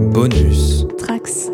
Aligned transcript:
Bonus. 0.00 0.86
Trax. 0.96 1.50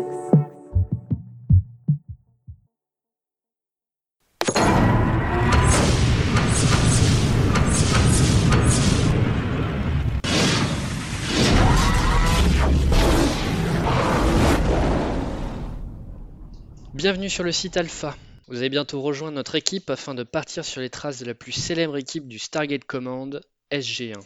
Bienvenue 16.93 17.29
sur 17.29 17.43
le 17.43 17.51
site 17.51 17.75
Alpha. 17.75 18.15
Vous 18.47 18.59
allez 18.59 18.69
bientôt 18.69 19.01
rejoindre 19.01 19.35
notre 19.35 19.55
équipe 19.55 19.89
afin 19.89 20.15
de 20.15 20.23
partir 20.23 20.63
sur 20.63 20.79
les 20.79 20.89
traces 20.89 21.19
de 21.19 21.25
la 21.25 21.35
plus 21.35 21.51
célèbre 21.51 21.97
équipe 21.97 22.29
du 22.29 22.39
Stargate 22.39 22.85
Command, 22.85 23.41
SG1. 23.73 24.23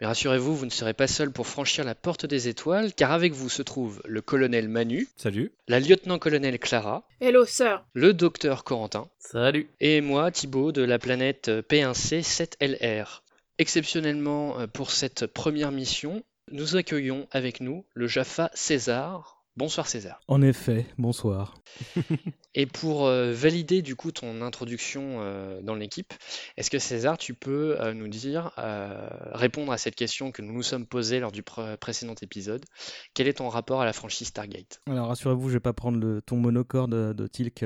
Mais 0.00 0.06
rassurez-vous, 0.06 0.54
vous 0.56 0.64
ne 0.64 0.70
serez 0.70 0.94
pas 0.94 1.08
seul 1.08 1.32
pour 1.32 1.46
franchir 1.48 1.84
la 1.84 1.94
porte 1.96 2.24
des 2.24 2.46
étoiles, 2.48 2.92
car 2.94 3.10
avec 3.12 3.32
vous 3.32 3.48
se 3.48 3.62
trouve 3.62 4.00
le 4.04 4.20
colonel 4.20 4.68
Manu, 4.68 5.08
Salut. 5.16 5.50
la 5.66 5.80
lieutenant-colonel 5.80 6.58
Clara, 6.60 7.02
Hello, 7.20 7.44
sœur. 7.44 7.84
le 7.94 8.14
docteur 8.14 8.62
Corentin, 8.62 9.08
Salut. 9.18 9.68
et 9.80 10.00
moi, 10.00 10.30
Thibaut, 10.30 10.70
de 10.70 10.82
la 10.82 10.98
planète 11.00 11.50
P1C 11.68 12.22
7LR. 12.22 13.22
Exceptionnellement, 13.58 14.60
euh, 14.60 14.66
pour 14.68 14.92
cette 14.92 15.26
première 15.26 15.72
mission, 15.72 16.22
nous 16.52 16.76
accueillons 16.76 17.26
avec 17.32 17.60
nous 17.60 17.84
le 17.94 18.06
Jaffa 18.06 18.50
César. 18.54 19.37
Bonsoir 19.58 19.88
César. 19.88 20.20
En 20.28 20.40
effet, 20.40 20.86
bonsoir. 20.98 21.56
Et 22.54 22.64
pour 22.66 23.06
euh, 23.06 23.32
valider 23.32 23.82
du 23.82 23.96
coup 23.96 24.12
ton 24.12 24.40
introduction 24.40 25.16
euh, 25.18 25.60
dans 25.62 25.74
l'équipe, 25.74 26.14
est-ce 26.56 26.70
que 26.70 26.78
César, 26.78 27.18
tu 27.18 27.34
peux 27.34 27.76
euh, 27.80 27.92
nous 27.92 28.06
dire, 28.06 28.52
répondre 29.32 29.72
à 29.72 29.76
cette 29.78 29.96
question 29.96 30.30
que 30.30 30.42
nous 30.42 30.52
nous 30.52 30.62
sommes 30.62 30.86
posée 30.86 31.18
lors 31.18 31.32
du 31.32 31.42
pr- 31.42 31.76
précédent 31.76 32.14
épisode, 32.22 32.64
quel 33.14 33.26
est 33.26 33.34
ton 33.34 33.48
rapport 33.48 33.80
à 33.80 33.84
la 33.84 33.92
franchise 33.92 34.28
Stargate? 34.28 34.80
Alors 34.88 35.08
rassurez-vous, 35.08 35.48
je 35.48 35.54
vais 35.54 35.60
pas 35.60 35.72
prendre 35.72 35.98
le 35.98 36.22
ton 36.22 36.36
monocorde 36.36 36.92
de, 36.92 37.12
de 37.12 37.26
Tilk 37.26 37.58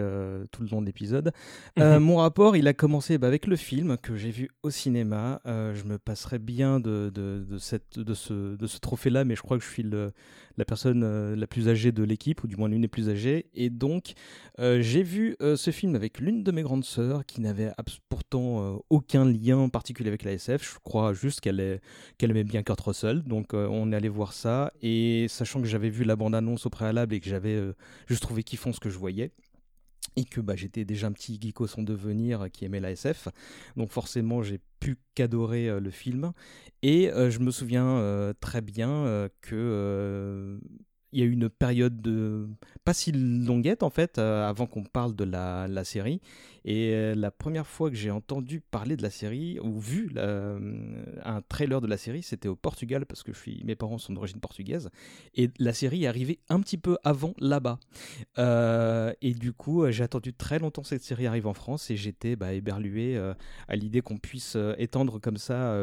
tout 0.51 0.63
le 0.63 0.69
long 0.71 0.81
de 0.81 0.87
l'épisode. 0.87 1.33
Mon 1.77 2.17
rapport, 2.17 2.57
il 2.57 2.69
a 2.69 2.73
commencé 2.73 3.19
bah, 3.19 3.27
avec 3.27 3.47
le 3.47 3.57
film 3.57 3.99
que 3.99 4.17
j'ai 4.17 4.31
vu 4.31 4.49
au 4.63 4.71
cinéma. 4.71 5.43
Je 5.45 5.85
me 5.85 5.99
passerais 5.99 6.39
bien 6.39 6.81
de, 6.81 7.11
de, 7.15 7.45
de 7.47 7.59
cette, 7.59 7.99
de 7.99 8.15
ce, 8.15 8.57
de 8.57 8.67
ce 8.67 8.79
trophée-là, 8.79 9.25
mais 9.25 9.37
je 9.37 9.43
crois 9.43 9.59
que 9.59 9.65
je 9.65 9.71
suis 9.71 9.83
le- 9.83 10.13
la 10.57 10.65
personne 10.65 11.03
euh, 11.05 11.37
la 11.37 11.47
plus 11.47 11.69
âgée 11.69 11.93
de 11.93 12.03
l'équipe, 12.03 12.43
ou 12.43 12.47
du 12.47 12.57
moins 12.57 12.69
l'une 12.69 12.83
des 12.83 12.89
plus 12.89 13.09
âgées. 13.09 13.47
Et 13.55 13.71
donc, 13.71 14.13
euh, 14.59 14.81
j'ai 14.81 15.03
vu 15.03 15.37
euh, 15.41 15.57
ce 15.57 15.71
film 15.71 15.95
avec 15.95 16.19
l'une 16.19 16.43
de 16.43 16.53
mes 16.53 16.63
grandes 16.63 16.85
sœurs 16.85 17.25
qui 17.27 17.41
n'avait 17.41 17.73
pourtant 18.09 18.83
aucun 18.91 19.25
lien 19.25 19.69
particulier 19.69 20.09
avec 20.09 20.25
la 20.25 20.33
SF. 20.33 20.75
Je 20.75 20.79
crois 20.83 21.13
juste 21.13 21.41
qu'elle 21.41 21.81
aimait 22.21 22.45
bien 22.45 22.63
Kurt 22.63 22.81
Russell. 22.81 23.23
Donc 23.23 23.53
on 23.55 23.93
est 23.93 23.97
allé 23.97 24.09
voir 24.09 24.33
ça. 24.33 24.73
Et 24.83 25.27
sachant 25.29 25.61
que 25.61 25.67
j'avais 25.67 25.91
vu 25.91 26.05
la 26.05 26.17
bande-annonce 26.17 26.67
au 26.67 26.71
préalable 26.71 27.15
et 27.15 27.21
que 27.21 27.29
j'avais 27.29 27.61
juste 28.07 28.23
trouvé 28.23 28.43
kiffant 28.43 28.73
ce 28.73 28.81
que 28.81 28.91
je 28.91 28.99
voyais. 28.99 29.33
Et 30.17 30.25
que 30.25 30.41
bah, 30.41 30.57
j'étais 30.57 30.85
déjà 30.85 31.07
un 31.07 31.13
petit 31.13 31.39
geeko 31.41 31.67
son 31.67 31.83
devenir 31.83 32.43
euh, 32.43 32.49
qui 32.49 32.65
aimait 32.65 32.81
la 32.81 32.91
SF. 32.91 33.29
Donc 33.77 33.91
forcément, 33.91 34.43
j'ai 34.43 34.61
pu 34.81 34.99
qu'adorer 35.15 35.69
euh, 35.69 35.81
le 35.81 35.91
film. 35.91 36.33
Et 36.83 37.11
euh, 37.11 37.31
je 37.31 37.39
me 37.39 37.51
souviens 37.51 38.33
très 38.41 38.61
bien 38.61 39.29
que 39.41 40.59
il 41.13 41.21
y 41.21 41.23
a 41.23 41.27
eu 41.27 41.31
une 41.31 41.51
période 41.51 42.01
de 42.01 42.49
pas 42.85 42.95
si 42.95 43.13
longuette 43.13 43.83
en 43.83 43.91
fait 43.91 44.19
avant 44.19 44.67
qu'on 44.67 44.83
parle 44.83 45.15
de 45.15 45.25
la 45.25 45.85
série. 45.85 46.21
Et 46.65 46.93
euh, 46.95 47.15
la 47.15 47.31
première 47.31 47.67
fois 47.67 47.91
que 47.91 47.97
j'ai 47.97 48.11
entendu 48.11 48.61
parler 48.61 48.97
de 48.97 49.03
la 49.03 49.11
série 49.11 49.59
ou 49.61 49.81
vu 49.81 50.11
euh, 50.17 50.59
un 51.25 51.41
trailer 51.43 51.81
de 51.81 51.87
la 51.87 51.97
série, 51.97 52.23
c'était 52.23 52.49
au 52.49 52.57
Portugal 52.57 53.07
parce 53.07 53.23
que 53.23 53.33
je 53.33 53.39
suis, 53.39 53.63
mes 53.65 53.75
parents 53.75 53.99
sont 53.99 54.13
d'origine 54.13 54.41
portugaise. 54.41 54.91
Et 55.35 55.51
la 55.59 55.73
série 55.73 56.05
est 56.05 56.07
arrivée 56.07 56.39
un 56.49 56.61
petit 56.61 56.79
peu 56.79 56.97
avant 57.05 57.35
là-bas. 57.39 57.79
Euh, 58.39 59.13
et 59.23 59.35
du 59.35 59.53
coup, 59.53 59.91
j'ai 59.91 60.05
attendu 60.05 60.33
très 60.33 60.59
longtemps 60.59 60.85
cette 60.85 61.03
série 61.03 61.27
arrive 61.27 61.47
en 61.47 61.55
France 61.55 61.91
et 61.91 61.97
j'étais 61.97 62.37
bah, 62.37 62.53
éberlué 62.53 63.17
à 63.69 63.77
l'idée 63.77 64.01
qu'on 64.01 64.19
puisse 64.19 64.57
étendre 64.79 65.19
comme 65.19 65.37
ça 65.37 65.75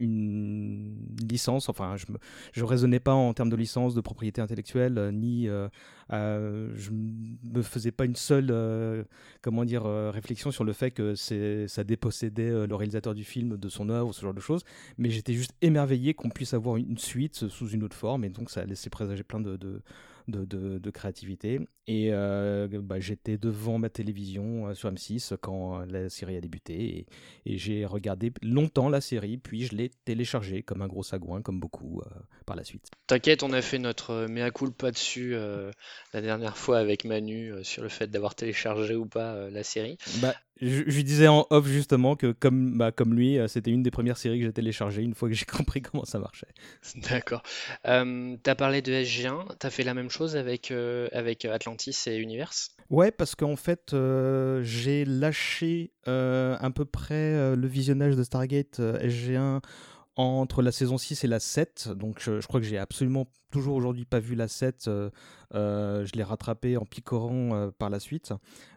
une 0.00 0.96
licence. 1.28 1.68
Enfin, 1.68 1.96
je 1.96 2.06
je 2.52 2.64
raisonnais 2.64 3.00
pas 3.00 3.12
en 3.12 3.34
termes 3.34 3.50
de 3.50 3.56
licence, 3.56 3.94
de 3.94 4.00
propriété 4.00 4.40
intellectuelle, 4.40 5.10
ni 5.12 5.48
je 6.10 6.90
me 6.90 7.62
faisais 7.62 7.90
pas 7.90 8.04
une 8.04 8.16
seule, 8.16 8.48
euh, 8.50 9.04
comment 9.42 9.64
dire, 9.64 9.86
euh, 9.86 10.10
réflexion 10.10 10.50
sur 10.50 10.64
le 10.64 10.72
fait 10.72 10.90
que 10.90 11.14
ça 11.14 11.84
dépossédait 11.84 12.50
euh, 12.50 12.66
le 12.66 12.74
réalisateur 12.74 13.14
du 13.14 13.24
film 13.24 13.56
de 13.56 13.68
son 13.68 13.88
œuvre, 13.88 14.12
ce 14.14 14.22
genre 14.22 14.34
de 14.34 14.40
choses. 14.40 14.64
Mais 14.96 15.10
j'étais 15.10 15.34
juste 15.34 15.52
émerveillé 15.60 16.14
qu'on 16.14 16.30
puisse 16.30 16.54
avoir 16.54 16.76
une 16.76 16.98
suite 16.98 17.48
sous 17.48 17.68
une 17.68 17.82
autre 17.84 17.96
forme, 17.96 18.24
et 18.24 18.30
donc 18.30 18.50
ça 18.50 18.64
laissait 18.64 18.90
présager 18.90 19.22
plein 19.22 19.40
de, 19.40 19.82
de, 20.28 20.44
de- 20.44 20.78
de 20.78 20.90
créativité. 20.90 21.60
Et 21.86 22.08
euh, 22.12 22.68
bah, 22.82 23.00
j'étais 23.00 23.38
devant 23.38 23.78
ma 23.78 23.88
télévision 23.88 24.68
euh, 24.68 24.74
sur 24.74 24.90
M6 24.92 25.34
quand 25.40 25.80
euh, 25.80 25.86
la 25.86 26.08
série 26.10 26.36
a 26.36 26.40
débuté, 26.40 26.98
et, 26.98 27.06
et 27.46 27.56
j'ai 27.58 27.86
regardé 27.86 28.30
longtemps 28.42 28.88
la 28.90 29.00
série, 29.00 29.38
puis 29.38 29.64
je 29.64 29.74
l'ai 29.74 29.90
téléchargée 30.04 30.62
comme 30.62 30.82
un 30.82 30.86
gros 30.86 31.02
sagouin, 31.02 31.40
comme 31.42 31.58
beaucoup 31.60 32.02
par 32.46 32.56
la 32.56 32.64
suite. 32.64 32.86
T'inquiète, 33.06 33.42
on 33.42 33.52
a 33.52 33.62
fait 33.62 33.78
notre 33.78 34.26
mea 34.26 34.50
culpa 34.50 34.90
dessus 34.90 35.34
la 36.12 36.20
dernière 36.20 36.56
fois 36.56 36.78
avec 36.78 37.04
Manu 37.04 37.52
sur 37.62 37.82
le 37.82 37.88
fait 37.88 38.08
d'avoir 38.08 38.34
téléchargé 38.34 38.94
ou 38.94 39.06
pas 39.06 39.48
la 39.50 39.62
série. 39.62 39.96
Bah, 40.20 40.34
je, 40.60 40.82
lui 40.82 41.04
disais 41.04 41.28
en 41.28 41.46
off 41.50 41.66
justement 41.66 42.16
que 42.16 42.32
comme, 42.32 42.76
bah, 42.76 42.92
comme 42.92 43.14
lui, 43.14 43.38
euh, 43.38 43.48
c'était 43.48 43.70
une 43.70 43.82
des 43.82 43.90
premières 43.90 44.16
séries 44.16 44.38
que 44.38 44.46
j'ai 44.46 44.52
téléchargées 44.52 45.02
une 45.02 45.14
fois 45.14 45.28
que 45.28 45.34
j'ai 45.34 45.44
compris 45.46 45.82
comment 45.82 46.04
ça 46.04 46.18
marchait. 46.18 46.48
D'accord. 47.10 47.42
Euh, 47.86 48.36
t'as 48.42 48.54
parlé 48.54 48.82
de 48.82 48.92
SG1, 48.92 49.56
t'as 49.58 49.70
fait 49.70 49.84
la 49.84 49.94
même 49.94 50.10
chose 50.10 50.36
avec, 50.36 50.70
euh, 50.70 51.08
avec 51.12 51.44
Atlantis 51.44 51.96
et 52.06 52.16
Universe? 52.16 52.70
Ouais, 52.90 53.10
parce 53.10 53.34
qu'en 53.34 53.56
fait, 53.56 53.92
euh, 53.92 54.62
j'ai 54.62 55.04
lâché 55.04 55.92
euh, 56.08 56.56
à 56.60 56.70
peu 56.70 56.84
près 56.84 57.14
euh, 57.14 57.54
le 57.54 57.68
visionnage 57.68 58.16
de 58.16 58.22
Stargate 58.22 58.80
euh, 58.80 58.98
SG1 59.00 59.60
entre 60.18 60.62
la 60.62 60.72
saison 60.72 60.98
6 60.98 61.24
et 61.24 61.28
la 61.28 61.40
7. 61.40 61.90
Donc 61.94 62.20
je, 62.20 62.40
je 62.40 62.46
crois 62.46 62.60
que 62.60 62.66
j'ai 62.66 62.76
absolument 62.78 63.28
toujours 63.50 63.76
aujourd'hui 63.76 64.04
pas 64.04 64.18
vu 64.18 64.34
la 64.34 64.48
7. 64.48 64.88
euh, 64.88 65.10
euh, 65.54 66.04
je 66.04 66.12
l'ai 66.12 66.22
rattrapé 66.24 66.76
en 66.76 66.84
picorant 66.84 67.54
euh, 67.54 67.70
par 67.70 67.88
la 67.88 68.00
suite. 68.00 68.32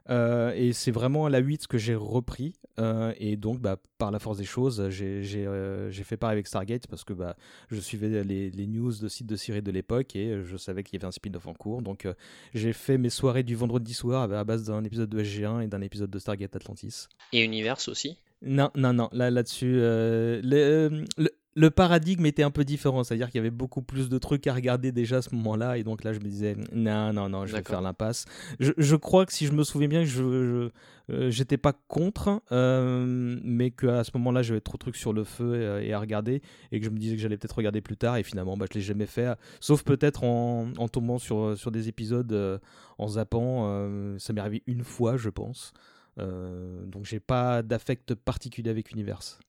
Euh, 0.10 0.54
et 0.56 0.72
c'est 0.72 0.92
vraiment 0.92 1.26
à 1.26 1.30
la 1.30 1.40
8 1.40 1.68
que 1.68 1.78
j'ai 1.78 1.96
repris. 1.96 2.54
Euh, 2.80 3.14
et 3.18 3.38
donc, 3.38 3.60
bah, 3.60 3.78
par 3.98 4.12
la 4.12 4.20
force 4.20 4.38
des 4.38 4.46
choses, 4.46 4.88
j'ai 4.90 5.24
euh, 5.48 5.92
fait 5.92 6.16
pareil 6.16 6.36
avec 6.36 6.48
Stargate 6.48 6.88
parce 6.88 7.04
que 7.04 7.14
bah, 7.14 7.36
je 7.70 7.80
suivais 7.80 8.24
les, 8.24 8.52
les 8.52 8.68
news 8.68 8.94
de 8.94 9.08
sites 9.08 9.28
de 9.28 9.36
séries 9.36 9.62
de 9.64 9.72
l'époque 9.72 10.16
et 10.16 10.28
euh, 10.30 10.44
je 10.44 10.58
savais 10.58 10.84
qu'il 10.84 10.94
y 10.94 10.98
avait 11.02 11.08
un 11.08 11.12
spin-off 11.12 11.48
en 11.48 11.54
cours. 11.54 11.82
Donc 11.82 12.06
euh, 12.06 12.14
j'ai 12.54 12.72
fait 12.72 12.98
mes 13.00 13.10
soirées 13.10 13.44
du 13.44 13.56
vendredi 13.56 13.94
soir 13.94 14.32
à 14.32 14.44
base 14.44 14.66
d'un 14.66 14.84
épisode 14.84 15.10
de 15.10 15.24
SG1 15.24 15.64
et 15.64 15.68
d'un 15.68 15.82
épisode 15.82 16.12
de 16.12 16.20
Stargate 16.20 16.56
Atlantis. 16.56 17.08
Et 17.34 17.44
Universe 17.44 17.88
aussi? 17.88 18.20
Non, 18.44 18.72
non, 18.76 18.94
non, 18.94 19.10
là, 19.12 19.30
là-dessus, 19.30 19.76
euh, 19.78 20.42
le, 20.44 20.56
euh, 20.58 21.06
le, 21.18 21.30
le 21.54 21.70
paradigme 21.70 22.26
était 22.26 22.44
un 22.44 22.50
peu 22.50 22.64
différent, 22.64 23.04
c'est-à-dire 23.04 23.28
qu'il 23.28 23.36
y 23.36 23.40
avait 23.40 23.52
beaucoup 23.52 23.82
plus 23.84 24.10
de 24.10 24.18
trucs 24.18 24.48
à 24.48 24.54
regarder 24.54 24.92
déjà 24.92 25.18
à 25.18 25.22
ce 25.22 25.36
moment-là, 25.36 25.78
et 25.78 25.84
donc 25.84 26.04
là 26.04 26.12
je 26.14 26.20
me 26.20 26.24
disais, 26.24 26.56
non, 26.74 27.14
non, 27.14 27.30
non, 27.30 27.46
je 27.46 27.56
vais 27.56 27.62
faire 27.62 27.82
l'impasse. 27.82 28.26
Je, 28.60 28.72
je 28.78 28.96
crois 28.96 29.26
que 29.26 29.34
si 29.34 29.46
je 29.46 29.52
me 29.52 29.64
souviens 29.64 29.90
bien, 29.90 30.06
je, 30.06 30.70
euh, 31.12 31.30
j'étais 31.30 31.58
pas 31.58 31.74
contre, 31.88 32.42
euh, 32.52 33.38
mais 33.44 33.70
qu'à 33.70 34.04
ce 34.04 34.12
moment-là 34.16 34.42
j'avais 34.42 34.62
trop 34.62 34.78
de 34.78 34.80
trucs 34.80 34.96
sur 34.96 35.14
le 35.14 35.24
feu 35.24 35.82
et, 35.82 35.90
et 35.90 35.94
à 35.94 36.00
regarder, 36.00 36.42
et 36.72 36.80
que 36.80 36.86
je 36.86 36.90
me 36.90 36.98
disais 36.98 37.16
que 37.16 37.22
j'allais 37.22 37.38
peut-être 37.38 37.58
regarder 37.58 37.82
plus 37.82 37.98
tard, 37.98 38.18
et 38.18 38.24
finalement 38.24 38.58
bah, 38.58 38.66
je 38.72 38.80
l'ai 38.80 38.84
jamais 38.84 39.06
fait, 39.06 39.28
sauf 39.60 39.84
peut-être 39.84 40.24
en, 40.24 40.70
en 40.78 40.88
tombant 40.88 41.20
sur, 41.20 41.56
sur 41.58 41.70
des 41.70 41.90
épisodes, 41.90 42.60
en 42.98 43.08
zappant, 43.08 44.18
ça 44.18 44.34
m'est 44.34 44.42
arrivé 44.42 44.64
une 44.68 44.84
fois, 44.84 45.18
je 45.18 45.30
pense. 45.30 45.74
Euh, 46.22 46.86
donc 46.86 47.06
j'ai 47.06 47.20
pas 47.20 47.62
d'affect 47.64 48.14
particulier 48.16 48.70
avec 48.70 48.92
Universe. 48.92 49.40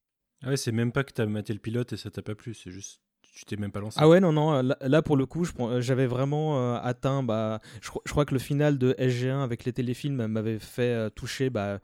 Ah 0.43 0.49
ouais, 0.49 0.57
c'est 0.57 0.73
même 0.73 0.93
pas 0.93 1.05
que 1.05 1.13
t'as 1.13 1.27
maté 1.27 1.53
le 1.53 1.59
pilote 1.59 1.93
et 1.93 1.97
ça 1.97 2.11
t'a 2.11 2.23
pas 2.23 2.35
plu, 2.35 2.55
c'est 2.55 2.71
juste 2.71 3.01
tu 3.35 3.45
t'es 3.47 3.57
même 3.57 3.73
pas 3.73 3.81
lancé. 3.81 3.99
Ah 4.01 4.09
ouais, 4.09 4.21
non, 4.21 4.31
non, 4.33 4.61
là, 4.61 4.77
là, 4.83 5.01
pour 5.01 5.17
le 5.17 5.25
coup, 5.25 5.47
euh, 5.61 5.81
j'avais 5.81 6.07
vraiment 6.07 6.59
euh, 6.59 6.79
atteint, 6.83 7.23
bah, 7.23 7.61
je, 7.81 7.89
cro- 7.89 8.03
je 8.05 8.11
crois 8.11 8.27
que 8.27 8.35
le 8.35 8.39
final 8.41 8.77
de 8.77 8.95
SG1 8.99 9.43
avec 9.43 9.65
les 9.65 9.73
téléfilms 9.73 10.27
m'avait 10.27 10.59
fait 10.59 10.93
euh, 10.93 11.09
toucher 11.09 11.49
bah, 11.49 11.79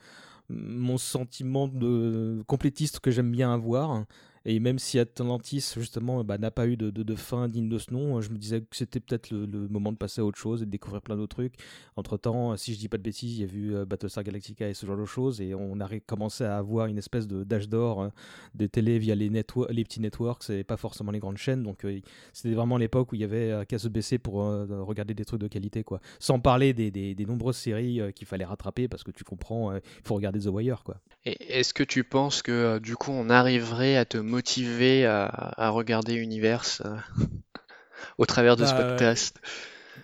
mon 0.50 0.98
sentiment 0.98 1.66
de 1.68 2.42
complétiste 2.46 3.00
que 3.00 3.10
j'aime 3.10 3.30
bien 3.30 3.52
avoir. 3.52 4.04
Et 4.50 4.60
même 4.60 4.78
si 4.78 4.98
Atlantis, 4.98 5.74
justement, 5.76 6.24
bah, 6.24 6.38
n'a 6.38 6.50
pas 6.50 6.66
eu 6.66 6.78
de, 6.78 7.14
fin 7.16 7.48
digne 7.48 7.68
de 7.68 7.76
ce 7.76 7.92
nom, 7.92 8.22
je 8.22 8.30
me 8.30 8.38
disais 8.38 8.62
que 8.62 8.74
c'était 8.74 8.98
peut-être 8.98 9.30
le, 9.30 9.68
moment 9.68 9.92
de 9.92 9.98
passer 9.98 10.22
à 10.22 10.24
autre 10.24 10.38
chose 10.38 10.62
et 10.62 10.64
de 10.64 10.70
découvrir 10.70 11.02
plein 11.02 11.16
d'autres 11.16 11.36
trucs. 11.36 11.52
Entre-temps, 11.96 12.56
si 12.56 12.72
je 12.72 12.78
dis 12.78 12.88
pas 12.88 12.96
de 12.96 13.02
bêtises, 13.02 13.38
il 13.38 13.44
y 13.44 13.44
a 13.44 13.52
eu 13.52 13.74
euh, 13.74 13.84
Battlestar 13.84 14.24
Galactica 14.24 14.66
et 14.66 14.72
ce 14.72 14.86
genre 14.86 14.96
de 14.96 15.04
choses, 15.04 15.42
et 15.42 15.54
on 15.54 15.78
a 15.80 16.00
commencé 16.06 16.44
à 16.44 16.56
avoir 16.56 16.86
une 16.86 16.96
espèce 16.96 17.28
d'âge 17.28 17.68
d'or 17.68 18.00
euh, 18.00 18.08
des 18.54 18.70
télés 18.70 18.98
via 18.98 19.14
les, 19.14 19.28
petits 19.30 20.00
networks 20.00 20.48
et 20.48 20.64
pas 20.64 20.78
forcément 20.78 21.12
les 21.12 21.18
grandes 21.18 21.36
chaînes. 21.36 21.62
Donc 21.62 21.84
euh, 21.84 22.00
c'était 22.32 22.54
vraiment 22.54 22.78
l'époque 22.78 23.12
où 23.12 23.16
il 23.16 23.20
y 23.20 23.24
avait 23.24 23.50
euh, 23.50 23.64
qu'à 23.64 23.78
se 23.78 23.88
baisser 23.88 24.16
pour 24.16 24.42
euh, 24.42 24.66
regarder 24.82 25.12
des 25.14 25.24
trucs 25.26 25.40
de 25.40 25.48
qualité. 25.48 25.84
quoi. 25.84 26.00
Sans 26.18 26.40
parler 26.40 26.72
des, 26.72 27.26
nombreuses 27.26 27.56
séries 27.56 28.00
euh, 28.00 28.10
qu'il 28.10 28.26
fallait 28.26 28.44
rattraper, 28.44 28.88
parce 28.88 29.04
que 29.04 29.10
tu 29.10 29.24
comprends, 29.24 29.72
euh, 29.72 29.78
il 29.98 30.06
faut 30.06 30.14
regarder 30.14 30.40
The 30.40 30.46
Wire. 30.46 30.82
quoi. 30.84 31.00
Est-ce 31.24 31.74
que 31.74 31.82
tu 31.82 32.04
penses 32.04 32.42
que 32.42 32.52
euh, 32.52 32.80
du 32.80 32.96
coup 32.96 33.10
on 33.10 33.28
arriverait 33.28 33.96
à 33.96 34.04
te 34.04 34.18
motiver 34.38 35.04
à, 35.04 35.24
à 35.56 35.68
regarder 35.70 36.14
Universe 36.14 36.80
euh, 36.84 36.94
au 38.18 38.24
travers 38.26 38.56
de 38.56 38.64
ce 38.64 38.72
Bah, 38.72 38.84
podcast. 38.84 39.40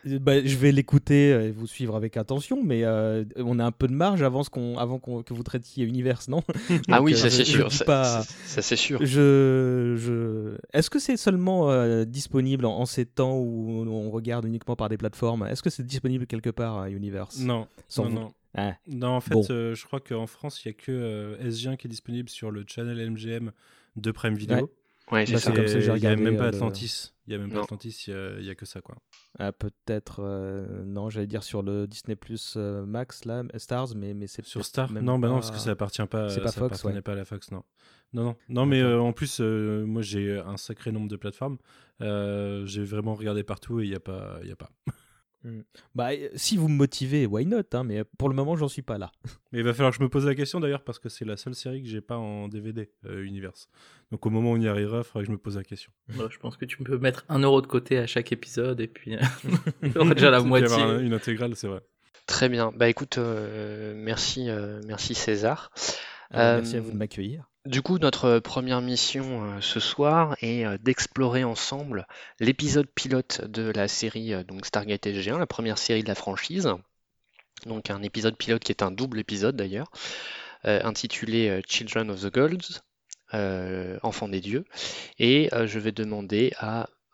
Bah, 0.04 0.44
je 0.44 0.56
vais 0.56 0.72
l'écouter 0.72 1.28
et 1.30 1.50
vous 1.52 1.68
suivre 1.68 1.94
avec 1.96 2.16
attention, 2.16 2.62
mais 2.64 2.84
euh, 2.84 3.24
on 3.36 3.58
a 3.60 3.64
un 3.64 3.70
peu 3.70 3.86
de 3.86 3.92
marge 3.94 4.22
avant, 4.22 4.42
ce 4.42 4.50
qu'on, 4.50 4.76
avant 4.76 4.98
qu'on- 4.98 5.22
que 5.22 5.32
vous 5.32 5.44
traitiez 5.44 5.84
univers, 5.84 6.20
non? 6.28 6.42
Ah 6.90 7.00
oui, 7.00 7.14
euh, 7.14 7.16
ça 7.16 7.30
c'est 7.30 7.44
je 7.44 7.52
sûr. 7.52 7.72
Ça, 7.72 7.84
pas- 7.84 8.22
ça- 8.22 8.34
ça, 8.44 8.60
c'est 8.62 8.76
sûr. 8.76 8.98
Je, 9.06 9.94
je... 9.96 10.56
Est-ce 10.76 10.90
que 10.90 10.98
c'est 10.98 11.16
seulement 11.16 11.70
euh, 11.70 12.04
disponible 12.04 12.66
en, 12.66 12.76
en 12.76 12.86
ces 12.86 13.06
temps 13.06 13.38
où 13.38 13.84
on 13.88 14.10
regarde 14.10 14.44
uniquement 14.46 14.74
par 14.76 14.88
des 14.88 14.98
plateformes? 14.98 15.46
Est-ce 15.46 15.62
que 15.62 15.70
c'est 15.70 15.86
disponible 15.86 16.26
quelque 16.26 16.50
part 16.50 16.76
à 16.80 16.90
Universe? 16.90 17.38
Non, 17.38 17.68
Sans 17.88 18.04
non, 18.04 18.08
vous- 18.10 18.14
non. 18.16 18.32
Ah, 18.56 18.74
Non, 18.88 19.08
en 19.08 19.20
fait, 19.20 19.34
Bon. 19.34 19.44
euh, 19.50 19.74
je 19.74 19.84
crois 19.86 20.00
qu'en 20.00 20.26
France, 20.26 20.64
il 20.64 20.68
n'y 20.68 20.74
a 20.74 20.78
que 20.78 20.92
euh, 20.92 21.48
SG1 21.50 21.76
qui 21.76 21.86
est 21.86 21.90
disponible 21.90 22.28
sur 22.28 22.50
le 22.50 22.64
channel 22.66 23.10
MGM 23.10 23.52
de 23.96 24.10
Prime 24.10 24.34
Video. 24.34 24.70
Ouais, 25.12 25.26
c'est 25.26 25.34
Bah, 25.34 25.38
ça. 25.38 25.50
c'est 25.50 25.56
comme 25.56 25.68
ça 25.68 25.74
que 25.74 25.80
j'ai 25.80 25.90
Et 25.92 25.94
Il 25.96 26.00
n'y 26.00 26.06
a 26.06 26.10
regardé, 26.10 26.22
même 26.22 26.36
pas 26.38 26.44
euh, 26.44 26.50
le- 26.50 26.56
Atlantis. 26.56 27.12
Il 27.26 27.30
n'y 27.30 27.34
a 27.36 27.38
même 27.38 27.50
pas 27.50 27.56
Non. 27.56 27.62
Atlantis, 27.64 28.04
il 28.08 28.14
y 28.44 28.48
a- 28.48 28.52
a, 28.52 28.54
que 28.54 28.64
ça, 28.66 28.80
quoi. 28.80 28.96
ah, 29.38 29.52
peut-être, 29.52 30.20
euh, 30.22 30.84
non, 30.84 31.10
j'allais 31.10 31.26
dire 31.26 31.42
sur 31.42 31.62
le 31.62 31.86
Disney 31.86 32.16
Plus 32.16 32.54
euh, 32.56 32.86
Max, 32.86 33.24
là, 33.26 33.42
Stars, 33.56 33.94
mais, 33.96 34.14
mais 34.14 34.26
c'est 34.26 34.44
Sur 34.46 34.64
Star? 34.64 34.90
même 34.90 35.04
Non, 35.04 35.18
bah 35.18 35.28
non, 35.28 35.34
parce 35.34 35.50
que 35.50 35.58
ça 35.58 35.70
appartient 35.72 36.04
pas, 36.06 36.28
C'est 36.30 36.40
pas 36.40 36.48
ça 36.48 36.60
Fox, 36.60 36.84
ouais. 36.84 37.02
pas 37.02 37.12
à 37.12 37.16
la 37.16 37.24
Fox, 37.26 37.50
non. 37.50 37.62
Non, 38.14 38.24
non, 38.24 38.36
non 38.48 38.66
mais 38.66 38.80
euh, 38.80 39.00
en 39.00 39.12
plus, 39.12 39.40
euh, 39.40 39.84
moi 39.84 40.00
j'ai 40.00 40.38
un 40.38 40.56
sacré 40.56 40.90
nombre 40.92 41.08
de 41.08 41.16
plateformes. 41.16 41.58
Euh, 42.00 42.64
j'ai 42.64 42.84
vraiment 42.84 43.14
regardé 43.14 43.42
partout 43.42 43.80
et 43.80 43.84
il 43.84 43.88
n'y 43.90 43.94
a 43.96 44.00
pas. 44.00 44.38
il 44.42 44.48
Y 44.48 44.52
a 44.52 44.56
pas. 44.56 44.70
Bah, 45.94 46.12
euh, 46.12 46.28
si 46.34 46.56
vous 46.56 46.68
me 46.68 46.74
motivez, 46.76 47.26
why 47.26 47.44
not 47.46 47.60
hein, 47.72 47.84
Mais 47.84 48.02
pour 48.18 48.28
le 48.28 48.34
moment, 48.34 48.56
j'en 48.56 48.68
suis 48.68 48.82
pas 48.82 48.96
là. 48.98 49.12
Mais 49.52 49.58
il 49.60 49.64
va 49.64 49.74
falloir 49.74 49.92
que 49.92 49.98
je 49.98 50.02
me 50.02 50.08
pose 50.08 50.24
la 50.26 50.34
question 50.34 50.58
d'ailleurs 50.60 50.82
parce 50.84 50.98
que 50.98 51.08
c'est 51.08 51.24
la 51.24 51.36
seule 51.36 51.54
série 51.54 51.82
que 51.82 51.88
j'ai 51.88 52.00
pas 52.00 52.16
en 52.16 52.48
DVD, 52.48 52.90
euh, 53.06 53.22
Universe. 53.24 53.68
Donc 54.10 54.24
au 54.26 54.30
moment 54.30 54.52
où 54.52 54.54
on 54.56 54.60
y 54.60 54.68
arrivera, 54.68 54.98
il 54.98 55.04
faudra 55.04 55.20
que 55.20 55.26
je 55.26 55.32
me 55.32 55.38
pose 55.38 55.56
la 55.56 55.64
question. 55.64 55.92
Bon, 56.14 56.28
je 56.30 56.38
pense 56.38 56.56
que 56.56 56.64
tu 56.64 56.78
peux 56.78 56.98
mettre 56.98 57.24
un 57.28 57.40
euro 57.40 57.60
de 57.60 57.66
côté 57.66 57.98
à 57.98 58.06
chaque 58.06 58.32
épisode 58.32 58.80
et 58.80 58.86
puis 58.88 59.12
il 59.82 59.92
y 59.92 59.98
aura 59.98 60.14
déjà 60.14 60.30
la 60.30 60.38
y 60.38 60.40
avoir 60.40 60.44
un- 60.44 60.46
moitié. 60.88 61.06
une 61.06 61.12
intégrale, 61.14 61.54
c'est 61.56 61.68
vrai. 61.68 61.80
Très 62.26 62.48
bien. 62.48 62.72
Bah 62.74 62.88
écoute, 62.88 63.18
euh, 63.18 63.92
merci, 63.96 64.48
euh, 64.48 64.80
merci 64.86 65.14
César. 65.14 65.70
Alors, 66.30 66.56
Merci 66.62 66.76
Euh, 66.76 66.78
à 66.78 66.82
vous 66.82 66.92
de 66.92 66.96
m'accueillir. 66.96 67.50
Du 67.66 67.80
coup, 67.80 67.98
notre 67.98 68.40
première 68.40 68.82
mission 68.82 69.44
euh, 69.44 69.60
ce 69.62 69.80
soir 69.80 70.36
est 70.42 70.66
euh, 70.66 70.76
d'explorer 70.76 71.44
ensemble 71.44 72.06
l'épisode 72.38 72.86
pilote 72.94 73.42
de 73.46 73.62
la 73.70 73.88
série 73.88 74.34
euh, 74.34 74.44
donc 74.44 74.66
Stargate 74.66 75.06
SG1, 75.06 75.38
la 75.38 75.46
première 75.46 75.78
série 75.78 76.02
de 76.02 76.08
la 76.08 76.14
franchise. 76.14 76.68
Donc 77.64 77.88
un 77.88 78.02
épisode 78.02 78.36
pilote 78.36 78.62
qui 78.62 78.70
est 78.70 78.82
un 78.82 78.90
double 78.90 79.18
épisode 79.18 79.56
d'ailleurs, 79.56 79.90
euh, 80.66 80.82
intitulé 80.84 81.48
euh, 81.48 81.62
Children 81.66 82.10
of 82.10 82.20
the 82.20 82.32
Gods, 82.32 82.82
euh, 83.32 83.98
Enfants 84.02 84.28
des 84.28 84.42
dieux. 84.42 84.66
Et 85.18 85.48
euh, 85.54 85.66
je 85.66 85.78
vais 85.78 85.92
demander 85.92 86.52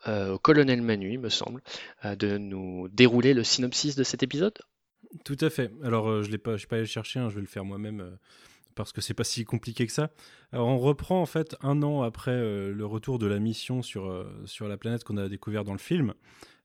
euh, 0.07 0.33
au 0.33 0.37
colonel 0.37 0.81
Manu, 0.81 1.13
il 1.13 1.19
me 1.19 1.29
semble, 1.29 1.61
euh, 2.03 2.17
de 2.17 2.37
nous 2.37 2.89
dérouler 2.89 3.33
le 3.33 3.45
synopsis 3.45 3.95
de 3.95 4.03
cet 4.03 4.21
épisode. 4.21 4.57
Tout 5.23 5.37
à 5.41 5.49
fait. 5.49 5.71
Alors, 5.83 6.09
euh, 6.09 6.23
je 6.23 6.31
ne 6.31 6.37
pas, 6.37 6.53
je 6.53 6.57
suis 6.57 6.67
pas 6.67 6.75
allé 6.75 6.83
le 6.83 6.89
chercher, 6.89 7.19
hein, 7.19 7.29
je 7.29 7.35
vais 7.35 7.41
le 7.41 7.47
faire 7.47 7.65
moi-même 7.65 8.01
euh, 8.01 8.11
parce 8.83 8.93
que 8.93 9.01
c'est 9.01 9.13
pas 9.13 9.23
si 9.23 9.45
compliqué 9.45 9.85
que 9.85 9.91
ça. 9.91 10.11
Alors, 10.51 10.67
on 10.67 10.77
reprend 10.77 11.21
en 11.21 11.25
fait 11.25 11.55
un 11.61 11.81
an 11.83 12.01
après 12.01 12.31
euh, 12.31 12.73
le 12.73 12.85
retour 12.85 13.19
de 13.19 13.25
la 13.27 13.39
mission 13.39 13.81
sur, 13.81 14.05
euh, 14.09 14.25
sur 14.45 14.67
la 14.67 14.77
planète 14.77 15.03
qu'on 15.03 15.17
a 15.17 15.27
découvert 15.29 15.63
dans 15.63 15.73
le 15.73 15.79
film, 15.79 16.13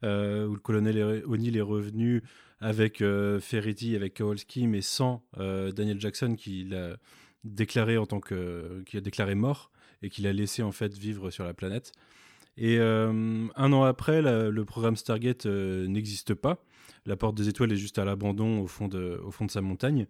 euh, 0.04 0.46
où 0.46 0.54
le 0.54 0.60
colonel 0.60 1.22
O'Neill 1.26 1.56
est 1.56 1.60
revenu 1.62 2.22
avec 2.60 3.02
Ferretti, 3.40 3.94
avec 3.96 4.16
Kowalski, 4.16 4.66
mais 4.66 4.80
sans 4.80 5.22
Daniel 5.36 6.00
Jackson 6.00 6.36
qui 6.36 6.64
l'a 6.64 6.96
déclaré 7.44 7.98
en 7.98 8.06
tant 8.06 8.18
que 8.18 8.82
qui 8.86 8.96
a 8.96 9.00
déclaré 9.02 9.34
mort 9.34 9.70
et 10.02 10.08
qu'il 10.08 10.26
a 10.26 10.32
laissé 10.32 10.62
en 10.62 10.72
fait 10.72 10.96
vivre 10.96 11.30
sur 11.30 11.44
la 11.44 11.52
planète. 11.52 11.92
Et 12.56 12.78
un 12.78 13.72
an 13.72 13.82
après, 13.84 14.22
la- 14.22 14.48
le 14.48 14.64
programme 14.64 14.96
Stargate 14.96 15.44
n'existe 15.44 16.32
pas. 16.32 16.64
La 17.04 17.16
porte 17.16 17.36
des 17.36 17.48
étoiles 17.50 17.72
est 17.72 17.76
juste 17.76 17.98
à 17.98 18.06
l'abandon 18.06 18.60
au, 18.60 18.66
fond 18.66 18.88
de- 18.88 19.20
au 19.22 19.30
fond 19.30 19.44
de 19.44 19.50
sa 19.50 19.60
montagne. 19.60 20.06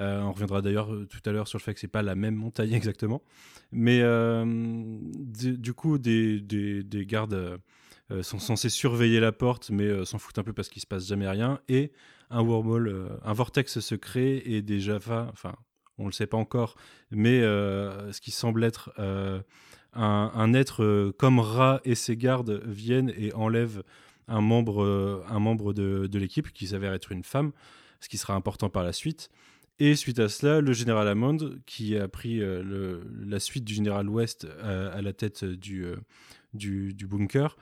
Euh, 0.00 0.20
on 0.22 0.32
reviendra 0.32 0.60
d'ailleurs 0.60 0.92
euh, 0.92 1.06
tout 1.06 1.20
à 1.24 1.30
l'heure 1.32 1.46
sur 1.46 1.58
le 1.58 1.62
fait 1.62 1.72
que 1.74 1.80
c'est 1.80 1.86
pas 1.88 2.02
la 2.02 2.14
même 2.14 2.34
montagne 2.34 2.72
exactement. 2.74 3.22
Mais 3.72 4.00
euh, 4.02 4.44
du, 4.44 5.72
coup, 5.74 5.98
des, 5.98 6.40
des- 6.40 6.82
des 6.82 7.06
gardes 7.06 7.58
sont 8.22 8.38
censés 8.38 8.68
surveiller 8.68 9.18
la 9.18 9.32
porte, 9.32 9.70
mais 9.70 10.04
s'en 10.04 10.18
foutent 10.18 10.38
un 10.38 10.42
peu 10.42 10.52
parce 10.52 10.68
qu'il 10.68 10.82
se 10.82 10.86
passe 10.86 11.06
jamais 11.08 11.28
rien. 11.28 11.60
Et 11.68 11.90
un 12.30 12.42
wormhole, 12.42 13.18
un 13.24 13.32
vortex 13.32 13.80
se 13.80 13.94
crée 13.94 14.42
et 14.44 14.60
des 14.62 14.78
Java, 14.78 15.28
enfin, 15.32 15.54
on 15.96 16.06
le 16.06 16.12
sait 16.12 16.26
pas 16.26 16.36
encore, 16.36 16.76
mais 17.10 17.40
ce 17.40 18.20
qui 18.20 18.30
semble 18.30 18.62
être 18.62 18.92
un, 19.94 20.54
être 20.54 21.12
comme 21.18 21.38
Ra 21.40 21.80
et 21.84 21.94
ses 21.94 22.16
gardes 22.16 22.62
viennent 22.66 23.12
et 23.16 23.32
enlèvent 23.32 23.82
un 24.28 24.40
membre, 24.42 25.24
un 25.28 25.38
membre 25.38 25.72
de, 25.72 26.06
de 26.06 26.18
l'équipe 26.18 26.52
qui 26.52 26.66
s'avère 26.68 26.92
être 26.92 27.10
une 27.10 27.24
femme, 27.24 27.52
ce 28.00 28.08
qui 28.08 28.18
sera 28.18 28.34
important 28.34 28.68
par 28.68 28.84
la 28.84 28.92
suite. 28.92 29.30
Et 29.80 29.96
suite 29.96 30.20
à 30.20 30.28
cela, 30.28 30.60
le 30.60 30.72
général 30.72 31.08
Hammond, 31.08 31.58
qui 31.66 31.96
a 31.96 32.06
pris 32.06 32.40
euh, 32.40 33.02
la 33.26 33.40
suite 33.40 33.64
du 33.64 33.74
général 33.74 34.08
West 34.08 34.46
à, 34.62 34.88
à 34.88 35.02
la 35.02 35.12
tête 35.12 35.44
du, 35.44 35.84
euh, 35.84 35.96
du, 36.52 36.94
bunker, 37.08 37.56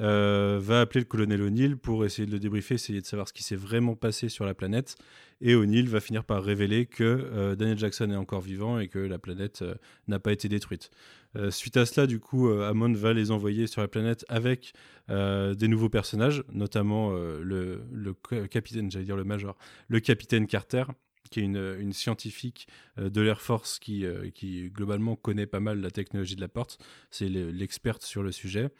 euh, 0.00 0.58
va 0.60 0.80
appeler 0.80 1.00
le 1.00 1.06
colonel 1.06 1.42
O'Neill 1.42 1.76
pour 1.76 2.04
essayer 2.04 2.24
de 2.26 2.32
le 2.32 2.38
débriefer, 2.38 2.74
essayer 2.74 3.00
de 3.00 3.06
savoir 3.06 3.28
ce 3.28 3.32
qui 3.32 3.42
s'est 3.42 3.56
vraiment 3.56 3.96
passé 3.96 4.28
sur 4.28 4.46
la 4.46 4.54
planète. 4.54 4.96
Et 5.40 5.54
O'Neill 5.54 5.88
va 5.88 6.00
finir 6.00 6.24
par 6.24 6.42
révéler 6.42 6.86
que 6.86 7.04
euh, 7.04 7.54
Daniel 7.54 7.78
Jackson 7.78 8.10
est 8.10 8.16
encore 8.16 8.40
vivant 8.40 8.78
et 8.78 8.88
que 8.88 8.98
la 8.98 9.18
planète 9.18 9.60
euh, 9.62 9.74
n'a 10.06 10.18
pas 10.18 10.32
été 10.32 10.48
détruite. 10.48 10.90
Euh, 11.36 11.50
suite 11.50 11.76
à 11.76 11.84
cela, 11.84 12.06
du 12.06 12.18
coup, 12.18 12.48
euh, 12.48 12.68
Hammond 12.68 12.92
va 12.94 13.12
les 13.12 13.30
envoyer 13.30 13.66
sur 13.66 13.82
la 13.82 13.88
planète 13.88 14.24
avec 14.28 14.72
euh, 15.10 15.54
des 15.54 15.68
nouveaux 15.68 15.90
personnages, 15.90 16.42
notamment 16.50 17.10
euh, 17.12 17.40
le, 17.42 17.82
le 17.92 18.14
ca- 18.28 18.48
capitaine, 18.48 18.90
j'allais 18.90 19.04
dire 19.04 19.16
le 19.16 19.24
major, 19.24 19.56
le 19.88 20.00
capitaine 20.00 20.46
Carter, 20.46 20.84
qui 21.28 21.40
est 21.40 21.44
une, 21.44 21.76
une 21.78 21.92
scientifique 21.92 22.68
euh, 22.98 23.10
de 23.10 23.20
l'Air 23.20 23.40
Force 23.40 23.78
qui, 23.78 24.04
euh, 24.04 24.30
qui 24.30 24.70
globalement 24.70 25.16
connaît 25.16 25.46
pas 25.46 25.60
mal 25.60 25.80
la 25.80 25.90
technologie 25.90 26.36
de 26.36 26.40
la 26.40 26.48
porte. 26.48 26.78
C'est 27.10 27.28
le- 27.28 27.50
l'experte 27.50 28.02
sur 28.02 28.22
le 28.22 28.32
sujet. 28.32 28.70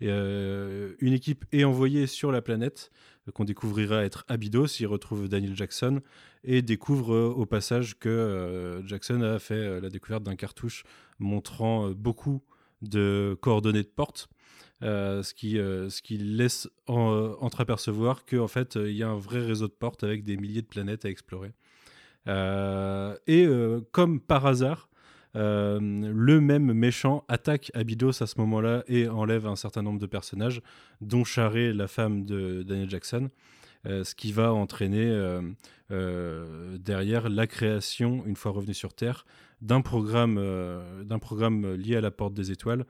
Et, 0.00 0.06
euh, 0.10 0.94
une 1.00 1.12
équipe 1.12 1.44
est 1.52 1.64
envoyée 1.64 2.06
sur 2.06 2.30
la 2.30 2.40
planète 2.42 2.90
euh, 3.26 3.32
qu'on 3.32 3.44
découvrira 3.44 4.04
être 4.04 4.24
Abydos. 4.28 4.66
Il 4.80 4.86
retrouve 4.86 5.28
Daniel 5.28 5.56
Jackson 5.56 6.00
et 6.44 6.62
découvre 6.62 7.14
euh, 7.14 7.28
au 7.28 7.46
passage 7.46 7.98
que 7.98 8.08
euh, 8.08 8.86
Jackson 8.86 9.22
a 9.22 9.38
fait 9.38 9.54
euh, 9.54 9.80
la 9.80 9.88
découverte 9.88 10.22
d'un 10.22 10.36
cartouche 10.36 10.84
montrant 11.18 11.88
euh, 11.88 11.94
beaucoup 11.94 12.42
de 12.82 13.36
coordonnées 13.40 13.82
de 13.82 13.88
porte. 13.88 14.28
Euh, 14.84 15.24
ce, 15.24 15.34
qui, 15.34 15.58
euh, 15.58 15.90
ce 15.90 16.00
qui 16.02 16.18
laisse 16.18 16.68
en- 16.86 17.10
euh, 17.12 17.34
entreapercevoir 17.40 18.24
qu'en 18.24 18.46
fait 18.46 18.76
euh, 18.76 18.88
il 18.88 18.96
y 18.96 19.02
a 19.02 19.08
un 19.08 19.18
vrai 19.18 19.40
réseau 19.44 19.66
de 19.66 19.72
portes 19.72 20.04
avec 20.04 20.22
des 20.22 20.36
milliers 20.36 20.62
de 20.62 20.68
planètes 20.68 21.04
à 21.04 21.08
explorer. 21.10 21.52
Euh, 22.28 23.16
et 23.26 23.44
euh, 23.46 23.80
comme 23.92 24.20
par 24.20 24.46
hasard, 24.46 24.88
euh, 25.36 25.78
le 25.80 26.40
même 26.40 26.72
méchant 26.72 27.24
attaque 27.28 27.70
Abydos 27.74 28.22
à 28.22 28.26
ce 28.26 28.38
moment-là 28.38 28.84
et 28.86 29.08
enlève 29.08 29.46
un 29.46 29.56
certain 29.56 29.82
nombre 29.82 29.98
de 29.98 30.06
personnages, 30.06 30.62
dont 31.00 31.24
Charé, 31.24 31.72
la 31.72 31.88
femme 31.88 32.24
de 32.24 32.62
Daniel 32.62 32.90
Jackson, 32.90 33.30
ce 33.84 34.14
qui 34.14 34.32
va 34.32 34.52
entraîner 34.52 35.40
derrière 35.88 37.28
la 37.30 37.46
création, 37.46 38.22
une 38.26 38.36
fois 38.36 38.52
revenu 38.52 38.74
sur 38.74 38.92
Terre, 38.92 39.24
d'un 39.62 39.80
programme, 39.80 40.34
d'un 41.04 41.18
programme 41.18 41.74
lié 41.74 41.96
à 41.96 42.00
la 42.02 42.10
Porte 42.10 42.34
des 42.34 42.50
Étoiles. 42.50 42.84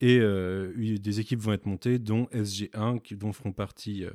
Et 0.00 0.18
des 0.18 1.20
équipes 1.20 1.40
vont 1.40 1.52
être 1.52 1.66
montées, 1.66 1.98
dont 1.98 2.24
SG1, 2.32 3.00
qui, 3.00 3.14
dont 3.16 3.32
feront 3.32 3.52
partie 3.52 4.06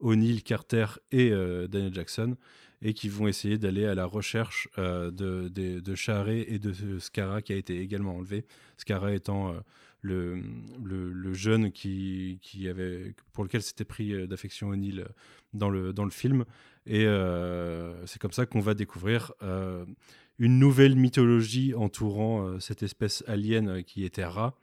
O'Neill, 0.00 0.42
Carter 0.42 0.86
et 1.12 1.30
Daniel 1.68 1.94
Jackson, 1.94 2.36
et 2.82 2.94
qui 2.94 3.08
vont 3.08 3.26
essayer 3.28 3.58
d'aller 3.58 3.86
à 3.86 3.94
la 3.94 4.04
recherche 4.04 4.68
euh, 4.78 5.10
de, 5.10 5.48
de, 5.48 5.94
Charé 5.94 6.44
et 6.48 6.58
de 6.58 6.98
Scara, 6.98 7.42
qui 7.42 7.52
a 7.52 7.56
été 7.56 7.80
également 7.80 8.16
enlevé. 8.16 8.44
Scara 8.76 9.12
étant 9.12 9.52
euh, 9.52 9.60
le, 10.04 10.42
le, 10.82 11.32
jeune 11.32 11.72
qui, 11.72 12.38
qui 12.42 12.68
avait, 12.68 13.14
pour 13.32 13.44
lequel 13.44 13.62
s'était 13.62 13.84
pris 13.84 14.12
euh, 14.12 14.26
d'affection 14.26 14.68
O'Neill 14.68 15.00
euh, 15.00 15.04
dans 15.54 15.70
le, 15.70 15.92
dans 15.92 16.04
le 16.04 16.10
film. 16.10 16.44
Et 16.86 17.06
euh, 17.06 18.04
c'est 18.06 18.20
comme 18.20 18.32
ça 18.32 18.44
qu'on 18.44 18.60
va 18.60 18.74
découvrir 18.74 19.32
euh, 19.42 19.84
une 20.38 20.58
nouvelle 20.58 20.96
mythologie 20.96 21.74
entourant 21.74 22.46
euh, 22.46 22.60
cette 22.60 22.82
espèce 22.82 23.24
alien 23.26 23.68
euh, 23.68 23.82
qui 23.82 24.04
était 24.04 24.24
Ra. 24.24 24.54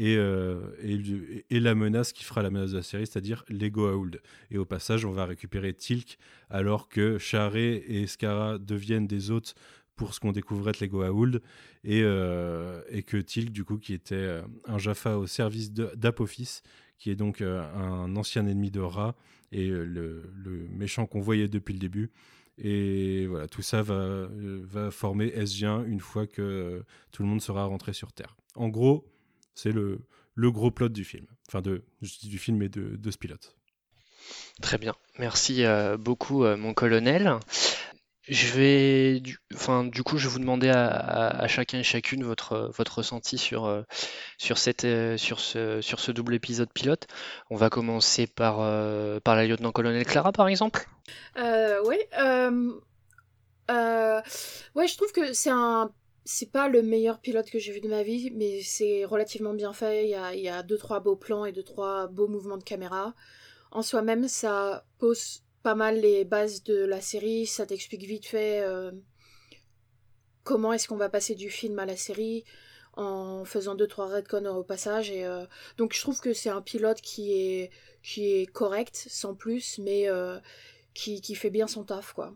Et, 0.00 0.16
euh, 0.16 0.60
et, 0.80 1.44
et 1.50 1.58
la 1.58 1.74
menace 1.74 2.12
qui 2.12 2.22
fera 2.22 2.40
la 2.40 2.50
menace 2.50 2.70
de 2.70 2.76
la 2.76 2.84
série, 2.84 3.04
c'est-à-dire 3.04 3.44
les 3.48 3.68
Goa'uld. 3.68 4.22
Et 4.52 4.56
au 4.56 4.64
passage, 4.64 5.04
on 5.04 5.10
va 5.10 5.24
récupérer 5.24 5.74
Tilk, 5.74 6.18
alors 6.50 6.88
que 6.88 7.18
Charé 7.18 7.84
et 7.88 8.06
Skara 8.06 8.58
deviennent 8.58 9.08
des 9.08 9.32
hôtes 9.32 9.56
pour 9.96 10.14
ce 10.14 10.20
qu'on 10.20 10.30
découvrait 10.30 10.70
être 10.70 10.78
les 10.78 10.86
Goa'uld, 10.86 11.42
et, 11.82 12.02
euh, 12.04 12.80
et 12.90 13.02
que 13.02 13.16
Tilk, 13.16 13.50
du 13.50 13.64
coup, 13.64 13.78
qui 13.78 13.92
était 13.92 14.14
euh, 14.14 14.42
un 14.66 14.78
Jaffa 14.78 15.18
au 15.18 15.26
service 15.26 15.72
d'Apophis, 15.72 16.60
qui 16.96 17.10
est 17.10 17.16
donc 17.16 17.40
un 17.40 18.14
ancien 18.14 18.46
ennemi 18.46 18.70
de 18.70 18.80
Ra, 18.80 19.16
et 19.50 19.66
le, 19.66 20.22
méchant 20.70 21.06
qu'on 21.06 21.20
voyait 21.20 21.48
depuis 21.48 21.72
le 21.74 21.80
début. 21.80 22.12
Et 22.56 23.26
voilà, 23.26 23.48
tout 23.48 23.62
ça 23.62 23.82
va, 23.82 24.28
va 24.30 24.92
former 24.92 25.28
SG1 25.28 25.86
une 25.86 26.00
fois 26.00 26.28
que 26.28 26.84
tout 27.10 27.22
le 27.22 27.28
monde 27.28 27.40
sera 27.40 27.64
rentré 27.64 27.92
sur 27.92 28.12
Terre. 28.12 28.36
En 28.56 28.68
gros, 28.68 29.04
c'est 29.58 29.72
le, 29.72 30.00
le 30.34 30.50
gros 30.50 30.70
plot 30.70 30.88
du 30.88 31.04
film. 31.04 31.26
Enfin, 31.48 31.62
de, 31.62 31.82
du 32.22 32.38
film 32.38 32.62
et 32.62 32.68
de, 32.68 32.96
de 32.96 33.10
ce 33.10 33.18
pilote. 33.18 33.56
Très 34.62 34.78
bien. 34.78 34.94
Merci 35.18 35.64
beaucoup, 35.98 36.44
mon 36.44 36.74
colonel. 36.74 37.38
Je 38.28 38.46
vais, 38.52 39.20
du, 39.20 39.38
enfin, 39.54 39.84
du 39.84 40.02
coup, 40.02 40.18
je 40.18 40.26
vais 40.26 40.32
vous 40.34 40.38
demander 40.38 40.68
à, 40.68 41.46
chacun 41.48 41.78
et 41.78 41.82
chacune 41.82 42.24
votre, 42.24 42.70
votre 42.76 42.98
ressenti 42.98 43.38
sur, 43.38 43.64
euh, 43.64 43.82
sur, 44.36 44.58
cette, 44.58 44.84
euh, 44.84 45.16
sur, 45.16 45.40
ce, 45.40 45.80
sur 45.80 45.98
ce 45.98 46.12
double 46.12 46.34
épisode 46.34 46.70
pilote. 46.70 47.06
On 47.48 47.56
va 47.56 47.70
commencer 47.70 48.26
par, 48.26 48.58
euh, 48.60 49.18
par 49.18 49.34
la 49.34 49.46
lieutenant-colonel 49.46 50.04
Clara, 50.04 50.32
par 50.32 50.46
exemple. 50.46 50.86
oui. 51.36 51.96
ouais, 54.74 54.86
je 54.86 54.96
trouve 54.96 55.12
que 55.12 55.32
c'est 55.32 55.50
un. 55.50 55.90
C'est 56.30 56.52
pas 56.52 56.68
le 56.68 56.82
meilleur 56.82 57.20
pilote 57.20 57.48
que 57.48 57.58
j'ai 57.58 57.72
vu 57.72 57.80
de 57.80 57.88
ma 57.88 58.02
vie, 58.02 58.30
mais 58.34 58.60
c'est 58.62 59.06
relativement 59.06 59.54
bien 59.54 59.72
fait. 59.72 60.04
Il 60.04 60.10
y 60.10 60.14
a, 60.14 60.34
y 60.34 60.50
a 60.50 60.62
deux, 60.62 60.76
trois 60.76 61.00
beaux 61.00 61.16
plans 61.16 61.46
et 61.46 61.52
deux, 61.52 61.62
trois 61.62 62.06
beaux 62.06 62.28
mouvements 62.28 62.58
de 62.58 62.64
caméra. 62.64 63.14
En 63.70 63.80
soi-même, 63.80 64.28
ça 64.28 64.84
pose 64.98 65.42
pas 65.62 65.74
mal 65.74 65.98
les 66.02 66.26
bases 66.26 66.62
de 66.64 66.84
la 66.84 67.00
série, 67.00 67.46
ça 67.46 67.64
t'explique 67.64 68.02
vite 68.02 68.26
fait 68.26 68.60
euh, 68.60 68.92
comment 70.44 70.74
est-ce 70.74 70.86
qu'on 70.86 70.98
va 70.98 71.08
passer 71.08 71.34
du 71.34 71.48
film 71.48 71.78
à 71.78 71.86
la 71.86 71.96
série 71.96 72.44
en 72.92 73.46
faisant 73.46 73.74
deux 73.74 73.86
trois 73.86 74.08
redcons 74.08 74.44
au 74.54 74.64
passage 74.64 75.10
et 75.10 75.24
euh, 75.24 75.46
donc 75.78 75.94
je 75.94 76.00
trouve 76.00 76.20
que 76.20 76.34
c'est 76.34 76.50
un 76.50 76.60
pilote 76.60 77.00
qui 77.00 77.32
est 77.32 77.70
qui 78.02 78.32
est 78.32 78.46
correct 78.46 79.06
sans 79.08 79.34
plus 79.34 79.78
mais 79.78 80.10
euh, 80.10 80.38
qui, 80.92 81.22
qui, 81.22 81.34
fait 81.34 81.50
bien 81.50 81.68
son 81.68 81.84
taf 81.84 82.12
quoi. 82.12 82.34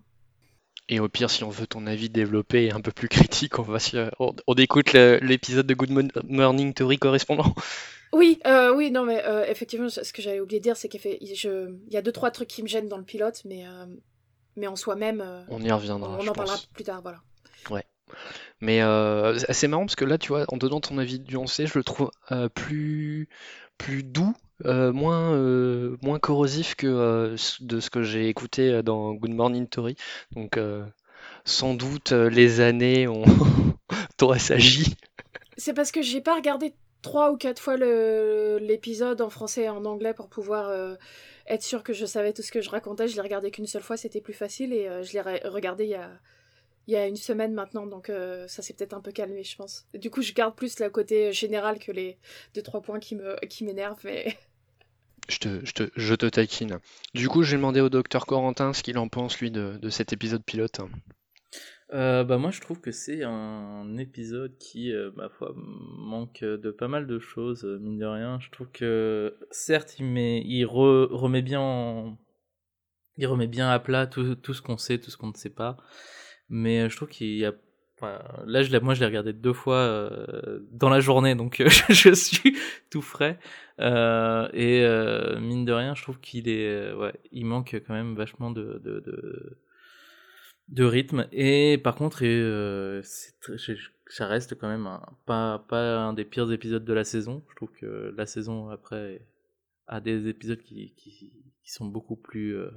Et 0.93 1.01
au 1.01 1.09
pire, 1.09 1.31
si 1.31 1.43
on 1.43 1.49
veut 1.49 1.67
ton 1.67 1.87
avis 1.87 2.11
développé 2.11 2.67
et 2.67 2.73
un 2.73 2.83
peu 2.83 2.93
plus 2.93 3.09
critique, 3.09 3.59
on 3.59 3.63
va 3.63 3.79
on, 4.19 4.37
on 4.47 4.55
écoute 4.57 4.93
l'épisode 4.93 5.67
de 5.67 5.73
Good 5.73 6.13
Morning 6.29 6.75
Theory 6.75 6.99
correspondant. 6.99 7.55
Oui, 8.13 8.41
euh, 8.47 8.75
oui, 8.75 8.91
non, 8.91 9.05
mais 9.05 9.25
euh, 9.25 9.47
effectivement, 9.49 9.89
ce 9.89 10.13
que 10.13 10.21
j'avais 10.21 10.41
oublié 10.41 10.61
de 10.61 10.65
dire, 10.65 10.77
c'est 10.77 10.91
qu'il 10.91 11.01
y 11.89 11.97
a 11.97 12.03
deux, 12.03 12.13
trois 12.13 12.31
trucs 12.31 12.49
qui 12.49 12.63
me 12.63 12.69
gênent 12.69 12.89
dans 12.89 12.99
le 12.99 13.05
pilote, 13.05 13.41
mais, 13.47 13.67
euh, 13.67 13.87
mais 14.57 14.67
en 14.67 14.77
soi-même. 14.77 15.25
on 15.49 15.63
y 15.63 15.73
reviendra. 15.73 16.19
On, 16.21 16.29
en 16.29 16.33
parlera 16.35 16.59
plus 16.75 16.85
tard, 16.85 17.01
voilà. 17.01 17.23
Ouais. 17.71 17.85
Mais 18.61 18.83
c'est 19.49 19.69
marrant 19.69 19.87
parce 19.87 19.97
que 19.97 20.05
là, 20.05 20.19
tu 20.19 20.29
vois, 20.29 20.45
en 20.49 20.59
donnant 20.59 20.81
ton 20.81 20.99
avis 20.99 21.21
nuancé, 21.21 21.67
je 21.67 21.79
le 21.79 21.85
trouve 21.85 22.11
plus, 22.55 23.31
plus 23.79 24.03
doux, 24.03 24.35
moins, 24.65 25.37
moins 26.03 26.19
corrosif 26.19 26.75
que 26.75 27.35
de 27.61 27.81
ce 27.81 27.91
que 27.91 28.03
j'ai 28.03 28.29
écouté 28.29 28.83
dans 28.83 29.15
Good 29.15 29.35
Morning 29.35 29.67
Tori. 29.67 29.97
Donc, 30.37 30.59
sans 31.45 31.75
doute, 31.75 32.13
les 32.13 32.61
années 32.61 33.09
ont 33.09 33.25
t'aurais 34.17 34.39
s'agi. 34.39 34.95
C'est 35.57 35.75
parce 35.75 35.93
que 35.93 36.03
j'ai 36.03 36.21
pas 36.21 36.35
regardé 36.35 36.75
trois 37.03 37.33
ou 37.33 37.37
quatre 37.37 37.61
fois 37.61 37.77
l'épisode 37.77 39.21
en 39.21 39.31
français 39.31 39.65
et 39.65 39.69
en 39.69 39.85
anglais 39.85 40.15
pour 40.15 40.29
pouvoir 40.29 40.69
euh, 40.69 40.95
être 41.47 41.63
sûr 41.63 41.83
que 41.83 41.93
je 41.93 42.07
savais 42.07 42.33
tout 42.33 42.43
ce 42.43 42.53
que 42.53 42.61
je 42.61 42.71
racontais. 42.71 43.09
Je 43.09 43.17
l'ai 43.17 43.23
regardé 43.23 43.51
qu'une 43.51 43.67
seule 43.67 43.83
fois, 43.83 43.97
c'était 43.97 44.21
plus 44.21 44.33
facile 44.33 44.73
et 44.73 44.89
euh, 44.89 45.03
je 45.03 45.13
l'ai 45.13 45.21
regardé 45.49 45.85
il 45.85 45.91
y, 45.91 45.95
a, 45.95 46.11
il 46.87 46.95
y 46.95 46.97
a 46.97 47.07
une 47.07 47.17
semaine 47.17 47.53
maintenant, 47.53 47.87
donc 47.87 48.09
euh, 48.09 48.47
ça 48.49 48.63
s'est 48.63 48.73
peut-être 48.73 48.95
un 48.95 49.01
peu 49.01 49.13
calmé, 49.13 49.43
je 49.43 49.57
pense. 49.57 49.87
Du 49.95 50.11
coup, 50.11 50.23
je 50.23 50.33
garde 50.33 50.55
plus 50.55 50.79
le 50.79 50.89
côté 50.89 51.33
général 51.33 51.79
que 51.79 51.93
les 51.93 52.19
deux 52.55 52.63
trois 52.63 52.81
points 52.81 53.01
qui 53.01 53.17
me 53.17 53.37
qui 53.47 53.65
m'énervent, 53.65 54.01
mais. 54.05 54.37
Je 55.29 55.39
te, 55.39 55.65
je, 55.65 55.73
te, 55.73 55.91
je 55.97 56.15
te 56.15 56.27
taquine. 56.27 56.79
Du 57.15 57.29
coup, 57.29 57.43
j'ai 57.43 57.57
demandé 57.57 57.81
au 57.81 57.89
docteur 57.89 58.27
Corentin 58.27 58.73
ce 58.73 58.83
qu'il 58.83 58.99
en 58.99 59.09
pense, 59.09 59.39
lui, 59.41 59.51
de, 59.51 59.79
de 59.81 59.91
cet 59.91 60.13
épisode 60.13 60.45
pilote. 60.45 60.81
Euh, 61.93 62.25
bah 62.25 62.39
moi 62.39 62.51
je 62.51 62.61
trouve 62.63 62.81
que 62.81 62.91
c'est 62.91 63.23
un 63.23 63.99
épisode 63.99 64.57
qui 64.57 64.93
euh, 64.93 65.11
ma 65.15 65.29
foi 65.29 65.53
manque 65.55 66.43
de 66.43 66.71
pas 66.71 66.89
mal 66.89 67.07
de 67.07 67.19
choses 67.19 67.67
euh, 67.67 67.79
mine 67.81 67.99
de 67.99 68.07
rien 68.07 68.41
je 68.41 68.49
trouve 68.51 68.71
que 68.71 69.37
certes 69.51 69.99
il 69.99 70.07
met 70.07 70.43
il 70.47 70.65
remet 70.65 71.43
bien 71.43 71.61
en... 71.61 72.17
il 73.19 73.27
remet 73.27 73.47
bien 73.47 73.69
à 73.69 73.79
plat 73.79 74.07
tout, 74.07 74.37
tout 74.37 74.55
ce 74.55 74.63
qu'on 74.63 74.79
sait 74.79 75.01
tout 75.01 75.11
ce 75.11 75.19
qu'on 75.19 75.29
ne 75.29 75.37
sait 75.37 75.51
pas 75.51 75.77
mais 76.49 76.89
je 76.89 76.97
trouve 76.97 77.09
qu'il 77.09 77.37
y 77.37 77.45
a 77.45 77.53
là 78.47 78.81
moi 78.81 78.95
je 78.95 79.01
l'ai 79.01 79.07
regardé 79.07 79.33
deux 79.33 79.53
fois 79.53 80.11
dans 80.71 80.89
la 80.89 81.01
journée 81.01 81.35
donc 81.35 81.63
je 81.89 82.15
suis 82.15 82.57
tout 82.91 83.03
frais. 83.03 83.39
Et 83.79 84.85
mine 85.41 85.65
de 85.65 85.73
rien 85.73 85.95
je 85.95 86.03
trouve 86.03 86.21
qu'il 86.21 86.49
est 86.49 86.93
il 87.33 87.47
manque 87.47 87.83
quand 87.87 87.95
même 87.95 88.15
vachement 88.15 88.51
de, 88.51 89.57
rythme. 90.79 91.27
Et 91.33 91.79
par 91.83 91.95
contre 91.95 92.21
euh, 92.25 93.03
ça 94.09 94.27
reste 94.27 94.59
quand 94.59 94.69
même 94.69 94.89
pas 95.27 95.65
un 95.71 96.13
des 96.13 96.25
pires 96.25 96.51
épisodes 96.53 96.85
de 96.85 96.93
la 96.93 97.05
saison. 97.05 97.43
Je 97.51 97.57
trouve 97.57 97.73
que 97.73 98.15
la 98.17 98.27
saison 98.27 98.69
après 98.69 99.27
a 99.87 100.01
des 100.01 100.29
épisodes 100.29 100.63
qui, 100.63 100.95
sont 101.65 101.87
beaucoup 101.87 102.17
plus 102.17 102.57
euh, 102.57 102.71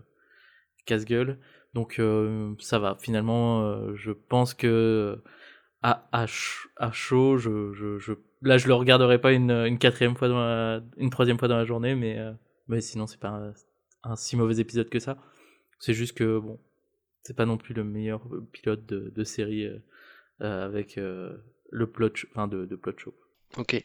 casse-gueule 0.85 1.39
donc 1.75 1.99
euh, 1.99 2.55
ça 2.59 2.79
va 2.79 2.97
finalement 2.99 3.93
je 3.95 4.11
pense 4.11 4.55
que 4.55 5.21
à, 5.83 6.25
chaud 6.25 7.37
je, 7.37 7.73
je, 7.73 7.99
je, 7.99 8.13
là 8.41 8.57
je 8.57 8.67
le 8.67 8.73
regarderai 8.73 9.21
pas 9.21 9.33
une, 9.33 9.77
quatrième 9.77 10.15
fois 10.15 10.81
une 10.97 11.09
troisième 11.11 11.37
fois 11.37 11.47
dans 11.47 11.57
la 11.57 11.65
journée 11.65 11.93
mais 11.93 12.17
mais 12.67 12.81
sinon 12.81 13.05
c'est 13.05 13.19
pas 13.19 13.53
un, 14.03 14.15
si 14.15 14.35
mauvais 14.35 14.59
épisode 14.59 14.89
que 14.89 14.99
ça 14.99 15.17
c'est 15.79 15.93
juste 15.93 16.17
que 16.17 16.39
bon 16.39 16.59
c'est 17.25 17.35
pas 17.35 17.45
non 17.45 17.57
plus 17.57 17.73
le 17.73 17.83
meilleur 17.83 18.21
euh, 18.31 18.47
pilote 18.51 18.85
de, 18.85 19.23
série 19.23 19.65
euh, 19.65 19.79
euh, 20.41 20.65
avec 20.65 20.97
le 20.97 21.91
plot, 21.91 22.11
enfin 22.31 22.47
de, 22.47 22.65
de 22.65 22.75
plot 22.75 22.93
show. 22.97 23.13
Ok. 23.57 23.81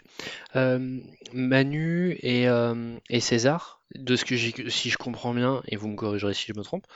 Manu 1.33 2.13
et, 2.23 2.47
et, 3.09 3.21
César, 3.21 3.83
de 3.95 4.17
ce 4.17 4.25
que 4.25 4.37
si 4.37 4.91
je 4.91 4.99
comprends 4.99 5.33
bien, 5.33 5.63
et 5.69 5.77
vous 5.77 5.89
me 5.89 5.97
corrigerez 5.97 6.35
si 6.35 6.53
je 6.53 6.59
me 6.59 6.63
trompe, 6.63 6.87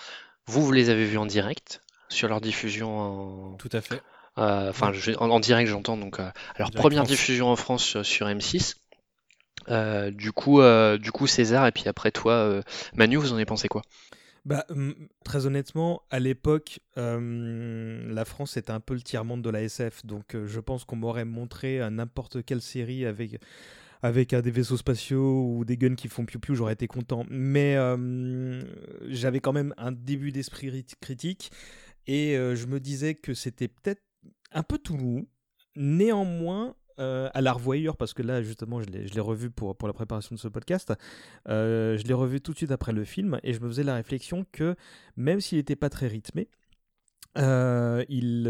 vous, 0.47 0.65
vous 0.65 0.73
les 0.73 0.91
avez 0.91 1.05
vus 1.05 1.19
en 1.19 1.27
direct 1.27 1.83
sur 2.09 2.29
leur 2.29 2.41
diffusion 2.41 2.99
en. 2.99 3.57
Tout 3.57 3.71
à 3.73 3.81
fait. 3.81 4.03
Enfin, 4.37 4.93
en, 5.19 5.41
direct, 5.41 5.71
j'entends 5.71 5.97
donc. 5.97 6.19
alors, 6.57 6.71
première 6.73 7.05
diffusion 7.05 7.49
en 7.49 7.57
France 7.57 8.03
sur 8.03 8.27
M6. 8.27 8.77
du 10.11 10.33
coup, 10.33 10.61
du 10.99 11.13
coup, 11.13 11.27
César, 11.27 11.67
et 11.67 11.73
puis 11.73 11.85
après 11.87 12.11
toi, 12.11 12.61
Manu, 12.95 13.17
vous 13.17 13.33
en 13.33 13.37
avez 13.37 13.47
pensé 13.47 13.69
quoi? 13.69 13.83
Bah, 14.45 14.67
très 15.25 15.47
honnêtement, 15.47 16.03
à 16.11 16.19
l'époque, 16.19 16.81
la 16.97 18.25
France 18.25 18.57
était 18.57 18.73
un 18.73 18.81
peu 18.81 18.95
le 18.95 19.03
tiers-monde 19.03 19.43
de 19.43 19.51
la 19.51 19.63
SF, 19.63 20.05
donc 20.05 20.37
je 20.45 20.61
pense 20.61 20.85
qu'on 20.85 20.97
m'aurait 20.97 21.25
montré 21.25 21.79
n'importe 21.91 22.45
quelle 22.45 22.61
série 22.61 23.07
avec 23.07 23.39
avec 24.05 24.35
des 24.35 24.51
vaisseaux 24.51 24.77
spatiaux 24.77 25.57
ou 25.57 25.65
des 25.65 25.77
guns 25.77 25.95
qui 25.95 26.09
font 26.09 26.25
piou-piou, 26.25 26.55
j'aurais 26.55 26.75
été 26.75 26.87
content. 26.87 27.25
Mais 27.31 27.77
j'avais 29.09 29.41
quand 29.41 29.53
même 29.53 29.73
un 29.77 29.93
début 29.93 30.31
d'esprit 30.31 30.85
critique 31.01 31.51
et 32.07 32.35
je 32.35 32.67
me 32.67 32.81
disais 32.81 33.15
que 33.15 33.33
c'était 33.35 33.69
peut-être 33.69 34.03
un 34.53 34.63
peu 34.63 34.79
tout 34.79 34.97
mou. 34.97 35.27
Néanmoins, 35.77 36.77
euh, 37.01 37.29
à 37.35 37.41
la 37.41 37.53
revoyure, 37.53 37.97
parce 37.97 38.15
que 38.15 38.23
là, 38.23 38.41
justement, 38.41 38.81
je 38.81 38.87
l'ai 38.87 39.21
revu 39.21 39.51
pour, 39.51 39.77
pour 39.77 39.89
la 39.89 39.95
préparation 39.95 40.37
de 40.37 40.41
ce 40.41 40.47
podcast, 40.47 40.93
euh, 41.49 41.99
je 41.99 42.05
l'ai 42.05 42.15
revu 42.15 42.41
tout 42.41 42.53
de 42.53 42.57
suite 42.57 42.71
après 42.71 42.93
le 42.93 43.03
film, 43.03 43.41
et 43.43 43.53
je 43.53 43.59
me 43.59 43.67
faisais 43.67 43.83
la 43.83 43.97
réflexion 43.97 44.47
que 44.53 44.77
même 45.17 45.41
s'il 45.41 45.59
n'était 45.59 45.75
pas 45.75 45.91
très 45.91 46.07
rythmé, 46.07 46.49
euh, 47.37 48.05
il 48.09 48.49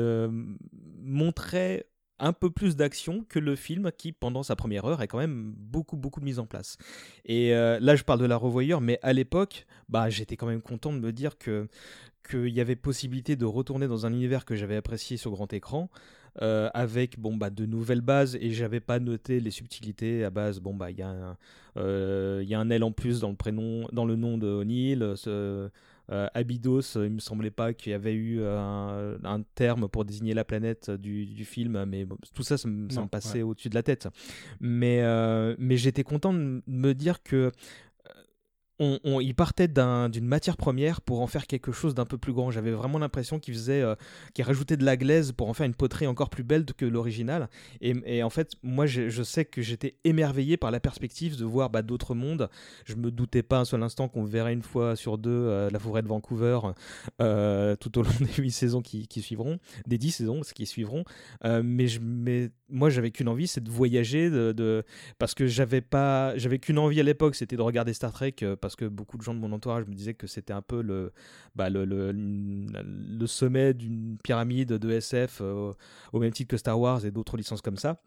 montrait 1.01 1.87
un 2.19 2.33
peu 2.33 2.51
plus 2.51 2.77
d'action 2.77 3.25
que 3.29 3.39
le 3.39 3.57
film 3.57 3.91
qui, 3.97 4.13
pendant 4.13 4.43
sa 4.43 4.57
première 4.57 4.85
heure, 4.85 5.03
est 5.03 5.09
quand 5.09 5.19
même 5.19 5.53
beaucoup, 5.57 5.97
beaucoup 5.97 6.21
de 6.21 6.25
mise 6.25 6.39
en 6.39 6.47
place. 6.47 6.77
Et 7.25 7.51
là, 7.51 7.97
je 7.97 8.05
parle 8.05 8.21
de 8.21 8.27
la 8.27 8.37
revoyure, 8.37 8.81
mais 8.81 8.99
à 9.03 9.13
l'époque, 9.13 9.67
bah, 9.89 10.11
j'étais 10.11 10.37
quand 10.37 10.47
même 10.47 10.63
content 10.63 10.93
de 10.93 10.99
me 10.99 11.13
dire 11.13 11.39
que 11.39 11.69
qu'il 12.29 12.49
y 12.49 12.61
avait 12.61 12.77
possibilité 12.77 13.37
de 13.37 13.45
retourner 13.45 13.87
dans 13.87 14.07
un 14.07 14.13
univers 14.13 14.47
que 14.47 14.55
j'avais 14.55 14.77
apprécié 14.77 15.19
sur 15.19 15.33
grand 15.33 15.53
écran, 15.53 15.91
euh, 16.43 16.69
avec 16.75 17.21
bon 17.21 17.37
bah 17.37 17.49
de 17.49 17.65
nouvelles 17.65 18.01
bases 18.01 18.37
et 18.41 18.51
j'avais 18.51 18.81
pas 18.81 18.99
noté 18.99 19.39
les 19.39 19.53
subtilités 19.53 20.25
à 20.25 20.31
base 20.31 20.59
bon 20.59 20.75
bah 20.75 20.91
il 20.91 20.99
y 20.99 21.03
a 21.03 21.09
un 21.09 21.37
euh, 21.77 22.43
il 22.45 22.73
L 22.73 22.83
en 22.83 22.91
plus 22.91 23.21
dans 23.21 23.31
le 23.31 23.37
prénom 23.37 23.87
dans 23.93 24.05
le 24.05 24.17
nom 24.17 24.37
de 24.37 24.49
O'Neill 24.49 25.15
euh, 25.29 25.69
Abydos 26.09 26.97
il 26.97 27.11
me 27.11 27.19
semblait 27.19 27.51
pas 27.51 27.73
qu'il 27.73 27.93
y 27.93 27.95
avait 27.95 28.13
eu 28.13 28.43
un, 28.45 29.17
un, 29.25 29.43
terme 29.55 29.89
pour 29.89 30.05
désigner 30.05 30.35
la 30.35 30.45
planète 30.45 30.91
du, 30.91 31.27
du 31.27 31.45
film 31.45 31.85
mais 31.87 32.07
tout 32.35 32.43
ça 32.43 32.59
ça, 32.59 32.69
me 32.69 33.07
passait 33.07 33.43
au-dessus 33.43 33.71
de 33.71 33.75
la 33.75 33.83
tête. 33.83 34.09
Mais 34.61 35.03
mais 35.59 35.77
j'étais 35.77 36.05
content 36.05 36.33
de 36.33 36.63
me 36.67 36.93
dire 36.93 37.23
que 37.23 37.51
on, 39.05 39.21
il 39.21 39.35
partait 39.35 39.69
d'une 39.69 40.27
matière 40.27 40.57
première 40.57 41.01
pour 41.01 41.21
en 41.21 41.27
faire 41.27 41.47
quelque 41.47 41.73
chose 41.73 41.95
d'un 41.95 42.05
peu 42.05 42.19
plus 42.19 42.33
grand. 42.33 42.51
J'avais 42.51 42.71
vraiment 42.71 42.99
l'impression 42.99 43.39
qu'il 43.39 43.55
faisait, 43.55 43.83
euh, 43.83 43.95
qu'il 44.35 44.45
rajoutait 44.45 44.77
de 44.77 44.85
la 44.85 44.97
glaise 44.97 45.33
pour 45.33 45.49
en 45.49 45.55
faire 45.55 45.67
une 45.67 45.75
poterie 45.75 46.07
encore 46.07 46.31
plus 46.31 46.45
belle 46.45 46.65
que 46.65 46.85
l'original. 46.85 47.49
Et, 47.81 48.23
en 48.23 48.31
fait, 48.31 48.53
moi, 48.63 48.87
je, 48.87 49.23
sais 49.23 49.45
que 49.45 49.63
j'étais 49.63 49.97
émerveillé 50.05 50.57
par 50.57 50.71
la 50.71 50.81
perspective 50.81 51.37
de 51.37 51.45
voir 51.45 51.71
bah, 51.71 51.83
d'autres 51.83 52.15
mondes. 52.15 52.49
Je 52.85 52.95
me 52.95 53.11
doutais 53.11 53.43
pas 53.43 53.59
un 53.59 53.65
seul 53.65 53.83
instant 53.83 54.09
qu'on 54.09 54.25
verrait 54.25 54.53
une 54.53 54.63
fois 54.63 54.97
sur 54.97 55.19
deux 55.19 55.31
euh, 55.31 55.71
la 55.71 55.79
forêt 55.79 56.03
de 56.03 56.09
Vancouver 56.09 56.59
euh, 57.21 57.77
tout 57.77 57.99
au 57.99 58.03
long 58.03 58.11
des 58.21 58.43
huit 58.43 58.51
saisons 58.51 58.83
qui, 58.83 59.07
suivront, 59.21 59.59
des 59.87 59.99
dix 59.99 60.11
saisons 60.11 60.41
qui 60.43 60.67
suivront. 60.67 61.05
mais, 61.43 61.89
je, 61.89 62.01
mais 62.01 62.51
moi, 62.75 62.91
j'avais 62.91 63.11
qu'une 63.11 63.29
envie, 63.29 63.47
c'est 63.47 63.63
de 63.63 63.71
voyager, 63.71 64.29
de, 64.31 64.83
parce 65.19 65.35
que 65.35 65.47
j'avais 65.47 65.81
pas, 65.81 66.35
qu'une 66.61 66.79
envie 66.79 67.01
à 67.01 67.05
l'époque, 67.05 67.37
c'était 67.37 67.57
de 67.57 67.63
regarder 67.63 67.95
Star 67.95 68.13
Trek, 68.13 68.35
euh, 68.43 68.57
parce 68.57 68.75
que 68.75 68.85
beaucoup 68.85 69.17
de 69.17 69.23
gens 69.23 69.33
de 69.33 69.39
mon 69.39 69.53
entourage 69.53 69.87
me 69.87 69.95
disaient 69.95 70.15
que 70.15 70.27
c'était 70.27 70.53
un 70.53 70.61
peu 70.61 70.83
le, 70.83 71.13
bah, 71.55 71.69
sommet 73.27 73.75
d'une 73.75 74.19
pyramide 74.23 74.73
de 74.73 74.91
SF, 74.91 75.39
euh, 75.41 75.73
au 76.13 76.19
même 76.19 76.33
titre 76.33 76.51
que 76.51 76.57
Star 76.57 76.79
Wars 76.79 77.07
et 77.07 77.13
d'autres 77.13 77.37
licences 77.37 77.63
comme 77.63 77.77
ça. 77.79 78.01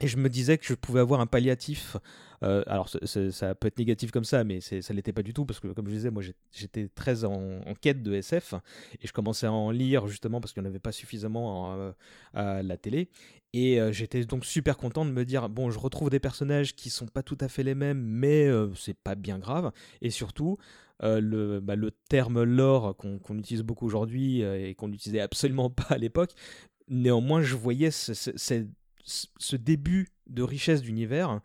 Et 0.00 0.06
je 0.06 0.16
me 0.16 0.28
disais 0.28 0.58
que 0.58 0.64
je 0.64 0.74
pouvais 0.74 1.00
avoir 1.00 1.20
un 1.20 1.26
palliatif. 1.26 1.96
Euh, 2.44 2.62
alors, 2.68 2.88
ça 2.88 3.54
peut 3.56 3.66
être 3.66 3.78
négatif 3.78 4.12
comme 4.12 4.24
ça, 4.24 4.44
mais 4.44 4.60
ça 4.60 4.76
ne 4.76 4.92
l'était 4.94 5.12
pas 5.12 5.24
du 5.24 5.34
tout, 5.34 5.44
parce 5.44 5.58
que, 5.58 5.68
comme 5.68 5.88
je 5.88 5.94
disais, 5.94 6.10
moi, 6.10 6.22
j'étais 6.52 6.88
très 6.88 7.24
en, 7.24 7.60
quête 7.80 8.02
de 8.04 8.14
SF, 8.14 8.54
et 9.00 9.06
je 9.08 9.12
commençais 9.12 9.46
à 9.46 9.52
en 9.52 9.72
lire, 9.72 10.06
justement, 10.06 10.40
parce 10.40 10.52
qu'il 10.52 10.62
n'y 10.62 10.68
en 10.68 10.70
avait 10.70 10.78
pas 10.78 10.92
suffisamment 10.92 11.74
euh, 11.74 11.92
à 12.32 12.62
la 12.62 12.76
télé. 12.76 13.08
Et 13.52 13.80
euh, 13.80 13.90
j'étais 13.90 14.24
donc 14.24 14.44
super 14.44 14.76
content 14.76 15.04
de 15.04 15.10
me 15.10 15.24
dire, 15.24 15.48
bon, 15.48 15.70
je 15.70 15.80
retrouve 15.80 16.10
des 16.10 16.20
personnages 16.20 16.76
qui 16.76 16.90
sont 16.90 17.08
pas 17.08 17.24
tout 17.24 17.38
à 17.40 17.48
fait 17.48 17.64
les 17.64 17.74
mêmes, 17.74 18.00
mais 18.00 18.48
c'est 18.76 18.96
pas 18.96 19.16
bien 19.16 19.40
grave. 19.40 19.72
Et 20.00 20.10
surtout, 20.10 20.58
bah, 21.00 21.18
le, 21.20 21.90
terme 22.08 22.44
lore 22.44 22.96
qu'on 22.96 23.36
utilise 23.36 23.62
beaucoup 23.62 23.86
aujourd'hui 23.86 24.42
et 24.42 24.76
qu'on 24.76 24.86
n'utilisait 24.86 25.20
absolument 25.20 25.70
pas 25.70 25.86
à 25.90 25.98
l'époque, 25.98 26.34
néanmoins, 26.88 27.42
je 27.42 27.56
voyais 27.56 27.90
cette 27.90 28.68
ce 29.04 29.56
début 29.56 30.08
de 30.28 30.42
richesse 30.42 30.82
d'univers. 30.82 31.40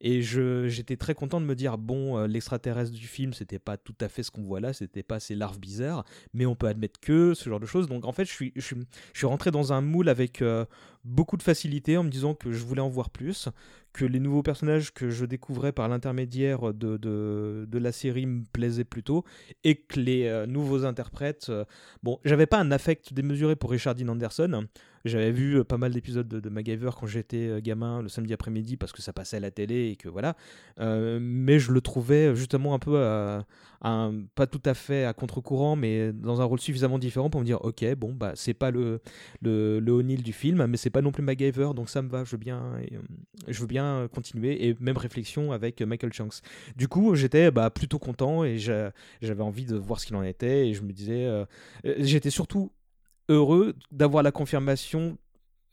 Et 0.00 0.22
j'étais 0.22 0.96
très 0.96 1.14
content 1.14 1.40
de 1.40 1.46
me 1.46 1.56
dire 1.56 1.76
bon, 1.76 2.18
euh, 2.18 2.26
l'extraterrestre 2.28 2.92
du 2.92 3.08
film, 3.08 3.32
c'était 3.32 3.58
pas 3.58 3.76
tout 3.76 3.96
à 4.00 4.08
fait 4.08 4.22
ce 4.22 4.30
qu'on 4.30 4.42
voit 4.42 4.60
là, 4.60 4.72
c'était 4.72 5.02
pas 5.02 5.18
ces 5.18 5.34
larves 5.34 5.58
bizarres, 5.58 6.04
mais 6.32 6.46
on 6.46 6.54
peut 6.54 6.68
admettre 6.68 7.00
que 7.00 7.34
ce 7.34 7.50
genre 7.50 7.58
de 7.58 7.66
choses. 7.66 7.88
Donc 7.88 8.04
en 8.04 8.12
fait, 8.12 8.24
je 8.24 8.30
suis, 8.30 8.52
je, 8.54 8.76
suis 9.12 9.26
rentré 9.26 9.50
dans 9.50 9.72
un 9.72 9.80
moule 9.80 10.08
avec 10.08 10.40
euh, 10.40 10.64
beaucoup 11.02 11.36
de 11.36 11.42
facilité 11.42 11.96
en 11.96 12.04
me 12.04 12.10
disant 12.10 12.34
que 12.34 12.52
je 12.52 12.64
voulais 12.64 12.80
en 12.80 12.88
voir 12.88 13.10
plus, 13.10 13.48
que 13.92 14.04
les 14.04 14.20
nouveaux 14.20 14.44
personnages 14.44 14.94
que 14.94 15.10
je 15.10 15.24
découvrais 15.24 15.72
par 15.72 15.88
l'intermédiaire 15.88 16.72
de, 16.72 16.96
de, 16.96 17.78
la 17.78 17.90
série 17.90 18.26
me 18.26 18.44
plaisaient 18.52 18.84
plutôt, 18.84 19.24
et 19.64 19.74
que 19.74 19.98
les 19.98 20.26
euh, 20.26 20.46
nouveaux 20.46 20.84
interprètes. 20.84 21.50
bon, 22.04 22.20
j'avais 22.24 22.46
pas 22.46 22.60
un 22.60 22.70
affect 22.70 23.12
démesuré 23.14 23.56
pour 23.56 23.72
Richard 23.72 23.96
Dean 23.96 24.08
Anderson. 24.08 24.68
J'avais 25.04 25.30
vu 25.30 25.58
euh, 25.58 25.64
pas 25.64 25.78
mal 25.78 25.92
d'épisodes 25.92 26.26
de, 26.26 26.40
de, 26.40 26.48
MacGyver 26.48 26.90
quand 26.98 27.06
j'étais 27.06 27.48
euh, 27.48 27.60
gamin 27.60 28.02
le 28.02 28.08
samedi 28.08 28.32
après-midi 28.32 28.76
parce 28.76 28.92
que 28.92 29.02
ça 29.02 29.12
passait 29.12 29.36
à 29.36 29.40
la 29.40 29.50
télé 29.50 29.90
et 29.90 29.96
que 29.96 30.08
voilà. 30.08 30.36
Euh, 30.80 31.18
mais 31.20 31.58
je 31.58 31.72
le 31.72 31.80
trouvais 31.80 32.34
justement 32.34 32.74
un 32.74 32.78
peu 32.78 32.98
pas 34.34 34.46
tout 34.46 34.62
à 34.64 34.74
fait 34.74 35.04
à 35.04 35.12
contre-courant, 35.12 35.76
mais 35.76 36.12
dans 36.12 36.40
un 36.40 36.44
rôle 36.44 36.60
suffisamment 36.60 36.98
différent 36.98 37.30
pour 37.30 37.40
me 37.40 37.46
dire 37.46 37.64
ok, 37.64 37.94
bon, 37.94 38.12
bah 38.12 38.32
c'est 38.34 38.54
pas 38.54 38.70
le, 38.70 39.00
le, 39.40 39.78
le 39.78 39.92
O'Neill 39.92 40.22
du 40.22 40.32
film, 40.32 40.66
mais 40.66 40.76
c'est 40.76 40.90
pas 40.90 41.02
non 41.02 41.12
plus 41.12 41.22
MacGyver, 41.22 41.70
donc 41.74 41.88
ça 41.88 42.02
me 42.02 42.08
va, 42.08 42.24
je 42.24 42.32
veux 42.32 42.38
bien, 42.38 42.80
je 43.46 43.60
veux 43.60 43.66
bien 43.66 44.08
continuer. 44.12 44.66
Et 44.68 44.76
même 44.80 44.96
réflexion 44.96 45.52
avec 45.52 45.80
Michael 45.80 46.12
Shanks. 46.12 46.40
Du 46.76 46.88
coup, 46.88 47.14
j'étais 47.14 47.50
bah, 47.50 47.70
plutôt 47.70 47.98
content 47.98 48.44
et 48.44 48.58
j'avais 48.58 49.42
envie 49.42 49.64
de 49.64 49.76
voir 49.76 50.00
ce 50.00 50.06
qu'il 50.06 50.16
en 50.16 50.22
était 50.22 50.68
et 50.68 50.74
je 50.74 50.82
me 50.82 50.92
disais, 50.92 51.28
j'étais 51.84 52.30
surtout 52.30 52.72
heureux 53.28 53.74
d'avoir 53.90 54.22
la 54.22 54.32
confirmation 54.32 55.18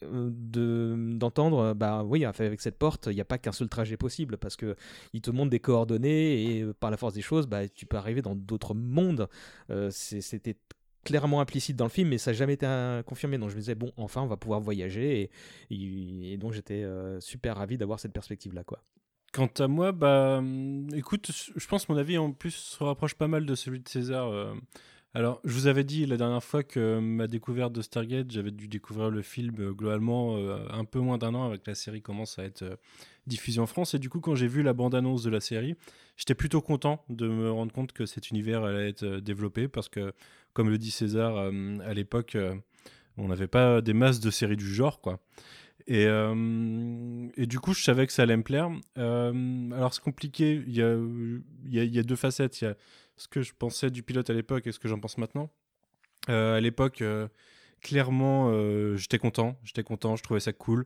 euh, 0.03 0.29
de 0.29 1.15
d'entendre 1.15 1.73
bah 1.73 2.03
oui 2.03 2.25
avec 2.25 2.59
cette 2.59 2.77
porte 2.77 3.07
il 3.07 3.15
n'y 3.15 3.21
a 3.21 3.25
pas 3.25 3.37
qu'un 3.37 3.53
seul 3.53 3.69
trajet 3.69 3.95
possible 3.95 4.37
parce 4.37 4.57
que 4.57 4.75
il 5.13 5.21
te 5.21 5.31
montre 5.31 5.51
des 5.51 5.61
coordonnées 5.61 6.43
et 6.43 6.61
euh, 6.63 6.73
par 6.73 6.91
la 6.91 6.97
force 6.97 7.13
des 7.13 7.21
choses 7.21 7.47
bah 7.47 7.69
tu 7.69 7.85
peux 7.85 7.95
arriver 7.95 8.21
dans 8.21 8.35
d'autres 8.35 8.73
mondes 8.73 9.29
euh, 9.69 9.89
c'était 9.91 10.57
clairement 11.05 11.39
implicite 11.39 11.77
dans 11.77 11.85
le 11.85 11.91
film 11.91 12.09
mais 12.09 12.17
ça 12.17 12.31
n'a 12.31 12.37
jamais 12.37 12.53
été 12.53 12.67
confirmé 13.05 13.37
donc 13.37 13.51
je 13.51 13.55
me 13.55 13.59
disais 13.61 13.75
bon 13.75 13.93
enfin 13.95 14.21
on 14.21 14.27
va 14.27 14.35
pouvoir 14.35 14.59
voyager 14.59 15.29
et, 15.69 16.37
donc 16.37 16.51
j'étais 16.51 16.83
super 17.19 17.55
ravi 17.55 17.77
d'avoir 17.77 17.99
cette 17.99 18.13
perspective 18.13 18.53
là 18.53 18.63
quoi 18.63 18.83
Quant 19.31 19.49
à 19.59 19.67
moi, 19.67 19.91
bah, 19.91 20.41
écoute, 20.93 21.29
je 21.29 21.67
pense 21.67 21.85
que 21.85 21.91
mon 21.91 21.97
avis 21.97 22.17
en 22.17 22.31
plus 22.31 22.51
se 22.51 22.81
rapproche 22.81 23.15
pas 23.15 23.27
mal 23.27 23.45
de 23.45 23.53
celui 23.53 23.81
de 23.81 23.89
César. 23.89 24.31
Alors, 25.15 25.39
je 25.45 25.53
vous 25.53 25.67
avais 25.67 25.85
dit 25.85 26.05
la 26.05 26.17
dernière 26.17 26.43
fois 26.43 26.61
que 26.61 26.99
ma 26.99 27.27
découverte 27.27 27.71
de 27.71 27.81
Stargate, 27.81 28.29
j'avais 28.31 28.51
dû 28.51 28.67
découvrir 28.67 29.09
le 29.09 29.21
film 29.21 29.55
euh, 29.59 29.71
globalement 29.71 30.35
euh, 30.35 30.57
un 30.69 30.83
peu 30.83 30.99
moins 30.99 31.17
d'un 31.17 31.33
an 31.33 31.45
avec 31.45 31.65
la 31.65 31.73
série 31.73 32.01
commence 32.01 32.37
à 32.37 32.43
être 32.43 32.63
euh, 32.63 32.75
diffusée 33.25 33.61
en 33.61 33.65
France. 33.65 33.93
Et 33.93 33.99
du 33.99 34.09
coup, 34.09 34.19
quand 34.19 34.35
j'ai 34.35 34.47
vu 34.47 34.61
la 34.61 34.73
bande-annonce 34.73 35.23
de 35.23 35.29
la 35.29 35.39
série, 35.39 35.75
j'étais 36.17 36.35
plutôt 36.35 36.59
content 36.59 37.01
de 37.07 37.29
me 37.29 37.49
rendre 37.49 37.71
compte 37.71 37.93
que 37.93 38.05
cet 38.05 38.29
univers 38.29 38.65
allait 38.65 38.89
être 38.89 39.05
développé 39.21 39.69
parce 39.69 39.87
que, 39.87 40.11
comme 40.51 40.69
le 40.69 40.77
dit 40.77 40.91
César, 40.91 41.37
à 41.37 41.93
l'époque, 41.93 42.37
on 43.15 43.29
n'avait 43.29 43.47
pas 43.47 43.79
des 43.79 43.93
masses 43.93 44.19
de 44.19 44.29
séries 44.29 44.57
du 44.57 44.67
genre, 44.67 44.99
quoi. 44.99 45.21
Et, 45.87 46.03
et, 47.37 47.45
du 47.45 47.59
coup, 47.59 47.73
je 47.73 47.83
savais 47.83 48.07
que 48.07 48.13
ça 48.13 48.23
allait 48.23 48.37
me 48.37 48.43
plaire. 48.43 48.69
alors, 48.95 49.93
c'est 49.93 50.03
compliqué. 50.03 50.63
Il 50.67 50.75
y 50.75 50.81
a, 50.81 50.95
il 51.65 51.95
y 51.95 51.99
a 51.99 52.03
deux 52.03 52.15
facettes. 52.15 52.61
Il 52.61 52.65
y 52.65 52.67
a 52.67 52.75
ce 53.17 53.27
que 53.27 53.41
je 53.41 53.53
pensais 53.57 53.89
du 53.89 54.03
pilote 54.03 54.29
à 54.29 54.33
l'époque 54.33 54.67
et 54.67 54.71
ce 54.71 54.79
que 54.79 54.87
j'en 54.87 54.99
pense 54.99 55.17
maintenant. 55.17 55.49
Euh, 56.29 56.57
à 56.57 56.61
l'époque, 56.61 57.01
euh, 57.01 57.27
clairement, 57.81 58.49
euh, 58.51 58.97
j'étais 58.97 59.19
content. 59.19 59.57
J'étais 59.63 59.83
content, 59.83 60.15
je 60.15 60.23
trouvais 60.23 60.39
ça 60.39 60.53
cool. 60.53 60.85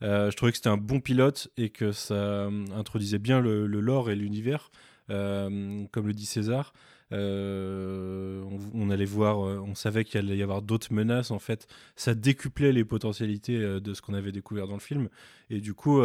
je 0.00 0.34
trouvais 0.36 0.52
que 0.52 0.58
c'était 0.58 0.68
un 0.68 0.76
bon 0.76 1.00
pilote 1.00 1.48
et 1.56 1.70
que 1.70 1.92
ça 1.92 2.48
introduisait 2.74 3.18
bien 3.18 3.40
le, 3.40 3.66
lore 3.66 4.10
et 4.10 4.16
l'univers, 4.16 4.70
comme 5.08 6.06
le 6.06 6.12
dit 6.12 6.26
César. 6.26 6.72
On, 7.10 8.90
allait 8.90 9.04
voir, 9.04 9.38
on 9.38 9.74
savait 9.74 10.04
qu'il 10.04 10.18
allait 10.20 10.36
y 10.36 10.42
avoir 10.42 10.62
d'autres 10.62 10.92
menaces. 10.92 11.30
En 11.30 11.40
fait, 11.40 11.66
ça 11.96 12.14
décuplait 12.14 12.72
les 12.72 12.84
potentialités 12.84 13.58
de 13.58 13.94
ce 13.94 14.02
qu'on 14.02 14.14
avait 14.14 14.32
découvert 14.32 14.68
dans 14.68 14.74
le 14.74 14.80
film. 14.80 15.08
Et 15.50 15.60
du 15.60 15.74
coup, 15.74 16.00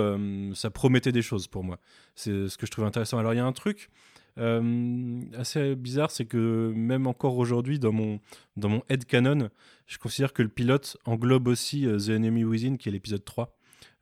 ça 0.55 0.71
promettait 0.71 1.11
des 1.11 1.21
choses 1.21 1.47
pour 1.47 1.63
moi. 1.63 1.79
C'est 2.15 2.49
ce 2.49 2.57
que 2.57 2.65
je 2.65 2.71
trouvais 2.71 2.87
intéressant. 2.87 3.19
Alors, 3.19 3.33
il 3.33 3.37
y 3.37 3.41
a 3.41 3.45
un 3.45 3.53
truc 3.53 3.91
assez 4.37 5.75
bizarre, 5.75 6.11
c'est 6.11 6.25
que 6.25 6.71
même 6.75 7.07
encore 7.07 7.37
aujourd'hui, 7.37 7.79
dans 7.79 7.91
mon, 7.91 8.19
dans 8.57 8.69
mon 8.69 8.81
head 8.89 9.05
canon, 9.05 9.49
je 9.87 9.97
considère 9.97 10.33
que 10.33 10.41
le 10.41 10.49
pilote 10.49 10.97
englobe 11.05 11.47
aussi 11.47 11.85
euh, 11.85 11.97
The 11.97 12.09
Enemy 12.09 12.43
Within, 12.43 12.77
qui 12.77 12.89
est 12.89 12.91
l'épisode 12.91 13.23
3. 13.23 13.55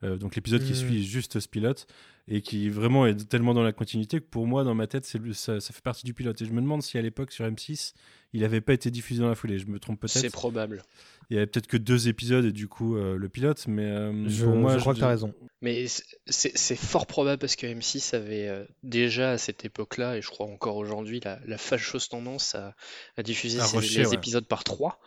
Euh, 0.04 0.16
donc 0.16 0.36
l'épisode 0.36 0.64
qui 0.64 0.72
mmh. 0.72 0.86
suit 0.86 1.04
juste 1.04 1.38
ce 1.38 1.48
pilote 1.48 1.86
et 2.28 2.40
qui 2.40 2.68
vraiment 2.68 3.06
est 3.06 3.28
tellement 3.28 3.54
dans 3.54 3.62
la 3.62 3.72
continuité 3.72 4.20
que 4.20 4.24
pour 4.24 4.46
moi, 4.46 4.62
dans 4.64 4.74
ma 4.74 4.86
tête, 4.86 5.04
ça, 5.04 5.60
ça 5.60 5.72
fait 5.72 5.82
partie 5.82 6.04
du 6.04 6.14
pilote. 6.14 6.40
Et 6.40 6.44
je 6.44 6.52
me 6.52 6.60
demande 6.60 6.82
si 6.82 6.96
à 6.96 7.02
l'époque 7.02 7.32
sur 7.32 7.44
M6, 7.44 7.94
il 8.32 8.42
n'avait 8.42 8.60
pas 8.60 8.72
été 8.72 8.90
diffusé 8.90 9.20
dans 9.20 9.28
la 9.28 9.34
foulée. 9.34 9.58
Je 9.58 9.66
me 9.66 9.78
trompe 9.78 10.00
peut-être. 10.00 10.18
C'est 10.18 10.30
probable. 10.30 10.82
Il 11.30 11.34
y 11.34 11.36
avait 11.36 11.46
peut-être 11.46 11.66
que 11.66 11.76
deux 11.76 12.08
épisodes 12.08 12.44
et 12.44 12.52
du 12.52 12.68
coup 12.68 12.96
euh, 12.96 13.16
le 13.16 13.28
pilote, 13.28 13.66
mais 13.66 13.86
euh, 13.86 14.28
je, 14.28 14.44
pour 14.44 14.54
moi, 14.54 14.74
je 14.76 14.80
crois 14.80 14.94
que 14.94 14.98
tu 14.98 15.04
as 15.04 15.08
raison. 15.08 15.34
Mais 15.62 15.86
c'est 16.26 16.76
fort 16.76 17.06
probable 17.06 17.38
parce 17.38 17.56
que 17.56 17.66
M6 17.66 18.14
avait 18.14 18.48
euh, 18.48 18.64
déjà 18.82 19.32
à 19.32 19.38
cette 19.38 19.64
époque-là, 19.64 20.16
et 20.16 20.22
je 20.22 20.28
crois 20.28 20.46
encore 20.46 20.76
aujourd'hui, 20.76 21.20
la, 21.24 21.40
la, 21.46 21.58
fâcheuse 21.58 22.08
tendance 22.08 22.54
à, 22.54 22.74
diffuser 23.22 23.60
les 23.80 24.14
épisodes 24.14 24.46
par 24.46 24.62
trois. 24.62 25.00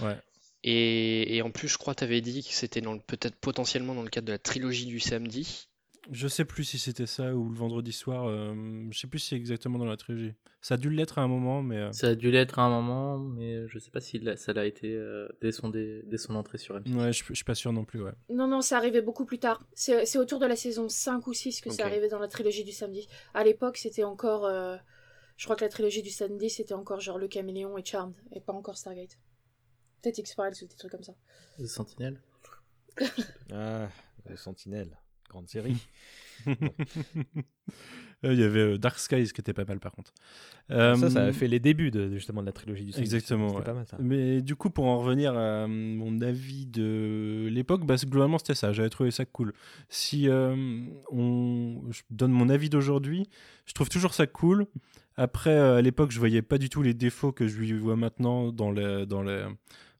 Ouais. 0.00 0.16
Et, 0.64 1.36
et, 1.36 1.42
en 1.42 1.50
plus, 1.50 1.68
je 1.68 1.78
crois 1.78 1.94
que 1.94 2.00
tu 2.00 2.04
avais 2.04 2.20
dit 2.20 2.42
que 2.42 2.52
c'était 2.52 2.80
peut-être 2.80 3.36
potentiellement 3.36 3.94
dans 3.94 4.02
le 4.02 4.10
cadre 4.10 4.26
de 4.26 4.32
la 4.32 4.38
trilogie 4.38 4.86
du 4.86 4.98
samedi. 4.98 5.68
Je 6.10 6.26
sais 6.26 6.44
plus 6.44 6.64
si 6.64 6.78
c'était 6.78 7.06
ça 7.06 7.34
ou 7.34 7.48
le 7.48 7.54
vendredi 7.54 7.92
soir. 7.92 8.26
Euh, 8.26 8.54
je 8.90 8.98
sais 8.98 9.06
plus 9.06 9.18
si 9.18 9.28
c'est 9.30 9.36
exactement 9.36 9.78
dans 9.78 9.84
la 9.84 9.96
trilogie. 9.96 10.34
Ça 10.62 10.74
a 10.74 10.76
dû 10.76 10.90
l'être 10.90 11.18
à 11.18 11.22
un 11.22 11.28
moment, 11.28 11.62
mais. 11.62 11.76
Euh, 11.76 11.92
ça 11.92 12.08
a 12.08 12.14
dû 12.14 12.30
l'être 12.30 12.58
à 12.58 12.62
un 12.62 12.70
moment, 12.70 13.18
mais 13.18 13.68
je 13.68 13.78
sais 13.78 13.90
pas 13.90 14.00
si 14.00 14.22
ça 14.36 14.52
l'a 14.52 14.64
été 14.64 14.94
euh, 14.94 15.28
dès, 15.40 15.52
son, 15.52 15.68
dès, 15.68 16.02
son 16.16 16.34
entrée 16.34 16.58
sur 16.58 16.78
M6. 16.78 16.94
Ouais, 16.94 17.12
je, 17.12 17.24
je, 17.24 17.34
suis 17.34 17.44
pas 17.44 17.54
sûr 17.54 17.72
non 17.72 17.84
plus, 17.84 18.02
ouais. 18.02 18.12
Non, 18.30 18.46
non, 18.46 18.62
c'est 18.62 18.74
arrivé 18.74 19.02
beaucoup 19.02 19.26
plus 19.26 19.38
tard. 19.38 19.66
C'est 19.74 20.18
autour 20.18 20.38
de 20.38 20.46
la 20.46 20.56
saison 20.56 20.88
5 20.88 21.26
ou 21.26 21.34
6 21.34 21.60
que 21.60 21.70
c'est 21.70 21.82
arrivé 21.82 22.08
dans 22.08 22.18
la 22.18 22.28
trilogie 22.28 22.64
du 22.64 22.72
samedi. 22.72 23.06
À 23.34 23.44
l'époque, 23.44 23.76
c'était 23.76 24.04
encore. 24.04 24.50
Je 25.36 25.44
crois 25.44 25.56
que 25.56 25.64
la 25.64 25.70
trilogie 25.70 26.02
du 26.02 26.10
samedi, 26.10 26.50
c'était 26.50 26.74
encore 26.74 27.00
genre 27.00 27.18
Le 27.18 27.28
Caméléon 27.28 27.78
et 27.78 27.84
Charmed, 27.84 28.14
et 28.32 28.40
pas 28.40 28.52
encore 28.52 28.76
Stargate. 28.76 29.18
Peut-être 30.02 30.18
X-Files 30.18 30.64
ou 30.64 30.66
des 30.66 30.74
trucs 30.74 30.90
comme 30.90 31.02
ça. 31.02 31.14
The 31.58 31.66
Sentinel 31.66 32.20
Ah, 33.52 33.88
The 34.28 34.36
Sentinel. 34.36 34.98
Grande 35.28 35.48
série. 35.48 35.76
Il 38.24 38.34
y 38.34 38.42
avait 38.42 38.60
euh, 38.60 38.78
Dark 38.78 38.98
Skies 38.98 39.32
qui 39.32 39.40
était 39.40 39.52
pas 39.52 39.64
mal 39.64 39.78
par 39.78 39.92
contre. 39.92 40.12
ça, 40.68 40.96
ça 40.96 41.20
a 41.20 41.26
euh, 41.26 41.32
fait 41.32 41.46
les 41.46 41.60
débuts 41.60 41.92
de, 41.92 42.12
justement 42.14 42.40
de 42.40 42.46
la 42.46 42.52
trilogie 42.52 42.84
du 42.84 42.98
Exactement. 42.98 43.60
Mais 44.00 44.42
du 44.42 44.56
coup, 44.56 44.70
pour 44.70 44.86
en 44.86 44.98
revenir 44.98 45.36
à 45.36 45.68
mon 45.68 46.20
avis 46.20 46.66
de 46.66 47.48
l'époque, 47.50 47.86
bah, 47.86 47.94
globalement 47.96 48.38
c'était 48.38 48.56
ça. 48.56 48.72
J'avais 48.72 48.90
trouvé 48.90 49.12
ça 49.12 49.24
cool. 49.24 49.52
Si 49.88 50.28
euh, 50.28 50.56
on... 51.12 51.80
je 51.90 52.02
donne 52.10 52.32
mon 52.32 52.48
avis 52.48 52.70
d'aujourd'hui, 52.70 53.28
je 53.66 53.72
trouve 53.72 53.88
toujours 53.88 54.14
ça 54.14 54.26
cool. 54.26 54.66
Après, 55.16 55.56
à 55.56 55.80
l'époque, 55.80 56.10
je 56.10 56.18
voyais 56.18 56.42
pas 56.42 56.58
du 56.58 56.70
tout 56.70 56.82
les 56.82 56.94
défauts 56.94 57.32
que 57.32 57.46
je 57.46 57.58
lui 57.58 57.72
vois 57.72 57.96
maintenant 57.96 58.52
dans 58.52 58.70
les, 58.70 59.04
dans 59.04 59.22
les, 59.22 59.44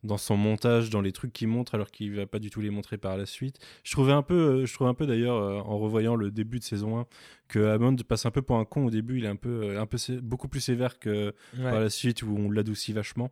dans 0.04 0.18
son 0.18 0.36
montage, 0.36 0.90
dans 0.90 1.00
les 1.00 1.12
trucs 1.12 1.32
qu'il 1.32 1.48
montre, 1.48 1.74
alors 1.74 1.90
qu'il 1.90 2.14
va 2.14 2.26
pas 2.26 2.38
du 2.38 2.50
tout 2.50 2.60
les 2.60 2.70
montrer 2.70 2.98
par 2.98 3.16
la 3.16 3.26
suite. 3.26 3.58
Je 3.84 3.92
trouvais 3.92 4.12
un 4.12 4.22
peu, 4.22 4.34
euh, 4.34 4.66
je 4.66 4.74
trouve 4.74 4.86
un 4.86 4.94
peu 4.94 5.06
d'ailleurs, 5.06 5.36
euh, 5.36 5.58
en 5.58 5.78
revoyant 5.78 6.14
le 6.14 6.30
début 6.30 6.58
de 6.58 6.64
saison 6.64 6.98
1, 6.98 7.06
que 7.48 7.58
Hammond 7.58 7.96
passe 8.06 8.26
un 8.26 8.30
peu 8.30 8.42
pour 8.42 8.56
un 8.56 8.64
con 8.64 8.86
au 8.86 8.90
début. 8.90 9.18
Il 9.18 9.24
est 9.24 9.28
un 9.28 9.36
peu, 9.36 9.62
euh, 9.64 9.80
un 9.80 9.86
peu 9.86 9.98
beaucoup 10.22 10.48
plus 10.48 10.60
sévère 10.60 10.98
que 10.98 11.34
par 11.56 11.80
la 11.80 11.90
suite 11.90 12.22
où 12.22 12.36
on 12.36 12.50
l'adoucit 12.50 12.92
vachement. 12.92 13.30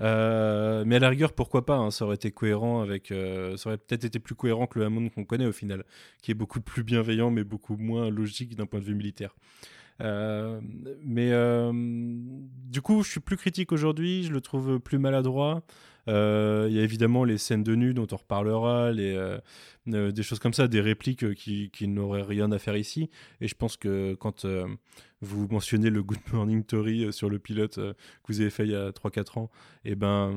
Euh, 0.00 0.84
mais 0.86 0.96
à 0.96 0.98
la 0.98 1.08
rigueur, 1.08 1.32
pourquoi 1.32 1.64
pas 1.64 1.76
hein, 1.76 1.90
Ça 1.90 2.04
aurait 2.04 2.16
été 2.16 2.30
cohérent 2.30 2.80
avec. 2.80 3.12
Euh, 3.12 3.56
ça 3.56 3.68
aurait 3.70 3.78
peut-être 3.78 4.04
été 4.04 4.18
plus 4.18 4.34
cohérent 4.34 4.66
que 4.66 4.78
le 4.78 4.86
Hammond 4.86 5.08
qu'on 5.08 5.24
connaît 5.24 5.46
au 5.46 5.52
final, 5.52 5.84
qui 6.22 6.30
est 6.30 6.34
beaucoup 6.34 6.60
plus 6.60 6.82
bienveillant, 6.82 7.30
mais 7.30 7.44
beaucoup 7.44 7.76
moins 7.76 8.10
logique 8.10 8.56
d'un 8.56 8.66
point 8.66 8.80
de 8.80 8.84
vue 8.84 8.94
militaire. 8.94 9.34
Euh, 10.00 10.60
mais 11.02 11.30
du 12.70 12.80
coup, 12.80 13.02
je 13.02 13.10
suis 13.10 13.20
plus 13.20 13.36
critique 13.36 13.72
aujourd'hui. 13.72 14.24
Je 14.24 14.32
le 14.32 14.40
trouve 14.40 14.78
plus 14.80 14.98
maladroit. 14.98 15.62
Il 16.06 16.12
y 16.12 16.78
a 16.78 16.82
évidemment 16.82 17.24
les 17.24 17.38
scènes 17.38 17.62
de 17.64 17.74
nu 17.74 17.94
dont 17.94 18.06
on 18.10 18.16
reparlera, 18.16 18.92
les, 18.92 19.38
des 19.86 20.22
choses 20.22 20.38
comme 20.38 20.52
ça, 20.52 20.68
des 20.68 20.80
répliques 20.80 21.34
qui, 21.34 21.88
n'auraient 21.88 22.22
rien 22.22 22.52
à 22.52 22.58
faire 22.58 22.76
ici. 22.76 23.10
Et 23.40 23.48
je 23.48 23.54
pense 23.54 23.76
que 23.76 24.14
quand 24.14 24.44
vous 25.24 25.48
mentionnez 25.50 25.90
le 25.90 26.02
Good 26.02 26.20
Morning 26.32 26.62
Tory 26.62 27.04
euh, 27.04 27.12
sur 27.12 27.28
le 27.28 27.38
pilote 27.38 27.78
euh, 27.78 27.94
que 28.22 28.32
vous 28.32 28.40
avez 28.40 28.50
fait 28.50 28.64
il 28.64 28.70
y 28.70 28.76
a 28.76 28.90
3-4 28.90 29.38
ans, 29.38 29.50
et 29.84 29.92
eh 29.92 29.94
ben, 29.94 30.30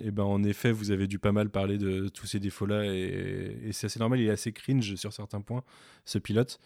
et 0.00 0.06
eh 0.06 0.10
ben 0.10 0.24
en 0.24 0.42
effet, 0.42 0.72
vous 0.72 0.90
avez 0.90 1.06
dû 1.06 1.18
pas 1.18 1.32
mal 1.32 1.50
parler 1.50 1.78
de 1.78 2.08
tous 2.08 2.26
ces 2.26 2.40
défauts-là, 2.40 2.84
et, 2.86 3.70
c'est 3.72 3.86
assez 3.86 4.00
normal, 4.00 4.20
il 4.20 4.26
est 4.26 4.30
assez 4.30 4.52
cringe 4.52 4.94
sur 4.96 5.12
certains 5.12 5.40
points, 5.40 5.62
ce 6.04 6.18
pilote. 6.18 6.60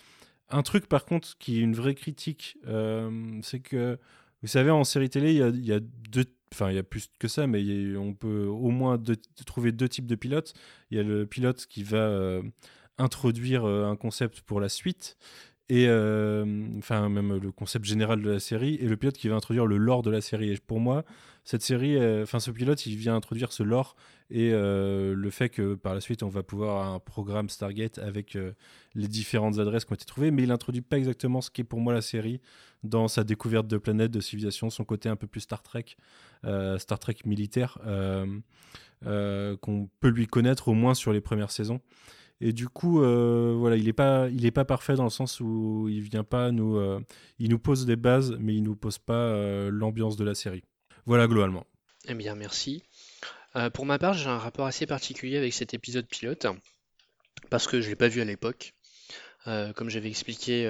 Un 0.49 0.63
truc 0.63 0.87
par 0.87 1.05
contre 1.05 1.37
qui 1.39 1.59
est 1.59 1.63
une 1.63 1.75
vraie 1.75 1.95
critique, 1.95 2.59
euh, 2.67 3.41
c'est 3.43 3.61
que, 3.61 3.99
vous 4.43 4.49
savez, 4.49 4.71
en 4.71 4.85
série 4.85 5.11
télé, 5.11 5.35
il 5.35 5.65
y 5.65 5.73
a, 5.73 5.81
deux 5.81 6.25
enfin 6.53 6.71
il 6.71 6.77
y 6.77 6.79
a 6.79 6.85
plus 6.85 7.11
que 7.19 7.29
ça, 7.29 7.47
mais 7.47 7.97
on 7.97 8.15
peut 8.15 8.45
au 8.45 8.71
moins 8.71 8.97
trouver 9.45 9.73
deux 9.73 9.89
types 9.89 10.07
de 10.07 10.15
pilotes. 10.15 10.55
Il 10.91 10.97
y 10.97 11.01
a 11.01 11.03
le 11.03 11.27
pilote 11.27 11.67
qui 11.67 11.83
va 11.83 12.41
introduire 12.99 13.65
un 13.67 13.97
concept 13.97 14.41
pour 14.43 14.61
la 14.61 14.69
suite, 14.69 15.17
et 15.69 15.87
euh, 15.89 16.45
enfin 16.79 17.09
même 17.09 17.37
le 17.37 17.51
concept 17.51 17.85
général 17.85 18.23
de 18.23 18.31
la 18.31 18.41
série 18.41 18.77
et 18.77 18.87
le 18.87 18.97
pilote 18.97 19.17
qui 19.17 19.29
va 19.29 19.35
introduire 19.35 19.67
le 19.67 19.77
lore 19.77 20.03
de 20.03 20.11
la 20.11 20.21
série 20.21 20.53
et 20.53 20.59
pour 20.59 20.81
moi 20.81 21.05
cette 21.47 21.63
série 21.63 21.97
euh, 21.97 22.25
enfin 22.25 22.41
ce 22.41 22.51
pilote 22.51 22.85
il 22.85 22.97
vient 22.97 23.17
introduire 23.17 23.53
ce 23.53 23.63
lore 23.63 23.97
et 24.29 24.51
euh, 24.53 25.15
le 25.15 25.31
fait 25.31 25.49
que 25.49 25.75
par 25.75 25.95
la 25.95 26.03
suite 26.03 26.23
on 26.23 26.29
va 26.29 26.43
pouvoir 26.43 26.93
un 26.93 26.99
programme 26.99 27.49
Stargate 27.49 27.99
avec 27.99 28.37
les 28.95 29.09
différentes 29.09 29.59
adresses 29.59 29.87
qui 29.87 29.93
ont 29.93 29.95
été 29.95 30.05
trouvées 30.05 30.31
mais 30.31 30.43
il 30.43 30.51
introduit 30.51 30.83
pas 30.83 30.99
exactement 30.99 31.41
ce 31.41 31.51
qu'est 31.51 31.65
pour 31.65 31.81
moi 31.81 31.95
la 31.95 32.03
série 32.03 32.43
dans 32.83 33.09
sa 33.09 33.25
découverte 33.25 33.67
de 33.67 33.79
planètes 33.79 34.11
de 34.11 34.21
civilisation 34.21 34.69
son 34.69 34.85
côté 34.85 35.09
un 35.09 35.17
peu 35.17 35.27
plus 35.27 35.41
Star 35.41 35.63
Trek 35.63 35.97
Star 36.79 36.99
Trek 36.99 37.17
militaire 37.25 37.79
qu'on 39.03 39.89
peut 40.01 40.09
lui 40.09 40.27
connaître 40.27 40.69
au 40.69 40.75
moins 40.75 40.93
sur 40.93 41.15
les 41.15 41.23
premières 41.23 41.51
saisons 41.51 41.81
et 42.41 42.53
du 42.53 42.69
coup, 42.69 43.03
euh, 43.03 43.55
voilà, 43.57 43.77
il 43.77 43.85
n'est 43.85 43.93
pas, 43.93 44.29
pas 44.55 44.65
parfait 44.65 44.95
dans 44.95 45.05
le 45.05 45.11
sens 45.11 45.41
où 45.41 45.87
il 45.89 46.03
vient 46.03 46.25
pas 46.25 46.51
nous, 46.53 46.77
euh, 46.77 47.01
il 47.39 47.51
nous 47.51 47.59
pose 47.59 47.87
des 47.87 47.97
bases, 47.97 48.37
mais 48.39 48.55
il 48.55 48.63
nous 48.63 48.77
pose 48.77 48.99
pas 48.99 49.15
euh, 49.15 49.71
l'ambiance 49.71 50.17
de 50.17 50.25
la 50.25 50.35
série. 50.35 50.63
Voilà 51.07 51.27
globalement. 51.27 51.67
Eh 52.09 52.15
bien, 52.15 52.35
merci. 52.35 52.83
pour 53.75 53.87
ma 53.87 53.99
part, 53.99 54.15
j'ai 54.15 54.29
un 54.29 54.39
rapport 54.39 54.67
assez 54.67 54.87
particulier 54.87 55.39
avec 55.39 55.53
cet 55.53 55.73
épisode 55.75 56.07
pilote 56.07 56.47
parce 57.51 57.67
que 57.67 57.81
je 57.81 57.89
l'ai 57.89 57.97
pas 57.97 58.09
vu 58.09 58.21
à 58.21 58.25
l'époque. 58.25 58.75
comme 59.45 59.89
j'avais 59.89 60.09
expliqué 60.09 60.65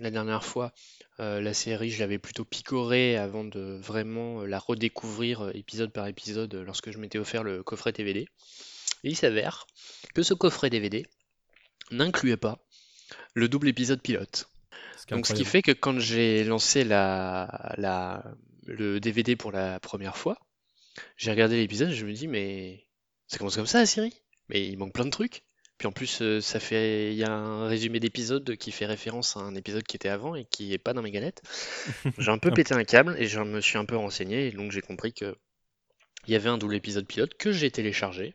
la 0.00 0.10
dernière 0.10 0.44
fois, 0.44 0.72
la 1.18 1.54
série, 1.54 1.90
je 1.90 2.00
l'avais 2.00 2.18
plutôt 2.18 2.44
picorée 2.44 3.16
avant 3.16 3.44
de 3.44 3.78
vraiment 3.80 4.44
la 4.44 4.58
redécouvrir 4.58 5.50
épisode 5.54 5.92
par 5.92 6.06
épisode 6.06 6.54
lorsque 6.54 6.90
je 6.90 6.98
m'étais 6.98 7.18
offert 7.18 7.42
le 7.42 7.62
coffret 7.62 7.92
DVD. 7.92 8.26
Et 9.04 9.10
il 9.10 9.16
s'avère 9.16 9.66
que 10.14 10.22
ce 10.22 10.34
coffret 10.34 10.70
DVD 10.70 11.06
n'incluait 11.90 12.36
pas 12.36 12.58
le 13.34 13.48
double 13.48 13.68
épisode 13.68 14.00
pilote. 14.00 14.48
Donc 15.10 15.26
ce 15.26 15.34
qui 15.34 15.44
fait 15.44 15.62
que 15.62 15.72
quand 15.72 15.98
j'ai 15.98 16.44
lancé 16.44 16.84
la, 16.84 18.24
le 18.66 19.00
DVD 19.00 19.36
pour 19.36 19.52
la 19.52 19.80
première 19.80 20.16
fois, 20.16 20.38
j'ai 21.16 21.30
regardé 21.30 21.56
l'épisode 21.56 21.90
et 21.90 21.94
je 21.94 22.06
me 22.06 22.12
dis 22.12 22.28
mais 22.28 22.86
ça 23.26 23.38
commence 23.38 23.56
comme 23.56 23.66
ça 23.66 23.78
la 23.78 23.86
série 23.86 24.22
Mais 24.48 24.66
il 24.66 24.76
manque 24.76 24.92
plein 24.92 25.04
de 25.04 25.10
trucs. 25.10 25.44
Puis 25.78 25.88
en 25.88 25.92
plus, 25.92 26.22
euh, 26.22 26.40
ça 26.40 26.60
fait, 26.60 27.12
il 27.12 27.18
y 27.18 27.24
a 27.24 27.32
un 27.32 27.66
résumé 27.66 27.98
d'épisode 27.98 28.56
qui 28.56 28.70
fait 28.70 28.86
référence 28.86 29.36
à 29.36 29.40
un 29.40 29.56
épisode 29.56 29.82
qui 29.82 29.96
était 29.96 30.08
avant 30.08 30.36
et 30.36 30.44
qui 30.44 30.72
est 30.72 30.78
pas 30.78 30.92
dans 30.92 31.02
mes 31.02 31.10
galettes. 31.10 31.42
j'ai 32.18 32.30
un 32.30 32.38
peu 32.38 32.52
pété 32.52 32.74
un 32.74 32.84
câble 32.84 33.16
et 33.18 33.26
je 33.26 33.40
me 33.40 33.60
suis 33.60 33.76
un 33.76 33.84
peu 33.84 33.96
renseigné 33.96 34.46
et 34.46 34.52
donc 34.52 34.70
j'ai 34.70 34.82
compris 34.82 35.12
que 35.12 35.36
il 36.26 36.32
y 36.32 36.36
avait 36.36 36.48
un 36.48 36.58
double 36.58 36.76
épisode 36.76 37.06
pilote 37.06 37.34
que 37.34 37.52
j'ai 37.52 37.70
téléchargé 37.70 38.34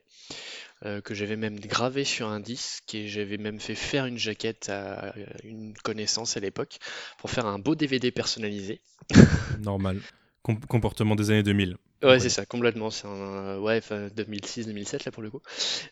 euh, 0.86 1.02
que 1.02 1.14
j'avais 1.14 1.36
même 1.36 1.60
gravé 1.60 2.06
sur 2.06 2.30
un 2.30 2.40
disque 2.40 2.96
et 2.96 3.10
j'avais 3.10 3.38
même 3.38 3.60
fait 3.60 3.76
faire 3.76 4.06
une 4.06 4.18
jaquette 4.18 4.70
à 4.70 5.14
une 5.44 5.74
connaissance 5.84 6.38
à 6.38 6.40
l'époque 6.40 6.78
pour 7.18 7.30
faire 7.30 7.46
un 7.46 7.60
beau 7.60 7.76
DVD 7.76 8.12
personnalisé. 8.12 8.80
Normal. 9.60 10.00
comportement 10.42 11.16
des 11.16 11.32
années 11.32 11.44
2000. 11.44 11.76
Ouais, 12.02 12.20
c'est 12.22 12.30
ça, 12.30 12.46
complètement. 12.46 12.90
C'est 12.92 13.08
un 13.08 13.60
ouais, 13.60 13.80
2006-2007 13.80 15.06
là 15.06 15.12
pour 15.12 15.22
le 15.22 15.30
coup. 15.30 15.42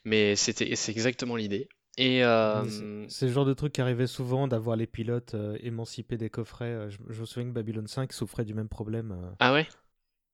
Mais 0.06 0.38
c'était 0.38 0.74
c'est 0.76 0.94
exactement 0.94 1.36
l'idée. 1.36 1.68
Et 1.98 2.24
euh, 2.24 3.08
c'est 3.10 3.26
le 3.26 3.32
genre 3.34 3.46
de 3.46 3.54
truc 3.54 3.74
qui 3.74 3.82
arrivait 3.82 4.08
souvent 4.08 4.48
d'avoir 4.48 4.78
les 4.78 4.88
pilotes 4.88 5.34
euh, 5.34 5.58
émancipés 5.62 6.16
des 6.16 6.30
coffrets. 6.30 6.90
Je, 6.90 6.98
je, 7.10 7.22
me 7.22 7.26
souviens 7.26 7.50
que 7.50 7.54
Babylon 7.54 7.88
5 7.88 8.14
souffrait 8.14 8.46
du 8.46 8.54
même 8.54 8.70
problème. 8.70 9.36
Ah 9.40 9.52
ouais? 9.52 9.68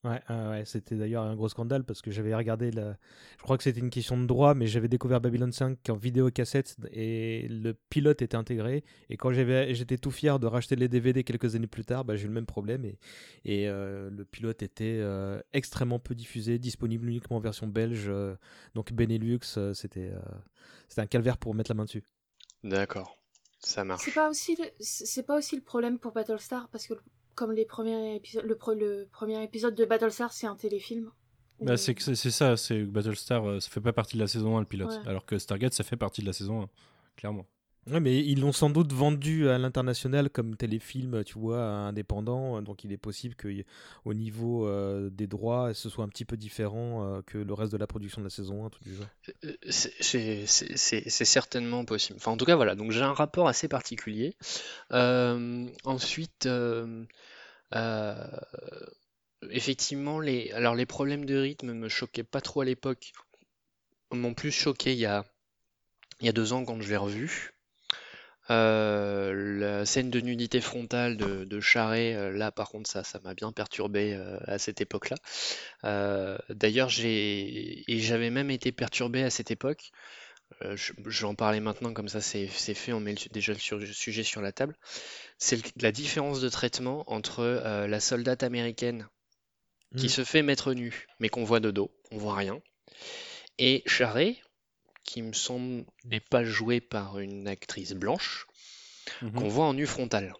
Ouais, 0.03 0.21
ouais 0.29 0.63
c'était 0.65 0.95
d'ailleurs 0.95 1.23
un 1.23 1.33
gros 1.33 1.47
scandale 1.47 1.85
parce 1.85 2.01
que 2.01 2.11
j'avais 2.11 2.35
regardé, 2.35 2.71
la... 2.71 2.97
je 3.37 3.43
crois 3.43 3.55
que 3.57 3.63
c'était 3.63 3.79
une 3.79 3.89
question 3.89 4.17
de 4.17 4.25
droit, 4.25 4.53
mais 4.53 4.67
j'avais 4.67 4.89
découvert 4.89 5.21
Babylon 5.21 5.51
5 5.51 5.77
en 5.89 5.95
vidéo 5.95 6.29
cassette 6.29 6.75
et 6.91 7.47
le 7.49 7.73
pilote 7.73 8.21
était 8.21 8.35
intégré. 8.35 8.83
Et 9.09 9.15
quand 9.15 9.31
j'étais 9.31 9.97
tout 9.97 10.11
fier 10.11 10.39
de 10.39 10.47
racheter 10.47 10.75
les 10.75 10.89
DVD 10.89 11.23
quelques 11.23 11.55
années 11.55 11.67
plus 11.67 11.85
tard, 11.85 12.03
bah, 12.03 12.17
j'ai 12.17 12.25
eu 12.25 12.27
le 12.27 12.33
même 12.33 12.45
problème 12.45 12.83
et, 12.83 12.99
et 13.45 13.69
euh, 13.69 14.09
le 14.09 14.25
pilote 14.25 14.61
était 14.61 14.99
euh, 14.99 15.41
extrêmement 15.53 15.99
peu 15.99 16.15
diffusé, 16.15 16.59
disponible 16.59 17.07
uniquement 17.07 17.37
en 17.37 17.41
version 17.41 17.67
belge, 17.67 18.07
euh, 18.09 18.35
donc 18.75 18.91
Benelux, 18.91 19.39
c'était 19.73 20.11
c'était 20.89 21.01
un 21.01 21.07
calvaire 21.07 21.37
pour 21.37 21.55
mettre 21.55 21.71
la 21.71 21.75
main 21.75 21.85
dessus. 21.85 22.03
D'accord, 22.63 23.17
ça 23.59 23.85
marche. 23.85 24.03
C'est 24.03 24.13
pas 24.13 24.29
aussi 24.29 24.57
c'est 24.79 25.23
pas 25.23 25.37
aussi 25.37 25.55
le 25.55 25.61
problème 25.61 25.97
pour 25.97 26.11
Battlestar 26.11 26.67
parce 26.69 26.87
que 26.87 26.93
comme 27.35 27.51
les 27.51 27.65
premiers 27.65 28.15
épisodes, 28.15 28.45
le, 28.45 28.57
le 28.75 29.07
premier 29.11 29.43
épisode 29.43 29.75
de 29.75 29.85
Battlestar, 29.85 30.31
c'est 30.33 30.47
un 30.47 30.55
téléfilm. 30.55 31.11
Bah, 31.59 31.77
c'est 31.77 31.95
ça, 32.15 32.57
c'est 32.57 32.83
Battlestar, 32.83 33.47
euh, 33.47 33.59
ça 33.59 33.69
fait 33.69 33.81
pas 33.81 33.93
partie 33.93 34.17
de 34.17 34.21
la 34.21 34.27
saison 34.27 34.57
1 34.57 34.61
le 34.61 34.65
pilote, 34.65 34.99
alors 35.05 35.25
que 35.25 35.37
Stargate, 35.37 35.73
ça 35.73 35.83
fait 35.83 35.95
partie 35.95 36.21
de 36.21 36.27
la 36.27 36.33
saison 36.33 36.63
1, 36.63 36.69
clairement. 37.15 37.45
Ouais, 37.87 37.99
mais 37.99 38.17
ils 38.17 38.39
l'ont 38.39 38.53
sans 38.53 38.69
doute 38.69 38.93
vendu 38.93 39.49
à 39.49 39.57
l'international 39.57 40.29
comme 40.29 40.55
téléfilm, 40.55 41.23
tu 41.23 41.37
vois, 41.37 41.61
indépendant. 41.63 42.61
Donc 42.61 42.83
il 42.83 42.91
est 42.93 42.97
possible 42.97 43.35
qu'au 43.35 44.13
niveau 44.13 44.67
euh, 44.67 45.09
des 45.09 45.27
droits, 45.27 45.73
ce 45.73 45.89
soit 45.89 46.05
un 46.05 46.09
petit 46.09 46.25
peu 46.25 46.37
différent 46.37 47.03
euh, 47.03 47.21
que 47.21 47.37
le 47.37 47.53
reste 47.53 47.71
de 47.73 47.77
la 47.77 47.87
production 47.87 48.21
de 48.21 48.25
la 48.27 48.29
saison 48.29 48.65
1, 48.65 48.69
tout 48.69 48.83
du 48.83 48.95
genre. 48.95 49.07
C'est 49.69 51.25
certainement 51.25 51.83
possible. 51.83 52.17
Enfin, 52.17 52.31
en 52.31 52.37
tout 52.37 52.45
cas, 52.45 52.55
voilà. 52.55 52.75
Donc 52.75 52.91
j'ai 52.91 53.01
un 53.01 53.13
rapport 53.13 53.47
assez 53.47 53.67
particulier. 53.67 54.35
ensuite. 54.89 56.47
Euh, 57.75 58.27
effectivement, 59.49 60.19
les, 60.19 60.51
alors 60.51 60.75
les 60.75 60.85
problèmes 60.85 61.25
de 61.25 61.37
rythme 61.37 61.73
me 61.73 61.89
choquaient 61.89 62.23
pas 62.23 62.41
trop 62.41 62.61
à 62.61 62.65
l'époque, 62.65 63.13
m'ont 64.11 64.33
plus 64.33 64.51
choqué 64.51 64.93
il 64.93 64.99
y 64.99 65.05
a, 65.05 65.25
il 66.21 66.27
y 66.27 66.29
a 66.29 66.33
deux 66.33 66.53
ans 66.53 66.65
quand 66.65 66.79
je 66.81 66.89
l'ai 66.89 66.97
revu. 66.97 67.52
Euh, 68.49 69.33
la 69.59 69.85
scène 69.85 70.09
de 70.09 70.19
nudité 70.19 70.59
frontale 70.59 71.15
de, 71.15 71.45
de 71.45 71.59
Charret, 71.61 72.13
euh, 72.13 72.31
là 72.31 72.51
par 72.51 72.69
contre 72.69 72.89
ça, 72.89 73.03
ça 73.03 73.19
m'a 73.23 73.33
bien 73.33 73.51
perturbé 73.53 74.19
à 74.45 74.57
cette 74.57 74.81
époque-là. 74.81 75.15
D'ailleurs 76.49 76.89
j'ai 76.89 77.89
et 77.91 77.99
j'avais 77.99 78.29
même 78.29 78.51
été 78.51 78.71
perturbé 78.71 79.23
à 79.23 79.29
cette 79.29 79.51
époque. 79.51 79.91
je, 80.61 80.93
vais 81.05 81.25
en 81.25 81.35
parler 81.35 81.59
maintenant 81.59 81.93
comme 81.93 82.09
ça 82.09 82.21
c'est 82.21 82.47
fait, 82.47 82.93
on 82.93 82.99
met 82.99 83.15
déjà 83.31 83.53
le 83.53 83.59
sujet 83.59 84.23
sur 84.23 84.41
la 84.41 84.51
table 84.51 84.75
c'est 85.43 85.81
la 85.81 85.91
différence 85.91 86.41
de 86.41 86.49
traitement 86.49 87.03
entre 87.11 87.41
euh, 87.41 87.87
la 87.87 87.99
soldate 87.99 88.43
américaine 88.43 89.07
qui 89.97 90.05
mm. 90.05 90.09
se 90.09 90.23
fait 90.23 90.41
mettre 90.41 90.73
nue, 90.73 91.05
mais 91.19 91.29
qu'on 91.29 91.43
voit 91.43 91.59
de 91.59 91.69
dos, 91.69 91.91
on 92.11 92.17
voit 92.17 92.35
rien, 92.35 92.59
et 93.57 93.83
Charret, 93.85 94.37
qui 95.03 95.21
me 95.21 95.33
semble 95.33 95.85
n'est 96.05 96.19
pas 96.19 96.43
joué 96.43 96.81
par 96.81 97.19
une 97.19 97.47
actrice 97.47 97.93
blanche, 97.93 98.47
mm-hmm. 99.21 99.33
qu'on 99.33 99.47
voit 99.47 99.65
en 99.65 99.73
nu 99.73 99.85
frontal. 99.85 100.33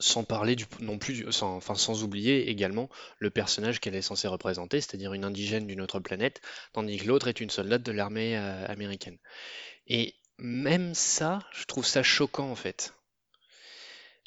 Sans 0.00 0.24
parler 0.24 0.56
du, 0.56 0.66
non 0.80 0.98
plus, 0.98 1.30
sans, 1.30 1.54
enfin, 1.54 1.76
sans 1.76 2.02
oublier 2.02 2.50
également 2.50 2.88
le 3.18 3.30
personnage 3.30 3.78
qu'elle 3.78 3.94
est 3.94 4.02
censée 4.02 4.26
représenter, 4.26 4.80
c'est-à-dire 4.80 5.12
une 5.12 5.24
indigène 5.24 5.66
d'une 5.66 5.80
autre 5.80 6.00
planète, 6.00 6.40
tandis 6.72 6.96
que 6.96 7.06
l'autre 7.06 7.28
est 7.28 7.40
une 7.40 7.50
soldate 7.50 7.82
de 7.82 7.92
l'armée 7.92 8.36
euh, 8.36 8.66
américaine. 8.66 9.18
Et 9.86 10.16
même 10.38 10.94
ça, 10.94 11.38
je 11.52 11.64
trouve 11.66 11.86
ça 11.86 12.02
choquant 12.02 12.50
en 12.50 12.56
fait. 12.56 12.94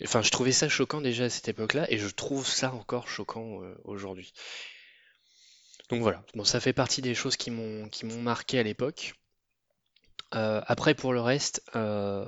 Enfin, 0.03 0.21
je 0.21 0.29
trouvais 0.29 0.51
ça 0.51 0.69
choquant 0.69 1.01
déjà 1.01 1.25
à 1.25 1.29
cette 1.29 1.47
époque-là, 1.49 1.91
et 1.91 1.97
je 1.97 2.07
trouve 2.07 2.47
ça 2.47 2.73
encore 2.73 3.07
choquant 3.09 3.61
euh, 3.63 3.75
aujourd'hui. 3.83 4.33
Donc 5.89 6.01
voilà, 6.01 6.23
bon, 6.33 6.43
ça 6.43 6.59
fait 6.59 6.73
partie 6.73 7.01
des 7.01 7.15
choses 7.15 7.37
qui 7.37 7.51
m'ont 7.51 7.87
qui 7.89 8.05
m'ont 8.05 8.21
marqué 8.21 8.59
à 8.59 8.63
l'époque. 8.63 9.15
Euh, 10.33 10.61
après, 10.65 10.95
pour 10.95 11.13
le 11.13 11.21
reste, 11.21 11.61
euh, 11.75 12.25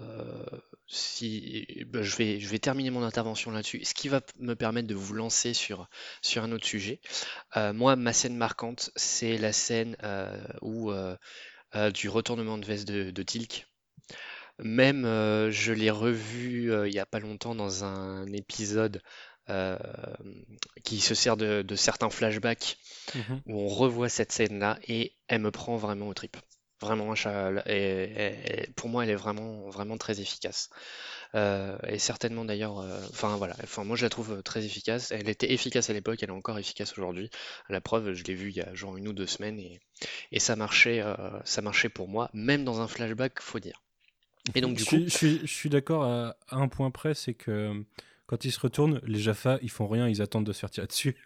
si 0.88 1.86
bah, 1.88 2.04
je 2.04 2.16
vais, 2.16 2.40
je 2.40 2.48
vais 2.48 2.60
terminer 2.60 2.90
mon 2.90 3.04
intervention 3.04 3.52
là-dessus, 3.52 3.84
ce 3.84 3.94
qui 3.94 4.08
va 4.08 4.22
me 4.40 4.56
permettre 4.56 4.88
de 4.88 4.96
vous 4.96 5.14
lancer 5.14 5.54
sur, 5.54 5.90
sur 6.22 6.44
un 6.44 6.52
autre 6.52 6.66
sujet. 6.66 7.02
moi, 7.56 7.96
ma 7.96 8.14
scène 8.14 8.38
marquante, 8.38 8.92
c'est 8.96 9.38
la 9.38 9.52
scène 9.52 9.98
où, 10.62 10.92
du 11.94 12.10
retournement 12.10 12.58
de 12.58 12.66
veste 12.66 12.88
de, 12.88 13.12
de 13.12 13.24
Tilk. 13.24 13.68
Même, 14.60 15.04
je 15.52 15.74
l'ai 15.74 15.92
revu 15.92 16.72
il 16.86 16.92
n'y 16.92 17.00
a 17.00 17.06
pas 17.06 17.20
longtemps 17.20 17.56
dans 17.56 17.84
un 17.84 18.32
épisode 18.32 19.02
qui 20.84 21.00
se 21.00 21.16
sert 21.16 21.36
de, 21.36 21.76
certains 21.76 22.10
flashbacks 22.10 22.78
mmh 23.16 23.20
où 23.46 23.62
on 23.62 23.68
revoit 23.68 24.10
cette 24.10 24.32
scène-là 24.32 24.78
et 24.88 25.14
elle 25.28 25.42
me 25.42 25.52
prend 25.52 25.78
vraiment 25.78 26.08
au 26.08 26.14
trip. 26.14 26.38
Vraiment, 26.80 27.16
et, 27.66 28.70
pour 28.76 28.90
moi, 28.90 29.04
elle 29.04 29.10
est 29.10 29.16
vraiment, 29.16 29.68
vraiment 29.70 29.98
très 29.98 30.22
efficace. 30.22 30.70
Euh, 31.36 31.76
et 31.88 31.98
certainement 31.98 32.46
d'ailleurs, 32.46 32.80
euh, 32.80 33.00
enfin 33.10 33.36
voilà, 33.36 33.56
enfin 33.64 33.84
moi 33.84 33.96
je 33.96 34.04
la 34.06 34.10
trouve 34.10 34.42
très 34.44 34.64
efficace. 34.64 35.12
Elle 35.12 35.28
était 35.28 35.52
efficace 35.52 35.90
à 35.90 35.94
l'époque, 35.94 36.20
elle 36.22 36.30
est 36.30 36.34
encore 36.34 36.58
efficace 36.60 36.94
aujourd'hui. 36.94 37.30
La 37.68 37.82
preuve, 37.82 38.14
je 38.14 38.24
l'ai 38.24 38.34
vue 38.34 38.50
il 38.50 38.56
y 38.56 38.62
a 38.62 38.74
genre 38.74 38.96
une 38.96 39.08
ou 39.08 39.14
deux 39.14 39.28
semaines 39.28 39.60
et, 39.60 39.82
et 40.32 40.40
ça 40.40 40.56
marchait, 40.56 41.02
euh, 41.02 41.16
ça 41.44 41.62
marchait 41.62 41.90
pour 41.90 42.08
moi, 42.08 42.30
même 42.34 42.64
dans 42.64 42.80
un 42.80 42.88
flashback, 42.88 43.42
faut 43.42 43.60
dire. 43.60 43.82
Et 44.56 44.62
donc 44.62 44.78
du 44.78 44.86
coup, 44.86 44.98
je, 45.04 45.10
suis, 45.10 45.40
je 45.42 45.54
suis 45.54 45.70
d'accord 45.70 46.04
à, 46.04 46.38
un 46.52 46.68
point 46.70 46.92
près, 46.92 47.14
c'est 47.14 47.34
que 47.34 47.84
quand 48.28 48.46
ils 48.46 48.52
se 48.52 48.60
retournent, 48.60 49.02
les 49.04 49.20
Jaffa, 49.20 49.60
ils 49.62 49.72
font 49.72 49.88
rien, 49.88 50.08
ils 50.08 50.22
attendent 50.22 50.46
de 50.46 50.54
se 50.54 50.60
faire 50.60 50.70
tirer 50.70 50.88
dessus. 50.88 51.18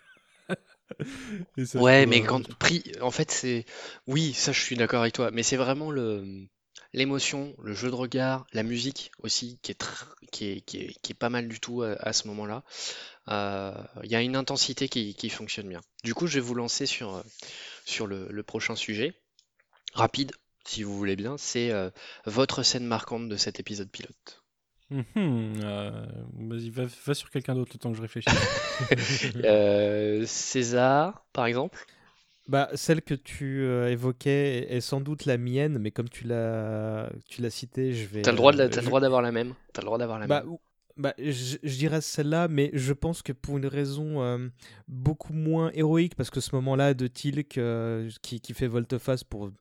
ouais, 1.76 2.06
mais 2.06 2.22
quand 2.22 2.48
pris, 2.56 2.84
en 3.02 3.12
fait, 3.12 3.32
c'est 3.32 3.66
oui, 4.08 4.34
ça, 4.34 4.52
je 4.52 4.62
suis 4.62 4.76
d'accord 4.76 5.02
avec 5.02 5.14
toi, 5.14 5.32
mais 5.32 5.44
c'est 5.44 5.58
vraiment 5.58 5.92
le 5.92 6.48
l'émotion, 6.94 7.56
le 7.64 7.74
jeu 7.74 7.90
de 7.90 7.96
regard, 7.96 8.46
la 8.52 8.64
musique 8.64 9.12
aussi, 9.20 9.60
qui 9.62 9.72
est 9.72 9.84
qui 10.32 10.48
est, 10.48 10.62
qui 10.62 10.78
est, 10.78 11.02
qui 11.02 11.12
est 11.14 11.16
pas 11.16 11.30
mal 11.30 11.48
du 11.48 11.60
tout 11.60 11.84
à, 11.84 12.14
ce 12.14 12.28
moment-là. 12.28 12.64
Euh, 13.30 13.74
il 14.04 14.12
y 14.12 14.16
a 14.16 14.22
une 14.22 14.36
intensité 14.36 14.90
qui, 14.90 15.16
qui, 15.16 15.30
fonctionne 15.30 15.70
bien. 15.70 15.82
Du 16.04 16.14
coup, 16.14 16.28
je 16.28 16.36
vais 16.36 16.42
vous 16.42 16.56
lancer 16.56 16.86
sur 16.86 17.24
sur 17.86 18.08
le, 18.08 18.28
le 18.30 18.44
prochain 18.44 18.76
sujet, 18.76 19.14
rapide, 19.94 20.32
si 20.66 20.84
vous 20.84 20.98
voulez 20.98 21.16
bien. 21.16 21.38
C'est 21.38 21.72
euh, 21.72 21.90
votre 22.26 22.64
scène 22.64 22.86
marquante 22.86 23.30
de 23.30 23.38
cet 23.38 23.60
épisode 23.60 23.90
pilote. 23.90 24.41
Mhm, 24.92 25.06
euh, 25.64 26.06
vas-y, 26.38 26.70
va, 26.70 27.14
sur 27.14 27.30
quelqu'un 27.30 27.56
d'autre 27.56 27.72
le 27.74 27.80
temps 27.80 27.92
que 27.92 27.98
je 27.98 28.02
réfléchisse. 28.02 28.34
Euh, 29.46 30.26
César, 30.26 31.26
par 31.32 31.46
exemple? 31.46 31.78
Bah, 32.48 32.70
celle 32.74 33.02
que 33.02 33.14
tu 33.14 33.62
euh, 33.62 33.90
évoquais 33.90 34.68
est, 34.70 34.82
sans 34.82 35.00
doute 35.00 35.26
la 35.26 35.38
mienne, 35.38 35.78
mais 35.78 35.92
comme 35.92 36.10
tu 36.10 36.26
l'as, 36.26 37.10
tu 37.30 37.42
l'as 37.42 37.52
citée, 37.52 37.94
je 37.94 38.08
vais. 38.08 38.22
T'as 38.22 38.32
le 38.32 38.38
droit, 38.38 38.52
de 38.52 38.68
droit 38.68 39.00
d'avoir 39.00 39.22
la 39.22 39.32
même. 39.32 39.54
T'as 39.72 39.82
le 39.82 39.86
droit 39.86 39.98
d'avoir 39.98 40.20
la 40.20 40.28
bah, 40.28 40.44
même. 40.44 40.58
Bah, 40.98 41.14
je, 41.18 41.58
dirais 41.64 42.02
celle-là, 42.02 42.48
mais 42.50 42.70
je 42.74 42.92
pense 42.92 43.22
que 43.22 43.32
pour 43.32 43.58
une 43.58 43.68
raison 43.68 44.52
beaucoup 44.90 45.34
moins 45.34 45.72
héroïque, 45.74 46.16
parce 46.16 46.30
que 46.30 46.42
ce 46.42 46.54
moment-là 46.56 46.94
de 46.94 47.08
Tilk 47.08 47.60
qui, 48.22 48.42
qui, 48.42 48.54
fait 48.54 48.68
volte-face 48.68 49.24
pour 49.24 49.52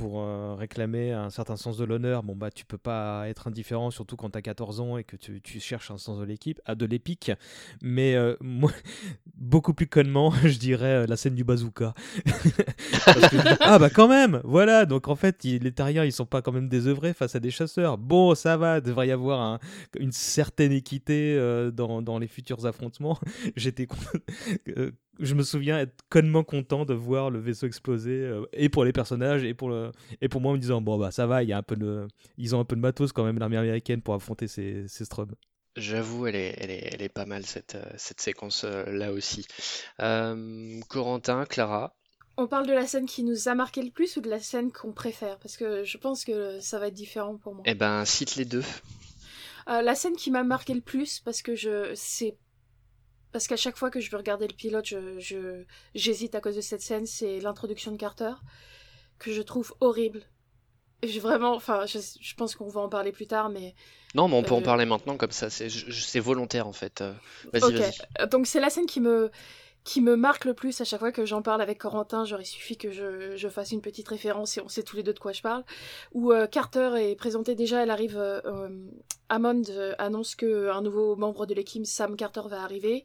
pour 0.00 0.22
euh, 0.22 0.54
réclamer 0.54 1.12
un 1.12 1.28
certain 1.28 1.56
sens 1.56 1.76
de 1.76 1.84
l'honneur, 1.84 2.22
bon 2.22 2.34
bah 2.34 2.50
tu 2.50 2.64
peux 2.64 2.78
pas 2.78 3.28
être 3.28 3.48
indifférent, 3.48 3.90
surtout 3.90 4.16
quand 4.16 4.30
tu 4.30 4.38
as 4.38 4.40
14 4.40 4.80
ans 4.80 4.96
et 4.96 5.04
que 5.04 5.14
tu, 5.14 5.60
cherches 5.60 5.90
un 5.90 5.98
sens 5.98 6.18
de 6.18 6.24
l'équipe, 6.24 6.58
à 6.64 6.74
de 6.74 6.86
l'épique. 6.86 7.30
Mais 7.82 8.14
euh, 8.14 8.34
moi, 8.40 8.72
beaucoup 9.34 9.74
plus 9.74 9.86
connement, 9.86 10.30
je 10.42 10.58
dirais 10.58 11.02
euh, 11.02 11.06
la 11.06 11.18
scène 11.18 11.34
du 11.34 11.44
bazooka. 11.44 11.92
ah 13.60 13.78
bah 13.78 13.90
quand 13.90 14.08
même, 14.08 14.40
voilà. 14.42 14.86
Donc 14.86 15.06
en 15.06 15.16
fait, 15.16 15.44
les 15.44 15.72
Terriens, 15.72 16.06
ils 16.06 16.12
sont 16.12 16.24
pas 16.24 16.40
quand 16.40 16.52
même 16.52 16.70
désœuvrés 16.70 17.12
face 17.12 17.34
à 17.34 17.40
des 17.40 17.50
chasseurs. 17.50 17.98
Bon, 17.98 18.34
ça 18.34 18.56
va, 18.56 18.78
il 18.78 18.82
devrait 18.82 19.08
y 19.08 19.12
avoir 19.12 19.58
une 19.98 20.12
certaine 20.12 20.72
équité 20.72 21.38
dans, 21.74 22.00
dans, 22.00 22.18
les 22.18 22.28
futurs 22.28 22.64
affrontements. 22.64 23.18
J'étais 23.54 23.86
je 25.20 25.34
me 25.34 25.42
souviens 25.42 25.78
être 25.78 26.02
connement 26.08 26.42
content 26.42 26.84
de 26.84 26.94
voir 26.94 27.30
le 27.30 27.38
vaisseau 27.38 27.66
exploser 27.66 28.12
euh, 28.12 28.44
et 28.52 28.68
pour 28.68 28.84
les 28.84 28.92
personnages 28.92 29.44
et 29.44 29.54
pour 29.54 29.68
le 29.68 29.92
et 30.20 30.28
pour 30.28 30.40
moi 30.40 30.52
en 30.52 30.54
me 30.54 30.60
disant 30.60 30.80
bon 30.80 30.98
bah 30.98 31.10
ça 31.10 31.26
va 31.26 31.42
il 31.42 31.48
y 31.48 31.52
a 31.52 31.58
un 31.58 31.62
peu 31.62 31.76
de 31.76 32.08
ils 32.38 32.56
ont 32.56 32.60
un 32.60 32.64
peu 32.64 32.76
de 32.76 32.80
matos 32.80 33.12
quand 33.12 33.24
même 33.24 33.38
l'armée 33.38 33.58
américaine 33.58 34.02
pour 34.02 34.14
affronter 34.14 34.48
ces 34.48 34.88
ces 34.88 35.04
strobes 35.04 35.34
J'avoue, 35.76 36.26
elle 36.26 36.34
est, 36.34 36.54
elle, 36.58 36.70
est, 36.72 36.90
elle 36.92 37.02
est 37.02 37.08
pas 37.08 37.26
mal 37.26 37.46
cette, 37.46 37.76
euh, 37.76 37.84
cette 37.96 38.20
séquence 38.20 38.64
euh, 38.64 38.84
là 38.86 39.12
aussi. 39.12 39.46
Corentin, 40.88 41.44
Clara. 41.44 41.94
On 42.36 42.48
parle 42.48 42.66
de 42.66 42.72
la 42.72 42.88
scène 42.88 43.06
qui 43.06 43.22
nous 43.22 43.48
a 43.48 43.54
marqué 43.54 43.80
le 43.80 43.90
plus 43.90 44.16
ou 44.16 44.20
de 44.20 44.28
la 44.28 44.40
scène 44.40 44.72
qu'on 44.72 44.92
préfère? 44.92 45.38
Parce 45.38 45.56
que 45.56 45.84
je 45.84 45.96
pense 45.96 46.24
que 46.24 46.58
ça 46.58 46.80
va 46.80 46.88
être 46.88 46.94
différent 46.94 47.36
pour 47.36 47.54
moi. 47.54 47.62
Eh 47.66 47.74
ben, 47.74 48.04
cite 48.04 48.34
les 48.34 48.44
deux. 48.44 48.64
la 49.68 49.94
scène 49.94 50.16
qui 50.16 50.32
m'a 50.32 50.42
marqué 50.42 50.74
le 50.74 50.80
plus, 50.80 51.20
parce 51.20 51.40
que 51.40 51.54
je 51.54 51.92
c'est 51.94 52.36
parce 53.32 53.46
qu'à 53.46 53.56
chaque 53.56 53.76
fois 53.76 53.90
que 53.90 54.00
je 54.00 54.10
veux 54.10 54.16
regarder 54.16 54.46
le 54.46 54.54
pilote, 54.54 54.86
je, 54.86 55.64
j'hésite 55.94 56.34
à 56.34 56.40
cause 56.40 56.56
de 56.56 56.60
cette 56.60 56.82
scène, 56.82 57.06
c'est 57.06 57.40
l'introduction 57.40 57.92
de 57.92 57.96
Carter, 57.96 58.32
que 59.18 59.32
je 59.32 59.42
trouve 59.42 59.74
horrible. 59.80 60.22
J'ai 61.02 61.20
vraiment, 61.20 61.54
enfin, 61.54 61.86
je, 61.86 62.34
pense 62.34 62.54
qu'on 62.54 62.68
va 62.68 62.82
en 62.82 62.88
parler 62.88 63.12
plus 63.12 63.26
tard, 63.26 63.48
mais. 63.48 63.74
Non, 64.14 64.28
mais 64.28 64.34
on 64.34 64.42
peut 64.42 64.54
en 64.54 64.60
euh, 64.60 64.64
parler 64.64 64.84
maintenant, 64.84 65.16
comme 65.16 65.30
ça, 65.30 65.48
c'est, 65.48 66.20
volontaire 66.20 66.66
en 66.66 66.72
fait. 66.72 67.00
Euh, 67.00 67.14
vas-y, 67.52 67.72
vas-y. 67.72 68.28
Donc 68.28 68.46
c'est 68.46 68.60
la 68.60 68.68
scène 68.68 68.86
qui 68.86 69.00
me, 69.00 69.30
qui 69.84 70.00
me 70.00 70.16
marque 70.16 70.44
le 70.44 70.54
plus 70.54 70.80
à 70.80 70.84
chaque 70.84 71.00
fois 71.00 71.12
que 71.12 71.24
j'en 71.24 71.42
parle 71.42 71.62
avec 71.62 71.78
Corentin, 71.78 72.24
genre 72.24 72.40
il 72.40 72.46
suffit 72.46 72.76
que 72.76 72.90
je, 72.90 73.48
fasse 73.48 73.72
une 73.72 73.80
petite 73.80 74.08
référence 74.08 74.56
et 74.56 74.60
on 74.60 74.68
sait 74.68 74.82
tous 74.82 74.96
les 74.96 75.02
deux 75.02 75.14
de 75.14 75.18
quoi 75.18 75.32
je 75.32 75.42
parle, 75.42 75.64
où 76.12 76.32
euh, 76.32 76.46
Carter 76.46 76.90
est 76.98 77.16
présenté 77.16 77.54
déjà, 77.54 77.82
elle 77.82 77.90
arrive, 77.90 78.18
euh, 78.18 78.40
euh 78.44 78.68
euh, 79.32 79.94
annonce 79.98 80.34
qu'un 80.34 80.82
nouveau 80.82 81.14
membre 81.14 81.46
de 81.46 81.54
l'équipe, 81.54 81.86
Sam 81.86 82.16
Carter, 82.16 82.42
va 82.46 82.62
arriver. 82.62 83.04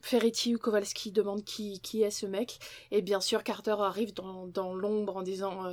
Ferretti 0.00 0.54
ou 0.54 0.58
Kowalski 0.58 1.12
demande 1.12 1.44
qui, 1.44 1.80
qui 1.80 2.02
est 2.02 2.10
ce 2.10 2.24
mec, 2.24 2.58
et 2.90 3.02
bien 3.02 3.20
sûr 3.20 3.42
Carter 3.44 3.76
arrive 3.78 4.14
dans, 4.14 4.46
dans 4.46 4.74
l'ombre 4.74 5.18
en 5.18 5.22
disant 5.22 5.64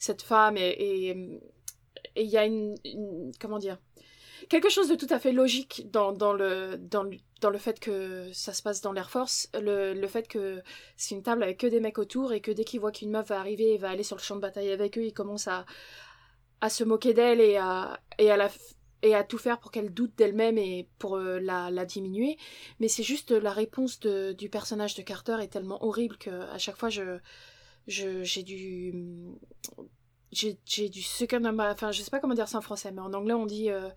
cette 0.00 0.22
femme, 0.22 0.56
et 0.56 1.10
il 2.16 2.26
y 2.26 2.36
a 2.36 2.44
une, 2.44 2.74
comment 3.38 3.58
dire 3.58 3.78
quelque 4.48 4.68
chose 4.68 4.88
de 4.88 4.94
tout 4.94 5.06
à 5.10 5.18
fait 5.18 5.32
logique 5.32 5.90
dans, 5.90 6.12
dans, 6.12 6.32
le, 6.32 6.76
dans, 6.78 7.08
dans 7.40 7.50
le 7.50 7.58
fait 7.58 7.80
que 7.80 8.30
ça 8.32 8.52
se 8.52 8.62
passe 8.62 8.80
dans 8.80 8.92
l'Air 8.92 9.10
Force, 9.10 9.48
le, 9.54 9.94
le 9.94 10.06
fait 10.06 10.28
que 10.28 10.62
c'est 10.96 11.14
une 11.14 11.22
table 11.22 11.42
avec 11.42 11.58
que 11.58 11.66
des 11.66 11.80
mecs 11.80 11.98
autour 11.98 12.32
et 12.32 12.40
que 12.40 12.50
dès 12.50 12.64
qu'ils 12.64 12.80
voient 12.80 12.92
qu'une 12.92 13.10
meuf 13.10 13.28
va 13.28 13.40
arriver 13.40 13.74
et 13.74 13.78
va 13.78 13.90
aller 13.90 14.02
sur 14.02 14.16
le 14.16 14.22
champ 14.22 14.36
de 14.36 14.40
bataille 14.40 14.70
avec 14.70 14.96
eux, 14.98 15.04
ils 15.04 15.12
commencent 15.12 15.48
à, 15.48 15.66
à 16.60 16.70
se 16.70 16.84
moquer 16.84 17.14
d'elle 17.14 17.40
et 17.40 17.56
à, 17.56 18.00
et, 18.18 18.30
à 18.30 18.36
la, 18.36 18.48
et 19.02 19.14
à 19.14 19.24
tout 19.24 19.38
faire 19.38 19.58
pour 19.60 19.70
qu'elle 19.70 19.92
doute 19.92 20.12
d'elle-même 20.16 20.58
et 20.58 20.88
pour 20.98 21.16
euh, 21.16 21.38
la, 21.38 21.70
la, 21.70 21.84
diminuer. 21.84 22.36
Mais 22.80 22.88
c'est 22.88 23.02
juste 23.02 23.30
la 23.30 23.52
réponse 23.52 24.00
de, 24.00 24.32
du 24.32 24.48
personnage 24.48 24.94
de 24.94 25.02
Carter 25.02 25.36
est 25.40 25.48
tellement 25.48 25.84
horrible 25.84 26.16
que 26.18 26.30
à 26.30 26.58
chaque 26.58 26.76
fois 26.76 26.88
je 26.88 27.18
j'ai 27.86 28.42
du 28.42 28.92
j'ai 30.32 30.88
du 30.88 31.02
second 31.02 31.42
enfin 31.58 31.92
je 31.92 32.02
sais 32.02 32.10
pas 32.10 32.20
comment 32.20 32.34
dire 32.34 32.48
ça 32.48 32.58
en 32.58 32.62
français 32.62 32.92
mais 32.92 33.00
en 33.00 33.12
anglais 33.14 33.34
on 33.34 33.46
dit 33.46 33.70
euh, 33.70 33.88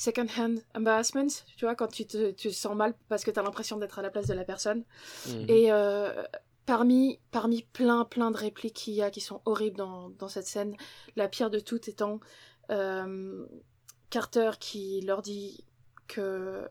second 0.00 0.26
hand 0.34 0.58
embarrassment, 0.74 1.28
tu 1.58 1.66
vois, 1.66 1.74
quand 1.74 1.88
tu 1.88 2.06
te, 2.06 2.30
tu 2.30 2.50
sens 2.52 2.74
mal 2.74 2.94
parce 3.10 3.22
que 3.22 3.30
tu 3.30 3.38
as 3.38 3.42
l'impression 3.42 3.76
d'être 3.76 3.98
à 3.98 4.02
la 4.02 4.08
place 4.08 4.26
de 4.26 4.32
la 4.32 4.44
personne. 4.44 4.82
Mhm. 5.28 5.44
Et 5.48 5.70
euh, 5.70 6.22
parmi, 6.64 7.20
parmi 7.30 7.64
plein, 7.74 8.06
plein 8.06 8.30
de 8.30 8.36
répliques 8.38 8.76
qu'il 8.76 8.94
y 8.94 9.02
a 9.02 9.10
qui 9.10 9.20
sont 9.20 9.42
horribles 9.44 9.76
dans, 9.76 10.08
dans 10.08 10.28
cette 10.28 10.46
scène, 10.46 10.74
la 11.16 11.28
pire 11.28 11.50
de 11.50 11.60
toutes 11.60 11.88
étant 11.88 12.18
euh, 12.70 13.46
Carter 14.08 14.52
qui 14.58 15.02
leur 15.02 15.20
dit 15.20 15.64
que 16.08 16.66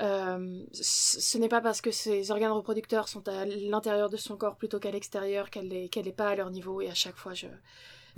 euh, 0.00 0.64
ce 0.72 1.36
n'est 1.36 1.50
pas 1.50 1.60
parce 1.60 1.82
que 1.82 1.90
ses 1.90 2.30
organes 2.30 2.52
reproducteurs 2.52 3.08
sont 3.08 3.28
à 3.28 3.44
l'intérieur 3.44 4.08
de 4.08 4.16
son 4.16 4.38
corps 4.38 4.56
plutôt 4.56 4.78
qu'à 4.78 4.90
l'extérieur 4.90 5.50
qu'elle 5.50 5.68
n'est 5.68 5.90
est 5.94 6.16
pas 6.16 6.28
à 6.28 6.36
leur 6.36 6.50
niveau 6.50 6.80
et 6.80 6.88
à 6.88 6.94
chaque 6.94 7.16
fois 7.16 7.34
je 7.34 7.48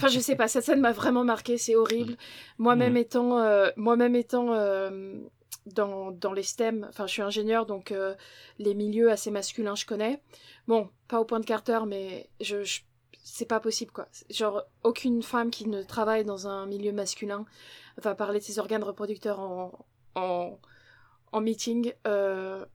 Enfin, 0.03 0.13
je 0.13 0.19
sais 0.19 0.35
pas, 0.35 0.49
cette 0.49 0.65
scène 0.65 0.81
m'a 0.81 0.91
vraiment 0.91 1.23
marqué, 1.23 1.59
c'est 1.59 1.77
horrible. 1.77 2.17
Moi-même 2.59 2.97
étant, 2.97 3.39
euh, 3.39 3.71
moi-même 3.77 4.17
étant 4.17 4.53
euh, 4.53 5.15
dans, 5.67 6.11
dans 6.11 6.33
les 6.33 6.43
STEM, 6.43 6.85
enfin, 6.89 7.07
je 7.07 7.13
suis 7.13 7.23
ingénieur, 7.23 7.67
donc 7.67 7.93
euh, 7.93 8.17
les 8.59 8.75
milieux 8.75 9.13
assez 9.13 9.31
masculins, 9.31 9.77
je 9.77 9.87
connais. 9.87 10.21
Bon, 10.67 10.91
pas 11.07 11.21
au 11.21 11.25
point 11.25 11.39
de 11.39 11.45
Carter, 11.45 11.79
mais 11.87 12.29
je, 12.41 12.81
c'est 13.23 13.45
pas 13.47 13.61
possible, 13.61 13.93
quoi. 13.93 14.09
Genre, 14.29 14.65
aucune 14.83 15.23
femme 15.23 15.53
qui 15.53 15.69
ne 15.69 15.85
travaille 15.85 16.25
dans 16.25 16.49
un 16.49 16.67
milieu 16.67 16.91
masculin 16.91 17.47
va 17.97 18.17
parler 18.17 18.41
de 18.41 18.45
ses 18.45 18.59
organes 18.59 18.83
reproducteurs 18.83 19.39
en, 19.39 19.87
en, 20.17 20.59
en 21.31 21.41
meeting. 21.41 21.93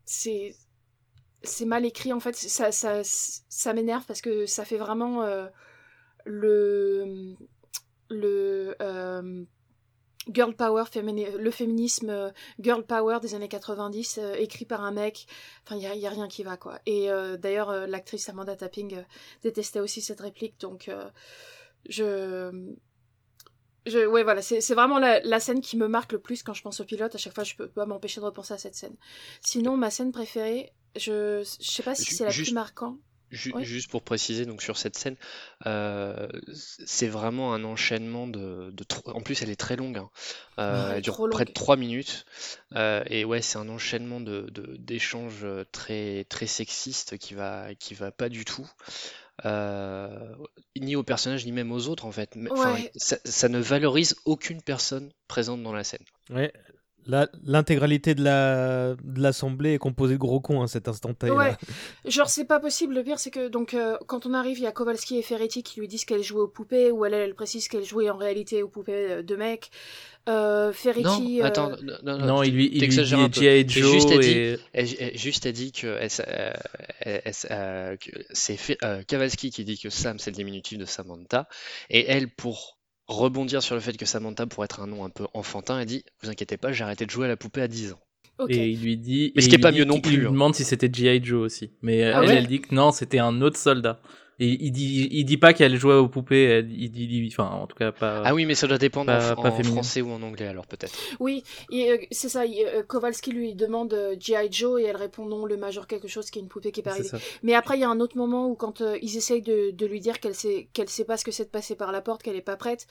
c'est 0.05 0.55
c'est 1.43 1.65
mal 1.65 1.85
écrit 1.85 2.11
en 2.13 2.19
fait 2.19 2.35
ça 2.35 2.71
ça, 2.71 3.01
ça 3.03 3.73
m'énerve 3.73 4.03
parce 4.07 4.21
que 4.21 4.47
ça 4.47 4.65
fait 4.65 4.77
vraiment 4.77 5.23
le, 6.27 7.35
le 8.09 8.75
euh, 8.81 9.43
girl 10.31 10.55
power, 10.55 10.83
le 10.95 11.51
féminisme 11.51 12.09
euh, 12.09 12.29
girl 12.59 12.83
power 12.83 13.19
des 13.21 13.33
années 13.33 13.47
90, 13.47 14.19
euh, 14.21 14.35
écrit 14.35 14.65
par 14.65 14.83
un 14.83 14.91
mec. 14.91 15.25
Enfin, 15.63 15.77
il 15.77 15.99
n'y 15.99 16.05
a, 16.05 16.09
rien 16.09 16.27
qui 16.27 16.43
va, 16.43 16.57
quoi. 16.57 16.79
Et 16.85 17.09
d'ailleurs, 17.39 17.87
l'actrice 17.87 18.29
Amanda 18.29 18.55
Tapping 18.55 19.03
détestait 19.43 19.79
aussi 19.79 20.01
cette 20.01 20.19
réplique, 20.19 20.59
donc 20.59 20.91
je. 21.89 22.67
je, 23.85 24.05
ouais, 24.05 24.23
voilà, 24.23 24.41
c'est 24.41 24.73
vraiment 24.73 24.99
la, 24.99 25.21
la, 25.21 25.39
scène 25.39 25.61
qui 25.61 25.77
me 25.77 25.87
marque 25.87 26.11
le 26.11 26.19
plus 26.19 26.43
quand 26.43 26.53
je 26.53 26.61
pense 26.61 26.79
au 26.81 26.85
pilote. 26.85 27.15
À 27.15 27.17
chaque 27.17 27.33
fois, 27.33 27.43
je 27.43 27.55
peux 27.55 27.69
pas 27.69 27.85
m'empêcher 27.85 28.19
de 28.19 28.25
repenser 28.25 28.53
à 28.53 28.57
cette 28.57 28.75
scène. 28.75 28.95
Sinon, 29.41 29.77
ma 29.77 29.89
scène 29.89 30.11
préférée, 30.11 30.73
je, 30.95 31.43
je 31.61 31.71
sais 31.71 31.83
pas 31.83 31.95
si 31.95 32.13
c'est 32.13 32.25
la 32.25 32.31
plus 32.31 32.51
marquante. 32.53 32.97
Juste 33.31 33.89
pour 33.89 34.03
préciser, 34.03 34.45
donc 34.45 34.61
sur 34.61 34.77
cette 34.77 34.97
scène, 34.97 35.15
euh, 35.65 36.27
c'est 36.85 37.07
vraiment 37.07 37.53
un 37.53 37.63
enchaînement 37.63 38.27
de, 38.27 38.71
de 38.71 38.85
En 39.05 39.21
plus, 39.21 39.41
elle 39.41 39.49
est 39.49 39.59
très 39.59 39.75
longue. 39.75 39.97
Hein. 39.97 40.09
Euh, 40.59 40.93
elle 40.95 41.01
dure 41.01 41.27
près 41.29 41.45
de 41.45 41.51
3 41.51 41.75
minutes. 41.75 42.25
Euh, 42.75 43.03
et 43.07 43.25
ouais, 43.25 43.41
c'est 43.41 43.57
un 43.57 43.69
enchaînement 43.69 44.21
de, 44.21 44.49
d'échanges 44.79 45.45
très, 45.71 46.25
très 46.29 46.47
sexistes 46.47 47.17
qui 47.17 47.33
va, 47.33 47.75
qui 47.75 47.93
va 47.93 48.11
pas 48.11 48.29
du 48.29 48.45
tout. 48.45 48.67
ni 50.75 50.95
aux 50.95 51.03
personnages, 51.03 51.45
ni 51.45 51.51
même 51.51 51.71
aux 51.71 51.87
autres, 51.87 52.05
en 52.05 52.11
fait. 52.11 52.37
Ça, 52.95 53.17
ça 53.25 53.49
ne 53.49 53.59
valorise 53.59 54.15
aucune 54.25 54.61
personne 54.61 55.11
présente 55.27 55.61
dans 55.63 55.73
la 55.73 55.83
scène. 55.83 56.05
Ouais, 56.29 56.53
L'intégralité 57.07 58.15
de 58.15 58.23
l'assemblée 59.19 59.69
la, 59.69 59.75
est 59.75 59.79
composée 59.79 60.15
de 60.15 60.19
gros 60.19 60.39
cons 60.39 60.61
à 60.61 60.63
hein, 60.63 60.67
cet 60.67 60.87
instant 60.87 61.13
T. 61.13 61.31
Ouais, 61.31 61.55
genre 62.05 62.29
c'est 62.29 62.45
pas 62.45 62.59
possible. 62.59 62.95
Le 62.95 63.03
pire 63.03 63.19
c'est 63.19 63.31
que 63.31 63.47
donc 63.47 63.73
euh, 63.73 63.97
quand 64.07 64.25
on 64.25 64.33
arrive, 64.33 64.57
il 64.57 64.63
y 64.63 64.67
a 64.67 64.71
Kowalski 64.71 65.17
et 65.17 65.21
Ferretti 65.21 65.63
qui 65.63 65.79
lui 65.79 65.87
disent 65.87 66.05
qu'elle 66.05 66.23
jouait 66.23 66.41
aux 66.41 66.47
poupées, 66.47 66.91
ou 66.91 67.05
elle, 67.05 67.13
elle 67.13 67.35
précise 67.35 67.67
qu'elle 67.67 67.85
jouait 67.85 68.09
en 68.09 68.17
réalité 68.17 68.63
aux 68.63 68.67
poupées 68.67 69.11
euh, 69.11 69.23
de 69.23 69.35
mecs. 69.35 69.71
Euh, 70.27 70.73
Ferretti. 70.73 71.37
Non, 71.39 71.45
attends, 71.45 71.71
non, 72.03 72.17
non, 72.17 72.43
il 72.43 72.53
lui, 72.53 72.69
il 72.73 72.81
lui 72.81 72.87
dit. 72.89 73.69
Joe 73.69 73.93
juste, 73.93 74.11
et... 74.11 74.19
dit, 74.19 74.61
elle, 74.73 75.17
juste 75.17 75.45
a 75.45 75.53
dit 75.53 75.71
que, 75.71 75.97
que 77.95 78.11
c'est 78.31 78.77
Kowalski 79.09 79.51
qui 79.51 79.63
dit 79.63 79.79
que 79.79 79.89
Sam 79.89 80.19
c'est 80.19 80.31
le 80.31 80.35
diminutif 80.35 80.77
de 80.77 80.85
Samantha, 80.85 81.47
et 81.89 82.05
elle 82.09 82.29
pour 82.29 82.76
rebondir 83.07 83.63
sur 83.63 83.75
le 83.75 83.81
fait 83.81 83.95
que 83.97 84.05
Samantha 84.05 84.45
pourrait 84.45 84.65
être 84.65 84.81
un 84.81 84.87
nom 84.87 85.03
un 85.05 85.09
peu 85.09 85.27
enfantin, 85.33 85.79
elle 85.79 85.85
dit 85.85 86.03
Vous 86.21 86.29
inquiétez 86.29 86.57
pas, 86.57 86.71
j'ai 86.71 86.83
arrêté 86.83 87.05
de 87.05 87.11
jouer 87.11 87.25
à 87.25 87.29
la 87.29 87.37
poupée 87.37 87.61
à 87.61 87.67
10 87.67 87.93
ans. 87.93 87.99
Et 88.49 88.69
il 88.69 88.81
lui 88.81 88.97
dit. 88.97 89.31
Mais 89.35 89.41
ce 89.41 89.49
qui 89.49 89.55
est 89.55 89.59
pas 89.59 89.71
mieux 89.71 89.85
non 89.85 89.99
plus. 89.99 90.13
Il 90.13 90.19
lui 90.19 90.27
hein. 90.27 90.31
demande 90.31 90.53
si 90.53 90.63
c'était 90.63 90.89
G.I. 90.91 91.23
Joe 91.23 91.41
aussi. 91.41 91.71
Mais 91.81 92.03
ah 92.03 92.21
elle, 92.23 92.29
elle 92.37 92.47
dit 92.47 92.61
que 92.61 92.73
non, 92.73 92.91
c'était 92.91 93.19
un 93.19 93.41
autre 93.41 93.57
soldat. 93.57 93.99
Et 94.39 94.65
il 94.65 94.71
dit, 94.71 95.07
il 95.11 95.25
dit 95.25 95.37
pas 95.37 95.53
qu'elle 95.53 95.75
jouait 95.77 95.95
aux 95.95 96.07
poupées, 96.07 96.63
il 96.69 96.91
dit, 96.91 97.27
enfin, 97.31 97.49
en 97.49 97.65
tout 97.65 97.75
cas 97.75 97.91
pas. 97.91 98.21
Ah 98.23 98.35
oui, 98.35 98.45
mais 98.45 98.53
ça 98.53 98.67
doit 98.67 98.77
dépendre 98.77 99.11
en, 99.11 99.63
français 99.63 100.01
ou 100.01 100.11
en 100.11 100.21
anglais 100.21 100.45
alors 100.45 100.67
peut-être. 100.67 100.93
Oui, 101.19 101.43
euh, 101.73 101.97
c'est 102.11 102.29
ça. 102.29 102.43
Euh, 102.43 102.83
Kowalski 102.83 103.31
lui 103.31 103.55
demande 103.55 103.93
euh, 103.95 104.15
G.I. 104.19 104.51
Joe 104.51 104.79
et 104.79 104.85
elle 104.85 104.95
répond 104.95 105.25
non, 105.25 105.45
le 105.45 105.57
major 105.57 105.87
quelque 105.87 106.07
chose 106.07 106.29
qui 106.29 106.37
est 106.37 106.43
une 106.43 106.49
poupée 106.49 106.71
qui 106.71 106.81
est 106.81 106.83
pas 106.83 106.91
arrivée. 106.91 107.09
Mais 107.41 107.55
après, 107.55 107.77
il 107.77 107.81
y 107.81 107.83
a 107.83 107.89
un 107.89 107.99
autre 107.99 108.15
moment 108.15 108.47
où 108.47 108.53
quand 108.53 108.83
ils 109.01 109.17
essayent 109.17 109.41
de, 109.41 109.71
de, 109.71 109.85
lui 109.87 109.99
dire 109.99 110.19
qu'elle 110.19 110.35
sait, 110.35 110.69
qu'elle 110.71 110.89
sait 110.89 111.05
pas 111.05 111.17
ce 111.17 111.25
que 111.25 111.31
c'est 111.31 111.45
de 111.45 111.49
passer 111.49 111.75
par 111.75 111.91
la 111.91 112.01
porte, 112.01 112.21
qu'elle 112.21 112.35
est 112.35 112.41
pas 112.41 112.57
prête, 112.57 112.85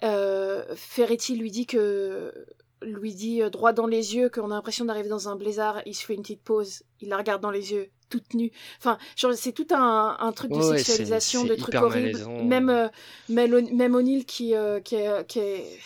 Ferretti 0.00 1.36
lui 1.36 1.50
dit 1.50 1.66
que 1.66 2.32
lui 2.82 3.14
dit 3.14 3.42
droit 3.50 3.72
dans 3.72 3.86
les 3.86 4.16
yeux 4.16 4.28
qu'on 4.28 4.50
a 4.50 4.54
l'impression 4.54 4.84
d'arriver 4.84 5.08
dans 5.08 5.28
un 5.28 5.36
blizzard, 5.36 5.82
il 5.86 5.94
se 5.94 6.04
fait 6.04 6.14
une 6.14 6.22
petite 6.22 6.42
pause, 6.42 6.82
il 7.00 7.08
la 7.08 7.16
regarde 7.16 7.42
dans 7.42 7.50
les 7.50 7.72
yeux 7.72 7.90
toute 8.10 8.34
nue. 8.34 8.52
Enfin, 8.78 8.98
c'est 9.34 9.52
tout 9.52 9.66
un, 9.70 10.16
un, 10.18 10.32
truc 10.32 10.50
de 10.50 10.60
sexualisation, 10.60 11.44
de 11.44 11.54
trucs 11.54 11.76
horribles. 11.76 12.18
Même, 12.44 12.68
euh, 12.68 12.88
même 13.28 13.94
O'Neill 13.94 14.26
qui, 14.26 14.54
euh, 14.54 14.80
qui, 14.80 14.96
est, 14.96 15.26
qui 15.26 15.38
est... 15.38 15.78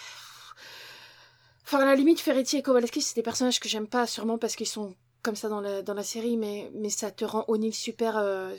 Enfin, 1.62 1.80
à 1.80 1.85
la 1.85 1.94
limite, 1.94 2.20
Ferretti 2.20 2.57
et 2.57 2.62
Kowalski, 2.62 3.00
c'est 3.00 3.14
des 3.14 3.22
personnages 3.22 3.61
que 3.61 3.68
j'aime 3.68 3.87
pas, 3.87 4.07
sûrement 4.07 4.38
parce 4.38 4.57
qu'ils 4.57 4.66
sont 4.66 4.94
comme 5.22 5.37
ça 5.37 5.48
dans 5.48 5.61
la, 5.61 5.83
dans 5.83 5.94
la 5.94 6.02
série, 6.02 6.37
mais, 6.37 6.70
mais 6.74 6.90
ça 6.90 7.11
te 7.11 7.24
rend 7.24 7.44
O'Neill 7.48 7.74
super... 7.74 8.16
Euh, 8.16 8.54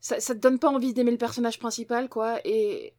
ça, 0.00 0.20
ça 0.20 0.34
te 0.34 0.40
donne 0.40 0.58
pas 0.58 0.68
envie 0.68 0.92
d'aimer 0.92 1.12
le 1.12 1.18
personnage 1.18 1.58
principal, 1.58 2.08
quoi, 2.08 2.40
et... 2.44 2.94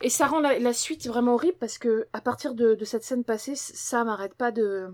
Et 0.00 0.08
ça 0.08 0.26
rend 0.26 0.40
la, 0.40 0.72
suite 0.72 1.06
vraiment 1.06 1.34
horrible 1.34 1.56
parce 1.58 1.78
que 1.78 2.06
à 2.12 2.20
partir 2.20 2.54
de, 2.54 2.74
de 2.74 2.84
cette 2.84 3.04
scène 3.04 3.24
passée, 3.24 3.54
ça 3.54 4.04
m'arrête 4.04 4.34
pas 4.34 4.50
de, 4.50 4.88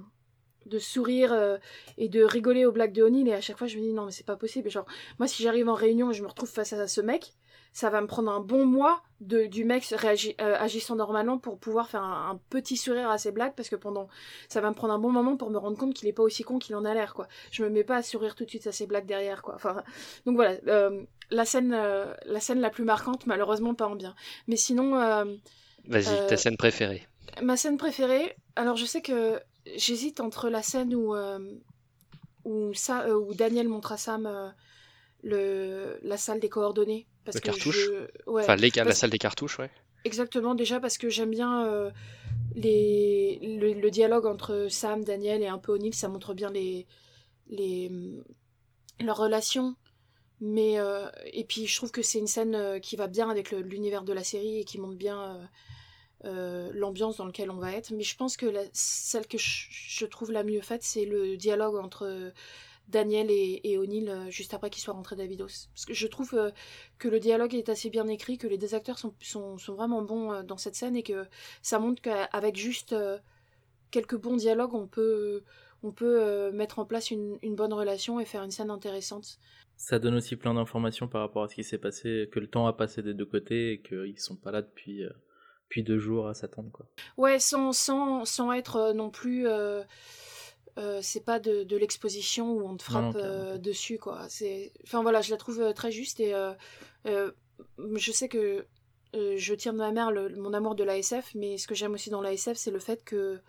de 0.66 0.78
sourire 0.78 1.32
euh, 1.32 1.56
et 1.96 2.08
de 2.08 2.22
rigoler 2.22 2.66
aux 2.66 2.72
blagues 2.72 2.92
de 2.92 3.02
O'Neill 3.02 3.28
et 3.28 3.34
à 3.34 3.40
chaque 3.40 3.58
fois 3.58 3.66
je 3.66 3.76
me 3.78 3.82
dis 3.82 3.92
non 3.92 4.04
mais 4.04 4.12
c'est 4.12 4.26
pas 4.26 4.36
possible. 4.36 4.70
Genre 4.70 4.86
moi 5.18 5.26
si 5.26 5.42
j'arrive 5.42 5.68
en 5.68 5.74
réunion 5.74 6.10
et 6.10 6.14
je 6.14 6.22
me 6.22 6.28
retrouve 6.28 6.50
face 6.50 6.72
à 6.72 6.86
ce 6.86 7.00
mec 7.00 7.32
ça 7.72 7.90
va 7.90 8.00
me 8.00 8.06
prendre 8.06 8.30
un 8.30 8.40
bon 8.40 8.64
mois 8.64 9.02
de, 9.20 9.46
du 9.46 9.64
mec 9.64 9.84
euh, 9.92 10.56
agissant 10.58 10.96
normalement 10.96 11.38
pour 11.38 11.58
pouvoir 11.58 11.88
faire 11.88 12.02
un, 12.02 12.40
petit 12.50 12.76
sourire 12.76 13.10
à 13.10 13.18
ses 13.18 13.30
blagues 13.30 13.54
parce 13.56 13.68
que 13.68 13.76
pendant 13.76 14.08
ça 14.48 14.60
va 14.60 14.70
me 14.70 14.74
prendre 14.74 14.94
un 14.94 14.98
bon 14.98 15.10
moment 15.10 15.36
pour 15.36 15.50
me 15.50 15.58
rendre 15.58 15.76
compte 15.76 15.94
qu'il 15.94 16.08
est 16.08 16.12
pas 16.12 16.22
aussi 16.22 16.42
con 16.42 16.58
qu'il 16.58 16.74
en 16.76 16.84
a 16.84 16.94
l'air 16.94 17.14
quoi. 17.14 17.28
Je 17.50 17.62
me 17.64 17.70
mets 17.70 17.84
pas 17.84 17.96
à 17.96 18.02
sourire 18.02 18.34
tout 18.34 18.44
de 18.44 18.50
suite 18.50 18.66
à 18.66 18.72
ses 18.72 18.86
blagues 18.86 19.06
derrière 19.06 19.42
quoi. 19.42 19.54
Enfin 19.54 19.82
donc 20.26 20.36
voilà 20.36 20.56
euh, 20.66 21.02
la 21.30 21.44
scène 21.44 21.70
la 21.70 22.40
scène 22.40 22.60
la 22.60 22.70
plus 22.70 22.84
marquante 22.84 23.26
malheureusement 23.26 23.74
pas 23.74 23.86
en 23.86 23.96
bien 23.96 24.14
mais 24.46 24.56
sinon 24.56 24.98
vas-y 25.86 26.26
ta 26.28 26.36
scène 26.36 26.56
préférée 26.56 27.06
ma 27.42 27.56
scène 27.56 27.76
préférée 27.76 28.36
alors 28.56 28.76
je 28.76 28.84
sais 28.86 29.02
que 29.02 29.40
j'hésite 29.76 30.20
entre 30.20 30.48
la 30.48 30.62
scène 30.62 30.94
où, 30.94 31.14
euh, 31.14 31.38
où, 32.44 32.72
ça, 32.74 33.06
euh, 33.06 33.14
où 33.14 33.34
Daniel 33.34 33.68
montre 33.68 33.92
à 33.92 33.96
Sam 33.96 34.26
euh, 34.26 34.48
le, 35.22 35.98
la 36.02 36.16
salle 36.16 36.40
des 36.40 36.48
coordonnées. 36.48 37.06
Parce 37.24 37.36
le 37.36 37.40
cartouche 37.40 37.90
Enfin, 38.26 38.56
la 38.56 38.92
salle 38.92 39.10
des 39.10 39.18
cartouches, 39.18 39.58
ouais. 39.58 39.70
Exactement, 40.04 40.54
déjà 40.54 40.80
parce 40.80 40.96
que 40.96 41.10
j'aime 41.10 41.30
bien 41.30 41.92
les, 42.54 43.38
le, 43.60 43.90
dialogue 43.90 44.26
entre 44.26 44.68
Sam, 44.70 45.04
Daniel 45.04 45.42
et 45.42 45.48
un 45.48 45.58
peu 45.58 45.72
O'Neill, 45.72 45.94
ça 45.94 46.08
montre 46.08 46.34
bien 46.34 46.50
les, 46.50 46.86
les, 47.48 47.90
leurs 49.00 49.18
relations. 49.18 49.74
Mais, 50.40 50.76
et 51.32 51.44
puis 51.44 51.66
je 51.66 51.76
trouve 51.76 51.90
que 51.90 52.02
c'est 52.02 52.18
une 52.18 52.28
scène 52.28 52.80
qui 52.80 52.94
va 52.94 53.08
bien 53.08 53.28
avec 53.28 53.50
l'univers 53.50 54.04
de 54.04 54.12
la 54.12 54.22
série 54.22 54.60
et 54.60 54.64
qui 54.64 54.78
montre 54.78 54.96
bien 54.96 55.48
euh, 56.24 56.70
l'ambiance 56.74 57.18
dans 57.18 57.26
laquelle 57.26 57.50
on 57.50 57.58
va 57.58 57.72
être. 57.72 57.92
Mais 57.92 58.02
je 58.02 58.16
pense 58.16 58.36
que 58.36 58.46
celle 58.72 59.26
que 59.26 59.38
je, 59.38 60.04
trouve 60.06 60.32
la 60.32 60.42
mieux 60.42 60.60
faite, 60.60 60.82
c'est 60.82 61.04
le 61.04 61.36
dialogue 61.36 61.76
entre 61.76 62.32
Daniel 62.88 63.28
et, 63.30 63.78
O'Neill 63.78 64.08
euh, 64.08 64.30
juste 64.30 64.52
après 64.54 64.70
qu'il 64.70 64.82
soit 64.82 64.94
rentré 64.94 65.14
d'Avidos. 65.14 65.68
Parce 65.74 65.84
que 65.86 65.94
je 65.94 66.06
trouve 66.08 66.34
euh, 66.34 66.50
que 66.98 67.06
le 67.08 67.20
dialogue 67.20 67.54
est 67.54 67.68
assez 67.68 67.88
bien 67.88 68.08
écrit, 68.08 68.36
que 68.36 68.48
les 68.48 68.58
deux 68.58 68.74
acteurs 68.74 68.98
sont, 68.98 69.14
sont, 69.20 69.58
sont 69.58 69.74
vraiment 69.74 70.02
bons 70.02 70.42
dans 70.42 70.56
cette 70.56 70.74
scène 70.74 70.96
et 70.96 71.04
que 71.04 71.26
ça 71.62 71.78
montre 71.78 72.02
qu'avec 72.02 72.56
juste 72.56 72.96
quelques 73.92 74.16
bons 74.16 74.36
dialogues, 74.36 74.74
on 74.74 74.88
peut, 74.88 75.44
on 75.84 75.92
peut 75.92 76.50
mettre 76.50 76.80
en 76.80 76.84
place 76.84 77.12
une 77.12 77.38
bonne 77.54 77.72
relation 77.72 78.18
et 78.18 78.24
faire 78.24 78.42
une 78.42 78.50
scène 78.50 78.70
intéressante. 78.70 79.38
Ça 79.78 79.98
donne 79.98 80.16
aussi 80.16 80.36
plein 80.36 80.52
d'informations 80.52 81.08
par 81.08 81.22
rapport 81.22 81.44
à 81.44 81.48
ce 81.48 81.54
qui 81.54 81.64
s'est 81.64 81.78
passé, 81.78 82.28
que 82.30 82.40
le 82.40 82.48
temps 82.48 82.66
a 82.66 82.74
passé 82.74 83.02
des 83.02 83.14
deux 83.14 83.24
côtés 83.24 83.72
et 83.72 83.80
qu'ils 83.80 84.20
sont 84.20 84.36
pas 84.36 84.50
là 84.50 84.60
depuis 84.60 85.04
puis 85.68 85.82
deux 85.82 85.98
jours 85.98 86.28
à 86.28 86.34
s'attendre 86.34 86.70
quoi. 86.72 86.86
Ouais, 87.16 87.38
sans, 87.38 87.72
sans, 87.72 88.24
sans 88.24 88.52
être 88.52 88.76
euh, 88.76 88.92
non 88.92 89.10
plus 89.10 89.46
euh, 89.46 89.82
euh, 90.78 91.00
c'est 91.02 91.24
pas 91.24 91.38
de, 91.38 91.64
de 91.64 91.76
l'exposition 91.76 92.52
où 92.52 92.66
on 92.66 92.76
te 92.76 92.82
frappe 92.82 93.16
dessus 93.60 93.98
quoi. 93.98 94.26
C'est 94.28 94.72
enfin 94.84 95.02
voilà, 95.02 95.20
je 95.20 95.30
la 95.30 95.36
trouve 95.36 95.72
très 95.74 95.90
juste 95.90 96.20
et 96.20 96.34
je 97.04 98.12
sais 98.12 98.28
que 98.28 98.66
je 99.14 99.54
tire 99.54 99.72
de 99.72 99.78
ma 99.78 99.90
mère 99.90 100.10
le, 100.10 100.28
mon 100.36 100.52
amour 100.52 100.74
de 100.74 100.84
l'ASF, 100.84 101.34
mais 101.34 101.58
ce 101.58 101.66
que 101.66 101.74
j'aime 101.74 101.94
aussi 101.94 102.10
dans 102.10 102.20
l'ASF, 102.20 102.54
c'est 102.54 102.70
le 102.70 102.78
fait 102.78 103.04
que 103.04 103.40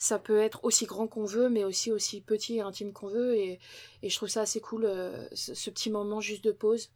ça 0.00 0.18
peut 0.18 0.40
être 0.40 0.64
aussi 0.64 0.86
grand 0.86 1.06
qu'on 1.06 1.26
veut, 1.26 1.48
mais 1.48 1.62
aussi 1.62 1.92
aussi 1.92 2.20
petit 2.22 2.56
et 2.56 2.60
intime 2.62 2.92
qu'on 2.92 3.06
veut. 3.06 3.36
Et, 3.36 3.60
et, 4.02 4.08
je 4.10 4.16
trouve 4.16 4.30
ça 4.30 4.40
assez 4.40 4.60
cool, 4.60 4.90
ce, 5.32 5.54
ce, 5.54 5.70
petit 5.70 5.90
moment 5.90 6.20
juste 6.20 6.42
de 6.42 6.52
pause, 6.52 6.90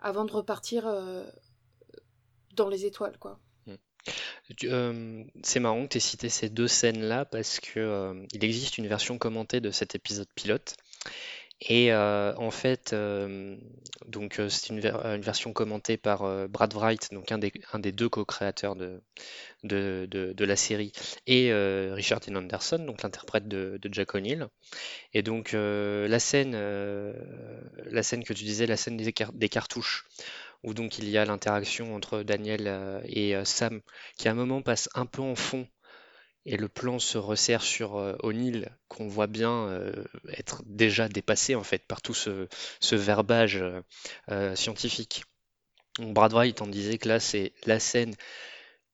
avant 0.00 0.24
de 0.24 0.32
repartir 0.32 0.86
dans 2.54 2.68
les 2.68 2.86
étoiles, 2.86 3.18
quoi. 3.18 3.38
C'est 5.42 5.60
marrant 5.60 5.82
que 5.84 5.88
tu 5.88 5.96
aies 5.96 6.00
cité 6.00 6.28
ces 6.28 6.48
deux 6.48 6.68
scènes-là 6.68 7.24
parce 7.24 7.58
que 7.58 8.14
il 8.32 8.44
existe 8.44 8.78
une 8.78 8.86
version 8.86 9.18
commentée 9.18 9.60
de 9.60 9.72
cet 9.72 9.96
épisode 9.96 10.28
pilote. 10.36 10.76
Et 11.60 11.92
en 11.94 12.50
fait, 12.50 12.94
donc 14.06 14.40
c'est 14.48 14.68
une, 14.68 14.80
version 14.80 15.52
commentée 15.52 15.96
par 15.96 16.48
Brad 16.48 16.74
Wright, 16.74 17.08
donc 17.12 17.32
un 17.32 17.38
des, 17.38 17.92
deux 17.92 18.08
co-créateurs 18.08 18.76
de, 18.76 20.44
la 20.44 20.56
série, 20.56 20.92
et 21.26 21.52
Richard 21.92 22.20
Anderson, 22.28 22.78
donc 22.78 23.02
l'interprète 23.02 23.48
de, 23.48 23.80
Jack 23.90 24.14
O'Neill. 24.14 24.48
Et 25.14 25.22
donc 25.22 25.52
la 25.54 26.18
scène, 26.18 26.52
la 26.54 28.02
scène 28.02 28.24
que 28.24 28.34
tu 28.34 28.44
disais, 28.44 28.66
la 28.66 28.76
scène 28.76 28.96
des, 28.96 29.14
des 29.32 29.48
cartouches 29.48 30.06
où 30.66 30.74
donc 30.74 30.98
il 30.98 31.08
y 31.08 31.16
a 31.16 31.24
l'interaction 31.24 31.94
entre 31.94 32.22
Daniel 32.22 32.64
euh, 32.66 33.00
et 33.04 33.36
euh, 33.36 33.44
Sam, 33.44 33.80
qui 34.16 34.28
à 34.28 34.32
un 34.32 34.34
moment 34.34 34.62
passe 34.62 34.88
un 34.94 35.06
peu 35.06 35.22
en 35.22 35.36
fond, 35.36 35.66
et 36.46 36.56
le 36.56 36.68
plan 36.68 36.98
se 36.98 37.18
resserre 37.18 37.62
sur 37.62 37.96
euh, 37.96 38.16
O'Neill, 38.22 38.70
qu'on 38.88 39.08
voit 39.08 39.26
bien 39.26 39.82
être 40.28 40.62
déjà 40.64 41.08
dépassé 41.08 41.54
en 41.54 41.62
fait 41.62 41.84
par 41.86 42.00
tout 42.00 42.14
ce, 42.14 42.48
verbage 42.94 43.62
scientifique. 44.54 45.24
Donc 45.98 46.14
Brad 46.14 46.32
Wright 46.32 46.60
en 46.62 46.66
disait 46.66 46.98
que 46.98 47.08
là 47.08 47.20
c'est 47.20 47.52
la 47.64 47.80
scène 47.80 48.14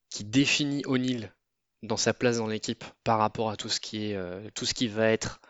qui 0.08 0.24
définit 0.24 0.82
O'Neill 0.86 1.32
dans 1.82 1.96
sa 1.96 2.14
place 2.14 2.38
dans 2.38 2.46
l'équipe 2.46 2.84
par 3.04 3.18
rapport 3.18 3.50
à 3.50 3.56
tout 3.56 3.68
ce 3.68 3.80
qui 3.80 4.14
tout 4.54 4.66
ce 4.66 4.74
qui 4.74 4.88
va 4.88 5.08
être 5.10 5.40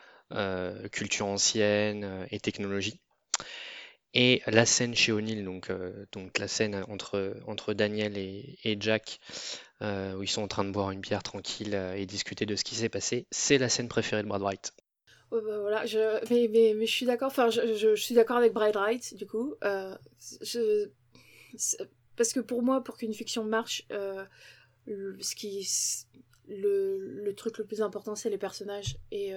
culture 0.91 1.27
ancienne 1.27 2.27
et 2.31 2.41
technologie. 2.41 3.02
Et 4.15 4.43
la 4.47 4.67
scène 4.67 4.95
chez 4.95 5.11
O'Neill, 5.11 5.43
donc, 5.45 5.71
euh, 5.71 6.05
donc 6.13 6.39
la 6.39 6.47
scène 6.47 6.85
entre, 6.89 7.35
entre 7.47 7.73
Daniel 7.73 8.19
et, 8.19 8.77
Jack, 8.79 9.21
euh, 9.81 10.15
où 10.15 10.23
ils 10.23 10.29
sont 10.29 10.43
en 10.43 10.49
train 10.49 10.65
de 10.65 10.71
boire 10.71 10.91
une 10.91 11.01
bière 11.01 11.23
tranquille 11.23 11.75
euh, 11.75 11.95
et 11.95 12.05
discuter 12.05 12.45
de 12.45 12.55
ce 12.55 12.63
qui 12.63 12.75
s'est 12.75 12.91
passé, 12.91 13.27
c'est 13.31 13.57
la 13.57 13.71
scène 13.71 13.89
préférée 13.89 14.23
de 14.23 14.29
Brad 14.29 14.43
Wright. 14.43 14.75
Bah, 15.31 15.39
voilà, 15.41 15.87
je... 15.87 15.99
mais, 16.31 16.75
mais, 16.75 16.87
je 16.87 16.93
suis 16.93 17.07
d'accord, 17.07 17.29
enfin, 17.29 17.49
je, 17.49 17.75
je, 17.75 17.95
suis 17.95 18.15
d'accord 18.15 18.37
avec 18.37 18.53
Brad 18.53 18.77
Wright, 18.77 19.15
du 19.15 19.27
coup. 19.27 19.55
Parce 22.15 22.35
que 22.35 22.41
pour 22.41 22.63
moi, 22.63 22.85
pour 22.85 22.99
qu'une 22.99 23.15
fiction 23.15 23.45
marche, 23.45 23.87
le- 24.87 25.17
ce 25.21 25.35
qui... 25.35 25.67
Le, 26.49 26.99
le 26.99 27.35
truc 27.35 27.57
le 27.57 27.65
plus 27.65 27.81
important, 27.81 28.15
c'est 28.15 28.29
les 28.29 28.37
personnages. 28.37 28.99
Et, 29.11 29.33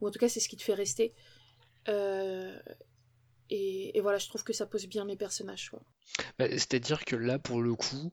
ou 0.00 0.06
en 0.06 0.10
tout 0.10 0.18
cas, 0.18 0.28
c'est 0.28 0.40
ce 0.40 0.50
qui 0.50 0.56
te 0.58 0.62
fait 0.62 0.74
rester. 0.74 1.14
Euh, 1.88 2.58
et, 3.50 4.00
voilà, 4.00 4.18
je 4.18 4.28
trouve 4.28 4.44
que 4.44 4.52
ça 4.52 4.66
pose 4.66 4.86
bien 4.86 5.04
les 5.04 5.16
personnages. 5.16 5.70
Bah, 6.38 6.46
C'est-à-dire 6.50 7.04
que 7.04 7.16
là, 7.16 7.38
pour 7.38 7.62
le 7.62 7.74
coup, 7.74 8.12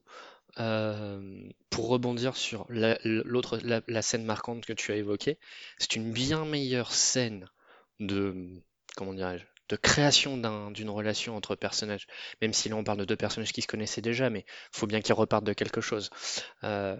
euh, 0.58 1.48
pour 1.70 1.88
rebondir 1.88 2.36
sur 2.36 2.66
la, 2.68 2.98
l'autre, 3.04 3.58
la, 3.62 4.02
scène 4.02 4.24
marquante 4.24 4.64
que 4.64 4.72
tu 4.72 4.92
as 4.92 4.96
évoquée, 4.96 5.38
c'est 5.78 5.96
une 5.96 6.12
bien 6.12 6.44
meilleure 6.44 6.92
scène 6.92 7.48
de, 8.00 8.62
comment 8.96 9.14
dirais-je, 9.14 9.44
de 9.68 9.76
création 9.76 10.36
d'un- 10.36 10.70
d'une 10.70 10.90
relation 10.90 11.36
entre 11.36 11.56
personnages. 11.56 12.06
Même 12.42 12.52
si 12.52 12.68
là 12.68 12.76
on 12.76 12.84
parle 12.84 12.98
de 12.98 13.04
deux 13.04 13.16
personnages 13.16 13.52
qui 13.52 13.62
se 13.62 13.66
connaissaient 13.66 14.02
déjà, 14.02 14.30
mais 14.30 14.40
il 14.40 14.78
faut 14.78 14.86
bien 14.86 15.00
qu'ils 15.00 15.14
repartent 15.14 15.44
de 15.44 15.52
quelque 15.54 15.80
chose. 15.80 16.10
Euh, 16.64 16.96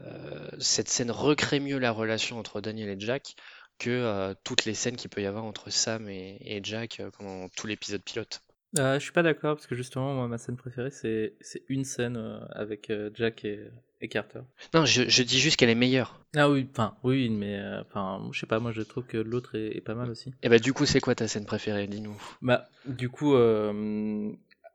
cette 0.59 0.89
scène 0.89 1.11
recrée 1.11 1.61
mieux 1.61 1.79
la 1.79 1.93
relation 1.93 2.39
entre 2.39 2.61
Daniel 2.61 2.89
et 2.89 2.99
Jack 2.99 3.37
que 3.79 3.91
euh, 3.91 4.35
toutes 4.45 4.65
les 4.65 4.75
scènes 4.75 4.97
qu'il 4.97 5.11
peut 5.11 5.23
y 5.23 5.27
avoir 5.27 5.45
entre 5.45 5.71
Sam 5.71 6.09
et, 6.09 6.39
et 6.41 6.61
Jack 6.63 7.01
euh, 7.01 7.11
pendant 7.11 7.49
tout 7.49 7.67
l'épisode 7.67 8.03
pilote. 8.03 8.43
Euh, 8.79 8.95
je 8.95 9.05
suis 9.05 9.13
pas 9.13 9.23
d'accord 9.23 9.55
parce 9.55 9.67
que 9.69 9.77
justement, 9.77 10.15
moi, 10.15 10.27
ma 10.27 10.39
scène 10.39 10.57
préférée, 10.57 10.91
c'est 10.91 11.35
une 11.69 11.85
scène 11.85 12.17
euh, 12.17 12.41
avec 12.51 12.93
Jack 13.15 13.45
et, 13.45 13.61
et 14.01 14.09
Carter. 14.09 14.41
Non, 14.75 14.85
je, 14.85 15.09
je 15.09 15.23
dis 15.23 15.39
juste 15.39 15.57
qu'elle 15.57 15.71
est 15.71 15.77
meilleure. 15.77 16.21
Ah 16.35 16.51
oui, 16.51 16.67
enfin, 16.73 16.97
oui, 17.05 17.29
mais 17.29 17.61
enfin, 17.81 18.29
je 18.33 18.41
sais 18.41 18.47
pas, 18.47 18.59
moi, 18.59 18.73
je 18.73 18.83
trouve 18.83 19.05
que 19.05 19.17
l'autre 19.17 19.55
est, 19.55 19.77
est 19.77 19.81
pas 19.81 19.95
mal 19.95 20.11
aussi. 20.11 20.33
Et 20.43 20.49
bah 20.49 20.59
du 20.59 20.73
coup, 20.73 20.87
c'est 20.87 21.01
quoi 21.01 21.15
ta 21.15 21.29
scène 21.29 21.47
préférée? 21.47 21.87
Dis-nous? 21.87 22.21
Bah, 22.43 22.69
du 22.87 23.09
coup, 23.09 23.37
à- 23.37 23.71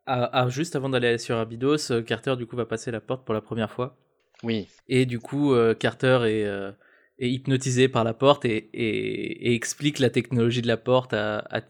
à- 0.05 0.49
juste 0.49 0.77
avant 0.77 0.87
d'aller 0.89 1.17
sur 1.17 1.37
Abydos, 1.37 2.01
Carter, 2.07 2.37
du 2.37 2.45
coup, 2.45 2.55
va 2.55 2.65
passer 2.65 2.91
la 2.91 3.01
porte 3.01 3.25
pour 3.25 3.33
la 3.33 3.41
première 3.41 3.71
fois. 3.71 3.97
Oui. 4.43 4.69
Et 4.87 5.05
du 5.05 5.19
coup, 5.19 5.53
Carter 5.77 6.19
est, 6.25 6.73
est 7.19 7.29
hypnotisé 7.29 7.87
par 7.89 8.03
la 8.03 8.13
porte 8.13 8.45
et, 8.45 8.69
et- 8.73 9.49
et 9.51 9.53
explique 9.53 9.99
la 9.99 10.09
technologie 10.09 10.61
de 10.61 10.67
la 10.67 10.77
porte 10.77 11.13
à, 11.13 11.39
à, 11.39 11.61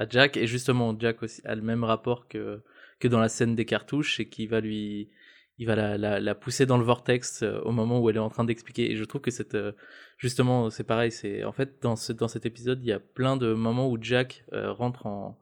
à- 0.00 0.08
Jack. 0.08 0.36
Et 0.36 0.46
justement, 0.46 0.96
Jack 0.98 1.22
aussi 1.22 1.40
a 1.44 1.54
le 1.54 1.62
même 1.62 1.84
rapport 1.84 2.28
que, 2.28 2.60
que 3.00 3.08
dans 3.08 3.20
la 3.20 3.28
scène 3.28 3.54
des 3.54 3.64
cartouches 3.64 4.20
et 4.20 4.28
qui 4.28 4.46
va 4.46 4.60
lui, 4.60 5.10
il 5.58 5.66
va 5.66 5.74
la, 5.76 5.98
la, 5.98 6.20
la 6.20 6.34
pousser 6.34 6.64
dans 6.66 6.78
le 6.78 6.84
vortex 6.84 7.42
euh, 7.42 7.58
au 7.64 7.72
moment 7.72 8.00
où 8.00 8.08
elle 8.08 8.16
est 8.16 8.20
en 8.20 8.30
train 8.30 8.44
d'expliquer. 8.44 8.90
Et 8.92 8.96
je 8.96 9.04
trouve 9.04 9.20
que 9.20 9.30
cette, 9.32 9.56
euh, 9.56 9.72
justement, 10.16 10.70
c'est 10.70 10.84
pareil. 10.84 11.10
C'est 11.10 11.42
en 11.44 11.52
fait 11.52 11.82
dans 11.82 11.96
ce, 11.96 12.12
dans 12.12 12.28
cet 12.28 12.46
épisode, 12.46 12.80
il 12.82 12.88
y 12.88 12.92
a 12.92 13.00
plein 13.00 13.36
de 13.36 13.52
moments 13.54 13.90
où 13.90 13.98
Jack 14.00 14.44
euh, 14.52 14.72
rentre 14.72 15.06
en, 15.06 15.38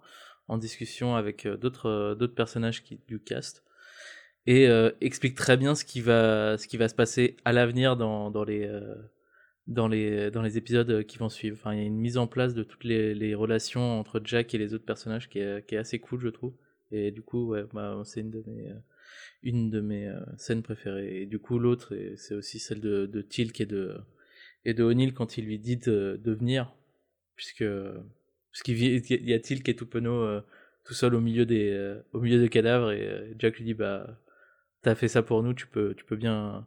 en 0.48 0.56
discussion 0.58 1.14
avec 1.16 1.46
d'autres, 1.46 2.16
d'autres 2.18 2.34
personnages 2.34 2.82
qui, 2.82 3.00
du 3.08 3.18
cast 3.20 3.62
et 4.48 4.68
euh, 4.68 4.92
explique 5.00 5.34
très 5.34 5.56
bien 5.56 5.74
ce 5.74 5.84
qui 5.84 6.00
va 6.00 6.56
ce 6.56 6.68
qui 6.68 6.76
va 6.76 6.88
se 6.88 6.94
passer 6.94 7.36
à 7.44 7.52
l'avenir 7.52 7.96
dans, 7.96 8.30
dans 8.30 8.44
les 8.44 8.64
euh, 8.64 8.94
dans 9.66 9.88
les 9.88 10.30
dans 10.30 10.42
les 10.42 10.58
épisodes 10.58 11.04
qui 11.04 11.18
vont 11.18 11.28
suivre. 11.28 11.56
Enfin, 11.58 11.74
il 11.74 11.80
y 11.80 11.82
a 11.82 11.86
une 11.86 11.96
mise 11.96 12.18
en 12.18 12.26
place 12.26 12.54
de 12.54 12.62
toutes 12.62 12.84
les, 12.84 13.14
les 13.14 13.34
relations 13.34 13.98
entre 13.98 14.20
Jack 14.24 14.54
et 14.54 14.58
les 14.58 14.74
autres 14.74 14.84
personnages 14.84 15.28
qui 15.28 15.38
est, 15.38 15.66
qui 15.66 15.74
est 15.74 15.78
assez 15.78 15.98
cool, 15.98 16.20
je 16.20 16.28
trouve. 16.28 16.54
Et 16.92 17.10
du 17.10 17.22
coup, 17.22 17.48
ouais, 17.48 17.64
bah, 17.72 18.00
c'est 18.04 18.20
une 18.20 18.30
de 18.30 18.44
mes 18.46 18.70
euh, 18.70 18.74
une 19.42 19.70
de 19.70 19.80
mes 19.80 20.08
euh, 20.08 20.20
scènes 20.36 20.62
préférées. 20.62 21.22
Et 21.22 21.26
du 21.26 21.38
coup, 21.38 21.58
l'autre, 21.58 21.96
c'est 22.16 22.34
aussi 22.34 22.58
celle 22.58 22.80
de, 22.80 23.06
de 23.06 23.22
Tilk 23.22 23.60
et 23.60 23.66
de 23.66 23.96
et 24.64 24.74
de 24.74 24.82
O'Neill 24.82 25.14
quand 25.14 25.38
il 25.38 25.46
lui 25.46 25.58
dit 25.58 25.76
de, 25.76 26.20
de 26.22 26.32
venir, 26.32 26.74
puisque 27.36 27.64
puisqu'il 28.52 29.28
y 29.28 29.34
a 29.34 29.40
Tilk 29.40 29.68
et 29.68 29.76
tout 29.76 29.86
penaud 29.86 30.22
euh, 30.22 30.40
tout 30.84 30.94
seul 30.94 31.14
au 31.14 31.20
milieu 31.20 31.46
des 31.46 31.70
euh, 31.70 32.00
au 32.12 32.20
milieu 32.20 32.40
des 32.40 32.48
cadavres 32.48 32.90
et 32.90 33.06
euh, 33.06 33.34
Jack 33.38 33.58
lui 33.58 33.64
dit 33.64 33.74
bah 33.74 34.18
t'as 34.82 34.94
fait 34.94 35.08
ça 35.08 35.22
pour 35.22 35.42
nous, 35.42 35.52
tu 35.52 35.66
peux, 35.66 35.94
tu 35.94 36.04
peux 36.04 36.16
bien, 36.16 36.66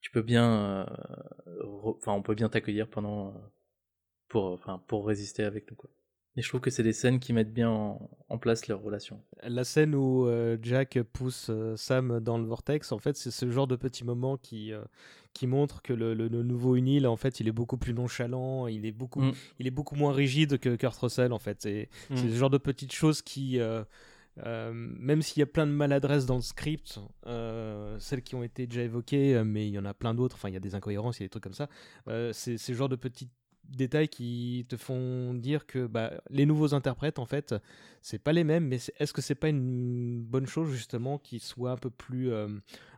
tu 0.00 0.10
peux 0.10 0.22
bien, 0.22 0.86
euh, 0.86 0.86
enfin, 1.96 2.12
on 2.12 2.22
peut 2.22 2.34
bien 2.34 2.48
t'accueillir 2.48 2.88
pendant, 2.88 3.28
euh, 3.28 3.32
pour, 4.28 4.44
enfin, 4.52 4.82
pour 4.86 5.06
résister 5.06 5.44
avec 5.44 5.70
nous, 5.70 5.76
quoi. 5.76 5.90
Et 6.36 6.42
je 6.42 6.48
trouve 6.48 6.60
que 6.60 6.70
c'est 6.70 6.84
des 6.84 6.92
scènes 6.92 7.18
qui 7.18 7.32
mettent 7.32 7.52
bien 7.52 7.68
en, 7.68 8.08
en 8.28 8.38
place 8.38 8.68
leur 8.68 8.80
relation. 8.80 9.20
La 9.42 9.64
scène 9.64 9.92
où 9.96 10.28
euh, 10.28 10.56
Jack 10.62 10.96
pousse 11.02 11.48
euh, 11.50 11.74
Sam 11.74 12.20
dans 12.20 12.38
le 12.38 12.44
vortex, 12.44 12.92
en 12.92 12.98
fait, 12.98 13.16
c'est 13.16 13.32
ce 13.32 13.50
genre 13.50 13.66
de 13.66 13.74
petit 13.74 14.04
moment 14.04 14.36
qui, 14.36 14.72
euh, 14.72 14.84
qui 15.32 15.48
montre 15.48 15.82
que 15.82 15.92
le, 15.92 16.14
le- 16.14 16.28
le 16.28 16.44
nouveau 16.44 16.76
Unil, 16.76 17.08
en 17.08 17.16
fait, 17.16 17.40
il 17.40 17.48
est 17.48 17.52
beaucoup 17.52 17.76
plus 17.76 17.92
nonchalant, 17.92 18.68
il 18.68 18.86
est 18.86 18.92
beaucoup, 18.92 19.22
Mm. 19.22 19.32
il 19.58 19.66
est 19.66 19.72
beaucoup 19.72 19.96
moins 19.96 20.12
rigide 20.12 20.58
que 20.58 20.76
Kurt 20.76 20.96
Russell, 20.98 21.32
en 21.32 21.40
fait. 21.40 21.60
C'est 21.60 21.88
Mm. 22.10 22.16
c'est 22.16 22.28
ce 22.30 22.36
genre 22.36 22.50
de 22.50 22.58
petites 22.58 22.92
choses 22.92 23.20
qui, 23.20 23.58
euh, 24.46 24.72
même 24.74 25.22
s'il 25.22 25.40
y 25.40 25.42
a 25.42 25.46
plein 25.46 25.66
de 25.66 25.72
maladresses 25.72 26.26
dans 26.26 26.36
le 26.36 26.42
script, 26.42 27.00
euh, 27.26 27.98
celles 27.98 28.22
qui 28.22 28.34
ont 28.34 28.42
été 28.42 28.66
déjà 28.66 28.82
évoquées, 28.82 29.36
euh, 29.36 29.44
mais 29.44 29.66
il 29.68 29.72
y 29.72 29.78
en 29.78 29.84
a 29.84 29.94
plein 29.94 30.14
d'autres, 30.14 30.36
enfin, 30.36 30.48
il 30.48 30.54
y 30.54 30.56
a 30.56 30.60
des 30.60 30.74
incohérences, 30.74 31.18
il 31.18 31.22
y 31.22 31.24
a 31.24 31.26
des 31.26 31.30
trucs 31.30 31.44
comme 31.44 31.54
ça, 31.54 31.68
euh, 32.08 32.32
c'est 32.32 32.58
ce 32.58 32.72
genre 32.72 32.88
de 32.88 32.96
petits 32.96 33.28
détails 33.64 34.08
qui 34.08 34.64
te 34.66 34.76
font 34.78 35.34
dire 35.34 35.66
que 35.66 35.86
bah, 35.86 36.12
les 36.30 36.46
nouveaux 36.46 36.72
interprètes 36.72 37.18
en 37.18 37.26
fait 37.26 37.54
c'est 38.00 38.18
pas 38.18 38.32
les 38.32 38.42
mêmes 38.42 38.66
mais 38.66 38.78
est-ce 38.98 39.12
que 39.12 39.20
c'est 39.20 39.34
pas 39.34 39.50
une 39.50 40.22
bonne 40.22 40.46
chose 40.46 40.70
justement 40.70 41.18
qu'ils 41.18 41.40
soient 41.42 41.72
un 41.72 41.76
peu 41.76 41.90
plus 41.90 42.32
euh, 42.32 42.48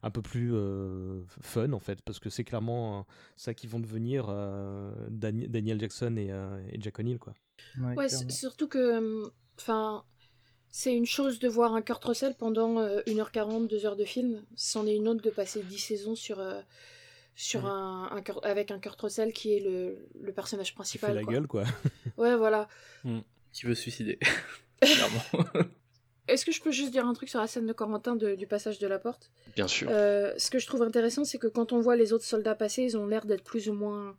un 0.05 0.11
peu 0.13 0.23
plus 0.23 0.55
euh, 0.55 1.23
fun 1.41 1.73
en 1.73 1.81
fait? 1.81 2.01
Parce 2.03 2.21
que 2.21 2.31
c'est 2.31 2.45
clairement 2.45 3.05
ça 3.37 3.53
qui 3.53 3.67
vont 3.67 3.81
devenir 3.81 4.27
euh, 4.29 4.93
Dani- 5.11 5.49
Daniel 5.49 5.81
Jackson 5.81 6.15
et, 6.17 6.31
euh, 6.31 6.63
et 6.71 6.81
Jack 6.81 7.01
O'Neill 7.01 7.19
quoi. 7.19 7.35
Ouais, 7.81 7.97
s- 8.07 8.25
surtout 8.31 8.69
que, 8.69 9.25
enfin, 9.59 10.05
c'est 10.71 10.95
une 10.95 11.07
chose 11.07 11.39
de 11.39 11.49
voir 11.49 11.75
un 11.75 11.83
Kurt 11.83 12.05
Russell 12.05 12.35
pendant 12.39 12.79
euh, 12.79 13.01
1h40, 13.07 13.67
2 13.69 13.87
heures 13.87 13.97
de 13.97 14.05
film. 14.05 14.43
C'en 14.57 14.87
est 14.87 14.95
une 14.97 15.09
autre 15.09 15.23
de 15.23 15.31
passer 15.31 15.63
10 15.63 15.79
saisons 15.79 16.15
sur, 16.15 16.39
euh, 16.41 16.61
sur 17.35 17.65
Ouais. 17.65 17.71
un, 17.71 18.09
un 18.13 18.21
Kurt- 18.23 18.45
avec 18.45 18.71
un 18.71 18.79
Kurt 18.79 19.01
Russell 19.01 19.33
qui 19.33 19.55
est 19.57 19.61
le, 19.61 20.07
le 20.21 20.33
personnage 20.33 20.69
qui 20.71 20.75
principal. 20.75 21.11
fait 21.11 21.17
la 21.17 21.23
quoi. 21.25 21.33
gueule 21.33 21.47
quoi 21.47 21.65
Ouais, 22.19 22.37
voilà. 22.37 22.69
Qui 23.53 23.67
veut 23.67 23.75
se 23.75 23.83
suicider, 23.83 24.19
clairement. 24.81 25.23
Est-ce 26.29 26.45
que 26.45 26.53
je 26.53 26.61
peux 26.61 26.71
juste 26.71 26.93
dire 26.93 27.05
un 27.07 27.13
truc 27.15 27.29
sur 27.29 27.41
la 27.41 27.49
scène 27.49 27.67
de 27.67 27.73
Corentin 27.73 28.15
de- 28.15 28.37
du 28.37 28.47
passage 28.47 28.79
de 28.79 28.87
la 28.87 29.01
porte? 29.01 29.33
Bien 29.57 29.67
sûr. 29.67 29.89
Euh, 29.91 30.33
Ce 30.39 30.51
que 30.51 30.61
je 30.61 30.67
trouve 30.69 30.83
intéressant, 30.83 31.25
c'est 31.25 31.39
que 31.39 31.49
quand 31.49 31.73
on 31.73 31.81
voit 31.81 31.97
les 31.97 32.13
autres 32.13 32.25
soldats 32.25 32.55
passer, 32.55 32.83
ils 32.85 32.97
ont 32.97 33.07
l'air 33.09 33.27
d'être 33.27 33.43
plus 33.43 33.69
ou 33.69 33.73
moins 33.73 34.17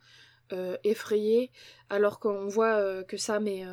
euh, 0.51 0.75
effrayés, 0.83 1.49
alors 1.89 2.19
qu'on 2.19 2.47
voit 2.47 2.73
euh, 2.75 3.03
que 3.03 3.15
Sam 3.15 3.47
est. 3.47 3.63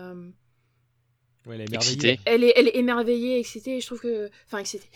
ouais, 1.46 1.54
elle 1.56 1.60
est 1.62 1.74
Excité, 1.74 2.08
émerveillée. 2.08 2.20
elle, 2.26 2.44
est, 2.44 2.52
elle 2.56 2.68
est 2.68 2.76
émerveillée, 2.76 3.38
excitée, 3.38 3.76
et 3.76 3.80
je 3.80 3.86
trouve 3.86 4.00
que. 4.00 4.30
Enfin, 4.46 4.58
excitée. 4.58 4.88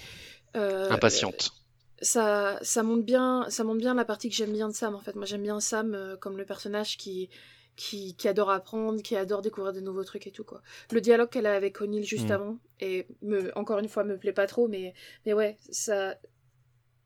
Euh, 0.57 0.91
impatiente. 0.91 1.53
ça, 2.03 2.59
ça 2.63 2.83
montre 2.83 3.05
bien, 3.05 3.47
ça 3.49 3.65
montre 3.65 3.79
bien 3.79 3.95
la 3.95 4.05
partie 4.05 4.29
que 4.29 4.35
j'aime 4.35 4.53
bien 4.53 4.69
de 4.69 4.75
Sam 4.75 4.95
en 4.95 5.01
fait. 5.01 5.15
Moi 5.15 5.25
j'aime 5.25 5.43
bien 5.43 5.61
Sam 5.61 5.95
euh, 5.95 6.17
comme 6.17 6.37
le 6.37 6.45
personnage 6.45 6.99
qui, 6.99 7.31
qui, 7.77 8.15
qui 8.17 8.29
adore 8.29 8.51
apprendre, 8.51 9.01
qui 9.01 9.17
adore 9.17 9.41
découvrir 9.41 9.73
de 9.73 9.81
nouveaux 9.81 10.05
trucs 10.05 10.27
et 10.27 10.31
tout 10.31 10.45
quoi. 10.45 10.61
Le 10.91 11.01
dialogue 11.01 11.31
qu'elle 11.31 11.47
a 11.47 11.55
avec 11.55 11.81
O'Neill 11.81 12.05
juste 12.05 12.29
Mm. 12.29 12.33
avant 12.33 12.59
et 12.81 13.07
me, 13.23 13.51
encore 13.57 13.79
une 13.79 13.89
fois 13.89 14.05
me 14.05 14.19
plaît 14.19 14.35
pas 14.35 14.47
trop, 14.47 14.69
mais 14.69 14.93
mais 15.25 15.33
ouais 15.33 15.57
ça, 15.71 16.17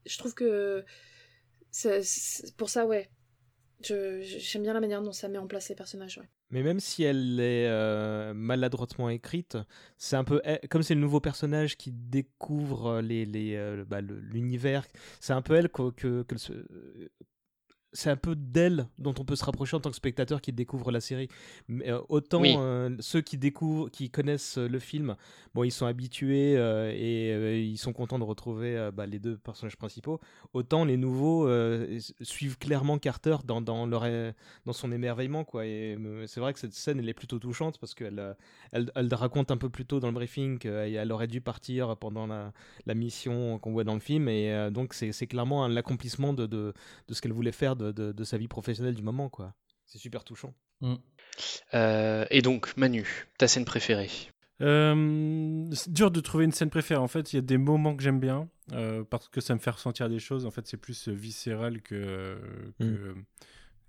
je 0.06 0.18
trouve 0.18 0.34
que 0.34 0.84
c'est- 1.70 2.56
pour 2.56 2.68
ça 2.68 2.84
ouais. 2.86 3.08
Je- 3.84 4.22
J'aime 4.22 4.62
bien 4.62 4.72
la 4.74 4.80
manière 4.80 5.02
dont 5.02 5.12
ça 5.12 5.28
met 5.28 5.38
en 5.38 5.46
place 5.46 5.68
les 5.68 5.74
personnages. 5.76 6.18
Ouais. 6.18 6.28
Mais 6.50 6.62
même 6.62 6.78
si 6.80 7.02
elle 7.02 7.40
est 7.40 7.66
euh, 7.68 8.32
maladroitement 8.34 9.08
écrite, 9.10 9.58
c'est 9.96 10.16
un 10.16 10.24
peu 10.24 10.40
elle- 10.44 10.60
comme 10.70 10.82
c'est 10.82 10.94
le 10.94 11.00
nouveau 11.00 11.20
personnage 11.20 11.76
qui 11.76 11.90
découvre 11.92 13.00
les, 13.00 13.26
euh, 13.56 13.84
bah, 13.84 14.00
l'univers. 14.00 14.86
C'est 15.20 15.32
un 15.32 15.42
peu 15.42 15.54
elle 15.54 15.68
que, 15.68 15.90
que- 15.90 16.24
c'est 17.96 18.10
un 18.10 18.16
peu 18.16 18.36
d'elle 18.36 18.86
dont 18.98 19.14
on 19.18 19.24
peut 19.24 19.36
se 19.36 19.44
rapprocher 19.44 19.76
en 19.76 19.80
tant 19.80 19.90
que 19.90 19.96
spectateur 19.96 20.40
qui 20.40 20.52
découvre 20.52 20.90
la 20.92 21.00
série. 21.00 21.28
Mais, 21.68 21.90
euh, 21.90 22.00
autant 22.08 22.40
Oui. 22.42 22.54
euh, 22.58 22.94
ceux 23.00 23.22
qui 23.22 23.38
découvrent, 23.38 23.88
qui 23.90 24.10
connaissent 24.10 24.58
euh, 24.58 24.68
le 24.68 24.78
film, 24.78 25.16
bon, 25.54 25.64
ils 25.64 25.70
sont 25.70 25.86
habitués 25.86 26.52
et 26.92 27.60
ils 27.62 27.78
sont 27.78 27.92
contents 27.92 28.18
de 28.18 28.24
retrouver 28.24 28.90
bah, 28.92 29.06
les 29.06 29.18
deux 29.18 29.36
personnages 29.36 29.76
principaux. 29.76 30.20
Autant 30.52 30.84
les 30.84 30.96
nouveaux 30.96 31.48
suivent 32.20 32.58
clairement 32.58 32.98
Carter 32.98 33.36
dans, 33.44 33.60
dans 33.60 33.86
leur 33.86 34.04
dans 34.66 34.72
son 34.72 34.92
émerveillement 34.92 35.44
quoi 35.44 35.64
et 35.66 35.98
c'est 36.26 36.40
vrai 36.40 36.52
que 36.52 36.58
cette 36.58 36.74
scène 36.74 36.98
elle 36.98 37.08
est 37.08 37.14
plutôt 37.14 37.38
touchante 37.38 37.78
parce 37.78 37.94
qu'elle 37.94 38.36
elle, 38.72 38.90
elle 38.94 39.14
raconte 39.14 39.50
un 39.50 39.56
peu 39.56 39.70
plus 39.70 39.86
tôt 39.86 40.00
dans 40.00 40.08
le 40.08 40.12
briefing 40.14 40.58
qu'elle 40.58 41.12
aurait 41.12 41.26
dû 41.26 41.40
partir 41.40 41.96
pendant 41.96 42.26
la, 42.26 42.52
la 42.86 42.94
mission 42.94 43.58
qu'on 43.58 43.72
voit 43.72 43.84
dans 43.84 43.94
le 43.94 44.00
film 44.00 44.28
et 44.28 44.68
donc 44.70 44.92
c'est 44.94 45.26
clairement 45.26 45.66
l'accomplissement 45.68 46.32
de, 46.32 46.46
de, 46.46 46.74
de 47.08 47.14
ce 47.14 47.20
qu'elle 47.22 47.32
voulait 47.32 47.52
faire 47.52 47.76
de, 47.76 47.85
de, 47.92 48.12
de 48.12 48.24
sa 48.24 48.38
vie 48.38 48.48
professionnelle 48.48 48.94
du 48.94 49.02
moment 49.02 49.28
quoi 49.28 49.54
c'est 49.86 49.98
super 49.98 50.24
touchant 50.24 50.54
Euh, 51.74 52.24
et 52.30 52.42
donc, 52.42 52.76
Manu, 52.76 53.26
ta 53.38 53.48
scène 53.48 53.64
préférée? 53.64 54.10
Euh, 54.62 55.66
c'est 55.72 55.92
dur 55.92 56.10
de 56.10 56.20
trouver 56.20 56.44
une 56.44 56.52
scène 56.52 56.70
préférée. 56.70 57.00
En 57.00 57.08
fait, 57.08 57.32
il 57.32 57.36
y 57.36 57.38
a 57.38 57.42
des 57.42 57.58
moments 57.58 57.94
que 57.94 58.02
j'aime 58.02 58.20
bien 58.20 58.48
euh, 58.72 59.04
parce 59.04 59.28
que 59.28 59.40
ça 59.40 59.54
me 59.54 59.60
fait 59.60 59.70
ressentir 59.70 60.08
des 60.08 60.18
choses. 60.18 60.46
En 60.46 60.50
fait, 60.50 60.66
c'est 60.66 60.76
plus 60.76 61.08
viscéral 61.08 61.82
que, 61.82 62.38
que, 62.78 63.14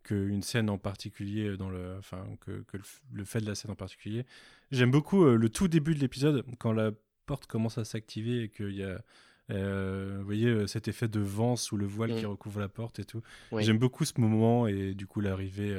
que, 0.04 0.16
une 0.16 0.43
scène 0.43 0.70
en 0.70 0.78
particulier 0.78 1.56
dans 1.58 1.70
le, 1.70 1.95
enfin, 1.98 2.26
que, 2.41 2.64
que 2.64 2.78
le, 3.14 3.26
fait 3.26 3.39
de 3.39 3.48
la 3.48 3.56
scène 3.56 3.72
en 3.72 3.76
particulier. 3.76 4.26
J'aime 4.72 4.91
beaucoup 4.91 5.24
le 5.24 5.50
tout 5.50 5.68
début 5.70 5.95
de 5.95 6.00
l'épisode 6.00 6.43
quand 6.60 6.74
la 6.74 6.91
porte 7.26 7.48
commence 7.48 7.78
à 7.78 7.86
s'activer 7.86 8.43
et 8.43 8.50
qu'il 8.50 8.76
y 8.76 8.84
a 8.84 9.02
vous 9.50 10.26
voyez 10.26 10.68
cet 10.68 10.88
effet 10.88 11.08
de 11.08 11.20
vent 11.20 11.56
sous 11.56 11.78
le 11.78 11.86
voile 11.86 12.16
qui 12.16 12.26
recouvre 12.26 12.60
la 12.60 12.70
porte 12.70 13.00
et 13.00 13.06
tout. 13.06 13.22
J'aime 13.58 13.78
beaucoup 13.78 14.06
ce 14.06 14.14
moment 14.20 14.68
et 14.68 14.93
du 14.93 15.08
coup 15.08 15.22
l'arrivée 15.22 15.76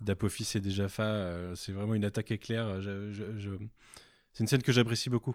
d'Apophis 0.00 0.48
et 0.54 0.60
des 0.60 0.70
Jaffa, 0.70 1.54
c'est 1.54 1.72
vraiment 1.72 1.94
une 1.94 2.04
attaque 2.04 2.30
éclair. 2.30 2.80
je, 2.80 3.12
c'est 4.32 4.44
une 4.44 4.48
scène 4.48 4.62
que 4.62 4.70
j'apprécie 4.70 5.10
beaucoup. 5.10 5.34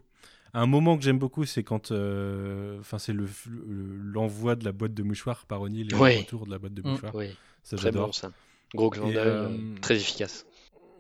Un 0.54 0.68
moment 0.68 0.98
que 0.98 1.04
j'aime 1.04 1.18
beaucoup, 1.18 1.46
c'est 1.46 1.64
quand, 1.64 1.92
euh, 1.92 2.80
enfin, 2.80 3.00
c'est 3.00 3.12
le, 3.12 3.28
l'envoi 3.50 4.56
de 4.56 4.64
la 4.64 4.72
boîte 4.72 4.94
de 4.94 5.02
mouchoirs 5.02 5.46
par 5.46 5.62
O'Neill 5.62 5.88
et 5.88 5.90
le 5.90 6.20
retour 6.20 6.46
de 6.46 6.52
la 6.52 6.60
boîte 6.60 6.76
de 6.76 6.82
mmh. 6.82 6.90
mouchoirs. 6.90 7.16
Oui. 7.16 7.36
Ça, 7.64 7.76
très 7.76 7.92
bon 7.92 8.12
ça. 8.12 8.32
Gros 8.76 8.90
clin 8.90 9.14
euh, 9.16 9.76
très 9.82 9.96
efficace. 9.96 10.46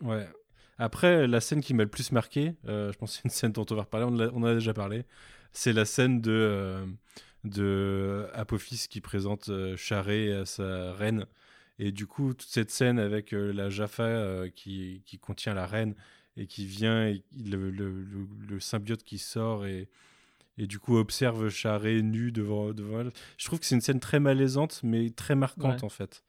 Ouais. 0.01 0.27
Après, 0.79 1.27
la 1.27 1.39
scène 1.39 1.61
qui 1.61 1.73
m'a 1.73 1.83
le 1.83 1.89
plus 1.89 2.11
marqué, 2.11 2.55
euh, 2.67 2.91
je 2.91 2.97
pense 2.97 3.11
que 3.11 3.15
c'est 3.17 3.25
une 3.25 3.29
scène 3.29 3.51
dont 3.51 3.65
on 3.69 3.75
va 3.75 3.83
reparler, 3.83 4.31
on, 4.33 4.41
en 4.41 4.43
a 4.43 4.53
déjà 4.55 4.73
parlé, 4.73 5.05
c'est 5.53 5.73
la 5.73 5.85
scène 5.85 6.21
de, 6.21 6.85
de 7.43 8.27
Apophis 8.33 8.87
qui 8.89 9.01
présente 9.01 9.49
Charé 9.75 10.33
à 10.33 10.45
sa 10.45 10.93
reine. 10.93 11.25
Et 11.79 11.91
du 11.91 12.05
coup, 12.05 12.33
toute 12.33 12.49
cette 12.49 12.71
scène 12.71 12.99
avec 12.99 13.31
la 13.31 13.69
Jaffa 13.69 14.49
qui, 14.55 15.01
qui 15.05 15.17
contient 15.17 15.53
la 15.53 15.65
reine 15.65 15.95
et 16.37 16.47
qui 16.47 16.65
vient, 16.65 17.07
et 17.07 17.23
le, 17.45 17.69
le, 17.69 18.05
le, 18.47 18.59
symbiote 18.59 19.03
qui 19.03 19.17
sort 19.17 19.65
et, 19.65 19.87
et 20.57 20.67
du 20.67 20.79
coup 20.79 20.97
observe 20.97 21.49
Charé 21.49 22.01
nu 22.01 22.31
devant, 22.31 22.73
devant 22.73 23.01
elle. 23.01 23.11
Je 23.37 23.45
trouve 23.45 23.59
que 23.59 23.65
c'est 23.65 23.75
une 23.75 23.81
scène 23.81 23.99
très 23.99 24.19
malaisante, 24.19 24.81
mais 24.83 25.09
très 25.09 25.35
marquante 25.35 25.83
en 25.83 25.89
fait. 25.89 26.23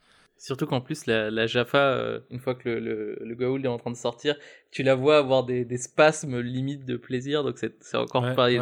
Surtout 0.44 0.66
qu'en 0.66 0.82
plus, 0.82 1.06
la, 1.06 1.30
la 1.30 1.46
Jaffa, 1.46 1.78
euh, 1.78 2.20
une 2.28 2.38
fois 2.38 2.54
que 2.54 2.68
le, 2.68 2.78
le, 2.78 3.18
le 3.18 3.34
Gaoul 3.34 3.64
est 3.64 3.68
en 3.68 3.78
train 3.78 3.90
de 3.90 3.96
sortir, 3.96 4.36
tu 4.70 4.82
la 4.82 4.94
vois 4.94 5.16
avoir 5.16 5.46
des, 5.46 5.64
des 5.64 5.78
spasmes 5.78 6.38
limite 6.38 6.84
de 6.84 6.98
plaisir, 6.98 7.42
donc 7.42 7.56
c'est 7.56 7.96
encore 7.96 8.24
ouais, 8.24 8.34
pas. 8.34 8.52
Il 8.52 8.58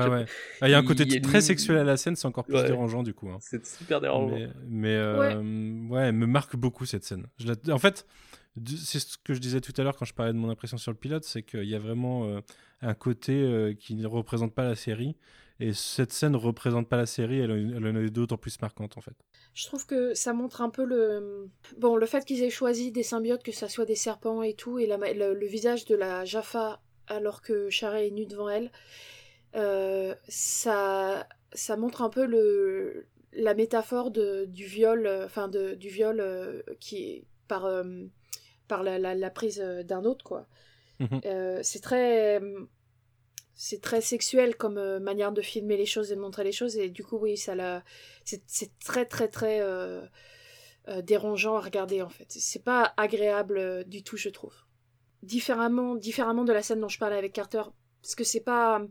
ah, 0.60 0.68
y 0.68 0.74
a 0.74 0.78
un 0.78 0.84
côté 0.84 1.20
très 1.20 1.40
sexuel 1.40 1.78
à 1.78 1.82
la 1.82 1.96
scène, 1.96 2.14
c'est 2.14 2.28
encore 2.28 2.44
plus 2.44 2.62
dérangeant 2.62 3.02
du 3.02 3.14
coup. 3.14 3.28
Hein. 3.30 3.38
C'est 3.40 3.66
super 3.66 4.00
dérangeant. 4.00 4.32
Mais, 4.32 4.48
mais 4.68 4.94
euh, 4.94 5.34
ouais. 5.88 6.02
elle 6.02 6.12
me 6.12 6.26
marque 6.26 6.54
beaucoup 6.54 6.86
cette 6.86 7.02
scène. 7.02 7.26
Je 7.38 7.48
la... 7.48 7.74
En 7.74 7.80
fait, 7.80 8.06
c'est 8.64 9.00
ce 9.00 9.18
que 9.18 9.34
je 9.34 9.40
disais 9.40 9.60
tout 9.60 9.72
à 9.76 9.82
l'heure 9.82 9.96
quand 9.96 10.04
je 10.04 10.14
parlais 10.14 10.32
de 10.32 10.38
mon 10.38 10.50
impression 10.50 10.76
sur 10.76 10.92
le 10.92 10.98
pilote, 10.98 11.24
c'est 11.24 11.42
qu'il 11.42 11.64
y 11.64 11.74
a 11.74 11.80
vraiment 11.80 12.28
euh, 12.28 12.40
un 12.80 12.94
côté 12.94 13.42
euh, 13.42 13.74
qui 13.74 13.96
ne 13.96 14.06
représente 14.06 14.54
pas 14.54 14.62
la 14.62 14.76
série. 14.76 15.16
Et 15.58 15.72
cette 15.72 16.12
scène 16.12 16.32
ne 16.32 16.36
représente 16.36 16.88
pas 16.88 16.96
la 16.96 17.06
série, 17.06 17.40
elle, 17.40 17.50
elle 17.50 17.86
en 17.86 17.96
est 17.96 18.10
d'autant 18.10 18.36
plus 18.36 18.60
marquante 18.60 18.96
en 18.96 19.00
fait. 19.00 19.16
Je 19.54 19.66
trouve 19.66 19.86
que 19.86 20.14
ça 20.14 20.32
montre 20.32 20.62
un 20.62 20.70
peu 20.70 20.84
le. 20.84 21.48
Bon, 21.76 21.96
le 21.96 22.06
fait 22.06 22.24
qu'ils 22.24 22.42
aient 22.42 22.50
choisi 22.50 22.90
des 22.90 23.02
symbiotes, 23.02 23.42
que 23.42 23.52
ça 23.52 23.68
soit 23.68 23.84
des 23.84 23.96
serpents 23.96 24.42
et 24.42 24.54
tout, 24.54 24.78
et 24.78 24.86
le, 24.86 25.46
visage 25.46 25.84
de 25.84 25.94
la 25.94 26.24
Jaffa 26.24 26.80
alors 27.08 27.42
que 27.42 27.68
Charé 27.68 28.06
est 28.06 28.10
nu 28.10 28.24
devant 28.24 28.48
elle, 28.48 28.70
euh, 29.54 30.14
ça, 30.28 31.26
ça 31.52 31.76
montre 31.76 32.00
un 32.00 32.08
peu 32.08 32.24
le, 32.24 33.06
la 33.34 33.52
métaphore 33.54 34.10
de, 34.10 34.46
du 34.46 34.64
viol, 34.64 35.06
enfin 35.24 35.48
de, 35.48 35.74
du 35.74 35.88
viol 35.88 36.64
qui 36.80 37.04
est 37.04 37.24
par 37.48 37.66
par 38.72 38.82
la, 38.82 39.30
prise 39.30 39.60
euh, 39.60 39.82
d'un 39.82 40.04
autre, 40.04 40.24
quoi. 40.24 40.46
Mhm. 41.00 41.20
Euh, 41.26 41.60
c'est 41.62 41.80
très 41.80 42.40
c'est 43.64 43.80
très 43.80 44.00
sexuel 44.00 44.56
comme 44.56 44.76
euh, 44.76 44.98
manière 44.98 45.30
de 45.30 45.40
filmer 45.40 45.76
les 45.76 45.86
choses 45.86 46.10
et 46.10 46.16
de 46.16 46.20
montrer 46.20 46.42
les 46.42 46.50
choses. 46.50 46.76
Et 46.76 46.88
du 46.88 47.04
coup 47.04 47.16
oui 47.16 47.36
ça 47.36 47.54
c'est 48.24 48.78
très 48.80 49.04
très 49.04 49.28
très 49.28 49.60
dérangeant 51.02 51.56
à 51.56 51.60
regarder 51.60 52.02
en 52.02 52.08
fait. 52.08 52.26
C'est 52.28 52.64
pas 52.64 52.92
agréable 52.96 53.84
du 53.84 54.02
tout 54.02 54.16
je 54.16 54.30
trouve. 54.30 54.54
Différemment 55.22 55.94
différemment 55.94 56.44
de 56.44 56.52
la 56.52 56.62
scène 56.62 56.80
dont 56.80 56.88
je 56.88 56.98
parlais 56.98 57.16
avec 57.16 57.32
Carter 57.32 57.62
parce 58.02 58.16
que 58.16 58.24
c'est 58.24 58.40
pas 58.40 58.82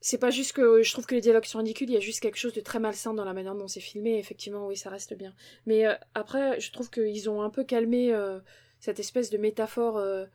c'est 0.00 0.18
pas 0.18 0.30
juste 0.30 0.52
que 0.52 0.82
je 0.82 0.92
trouve 0.92 1.06
que 1.06 1.14
les 1.14 1.20
dialogues 1.20 1.44
sont 1.44 1.58
ridicules 1.58 1.88
il 1.88 1.94
y 1.94 1.96
a 1.96 2.00
juste 2.00 2.20
quelque 2.20 2.38
chose 2.38 2.54
de 2.54 2.60
très 2.60 2.80
malsain 2.80 3.14
dans 3.14 3.24
la 3.24 3.34
manière 3.34 3.54
dont 3.54 3.68
c'est 3.68 3.80
filmé 3.80 4.18
effectivement 4.18 4.66
oui 4.66 4.76
ça 4.76 4.90
reste 4.90 5.14
bien. 5.14 5.32
Mais 5.66 5.84
après 6.14 6.58
je 6.58 6.72
trouve 6.72 6.90
qu'ils 6.90 7.30
ont 7.30 7.42
un 7.42 7.50
peu 7.50 7.62
calmé 7.62 8.12
cette 8.80 8.98
espèce 8.98 9.30
de 9.30 9.38
métaphore 9.38 9.98
euh, 9.98 10.24
euh, 10.24 10.26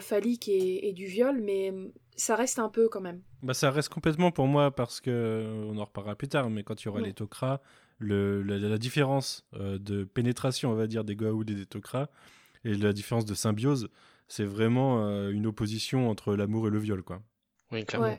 phallique 0.00 0.48
et, 0.48 0.92
du 0.92 1.06
viol, 1.06 1.40
mais 1.40 1.70
mm, 1.70 1.92
ça 2.16 2.36
reste 2.36 2.58
un 2.58 2.68
peu 2.68 2.88
quand 2.88 3.00
même. 3.00 3.22
Bah, 3.42 3.54
ça 3.54 3.70
reste 3.70 3.88
complètement 3.88 4.30
pour 4.30 4.46
moi 4.46 4.70
parce 4.70 5.00
que, 5.00 5.66
on 5.68 5.78
en 5.78 5.84
reparlera 5.84 6.14
plus 6.14 6.28
tard, 6.28 6.50
mais 6.50 6.62
quand 6.62 6.82
il 6.82 6.86
y 6.86 6.88
aura 6.88 7.00
les 7.00 7.12
Tok'ra, 7.12 7.60
le, 7.98 8.42
la, 8.42 8.78
différence 8.78 9.44
euh, 9.54 9.78
de 9.78 10.04
pénétration, 10.04 10.70
on 10.70 10.74
va 10.74 10.86
dire, 10.86 11.04
des 11.04 11.16
Goa'uld 11.16 11.48
et 11.50 11.54
des 11.54 11.66
Tok'ra, 11.66 12.08
et 12.64 12.74
la 12.74 12.92
différence 12.92 13.24
de 13.24 13.34
symbiose, 13.34 13.88
c'est 14.28 14.44
vraiment 14.44 15.28
une 15.28 15.46
opposition 15.46 16.08
entre 16.08 16.34
l'amour 16.34 16.68
et 16.68 16.70
le 16.70 16.78
viol, 16.78 17.02
quoi. 17.02 17.22
Oui, 17.72 17.84
clairement. 17.84 18.18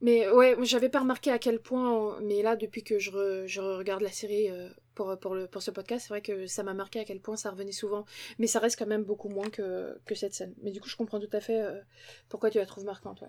Mais 0.00 0.28
ouais, 0.30 0.56
j'avais 0.62 0.88
pas 0.88 1.00
remarqué 1.00 1.30
à 1.30 1.38
quel 1.38 1.60
point, 1.60 2.18
mais 2.22 2.42
là, 2.42 2.56
depuis 2.56 2.82
que 2.82 2.98
je, 2.98 3.60
regarde 3.60 4.02
la 4.02 4.10
série 4.10 4.48
euh, 4.50 4.68
pour, 4.94 5.62
ce 5.62 5.70
podcast, 5.70 6.06
c'est 6.06 6.14
vrai 6.14 6.22
que 6.22 6.46
ça 6.46 6.62
m'a 6.62 6.72
marqué 6.72 7.00
à 7.00 7.04
quel 7.04 7.20
point 7.20 7.36
ça 7.36 7.50
revenait 7.50 7.72
souvent. 7.72 8.06
Mais 8.38 8.46
ça 8.46 8.60
reste 8.60 8.78
quand 8.78 8.86
même 8.86 9.04
beaucoup 9.04 9.28
moins 9.28 9.50
que, 9.50 10.00
cette 10.14 10.34
scène. 10.34 10.54
Mais 10.62 10.70
du 10.70 10.80
coup, 10.80 10.88
je 10.88 10.96
comprends 10.96 11.20
tout 11.20 11.28
à 11.32 11.40
fait 11.40 11.60
euh, 11.60 11.78
pourquoi 12.30 12.50
tu 12.50 12.58
la 12.58 12.66
trouves 12.66 12.84
marquante. 12.84 13.22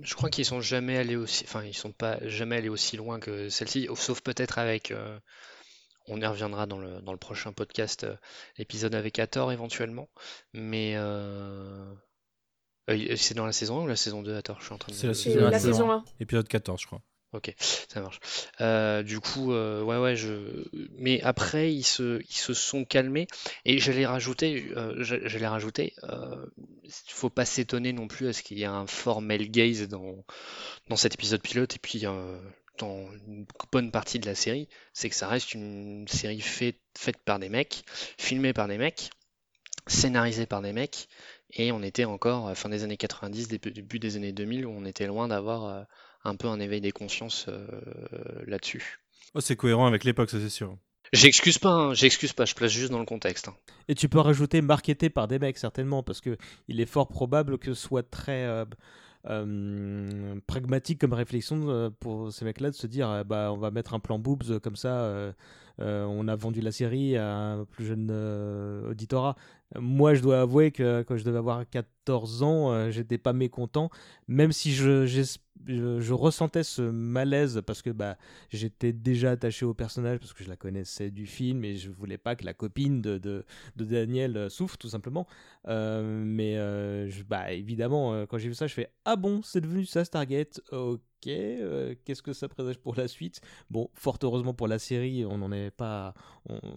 Je 0.00 0.14
crois 0.14 0.28
qu'ils 0.28 0.44
sont 0.44 0.60
jamais 0.60 0.96
allés 0.98 1.16
aussi, 1.16 1.44
enfin, 1.44 1.64
ils 1.64 1.74
sont 1.74 1.92
pas 1.92 2.18
jamais 2.28 2.56
allés 2.56 2.68
aussi 2.68 2.96
loin 2.96 3.18
que 3.18 3.48
celle-ci, 3.48 3.88
sauf 3.96 4.20
peut-être 4.20 4.58
avec. 4.58 4.90
Euh, 4.90 5.18
on 6.10 6.20
y 6.20 6.26
reviendra 6.26 6.66
dans 6.66 6.78
le, 6.78 7.02
dans 7.02 7.12
le 7.12 7.18
prochain 7.18 7.52
podcast, 7.52 8.06
épisode 8.56 8.94
avec 8.94 9.18
Hathor 9.18 9.52
éventuellement. 9.52 10.08
Mais 10.54 10.94
c'est 13.16 13.34
dans 13.34 13.46
la 13.46 13.52
saison 13.52 13.80
1 13.80 13.82
ou 13.84 13.86
la 13.86 13.96
saison 13.96 14.22
2 14.22 14.34
Attends, 14.34 14.56
je 14.58 14.64
suis 14.64 14.74
en 14.74 14.78
train 14.78 14.92
de. 14.92 14.96
C'est 14.96 15.06
la, 15.06 15.58
saison, 15.58 15.90
1. 15.90 16.04
Épisode 16.20 16.48
14, 16.48 16.80
je 16.80 16.86
crois. 16.86 17.02
Ok, 17.34 17.54
ça 17.58 18.00
marche. 18.00 18.20
Euh, 18.62 19.02
du 19.02 19.20
coup, 19.20 19.52
euh, 19.52 19.82
ouais, 19.82 19.98
ouais, 19.98 20.16
je. 20.16 20.64
Mais 20.96 21.20
après, 21.20 21.74
ils 21.74 21.84
se, 21.84 22.22
ils 22.22 22.34
se 22.34 22.54
sont 22.54 22.86
calmés 22.86 23.26
et 23.66 23.78
j'allais 23.78 24.06
rajouter, 24.06 24.72
j'allais 25.00 25.46
rajouter, 25.46 25.94
faut 27.06 27.28
pas 27.28 27.44
s'étonner 27.44 27.92
non 27.92 28.08
plus 28.08 28.28
à 28.28 28.32
ce 28.32 28.42
qu'il 28.42 28.58
y 28.58 28.62
ait 28.62 28.66
un 28.66 28.86
fort 28.86 29.20
male 29.20 29.50
gaze 29.50 29.88
dans, 29.88 30.24
dans 30.88 30.96
cet 30.96 31.14
épisode 31.14 31.42
pilote 31.42 31.76
et 31.76 31.78
puis 31.78 32.06
dans 32.78 33.12
une 33.26 33.46
bonne 33.72 33.90
partie 33.90 34.18
de 34.18 34.26
la 34.26 34.34
série, 34.34 34.68
c'est 34.92 35.10
que 35.10 35.16
ça 35.16 35.28
reste 35.28 35.54
une 35.54 36.06
série 36.08 36.40
faite, 36.40 36.80
faite 36.96 37.18
par 37.24 37.38
des 37.38 37.48
mecs, 37.48 37.84
filmée 38.18 38.52
par 38.52 38.68
des 38.68 38.78
mecs, 38.78 39.10
scénarisée 39.86 40.46
par 40.46 40.62
des 40.62 40.72
mecs 40.72 41.08
et 41.50 41.72
on 41.72 41.82
était 41.82 42.04
encore 42.04 42.54
fin 42.56 42.68
des 42.68 42.84
années 42.84 42.96
90, 42.96 43.48
début 43.48 43.98
des 43.98 44.16
années 44.16 44.32
2000, 44.32 44.66
où 44.66 44.70
on 44.70 44.84
était 44.84 45.06
loin 45.06 45.28
d'avoir 45.28 45.64
euh, 45.64 45.82
un 46.24 46.36
peu 46.36 46.48
un 46.48 46.60
éveil 46.60 46.80
des 46.80 46.92
consciences 46.92 47.46
euh, 47.48 47.66
là-dessus. 48.46 49.00
Oh, 49.34 49.40
c'est 49.40 49.56
cohérent 49.56 49.86
avec 49.86 50.04
l'époque, 50.04 50.30
ça 50.30 50.38
c'est 50.40 50.50
sûr. 50.50 50.76
J'excuse 51.12 51.58
pas, 51.58 51.70
hein, 51.70 51.94
j'excuse 51.94 52.34
pas, 52.34 52.44
je 52.44 52.54
place 52.54 52.70
juste 52.70 52.90
dans 52.90 52.98
le 52.98 53.06
contexte. 53.06 53.48
Hein. 53.48 53.56
Et 53.88 53.94
tu 53.94 54.10
peux 54.10 54.20
rajouter 54.20 54.60
marketé 54.60 55.08
par 55.08 55.26
des 55.26 55.38
mecs 55.38 55.56
certainement, 55.56 56.02
parce 56.02 56.20
que 56.20 56.36
il 56.68 56.80
est 56.80 56.86
fort 56.86 57.08
probable 57.08 57.58
que 57.58 57.72
ce 57.72 57.80
soit 57.80 58.08
très 58.08 58.66
euh, 59.26 60.40
pragmatique 60.46 61.00
comme 61.00 61.14
réflexion 61.14 61.90
pour 61.98 62.30
ces 62.30 62.44
mecs-là 62.44 62.70
de 62.70 62.76
se 62.76 62.86
dire 62.86 63.24
bah 63.24 63.50
on 63.52 63.56
va 63.56 63.70
mettre 63.70 63.94
un 63.94 64.00
plan 64.00 64.18
boobs 64.18 64.60
comme 64.60 64.76
ça 64.76 65.00
euh, 65.00 65.32
on 65.78 66.28
a 66.28 66.36
vendu 66.36 66.60
la 66.60 66.72
série 66.72 67.16
à 67.16 67.34
un 67.34 67.64
plus 67.64 67.86
jeune 67.86 68.08
euh, 68.10 68.90
auditorat. 68.90 69.36
Moi, 69.78 70.14
je 70.14 70.22
dois 70.22 70.40
avouer 70.40 70.70
que 70.70 71.02
quand 71.02 71.16
je 71.16 71.24
devais 71.24 71.38
avoir 71.38 71.68
14 71.68 72.42
ans, 72.42 72.72
euh, 72.72 72.90
j'étais 72.90 73.18
pas 73.18 73.34
mécontent, 73.34 73.90
même 74.26 74.50
si 74.50 74.72
je, 74.72 76.12
ressentais 76.12 76.62
ce 76.62 76.82
malaise 76.82 77.60
parce 77.66 77.82
que 77.82 77.90
bah, 77.90 78.16
j'étais 78.48 78.92
déjà 78.94 79.32
attaché 79.32 79.66
au 79.66 79.74
personnage, 79.74 80.20
parce 80.20 80.32
que 80.32 80.42
je 80.42 80.48
la 80.48 80.56
connaissais 80.56 81.10
du 81.10 81.26
film 81.26 81.64
et 81.64 81.76
je 81.76 81.90
voulais 81.90 82.16
pas 82.16 82.34
que 82.34 82.46
la 82.46 82.54
copine 82.54 83.02
de, 83.02 83.44
Daniel 83.76 84.50
souffre, 84.50 84.78
tout 84.78 84.88
simplement. 84.88 85.26
mais 85.66 86.56
bah, 87.28 87.52
évidemment, 87.52 88.24
quand 88.26 88.38
j'ai 88.38 88.48
vu 88.48 88.54
ça, 88.54 88.66
je 88.66 88.74
fais 88.74 88.90
Ah 89.04 89.16
bon, 89.16 89.42
c'est 89.42 89.60
devenu 89.60 89.84
ça 89.84 90.04
Stargate? 90.04 90.62
Ok, 90.72 91.17
euh, 91.26 91.94
qu'est-ce 92.04 92.22
que 92.22 92.32
ça 92.32 92.48
présage 92.48 92.78
pour 92.78 92.94
la 92.94 93.08
suite? 93.08 93.40
Bon, 93.70 93.90
fort 93.94 94.18
heureusement 94.22 94.54
pour 94.54 94.68
la 94.68 94.78
série, 94.78 95.24
on 95.24 95.38
n'en 95.38 95.52
est 95.52 95.70
pas. 95.70 96.14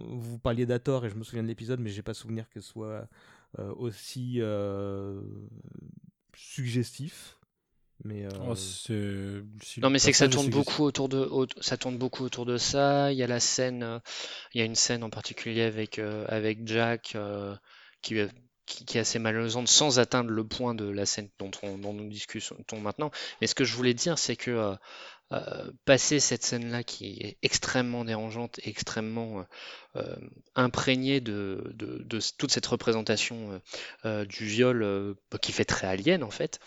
vous 0.09 0.39
parliez 0.39 0.65
d'Ator 0.65 1.05
et 1.05 1.09
je 1.09 1.15
me 1.15 1.23
souviens 1.23 1.43
de 1.43 1.47
l'épisode, 1.47 1.79
mais 1.79 1.89
j'ai 1.89 2.01
pas 2.01 2.13
souvenir 2.13 2.49
que 2.49 2.59
ce 2.59 2.67
soit 2.67 3.07
euh, 3.59 3.73
aussi 3.75 4.35
euh, 4.39 5.21
suggestif. 6.35 7.37
Mais 8.03 8.25
oh, 8.39 8.55
non, 9.77 9.89
mais 9.91 9.99
c'est 9.99 10.11
que 10.11 10.17
ça 10.17 10.27
tourne 10.27 10.49
beaucoup 10.49 10.81
autour 10.81 11.07
de 11.07 11.29
ça 11.59 11.77
tourne 11.77 11.99
beaucoup 11.99 12.23
autour 12.23 12.47
de 12.47 12.57
ça. 12.57 13.11
Il 13.11 13.17
y 13.19 13.21
a 13.21 13.27
la 13.27 13.39
scène, 13.39 14.01
il 14.55 14.59
y 14.59 14.61
a 14.63 14.65
une 14.65 14.73
scène 14.73 15.03
en 15.03 15.11
particulier 15.11 15.61
avec 15.61 15.99
avec 15.99 16.65
Jack 16.67 17.15
qui 18.01 18.15
qui, 18.65 18.97
est 18.97 19.01
assez 19.01 19.19
malaisante 19.19 19.67
sans 19.67 19.99
atteindre 19.99 20.29
le 20.29 20.43
point 20.45 20.75
de 20.75 20.89
la 20.89 21.05
scène 21.05 21.29
dont, 21.39 21.51
on, 21.63 21.77
nous 21.77 22.09
discutons 22.09 22.79
maintenant. 22.79 23.11
Mais 23.39 23.47
ce 23.47 23.55
que 23.55 23.63
je 23.63 23.75
voulais 23.75 23.93
dire, 23.93 24.17
c'est 24.17 24.35
que 24.35 24.75
euh, 25.31 25.71
passer 25.85 26.19
cette 26.19 26.43
scène-là 26.43 26.83
qui 26.83 27.17
est 27.21 27.37
extrêmement 27.41 28.03
dérangeante 28.03 28.59
extrêmement 28.63 29.45
euh, 29.95 30.15
imprégnée 30.55 31.21
de, 31.21 31.71
de, 31.73 32.19
toute 32.37 32.51
cette 32.51 32.65
représentation 32.65 33.61
du 34.03 34.45
viol 34.45 35.15
qui 35.41 35.51
fait 35.51 35.65
très 35.65 35.87
alien 35.87 36.23
en 36.23 36.31
fait, 36.31 36.59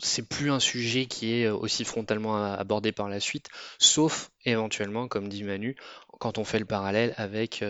c'est 0.00 0.28
plus 0.28 0.50
un 0.50 0.60
sujet 0.60 1.06
qui 1.06 1.32
est 1.32 1.48
aussi 1.48 1.84
frontalement 1.84 2.44
abordé 2.52 2.92
par 2.92 3.08
la 3.08 3.20
suite, 3.20 3.48
sauf 3.78 4.30
éventuellement, 4.44 5.08
comme 5.08 5.28
dit 5.28 5.42
Manu, 5.42 5.76
quand 6.22 6.38
on 6.38 6.44
fait 6.44 6.60
le 6.60 6.64
parallèle 6.64 7.14
avec, 7.16 7.64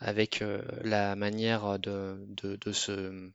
avec 0.00 0.42
la 0.82 1.14
manière 1.14 1.78
de, 1.78 2.16
de, 2.26 2.56
de, 2.56 2.72
se, 2.72 3.30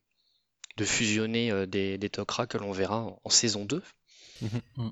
de 0.76 0.84
fusionner 0.84 1.65
des, 1.68 1.97
des 1.97 2.09
Tok'ra 2.09 2.47
que 2.47 2.57
l'on 2.57 2.74
verra 2.74 3.18
en, 3.24 3.30
saison 3.30 3.63
2. 3.63 3.82
Mmh 4.41 4.45
mmh. 4.76 4.89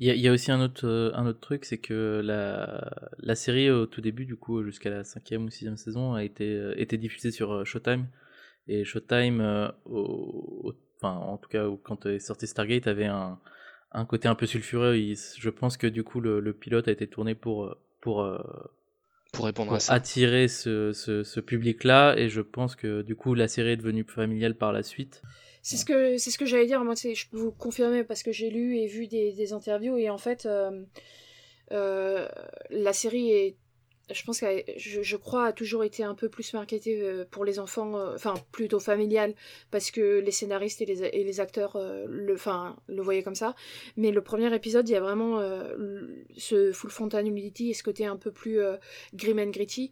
Il, 0.00 0.06
y 0.06 0.26
a, 0.26 0.32
aussi 0.32 0.50
un 0.50 0.62
autre, 0.62 1.12
un 1.14 1.26
autre 1.26 1.40
truc, 1.40 1.66
c'est 1.66 1.76
que 1.76 2.22
la, 2.24 2.90
la 3.18 3.34
série 3.34 3.70
au 3.70 3.84
tout 3.84 4.00
début, 4.00 4.24
du 4.24 4.34
coup, 4.34 4.64
jusqu'à 4.64 4.88
la 4.88 5.04
cinquième 5.04 5.44
ou 5.44 5.50
sixième 5.50 5.76
saison, 5.76 6.14
a 6.14 6.24
été, 6.24 6.72
été 6.76 6.96
diffusée 6.96 7.30
sur 7.30 7.66
Showtime. 7.66 8.08
Et 8.66 8.84
Showtime, 8.84 9.70
au 9.84 10.74
enfin 11.00 11.14
en 11.14 11.36
tout 11.38 11.48
cas 11.48 11.64
quand 11.82 12.06
est 12.06 12.18
sorti 12.18 12.46
Stargate 12.46 12.86
avait 12.86 13.06
un, 13.06 13.38
un 13.92 14.04
côté 14.04 14.28
un 14.28 14.34
peu 14.34 14.46
sulfureux 14.46 14.96
je 14.96 15.50
pense 15.50 15.76
que 15.76 15.86
du 15.86 16.02
coup 16.02 16.20
le, 16.20 16.52
pilote 16.52 16.88
a 16.88 16.90
été 16.90 17.06
tourné 17.06 17.34
pour 17.34 17.76
pour 18.00 18.22
euh, 18.22 18.38
pour 19.32 19.44
répondre 19.44 19.74
à 19.74 19.80
ça. 19.80 19.92
attirer 19.92 20.48
ce, 20.48 20.92
ce, 20.92 21.40
public 21.40 21.84
là 21.84 22.14
et 22.16 22.28
je 22.28 22.40
pense 22.40 22.76
que 22.76 23.02
du 23.02 23.14
coup 23.14 23.34
la 23.34 23.48
série 23.48 23.70
est 23.70 23.76
devenue 23.76 24.04
familiale 24.04 24.56
par 24.56 24.72
la 24.72 24.82
suite 24.82 25.22
c'est 25.62 25.76
ce 25.76 25.84
que 25.84 26.16
c'est 26.16 26.30
ce 26.30 26.38
que 26.38 26.46
j'allais 26.46 26.66
dire 26.66 26.82
moi 26.82 26.94
je 26.94 27.28
peux 27.30 27.36
vous 27.36 27.52
confirmer 27.52 28.04
parce 28.04 28.22
que 28.22 28.32
j'ai 28.32 28.50
lu 28.50 28.78
et 28.78 28.86
vu 28.86 29.06
des, 29.06 29.32
des 29.32 29.52
interviews 29.52 29.96
et 29.96 30.08
en 30.08 30.18
fait 30.18 30.46
euh, 30.46 30.82
euh, 31.72 32.28
la 32.70 32.92
série 32.92 33.30
est 33.30 33.56
je 34.10 34.24
pense 34.24 34.40
que 34.40 34.46
je, 34.76 35.16
crois 35.16 35.46
a 35.46 35.52
toujours 35.52 35.84
été 35.84 36.02
un 36.02 36.14
peu 36.14 36.28
plus 36.28 36.52
marketé 36.52 37.00
euh, 37.00 37.24
pour 37.30 37.44
les 37.44 37.58
enfants, 37.58 37.96
euh, 37.96 38.14
enfin 38.14 38.34
plutôt 38.52 38.80
familial, 38.80 39.34
parce 39.70 39.90
que 39.90 40.18
les 40.20 40.30
scénaristes 40.30 40.80
et 40.80 40.86
les, 40.86 41.40
acteurs 41.40 41.76
euh, 41.76 42.06
le, 42.08 43.02
voyaient 43.02 43.22
comme 43.22 43.34
ça. 43.34 43.54
Mais 43.96 44.10
le 44.10 44.22
premier 44.22 44.54
épisode, 44.54 44.88
il 44.88 44.92
y 44.92 44.96
a 44.96 45.00
vraiment 45.00 45.40
ce 46.36 46.72
Full 46.72 46.90
Frontal 46.90 47.26
Humidity 47.26 47.70
et 47.70 47.74
ce 47.74 47.82
côté 47.82 48.06
un 48.06 48.16
peu 48.16 48.30
plus 48.30 48.60
grim 49.14 49.38
and 49.38 49.50
gritty 49.50 49.90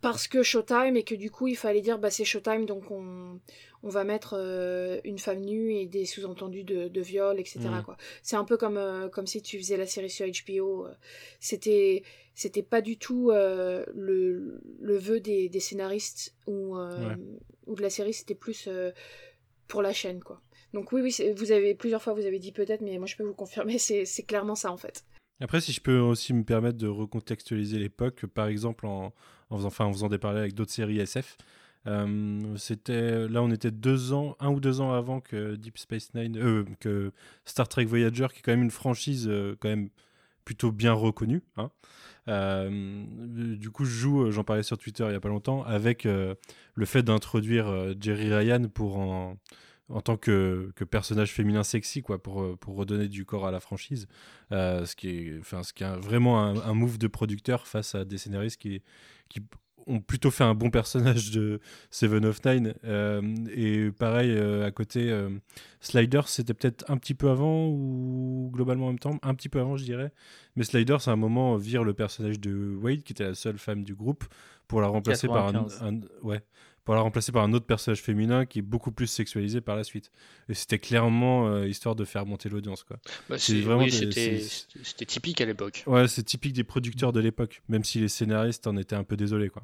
parce 0.00 0.26
que 0.26 0.42
Showtime 0.42 0.96
et 0.96 1.04
que 1.04 1.14
du 1.14 1.30
coup 1.30 1.46
il 1.46 1.56
fallait 1.56 1.80
dire 1.80 1.98
bah 1.98 2.10
c'est 2.10 2.24
Showtime 2.24 2.66
donc 2.66 2.90
on, 2.90 3.38
on 3.82 3.88
va 3.88 4.04
mettre 4.04 4.36
euh, 4.38 5.00
une 5.04 5.18
femme 5.18 5.40
nue 5.40 5.74
et 5.74 5.86
des 5.86 6.04
sous-entendus 6.04 6.64
de, 6.64 6.88
de, 6.88 7.00
viol 7.00 7.38
etc 7.38 7.60
mm. 7.60 7.82
quoi 7.82 7.96
c'est 8.22 8.36
un 8.36 8.44
peu 8.44 8.56
comme 8.56 8.76
euh, 8.76 9.08
comme 9.08 9.26
si 9.26 9.42
tu 9.42 9.58
faisais 9.58 9.76
la 9.76 9.86
série 9.86 10.10
sur 10.10 10.26
HBO 10.26 10.86
euh. 10.86 10.94
c'était 11.40 12.02
c'était 12.34 12.62
pas 12.62 12.80
du 12.80 12.96
tout 12.96 13.30
le, 13.30 14.60
le 14.80 14.96
vœu 14.96 15.20
des, 15.20 15.48
des 15.48 15.60
scénaristes 15.60 16.34
ou 16.46 16.76
ou 17.66 17.74
de 17.74 17.82
la 17.82 17.90
série 17.90 18.14
c'était 18.14 18.34
plus 18.34 18.68
pour 19.68 19.82
la 19.82 19.92
chaîne 19.92 20.22
quoi 20.22 20.40
donc 20.72 20.92
oui 20.92 21.02
oui 21.02 21.32
vous 21.36 21.52
avez 21.52 21.74
plusieurs 21.74 22.02
fois 22.02 22.14
vous 22.14 22.24
avez 22.24 22.38
dit 22.38 22.52
peut-être 22.52 22.80
mais 22.80 22.96
moi 22.98 23.06
je 23.06 23.16
peux 23.16 23.24
vous 23.24 23.34
confirmer 23.34 23.78
c'est 23.78 24.26
clairement 24.26 24.54
ça 24.54 24.72
en 24.72 24.78
fait 24.78 25.04
après, 25.42 25.60
si 25.60 25.72
je 25.72 25.80
peux 25.80 25.98
aussi 25.98 26.32
me 26.34 26.44
permettre 26.44 26.78
de 26.78 26.86
recontextualiser 26.86 27.78
l'époque, 27.80 28.26
par 28.26 28.46
exemple 28.46 28.86
en, 28.86 29.12
en, 29.50 29.56
faisant, 29.56 29.66
enfin, 29.66 29.84
en 29.86 29.92
faisant 29.92 30.08
des 30.08 30.18
parallèles 30.18 30.42
avec 30.42 30.54
d'autres 30.54 30.70
séries 30.70 31.00
SF, 31.00 31.36
euh, 31.86 32.56
c'était 32.56 33.28
là 33.28 33.42
on 33.42 33.50
était 33.50 33.70
deux 33.70 34.12
ans, 34.12 34.36
un 34.40 34.50
ou 34.50 34.60
deux 34.60 34.80
ans 34.80 34.92
avant 34.92 35.20
que 35.20 35.56
Deep 35.56 35.78
Space 35.78 36.14
Nine, 36.14 36.36
euh, 36.38 36.64
que 36.80 37.12
Star 37.44 37.68
Trek 37.68 37.84
Voyager, 37.84 38.28
qui 38.32 38.38
est 38.38 38.42
quand 38.42 38.52
même 38.52 38.62
une 38.62 38.70
franchise 38.70 39.26
euh, 39.28 39.56
quand 39.60 39.68
même 39.68 39.88
plutôt 40.44 40.72
bien 40.72 40.92
reconnue. 40.92 41.42
Hein. 41.56 41.70
du 42.26 43.70
coup, 43.70 43.84
je 43.84 43.90
joue, 43.90 44.30
j'en 44.30 44.44
parlais 44.44 44.62
sur 44.62 44.78
Twitter 44.78 45.04
il 45.08 45.12
y 45.12 45.16
a 45.16 45.20
pas 45.20 45.28
longtemps, 45.28 45.62
avec 45.64 46.04
le 46.04 46.84
fait 46.84 47.02
d'introduire 47.02 47.94
Jerry 48.00 48.32
Ryan 48.34 48.68
pour 48.68 48.98
en 48.98 49.36
en 49.88 50.00
tant 50.00 50.16
que, 50.16 50.72
que, 50.74 50.84
personnage 50.84 51.32
féminin 51.32 51.64
sexy 51.64 52.02
quoi 52.02 52.22
pour, 52.22 52.56
pour 52.58 52.76
redonner 52.76 53.08
du 53.08 53.26
corps 53.26 53.46
à 53.46 53.50
la 53.50 53.60
franchise 53.60 54.06
ce 54.50 54.96
qui 54.96 55.08
est 55.10 55.38
enfin 55.40 55.62
ce 55.62 55.72
qui 55.72 55.84
est 55.84 55.96
vraiment 55.96 56.40
un, 56.40 56.74
move 56.74 56.98
de 56.98 57.08
producteur 57.08 57.66
face 57.66 57.94
à 57.94 58.04
des 58.04 58.16
scénaristes 58.16 58.60
qui 58.60 58.82
ont 59.86 60.00
plutôt 60.00 60.30
fait 60.30 60.44
un 60.44 60.54
bon 60.54 60.70
personnage 60.70 61.30
de 61.30 61.60
Seven 61.90 62.24
of 62.24 62.44
Nine. 62.44 62.74
Euh, 62.84 63.22
et 63.54 63.90
pareil 63.90 64.36
à 64.38 64.70
côté 64.70 65.12
Sliders 65.80 66.28
c'était 66.28 66.54
peut-être 66.54 66.84
un 66.90 66.96
petit 66.96 67.14
peu 67.14 67.30
avant 67.30 67.66
ou 67.68 68.50
globalement 68.52 68.86
en 68.86 68.90
même 68.90 68.98
temps 68.98 69.18
un 69.22 69.34
petit 69.34 69.48
peu 69.48 69.60
avant 69.60 69.76
je 69.76 69.84
dirais. 69.84 70.12
Mais 70.56 70.64
Sliders 70.64 71.08
à 71.08 71.12
un 71.12 71.16
moment 71.16 71.56
vire 71.56 71.84
le 71.84 71.94
personnage 71.94 72.40
de 72.40 72.76
Wade 72.80 73.02
qui 73.02 73.12
était 73.12 73.24
la 73.24 73.34
seule 73.34 73.58
femme 73.58 73.84
du 73.84 73.94
groupe 73.94 74.24
pour 74.68 74.80
la 74.80 74.88
remplacer 74.88 75.28
par 75.28 75.48
un, 75.48 75.66
un, 75.80 76.00
ouais 76.22 76.42
pour 76.84 76.94
la 76.94 77.00
remplacer 77.00 77.30
par 77.30 77.44
un 77.44 77.52
autre 77.52 77.66
personnage 77.66 78.02
féminin 78.02 78.44
qui 78.44 78.58
est 78.58 78.62
beaucoup 78.62 78.90
plus 78.90 79.06
sexualisé 79.06 79.60
par 79.60 79.76
la 79.76 79.84
suite. 79.84 80.10
Et 80.48 80.54
c'était 80.54 80.78
clairement 80.78 81.48
euh, 81.48 81.68
histoire 81.68 81.94
de 81.94 82.04
faire 82.04 82.26
monter 82.26 82.48
l'audience. 82.48 82.82
quoi. 82.82 82.98
Bah, 83.28 83.38
c'était 83.38 85.06
typique 85.06 85.40
à 85.40 85.44
l'époque. 85.44 85.84
Ouais, 85.86 86.08
c'est 86.08 86.24
typique 86.24 86.54
des 86.54 86.64
producteurs 86.64 87.12
de 87.12 87.20
l'époque, 87.20 87.62
même 87.68 87.84
si 87.84 88.00
les 88.00 88.08
scénaristes 88.08 88.66
en 88.66 88.76
étaient 88.76 88.96
un 88.96 89.04
peu 89.04 89.16
désolés. 89.16 89.48
quoi. 89.48 89.62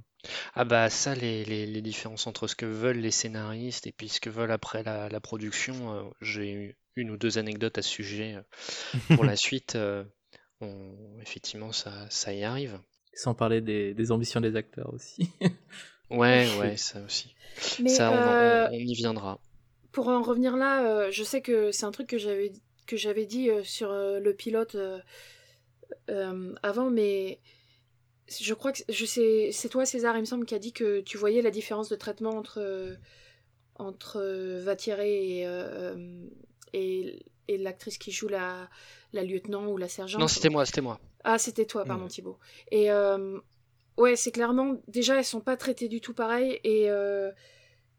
Ah 0.55 0.65
bah 0.65 0.91
ça, 0.91 1.15
les, 1.15 1.45
les, 1.45 1.83
différences 1.83 2.27
entre 2.27 2.47
ce 2.47 2.55
que 2.55 2.67
veulent 2.67 2.99
les 2.99 3.11
scénaristes 3.11 3.87
et 3.87 3.93
puis 3.93 4.09
ce 4.09 4.21
que 4.21 4.31
veulent 4.31 4.51
après 4.51 4.83
la, 4.83 5.09
la 5.09 5.21
production, 5.21 5.95
euh, 5.95 6.03
j'ai 6.21 6.53
eu 6.53 6.77
une 6.97 7.11
ou 7.11 7.17
deux 7.17 7.39
anecdotes 7.39 7.79
à 7.79 7.83
ce 7.83 7.89
sujet. 7.89 8.37
Euh, 8.37 9.15
pour 9.17 9.25
la 9.25 9.37
suite, 9.37 9.77
effectivement, 11.21 11.73
ça, 11.73 12.07
ça 12.11 12.33
y 12.33 12.45
arrive. 12.45 12.81
Sans 13.13 13.35
parler 13.35 13.61
des, 13.61 13.95
des 13.95 14.13
ambitions 14.13 14.41
des 14.41 14.55
acteurs 14.55 14.93
aussi. 14.95 15.31
Ouais, 16.11 16.49
ouais, 16.61 16.77
ça 16.77 17.01
aussi. 17.01 17.35
Mais 17.83 17.91
ça, 17.91 18.11
on, 18.11 18.15
euh, 18.15 18.69
y 18.73 18.95
viendra. 18.95 19.39
Pour 19.93 20.09
en 20.09 20.23
revenir 20.23 20.57
là, 20.57 20.85
euh, 20.85 21.11
je 21.11 21.25
sais 21.25 21.41
que 21.41 21.73
c'est 21.73 21.87
un 21.87 21.91
truc 21.91 22.09
que 22.09 22.19
j'avais 22.19 22.53
que 22.87 22.97
j'avais 22.97 23.27
dit 23.27 23.51
euh, 23.51 23.63
sur 23.65 23.93
le 23.93 24.33
pilote 24.33 24.77
avant, 26.63 26.91
mais 26.91 27.39
je 28.29 28.55
crois 28.55 28.73
que 28.73 28.81
je 28.89 29.05
sais, 29.05 29.51
c'est 29.53 29.69
toi 29.69 29.85
César, 29.87 30.17
il 30.17 30.21
me 30.21 30.27
semble, 30.27 30.47
qui 30.47 30.55
a 30.55 30.59
dit 30.59 30.73
que 30.73 31.01
tu 31.01 31.19
voyais 31.19 31.43
la 31.43 31.51
différence 31.51 31.89
de 31.89 31.97
traitement 31.97 32.31
entre 32.31 32.97
entre 33.77 34.61
Vatieré 34.63 35.41
et 35.41 35.49
et, 36.75 37.25
et 37.49 37.59
l'actrice 37.59 37.99
qui 37.99 38.13
joue 38.13 38.29
la 38.29 38.69
la 39.13 39.25
lieutenant 39.25 39.67
ou 39.69 39.77
la 39.79 39.89
sergente. 39.89 40.21
Non, 40.21 40.29
c'était 40.29 40.51
moi, 40.51 40.67
c'était 40.67 40.83
moi. 40.83 41.01
Ah, 41.25 41.39
c'était 41.39 41.65
toi, 41.65 41.85
pardon 41.85 42.05
mm. 42.05 42.09
Thibaut. 42.09 42.39
Et 42.71 42.91
ouais, 43.99 44.17
c'est 44.17 44.31
clairement. 44.31 44.77
Déjà, 44.89 45.19
elles 45.19 45.25
sont 45.25 45.41
pas 45.41 45.57
traitées 45.57 45.89
du 45.89 46.01
tout 46.01 46.15
pareil 46.15 46.59
et 46.65 46.91
euh, 46.91 47.31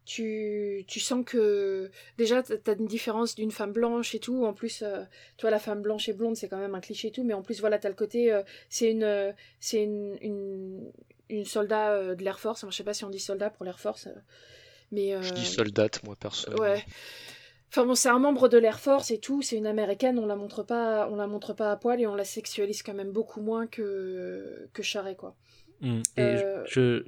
tu, 0.05 0.83
tu 0.87 0.99
sens 0.99 1.23
que. 1.25 1.91
Déjà, 2.17 2.41
t'as 2.41 2.75
une 2.75 2.87
différence 2.87 3.35
d'une 3.35 3.51
femme 3.51 3.71
blanche 3.71 4.15
et 4.15 4.19
tout. 4.19 4.45
En 4.45 4.53
plus, 4.53 4.81
euh, 4.81 5.03
toi, 5.37 5.51
la 5.51 5.59
femme 5.59 5.81
blanche 5.81 6.09
et 6.09 6.13
blonde, 6.13 6.35
c'est 6.35 6.47
quand 6.47 6.57
même 6.57 6.75
un 6.75 6.81
cliché 6.81 7.09
et 7.09 7.11
tout. 7.11 7.23
Mais 7.23 7.33
en 7.33 7.43
plus, 7.43 7.59
voilà, 7.59 7.77
t'as 7.77 7.89
le 7.89 7.95
côté. 7.95 8.33
Euh, 8.33 8.41
c'est 8.69 8.89
une, 8.89 9.35
c'est 9.59 9.83
une, 9.83 10.17
une, 10.21 10.91
une, 11.29 11.45
soldat 11.45 12.15
de 12.15 12.23
l'Air 12.23 12.39
Force. 12.39 12.63
Enfin, 12.63 12.71
je 12.71 12.77
sais 12.77 12.83
pas 12.83 12.93
si 12.93 13.05
on 13.05 13.09
dit 13.09 13.19
soldat 13.19 13.49
pour 13.49 13.65
l'Air 13.65 13.79
Force. 13.79 14.07
mais, 14.91 15.21
je 15.21 15.33
dis 15.33 15.45
soldate, 15.45 16.03
moi, 16.03 16.15
personnellement. 16.19 16.63
Ouais. 16.63 16.83
Enfin 17.71 17.85
bon, 17.85 17.93
c'est 17.93 18.09
un 18.09 18.17
membre 18.17 18.49
de 18.49 18.57
l'Air 18.57 18.79
Force 18.79 19.11
et 19.11 19.19
tout, 19.19 19.43
c'est 19.43 19.55
une 19.55 19.67
américaine, 19.67 20.17
on 20.17 20.25
la 20.25 20.35
montre 20.35 20.63
pas, 20.63 21.07
on 21.11 21.15
la 21.15 21.27
montre 21.27 21.53
pas 21.53 21.71
à 21.71 21.75
poil 21.75 22.01
et 22.01 22.07
on 22.07 22.15
la 22.15 22.23
sexualise 22.23 22.81
quand 22.81 22.95
même 22.95 23.11
beaucoup 23.11 23.41
moins 23.41 23.67
que 23.67 24.67
que 24.73 24.81
Charret 24.81 25.15
quoi. 25.15 25.35
Mm. 25.81 26.01
Et 26.17 26.21
euh, 26.21 26.63
je, 26.65 27.05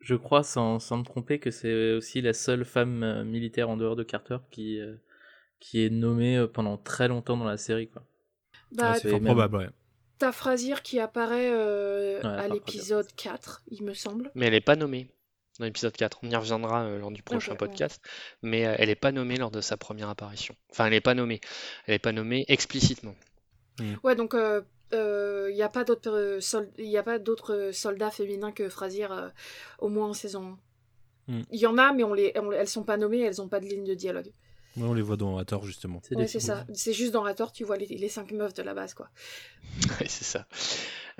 je 0.00 0.14
crois, 0.14 0.42
sans, 0.42 0.78
sans 0.78 0.98
me 0.98 1.04
tromper, 1.04 1.38
que 1.38 1.50
c'est 1.50 1.92
aussi 1.92 2.20
la 2.20 2.32
seule 2.32 2.64
femme 2.64 3.02
euh, 3.02 3.24
militaire 3.24 3.68
en 3.68 3.76
dehors 3.76 3.96
de 3.96 4.02
Carter 4.02 4.38
qui, 4.50 4.80
euh, 4.80 4.94
qui 5.60 5.84
est 5.84 5.90
nommée 5.90 6.46
pendant 6.52 6.76
très 6.76 7.08
longtemps 7.08 7.36
dans 7.36 7.44
la 7.44 7.56
série. 7.56 7.88
Quoi. 7.88 8.02
Bah, 8.72 8.94
c'est 8.94 9.20
probable, 9.20 9.56
ouais. 9.56 9.68
T'as 10.18 10.32
qui 10.82 10.98
apparaît 10.98 11.52
à 12.22 12.48
l'épisode 12.48 13.06
4, 13.16 13.62
il 13.70 13.84
me 13.84 13.92
semble. 13.92 14.30
Mais 14.34 14.46
elle 14.46 14.54
n'est 14.54 14.62
pas 14.62 14.76
nommée 14.76 15.10
dans 15.58 15.66
l'épisode 15.66 15.92
4. 15.92 16.20
On 16.22 16.30
y 16.30 16.36
reviendra 16.36 16.88
lors 16.96 17.10
du 17.10 17.22
prochain 17.22 17.54
podcast. 17.54 18.02
Mais 18.40 18.60
elle 18.60 18.88
n'est 18.88 18.94
pas 18.94 19.12
nommée 19.12 19.36
lors 19.36 19.50
de 19.50 19.60
sa 19.60 19.76
première 19.76 20.08
apparition. 20.08 20.56
Enfin, 20.70 20.86
elle 20.86 20.92
n'est 20.92 21.02
pas 21.02 21.12
nommée. 21.12 21.42
Elle 21.86 21.96
n'est 21.96 21.98
pas 21.98 22.12
nommée 22.12 22.46
explicitement. 22.48 23.14
Mm. 23.78 23.94
Ouais, 24.04 24.14
donc 24.14 24.34
il 24.92 24.98
euh, 24.98 25.52
n'y 25.52 25.62
a 25.62 25.68
pas 25.68 25.84
d'autres 25.84 26.38
il 26.78 26.96
a 26.96 27.02
pas 27.02 27.18
d'autres 27.18 27.70
soldats 27.72 28.10
féminins 28.10 28.52
que 28.52 28.68
Frasier 28.68 29.08
euh, 29.10 29.28
au 29.78 29.88
moins 29.88 30.08
en 30.08 30.12
saison 30.12 30.56
1 31.28 31.32
hmm. 31.32 31.42
il 31.50 31.60
y 31.60 31.66
en 31.66 31.76
a 31.76 31.92
mais 31.92 32.04
on 32.04 32.14
les 32.14 32.32
elles 32.34 32.68
sont 32.68 32.84
pas 32.84 32.96
nommées 32.96 33.20
elles 33.20 33.42
ont 33.42 33.48
pas 33.48 33.60
de 33.60 33.66
ligne 33.66 33.84
de 33.84 33.94
dialogue. 33.94 34.32
On 34.78 34.92
les 34.92 35.00
voit 35.00 35.16
dans 35.16 35.36
Rator 35.36 35.64
justement. 35.64 36.02
C'est 36.02 36.38
ça. 36.38 36.66
C'est 36.74 36.92
juste 36.92 37.12
dans 37.12 37.22
Rator 37.22 37.50
tu 37.50 37.64
vois 37.64 37.78
les, 37.78 37.86
les 37.86 38.08
cinq 38.08 38.32
meufs 38.32 38.54
de 38.54 38.62
la 38.62 38.74
base 38.74 38.94
quoi. 38.94 39.08
Ouais, 40.00 40.06
c'est 40.06 40.24
ça. 40.24 40.46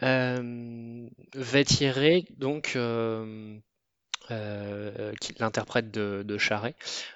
Euh, 0.02 1.08
donc 2.36 2.76
euh, 4.30 5.12
qui 5.20 5.34
l'interprète 5.38 5.90
de, 5.90 6.22
de 6.24 6.38
Charret, 6.38 6.74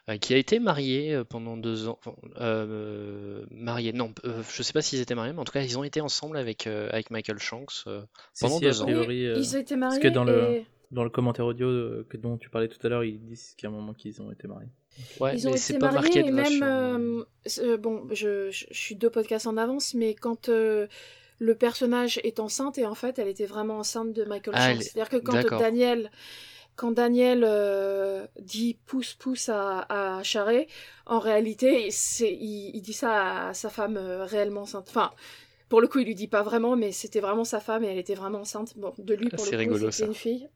euh, 0.09 0.17
qui 0.17 0.35
a 0.35 0.37
été 0.37 0.59
marié 0.59 1.15
euh, 1.15 1.25
pendant 1.25 1.57
deux 1.57 1.89
ans. 1.89 1.99
Euh, 2.41 3.45
marié, 3.51 3.93
non, 3.93 4.13
euh, 4.25 4.43
je 4.53 4.63
sais 4.63 4.73
pas 4.73 4.83
s'ils 4.83 5.01
étaient 5.01 5.15
mariés, 5.15 5.33
mais 5.33 5.41
en 5.41 5.45
tout 5.45 5.53
cas, 5.53 5.63
ils 5.63 5.79
ont 5.79 5.85
été 5.85 6.01
ensemble 6.01 6.37
avec, 6.37 6.67
euh, 6.67 6.89
avec 6.93 7.11
Michael 7.11 7.39
Shanks 7.39 7.85
euh, 7.87 8.03
Si, 8.33 8.45
pendant 8.45 8.59
si, 8.59 8.67
a 8.67 8.71
deux 8.71 8.83
ans. 8.83 8.85
priori, 8.87 9.27
euh, 9.27 9.37
Ils 9.39 9.57
ont 9.57 9.61
été 9.61 9.77
parce 9.77 9.81
mariés 9.81 10.01
que 10.01 10.09
dans 10.09 10.25
le, 10.25 10.43
et 10.51 10.67
dans 10.91 11.05
le 11.05 11.11
commentaire 11.11 11.47
audio 11.47 12.05
que, 12.09 12.17
dont 12.17 12.37
tu 12.37 12.49
parlais 12.51 12.69
tout 12.69 12.85
à 12.87 12.89
l'heure, 12.89 13.05
ils 13.05 13.21
disent 13.21 13.55
qu'il 13.57 13.69
y 13.69 13.73
a 13.73 13.75
un 13.75 13.79
moment 13.79 13.95
qu'ils 13.95 14.21
ont 14.23 14.31
été 14.31 14.49
mariés. 14.49 14.69
Ouais, 15.21 15.35
ils 15.37 15.47
ont 15.47 15.51
mais 15.51 15.57
été 15.57 15.63
c'est 15.63 15.79
pas 15.79 15.93
mariés 15.93 16.01
marqué 16.03 16.19
et 16.21 16.23
de 16.25 16.31
même 16.33 17.25
bon, 17.79 18.07
je, 18.11 18.51
je, 18.51 18.67
je 18.71 18.79
suis 18.79 18.97
deux 18.97 19.11
podcasts 19.11 19.47
en 19.47 19.57
avance, 19.57 19.95
mais 19.95 20.15
quand 20.15 20.49
euh, 20.49 20.89
le 21.39 21.55
personnage 21.55 22.21
est 22.23 22.39
enceinte 22.39 22.77
et 22.77 22.85
en 22.87 22.95
fait, 22.95 23.19
elle 23.19 23.29
était 23.29 23.47
vraiment 23.47 23.79
enceinte 23.79 24.13
de 24.13 24.25
Michael 24.25 24.55
Ah, 24.57 24.73
Shanks. 24.73 24.83
C'est-à-dire 24.83 25.09
que 25.09 25.17
quand. 25.17 25.59
Daniel 25.59 26.11
quand 26.81 26.93
Daniel 26.93 27.45
euh, 27.45 28.27
dit 28.41 28.79
pouce 28.87 29.13
pouce 29.13 29.51
à, 29.51 29.85
à 29.91 30.23
Charret, 30.23 30.67
en 31.05 31.19
réalité, 31.19 31.91
c'est 31.91 32.33
il, 32.33 32.71
il 32.75 32.81
dit 32.81 32.95
ça 32.95 33.49
à 33.49 33.55
sa 33.55 33.69
femme 33.69 33.99
euh, 33.99 34.25
réellement 34.25 34.63
enceinte. 34.63 34.87
Enfin, 34.89 35.11
pour 35.69 35.83
le 35.83 35.89
coup, 35.89 35.99
il 35.99 36.07
lui 36.07 36.15
dit 36.15 36.27
pas 36.27 36.43
vraiment, 36.43 36.77
mais 36.77 36.91
c'était 36.91 37.21
vraiment 37.21 37.45
sa 37.45 37.61
femme 37.61 37.85
et 37.85 37.89
elle 37.89 37.99
était 37.99 38.15
vraiment 38.15 38.41
enceinte. 38.41 38.79
Bon, 38.79 38.95
de 38.97 39.13
lui, 39.13 39.29
pour 39.29 39.41
c'est 39.41 39.59
le 39.59 39.65
coup, 39.67 39.75
rigolo, 39.75 39.91
c'était 39.91 40.07
une 40.09 40.15
fille. 40.15 40.49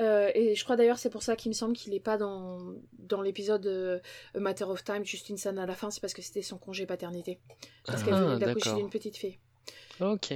Euh, 0.00 0.32
et 0.34 0.56
je 0.56 0.64
crois 0.64 0.74
d'ailleurs 0.74 0.98
c'est 0.98 1.10
pour 1.10 1.22
ça 1.22 1.36
qu'il 1.36 1.50
me 1.50 1.54
semble 1.54 1.76
qu'il 1.76 1.94
est 1.94 2.00
pas 2.00 2.16
dans, 2.16 2.58
dans 2.98 3.20
l'épisode 3.22 3.64
euh, 3.66 4.00
A 4.34 4.40
Matter 4.40 4.64
of 4.64 4.82
Time, 4.82 5.04
juste 5.04 5.28
une 5.28 5.36
scène 5.36 5.60
à 5.60 5.66
la 5.66 5.76
fin, 5.76 5.92
c'est 5.92 6.00
parce 6.00 6.14
que 6.14 6.22
c'était 6.22 6.42
son 6.42 6.58
congé 6.58 6.86
paternité. 6.86 7.38
Parce 7.86 8.02
qu'elle 8.02 8.14
Ah, 8.14 8.24
venait 8.24 8.44
d'accoucher 8.46 8.74
d'une 8.74 8.90
petite 8.90 9.16
fille. 9.16 9.38
Ok. 10.00 10.34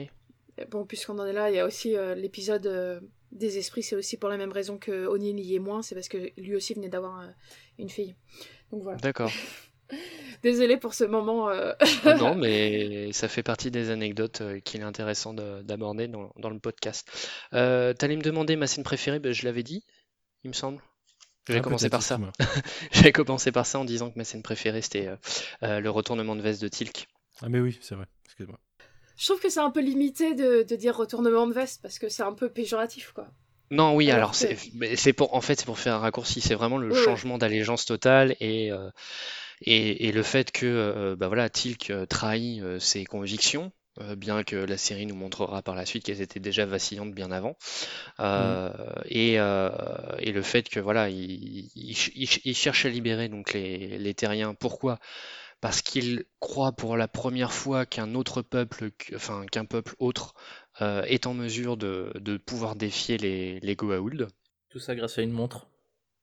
Bon, 0.70 0.84
puisqu'on 0.84 1.18
en 1.18 1.26
est 1.26 1.32
là, 1.32 1.50
il 1.50 1.56
y 1.56 1.58
a 1.58 1.66
aussi 1.66 1.96
euh, 1.96 2.14
l'épisode 2.14 3.02
des 3.37 3.59
esprits, 3.59 3.82
c'est 3.82 3.97
aussi 3.97 4.16
pour 4.16 4.28
la 4.28 4.37
même 4.37 4.53
raison 4.53 4.78
que 4.78 5.07
O'Neill 5.07 5.39
y 5.41 5.55
est 5.55 5.59
moins, 5.61 5.82
c'est 5.82 5.95
parce 5.95 6.09
que 6.09 6.30
lui 6.37 6.55
aussi 6.57 6.74
venait 6.74 6.89
d'avoir 6.89 7.20
euh, 7.20 7.26
une 7.78 7.89
fille. 7.91 8.16
Donc 8.72 8.82
voilà. 8.82 8.99
D'accord. 8.99 9.30
Désolée 10.43 10.76
pour 10.76 10.95
ce 10.95 11.05
moment. 11.05 11.49
euh, 11.49 11.72
Ah 12.05 12.14
non, 12.14 12.34
mais 12.37 13.12
ça 13.12 13.28
fait 13.28 13.43
partie 13.43 13.70
des 13.70 13.91
anecdotes 13.91 14.41
euh, 14.41 14.61
qu'il 14.61 14.80
est 14.80 14.84
intéressant 14.84 15.32
de- 15.34 15.62
d'aborder 15.62 16.09
dans, 16.09 16.32
dans 16.37 16.51
le 16.51 16.59
podcast. 16.59 17.09
Euh, 17.53 17.93
T'allais 17.95 18.16
me 18.16 18.22
demander 18.22 18.57
ma 18.57 18.66
scène 18.66 18.84
préférée, 18.84 19.18
ben, 19.20 19.32
je 19.32 19.45
l'avais 19.45 19.62
dit, 19.62 19.84
il 20.45 20.49
me 20.49 20.55
semble. 20.55 20.82
J'avais 21.47 21.61
Ah, 21.61 21.62
commencé 21.62 21.89
par 21.89 22.03
ça. 22.03 22.18
J'avais 22.93 23.12
commencé 23.12 23.53
par 23.53 23.66
ça 23.66 23.78
en 23.78 23.84
disant 23.84 24.11
que 24.11 24.18
ma 24.18 24.24
scène 24.24 24.43
préférée 24.43 24.82
c'était 24.82 25.07
euh, 25.07 25.16
euh, 25.62 25.78
le 25.80 25.91
retournement 25.91 26.34
de 26.34 26.43
veste 26.43 26.61
de 26.61 26.66
Tilk. 26.68 27.07
Ah, 27.41 27.49
mais 27.49 27.61
oui, 27.61 27.78
c'est 27.80 27.95
vrai. 27.95 28.07
Excuse-moi. 28.24 28.59
Je 29.16 29.26
trouve 29.26 29.40
que 29.40 29.48
c'est 29.48 29.60
un 29.60 29.70
peu 29.70 29.80
limité 29.80 30.34
de, 30.34 30.62
de 30.62 30.76
dire 30.76 30.96
retournement 30.96 31.46
de 31.46 31.52
veste 31.52 31.80
parce 31.82 31.98
que 31.98 32.08
c'est 32.08 32.22
un 32.22 32.32
peu 32.34 32.48
péjoratif, 32.50 33.12
quoi. 33.12 33.28
Non, 33.72 33.96
oui, 33.96 34.12
Alors 34.12 34.18
alors 34.18 34.30
que- 34.30 34.46
c'est 34.96 35.12
pour 35.12 35.34
en 35.34 35.40
fait 35.40 35.56
c'est 35.58 35.64
pour 35.66 35.78
faire 35.78 35.94
un 35.96 35.98
raccourci, 35.98 36.40
c'est 36.40 36.54
vraiment 36.54 36.78
le 36.78 36.92
changement 36.92 37.36
d'allégeance 37.36 37.84
totale 37.84 38.36
et, 38.38 38.70
euh, 38.70 38.90
et 39.62 40.08
et 40.08 40.12
le 40.12 40.22
fait 40.22 40.52
que 40.52 40.66
euh, 40.66 41.16
bah 41.16 41.28
voilà 41.28 41.50
Tilk 41.50 41.90
euh, 41.90 42.06
trahit 42.06 42.62
euh, 42.62 42.78
ses 42.78 43.04
convictions. 43.04 43.72
bien 44.16 44.44
que 44.44 44.56
la 44.56 44.76
série 44.76 45.06
nous 45.06 45.14
montrera 45.16 45.62
par 45.62 45.74
la 45.74 45.86
suite 45.86 46.04
qu'elles 46.04 46.20
étaient 46.20 46.40
déjà 46.40 46.66
vacillantes 46.66 47.14
bien 47.14 47.30
avant, 47.32 47.56
Euh, 48.20 48.70
et, 49.06 49.40
euh, 49.40 49.70
et 50.20 50.32
le 50.32 50.42
fait 50.42 50.68
que 50.68 50.80
voilà, 50.80 51.08
il, 51.10 51.70
il 51.74 51.94
ch- 51.96 52.12
il 52.16 52.26
ch- 52.28 52.40
il 52.44 52.54
cherche 52.56 52.86
à 52.86 52.90
libérer 52.90 53.28
donc 53.28 53.52
les, 53.54 53.98
les 53.98 54.14
terriens. 54.14 54.54
Pourquoi? 54.54 54.98
Parce 55.66 55.82
qu'il 55.82 56.24
croit 56.38 56.70
pour 56.70 56.96
la 56.96 57.08
première 57.08 57.52
fois 57.52 57.86
qu'un 57.86 58.14
autre 58.14 58.40
peuple, 58.40 58.90
enfin 59.16 59.44
qu'un 59.46 59.64
peuple 59.64 59.96
autre, 59.98 60.34
euh, 60.80 61.02
est 61.02 61.26
en 61.26 61.34
mesure 61.34 61.76
de, 61.76 62.12
de 62.20 62.36
pouvoir 62.36 62.76
défier 62.76 63.18
les, 63.18 63.58
les 63.58 63.74
Goa'uld. 63.74 64.28
Tout 64.68 64.78
ça 64.78 64.94
grâce 64.94 65.18
à 65.18 65.22
une 65.22 65.32
montre. 65.32 65.66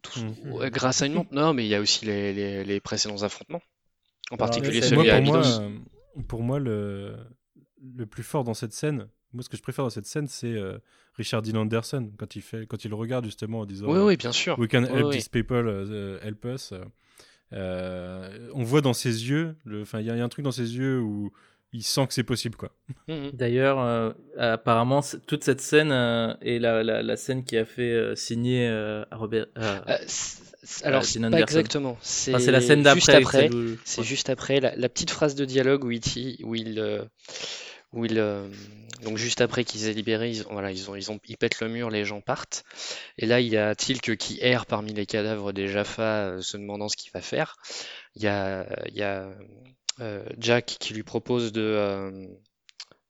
Tout- 0.02 0.22
Mhm. 0.22 0.54
ouais, 0.54 0.72
grâce 0.72 1.02
à 1.02 1.08
une 1.08 1.14
montre. 1.16 1.34
Non, 1.34 1.54
mais 1.54 1.66
il 1.66 1.68
y 1.68 1.76
a 1.76 1.82
aussi 1.82 2.06
les, 2.06 2.32
les- 2.32 2.64
les 2.64 2.80
précédents 2.80 3.22
affrontements. 3.24 3.62
En 4.32 4.36
Alors, 4.36 4.48
particulier 4.48 4.82
celui 4.82 4.96
Moi, 4.96 5.12
à 5.12 5.16
pour 5.18 5.26
moi, 5.26 5.38
Abydos. 5.40 5.60
euh, 5.62 5.80
pour 6.30 6.42
moi, 6.44 6.60
le, 6.60 7.18
le 7.98 8.06
plus 8.06 8.24
fort 8.24 8.46
dans 8.46 8.54
cette 8.54 8.72
scène, 8.72 9.10
moi, 9.34 9.44
ce 9.44 9.50
que 9.50 9.58
je 9.58 9.62
préfère 9.62 9.84
dans 9.84 9.90
cette 9.90 10.06
scène, 10.06 10.28
c'est 10.30 10.54
euh, 10.54 10.78
Richard 11.16 11.42
Dean 11.42 11.58
Anderson, 11.60 12.14
quand 12.18 12.38
il, 12.38 12.42
fait, 12.42 12.66
quand 12.66 12.86
il 12.86 12.94
regarde 12.94 13.26
justement 13.26 13.60
en 13.60 13.66
disant 13.66 13.88
Oui, 13.90 13.98
euh, 14.00 14.06
oui, 14.06 14.16
bien 14.16 14.32
sûr. 14.32 14.58
We 14.58 14.70
can 14.70 14.84
Oui, 14.84 15.00
help 15.00 15.08
oui. 15.10 15.16
these 15.18 15.28
people, 15.28 15.68
uh, 15.68 16.26
help 16.26 16.46
us. 16.46 16.72
Euh, 17.54 18.50
on 18.54 18.64
voit 18.64 18.82
dans 18.82 18.94
ses 18.94 19.30
yeux, 19.30 19.56
enfin, 19.82 20.00
il 20.00 20.08
y, 20.08 20.10
a 20.10 20.14
il 20.16 20.18
y 20.20 20.22
a 20.22 20.24
un 20.24 20.30
truc 20.30 20.44
dans 20.46 20.52
ses 20.52 20.76
yeux 20.76 21.00
où 21.00 21.32
il 21.76 21.82
sent 21.84 22.06
que 22.08 22.14
c'est 22.14 22.24
possible, 22.24 22.56
quoi. 22.56 22.72
Mhm. 23.08 23.32
D'ailleurs, 23.34 23.80
euh, 23.80 24.12
apparemment, 24.38 25.02
toute 25.26 25.44
cette 25.44 25.62
scène 25.62 25.92
euh, 25.92 26.34
est 26.42 26.60
la, 26.60 26.84
la, 26.84 27.02
la 27.02 27.18
scène 27.18 27.44
qui 27.44 27.58
a 27.58 27.66
fait 27.66 27.92
euh, 27.92 28.16
signer 28.16 28.68
euh, 28.70 29.04
à 29.12 29.16
Robert. 29.18 29.48
euh, 29.58 29.80
Euh, 29.88 29.98
alors, 30.84 31.04
c'est 31.04 31.20
pas 31.20 31.42
exactement. 31.42 31.98
C'est 32.02 32.34
enfin, 32.36 32.52
la 32.52 32.62
scène 32.62 32.88
juste 32.94 33.08
d'après. 33.08 33.22
après. 33.24 33.40
celle 33.50 33.54
où- 33.56 33.78
C'est 33.84 34.04
juste 34.04 34.30
après 34.30 34.60
la, 34.62 34.76
la 34.78 34.88
petite 34.88 35.10
phrase 35.12 35.36
de 35.36 35.44
dialogue 35.46 35.84
où 35.84 35.92
il, 35.92 36.00
ti- 36.00 36.40
où 36.44 36.56
il, 36.56 36.80
euh, 36.80 37.04
où 37.94 38.06
euh, 38.06 38.50
donc 39.04 39.18
juste 39.18 39.42
après 39.42 39.64
qu'ils 39.64 39.88
aient 39.88 39.94
libéré, 39.94 40.32
ils, 40.32 40.44
pètent 41.38 41.60
le 41.62 41.68
mur, 41.70 41.90
les 41.90 42.06
gens 42.06 42.22
partent. 42.22 42.64
Et 43.18 43.26
là, 43.26 43.40
il 43.40 43.48
y 43.48 43.58
a 43.58 43.76
Tilk 43.76 44.18
qui 44.18 44.40
erre 44.42 44.66
parmi 44.66 44.94
les 44.94 45.06
cadavres 45.06 45.52
des 45.52 45.68
Jaffa, 45.68 46.26
euh, 46.26 46.42
se 46.42 46.58
demandant 46.58 46.90
ce 46.90 46.98
qu'il 46.98 47.12
va 47.12 47.22
faire. 47.22 47.56
Il 48.16 48.24
y 48.24 48.28
a, 48.28 48.66
euh, 50.00 50.26
Jack 50.38 50.66
qui 50.80 50.94
lui 50.94 51.04
propose 51.04 51.52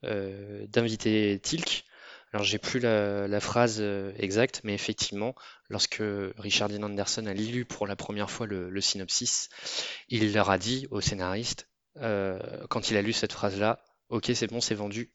d'inviter 0.04 1.40
Tilk. 1.42 1.86
Alors 2.34 2.44
j'ai 2.46 2.58
plus 2.58 2.80
la, 2.80 3.40
phrase 3.40 3.80
exacte, 4.18 4.62
mais 4.64 4.74
effectivement, 4.74 5.36
lorsque 5.70 6.02
Richard 6.38 6.70
Dean 6.70 6.82
Anderson 6.82 7.28
a 7.28 7.34
lu 7.34 7.64
pour 7.64 7.86
la 7.86 7.96
première 7.96 8.32
fois 8.32 8.48
le, 8.48 8.72
le 8.72 8.82
synopsis, 8.82 9.50
il 10.10 10.34
leur 10.34 10.50
a 10.50 10.58
dit 10.58 10.88
au 10.90 11.00
scénariste, 11.00 11.68
euh, 11.98 12.40
quand 12.70 12.90
il 12.90 12.98
a 12.98 13.02
lu 13.02 13.14
cette 13.14 13.34
phrase-là, 13.34 13.80
ok 14.10 14.32
c'est 14.34 14.48
bon, 14.48 14.62
c'est 14.62 14.76
vendu. 14.76 15.12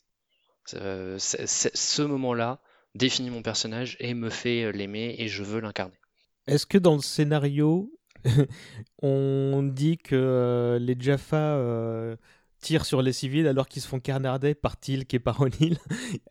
Ce 0.64 2.02
moment-là 2.02 2.60
définit 2.94 3.30
mon 3.30 3.42
personnage 3.42 3.96
et 4.00 4.14
me 4.14 4.30
fait 4.30 4.64
euh, 4.64 4.72
l'aimer 4.72 5.14
et 5.18 5.28
je 5.28 5.42
veux 5.42 5.60
l'incarner. 5.60 5.98
Est-ce 6.46 6.66
que 6.66 6.78
dans 6.78 6.94
le 6.94 7.02
scénario, 7.02 7.92
on 9.02 9.62
dit 9.62 9.98
que 9.98 10.16
euh, 10.16 10.78
les 10.78 10.96
Jaffa 10.98 11.36
euh, 11.36 12.16
tirent 12.60 12.84
sur 12.84 13.02
les 13.02 13.12
civils 13.12 13.46
alors 13.46 13.68
qu'ils 13.68 13.82
se 13.82 13.88
font 13.88 14.00
carnarder 14.00 14.54
par 14.54 14.76
Tilk 14.78 15.12
et 15.14 15.18
par 15.18 15.40
O'Neill 15.40 15.78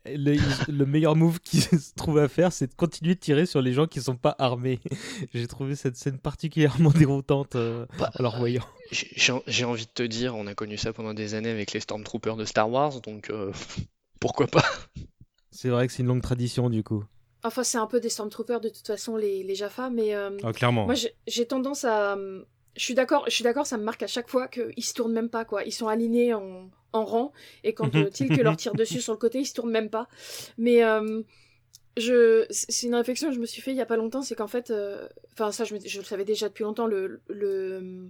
le, 0.06 0.86
meilleur 0.86 1.16
move 1.16 1.40
qu'ils 1.40 1.62
se 1.80 1.94
trouvent 1.96 2.20
à 2.20 2.28
faire, 2.28 2.52
c'est 2.52 2.68
de 2.68 2.74
continuer 2.76 3.16
de 3.16 3.20
tirer 3.20 3.46
sur 3.46 3.62
les 3.62 3.74
gens 3.74 3.88
qui 3.88 4.02
sont 4.02 4.16
pas 4.16 4.36
armés. 4.40 4.80
J'ai 5.34 5.48
trouvé 5.48 5.76
cette 5.76 5.96
scène 5.96 6.20
particulièrement 6.20 6.90
déroutante 6.96 7.56
euh, 7.56 7.86
Bah, 7.98 8.12
en 8.20 8.24
leur 8.24 8.38
voyant. 8.38 8.64
J'ai 8.92 9.10
j'ai- 9.48 9.66
envie 9.66 9.86
de 9.86 9.92
te 9.92 10.04
dire, 10.04 10.36
on 10.36 10.48
a 10.48 10.54
connu 10.56 10.78
ça 10.78 10.94
pendant 10.94 11.14
des 11.14 11.34
années 11.34 11.50
avec 11.52 11.74
les 11.74 11.80
Stormtroopers 11.80 12.36
de 12.38 12.46
Star 12.46 12.70
Wars, 12.70 13.02
donc 13.02 13.30
euh, 13.30 13.52
pourquoi 14.20 14.48
pas? 14.48 14.66
C'est 15.52 15.70
vrai 15.70 15.88
que 15.88 15.94
c'est 15.94 16.04
une 16.04 16.08
longue 16.10 16.22
tradition 16.22 16.70
du 16.70 16.84
coup. 16.84 17.04
Enfin, 17.44 17.64
c'est 17.64 17.78
un 17.78 17.88
peu 17.88 18.00
des 18.00 18.10
Stormtroopers 18.10 18.62
de 18.62 18.70
toute 18.70 18.88
façon, 18.88 19.16
les, 19.16 19.44
les 19.44 19.56
Jaffa, 19.56 19.90
mais 19.90 20.14
euh, 20.16 20.38
Ah, 20.44 20.52
clairement. 20.54 20.86
moi 20.86 20.96
j'ai- 20.96 21.14
j'ai 21.28 21.46
tendance 21.46 21.84
à. 21.86 22.18
Je 22.78 22.84
suis 22.84 22.94
d'accord, 22.94 23.26
je 23.28 23.32
suis 23.34 23.44
d'accord, 23.44 23.66
ça 23.66 23.78
me 23.78 23.84
marque 23.84 24.04
à 24.04 24.08
chaque 24.08 24.30
fois 24.30 24.48
qu'ils 24.48 24.84
se 24.86 24.94
tournent 24.94 25.14
même 25.14 25.30
pas, 25.30 25.46
quoi. 25.46 25.64
Ils 25.64 25.72
sont 25.74 25.88
alignés 25.88 26.34
en, 26.34 26.70
en 26.94 27.06
rang, 27.06 27.34
et 27.64 27.74
quand 27.74 27.96
euh, 27.96 28.10
Tilk 28.10 28.38
leur 28.38 28.56
tire 28.56 28.74
dessus 28.76 29.02
sur 29.02 29.14
le 29.14 29.18
côté, 29.20 29.40
ils 29.40 29.46
se 29.46 29.54
tournent 29.54 29.72
même 29.72 29.90
pas. 29.90 30.08
Mais 30.58 30.84
euh, 30.84 31.22
je, 31.98 32.46
c'est 32.52 32.88
une 32.88 32.96
réflexion 32.96 33.30
que 33.30 33.36
je 33.36 33.40
me 33.40 33.46
suis 33.48 33.62
fait 33.62 33.72
il 33.72 33.78
y 33.78 33.82
a 33.82 33.86
pas 33.88 33.98
longtemps, 33.98 34.22
c'est 34.22 34.36
qu'en 34.36 34.48
fait, 34.48 34.70
euh, 34.72 35.08
enfin 35.34 35.52
ça 35.52 35.64
je, 35.66 35.74
me- 35.76 35.80
je 35.86 35.98
le 36.00 36.06
savais 36.06 36.26
déjà 36.26 36.48
depuis 36.50 36.64
longtemps, 36.64 36.88
le, 36.88 37.22
le, 37.30 38.10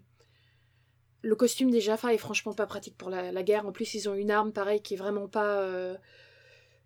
le 1.22 1.36
costume 1.36 1.72
des 1.72 1.82
Jaffa 1.82 2.14
est 2.14 2.18
franchement 2.18 2.54
pas 2.54 2.66
pratique 2.68 2.98
pour 2.98 3.10
la, 3.10 3.32
la 3.32 3.44
guerre. 3.44 3.66
En 3.66 3.72
plus, 3.72 3.94
ils 3.94 4.08
ont 4.10 4.14
une 4.14 4.32
arme 4.32 4.52
pareil 4.54 4.82
qui 4.82 4.94
est 4.94 4.98
vraiment 4.98 5.28
pas 5.28 5.62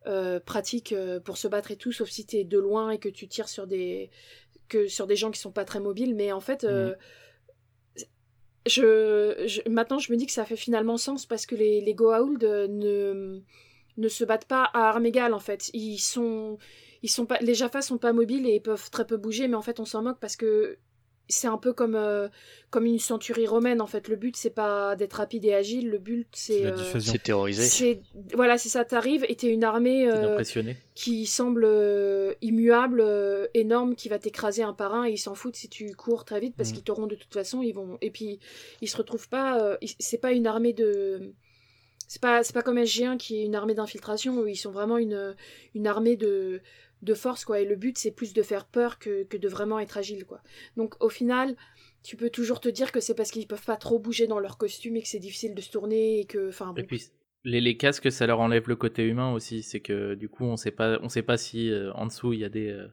euh, 0.08 0.40
pratique 0.40 0.96
pour 1.26 1.38
se 1.38 1.48
battre 1.48 1.72
et 1.72 1.76
tout, 1.76 1.92
sauf 1.92 2.10
si 2.10 2.26
t'es 2.26 2.44
de 2.44 2.58
loin 2.58 2.92
et 2.92 2.98
que 3.00 3.10
tu 3.10 3.28
tires 3.28 3.50
sur 3.50 3.68
des 3.68 4.10
que 4.68 4.88
sur 4.88 5.06
des 5.06 5.16
gens 5.18 5.32
qui 5.32 5.40
sont 5.40 5.52
pas 5.52 5.66
très 5.66 5.80
mobiles. 5.80 6.16
Mais 6.16 6.32
en 6.32 6.40
fait, 6.40 6.64
euh, 6.64 6.96
je, 8.66 9.68
maintenant 9.70 10.00
je 10.00 10.12
me 10.12 10.18
dis 10.18 10.26
que 10.26 10.32
ça 10.32 10.46
fait 10.46 10.56
finalement 10.56 10.98
sens 10.98 11.26
parce 11.26 11.46
que 11.46 11.56
les, 11.56 11.82
les 11.82 11.94
Goa'uld 11.94 12.44
euh, 12.44 12.68
ne 12.68 13.42
ne 13.98 14.08
se 14.08 14.24
battent 14.24 14.46
pas 14.48 14.64
à 14.64 14.90
armes 14.90 15.06
égales 15.06 15.34
en 15.34 15.40
fait. 15.40 15.70
Ils 15.74 16.00
sont 16.00 16.58
ils 17.04 17.10
sont 17.10 17.26
pas 17.26 17.40
les 17.42 17.56
Jaffa 17.56 17.82
sont 17.82 17.98
pas 17.98 18.14
mobiles 18.14 18.48
et 18.48 18.56
ils 18.56 18.62
peuvent 18.62 18.90
très 18.92 19.06
peu 19.06 19.18
bouger, 19.18 19.48
mais 19.48 19.56
en 19.56 19.62
fait 19.62 19.80
on 19.80 19.86
s'en 19.86 20.04
moque 20.04 20.20
parce 20.20 20.36
que 20.36 20.78
c'est 21.32 21.48
un 21.48 21.58
peu 21.58 21.74
comme 21.74 21.96
euh, 21.96 22.28
comme 22.70 22.86
une 22.86 23.00
centurie 23.00 23.48
romaine 23.48 23.82
en 23.82 23.88
fait. 23.88 24.08
Le 24.08 24.16
but 24.16 24.36
c'est 24.38 24.50
pas 24.52 24.96
d'être 24.96 25.14
rapide 25.14 25.44
et 25.46 25.54
agile, 25.54 25.90
le 25.90 25.98
but 25.98 26.28
C'est 26.34 26.66
euh. 26.66 26.78
C'est 27.00 27.24
terrorisé. 27.24 27.64
c'est 27.64 28.02
voilà 28.36 28.58
c'est 28.60 28.70
ça 28.70 28.86
t'arrives 28.86 29.26
et 29.28 29.36
t'es 29.36 29.48
une 29.48 29.64
armée 29.64 30.08
euh, 30.08 30.38
qui 30.94 31.26
semble 31.26 31.64
euh, 31.66 32.34
immuable, 32.42 33.02
euh, 33.02 33.48
énorme, 33.56 33.96
qui 33.96 34.08
va 34.10 34.20
t'écraser 34.20 34.62
un 34.64 34.74
par 34.74 34.94
un 34.94 35.06
et 35.08 35.12
ils 35.14 35.18
s'en 35.18 35.34
foutent 35.34 35.56
si 35.56 35.68
tu 35.70 35.96
cours 35.96 36.24
très 36.26 36.40
vite 36.40 36.54
parce 36.56 36.70
Mm. 36.70 36.74
qu'ils 36.74 36.84
t'auront 36.84 37.08
de 37.08 37.16
toute 37.16 37.34
façon. 37.34 37.62
Ils 37.64 37.74
vont 37.74 37.98
et 38.02 38.12
puis 38.12 38.40
ils 38.82 38.88
se 38.90 38.98
retrouvent 38.98 39.30
pas. 39.30 39.60
euh, 39.62 39.78
c'est 40.00 40.20
pas 40.20 40.32
une 40.32 40.46
armée 40.48 40.74
de. 40.74 41.34
C'est 42.08 42.22
pas 42.22 42.44
c'est 42.44 42.52
pas 42.54 42.62
comme 42.62 42.78
SG1 42.78 43.16
qui 43.18 43.42
est 43.42 43.46
une 43.46 43.56
armée 43.56 43.74
d'infiltration 43.74 44.38
où 44.40 44.46
ils 44.46 44.58
sont 44.58 44.72
vraiment 44.72 44.98
une 44.98 45.34
une 45.76 45.88
armée 45.88 46.18
de 46.18 46.60
de 47.02 47.14
force, 47.14 47.46
quoi. 47.46 47.60
Et 47.60 47.66
le 47.66 47.76
but, 47.76 47.98
c'est 47.98 48.12
plus 48.12 48.34
de 48.34 48.42
faire 48.44 48.66
peur 48.66 49.00
que, 49.00 49.24
que 49.24 49.38
de 49.38 49.48
vraiment 49.48 49.80
être 49.80 49.98
agile, 49.98 50.26
quoi. 50.26 50.42
Donc, 50.78 51.02
au 51.04 51.10
final, 51.10 51.56
tu 52.04 52.16
peux 52.16 52.30
toujours 52.30 52.60
te 52.60 52.70
dire 52.70 52.92
que 52.92 53.00
c'est 53.00 53.16
parce 53.16 53.32
qu'ils 53.32 53.48
peuvent 53.48 53.66
pas 53.66 53.78
trop 53.78 54.00
bouger 54.00 54.28
dans 54.28 54.40
leur 54.40 54.58
costume 54.58 54.96
et 54.96 55.02
que 55.02 55.08
c'est 55.08 55.20
difficile 55.20 55.56
de 55.56 55.62
se 55.62 55.72
tourner 55.72 56.20
et 56.20 56.26
que, 56.26 56.50
enfin, 56.50 56.74
Et 56.78 56.84
puis, 56.84 57.04
les, 57.44 57.62
les 57.62 57.78
casques, 57.78 58.12
ça 58.12 58.28
leur 58.28 58.40
enlève 58.40 58.68
le 58.68 58.76
côté 58.76 59.04
humain 59.04 59.34
aussi. 59.34 59.64
C'est 59.64 59.80
que 59.80 60.16
du 60.16 60.30
coup, 60.30 60.46
on 60.46 60.58
sait 60.58 60.72
pas, 60.72 61.00
on 61.02 61.10
sait 61.10 61.24
pas 61.24 61.38
si 61.38 61.72
euh, 61.72 61.92
en 61.94 62.06
dessous 62.08 62.34
il 62.34 62.40
y 62.40 62.46
a 62.46 62.50
des, 62.50 62.70
euh, 62.70 62.88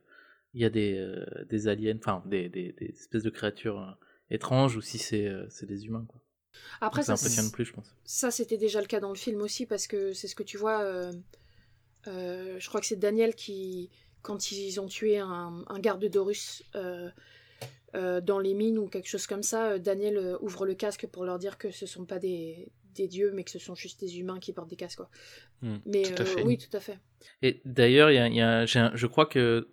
il 0.54 0.60
y 0.60 0.64
a 0.64 0.70
des, 0.70 0.96
euh, 0.98 1.24
des 1.48 1.68
aliens, 1.68 1.96
enfin 1.98 2.22
des, 2.26 2.48
des, 2.48 2.72
des 2.72 2.86
espèces 2.86 3.22
de 3.22 3.30
créatures 3.30 3.96
étranges 4.30 4.76
ou 4.76 4.80
si 4.80 4.98
c'est, 4.98 5.30
c'est 5.50 5.66
des 5.66 5.86
humains, 5.86 6.06
quoi. 6.08 6.20
Après, 6.80 7.02
ça 7.02 7.16
ça, 7.16 7.26
impressionne 7.26 7.50
plus, 7.52 7.66
je 7.66 7.72
pense. 7.72 7.94
ça 8.04 8.30
c'était 8.30 8.56
déjà 8.56 8.80
le 8.80 8.86
cas 8.86 9.00
dans 9.00 9.10
le 9.10 9.16
film 9.16 9.40
aussi 9.42 9.64
parce 9.64 9.86
que 9.86 10.12
c'est 10.12 10.26
ce 10.26 10.34
que 10.34 10.42
tu 10.42 10.56
vois. 10.56 10.82
Euh, 12.08 12.56
je 12.58 12.68
crois 12.68 12.80
que 12.80 12.86
c'est 12.86 12.98
Daniel 12.98 13.34
qui, 13.34 13.90
quand 14.22 14.50
ils 14.52 14.80
ont 14.80 14.86
tué 14.86 15.18
un, 15.18 15.64
un 15.66 15.78
garde 15.78 16.04
d'Horus 16.04 16.64
euh, 16.74 17.08
euh, 17.94 18.20
dans 18.20 18.38
les 18.38 18.54
mines 18.54 18.78
ou 18.78 18.88
quelque 18.88 19.08
chose 19.08 19.26
comme 19.26 19.42
ça, 19.42 19.72
euh, 19.72 19.78
Daniel 19.78 20.16
euh, 20.16 20.36
ouvre 20.40 20.66
le 20.66 20.74
casque 20.74 21.06
pour 21.06 21.24
leur 21.24 21.38
dire 21.38 21.58
que 21.58 21.70
ce 21.70 21.86
sont 21.86 22.04
pas 22.04 22.18
des, 22.18 22.68
des 22.94 23.08
dieux 23.08 23.32
mais 23.34 23.44
que 23.44 23.50
ce 23.50 23.58
sont 23.58 23.74
juste 23.74 24.00
des 24.00 24.18
humains 24.18 24.40
qui 24.40 24.52
portent 24.52 24.70
des 24.70 24.76
casques. 24.76 24.98
Quoi. 24.98 25.10
Hmm, 25.62 25.76
mais 25.86 26.02
tout 26.02 26.22
euh, 26.22 26.42
oui, 26.44 26.58
tout 26.58 26.76
à 26.76 26.80
fait. 26.80 26.98
Et 27.42 27.60
d'ailleurs, 27.64 28.10
il 28.10 28.16
y 28.16 28.18
a, 28.18 28.28
y 28.28 28.40
a- 28.40 28.66
je 28.66 29.06
crois 29.06 29.26
que 29.26 29.68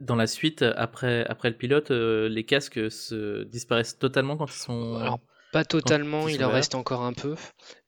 dans 0.00 0.16
la 0.16 0.26
suite, 0.26 0.62
après, 0.62 1.24
après 1.26 1.50
le 1.50 1.56
pilote, 1.56 1.90
euh, 1.90 2.28
les 2.28 2.44
casques 2.44 2.90
se 2.90 3.44
disparaissent 3.44 3.98
totalement 3.98 4.36
quand 4.36 4.46
ils 4.46 4.52
sont. 4.58 4.96
Alors, 4.96 5.20
pas 5.52 5.64
totalement, 5.64 6.28
il 6.28 6.44
en 6.44 6.50
reste 6.50 6.74
encore 6.74 7.02
un 7.02 7.12
peu. 7.12 7.36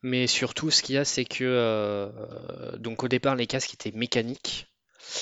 Mais 0.02 0.26
surtout, 0.26 0.70
ce 0.70 0.82
qu'il 0.82 0.94
y 0.94 0.98
a, 0.98 1.04
c'est 1.04 1.24
que 1.24 1.44
euh, 1.44 2.76
donc 2.78 3.02
au 3.04 3.08
départ, 3.08 3.36
les 3.36 3.46
casques 3.46 3.74
étaient 3.74 3.92
mécaniques. 3.92 4.66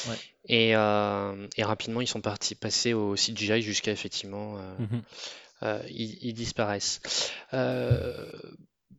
Ouais. 0.09 0.16
Et, 0.45 0.76
euh, 0.76 1.47
et 1.57 1.64
rapidement, 1.64 2.01
ils 2.01 2.07
sont 2.07 2.20
partis 2.20 2.55
passer 2.55 2.93
au 2.95 3.16
CGI 3.16 3.62
jusqu'à 3.62 3.93
effectivement 3.93 4.59
euh, 4.59 4.76
Mhm. 4.78 5.82
ils, 5.89 6.18
ils 6.22 6.34
disparaissent. 6.34 7.01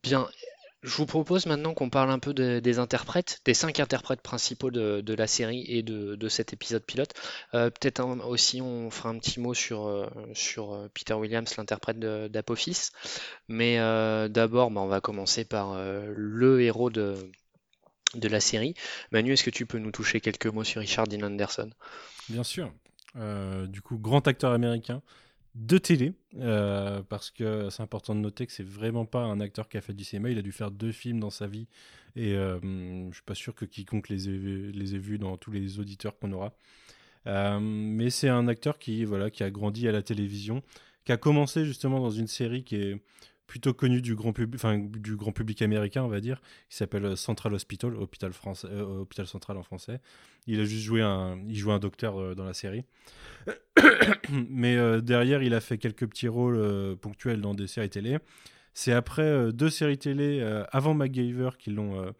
Bien, 0.04 0.28
je 0.82 0.96
vous 0.96 1.06
propose 1.06 1.46
maintenant 1.46 1.74
qu'on 1.74 1.90
parle 1.90 2.10
un 2.10 2.20
peu 2.20 2.34
de- 2.34 2.60
des 2.60 2.80
interprètes, 2.80 3.42
des 3.44 3.54
cinq 3.54 3.80
interprètes 3.80 4.22
principaux 4.22 4.72
de, 4.72 5.14
la 5.14 5.28
série 5.28 5.66
et 5.68 5.84
de, 5.84 6.30
cet 6.30 6.54
épisode 6.54 6.84
pilote. 6.84 7.14
Euh, 7.54 7.70
Peut-être 7.70 8.02
aussi, 8.26 8.62
on 8.62 8.90
fera 8.90 9.10
un 9.10 9.18
petit 9.20 9.40
mot 9.40 9.54
sur, 9.54 9.88
euh, 9.88 10.08
sur 10.34 10.74
euh, 10.74 10.88
Peter 10.94 11.14
Williams, 11.14 11.54
l'interprète 11.58 12.00
d'Apophis. 12.00 12.90
Mais 13.48 13.78
d'abord, 14.30 14.72
bah, 14.72 14.82
on 14.82 14.88
va 14.88 15.02
commencer 15.02 15.44
par 15.44 15.76
le 15.82 16.62
héros 16.62 16.90
de, 16.90 17.16
de 18.16 18.28
la 18.28 18.40
série. 18.40 18.74
Manu, 19.12 19.34
est-ce 19.34 19.44
que 19.44 19.50
tu 19.50 19.66
peux 19.66 19.80
nous 19.80 19.92
toucher 19.92 20.22
quelques 20.22 20.48
mots 20.48 20.64
sur 20.64 20.82
Richard 20.82 21.08
Dean 21.08 21.26
Anderson? 21.26 21.70
Bien 22.30 22.44
sûr. 22.44 22.72
Du 23.16 23.82
coup, 23.82 23.98
grand 23.98 24.28
acteur 24.28 24.52
américain 24.52 25.02
de 25.56 25.78
télé, 25.78 26.14
euh, 26.38 27.02
parce 27.10 27.32
que 27.32 27.70
c'est 27.70 27.84
important 27.84 28.16
de 28.16 28.20
noter 28.20 28.46
que 28.46 28.54
c'est 28.54 28.66
vraiment 28.68 29.06
pas 29.06 29.24
un 29.24 29.40
acteur 29.40 29.68
qui 29.68 29.78
a 29.78 29.82
fait 29.82 29.94
du 29.94 30.04
cinéma. 30.04 30.30
Il 30.30 30.38
a 30.38 30.42
dû 30.42 30.52
faire 30.52 30.72
deux 30.72 30.92
films 30.92 31.20
dans 31.20 31.30
sa 31.30 31.48
vie, 31.48 31.68
et 32.16 32.34
euh, 32.34 32.60
je 33.10 33.16
suis 33.16 33.24
pas 33.24 33.36
sûr 33.36 33.56
que 33.56 33.66
quiconque 33.66 34.10
les 34.10 34.30
ait, 34.30 34.38
vus- 34.38 35.18
dans 35.18 35.38
tous 35.38 35.52
les 35.52 35.80
auditeurs 35.80 36.18
qu'on 36.18 36.32
aura. 36.32 36.54
Euh, 37.28 37.60
mais 37.60 38.10
c'est 38.10 38.30
un 38.30 38.48
acteur 38.48 38.80
qui, 38.80 39.04
voilà, 39.06 39.30
qui 39.30 39.44
a 39.44 39.52
grandi 39.52 39.88
à 39.88 39.92
la 39.92 40.02
télévision, 40.02 40.64
qui 41.04 41.12
a 41.12 41.18
commencé 41.18 41.66
justement 41.66 42.00
dans 42.00 42.12
une 42.12 42.28
série 42.28 42.64
qui 42.64 42.76
est 42.76 43.02
plutôt 43.50 43.74
connue 43.74 44.02
du 44.02 44.16
grand, 44.16 44.32
public 44.32 45.62
américain, 45.62 46.04
on 46.04 46.08
va 46.08 46.22
dire, 46.22 46.40
qui 46.70 46.78
s'appelle 46.78 47.18
Central 47.18 47.54
Hospital, 47.54 47.96
Hôpital, 47.96 48.32
français, 48.32 48.68
euh, 48.72 49.02
Hôpital 49.02 49.26
Central 49.26 49.58
en 49.58 49.64
français. 49.64 50.00
Il 50.46 50.60
a 50.62 50.66
juste 50.66 50.84
joué 50.84 51.02
un, 51.02 51.40
il 51.48 51.56
jouait 51.56 51.74
un 51.74 51.80
docteur 51.80 52.20
euh, 52.20 52.36
dans 52.36 52.46
la 52.46 52.54
série. 52.54 52.86
Mais 54.50 54.78
euh, 54.78 55.02
derrière, 55.02 55.42
il 55.42 55.56
a 55.56 55.62
fait 55.62 55.80
quelques 55.80 56.08
petits 56.08 56.28
rôles 56.28 56.58
euh, 56.58 56.96
ponctuels 56.96 57.42
dans 57.42 57.56
des 57.56 57.66
séries 57.66 57.90
télé. 57.90 58.20
C'est 58.76 58.94
après 58.94 59.24
euh, 59.24 59.52
deux 59.52 59.70
séries 59.70 59.98
télé 59.98 60.40
euh, 60.42 60.64
avant 60.72 60.94
MacGyver 60.94 61.50
qui 61.58 61.72
l'ont 61.72 62.02
euh, 62.02 62.12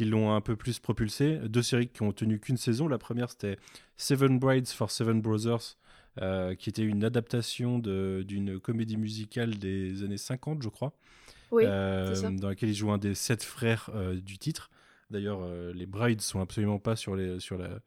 l'ont 0.00 0.34
un 0.34 0.40
peu 0.40 0.56
plus 0.56 0.78
propulsé. 0.78 1.38
Deux 1.44 1.62
séries 1.62 1.88
qui 1.88 2.02
ont 2.02 2.12
tenu 2.12 2.38
qu'une 2.38 2.58
saison. 2.58 2.88
La 2.88 2.98
première, 2.98 3.30
c'était 3.30 3.56
Seven 3.96 4.38
Brides 4.38 4.68
for 4.68 4.90
Seven 4.90 5.22
Brothers, 5.22 5.78
euh, 6.22 6.54
qui 6.54 6.68
était 6.68 6.82
une 6.82 7.04
adaptation 7.04 7.78
d'une 7.78 8.58
comédie 8.60 8.96
musicale 8.96 9.56
des 9.58 10.02
années 10.02 10.16
50, 10.18 10.62
je 10.62 10.68
crois, 10.68 10.92
Oui, 11.50 11.64
euh, 11.64 12.14
ça. 12.14 12.30
dans 12.30 12.48
laquelle 12.48 12.68
il 12.70 12.74
joue 12.74 12.90
un 12.90 12.98
des 12.98 13.14
sept 13.14 13.42
frères 13.42 13.90
euh, 13.94 14.14
du 14.14 14.38
titre. 14.38 14.70
D'ailleurs, 15.10 15.46
les 15.72 15.86
brides 15.86 16.20
sont 16.20 16.40
absolument 16.40 16.78
pas 16.80 16.96
sur 16.96 17.14
les, 17.14 17.38
sur 17.38 17.56
la, 17.58 17.78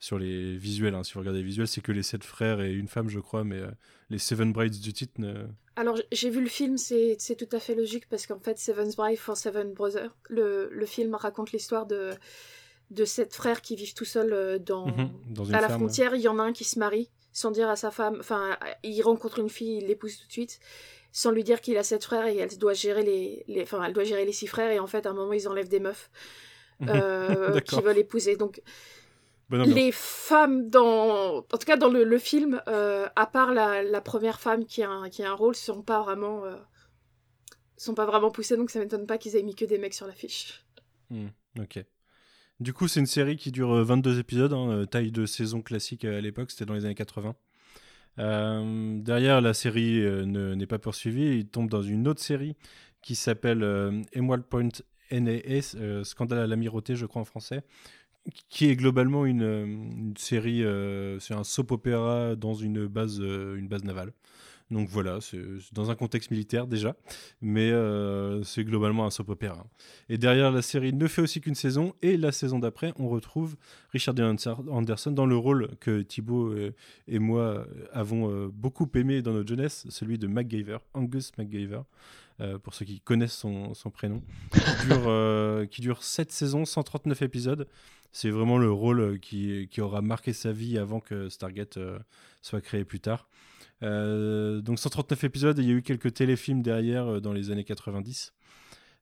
sur 0.00 0.18
les 0.18 0.56
visuels. 0.56 0.94
hein. 0.96 1.04
Si 1.04 1.12
vous 1.14 1.20
regardez 1.20 1.38
les 1.38 1.44
visuels, 1.44 1.68
c'est 1.68 1.80
que 1.80 1.92
les 1.92 2.02
sept 2.02 2.24
frères 2.24 2.60
et 2.60 2.72
une 2.72 2.88
femme, 2.88 3.08
je 3.08 3.20
crois, 3.20 3.44
mais 3.44 3.58
euh, 3.60 3.70
les 4.10 4.18
Seven 4.18 4.52
Brides 4.52 4.80
du 4.80 4.92
titre. 4.92 5.12
ne- 5.20 5.46
Alors, 5.76 5.96
j'ai 6.10 6.28
vu 6.28 6.40
le 6.40 6.48
film, 6.48 6.76
c'est 6.76 7.16
tout 7.38 7.48
à 7.56 7.60
fait 7.60 7.76
logique 7.76 8.08
parce 8.08 8.26
qu'en 8.26 8.40
fait, 8.40 8.58
Seven's 8.58 8.96
Bride 8.96 9.16
for 9.18 9.36
Seven 9.36 9.74
Brothers, 9.74 10.16
le, 10.28 10.68
le 10.72 10.86
film 10.86 11.14
raconte 11.14 11.52
l'histoire 11.52 11.86
de, 11.86 12.10
de 12.90 13.04
sept 13.04 13.32
frères 13.32 13.62
qui 13.62 13.76
vivent 13.76 13.94
tout 13.94 14.04
seuls 14.04 14.58
dans, 14.64 14.86
Mhm, 14.88 15.10
dans 15.30 15.48
à 15.52 15.60
la 15.60 15.68
frontière. 15.68 16.16
Il 16.16 16.20
y 16.22 16.28
en 16.28 16.40
a 16.40 16.42
un 16.42 16.52
qui 16.52 16.64
se 16.64 16.80
marie 16.80 17.10
sans 17.36 17.50
dire 17.50 17.68
à 17.68 17.76
sa 17.76 17.90
femme, 17.90 18.16
enfin, 18.18 18.56
il 18.82 19.02
rencontre 19.02 19.40
une 19.40 19.50
fille, 19.50 19.76
il 19.76 19.88
l'épouse 19.88 20.16
tout 20.16 20.26
de 20.26 20.32
suite, 20.32 20.58
sans 21.12 21.30
lui 21.30 21.44
dire 21.44 21.60
qu'il 21.60 21.76
a 21.76 21.82
sept 21.82 22.02
frères 22.02 22.26
et 22.26 22.38
elle 22.38 22.56
doit 22.56 22.72
gérer 22.72 23.02
les, 23.02 23.44
les, 23.46 23.62
enfin, 23.62 23.84
elle 23.84 23.92
doit 23.92 24.04
gérer 24.04 24.24
les 24.24 24.32
six 24.32 24.46
frères 24.46 24.70
et 24.70 24.78
en 24.78 24.86
fait, 24.86 25.04
à 25.04 25.10
un 25.10 25.12
moment, 25.12 25.34
ils 25.34 25.46
enlèvent 25.46 25.68
des 25.68 25.78
meufs 25.78 26.10
euh, 26.88 27.60
qui 27.66 27.78
veulent 27.82 27.98
épouser. 27.98 28.36
Donc, 28.36 28.62
les 29.50 29.92
femmes 29.92 30.70
dans 30.70 31.36
en 31.36 31.42
tout 31.42 31.66
cas 31.66 31.76
dans 31.76 31.90
le, 31.90 32.04
le 32.04 32.18
film 32.18 32.62
euh, 32.68 33.06
à 33.16 33.26
part 33.26 33.52
la, 33.52 33.82
la 33.82 34.00
première 34.00 34.40
femme 34.40 34.64
qui 34.64 34.82
a 34.82 34.90
un, 34.90 35.10
qui 35.10 35.22
a 35.22 35.30
un 35.30 35.34
rôle 35.34 35.54
sont 35.54 35.82
pas 35.82 36.00
vraiment 36.00 36.44
euh, 36.46 36.56
sont 37.76 37.94
pas 37.94 38.06
vraiment 38.06 38.30
poussées. 38.30 38.56
Donc 38.56 38.70
ça 38.70 38.80
m'étonne 38.80 39.06
pas 39.06 39.18
qu'ils 39.18 39.36
aient 39.36 39.42
mis 39.42 39.54
que 39.54 39.66
des 39.66 39.78
mecs 39.78 39.94
sur 39.94 40.06
l'affiche. 40.06 40.64
Hmm, 41.10 41.28
ok. 41.60 41.84
Du 42.60 42.72
coup, 42.72 42.88
c'est 42.88 43.00
une 43.00 43.06
série 43.06 43.36
qui 43.36 43.52
dure 43.52 43.70
euh, 43.72 43.84
22 43.84 44.18
épisodes, 44.18 44.52
hein, 44.52 44.70
euh, 44.70 44.86
taille 44.86 45.10
de 45.12 45.26
saison 45.26 45.60
classique 45.60 46.04
euh, 46.04 46.18
à 46.18 46.20
l'époque, 46.20 46.50
c'était 46.50 46.64
dans 46.64 46.74
les 46.74 46.84
années 46.86 46.94
80. 46.94 47.34
Euh, 48.18 48.98
derrière, 49.00 49.40
la 49.42 49.52
série 49.52 50.00
euh, 50.00 50.24
ne- 50.24 50.54
n'est 50.54 50.66
pas 50.66 50.78
poursuivie, 50.78 51.38
il 51.38 51.46
tombe 51.48 51.68
dans 51.68 51.82
une 51.82 52.08
autre 52.08 52.22
série 52.22 52.56
qui 53.02 53.14
s'appelle 53.14 53.62
euh, 53.62 54.00
Emerald 54.14 54.44
Point 54.44 54.70
NAS, 55.10 55.74
euh, 55.76 56.02
Scandale 56.02 56.38
à 56.38 56.46
l'amirauté, 56.46 56.96
je 56.96 57.04
crois 57.04 57.20
en 57.22 57.26
français, 57.26 57.62
qui 58.48 58.66
est 58.70 58.76
globalement 58.76 59.26
une, 59.26 59.42
euh, 59.42 60.12
série, 60.18 60.64
euh, 60.64 61.18
c'est 61.20 61.34
un 61.34 61.44
soap 61.44 61.72
opéra 61.72 62.36
dans 62.36 62.54
une 62.54 62.86
base, 62.86 63.20
euh, 63.20 63.56
une 63.56 63.68
base 63.68 63.84
navale. 63.84 64.12
Donc 64.70 64.88
voilà, 64.88 65.20
c'est 65.20 65.40
dans 65.72 65.90
un 65.90 65.94
contexte 65.94 66.30
militaire 66.30 66.66
déjà, 66.66 66.96
mais 67.40 67.70
euh, 67.70 68.42
c'est 68.42 68.64
globalement 68.64 69.06
un 69.06 69.10
soap 69.10 69.28
opéra. 69.28 69.64
Et 70.08 70.18
derrière 70.18 70.50
la 70.50 70.62
série 70.62 70.92
ne 70.92 71.06
fait 71.06 71.22
aussi 71.22 71.40
qu'une 71.40 71.54
saison, 71.54 71.94
et 72.02 72.16
la 72.16 72.32
saison 72.32 72.58
d'après, 72.58 72.92
on 72.98 73.08
retrouve 73.08 73.56
Richard 73.92 74.16
Anderson 74.18 75.10
dans 75.12 75.26
le 75.26 75.36
rôle 75.36 75.70
que 75.78 76.02
Thibaut 76.02 76.52
et 77.08 77.18
moi 77.18 77.42
euh, 77.42 77.64
avons 77.92 78.30
euh, 78.30 78.48
beaucoup 78.52 78.88
aimé 78.94 79.22
dans 79.22 79.32
notre 79.32 79.48
jeunesse, 79.48 79.86
celui 79.88 80.18
de 80.18 80.26
MacGyver, 80.26 80.78
Angus 80.94 81.32
MacGyver, 81.38 81.82
pour 82.62 82.74
ceux 82.74 82.84
qui 82.84 83.00
connaissent 83.00 83.32
son, 83.32 83.72
son 83.72 83.88
prénom, 83.88 84.22
qui 84.52 84.86
dure, 84.86 85.04
euh, 85.06 85.64
qui 85.64 85.80
dure 85.80 86.02
7 86.02 86.30
saisons, 86.30 86.66
139 86.66 87.22
épisodes. 87.22 87.66
C'est 88.12 88.28
vraiment 88.28 88.58
le 88.58 88.70
rôle 88.70 89.18
qui, 89.20 89.68
qui 89.70 89.80
aura 89.80 90.02
marqué 90.02 90.34
sa 90.34 90.52
vie 90.52 90.76
avant 90.76 91.00
que 91.00 91.30
Stargate 91.30 91.78
soit 92.42 92.60
créé 92.60 92.84
plus 92.84 93.00
tard. 93.00 93.26
Euh, 93.82 94.60
donc 94.60 94.78
139 94.78 95.24
épisodes, 95.24 95.58
il 95.58 95.66
y 95.66 95.70
a 95.70 95.74
eu 95.74 95.82
quelques 95.82 96.14
téléfilms 96.14 96.62
derrière 96.62 97.06
euh, 97.06 97.20
dans 97.20 97.32
les 97.32 97.50
années 97.50 97.64
90. 97.64 98.32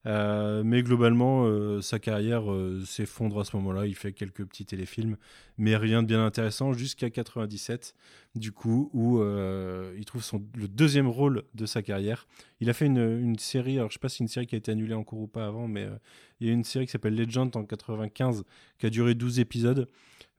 Euh, 0.07 0.63
mais 0.65 0.83
globalement, 0.83 1.81
sa 1.81 1.99
carrière 1.99 2.43
s'effondre 2.85 3.41
à 3.41 3.45
ce 3.45 3.57
moment-là. 3.57 3.87
Il 3.87 3.95
fait 3.95 4.13
quelques 4.13 4.45
petits 4.45 4.67
téléfilms, 4.67 5.17
mais 5.57 5.77
rien 5.77 6.03
de 6.03 6.09
bien 6.09 6.25
intéressant 6.25 6.75
jusqu'à 6.75 7.09
97, 7.09 7.95
du 8.35 8.51
coup, 8.53 8.91
où 8.93 9.21
euh, 9.21 9.95
il 9.97 10.05
trouve 10.05 10.23
son, 10.25 10.45
le 10.57 10.67
deuxième 10.69 11.07
rôle 11.09 11.45
de 11.55 11.67
sa 11.67 11.83
carrière. 11.83 12.27
Il 12.61 12.69
a 12.69 12.73
fait 12.73 12.87
une, 12.87 12.99
une 12.99 13.39
série, 13.39 13.77
alors 13.79 13.91
je 13.91 13.95
sais 13.95 13.99
pas 14.01 14.09
si 14.09 14.17
c'est 14.19 14.25
une 14.25 14.29
série 14.29 14.47
qui 14.47 14.55
a 14.57 14.59
été 14.59 14.73
annulée 14.73 14.95
en 14.95 15.05
cours 15.05 15.21
ou 15.21 15.27
pas 15.29 15.47
avant, 15.47 15.69
mais 15.69 15.85
euh, 15.85 15.97
il 16.41 16.49
y 16.49 16.51
a 16.51 16.53
une 16.53 16.65
série 16.65 16.87
qui 16.87 16.93
s'appelle 16.93 17.15
Legend 17.15 17.55
en 17.57 17.65
95, 17.65 18.45
qui 18.79 18.87
a 18.87 18.91
duré 18.91 19.15
12 19.15 19.39
épisodes. 19.41 19.89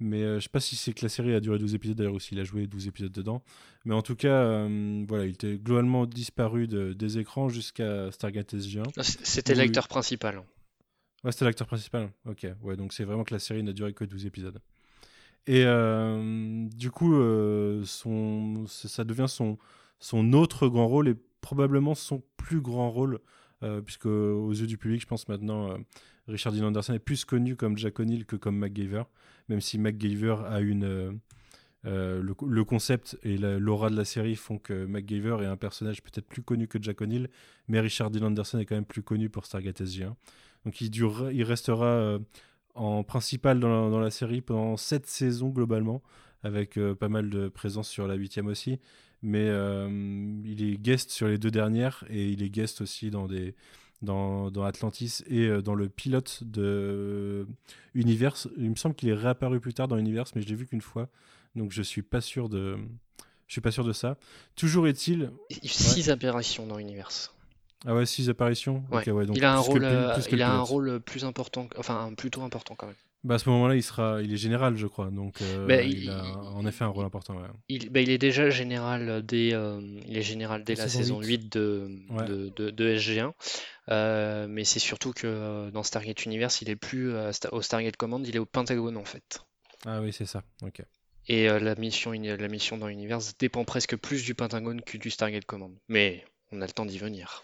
Mais 0.02 0.24
euh, 0.24 0.40
je 0.40 0.44
sais 0.44 0.50
pas 0.50 0.60
si 0.60 0.76
c'est 0.76 0.92
que 0.92 1.04
la 1.06 1.10
série 1.10 1.34
a 1.34 1.40
duré 1.40 1.58
12 1.58 1.74
épisodes 1.74 1.96
d'ailleurs 1.98 2.16
ou 2.16 2.20
s'il 2.20 2.38
a 2.42 2.44
joué 2.44 2.68
12 2.68 2.88
épisodes 2.88 3.14
dedans. 3.14 3.42
Mais 3.86 3.94
en 3.94 4.02
tout 4.02 4.18
cas, 4.18 4.68
voilà, 5.08 5.26
il 5.26 5.32
était 5.32 5.58
globalement 5.58 6.06
disparu 6.06 6.68
de- 6.68 6.92
des 6.92 7.18
écrans 7.18 7.48
jusqu'à 7.48 8.12
Stargate 8.12 8.54
SG1. 8.56 8.84
Non, 8.98 9.04
c- 9.04 9.20
C'était 9.24 9.56
l'acteur 9.56 9.88
principal. 9.88 10.44
Ouais, 11.24 11.32
c'était 11.32 11.46
l'acteur 11.46 11.68
principal. 11.68 12.12
Ok, 12.26 12.46
ouais, 12.62 12.76
donc 12.76 12.92
c'est 12.92 13.06
vraiment 13.06 13.24
que 13.24 13.34
la 13.34 13.40
série 13.40 13.64
n'a 13.64 13.72
duré 13.72 13.94
que 13.94 14.04
12 14.04 14.26
épisodes. 14.26 14.60
Et 15.48 15.64
euh, 15.66 16.68
du 16.76 16.92
coup, 16.92 17.16
euh, 17.16 17.84
son, 17.86 18.66
ça 18.68 19.04
devient 19.04 19.28
son, 19.28 19.58
son 20.00 20.34
autre 20.34 20.68
grand 20.68 20.88
rôle 20.88 21.08
et 21.08 21.16
probablement 21.42 21.96
son 21.96 22.24
plus 22.38 22.62
grand 22.62 22.90
rôle 22.92 23.20
puisque 23.84 24.06
aux 24.06 24.52
yeux 24.52 24.68
du 24.68 24.78
public, 24.78 25.02
je 25.02 25.08
pense 25.08 25.28
maintenant, 25.28 25.76
Richard 26.28 26.54
Dean 26.54 26.66
Anderson 26.66 26.94
est 26.94 27.00
plus 27.00 27.26
connu 27.26 27.56
comme 27.56 27.80
Jack 27.80 28.00
O'Neill 28.00 28.24
que 28.28 28.36
comme 28.36 28.60
MacGyver, 28.60 29.02
même 29.50 29.60
si 29.60 29.80
MacGyver 29.80 30.36
a 30.48 30.60
une 30.60 31.20
euh, 31.86 32.24
le, 32.24 32.64
concept 32.64 33.18
et 33.22 33.38
l'aura 33.38 33.92
de 33.92 33.96
la 33.96 34.06
série 34.06 34.36
font 34.36 34.58
que 34.58 34.86
MacGyver 34.86 35.38
est 35.42 35.46
un 35.46 35.58
personnage 35.58 36.02
peut-être 36.02 36.26
plus 36.26 36.42
connu 36.42 36.68
que 36.68 36.82
Jack 36.82 37.02
O'Neill, 37.02 37.30
mais 37.68 37.80
Richard 37.80 38.10
Dean 38.10 38.26
Anderson 38.26 38.58
est 38.58 38.66
quand 38.66 38.76
même 38.76 38.86
plus 38.86 39.04
connu 39.04 39.30
pour 39.30 39.46
Stargate 39.46 39.82
SG1. 39.82 40.14
Donc 40.66 40.82
il, 40.82 40.92
il 40.96 41.44
restera 41.44 41.86
euh, 41.86 42.20
en 42.76 43.04
principal 43.04 43.60
dans 43.60 44.00
la, 44.00 44.12
série 44.12 44.42
pendant 44.42 44.78
7 44.78 45.06
saisons 45.08 45.50
globalement, 45.50 46.02
avec 46.44 46.78
euh, 46.78 46.94
pas 46.94 47.10
mal 47.10 47.30
de 47.30 47.48
présence 47.48 47.90
sur 47.90 48.08
la 48.08 48.16
huitième 48.16 48.48
aussi. 48.48 48.80
Mais 49.22 49.48
il 49.48 50.64
est 50.64 50.78
guest 50.78 51.10
sur 51.10 51.28
les 51.28 51.40
deux 51.40 51.50
dernières 51.50 52.04
et 52.10 52.30
il 52.30 52.44
est 52.44 52.50
guest 52.50 52.82
aussi 52.82 53.10
dans 53.10 53.26
des, 53.26 53.56
dans, 54.04 54.52
dans, 54.52 54.64
Atlantis 54.64 55.24
et 55.28 55.50
dans 55.64 55.74
le 55.74 55.90
pilote 55.90 56.44
de 56.44 57.48
Universe. 57.96 58.48
Il 58.58 58.70
me 58.70 58.76
semble 58.76 58.94
qu'il 58.94 59.10
est 59.10 59.16
réapparu 59.16 59.60
plus 59.60 59.74
tard 59.74 59.88
dans 59.88 59.98
Universe, 59.98 60.34
mais 60.36 60.44
je 60.44 60.48
l'ai 60.48 60.54
vu 60.54 60.68
qu'une 60.68 60.82
fois. 60.82 61.10
Donc 61.56 61.72
je 61.72 61.82
suis 61.82 62.04
pas 62.04 62.22
sûr 62.22 62.50
de, 62.50 62.78
je 63.48 63.54
suis 63.54 63.62
pas 63.62 63.72
sûr 63.72 63.84
de 63.84 63.94
ça. 63.94 64.18
Toujours 64.56 64.88
est-il. 64.88 65.32
Six 65.64 66.10
apparitions 66.10 66.66
dans 66.66 66.78
l'univers. 66.78 67.10
Ah 67.86 67.94
ouais, 67.94 68.06
six 68.06 68.30
apparitions. 68.30 68.84
il 69.36 69.46
a 69.46 69.54
un 69.54 69.60
rôle, 69.60 69.84
euh, 69.84 70.18
il 70.32 70.42
a 70.42 70.52
un 70.52 70.62
rôle 70.62 71.00
plus 71.02 71.24
important, 71.24 71.68
enfin 71.78 72.12
plutôt 72.18 72.42
important 72.42 72.76
quand 72.76 72.88
même. 72.88 72.96
Bah 73.24 73.36
à 73.36 73.40
ce 73.40 73.50
moment-là, 73.50 73.76
il 73.76 73.84
sera, 73.84 74.22
il 74.22 74.34
est 74.34 74.38
général, 74.38 74.76
je 74.76 74.88
crois. 74.88 75.10
Donc 75.12 75.42
euh, 75.42 75.68
bah, 75.68 75.82
il, 75.84 76.10
a 76.10 76.36
en 76.38 76.66
effet 76.66 76.84
un 76.84 76.90
rôle 76.90 77.06
important. 77.06 77.36
Il, 77.70 77.92
bah, 77.92 78.02
il 78.02 78.10
est 78.10 78.18
déjà 78.18 78.50
général 78.50 79.24
dès, 79.24 79.54
euh, 79.54 79.82
il 80.08 80.18
est 80.18 80.24
général 80.24 80.64
dès 80.64 80.76
la, 80.76 80.88
saison 80.88 81.22
8, 81.22 81.54
de, 81.54 81.90
de, 82.56 82.70
de, 82.72 82.96
SG1. 82.96 84.48
mais 84.48 84.64
c'est 84.64 84.80
surtout 84.80 85.14
que 85.14 85.70
dans 85.70 85.84
Stargate 85.84 86.26
Universe, 86.26 86.62
il 86.62 86.70
est 86.70 86.76
plus 86.76 87.14
au 87.52 87.62
Stargate 87.62 87.98
Command, 87.98 88.26
il 88.28 88.36
est 88.36 88.40
au 88.40 88.46
Pentagone 88.46 88.98
en 88.98 89.06
fait. 89.06 89.44
Ah 89.86 90.02
oui, 90.02 90.12
c'est 90.12 90.26
ça. 90.26 90.44
Ok. 90.64 90.82
Et 91.28 91.48
la, 91.48 91.76
mission, 91.76 92.12
la 92.14 92.48
mission 92.48 92.78
dans 92.78 92.88
l'univers 92.88 93.20
dépend 93.40 93.64
presque 93.64 93.96
plus 93.96 94.24
du 94.24 94.34
Pentagone 94.34 94.82
que 94.82 94.98
du 94.98 95.12
Stargate 95.12 95.46
Command. 95.46 95.76
Mais 95.88 96.24
on 96.52 96.62
a 96.62 96.66
le 96.66 96.72
temps 96.72 96.86
d'y 96.86 97.00
venir. 97.00 97.44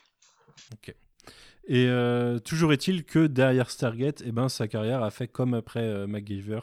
Et 1.68 1.88
euh, 1.88 2.40
toujours 2.40 2.74
est-il 2.74 3.04
que 3.04 3.28
derrière 3.28 3.70
Stargate, 3.70 4.24
eh 4.26 4.32
ben, 4.32 4.50
sa 4.50 4.68
carrière 4.68 5.04
a 5.04 5.12
fait 5.12 5.28
comme 5.28 5.54
après 5.54 5.84
euh, 5.84 6.08
MacGyver 6.08 6.62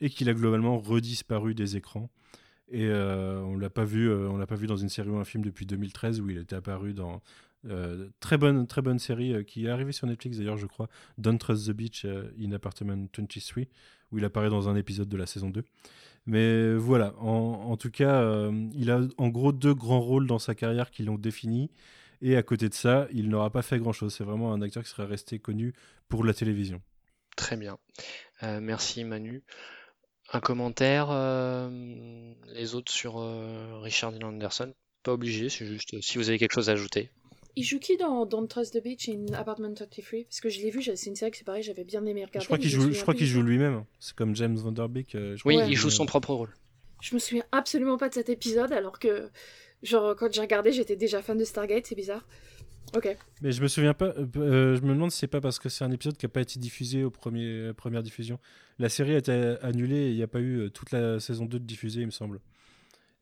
et 0.00 0.10
qu'il 0.10 0.28
a 0.28 0.34
globalement 0.34 0.78
redisparu 0.78 1.54
des 1.54 1.76
écrans. 1.76 2.10
Et 2.68 2.90
on 2.90 3.56
l'a 3.56 3.70
pas 3.70 3.84
on 3.84 4.36
l'a 4.36 4.46
pas 4.48 4.56
vu 4.56 4.66
dans 4.66 4.76
une 4.76 4.88
série 4.88 5.08
ou 5.08 5.18
un 5.18 5.24
film 5.24 5.44
depuis 5.44 5.66
2013 5.66 6.20
où 6.20 6.28
il 6.30 6.38
était 6.38 6.56
apparu 6.56 6.94
dans 6.94 7.22
très 8.18 8.38
bonne 8.38 8.66
très 8.66 8.82
bonne 8.82 8.98
série 8.98 9.44
qui 9.44 9.66
est 9.66 9.68
arrivée 9.68 9.92
sur 9.92 10.08
Netflix 10.08 10.38
d'ailleurs 10.38 10.56
je 10.56 10.66
crois, 10.66 10.88
Don't 11.16 11.38
Trust 11.38 11.68
the 11.68 11.70
Beach 11.70 12.04
in 12.04 12.50
Apartment 12.50 13.06
23 13.16 13.66
où 14.10 14.18
il 14.18 14.24
apparaît 14.24 14.50
dans 14.50 14.68
un 14.68 14.74
épisode 14.74 15.08
de 15.08 15.16
la 15.16 15.26
saison 15.26 15.50
2. 15.50 15.62
Mais 16.26 16.74
voilà, 16.74 17.14
en, 17.20 17.76
tout 17.76 17.90
cas, 17.90 18.20
euh, 18.20 18.68
il 18.74 18.90
a 18.90 19.00
en 19.16 19.28
gros 19.28 19.52
deux 19.52 19.74
grands 19.74 20.00
rôles 20.00 20.26
dans 20.26 20.40
sa 20.40 20.54
carrière 20.56 20.90
qui 20.90 21.04
l'ont 21.04 21.18
défini. 21.18 21.70
Et 22.22 22.36
à 22.36 22.42
côté 22.42 22.68
de 22.68 22.74
ça, 22.74 23.06
il 23.12 23.28
n'aura 23.28 23.50
pas 23.50 23.62
fait 23.62 23.78
grand-chose. 23.78 24.14
C'est 24.14 24.24
vraiment 24.24 24.52
un 24.52 24.62
acteur 24.62 24.82
qui 24.82 24.90
serait 24.90 25.06
resté 25.06 25.38
connu 25.38 25.74
pour 26.08 26.24
la 26.24 26.34
télévision. 26.34 26.80
Très 27.36 27.56
bien. 27.56 27.78
Euh, 28.42 28.60
merci 28.60 29.04
Manu. 29.04 29.42
Un 30.32 30.40
commentaire, 30.40 31.08
euh, 31.10 32.34
les 32.54 32.74
autres 32.74 32.90
sur 32.90 33.16
Richard 33.82 34.12
Dean 34.12 34.28
Anderson? 34.28 34.74
Pas 35.04 35.12
obligé, 35.12 35.48
c'est 35.48 35.66
juste 35.66 36.00
si 36.00 36.18
vous 36.18 36.28
avez 36.28 36.38
quelque 36.38 36.54
chose 36.54 36.68
à 36.68 36.72
ajouter. 36.72 37.10
Il 37.58 37.64
joue 37.64 37.78
qui 37.78 37.96
dans 37.96 38.26
Don't 38.26 38.48
Trust 38.48 38.78
the 38.78 38.82
Beach 38.82 39.08
in 39.08 39.32
Apartment 39.32 39.72
33 39.72 40.24
Parce 40.24 40.40
que 40.40 40.50
je 40.50 40.60
l'ai 40.60 40.70
vu, 40.70 40.82
c'est 40.82 41.06
une 41.06 41.16
série 41.16 41.30
que 41.30 41.38
c'est 41.38 41.44
pareil, 41.44 41.62
j'avais 41.62 41.84
bien 41.84 42.04
aimé 42.04 42.22
regarder. 42.22 42.40
Je 42.40 42.44
crois 42.44 42.58
qu'il 42.58 42.68
joue, 42.68 42.92
je 42.92 43.00
crois 43.00 43.14
qu'il 43.14 43.26
joue 43.26 43.40
lui-même. 43.40 43.84
C'est 43.98 44.14
comme 44.14 44.36
James 44.36 44.56
Van 44.56 44.72
Der 44.72 44.90
Beek. 44.90 45.14
Euh, 45.14 45.36
oui, 45.46 45.58
il 45.66 45.74
joue 45.74 45.88
son 45.88 46.04
propre 46.04 46.34
rôle. 46.34 46.54
Je 47.00 47.14
me 47.14 47.18
souviens 47.18 47.44
absolument 47.52 47.96
pas 47.96 48.10
de 48.10 48.14
cet 48.14 48.28
épisode, 48.28 48.72
alors 48.72 48.98
que, 48.98 49.30
genre, 49.86 50.14
quand 50.16 50.32
j'ai 50.32 50.40
regardé, 50.40 50.72
j'étais 50.72 50.96
déjà 50.96 51.22
fan 51.22 51.38
de 51.38 51.44
Stargate, 51.44 51.86
c'est 51.86 51.94
bizarre. 51.94 52.26
Ok. 52.94 53.16
Mais 53.42 53.52
je 53.52 53.62
me 53.62 53.68
souviens 53.68 53.94
pas. 53.94 54.06
Euh, 54.06 54.26
euh, 54.36 54.76
je 54.76 54.82
me 54.82 54.94
demande 54.94 55.10
si 55.10 55.18
c'est 55.18 55.26
pas 55.26 55.40
parce 55.40 55.58
que 55.58 55.68
c'est 55.68 55.84
un 55.84 55.90
épisode 55.90 56.16
qui 56.16 56.26
a 56.26 56.28
pas 56.28 56.40
été 56.40 56.58
diffusé 56.58 57.02
aux 57.02 57.10
premier, 57.10 57.72
première 57.74 58.02
diffusion. 58.02 58.38
La 58.78 58.88
série 58.88 59.14
a 59.14 59.18
été 59.18 59.56
annulée 59.62 59.96
et 59.96 60.10
il 60.10 60.16
n'y 60.16 60.22
a 60.22 60.28
pas 60.28 60.40
eu 60.40 60.70
toute 60.72 60.92
la 60.92 61.18
saison 61.18 61.46
2 61.46 61.58
de 61.58 61.64
diffusée, 61.64 62.02
il 62.02 62.06
me 62.06 62.12
semble. 62.12 62.40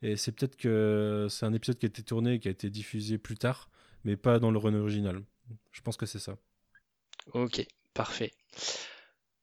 Et 0.03 0.17
c'est 0.17 0.33
peut-être 0.33 0.57
que 0.57 1.29
c'est 1.31 1.47
un 1.47 1.53
épisode 1.55 1.79
qui 1.79 1.87
a 1.87 1.89
été 1.89 2.03
tourné 2.03 2.35
et 2.35 2.39
qui 2.39 2.49
a 2.49 2.51
été 2.51 2.69
diffusé 2.69 3.17
plus 3.17 3.37
tard 3.37 3.71
mais 4.05 4.17
pas 4.17 4.39
dans 4.39 4.51
le 4.51 4.59
run 4.59 4.75
original. 4.75 5.23
Je 5.73 5.81
pense 5.81 5.97
que 5.97 6.07
c'est 6.07 6.19
ça. 6.19 6.37
Ok, 7.33 7.67
parfait. 7.95 8.33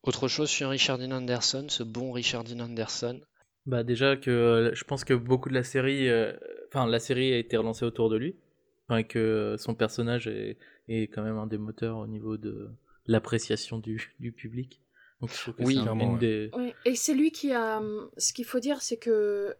Autre 0.03 0.28
chose 0.28 0.49
sur 0.49 0.69
Richard 0.69 0.97
Dean 0.97 1.11
Anderson, 1.11 1.67
ce 1.69 1.84
bon 1.84 2.11
Richard 2.11 2.43
Dean 2.43 2.59
Anderson 2.59 3.22
Bah 3.66 3.84
déjà 3.84 4.16
que 4.16 4.32
euh, 4.32 4.74
je 4.74 4.84
pense 4.84 5.03
que 5.03 5.14
beaucoup 5.14 5.49
de 5.49 5.53
la 5.53 5.64
série, 5.64 6.09
euh, 6.09 6.34
enfin 6.68 6.88
la 6.88 6.99
série 6.99 7.32
a 7.34 7.38
été 7.38 7.57
relancée 7.57 7.86
autour 7.86 8.09
de 8.09 8.18
lui, 8.18 8.36
et 8.89 9.03
que 9.03 9.55
son 9.57 9.76
personnage 9.76 10.28
est, 10.28 10.57
est, 10.88 11.03
quand 11.03 11.22
même 11.22 11.38
un 11.38 11.47
des 11.47 11.57
moteurs 11.57 11.97
au 11.97 12.07
niveau 12.07 12.38
de 12.38 12.70
l'appréciation 13.05 13.78
du, 13.78 14.14
du, 14.20 14.32
public. 14.32 14.82
Donc, 15.22 15.32
oui, 15.59 15.76
clairement. 15.76 16.18
Oui. 16.22 16.74
Et 16.86 16.95
c'est 16.95 17.14
lui 17.14 17.32
qui 17.32 17.53
a. 17.53 17.82
Ce 18.18 18.34
qu'il 18.34 18.45
faut 18.45 18.59
dire, 18.59 18.82
c'est 18.82 18.97
que 18.97 19.55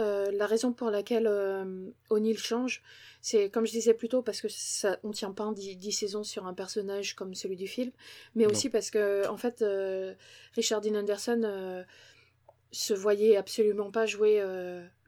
euh, 0.00 0.30
la 0.32 0.46
raison 0.46 0.72
pour 0.72 0.90
laquelle 0.90 1.28
euh, 1.28 1.90
O'Neill 2.10 2.38
change, 2.38 2.82
c'est 3.20 3.48
comme 3.48 3.64
je 3.64 3.70
disais 3.70 3.94
plus 3.94 4.08
tôt, 4.08 4.22
parce 4.22 4.40
que 4.40 4.48
ça, 4.48 4.98
on 5.04 5.12
tient 5.12 5.30
pas 5.30 5.52
10, 5.54 5.92
saisons 5.92 6.24
sur 6.24 6.46
un 6.46 6.54
personnage 6.54 7.14
comme 7.14 7.34
celui 7.34 7.56
du 7.56 7.68
film, 7.68 7.92
mais 8.34 8.46
aussi 8.46 8.70
parce 8.70 8.90
que 8.90 9.26
en 9.28 9.36
fait 9.36 9.62
euh, 9.62 10.14
Richard 10.56 10.80
Dean 10.80 10.96
Anderson 10.96 11.84
se 12.74 12.94
voyait 12.94 13.36
absolument 13.36 13.90
pas 13.90 14.06
jouer 14.06 14.42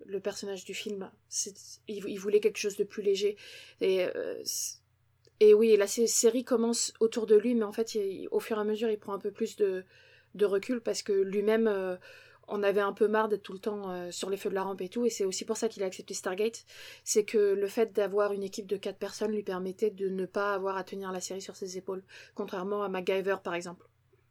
le 0.05 0.21
personnage 0.21 0.65
du 0.65 0.75
film. 0.75 1.11
Il, 1.89 2.19
voulait 2.19 2.41
quelque 2.41 2.59
chose 2.59 2.77
de 2.77 2.85
plus 2.85 3.03
léger. 3.03 3.37
Et, 3.81 4.07
et 5.41 5.53
oui, 5.53 5.77
la 5.77 5.87
série 5.87 6.45
commence 6.45 6.95
autour 7.01 7.27
de 7.27 7.37
lui, 7.37 7.55
mais 7.55 7.65
en 7.65 7.73
fait, 7.73 7.99
au 8.31 8.41
fur 8.41 8.57
et 8.59 8.61
à 8.61 8.65
mesure, 8.65 8.89
il 8.89 8.99
prend 8.99 9.15
un 9.15 9.19
peu 9.19 9.31
plus 9.31 9.57
de, 9.57 9.85
recul 10.41 10.81
parce 10.81 11.03
que 11.03 11.13
lui-même 11.13 11.99
on 12.49 12.63
avait 12.63 12.81
un 12.81 12.93
peu 12.93 13.09
marre 13.09 13.29
d'être 13.29 13.43
tout 13.43 13.53
le 13.53 13.59
temps 13.59 13.91
euh, 13.91 14.11
sur 14.11 14.31
les 14.31 14.37
feux 14.37 14.51
de 14.51 14.55
la 14.55 14.63
rampe 14.63 14.81
et 14.81 14.89
tout, 14.89 15.05
et 15.05 15.11
c'est 15.11 15.25
aussi 15.25 15.45
pour 15.45 15.57
ça 15.57 15.69
qu'il 15.69 15.83
a 15.83 15.87
accepté 15.87 16.15
Stargate. 16.15 16.65
C'est 17.05 17.25
que 17.25 17.39
le 17.39 17.67
fait 17.67 17.93
d'avoir 17.93 18.33
une 18.33 18.43
équipe 18.43 18.67
de 18.67 18.77
quatre 18.77 18.99
personnes 18.99 19.33
lui 19.33 19.43
permettait 19.43 19.91
de 19.91 20.09
ne 20.09 20.27
pas 20.27 20.55
avoir 20.55 20.77
à 20.77 20.85
tenir 20.85 21.13
la 21.13 21.21
série 21.21 21.41
sur 21.41 21.57
ses 21.57 21.77
épaules, 21.77 22.03
contrairement 22.35 22.83
à 22.83 22.89
MacGyver 22.89 23.37
par 23.43 23.55
exemple. 23.55 23.87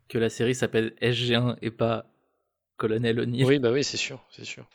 Que 0.08 0.18
la 0.18 0.30
série 0.30 0.56
s'appelle 0.56 0.94
SG1 1.02 1.58
et 1.62 1.72
pas 1.72 2.06
Colonel 2.78 3.20
O'Neill. 3.20 3.46
Oui, 3.46 3.60
bah 3.60 3.72
oui, 3.72 3.84
c'est 3.84 3.98
sûr, 3.98 4.26
c'est 4.32 4.46
sûr. 4.46 4.66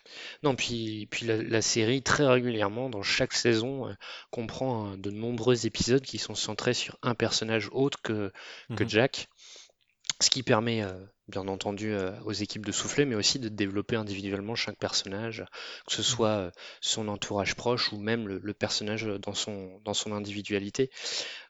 Non, 0.43 0.55
puis, 0.55 1.07
puis 1.11 1.27
la, 1.27 1.63
série, 1.63 2.03
très 2.03 2.27
régulièrement, 2.27 2.89
dans 2.89 3.03
chaque 3.03 3.33
saison, 3.33 3.89
euh, 3.89 3.93
comprend 4.31 4.87
hein, 4.87 4.99
de 4.99 5.11
nombreux 5.11 5.67
épisodes 5.67 6.03
qui 6.03 6.19
sont 6.19 6.35
centrés 6.35 6.75
sur 6.75 6.99
un 7.03 7.15
personnage 7.15 7.69
autre 7.73 8.01
que, 8.03 8.33
que 8.77 8.85
mhm. 8.85 8.89
Jack. 8.89 9.29
Ce 10.21 10.31
qui 10.31 10.43
permet, 10.43 10.83
euh, 10.83 10.93
bien 11.31 11.49
entendu, 11.49 11.93
euh, 11.93 12.13
aux 12.25 12.33
équipes 12.33 12.67
de 12.67 12.73
souffler, 12.73 13.05
mais 13.05 13.15
aussi 13.15 13.39
de 13.39 13.49
développer 13.49 13.97
individuellement 13.97 14.55
chaque 14.55 14.77
personnage, 14.77 15.45
que 15.87 15.93
ce 15.95 16.03
soit 16.03 16.29
euh, 16.29 16.51
son 16.81 17.09
entourage 17.09 17.55
proche 17.55 17.93
ou 17.93 17.99
même 17.99 18.29
le, 18.29 18.55
personnage 18.55 19.07
dans 19.07 19.35
son, 19.35 19.81
dans 19.85 19.95
son 19.95 20.13
individualité. 20.13 20.91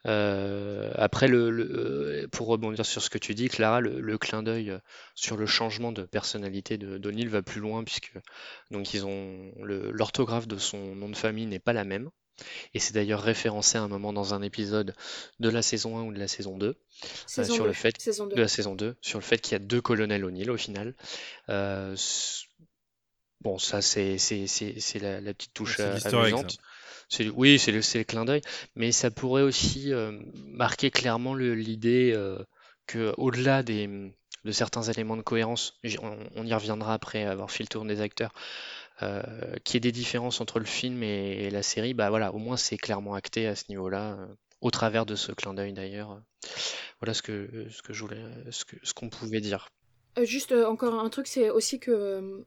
après, 0.04 1.28
le, 1.28 2.28
pour 2.30 2.46
rebondir 2.46 2.86
sur 2.86 3.02
ce 3.02 3.10
que 3.10 3.18
tu 3.18 3.34
dis, 3.34 3.48
Clara, 3.48 3.80
le, 3.80 4.18
clin 4.18 4.42
d'œil 4.42 4.78
sur 5.14 5.36
le 5.36 5.46
changement 5.46 5.92
de 5.92 6.02
personnalité 6.02 6.76
de 6.78 6.98
d'O'Neill 6.98 7.28
va 7.28 7.42
plus 7.42 7.60
loin, 7.60 7.82
puisque 7.84 8.12
donc 8.70 8.94
ils 8.94 9.06
ont 9.06 9.52
l'orthographe 9.62 10.46
de 10.46 10.58
son 10.58 10.94
nom 10.94 11.08
de 11.08 11.16
famille 11.16 11.46
n'est 11.46 11.58
pas 11.58 11.72
la 11.72 11.84
même. 11.84 12.10
Et 12.74 12.78
c'est 12.78 12.94
d'ailleurs 12.94 13.22
référencé 13.22 13.78
à 13.78 13.82
un 13.82 13.88
moment 13.88 14.12
dans 14.12 14.34
un 14.34 14.42
épisode 14.42 14.94
de 15.38 15.48
la 15.48 15.62
saison 15.62 15.98
1 15.98 16.02
ou 16.04 16.12
de 16.12 16.18
la 16.18 16.28
saison 16.28 16.58
2, 16.58 16.76
euh, 17.38 17.44
sur 17.44 17.66
le 17.66 17.72
fait 17.72 17.94
de 17.94 18.40
la 18.40 18.48
saison 18.48 18.74
2, 18.74 18.96
sur 19.00 19.18
le 19.18 19.24
fait 19.24 19.38
qu'il 19.38 19.52
y 19.52 19.56
a 19.56 19.58
deux 19.58 19.80
colonels 19.80 20.24
O'Neill 20.24 20.50
au 20.50 20.56
final. 20.56 20.94
Euh, 21.48 21.96
bon, 23.40 23.58
ça 23.58 23.82
c'est 23.82 24.16
la, 25.00 25.20
la 25.20 25.34
petite 25.34 25.54
touche 25.54 25.80
amusante. 25.80 26.58
Oui, 27.34 27.58
c'est 27.58 27.72
le, 27.72 27.80
le, 27.80 28.04
clin 28.04 28.24
d'œil, 28.24 28.40
mais 28.76 28.92
ça 28.92 29.10
pourrait 29.10 29.42
aussi 29.42 29.92
euh, 29.92 30.12
marquer 30.46 30.92
clairement 30.92 31.34
l'idée 31.34 32.16
que 32.86 33.12
au-delà 33.16 33.62
des 33.62 34.12
de 34.44 34.52
certains 34.52 34.82
éléments 34.82 35.16
de 35.16 35.22
cohérence, 35.22 35.78
on, 36.02 36.16
on, 36.36 36.46
y 36.46 36.54
reviendra 36.54 36.94
après 36.94 37.24
avoir 37.24 37.50
fait 37.50 37.62
le 37.62 37.68
tour 37.68 37.84
des 37.84 38.00
acteurs, 38.00 38.32
euh, 39.02 39.22
qu'il 39.64 39.74
y 39.74 39.76
ait 39.78 39.80
des 39.80 39.92
différences 39.92 40.40
entre 40.40 40.58
le 40.58 40.64
film 40.64 41.02
et, 41.02 41.50
la 41.50 41.62
série, 41.62 41.94
bah 41.94 42.10
voilà, 42.10 42.32
au 42.34 42.38
moins 42.38 42.56
c'est 42.56 42.76
clairement 42.76 43.14
acté 43.14 43.46
à 43.46 43.56
ce 43.56 43.64
niveau-là, 43.68 44.12
euh, 44.12 44.26
au 44.60 44.70
travers 44.70 45.06
de 45.06 45.14
ce 45.14 45.32
clin 45.32 45.54
d'œil 45.54 45.72
d'ailleurs. 45.72 46.20
Voilà 47.00 47.14
ce 47.14 47.22
que, 47.22 47.66
ce 47.70 47.82
que 47.82 47.92
je 47.92 48.02
voulais, 48.02 48.22
ce 48.50 48.64
qu'on 48.64 48.76
ce 48.82 48.94
qu'on 48.94 49.08
pouvait 49.08 49.40
dire. 49.40 49.68
Euh, 50.18 50.24
juste 50.24 50.52
encore 50.52 50.94
un 50.94 51.08
truc, 51.08 51.26
c'est 51.26 51.50
aussi 51.50 51.80
que 51.80 52.44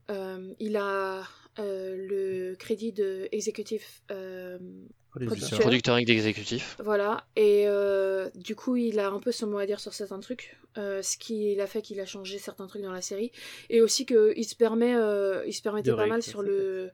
il 0.59 0.77
a 0.77 1.23
le 1.57 2.55
crédit 2.55 2.91
de 2.91 3.27
executive 3.31 3.85
producteur. 5.13 5.59
Producteur 5.59 5.97
exécutif. 5.97 6.77
Voilà, 6.83 7.25
et 7.35 7.63
euh, 7.67 8.29
du 8.35 8.55
coup, 8.55 8.75
il 8.75 8.99
a 8.99 9.09
un 9.09 9.19
peu 9.19 9.31
son 9.31 9.47
mot 9.47 9.57
à 9.57 9.65
dire 9.65 9.79
sur 9.79 9.93
certains 9.93 10.19
trucs, 10.19 10.57
euh, 10.77 11.01
ce 11.01 11.17
qui 11.17 11.59
a 11.59 11.67
fait 11.67 11.81
qu'il 11.81 11.99
a 11.99 12.05
changé 12.05 12.37
certains 12.37 12.67
trucs 12.67 12.81
dans 12.81 12.91
la 12.91 13.01
série, 13.01 13.31
et 13.69 13.81
aussi 13.81 14.05
qu'il 14.05 14.45
se 14.45 14.55
permet, 14.55 14.95
euh, 14.95 15.43
il 15.45 15.53
se 15.53 15.61
permettait 15.61 15.91
De 15.91 15.95
pas 15.95 16.07
mal 16.07 16.23
sur 16.23 16.41
le, 16.41 16.91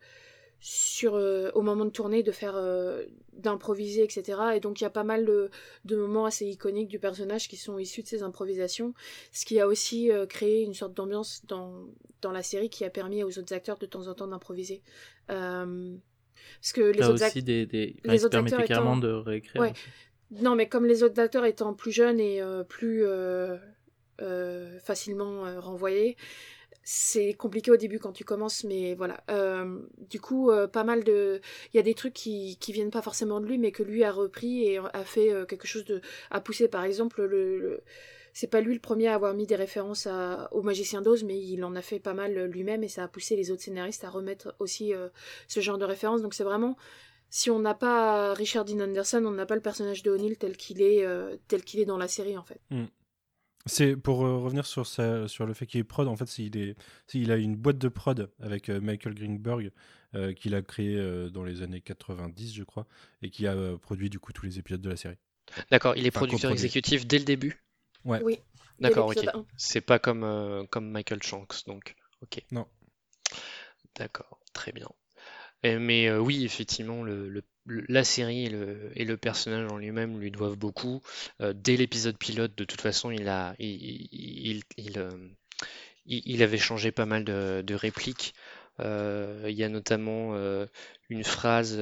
sur 0.62 1.16
euh, 1.16 1.52
au 1.54 1.62
moment 1.62 1.86
de 1.86 1.90
tourner, 1.90 2.22
de 2.22 2.32
faire, 2.32 2.56
euh, 2.56 3.06
d'improviser, 3.34 4.04
etc. 4.04 4.40
Et 4.56 4.60
donc 4.60 4.82
il 4.82 4.84
y 4.84 4.88
a 4.88 4.90
pas 4.90 5.04
mal 5.04 5.26
de, 5.26 5.50
de 5.86 5.96
moments 5.96 6.26
assez 6.26 6.46
iconiques 6.46 6.90
du 6.90 7.00
personnage 7.00 7.48
qui 7.48 7.56
sont 7.58 7.78
issus 7.80 8.04
de 8.04 8.08
ces 8.08 8.24
improvisations, 8.24 8.94
ce 9.32 9.46
qui 9.46 9.60
a 9.60 9.68
aussi 9.68 10.12
euh, 10.12 10.26
créé 10.26 10.64
une 10.64 10.74
sorte 10.74 10.94
d'ambiance 10.94 11.42
dans 11.48 11.88
dans 12.22 12.32
la 12.32 12.44
série 12.44 12.70
qui 12.70 12.84
a 12.84 12.90
permis 12.90 13.24
aux 13.24 13.40
autres 13.40 13.54
acteurs 13.54 13.78
de 13.78 13.86
temps 13.86 14.08
en 14.08 14.14
temps 14.14 14.28
d'improviser. 14.28 14.82
Euh, 15.30 15.96
parce 16.62 16.74
que 16.74 16.82
les 16.82 17.04
autres 17.06 17.26
aussi 17.26 17.44
des, 17.44 17.66
des... 17.66 17.96
enfin, 18.06 18.26
autres 18.26 18.38
acteurs 18.38 18.66
carrément 18.66 18.98
étant- 18.98 19.08
de 19.08 19.12
réécrire. 19.14 19.62
Ouais. 19.62 19.74
Non, 20.32 20.56
mais 20.56 20.68
comme 20.70 20.86
les 20.86 21.02
autres 21.04 21.20
acteurs 21.20 21.46
étant 21.46 21.74
plus 21.74 21.92
jeunes 21.92 22.20
et 22.20 22.42
euh, 22.42 22.64
plus 22.64 23.04
euh, 23.06 23.58
euh, 24.22 24.78
facilement 24.80 25.44
renvoyés, 25.60 26.18
c'est 26.84 27.34
compliqué 27.34 27.72
au 27.72 27.78
début 27.78 28.00
quand 28.00 28.12
tu 28.14 28.24
commences, 28.24 28.64
mais 28.64 28.96
voilà. 28.96 29.24
Euh, 29.30 29.80
du 30.10 30.20
coup, 30.20 30.50
euh, 30.50 30.68
pas 30.68 30.84
mal 30.84 31.04
de. 31.04 31.40
Il 31.74 31.78
y 31.78 31.80
a 31.80 31.84
des 31.84 31.94
trucs 31.94 32.14
qui, 32.14 32.58
qui 32.60 32.72
viennent 32.74 32.90
pas 32.92 33.02
forcément 33.02 33.40
de 33.40 33.46
lui, 33.46 33.58
mais 33.58 33.72
que 33.72 33.84
lui 33.84 34.04
a 34.04 34.12
repris 34.12 34.66
et 34.66 34.78
a 34.78 35.04
fait 35.04 35.32
euh, 35.32 35.46
quelque 35.46 35.68
chose 35.68 35.86
de. 35.86 36.02
a 36.32 36.42
poussé, 36.42 36.68
par 36.68 36.84
exemple, 36.84 37.24
le. 37.24 37.60
le- 37.60 37.82
C'est 38.34 38.48
pas 38.48 38.62
lui 38.62 38.74
le 38.74 38.80
premier 38.80 39.08
à 39.08 39.16
avoir 39.16 39.34
mis 39.34 39.46
des 39.48 39.56
références 39.56 40.08
à, 40.08 40.48
au 40.54 40.62
magicien 40.62 41.02
d'Oz, 41.02 41.24
mais 41.24 41.40
il 41.40 41.64
en 41.64 41.76
a 41.76 41.82
fait 41.82 42.00
pas 42.00 42.14
mal 42.14 42.46
lui-même 42.46 42.84
et 42.84 42.88
ça 42.88 43.04
a 43.04 43.08
poussé 43.08 43.36
les 43.36 43.52
autres 43.52 43.62
scénaristes 43.64 44.04
à 44.04 44.10
remettre 44.10 44.56
aussi 44.60 44.94
euh, 44.94 45.10
ce 45.48 45.60
genre 45.60 45.78
de 45.78 45.86
références. 45.86 46.22
Donc 46.22 46.34
c'est 46.34 46.44
vraiment 46.44 46.78
si 47.30 47.52
on 47.52 47.60
n'a 47.60 47.76
pas 47.76 48.34
Richard 48.34 48.66
Dean 48.66 48.80
Anderson, 48.80 49.24
on 49.26 49.32
n'a 49.32 49.46
pas 49.46 49.56
le 49.56 49.62
personnage 49.62 50.04
de 50.04 50.12
O'Neill 50.12 50.38
tel 50.38 50.58
qu'il 50.58 50.82
est, 50.82 51.06
euh, 51.06 51.36
tel 51.48 51.64
qu'il 51.64 51.80
est 51.80 51.86
dans 51.86 51.98
la 51.98 52.08
série 52.08 52.38
en 52.38 52.44
fait. 52.44 52.60
C'est 53.66 53.96
pour 53.98 54.26
euh, 54.26 54.38
revenir 54.38 54.66
sur, 54.66 54.88
sa, 54.88 55.28
sur 55.28 55.46
le 55.46 55.54
fait 55.54 55.66
qu'il 55.68 55.80
est 55.82 55.84
prod, 55.84 56.08
en 56.08 56.16
fait, 56.16 56.38
il, 56.40 56.58
est, 56.58 56.76
c'est- 57.08 57.20
il 57.20 57.32
a 57.32 57.36
une 57.36 57.56
boîte 57.56 57.78
de 57.78 57.90
prod 57.90 58.32
avec 58.40 58.70
euh, 58.70 58.80
Michael 58.80 59.14
Greenberg 59.14 59.72
euh, 60.16 60.34
qu'il 60.34 60.56
a 60.56 60.62
créé 60.62 60.96
euh, 60.98 61.30
dans 61.30 61.44
les 61.44 61.62
années 61.62 61.82
90, 61.82 62.54
je 62.56 62.64
crois, 62.64 62.88
et 63.22 63.30
qui 63.30 63.46
a 63.48 63.54
euh, 63.54 63.78
produit 63.78 64.10
du 64.10 64.18
coup 64.20 64.32
tous 64.34 64.46
les 64.46 64.58
épisodes 64.60 64.82
de 64.82 64.90
la 64.90 64.96
série. 64.96 65.18
D'accord, 65.72 65.96
il 65.98 66.06
est 66.06 66.10
Enfin, 66.10 66.22
producteur 66.22 66.52
exécutif 66.52 67.06
dès 67.06 67.20
le 67.20 67.26
début. 67.26 67.62
Ouais. 68.06 68.22
Oui. 68.24 68.40
D'accord, 68.80 69.08
ok. 69.08 69.26
C'est 69.58 69.82
pas 69.82 70.00
comme, 70.00 70.24
euh, 70.24 70.64
comme 70.70 70.90
Michael 70.90 71.22
Shanks, 71.24 71.66
donc. 71.68 71.96
Ok. 72.22 72.42
Non. 72.52 72.66
D'accord, 73.96 74.40
très 74.54 74.72
bien. 74.72 74.88
Et- 75.64 75.78
mais 75.78 76.08
euh, 76.10 76.20
oui, 76.20 76.46
effectivement, 76.46 77.04
le, 77.04 77.30
le- 77.30 77.44
le- 77.66 77.86
la 77.90 78.04
série 78.04 78.46
et 78.46 78.50
le, 78.50 78.92
et 78.96 79.06
le 79.06 79.18
personnage 79.18 79.72
en 79.72 79.78
lui-même 79.78 80.20
lui 80.20 80.32
doivent 80.32 80.58
beaucoup. 80.58 81.02
Euh, 81.42 81.54
dès 81.56 81.78
l'épisode 81.78 82.18
pilote, 82.18 82.56
de 82.58 82.66
toute 82.66 82.82
façon, 82.82 83.12
il 83.12 83.28
a, 83.30 83.56
il, 83.60 83.70
il, 83.70 84.10
il- 84.58 84.64
il, 84.78 85.00
euh, 85.00 85.12
il- 86.06 86.24
il 86.26 86.44
avait 86.44 86.58
changé 86.58 86.92
pas 86.92 87.06
mal 87.06 87.26
de, 87.26 87.62
de 87.66 87.76
répliques. 87.76 88.34
Euh, 88.82 89.46
il 89.50 89.56
y 89.58 89.64
a 89.64 89.70
notamment 89.70 90.36
euh, 90.36 90.66
une 91.10 91.24
phrase, 91.24 91.76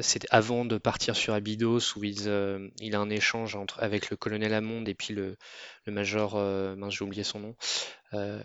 c'est 0.00 0.26
avant 0.30 0.64
de 0.64 0.78
partir 0.78 1.16
sur 1.16 1.34
Abydos, 1.34 1.96
où 1.96 2.04
il, 2.04 2.28
euh, 2.28 2.68
il 2.80 2.94
a 2.94 3.00
un 3.00 3.10
échange 3.10 3.56
entre, 3.56 3.82
avec 3.82 4.10
le 4.10 4.16
colonel 4.16 4.52
Hammond 4.54 4.84
et 4.86 4.94
puis 4.94 5.14
le, 5.14 5.36
major, 5.86 6.34
euh, 6.36 6.74
j'ai 6.90 7.04
oublié 7.04 7.24
son 7.24 7.40
nom, 7.40 7.56
euh, 8.14 8.42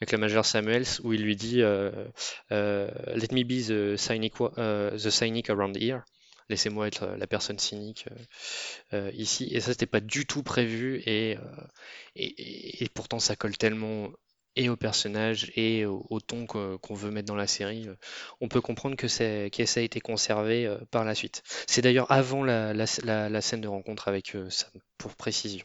avec 0.00 0.12
le 0.12 0.18
major 0.18 0.44
Samuels, 0.46 0.86
où 1.04 1.12
il 1.12 1.22
lui 1.22 1.36
dit 1.36 1.62
euh, 1.62 1.92
euh, 2.52 2.90
Let 3.14 3.28
me 3.34 3.44
be 3.44 3.64
the 3.66 3.96
cynic, 3.96 4.34
euh, 4.58 4.92
the 4.98 5.10
cynic 5.10 5.50
around 5.50 5.76
here. 5.76 6.02
Laissez-moi 6.50 6.88
être 6.88 7.06
la 7.18 7.26
personne 7.26 7.58
cynique 7.58 8.06
euh, 8.92 9.06
euh, 9.08 9.10
ici. 9.14 9.48
Et 9.52 9.60
ça, 9.60 9.72
c'était 9.72 9.86
pas 9.86 10.00
du 10.00 10.26
tout 10.26 10.42
prévu. 10.42 11.02
Euh, 11.06 11.36
et- 12.16 12.84
et 12.84 12.88
pourtant, 12.88 13.18
ça 13.18 13.36
colle 13.36 13.56
tellement 13.56 14.10
et 14.56 14.68
au 14.68 14.76
personnage 14.76 15.50
et 15.56 15.84
au, 15.86 16.06
au 16.10 16.20
ton 16.20 16.46
qu'on 16.46 16.94
veut 16.94 17.10
mettre 17.10 17.26
dans 17.26 17.34
la 17.34 17.46
série. 17.46 17.88
Euh, 17.88 17.94
On 18.40 18.48
peut 18.48 18.60
comprendre 18.60 18.96
que, 18.96 19.08
ça 19.08 19.24
a 19.24 19.80
été 19.82 20.00
conservé 20.00 20.66
euh, 20.66 20.78
par 20.90 21.04
la 21.04 21.14
suite. 21.14 21.42
C'est 21.66 21.82
d'ailleurs 21.82 22.10
avant 22.12 22.44
la, 22.44 22.72
la- 22.74 22.84
la- 23.02 23.28
la 23.28 23.40
scène 23.40 23.60
de 23.60 23.68
rencontre 23.68 24.08
avec 24.08 24.34
euh, 24.34 24.48
Sam, 24.50 24.70
pour 24.98 25.14
précision. 25.16 25.64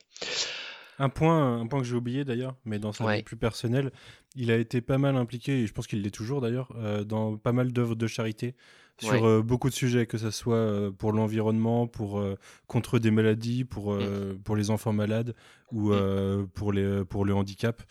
Un 1.02 1.08
point, 1.10 1.62
un 1.62 1.68
point 1.68 1.80
que 1.80 1.86
j'ai 1.86 1.96
oublié 1.96 2.26
d'ailleurs, 2.26 2.56
mais 2.66 2.78
dans 2.78 2.92
sa 2.92 3.06
Ouais. 3.06 3.24
plus 3.24 3.38
personnelle, 3.38 3.92
il 4.36 4.52
a 4.52 4.58
été 4.58 4.82
pas 4.82 4.98
mal 4.98 5.16
impliqué, 5.16 5.62
et 5.62 5.68
je 5.68 5.72
pense 5.72 5.88
qu'il 5.88 6.02
l'est 6.02 6.12
toujours 6.12 6.42
d'ailleurs, 6.42 6.74
euh, 6.76 7.06
dans 7.06 7.38
pas 7.38 7.54
mal 7.54 7.72
d'œuvres 7.72 7.96
de 7.96 8.06
charité 8.08 8.54
sur 9.00 9.14
Ouais. 9.14 9.24
euh, 9.24 9.42
beaucoup 9.42 9.70
de 9.70 9.74
sujets, 9.74 10.08
que 10.08 10.18
ce 10.18 10.30
soit 10.30 10.56
euh, 10.58 10.92
pour 10.92 11.14
l'environnement, 11.14 11.88
pour 11.88 12.22
contre 12.68 13.00
des 13.00 13.12
maladies, 13.12 13.64
pour, 13.64 13.94
euh, 13.94 14.38
pour 14.44 14.58
les 14.58 14.72
enfants 14.72 14.92
malades 14.92 15.36
ou 15.72 15.94
Mm. 15.94 16.48
pour, 16.54 16.74
les, 16.74 17.06
pour 17.06 17.24
le 17.24 17.34
handicap, 17.34 17.82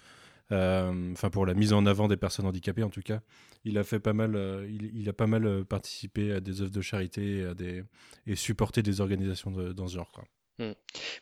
enfin 0.50 1.30
pour 1.30 1.46
la 1.46 1.54
mise 1.54 1.72
en 1.72 1.84
avant 1.86 2.08
des 2.08 2.16
personnes 2.16 2.46
handicapées 2.46 2.82
en 2.82 2.90
tout 2.90 3.02
cas. 3.02 3.20
Il 3.64 3.76
a 3.78 3.84
fait 3.84 4.00
pas 4.00 4.12
mal, 4.12 4.36
euh, 4.36 4.66
il, 4.68 4.90
il 4.94 5.08
a 5.08 5.12
pas 5.12 5.26
mal 5.26 5.46
euh, 5.46 5.64
participé 5.64 6.32
à 6.32 6.40
des 6.40 6.62
œuvres 6.62 6.70
de 6.70 6.80
charité 6.80 7.38
et, 7.38 7.44
à 7.44 7.54
des, 7.54 7.84
et 8.26 8.36
supporté 8.36 8.82
des 8.82 9.00
organisations 9.00 9.50
de- 9.50 9.72
dans 9.72 9.88
ce 9.88 9.94
genre. 9.96 10.10
Quoi. 10.12 10.24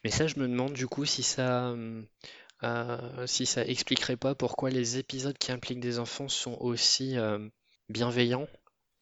Mais 0.05 0.11
ça, 0.11 0.27
je 0.27 0.39
me 0.39 0.49
demande 0.49 0.73
du 0.73 0.87
coup 0.87 1.05
si 1.05 1.23
ça, 1.23 1.69
euh, 1.69 2.03
euh, 2.63 3.27
si 3.27 3.47
ça 3.47 3.65
expliquerait 3.67 4.17
pas 4.17 4.35
pourquoi 4.35 4.71
les 4.71 4.99
épisodes 4.99 5.37
qui 5.37 5.53
impliquent 5.53 5.81
des 5.81 5.99
enfants 5.99 6.29
sont 6.29 6.57
aussi 6.61 7.19
euh, 7.19 7.49
bienveillants. 7.89 8.47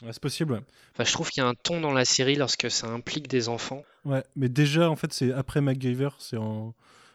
Ouais, 0.02 0.12
c'est 0.12 0.22
possible. 0.22 0.54
ouais. 0.54 0.60
Enfin, 0.92 1.04
je 1.04 1.12
trouve 1.12 1.30
qu'il 1.30 1.42
y 1.42 1.46
a 1.46 1.48
un 1.48 1.54
ton 1.54 1.80
dans 1.80 1.92
la 1.92 2.04
série 2.04 2.34
lorsque 2.34 2.70
ça 2.70 2.88
implique 2.88 3.28
des 3.28 3.48
enfants. 3.48 3.84
Ouais, 4.04 4.24
mais 4.34 4.48
déjà, 4.48 4.90
en 4.90 4.96
fait, 4.96 5.12
c'est 5.12 5.32
après 5.32 5.60
MacGyver, 5.60 6.10
c'est 6.18 6.36
en... 6.36 6.74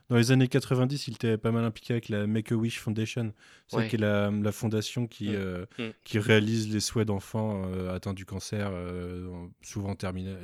Dans 0.10 0.16
les 0.18 0.32
années 0.32 0.47
90, 0.47 1.07
il 1.07 1.14
était 1.16 1.38
pas 1.38 1.51
mal 1.51 1.64
impliqué 1.64 1.93
avec 1.93 2.10
la 2.10 2.26
Make-A-Wish 2.26 2.80
Foundation. 2.80 3.34
C'est 3.68 3.78
Ouais. 3.78 3.88
qui 3.88 3.95
est 3.95 3.99
la, 3.99 4.32
la 4.32 4.51
fondation 4.51 5.05
qui, 5.07 5.30
Mm. 5.30 5.36
euh, 5.36 5.66
Mm. 5.78 5.89
qui 6.03 6.20
réalise 6.20 6.74
les 6.74 6.80
souhaits 6.80 7.07
d'enfants 7.07 7.64
euh, 7.66 7.93
atteints 7.93 8.14
du 8.16 8.26
cancer, 8.26 8.70
euh, 8.74 9.47
souvent 9.62 9.95
terminaux, 9.95 10.36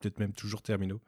peut-être 0.00 0.18
même 0.18 0.32
toujours 0.34 0.60
terminaux. 0.62 1.00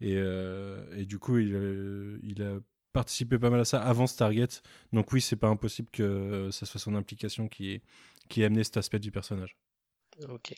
Et, 0.00 0.14
et 0.14 1.06
du 1.06 1.18
coup, 1.18 1.38
il, 1.38 2.18
il 2.22 2.42
a 2.42 2.58
participé 2.92 3.38
pas 3.38 3.48
mal 3.50 3.60
à 3.60 3.64
ça 3.64 3.80
avant 3.82 4.06
Stargate. 4.06 4.62
Donc 4.92 5.12
oui, 5.12 5.20
c'est 5.20 5.36
pas 5.36 5.48
impossible 5.48 5.88
que 5.92 6.48
ça 6.50 6.66
soit 6.66 6.80
son 6.80 6.94
implication 6.94 7.48
qui 7.48 7.70
ait, 7.72 7.82
qui 8.28 8.42
ait 8.42 8.46
amené 8.46 8.64
cet 8.64 8.76
aspect 8.76 8.98
du 8.98 9.10
personnage. 9.12 9.56
Ok. 10.28 10.54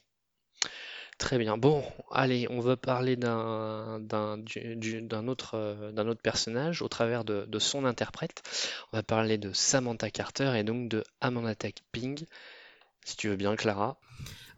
Très 1.18 1.38
bien. 1.38 1.56
Bon, 1.56 1.82
allez, 2.10 2.46
on 2.50 2.60
va 2.60 2.76
parler 2.76 3.16
d'un 3.16 4.00
d'un 4.00 4.36
du- 4.36 4.76
du- 4.76 5.00
d'un 5.00 5.28
autre, 5.28 5.54
euh, 5.54 5.90
autre 5.96 6.20
personnage 6.20 6.82
au 6.82 6.88
travers 6.88 7.24
de, 7.24 7.58
son 7.58 7.86
interprète. 7.86 8.42
On 8.92 8.98
va 8.98 9.02
parler 9.02 9.38
de 9.38 9.50
Samantha 9.52 10.10
Carter 10.10 10.52
et 10.56 10.62
donc 10.62 10.90
de 10.90 11.02
Amanda 11.22 11.54
Tapping. 11.54 12.26
Si 13.02 13.16
tu 13.16 13.28
veux 13.28 13.36
bien, 13.36 13.56
Clara. 13.56 13.98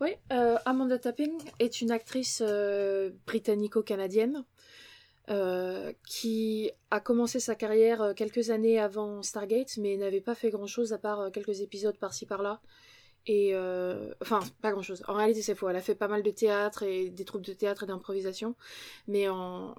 Oui, 0.01 0.11
euh, 0.33 0.59
Amanda 0.65 0.99
Tapping 0.99 1.39
est 1.61 1.81
une 1.81 1.93
actrice 1.93 2.43
euh, 2.45 3.11
britannico-canadienne 3.27 4.45
qui 6.07 6.71
a 6.91 7.01
commencé 7.01 7.39
sa 7.39 7.55
carrière 7.55 8.15
quelques 8.17 8.49
années 8.49 8.79
avant 8.81 9.23
Stargate, 9.23 9.77
mais 9.77 9.99
n'avait 9.99 10.23
pas 10.23 10.35
fait 10.35 10.49
grand-chose 10.49 10.95
à 10.95 10.99
part 10.99 11.31
quelques 11.31 11.61
épisodes 11.61 11.99
par-ci 11.99 12.25
par-là. 12.25 12.63
Euh, 13.29 14.14
enfin, 14.22 14.41
pas 14.62 14.72
grand-chose. 14.72 15.03
En 15.07 15.14
réalité, 15.14 15.43
c'est 15.43 15.55
faux. 15.55 15.68
Elle 15.68 15.76
a 15.76 15.83
fait 15.83 15.95
pas 15.95 16.09
mal 16.09 16.23
de 16.23 16.31
théâtre 16.31 16.82
et 16.82 17.11
des 17.11 17.24
troupes 17.24 17.44
de 17.44 17.53
théâtre 17.53 17.85
et 17.85 17.86
d'improvisation, 17.86 18.55
mais 19.07 19.28
en, 19.28 19.74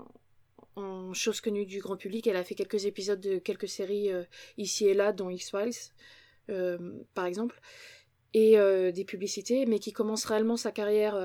en 0.75 1.13
chose 1.13 1.41
connue 1.41 1.65
du 1.65 1.79
grand 1.79 1.97
public, 1.97 2.27
elle 2.27 2.35
a 2.35 2.43
fait 2.43 2.55
quelques 2.55 2.85
épisodes 2.85 3.19
de 3.19 3.39
quelques 3.39 3.67
séries 3.67 4.11
euh, 4.11 4.23
ici 4.57 4.87
et 4.87 4.93
là, 4.93 5.13
dont 5.13 5.29
X-Files, 5.29 5.91
euh, 6.49 6.93
par 7.13 7.25
exemple 7.25 7.59
et 8.35 8.57
des 8.93 9.05
publicités, 9.05 9.65
mais 9.65 9.79
qui 9.79 9.91
commence 9.91 10.23
réellement 10.25 10.55
sa 10.55 10.71
carrière 10.71 11.17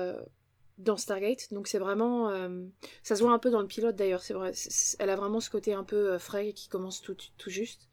dans 0.79 0.97
Stargate. 0.97 1.53
Donc 1.53 1.67
c'est 1.67 1.77
vraiment, 1.77 2.31
ça 3.03 3.15
se 3.15 3.21
voit 3.21 3.31
un 3.31 3.37
peu 3.37 3.51
dans 3.51 3.61
le 3.61 3.67
pilote 3.67 3.95
d'ailleurs. 3.95 4.23
Elle 4.97 5.09
a 5.11 5.15
vraiment 5.15 5.39
ce 5.39 5.51
côté 5.51 5.75
un 5.75 5.83
peu 5.83 6.17
frais 6.17 6.51
qui 6.53 6.67
commence 6.67 7.03
tout, 7.03 7.15
tout 7.37 7.51
juste. 7.51 7.89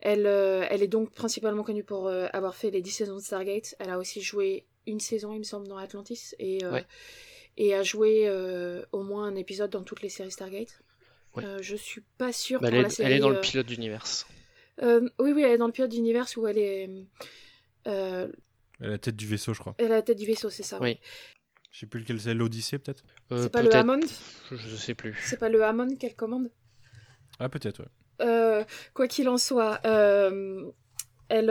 Elle, 0.00 0.26
euh, 0.26 0.66
elle 0.70 0.82
est 0.82 0.88
donc 0.88 1.10
principalement 1.12 1.62
connue 1.62 1.84
pour 1.84 2.08
euh, 2.08 2.26
avoir 2.32 2.54
fait 2.54 2.70
les 2.70 2.82
10 2.82 2.90
saisons 2.90 3.16
de 3.16 3.20
Stargate. 3.22 3.74
Elle 3.78 3.90
a 3.90 3.98
aussi 3.98 4.20
joué 4.20 4.66
une 4.86 5.00
saison, 5.00 5.32
il 5.32 5.38
me 5.38 5.44
semble, 5.44 5.68
dans 5.68 5.76
Atlantis 5.76 6.34
et 6.38 6.64
euh, 6.64 6.72
Ouais. 6.72 6.86
et 7.56 7.74
a 7.74 7.82
joué 7.82 8.24
euh, 8.28 8.82
au 8.92 9.02
moins 9.02 9.24
un 9.26 9.36
épisode 9.36 9.70
dans 9.70 9.82
toutes 9.82 10.02
les 10.02 10.08
séries 10.08 10.30
Stargate. 10.30 10.80
Ouais. 11.36 11.44
Euh, 11.44 11.58
je 11.62 11.76
suis 11.76 12.02
pas 12.18 12.32
sûre 12.32 12.60
Bah, 12.60 12.68
pour 12.68 12.76
elle, 12.76 12.82
la 12.82 12.88
est, 12.88 12.90
série. 12.90 13.10
elle 13.12 13.16
est 13.18 13.20
dans 13.20 13.28
le 13.30 13.40
pilote 13.40 13.66
d'univers. 13.66 14.04
euh, 14.82 15.08
oui, 15.18 15.32
oui, 15.32 15.42
elle 15.42 15.52
est 15.52 15.58
dans 15.58 15.66
le 15.66 15.72
pilote 15.72 15.90
d'univers 15.90 16.26
où 16.36 16.46
elle 16.46 16.58
est. 16.58 16.90
euh, 17.86 18.28
À 18.80 18.86
la 18.88 18.98
tête 18.98 19.16
du 19.16 19.26
vaisseau, 19.26 19.52
je 19.54 19.60
crois. 19.60 19.74
elle 19.78 19.86
a 19.92 19.96
la 19.96 20.02
tête 20.02 20.18
du 20.18 20.26
vaisseau, 20.26 20.50
c'est 20.50 20.62
ça. 20.62 20.78
Oui. 20.80 20.98
Je 21.72 21.78
sais 21.80 21.86
plus 21.86 22.00
lequel 22.00 22.20
c'est, 22.20 22.34
l'Odyssée 22.34 22.78
peut-être? 22.80 23.04
Euh, 23.30 23.44
C'est 23.44 23.52
pas 23.52 23.62
le 23.62 23.72
Hammond? 23.72 24.00
Je, 24.50 24.56
je 24.56 24.76
sais 24.76 24.94
plus. 24.96 25.16
C'est 25.24 25.38
pas 25.38 25.48
le 25.48 25.62
Hammond 25.62 25.94
qu'elle 25.96 26.16
commande? 26.16 26.50
Ah, 27.38 27.48
peut-être, 27.48 27.78
ouais. 27.80 27.88
Euh, 28.20 28.64
Quoi 28.94 29.08
qu'il 29.08 29.28
en 29.28 29.38
soit, 29.38 29.80
euh, 29.84 30.70
elle, 31.28 31.50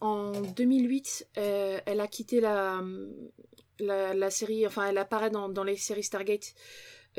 en 0.00 0.32
2008, 0.40 1.28
elle 1.34 2.00
a 2.00 2.06
quitté 2.06 2.40
la, 2.40 2.82
la, 3.78 4.30
série, 4.30 4.66
enfin, 4.66 4.88
elle 4.88 4.98
apparaît 4.98 5.30
dans, 5.30 5.48
dans 5.48 5.64
les 5.64 5.76
séries 5.76 6.02
Stargate 6.02 6.54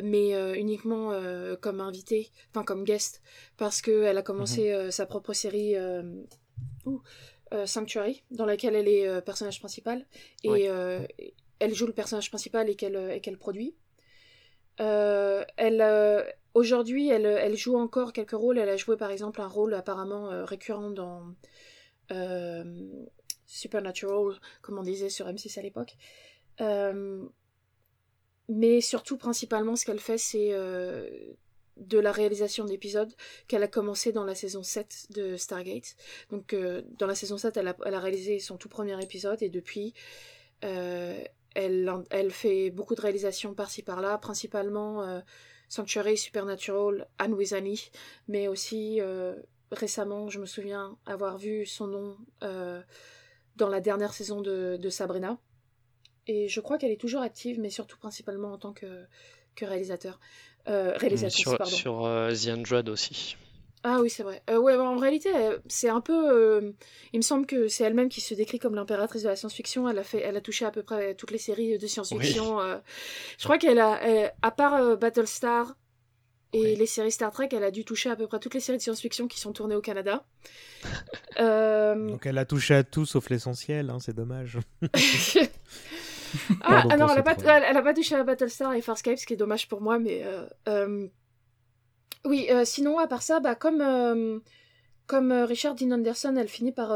mais 0.02 0.32
uniquement 0.57 1.11
comme 1.61 1.80
invitée, 1.80 2.32
enfin 2.49 2.64
comme 2.64 2.84
guest, 2.84 3.22
parce 3.57 3.80
qu'elle 3.80 4.18
a 4.18 4.24
commencé 4.24 4.74
mhm. 4.76 4.90
sa 4.90 5.06
propre 5.06 5.34
série 5.34 5.76
Sanctuary, 7.65 8.24
dans 8.32 8.48
laquelle 8.48 8.76
elle 8.76 8.88
est 8.88 9.22
personnage 9.22 9.60
principal, 9.60 10.07
et 10.44 10.68
elle 11.60 11.76
joue 11.76 11.86
le 11.86 11.94
personnage 11.94 12.30
principal 12.30 12.72
et 12.72 12.76
qu'elle 12.76 13.22
qu'elle 13.22 13.38
produit. 13.38 13.76
elle 14.78 16.34
aujourd'hui, 16.54 17.10
elle, 17.10 17.56
joue 17.56 17.78
encore 17.78 18.14
quelques 18.14 18.32
rôles. 18.32 18.58
Elle 18.58 18.70
a 18.70 18.78
joué 18.78 18.98
par 18.98 19.12
exemple 19.12 19.42
un 19.42 19.48
rôle 19.48 19.74
apparemment 19.74 20.46
récurrent 20.46 20.92
dans 20.92 21.36
Supernatural, 23.46 24.40
comme 24.62 24.78
on 24.78 24.84
disait 24.84 25.10
sur 25.10 25.28
M6 25.28 25.60
à 25.60 25.62
l'époque. 25.62 25.96
mais 28.50 28.82
surtout, 28.82 29.18
principalement, 29.18 29.76
ce 29.76 29.86
qu'elle 29.86 30.00
fait, 30.00 30.18
c'est 30.18 30.54
de 31.78 31.98
la 31.98 32.12
réalisation 32.12 32.66
d'épisodes 32.66 33.12
qu'elle 33.48 33.64
a 33.64 33.68
commencé 33.68 34.12
dans 34.12 34.26
la 34.26 34.36
saison 34.36 34.62
7 34.62 35.08
de 35.10 35.38
Stargate. 35.38 35.96
Donc, 36.30 36.56
dans 37.00 37.08
la 37.08 37.16
saison 37.16 37.38
7, 37.38 37.58
elle 37.58 37.68
a, 37.96 38.00
réalisé 38.00 38.40
son 38.40 38.58
tout 38.58 38.70
premier 38.70 39.02
épisode 39.02 39.42
et 39.42 39.50
depuis, 39.50 39.94
elle, 41.56 42.32
fait 42.32 42.70
beaucoup 42.70 42.96
de 42.96 43.02
réalisations 43.02 43.54
par-ci 43.54 43.84
par-là, 43.84 44.18
principalement 44.18 45.04
euh, 45.04 45.20
Sanctuary, 45.74 46.18
Supernatural, 46.18 47.08
Anne 47.18 47.36
mais 48.28 48.48
aussi 48.48 49.02
euh, 49.02 49.34
récemment, 49.72 50.30
je 50.30 50.40
me 50.40 50.45
souviens 50.45 50.98
avoir 51.08 51.40
vu 51.40 51.66
son 51.66 51.88
nom 51.88 52.18
euh, 52.44 52.80
dans 53.56 53.70
la 53.70 53.82
dernière 53.82 54.14
saison 54.14 54.41
de, 54.41 54.90
Sabrina. 54.91 55.40
Et 56.28 56.48
je 56.48 56.62
crois 56.62 56.78
qu'elle 56.78 56.91
est 56.91 57.02
toujours 57.02 57.22
active, 57.22 57.60
mais 57.60 57.72
surtout 57.72 57.98
principalement 57.98 58.54
en 58.54 58.60
tant 58.60 58.72
que, 58.72 59.06
que 59.56 59.66
réalisateur. 59.66 60.20
réalisatrice, 60.68 61.41
sur, 61.41 61.58
pardon. 61.58 61.76
Sur 61.76 62.30
The 62.32 62.50
Android 62.50 62.88
aussi. 62.90 63.36
Ah 63.86 64.00
oui, 64.02 64.10
c'est 64.10 64.24
vrai. 64.24 64.42
Euh, 64.50 64.58
ouais, 64.58 64.78
en 64.78 64.96
réalité, 64.96 65.30
c'est 65.68 65.90
un 65.90 66.00
peu. 66.00 66.32
Euh, 66.32 66.72
il 67.12 67.18
me 67.18 67.22
semble 67.22 67.46
que 67.46 67.68
c'est 67.68 67.84
elle-même 67.84 68.08
qui 68.08 68.22
se 68.22 68.34
décrit 68.34 68.58
comme 68.58 68.76
l'impératrice 68.76 69.24
de 69.24 69.28
la 69.28 69.36
science-fiction. 69.36 69.90
Elle 69.90 70.00
a 70.00 70.04
fait, 70.04 70.20
elle 70.20 70.38
a 70.38 70.42
touché 70.42 70.64
à 70.64 70.72
peu 70.72 70.84
près 70.84 71.16
toutes 71.16 71.32
les 71.32 71.38
séries 71.38 71.78
de 71.78 71.88
science-fiction. 71.88 72.62
Euh. 72.62 72.78
je 73.38 73.44
crois 73.44 73.58
qu'elle 73.58 73.80
a, 73.80 74.00
à 74.42 74.52
part 74.52 74.98
Battlestar 74.98 75.76
et 76.54 76.78
les 76.78 76.86
séries 76.86 77.12
Star 77.12 77.32
Trek, 77.32 77.50
elle 77.52 77.64
a 77.64 77.72
dû 77.72 77.84
toucher 77.84 78.10
à 78.10 78.16
peu 78.16 78.26
près 78.28 78.40
toutes 78.40 78.54
les 78.54 78.62
séries 78.62 78.78
de 78.78 78.84
science-fiction 78.84 79.28
qui 79.28 79.40
sont 79.40 79.52
tournées 79.52 79.76
au 79.76 79.82
Canada. 79.82 80.24
Donc 81.38 82.26
elle 82.26 82.38
a 82.38 82.46
touché 82.46 82.76
à 82.76 82.84
tout 82.84 83.06
sauf 83.06 83.30
l'essentiel. 83.30 83.90
Hein, 83.90 83.98
c'est 84.00 84.16
dommage. 84.16 84.60
ah, 86.62 86.86
ah 86.90 86.96
non, 86.96 87.10
elle 87.10 87.20
a, 87.20 87.24
pas, 87.24 87.36
elle, 87.36 87.76
a 87.78 87.82
pas 87.82 87.94
touché 87.94 88.16
à 88.16 88.24
Battlestar 88.24 88.74
et 88.76 88.82
Farscape, 88.82 89.18
ce 89.18 89.26
qui 89.26 89.34
est 89.34 89.38
dommage 89.38 89.68
pour 89.68 89.82
moi, 89.82 90.00
mais 90.00 90.24
oui, 92.26 92.48
euh, 92.50 92.64
sinon, 92.66 93.00
à 93.00 93.08
part 93.08 93.22
ça, 93.22 93.40
bah, 93.40 93.56
comme, 93.56 93.82
euh, 93.82 94.40
comme 95.08 95.32
euh, 95.32 95.45
Richard 95.45 95.76
Dean 95.76 95.91
Anderson, 95.91 96.36
elle 96.38 96.48
finit 96.48 96.72
par. 96.72 96.91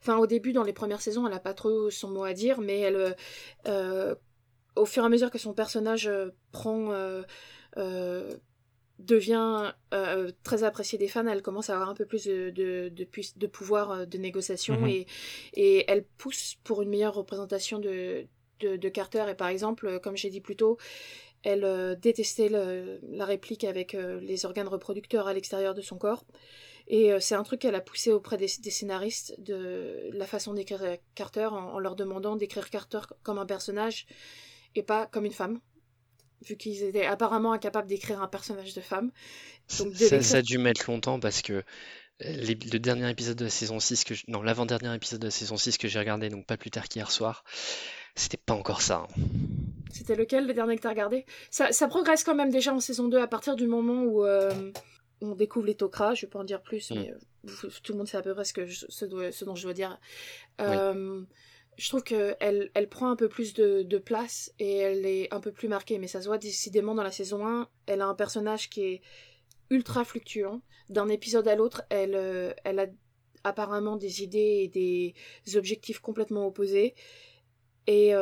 Enfin, 0.00 0.16
au 0.18 0.26
début, 0.26 0.52
dans 0.52 0.62
les 0.62 0.72
premières 0.72 1.02
saisons, 1.02 1.26
elle 1.26 1.32
n'a 1.32 1.40
pas 1.40 1.54
trop 1.54 1.90
son 1.90 2.10
mot 2.10 2.24
à 2.24 2.32
dire, 2.32 2.60
mais 2.60 2.80
elle. 2.80 3.16
au 4.76 4.86
fur 4.86 5.02
et 5.02 5.06
à 5.06 5.08
mesure 5.08 5.30
que 5.30 5.38
son 5.38 5.54
personnage 5.54 6.10
prend. 6.52 6.92
devient 9.00 9.72
très 10.44 10.62
apprécié 10.62 10.98
des 10.98 11.08
fans, 11.08 11.26
elle 11.26 11.42
commence 11.42 11.68
à 11.68 11.74
avoir 11.74 11.90
un 11.90 11.94
peu 11.94 12.06
plus 12.06 12.24
de, 12.24 12.50
de, 12.50 12.92
de, 13.36 13.46
pouvoir 13.46 14.06
de 14.06 14.18
négociation 14.18 14.80
mhm. 14.80 14.86
et, 14.86 15.06
et 15.54 15.84
elle 15.90 16.04
pousse 16.16 16.56
pour 16.62 16.80
une 16.80 16.90
meilleure 16.90 17.14
représentation 17.14 17.80
de, 17.80 18.26
de, 18.60 18.88
Carter. 18.88 19.24
Et 19.28 19.34
par 19.34 19.48
exemple, 19.48 20.00
comme 20.00 20.16
j'ai 20.16 20.30
dit 20.30 20.40
plus 20.40 20.56
tôt, 20.56 20.78
elle 21.44 21.64
euh, 21.64 21.94
détestait 21.94 22.48
la 22.48 23.24
réplique 23.24 23.64
avec 23.64 23.94
euh, 23.94 24.18
les 24.20 24.46
organes 24.46 24.66
reproducteurs 24.66 25.28
à 25.28 25.34
l'extérieur 25.34 25.74
de 25.74 25.82
son 25.82 25.98
corps. 25.98 26.24
Et 26.88 27.12
euh, 27.12 27.20
c'est 27.20 27.34
un 27.34 27.42
truc 27.42 27.60
qu'elle 27.60 27.74
a 27.74 27.80
poussé 27.80 28.10
auprès 28.12 28.38
des, 28.38 28.48
scénaristes 28.48 29.34
de 29.38 30.10
la 30.12 30.26
façon 30.26 30.54
d'écrire 30.54 30.80
Carter 31.14 31.46
en, 31.46 31.78
leur 31.78 31.96
demandant 31.96 32.36
d'écrire 32.36 32.70
Carter 32.70 33.00
comme 33.22 33.38
un 33.38 33.46
personnage 33.46 34.06
et 34.74 34.82
pas 34.82 35.06
comme 35.06 35.26
une 35.26 35.32
femme. 35.32 35.60
Vu 36.46 36.56
qu'ils 36.56 36.82
étaient 36.82 37.06
apparemment 37.06 37.52
incapables 37.52 37.88
d'écrire 37.88 38.20
un 38.20 38.28
personnage 38.28 38.74
de 38.74 38.80
femme. 38.80 39.12
Donc 39.78 39.94
ça, 39.94 40.38
a 40.38 40.42
dû 40.42 40.58
mettre 40.58 40.90
longtemps 40.90 41.20
parce 41.20 41.40
que 41.40 41.62
le 42.20 42.78
dernier 42.78 43.08
épisode 43.10 43.36
de 43.36 43.44
la 43.44 43.50
saison 43.50 43.80
6 43.80 44.04
que 44.04 44.14
non 44.28 44.42
l'avant-dernier 44.42 44.94
épisode 44.94 45.20
de 45.20 45.26
la 45.26 45.30
saison 45.30 45.56
6 45.56 45.78
que 45.78 45.88
j'ai 45.88 45.98
regardé 45.98 46.28
donc 46.28 46.46
pas 46.46 46.56
plus 46.56 46.70
tard 46.70 46.88
qu'hier 46.88 47.10
soir 47.10 47.44
c'était 48.14 48.36
pas 48.36 48.54
encore 48.54 48.82
ça 48.82 49.08
hein. 49.08 49.22
C'était 49.94 50.16
lequel, 50.16 50.46
le 50.48 50.54
dernier 50.54 50.76
que 50.76 50.82
t'as 50.82 50.88
regardé? 50.88 51.24
Ça, 51.50 51.70
ça, 51.70 51.86
progresse 51.86 52.24
quand 52.24 52.34
même 52.34 52.50
déjà 52.50 52.74
en 52.74 52.80
saison 52.80 53.06
2 53.06 53.18
à 53.18 53.28
partir 53.28 53.54
du 53.54 53.68
moment 53.68 54.02
où 54.02 54.24
euh, 54.24 54.72
on 55.20 55.36
découvre 55.36 55.66
les 55.66 55.76
Tok'ra. 55.76 56.14
Je 56.14 56.26
vais 56.26 56.30
pas 56.30 56.40
en 56.40 56.44
dire 56.44 56.62
plus, 56.62 56.90
mm. 56.90 56.94
mais 56.94 57.12
euh, 57.12 57.68
tout 57.84 57.92
le 57.92 57.98
monde 57.98 58.08
sait 58.08 58.16
à 58.16 58.22
peu 58.22 58.34
près 58.34 58.44
ce, 58.44 58.52
que 58.52 58.66
ce, 58.68 59.44
dont 59.44 59.54
je 59.54 59.62
dois 59.62 59.72
dire. 59.72 60.00
Euh, 60.60 61.22
je 61.76 61.88
trouve 61.88 62.02
qu'elle 62.02 62.70
elle 62.74 62.88
prend 62.88 63.08
un 63.08 63.14
peu 63.14 63.28
plus 63.28 63.54
de, 63.54 63.98
place 63.98 64.52
et 64.58 64.78
elle 64.78 65.06
est 65.06 65.32
un 65.32 65.38
peu 65.38 65.52
plus 65.52 65.68
marquée, 65.68 65.98
mais 65.98 66.08
ça 66.08 66.20
se 66.20 66.26
voit 66.26 66.38
décidément 66.38 66.96
dans 66.96 67.04
la 67.04 67.12
saison 67.12 67.46
1. 67.46 67.68
Elle 67.86 68.00
a 68.00 68.06
un 68.06 68.14
personnage 68.14 68.70
qui 68.70 68.82
est 68.82 69.02
ultra 69.70 70.04
fluctuant. 70.04 70.60
D'un 70.88 71.08
épisode 71.08 71.46
à 71.46 71.54
l'autre, 71.54 71.82
elle, 71.88 72.54
elle 72.64 72.78
a 72.80 72.86
apparemment 73.44 73.96
des 73.96 74.22
idées 74.22 74.62
et 74.64 74.68
des 74.68 75.56
objectifs 75.56 76.00
complètement 76.00 76.46
opposés. 76.46 76.94
Et, 77.86 78.12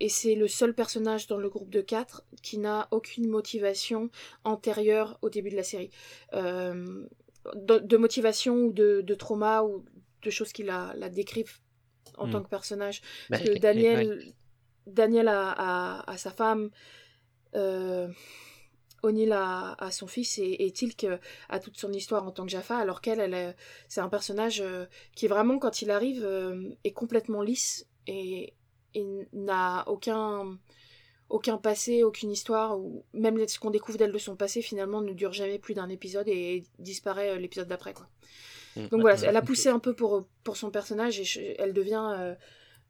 et 0.00 0.08
c'est 0.08 0.34
le 0.34 0.48
seul 0.48 0.74
personnage 0.74 1.26
dans 1.26 1.36
le 1.36 1.48
groupe 1.48 1.70
de 1.70 1.80
quatre 1.80 2.24
qui 2.42 2.58
n'a 2.58 2.88
aucune 2.90 3.28
motivation 3.28 4.10
antérieure 4.44 5.18
au 5.22 5.30
début 5.30 5.50
de 5.50 5.56
la 5.56 5.62
série. 5.62 5.90
Euh, 6.32 7.06
de, 7.54 7.96
motivation 7.96 8.56
ou 8.56 8.72
de, 8.72 9.14
trauma 9.14 9.62
ou 9.62 9.84
de 10.22 10.30
choses 10.30 10.52
qui 10.52 10.62
la, 10.62 10.92
la 10.96 11.08
décrivent 11.08 11.58
en 12.18 12.26
hmm. 12.26 12.30
tant 12.32 12.42
que 12.42 12.48
personnage. 12.48 13.00
Bah, 13.28 13.38
Parce 13.38 13.44
que 13.44 13.58
Daniel, 13.58 14.34
Daniel 14.86 15.28
a, 15.28 16.14
sa 16.16 16.30
femme, 16.30 16.70
euh, 17.54 18.08
O'Neill 19.02 19.32
a, 19.32 19.76
son 19.90 20.06
fils 20.06 20.38
et, 20.38 20.56
et, 20.66 20.72
Tilk 20.72 21.06
a 21.48 21.58
toute 21.58 21.78
son 21.78 21.92
histoire 21.92 22.26
en 22.26 22.30
tant 22.30 22.44
que 22.44 22.50
Jaffa, 22.50 22.76
alors 22.76 23.00
qu'elle, 23.00 23.20
elle, 23.20 23.56
c'est 23.88 24.00
un 24.00 24.08
personnage 24.08 24.60
euh, 24.60 24.86
qui 25.14 25.26
vraiment, 25.26 25.58
quand 25.58 25.82
il 25.82 25.90
arrive, 25.90 26.24
euh, 26.24 26.70
est 26.84 26.92
complètement 26.92 27.42
lisse 27.42 27.86
et, 28.06 28.54
et 28.94 29.28
n'a 29.32 29.84
aucun 29.86 30.58
aucun 31.30 31.56
passé, 31.56 32.02
aucune 32.02 32.30
histoire, 32.30 32.78
ou 32.78 33.04
même 33.14 33.46
ce 33.46 33.58
qu'on 33.58 33.70
découvre 33.70 33.96
d'elle 33.96 34.12
de 34.12 34.18
son 34.18 34.36
passé 34.36 34.62
finalement 34.62 35.00
ne 35.00 35.12
dure 35.12 35.32
jamais 35.32 35.58
plus 35.58 35.74
d'un 35.74 35.88
épisode 35.88 36.28
et 36.28 36.64
disparaît 36.78 37.30
euh, 37.30 37.38
l'épisode 37.38 37.68
d'après 37.68 37.94
quoi. 37.94 38.08
Mm. 38.76 38.88
Donc 38.88 39.00
voilà, 39.00 39.22
elle 39.22 39.36
a 39.36 39.42
poussé 39.42 39.68
un 39.68 39.78
peu 39.78 39.94
pour, 39.94 40.28
pour 40.44 40.56
son 40.56 40.70
personnage 40.70 41.20
et 41.20 41.56
elle 41.60 41.72
devient 41.72 42.14
euh, 42.18 42.34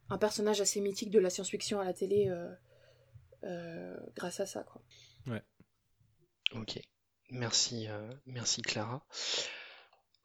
un 0.08 0.18
personnage 0.18 0.60
assez 0.60 0.80
mythique 0.80 1.10
de 1.10 1.20
la 1.20 1.30
science-fiction 1.30 1.80
à 1.80 1.84
la 1.84 1.92
télé 1.92 2.32
euh, 3.44 3.96
grâce 4.16 4.40
à 4.40 4.46
ça 4.46 4.62
quoi. 4.62 4.82
Ouais. 5.26 5.42
Ok, 6.54 6.80
merci, 7.30 7.86
merci 8.26 8.62
Clara. 8.62 9.06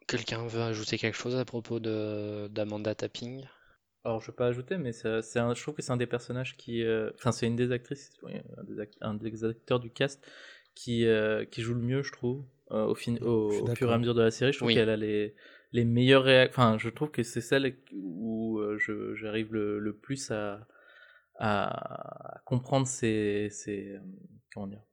Quelqu'un 0.07 0.47
veut 0.47 0.61
ajouter 0.61 0.97
quelque 0.97 1.17
chose 1.17 1.35
à 1.35 1.45
propos 1.45 1.79
de 1.79 2.47
d'Amanda 2.51 2.95
Tapping? 2.95 3.45
Alors, 4.05 4.21
je 4.21 4.27
vais 4.27 4.35
pas 4.35 4.45
ajouter, 4.45 4.77
mais 4.77 4.91
c'est 4.91 5.21
je 5.23 5.61
trouve 5.61 5.73
que 5.73 5.81
c'est 5.81 5.91
un 5.91 5.97
des 5.97 6.05
personnages 6.05 6.55
qui. 6.57 6.83
Euh, 6.83 7.09
enfin, 7.15 7.31
c'est 7.31 7.47
une 7.47 7.55
des 7.55 7.71
actrices, 7.71 8.11
un, 9.01 9.15
des 9.15 9.43
acteurs 9.43 9.79
du 9.79 9.89
cast 9.89 10.23
qui, 10.75 11.07
euh, 11.07 11.43
qui 11.45 11.63
joue 11.63 11.73
le 11.73 11.81
mieux, 11.81 12.03
je 12.03 12.11
trouve, 12.11 12.45
euh, 12.69 12.85
au, 12.85 12.93
fin, 12.93 13.15
au, 13.23 13.49
fur 13.75 13.89
et 13.89 13.93
à 13.93 13.97
mesure 13.97 14.13
de 14.13 14.21
la 14.21 14.29
série. 14.29 14.53
Je 14.53 14.59
trouve 14.59 14.71
qu'elle 14.71 14.91
a 14.91 14.95
les, 14.95 15.33
les 15.71 15.85
meilleures 15.85 16.23
réactions. 16.23 16.61
Enfin, 16.61 16.77
je 16.77 16.89
trouve 16.89 17.09
que 17.09 17.23
c'est 17.23 17.41
celle 17.41 17.77
où 17.93 18.61
j'arrive 19.15 19.51
le, 19.53 19.79
le, 19.79 19.95
plus 19.95 20.29
à, 20.29 20.67
à 21.39 22.41
comprendre 22.45 22.85
ses, 22.85 23.49
ses, 23.49 23.97
comment 24.53 24.67
dire, 24.67 24.83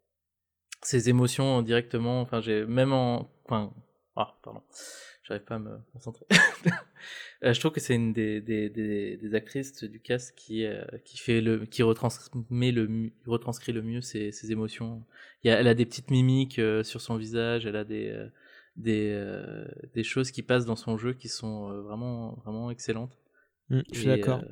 ses 0.80 1.10
émotions 1.10 1.60
directement. 1.60 2.22
Enfin, 2.22 2.40
j'ai 2.40 2.64
même 2.64 2.94
en. 2.94 3.30
Enfin, 3.44 3.74
ah, 4.16 4.38
pardon 4.42 4.62
j'arrive 5.32 5.46
pas 5.46 5.54
à 5.56 5.58
me 5.58 5.78
concentrer. 5.92 6.26
Euh, 7.44 7.52
je 7.52 7.58
trouve 7.58 7.72
que 7.72 7.80
c'est 7.80 7.96
une 7.96 8.12
des, 8.12 8.40
des, 8.40 8.70
des, 8.70 9.34
actrices 9.34 9.82
du 9.82 9.98
cast 9.98 10.32
qui, 10.36 10.64
euh, 10.64 10.84
qui, 11.04 11.18
fait 11.18 11.40
le, 11.40 11.66
qui 11.66 11.82
retransmet 11.82 12.70
le, 12.70 13.10
retranscrit 13.26 13.72
le 13.72 13.82
mieux 13.82 14.00
ses, 14.00 14.30
ses 14.30 14.52
émotions. 14.52 15.02
Il 15.42 15.48
y 15.48 15.50
a, 15.50 15.58
elle 15.58 15.66
a 15.66 15.74
des 15.74 15.84
petites 15.84 16.12
mimiques 16.12 16.60
euh, 16.60 16.84
sur 16.84 17.00
son 17.00 17.16
visage, 17.16 17.66
elle 17.66 17.74
a 17.74 17.82
des, 17.82 18.16
des, 18.76 19.20
des 19.92 20.04
choses 20.04 20.30
qui 20.30 20.42
passent 20.42 20.66
dans 20.66 20.76
son 20.76 20.96
jeu 20.96 21.14
qui 21.14 21.28
sont 21.28 21.82
vraiment, 21.82 22.34
vraiment 22.44 22.70
excellentes. 22.70 23.18
Mmh, 23.70 23.80
je 23.92 23.98
suis 23.98 24.06
d'accord. 24.06 24.44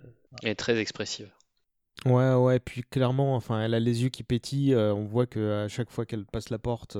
Elle 0.43 0.51
est 0.51 0.55
très 0.57 0.77
expressive. 0.77 1.31
Ouais, 2.07 2.35
ouais, 2.35 2.59
puis 2.59 2.82
clairement, 2.82 3.36
enfin, 3.36 3.62
elle 3.62 3.74
a 3.74 3.78
les 3.78 4.02
yeux 4.02 4.09
qui 4.09 4.24
pétillent. 4.24 4.74
on 4.74 5.05
voit 5.05 5.27
que 5.27 5.65
à 5.65 5.69
chaque 5.69 5.90
fois 5.90 6.07
qu'elle 6.07 6.27
passe 6.27 6.51
la 6.51 6.59
porte, 6.59 6.98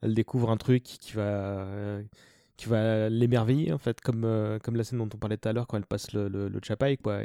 elle 0.00 0.14
découvre 0.14 0.50
un 0.50 0.58
truc 0.58 0.84
qui 0.84 1.12
va, 1.14 1.66
qui 2.56 2.68
va 2.68 3.08
l'émerveiller 3.08 3.72
en 3.72 3.78
fait 3.78 4.00
comme 4.00 4.24
euh, 4.24 4.58
comme 4.60 4.76
la 4.76 4.84
scène 4.84 4.98
dont 4.98 5.08
on 5.12 5.18
parlait 5.18 5.36
tout 5.36 5.48
à 5.48 5.52
l'heure 5.52 5.66
quand 5.66 5.76
elle 5.76 5.86
passe 5.86 6.12
le 6.12 6.28
le, 6.28 6.48
le 6.48 6.60
chapaï 6.62 6.96
quoi. 6.98 7.20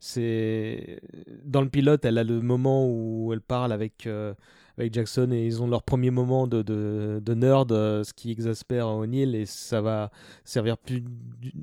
C'est 0.00 1.00
dans 1.44 1.62
le 1.62 1.68
pilote 1.68 2.04
elle 2.04 2.18
a 2.18 2.24
le 2.24 2.40
moment 2.40 2.86
où 2.88 3.32
elle 3.32 3.40
parle 3.40 3.72
avec 3.72 4.06
euh, 4.06 4.34
avec 4.78 4.92
Jackson 4.94 5.30
et 5.32 5.44
ils 5.44 5.62
ont 5.62 5.66
leur 5.66 5.82
premier 5.82 6.10
moment 6.10 6.46
de, 6.46 6.62
de, 6.62 7.20
de 7.24 7.34
nerd 7.34 7.70
ce 7.70 8.12
qui 8.12 8.30
exaspère 8.30 8.88
O'Neill 8.88 9.34
et 9.34 9.46
ça 9.46 9.80
va 9.80 10.10
servir 10.44 10.78
plus 10.78 11.04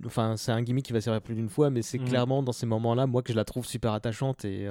enfin 0.05 0.35
c'est 0.37 0.51
un 0.51 0.61
gimmick 0.61 0.85
qui 0.85 0.93
va 0.93 1.01
servir 1.01 1.21
plus 1.21 1.35
d'une 1.35 1.49
fois 1.49 1.69
mais 1.69 1.81
c'est 1.81 1.99
mmh. 1.99 2.05
clairement 2.05 2.43
dans 2.43 2.51
ces 2.51 2.65
moments 2.65 2.95
là 2.95 3.07
moi 3.07 3.21
que 3.23 3.33
je 3.33 3.37
la 3.37 3.45
trouve 3.45 3.65
super 3.65 3.93
attachante 3.93 4.45
et 4.45 4.69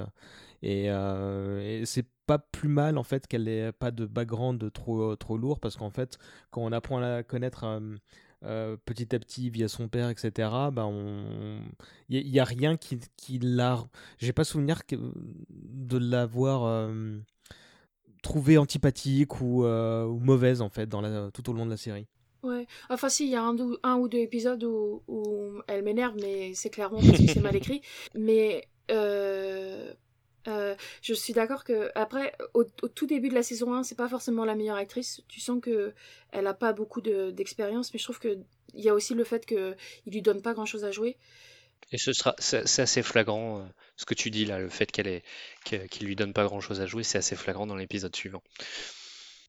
et, 0.61 0.85
et 0.85 1.85
c'est 1.85 2.05
pas 2.29 2.37
plus 2.37 2.69
mal 2.69 2.99
en 2.99 3.03
fait 3.03 3.25
qu'elle 3.25 3.47
ait 3.47 3.71
pas 3.71 3.89
de 3.89 4.05
background 4.05 4.71
trop, 4.71 5.15
trop 5.15 5.35
lourd 5.35 5.59
parce 5.59 5.75
qu'en 5.75 5.89
fait, 5.89 6.19
quand 6.51 6.61
on 6.61 6.71
apprend 6.71 6.99
à 6.99 7.01
la 7.01 7.23
connaître 7.23 7.63
euh, 7.63 7.95
euh, 8.45 8.77
petit 8.85 9.15
à 9.15 9.19
petit 9.19 9.49
via 9.49 9.67
son 9.67 9.87
père, 9.87 10.09
etc., 10.09 10.31
bah 10.71 10.85
on... 10.85 11.59
il 12.07 12.29
n'y 12.29 12.39
a, 12.39 12.43
rien 12.43 12.77
qui, 12.77 12.99
qui 13.17 13.39
l'a. 13.39 13.83
J'ai 14.19 14.31
pas 14.31 14.43
souvenir 14.43 14.83
de 14.91 15.97
l'avoir 15.97 16.65
euh, 16.65 17.17
trouvé 18.21 18.57
antipathique 18.57 19.41
ou, 19.41 19.65
ou, 19.65 20.19
mauvaise 20.19 20.61
en 20.61 20.69
fait 20.69 20.87
dans 20.87 21.01
la... 21.01 21.29
tout 21.31 21.49
au 21.49 21.53
long 21.53 21.65
de 21.65 21.71
la 21.71 21.77
série. 21.77 22.07
Ouais, 22.41 22.67
enfin 22.89 23.09
si, 23.09 23.25
il 23.25 23.31
y 23.31 23.35
a 23.35 23.43
un, 23.43 23.55
un, 23.83 23.97
ou 23.97 24.07
deux 24.07 24.19
épisodes 24.19 24.63
où, 24.63 25.03
où 25.07 25.61
elle 25.67 25.83
m'énerve, 25.83 26.15
mais 26.21 26.53
c'est 26.53 26.69
clairement 26.69 26.99
parce 27.01 27.19
que 27.19 27.27
c'est 27.27 27.41
mal 27.41 27.55
écrit. 27.55 27.81
Mais 28.15 28.65
euh, 30.47 30.75
je 31.01 31.13
suis 31.13 31.33
d'accord 31.33 31.63
que 31.63 31.91
après 31.95 32.33
au, 32.53 32.63
tout 32.63 33.05
début 33.05 33.29
de 33.29 33.35
la 33.35 33.43
saison 33.43 33.73
1 33.73 33.83
c'est 33.83 33.97
pas 33.97 34.07
forcément 34.07 34.45
la 34.45 34.55
meilleure 34.55 34.77
actrice 34.77 35.21
tu 35.27 35.39
sens 35.39 35.59
que 35.61 35.93
elle 36.31 36.47
a 36.47 36.53
pas 36.53 36.73
beaucoup 36.73 37.01
d'expérience 37.01 37.93
mais 37.93 37.99
je 37.99 38.05
trouve 38.05 38.19
que 38.19 38.39
il 38.73 38.83
y 38.83 38.89
a 38.89 38.93
aussi 38.93 39.13
le 39.13 39.23
fait 39.23 39.45
que 39.45 39.75
il 40.05 40.13
lui 40.13 40.21
donne 40.21 40.41
pas 40.41 40.53
grand 40.53 40.65
chose 40.65 40.85
à 40.85 40.91
jouer 40.91 41.17
et 41.91 41.97
ce 41.97 42.13
sera 42.13 42.35
c'est 42.39 42.81
assez 42.81 43.01
flagrant 43.01 43.59
euh, 43.59 43.63
ce 43.95 44.05
que 44.05 44.13
tu 44.13 44.29
dis 44.31 44.45
là 44.45 44.59
le 44.59 44.69
fait 44.69 44.91
qu'elle 44.91 45.07
est 45.07 45.23
qu'il 45.63 46.07
lui 46.07 46.15
donne 46.15 46.33
pas 46.33 46.45
grand 46.45 46.59
chose 46.59 46.81
à 46.81 46.85
jouer 46.85 47.03
c'est 47.03 47.17
assez 47.17 47.35
flagrant 47.35 47.67
dans 47.67 47.75
l'épisode 47.75 48.15
suivant 48.15 48.43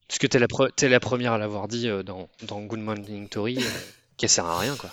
parce 0.09 0.19
que 0.19 0.27
t'es 0.27 0.39
la, 0.39 0.47
es 0.83 0.89
la 0.89 1.01
première 1.01 1.33
à 1.33 1.39
l'avoir 1.39 1.69
dit 1.69 1.89
euh, 1.89 2.03
dans, 2.03 2.29
dans 2.43 2.61
Good 2.63 2.81
Morning 2.81 3.29
Tori 3.29 3.59
qu'elle 4.17 4.31
sert 4.31 4.47
à 4.47 4.59
rien 4.59 4.77
quoi 4.77 4.91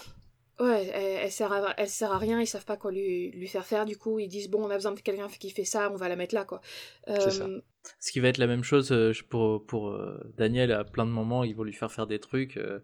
Ouais, 0.60 0.88
elle, 0.88 1.32
sert 1.32 1.54
à, 1.54 1.76
elle 1.78 1.88
sert 1.88 2.12
à 2.12 2.18
rien, 2.18 2.42
ils 2.42 2.48
savent 2.48 2.66
pas 2.66 2.78
quoi 2.78 2.92
lui, 2.92 3.30
lui 3.30 3.48
faire 3.48 3.66
faire, 3.66 3.86
du 3.86 3.96
coup 3.96 4.18
ils 4.18 4.28
disent 4.28 4.50
bon 4.50 4.66
on 4.66 4.72
a 4.72 4.74
besoin 4.74 4.92
de 4.92 5.00
quelqu'un 5.00 5.28
qui 5.28 5.52
fait 5.52 5.66
ça, 5.66 5.92
on 5.92 5.96
va 5.96 6.10
la 6.10 6.16
mettre 6.16 6.34
là 6.34 6.46
quoi. 6.46 6.62
Euh... 7.10 7.62
Ce 8.00 8.12
qui 8.12 8.20
va 8.20 8.28
être 8.28 8.40
la 8.40 8.48
même 8.48 8.64
chose 8.64 8.92
euh, 8.92 9.14
pour, 9.30 9.66
pour 9.66 9.90
euh, 9.90 10.20
Daniel, 10.36 10.72
à 10.72 10.84
plein 10.84 11.06
de 11.06 11.12
moments 11.12 11.44
ils 11.44 11.56
vont 11.56 11.64
lui 11.64 11.74
faire 11.74 11.92
faire 11.92 12.08
des 12.08 12.20
trucs 12.20 12.58
euh, 12.58 12.80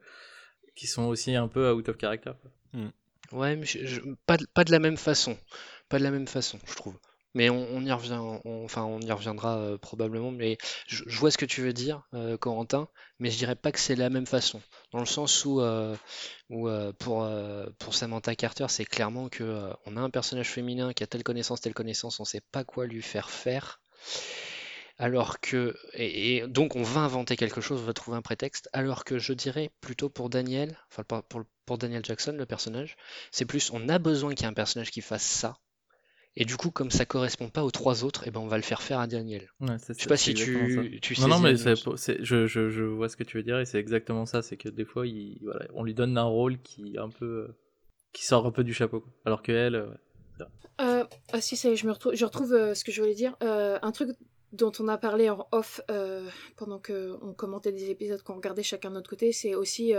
qui 0.75 0.85
sont 0.85 1.05
aussi 1.05 1.35
un 1.35 1.47
peu 1.47 1.71
out 1.71 1.89
of 1.89 1.97
character. 1.97 2.33
Hmm. 2.73 2.89
Ouais, 3.33 3.59
pas, 4.25 4.37
pas 4.53 4.63
de 4.63 4.71
la 4.71 4.79
même 4.79 4.97
façon, 4.97 5.37
pas 5.89 5.97
de 5.97 6.03
la 6.03 6.11
même 6.11 6.27
façon 6.27 6.59
je 6.67 6.75
trouve. 6.75 6.97
Mais 7.35 7.49
on, 7.49 7.81
y 7.81 7.91
revient, 7.91 8.19
enfin 8.45 8.83
on 8.83 9.01
y 9.01 9.11
reviendra 9.11 9.57
euh, 9.57 9.77
probablement. 9.79 10.29
Mais 10.29 10.59
je, 10.85 11.03
vois 11.17 11.31
ce 11.31 11.37
que 11.39 11.45
tu 11.45 11.61
veux 11.61 11.73
dire, 11.73 12.03
euh, 12.13 12.37
Corentin, 12.37 12.87
mais 13.17 13.31
je 13.31 13.37
dirais 13.37 13.55
pas 13.55 13.71
que 13.71 13.79
c'est 13.79 13.95
la 13.95 14.11
même 14.11 14.27
façon. 14.27 14.61
Dans 14.91 14.99
le 14.99 15.07
sens 15.07 15.43
où, 15.45 15.59
euh, 15.59 15.95
pour, 16.99 17.27
Samantha 17.91 18.35
Carter, 18.35 18.67
c'est 18.69 18.85
clairement 18.85 19.29
que 19.29 19.71
on 19.87 19.97
a 19.97 20.01
un 20.01 20.11
personnage 20.11 20.49
féminin 20.49 20.93
qui 20.93 21.03
a 21.03 21.07
telle 21.07 21.23
connaissance, 21.23 21.61
telle 21.61 21.73
connaissance, 21.73 22.19
on 22.19 22.25
sait 22.25 22.41
pas 22.51 22.63
quoi 22.63 22.85
lui 22.85 23.01
faire 23.01 23.31
faire. 23.31 23.81
Alors 24.99 25.39
que, 25.39 25.75
et, 25.93 26.45
donc 26.47 26.75
on 26.75 26.83
va 26.83 27.01
inventer 27.01 27.35
quelque 27.35 27.61
chose, 27.61 27.81
on 27.81 27.85
va 27.85 27.93
trouver 27.93 28.17
un 28.17 28.21
prétexte. 28.21 28.69
Alors 28.73 29.03
que 29.05 29.17
je 29.17 29.33
dirais 29.33 29.71
plutôt 29.81 30.09
pour 30.09 30.29
Daniel, 30.29 30.77
enfin 30.91 31.03
pour, 31.03 31.43
pour 31.65 31.77
Daniel 31.77 32.03
Jackson, 32.03 32.33
le 32.37 32.45
personnage, 32.45 32.97
c'est 33.31 33.45
plus 33.45 33.71
on 33.71 33.89
a 33.89 33.99
besoin 33.99 34.33
qu'il 34.33 34.41
y 34.41 34.43
ait 34.45 34.51
un 34.51 34.53
personnage 34.53 34.91
qui 34.91 35.01
fasse 35.01 35.23
ça 35.23 35.57
et 36.35 36.45
du 36.45 36.57
coup, 36.57 36.71
comme 36.71 36.89
ça 36.89 37.05
correspond 37.05 37.49
pas 37.49 37.63
aux 37.63 37.69
trois 37.69 38.03
autres, 38.03 38.23
et 38.23 38.29
eh 38.29 38.31
ben 38.31 38.39
on 38.39 38.47
va 38.47 38.57
le 38.57 38.63
faire 38.63 38.81
faire 38.81 38.99
à 38.99 39.05
Daniel. 39.05 39.51
Ouais, 39.59 39.75
je 39.87 39.93
sais 39.93 40.07
pas 40.07 40.17
si 40.17 40.33
tu, 40.33 40.99
tu 40.99 41.13
sais. 41.13 41.21
Non, 41.21 41.27
non, 41.27 41.39
mais 41.39 41.55
je, 41.55 41.75
je, 42.21 42.47
je, 42.47 42.83
vois 42.83 43.07
ce 43.07 43.15
que 43.15 43.23
tu 43.23 43.37
veux 43.37 43.43
dire 43.43 43.59
et 43.59 43.65
c'est 43.65 43.77
exactement 43.77 44.25
ça. 44.25 44.41
C'est 44.41 44.57
que 44.57 44.67
des 44.67 44.85
fois, 44.85 45.05
il, 45.05 45.39
voilà, 45.43 45.67
on 45.75 45.83
lui 45.83 45.93
donne 45.93 46.17
un 46.17 46.23
rôle 46.23 46.59
qui 46.61 46.97
un 46.97 47.09
peu, 47.09 47.53
qui 48.13 48.25
sort 48.25 48.47
un 48.47 48.51
peu 48.51 48.63
du 48.63 48.73
chapeau, 48.73 49.05
alors 49.25 49.43
que 49.43 49.51
elle. 49.51 49.75
Euh, 50.81 51.05
ah 51.31 51.39
si, 51.39 51.55
ça 51.55 51.73
je 51.75 51.85
me 51.85 51.91
retrouve, 51.91 52.15
je 52.15 52.25
retrouve 52.25 52.51
euh, 52.53 52.73
ce 52.73 52.83
que 52.83 52.91
je 52.91 52.99
voulais 52.99 53.13
dire. 53.13 53.35
Euh, 53.43 53.77
un 53.83 53.91
truc 53.91 54.09
dont 54.53 54.71
on 54.79 54.87
a 54.87 54.97
parlé 54.97 55.29
en 55.29 55.47
off 55.51 55.81
pendant 56.57 56.79
que 56.79 57.15
on 57.21 57.33
commentait 57.33 57.71
des 57.71 57.91
épisodes 57.91 58.23
qu'on 58.23 58.35
regardait 58.35 58.63
chacun 58.63 58.89
de 58.89 58.95
notre 58.95 59.09
côté, 59.09 59.31
c'est 59.33 59.53
aussi 59.53 59.93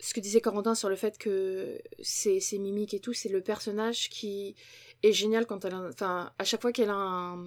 ce 0.00 0.14
que 0.14 0.20
disait 0.20 0.40
Corentin 0.40 0.74
sur 0.74 0.88
le 0.88 0.96
fait 0.96 1.18
que 1.18 1.80
c'est 2.00 2.40
mimiques 2.52 2.94
et 2.94 3.00
tout, 3.00 3.12
c'est 3.12 3.28
le 3.28 3.40
personnage 3.40 4.08
qui 4.10 4.54
est 5.02 5.12
génial 5.12 5.46
quand 5.46 5.64
elle 5.64 5.74
a, 5.74 5.88
enfin 5.88 6.32
à 6.38 6.44
chaque 6.44 6.62
fois 6.62 6.72
qu'elle 6.72 6.90
a 6.90 6.94
un, 6.94 7.44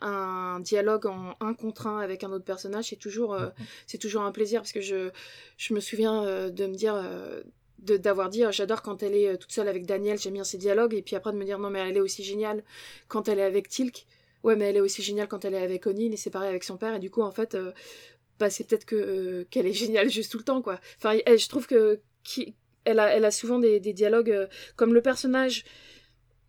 un 0.00 0.60
dialogue 0.60 1.06
en 1.06 1.34
un 1.40 1.54
contre 1.54 1.86
un 1.86 1.98
avec 1.98 2.24
un 2.24 2.32
autre 2.32 2.44
personnage 2.44 2.86
c'est 2.90 2.96
toujours 2.96 3.34
euh, 3.34 3.46
mhm. 3.46 3.66
c'est 3.86 3.98
toujours 3.98 4.22
un 4.22 4.32
plaisir 4.32 4.60
parce 4.60 4.72
que 4.72 4.80
je 4.80 5.10
je 5.56 5.74
me 5.74 5.80
souviens 5.80 6.24
euh, 6.24 6.50
de 6.50 6.66
me 6.66 6.74
dire 6.74 6.94
euh, 6.94 7.42
d'avoir 7.78 8.28
dit 8.28 8.42
j'adore 8.50 8.82
quand 8.82 9.02
elle 9.02 9.14
est 9.14 9.36
toute 9.38 9.52
seule 9.52 9.68
avec 9.68 9.86
Daniel 9.86 10.18
j'aime 10.18 10.34
bien 10.34 10.44
ses 10.44 10.58
dialogues 10.58 10.94
et 10.94 11.02
puis 11.02 11.16
après 11.16 11.32
de 11.32 11.38
me 11.38 11.44
dire 11.44 11.58
non 11.58 11.70
mais 11.70 11.78
elle 11.78 11.96
est 11.96 12.00
aussi 12.00 12.24
géniale 12.24 12.62
quand 13.08 13.28
elle 13.28 13.38
est 13.38 13.44
avec 13.44 13.68
Tilk 13.68 14.06
ouais 14.42 14.56
mais 14.56 14.66
elle 14.66 14.76
est 14.76 14.80
aussi 14.80 15.02
géniale 15.02 15.28
quand 15.28 15.44
elle 15.44 15.54
est 15.54 15.62
avec 15.62 15.86
O'Neill 15.86 16.12
et 16.12 16.16
c'est 16.16 16.30
pareil 16.30 16.50
avec 16.50 16.64
son 16.64 16.76
père 16.76 16.94
et 16.94 16.98
du 16.98 17.10
coup 17.10 17.22
en 17.22 17.30
fait 17.30 17.56
bah 18.38 18.50
c'est 18.50 18.64
peut-être 18.64 18.84
que 18.84 19.46
qu'elle 19.50 19.66
est 19.66 19.72
géniale 19.72 20.10
juste 20.10 20.32
tout 20.32 20.38
le 20.38 20.44
temps 20.44 20.62
quoi. 20.62 20.80
Enfin 20.98 21.16
je 21.26 21.48
trouve 21.48 21.66
que 21.66 22.00
qui, 22.22 22.54
elle 22.84 22.98
a 22.98 23.08
elle 23.08 23.24
a 23.24 23.30
souvent 23.30 23.58
des, 23.58 23.80
des 23.80 23.92
dialogues 23.92 24.48
comme 24.76 24.94
le 24.94 25.02
personnage 25.02 25.64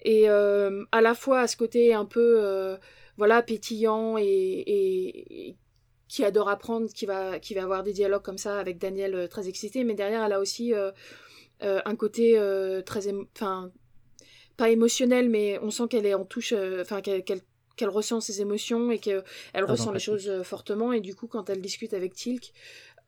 et 0.02 0.30
euh, 0.30 0.86
à 0.92 1.02
la 1.02 1.14
fois 1.16 1.42
à 1.42 1.48
ce 1.48 1.58
côté 1.58 1.94
un 1.94 2.06
peu 2.06 2.40
euh, 2.40 2.78
voilà 3.18 3.42
pétillant 3.42 4.18
et, 4.18 4.24
et, 4.26 5.56
qui 6.08 6.24
adore 6.24 6.50
apprendre 6.50 6.88
qui 6.94 7.06
va 7.06 7.40
qui 7.40 7.54
va 7.54 7.64
avoir 7.64 7.84
des 7.84 7.94
dialogues 7.94 8.22
comme 8.22 8.38
ça 8.38 8.60
avec 8.60 8.78
Daniel 8.78 9.16
euh, 9.16 9.28
très 9.28 9.48
excité 9.50 9.84
mais 9.84 9.96
derrière 9.96 10.24
elle 10.24 10.34
a 10.34 10.40
aussi 10.40 10.74
un 11.62 11.96
côté 11.96 12.40
très 12.86 13.14
enfin 13.36 13.72
pas 14.56 14.70
émotionnel 14.70 15.30
mais 15.30 15.60
on 15.62 15.72
sent 15.72 15.88
qu'elle 15.90 16.06
est 16.06 16.14
en 16.14 16.26
touche 16.26 16.54
enfin 16.82 17.02
qu'elle 17.02 17.42
ressent 17.86 18.22
ses 18.22 18.42
émotions 18.42 18.92
et 18.92 19.00
qu'elle 19.00 19.24
ressent 19.56 19.92
les 19.92 20.00
choses 20.00 20.42
fortement 20.44 20.94
et 20.94 21.02
du 21.02 21.16
coup 21.16 21.28
quand 21.28 21.50
elle 21.50 21.62
discute 21.62 21.94
avec 21.94 22.14
Tilk 22.14 22.54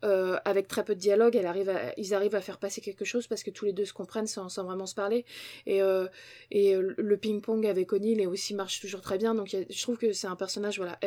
euh, 0.06 0.38
avec 0.46 0.70
très 0.70 0.86
peu 0.86 0.96
de 0.96 1.00
dialogue, 1.00 1.36
elle 1.36 1.46
arrive 1.46 1.70
ils 1.98 2.14
arrivent 2.14 2.36
à 2.36 2.42
faire 2.42 2.58
passer 2.58 2.80
quelque 2.80 3.04
chose 3.04 3.28
parce 3.28 3.44
que 3.44 3.52
tous 3.52 3.66
les 3.66 3.74
deux 3.74 3.84
se 3.84 3.92
comprennent 3.92 4.28
sans, 4.28 4.48
sans 4.48 4.64
vraiment 4.64 4.86
se 4.86 4.96
parler. 4.96 5.26
Et, 5.66 5.82
euh, 5.82 6.08
et 6.52 6.76
euh, 6.76 6.94
le 6.98 7.18
ping-pong 7.18 7.66
avec 7.66 7.92
O'Neill 7.92 8.26
aussi 8.28 8.54
marche 8.54 8.80
toujours 8.80 9.02
très 9.02 9.18
bien. 9.18 9.36
Donc 9.36 9.50
je 9.70 9.82
trouve 9.82 9.98
que 9.98 10.14
c'est 10.14 10.28
un 10.28 10.38
personnage 10.38 10.78
voilà, 10.78 10.98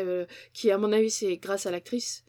qui, 0.52 0.70
à 0.70 0.78
mon 0.78 0.92
avis, 0.92 1.10
c'est 1.10 1.36
grâce 1.38 1.66
à 1.66 1.70
l'actrice. 1.70 2.24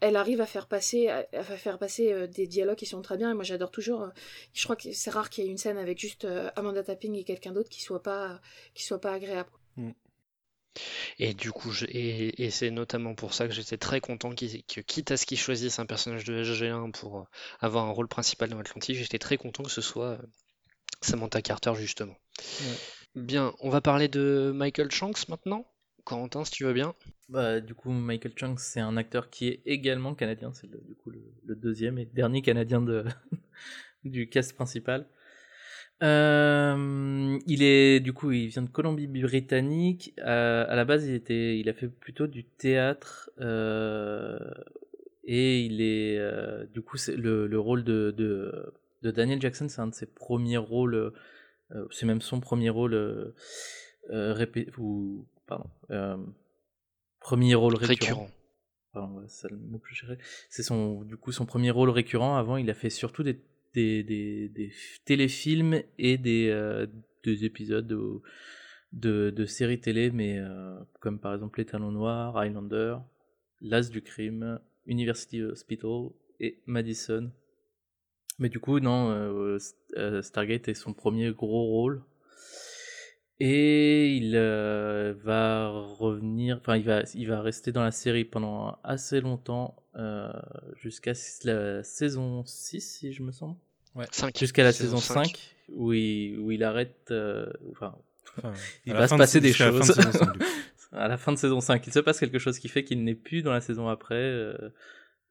Elle 0.00 0.16
arrive 0.16 0.40
à 0.40 0.46
faire 0.46 0.66
passer, 0.66 1.08
à, 1.08 1.24
faire 1.42 1.76
passer 1.76 2.26
des 2.28 2.46
dialogues 2.46 2.78
qui 2.78 2.86
sont 2.86 3.02
très 3.02 3.18
bien. 3.18 3.30
Et 3.30 3.34
moi, 3.34 3.44
j'adore 3.44 3.70
toujours. 3.70 4.08
je 4.54 4.64
crois 4.64 4.76
que 4.76 4.92
c'est 4.92 5.10
rare 5.10 5.28
qu'il 5.28 5.44
y 5.44 5.46
ait 5.46 5.50
une 5.50 5.58
scène 5.58 5.76
avec 5.76 5.98
juste 5.98 6.26
Amanda 6.56 6.82
Tapping 6.82 7.14
et 7.16 7.24
quelqu'un 7.24 7.52
d'autre 7.52 7.68
qui 7.68 7.82
soit 7.82 8.02
pas, 8.02 8.40
qui 8.72 8.82
soit 8.82 9.00
pas 9.00 9.12
agréable. 9.12 9.50
Et 11.18 11.34
du 11.34 11.52
coup, 11.52 11.72
et, 11.88 12.50
c'est 12.50 12.70
notamment 12.70 13.14
pour 13.14 13.34
ça 13.34 13.46
que 13.46 13.52
j'étais 13.52 13.76
très 13.76 14.00
content 14.00 14.34
que 14.34 14.80
quitte 14.80 15.10
à 15.10 15.16
ce 15.16 15.26
qu'ils 15.26 15.38
choisissent 15.38 15.78
un 15.78 15.86
personnage 15.86 16.24
de 16.24 16.44
SG1 16.44 16.92
pour 16.92 17.18
euh, 17.18 17.24
avoir 17.60 17.86
un 17.86 17.90
rôle 17.90 18.08
principal 18.08 18.48
dans 18.48 18.58
Atlantique, 18.58 18.96
j'étais 18.96 19.18
très 19.18 19.36
content 19.36 19.62
que 19.62 19.70
ce 19.70 19.80
soit 19.80 20.10
euh, 20.10 20.18
Samantha 21.00 21.42
Carter 21.42 21.72
justement. 21.76 22.14
Bien, 23.14 23.52
on 23.60 23.70
va 23.70 23.80
parler 23.80 24.08
de 24.08 24.52
Michael 24.54 24.90
Shanks 24.90 25.28
maintenant. 25.28 25.66
Corentin, 26.04 26.44
si 26.44 26.52
tu 26.52 26.64
veux 26.64 26.72
bien. 26.72 26.94
Bah, 27.28 27.60
du 27.60 27.74
coup, 27.74 27.90
Michael 27.90 28.32
Shanks, 28.36 28.60
c'est 28.60 28.80
un 28.80 28.96
acteur 28.96 29.30
qui 29.30 29.48
est 29.48 29.62
également 29.66 30.14
canadien. 30.14 30.52
C'est 30.52 30.70
du 30.70 30.94
coup 30.94 31.10
le, 31.10 31.54
deuxième 31.56 31.98
et 31.98 32.06
dernier 32.06 32.42
canadien 32.42 32.80
de, 32.80 33.04
du 34.04 34.28
cast 34.28 34.54
principal. 34.54 35.06
Euh, 36.02 37.38
il 37.46 37.62
est 37.62 38.00
du 38.00 38.12
coup, 38.12 38.30
il 38.30 38.48
vient 38.48 38.62
de 38.62 38.68
Colombie-Britannique. 38.68 40.14
Euh, 40.18 40.64
à 40.68 40.74
la 40.74 40.84
base, 40.84 41.06
il 41.06 41.14
était, 41.14 41.58
il 41.58 41.68
a 41.68 41.74
fait 41.74 41.88
plutôt 41.88 42.26
du 42.26 42.44
théâtre 42.44 43.30
euh, 43.40 44.38
et 45.24 45.60
il 45.60 45.82
est 45.82 46.18
euh, 46.18 46.66
du 46.66 46.80
coup 46.80 46.96
c'est 46.96 47.16
le, 47.16 47.46
le, 47.46 47.60
rôle 47.60 47.84
de, 47.84 48.14
de, 48.16 48.72
de 49.02 49.10
Daniel 49.10 49.40
Jackson, 49.40 49.68
c'est 49.68 49.80
un 49.80 49.88
de 49.88 49.94
ses 49.94 50.06
premiers 50.06 50.56
rôles. 50.56 51.12
Euh, 51.72 51.86
c'est 51.90 52.06
même 52.06 52.20
son 52.20 52.40
premier 52.40 52.70
rôle 52.70 53.34
répé 54.08 54.68
ou 54.78 55.26
pardon 55.46 55.70
premier 57.20 57.54
rôle 57.54 57.76
récurrent. 57.76 58.28
récurrent. 58.94 59.22
c'est 60.48 60.62
son 60.62 61.02
du 61.02 61.16
coup 61.16 61.32
son 61.32 61.44
premier 61.44 61.70
rôle 61.70 61.90
récurrent. 61.90 62.36
Avant, 62.36 62.56
il 62.56 62.70
a 62.70 62.74
fait 62.74 62.90
surtout 62.90 63.22
des 63.22 63.38
des, 63.74 64.72
téléfilms 65.04 65.82
et 65.98 66.18
des, 66.18 66.48
euh, 66.50 66.86
des 67.24 67.44
épisodes 67.44 67.86
de, 68.92 69.44
séries 69.46 69.80
télé, 69.80 70.10
mais 70.10 70.38
euh, 70.38 70.78
comme 71.00 71.18
par 71.18 71.34
exemple 71.34 71.58
Les 71.58 71.66
Talons 71.66 71.92
Noirs, 71.92 72.36
Highlander, 72.36 72.96
L'As 73.60 73.90
du 73.90 74.02
crime, 74.02 74.58
University 74.86 75.42
Hospital 75.42 76.10
et 76.40 76.60
Madison. 76.66 77.30
Mais 78.38 78.48
du 78.48 78.58
coup, 78.58 78.80
non, 78.80 79.10
euh, 79.10 80.22
Stargate 80.22 80.68
est 80.68 80.74
son 80.74 80.94
premier 80.94 81.30
gros 81.32 81.66
rôle. 81.66 82.02
Et 83.40 84.16
il 84.16 84.32
euh, 84.36 85.14
va 85.24 85.70
revenir, 85.70 86.58
enfin 86.60 86.76
il 86.76 86.84
va, 86.84 87.02
il 87.14 87.26
va 87.26 87.40
rester 87.40 87.72
dans 87.72 87.82
la 87.82 87.90
série 87.90 88.24
pendant 88.24 88.78
assez 88.84 89.20
longtemps, 89.20 89.76
jusqu'à 90.76 91.12
la 91.44 91.82
saison 91.82 92.44
6 92.44 92.80
si 92.80 93.12
je 93.12 93.22
me 93.22 93.32
semble. 93.32 93.56
Ouais. 93.94 94.04
Jusqu'à 94.38 94.62
la 94.62 94.72
saison, 94.72 94.98
5, 94.98 95.56
où, 95.70 95.92
il, 95.92 96.38
où 96.38 96.52
il 96.52 96.62
arrête, 96.62 97.12
enfin, 97.72 97.96
il 98.86 98.92
va 98.92 99.08
se 99.08 99.16
passer 99.16 99.40
des 99.40 99.52
choses. 99.52 99.98
à 100.92 101.08
la 101.08 101.16
fin 101.16 101.32
de 101.32 101.38
saison 101.38 101.60
5, 101.60 101.86
il 101.86 101.92
se 101.92 101.98
passe 101.98 102.20
quelque 102.20 102.38
chose 102.38 102.58
qui 102.58 102.68
fait 102.68 102.84
qu'il 102.84 103.02
n'est 103.02 103.14
plus 103.14 103.42
dans 103.42 103.52
la 103.52 103.60
saison 103.60 103.88
après 103.88 104.54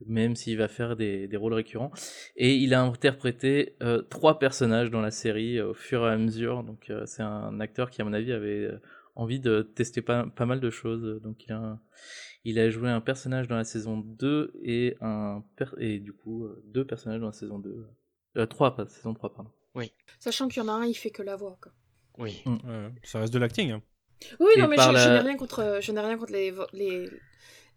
même 0.05 0.35
s'il 0.35 0.57
va 0.57 0.67
faire 0.67 0.95
des, 0.95 1.27
des, 1.27 1.37
rôles 1.37 1.53
récurrents. 1.53 1.91
Et 2.35 2.55
il 2.55 2.73
a 2.73 2.81
interprété 2.81 3.75
euh, 3.81 4.01
trois 4.01 4.39
personnages 4.39 4.89
dans 4.89 5.01
la 5.01 5.11
série 5.11 5.57
euh, 5.57 5.71
au 5.71 5.73
fur 5.73 6.07
et 6.07 6.11
à 6.11 6.17
mesure. 6.17 6.63
Donc 6.63 6.89
euh, 6.89 7.05
c'est 7.05 7.23
un 7.23 7.59
acteur 7.59 7.89
qui, 7.89 8.01
à 8.01 8.05
mon 8.05 8.13
avis, 8.13 8.31
avait 8.31 8.69
envie 9.15 9.39
de 9.39 9.61
tester 9.61 10.01
pas, 10.01 10.25
pas 10.27 10.45
mal 10.45 10.59
de 10.59 10.69
choses. 10.69 11.21
Donc 11.21 11.45
il 11.45 11.51
a, 11.51 11.79
il 12.45 12.59
a 12.59 12.69
joué 12.69 12.89
un 12.89 13.01
personnage 13.01 13.47
dans 13.47 13.57
la 13.57 13.65
saison 13.65 13.97
2 13.97 14.53
et, 14.63 14.95
un 15.01 15.43
et 15.77 15.99
du 15.99 16.13
coup 16.13 16.47
deux 16.65 16.85
personnages 16.85 17.19
dans 17.19 17.27
la 17.27 17.33
saison 17.33 17.59
2. 17.59 17.87
Euh, 18.37 18.45
3, 18.45 18.75
pas 18.75 18.87
saison 18.87 19.13
3, 19.13 19.33
pardon. 19.33 19.51
Oui. 19.75 19.91
Sachant 20.19 20.47
qu'il 20.47 20.63
y 20.63 20.65
en 20.65 20.69
a 20.69 20.73
un, 20.73 20.85
il 20.85 20.93
fait 20.93 21.11
que 21.11 21.23
la 21.23 21.35
voix. 21.35 21.57
Quoi. 21.61 21.71
Oui. 22.17 22.41
Mm. 22.45 22.89
ça 23.03 23.19
reste 23.19 23.33
de 23.33 23.39
l'acting. 23.39 23.71
Hein. 23.71 23.81
Oui, 24.39 24.51
non, 24.57 24.67
mais 24.67 24.75
je, 24.77 25.09
n'ai 25.09 25.19
rien 25.19 25.37
contre, 25.37 25.79
je 25.81 25.91
n'ai 25.91 26.01
rien 26.01 26.17
contre 26.17 26.33
les, 26.33 26.53
les, 26.73 27.09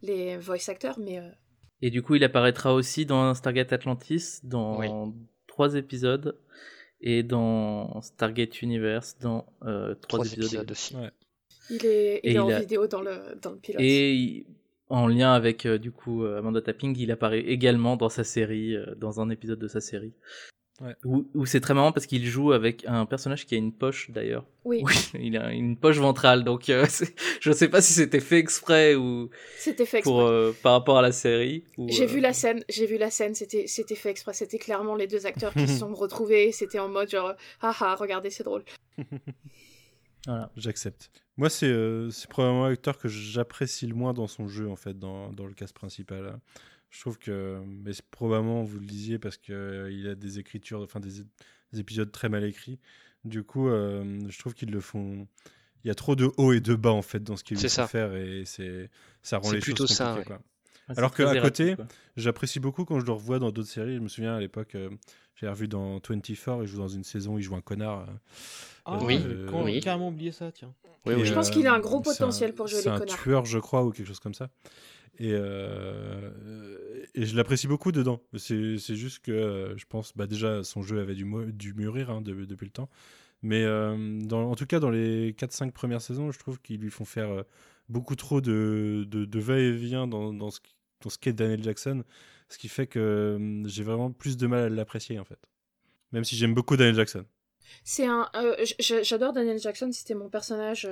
les 0.02 0.36
voice 0.36 0.68
acteurs, 0.68 0.98
mais 0.98 1.20
et 1.82 1.90
du 1.90 2.02
coup, 2.02 2.14
il 2.14 2.24
apparaîtra 2.24 2.72
aussi 2.72 3.04
dans 3.06 3.34
Stargate 3.34 3.72
Atlantis 3.72 4.38
dans 4.44 5.12
trois 5.48 5.74
épisodes 5.74 6.38
et 7.00 7.24
dans 7.24 8.00
Stargate 8.00 8.62
Universe 8.62 9.16
dans 9.20 9.46
euh, 9.64 9.94
trois, 9.96 10.24
épisodes, 10.24 10.70
aussi. 10.70 10.96
Il 11.70 11.84
est, 11.84 12.20
il 12.22 12.36
est 12.36 12.38
en 12.38 12.58
vidéo 12.58 12.86
dans 12.86 13.02
le, 13.02 13.36
dans 13.42 13.50
le 13.50 13.56
pilote. 13.56 13.82
Et 13.82 14.46
en 14.88 15.08
lien 15.08 15.32
avec 15.32 15.66
euh, 15.66 15.78
du 15.78 15.90
coup 15.90 16.24
Amanda 16.24 16.62
Tapping, 16.62 16.96
il 16.98 17.10
apparaît 17.10 17.40
également 17.40 17.96
dans 17.96 18.08
sa 18.08 18.24
série, 18.24 18.76
euh, 18.76 18.94
dans 18.96 19.20
un 19.20 19.30
épisode 19.30 19.58
de 19.58 19.68
sa 19.68 19.80
série. 19.80 20.12
Ouais. 20.82 20.96
Où, 21.04 21.46
c'est 21.46 21.60
très 21.60 21.74
marrant 21.74 21.92
parce 21.92 22.06
qu'il 22.06 22.26
joue 22.26 22.50
avec 22.50 22.84
un 22.88 23.06
personnage 23.06 23.46
qui 23.46 23.54
a 23.54 23.58
une 23.58 23.72
poche 23.72 24.10
d'ailleurs. 24.10 24.44
Oui. 24.64 24.82
Il 25.20 25.36
a 25.36 25.52
une 25.52 25.76
poche 25.76 25.98
ventrale, 25.98 26.42
donc 26.42 26.68
euh, 26.68 26.86
je 27.40 27.50
ne 27.50 27.54
sais 27.54 27.68
pas 27.68 27.80
si 27.80 27.92
c'était 27.92 28.18
fait 28.18 28.38
exprès 28.38 28.96
ou. 28.96 29.30
C'était 29.58 29.86
fait 29.86 29.98
exprès. 29.98 30.12
Pour, 30.12 30.22
euh, 30.22 30.52
par 30.60 30.72
rapport 30.72 30.98
à 30.98 31.02
la 31.02 31.12
série. 31.12 31.62
J'ai 31.86 32.06
vu 32.06 32.18
euh, 32.18 32.22
la 32.22 32.32
scène, 32.32 32.64
j'ai 32.68 32.86
vu 32.86 32.98
la 32.98 33.10
scène, 33.10 33.36
c'était 33.36 33.68
c'était 33.68 33.94
fait 33.94 34.10
exprès. 34.10 34.32
C'était 34.32 34.58
clairement 34.58 34.96
les 34.96 35.06
deux 35.06 35.24
acteurs 35.24 35.52
qui 35.52 35.68
se 35.68 35.78
sont 35.78 35.94
retrouvés. 35.94 36.50
C'était 36.50 36.80
en 36.80 36.88
mode 36.88 37.08
genre, 37.08 37.34
ah 37.60 37.76
ah, 37.78 37.94
regardez, 37.94 38.30
c'est 38.30 38.44
drôle. 38.44 38.64
voilà. 40.26 40.50
J'accepte. 40.56 41.12
Moi, 41.36 41.48
c'est 41.48 41.72
c'est 42.10 42.28
probablement 42.28 42.66
l'acteur 42.66 42.98
que 42.98 43.06
j'apprécie 43.06 43.86
le 43.86 43.94
moins 43.94 44.14
dans 44.14 44.26
son 44.26 44.48
jeu 44.48 44.68
en 44.68 44.76
fait, 44.76 44.98
dans, 44.98 45.32
dans 45.32 45.46
le 45.46 45.54
cast 45.54 45.74
principal. 45.74 46.40
Je 46.92 47.00
trouve 47.00 47.18
que, 47.18 47.58
mais 47.66 47.92
probablement 48.10 48.64
vous 48.64 48.78
le 48.78 48.84
disiez 48.84 49.18
parce 49.18 49.38
qu'il 49.38 49.54
euh, 49.54 49.90
il 49.90 50.06
a 50.06 50.14
des 50.14 50.38
écritures, 50.38 50.82
enfin 50.82 51.00
des, 51.00 51.24
épisodes 51.80 52.12
très 52.12 52.28
mal 52.28 52.44
écrits. 52.44 52.78
Du 53.24 53.42
coup, 53.44 53.68
euh, 53.68 54.20
je 54.28 54.38
trouve 54.38 54.52
qu'ils 54.52 54.70
le 54.70 54.80
font. 54.80 55.26
Il 55.84 55.88
y 55.88 55.90
a 55.90 55.94
trop 55.94 56.14
de 56.16 56.30
hauts 56.36 56.52
et 56.52 56.60
de 56.60 56.74
bas 56.74 56.92
en 56.92 57.00
fait 57.00 57.24
dans 57.24 57.36
ce 57.36 57.44
qu'il 57.44 57.56
veut 57.56 57.68
faire 57.68 58.14
et 58.14 58.44
c'est 58.44 58.90
ça 59.22 59.38
rend 59.38 59.50
les 59.52 59.58
plutôt 59.58 59.86
choses 59.86 59.96
compliquées. 59.96 60.28
Ça, 60.28 60.40
ah, 60.88 60.92
Alors 60.98 61.14
qu'à 61.14 61.40
côté, 61.40 61.76
j'apprécie 62.16 62.60
beaucoup 62.60 62.84
quand 62.84 63.00
je 63.00 63.06
le 63.06 63.12
revois 63.12 63.38
dans 63.38 63.50
d'autres 63.50 63.70
séries. 63.70 63.96
Je 63.96 64.00
me 64.00 64.08
souviens 64.08 64.36
à 64.36 64.40
l'époque, 64.40 64.74
euh, 64.74 64.90
j'ai 65.36 65.48
revu 65.48 65.68
dans 65.68 65.94
24, 65.94 66.62
il 66.62 66.66
joue 66.66 66.78
dans 66.78 66.88
une 66.88 67.04
saison, 67.04 67.38
il 67.38 67.42
joue 67.42 67.56
un 67.56 67.62
connard. 67.62 68.06
Ah 68.84 68.98
oui, 69.02 69.18
oui. 69.50 69.80
carrément 69.80 70.08
oublié 70.08 70.30
ça, 70.30 70.52
tiens. 70.52 70.74
je 71.06 71.32
pense 71.32 71.50
qu'il 71.50 71.66
a 71.66 71.72
un 71.72 71.80
gros 71.80 72.00
potentiel 72.00 72.54
pour 72.54 72.66
jouer 72.66 72.80
les 72.80 72.84
connards. 72.84 73.04
C'est 73.08 73.14
un 73.14 73.16
tueur, 73.16 73.44
je 73.46 73.58
crois, 73.58 73.82
ou 73.82 73.92
quelque 73.92 74.08
chose 74.08 74.20
comme 74.20 74.34
ça. 74.34 74.50
Et, 75.18 75.32
euh, 75.32 76.30
et 77.14 77.26
je 77.26 77.36
l'apprécie 77.36 77.66
beaucoup 77.66 77.92
dedans. 77.92 78.20
C'est 78.36 78.76
juste 78.78 79.20
que 79.20 79.32
euh, 79.32 79.76
je 79.76 79.84
pense, 79.86 80.16
bah 80.16 80.26
déjà, 80.26 80.64
son 80.64 80.82
jeu 80.82 81.00
avait 81.00 81.14
dû, 81.14 81.74
mûrir 81.74 82.10
hein, 82.10 82.22
depuis 82.22 82.66
le 82.66 82.72
temps. 82.72 82.88
Mais 83.42 83.64
euh, 83.64 84.20
en 84.30 84.54
tout 84.54 84.66
cas, 84.66 84.80
dans 84.80 84.90
les 84.90 85.32
4-5 85.32 85.72
premières 85.72 86.00
saisons, 86.00 86.30
je 86.30 86.38
trouve 86.38 86.60
qu'ils 86.60 86.80
lui 86.80 86.90
font 86.90 87.04
faire 87.04 87.44
beaucoup 87.88 88.16
trop 88.16 88.40
de, 88.40 89.06
va-et-vient 89.34 90.06
dans 90.06 90.50
ce 90.50 91.18
qu'est 91.20 91.32
Daniel 91.32 91.62
Jackson. 91.62 92.04
Ce 92.48 92.58
qui 92.58 92.68
fait 92.68 92.86
que 92.86 93.62
j'ai 93.66 93.82
vraiment 93.82 94.12
plus 94.12 94.36
de 94.36 94.46
mal 94.46 94.64
à 94.64 94.68
l'apprécier, 94.68 95.18
en 95.18 95.24
fait. 95.24 95.48
Même 96.12 96.24
si 96.24 96.36
j'aime 96.36 96.54
beaucoup 96.54 96.76
Daniel 96.76 96.94
Jackson. 96.94 97.24
C'est 97.84 98.06
un. 98.06 98.30
J'adore 98.78 99.32
Daniel 99.32 99.58
Jackson, 99.58 99.90
c'était 99.92 100.14
mon 100.14 100.28
personnage 100.28 100.86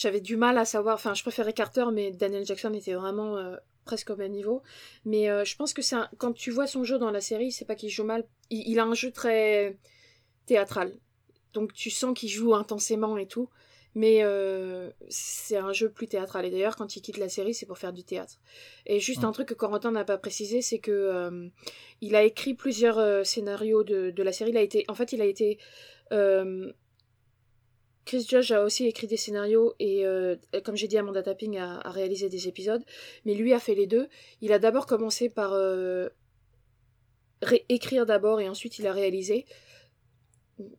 j'avais 0.00 0.22
du 0.22 0.36
mal 0.36 0.56
à 0.56 0.64
savoir, 0.64 0.94
enfin 0.94 1.12
je 1.12 1.22
préférais 1.22 1.52
Carter, 1.52 1.84
mais 1.92 2.10
Daniel 2.10 2.46
Jackson 2.46 2.72
était 2.72 2.94
vraiment 2.94 3.36
euh, 3.36 3.56
presque 3.84 4.08
au 4.08 4.16
même 4.16 4.32
niveau. 4.32 4.62
Mais 5.04 5.28
euh, 5.28 5.44
je 5.44 5.54
pense 5.56 5.74
que 5.74 5.82
c'est 5.82 5.96
quand 6.16 6.32
tu 6.32 6.50
vois 6.50 6.66
son 6.66 6.84
jeu 6.84 6.98
dans 6.98 7.10
la 7.10 7.20
série, 7.20 7.52
c'est 7.52 7.66
pas 7.66 7.74
qu'il 7.74 7.90
joue 7.90 8.04
mal, 8.04 8.24
il, 8.48 8.78
a 8.78 8.84
un 8.84 8.94
jeu 8.94 9.10
très 9.10 9.78
théâtral. 10.46 10.94
Donc 11.52 11.74
tu 11.74 11.90
sens 11.90 12.18
qu'il 12.18 12.30
joue 12.30 12.54
intensément 12.54 13.18
et 13.18 13.26
tout, 13.26 13.50
mais 13.94 14.22
euh, 14.22 14.90
c'est 15.08 15.56
un 15.56 15.72
jeu 15.72 15.90
plus 15.90 16.06
théâtral. 16.06 16.44
Et 16.44 16.50
d'ailleurs, 16.50 16.76
quand 16.76 16.96
il 16.96 17.02
quitte 17.02 17.18
la 17.18 17.28
série, 17.28 17.54
c'est 17.54 17.66
pour 17.66 17.78
faire 17.78 17.92
du 17.92 18.04
théâtre. 18.04 18.38
Et 18.86 19.00
juste 19.00 19.24
un 19.24 19.32
truc 19.32 19.48
que 19.48 19.54
Corentin 19.54 19.90
n'a 19.90 20.04
pas 20.04 20.18
précisé, 20.18 20.62
c'est 20.62 20.78
que 20.78 21.50
il 22.00 22.16
a 22.16 22.22
écrit 22.22 22.54
plusieurs 22.54 23.26
scénarios 23.26 23.82
de, 23.84 24.10
de, 24.10 24.22
la 24.22 24.32
série. 24.32 24.50
Il 24.50 24.56
a 24.56 24.62
été, 24.62 24.84
en 24.88 24.94
fait, 24.94 25.12
il 25.12 25.20
a 25.20 25.26
été 25.26 25.58
Chris 28.10 28.26
Judge 28.28 28.50
a 28.50 28.64
aussi 28.64 28.86
écrit 28.86 29.06
des 29.06 29.16
scénarios 29.16 29.74
et, 29.78 30.04
euh, 30.04 30.34
comme 30.64 30.74
j'ai 30.74 30.88
dit, 30.88 30.98
Amanda 30.98 31.22
Tapping 31.22 31.58
a, 31.58 31.78
a, 31.78 31.90
réalisé 31.90 32.28
des 32.28 32.48
épisodes, 32.48 32.82
mais 33.24 33.34
lui 33.34 33.52
a 33.52 33.60
fait 33.60 33.76
les 33.76 33.86
deux. 33.86 34.08
Il 34.40 34.52
a 34.52 34.58
d'abord 34.58 34.86
commencé 34.86 35.28
par 35.28 35.52
euh, 35.52 36.08
écrire 37.68 38.06
d'abord 38.06 38.40
et 38.40 38.48
ensuite 38.48 38.80
il 38.80 38.88
a 38.88 38.92
réalisé. 38.92 39.46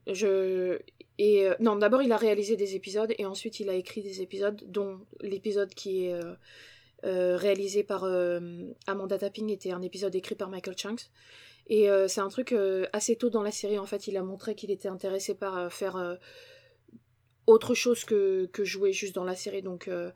Je 0.08 0.80
euh, 1.22 1.56
non, 1.60 1.76
d'abord 1.76 2.02
il 2.02 2.12
a 2.12 2.18
réalisé 2.18 2.56
des 2.56 2.76
épisodes 2.76 3.14
et 3.18 3.26
ensuite 3.26 3.60
il 3.60 3.70
a 3.70 3.76
écrit 3.76 4.02
des 4.02 4.22
épisodes, 4.22 4.62
dont 4.68 5.00
l'épisode 5.22 5.74
qui 5.74 6.06
est 6.06 6.20
réalisé 7.04 7.84
par 7.84 8.06
Amanda 8.88 9.18
Tapping 9.18 9.50
était 9.50 9.72
un 9.72 9.82
épisode 9.82 10.16
écrit 10.16 10.36
par 10.36 10.50
Michael 10.50 10.76
Chunks. 10.76 11.10
Et 11.68 11.88
c'est 12.08 12.22
un 12.22 12.30
truc 12.30 12.56
assez 12.94 13.16
tôt 13.16 13.30
dans 13.30 13.44
la 13.44 13.52
série 13.52 13.80
en 13.80 13.86
fait, 13.86 14.08
il 14.08 14.18
a 14.18 14.24
montré 14.24 14.56
qu'il 14.56 14.72
était 14.72 14.88
intéressé 14.88 15.36
par 15.36 15.72
faire 15.72 16.18
autre 17.48 17.74
chose 17.74 18.04
que, 18.06 18.46
que 18.48 18.64
jouer 18.64 18.94
juste 18.94 19.16
dans 19.16 19.24
la 19.24 19.36
série. 19.36 19.62
Donc, 19.62 19.88
euh, 19.88 20.12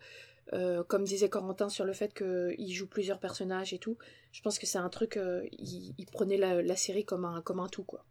euh, 0.53 0.83
comme 0.83 1.03
disait 1.03 1.29
Corentin 1.29 1.69
sur 1.69 1.85
le 1.85 1.93
fait 1.93 2.13
qu'il 2.13 2.73
joue 2.73 2.87
plusieurs 2.87 3.19
personnages 3.19 3.73
et 3.73 3.79
tout, 3.79 3.97
je 4.31 4.41
pense 4.41 4.59
que 4.59 4.65
c'est 4.65 4.77
un 4.77 4.89
truc, 4.89 5.17
euh, 5.17 5.43
il, 5.51 6.05
prenait 6.11 6.37
la, 6.37 6.75
série 6.75 7.05
comme 7.05 7.25
un, 7.25 7.41
comme 7.41 7.59
un 7.59 7.67
tout. 7.67 7.83
quoi. 7.83 8.05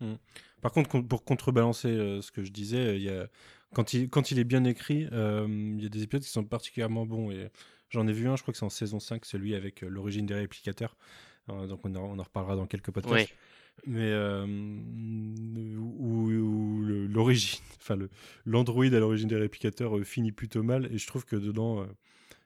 Hmm. 0.00 0.14
Par 0.60 0.72
contre, 0.72 1.00
pour 1.00 1.24
contrebalancer 1.24 2.20
ce 2.20 2.30
que 2.32 2.42
je 2.42 2.50
disais, 2.50 2.96
il 2.96 3.02
y 3.02 3.10
a, 3.10 3.28
quand, 3.74 3.94
il, 3.94 4.08
quand 4.08 4.30
il 4.30 4.38
est 4.38 4.44
bien 4.44 4.64
écrit, 4.64 5.06
il 5.10 5.82
y 5.82 5.86
a 5.86 5.88
des 5.88 6.02
épisodes 6.02 6.22
qui 6.22 6.30
sont 6.30 6.44
particulièrement 6.44 7.06
bons. 7.06 7.30
Et 7.30 7.48
j'en 7.90 8.08
ai 8.08 8.12
vu 8.12 8.26
un, 8.26 8.34
je 8.34 8.42
crois 8.42 8.52
que 8.52 8.58
c'est 8.58 8.64
en 8.64 8.70
saison 8.70 8.98
5, 8.98 9.24
celui 9.24 9.54
avec 9.54 9.82
l'origine 9.82 10.26
des 10.26 10.34
réplicateurs. 10.34 10.96
donc 11.48 11.84
on 11.84 11.94
en, 11.94 12.00
on 12.00 12.18
en, 12.18 12.22
reparlera 12.24 12.56
dans 12.56 12.66
quelques 12.66 12.90
podcasts 12.90 13.32
mais 13.86 14.10
euh, 14.10 14.46
où, 15.78 16.80
l'origine, 17.08 17.60
enfin 17.80 17.96
l'android 18.44 18.86
à 18.86 18.98
l'origine 18.98 19.28
des 19.28 19.36
réplicateurs 19.36 19.96
euh, 19.96 20.04
finit 20.04 20.32
plutôt 20.32 20.62
mal, 20.62 20.88
et 20.92 20.98
je 20.98 21.06
trouve 21.06 21.24
que 21.24 21.36
dedans, 21.36 21.82
euh, 21.82 21.86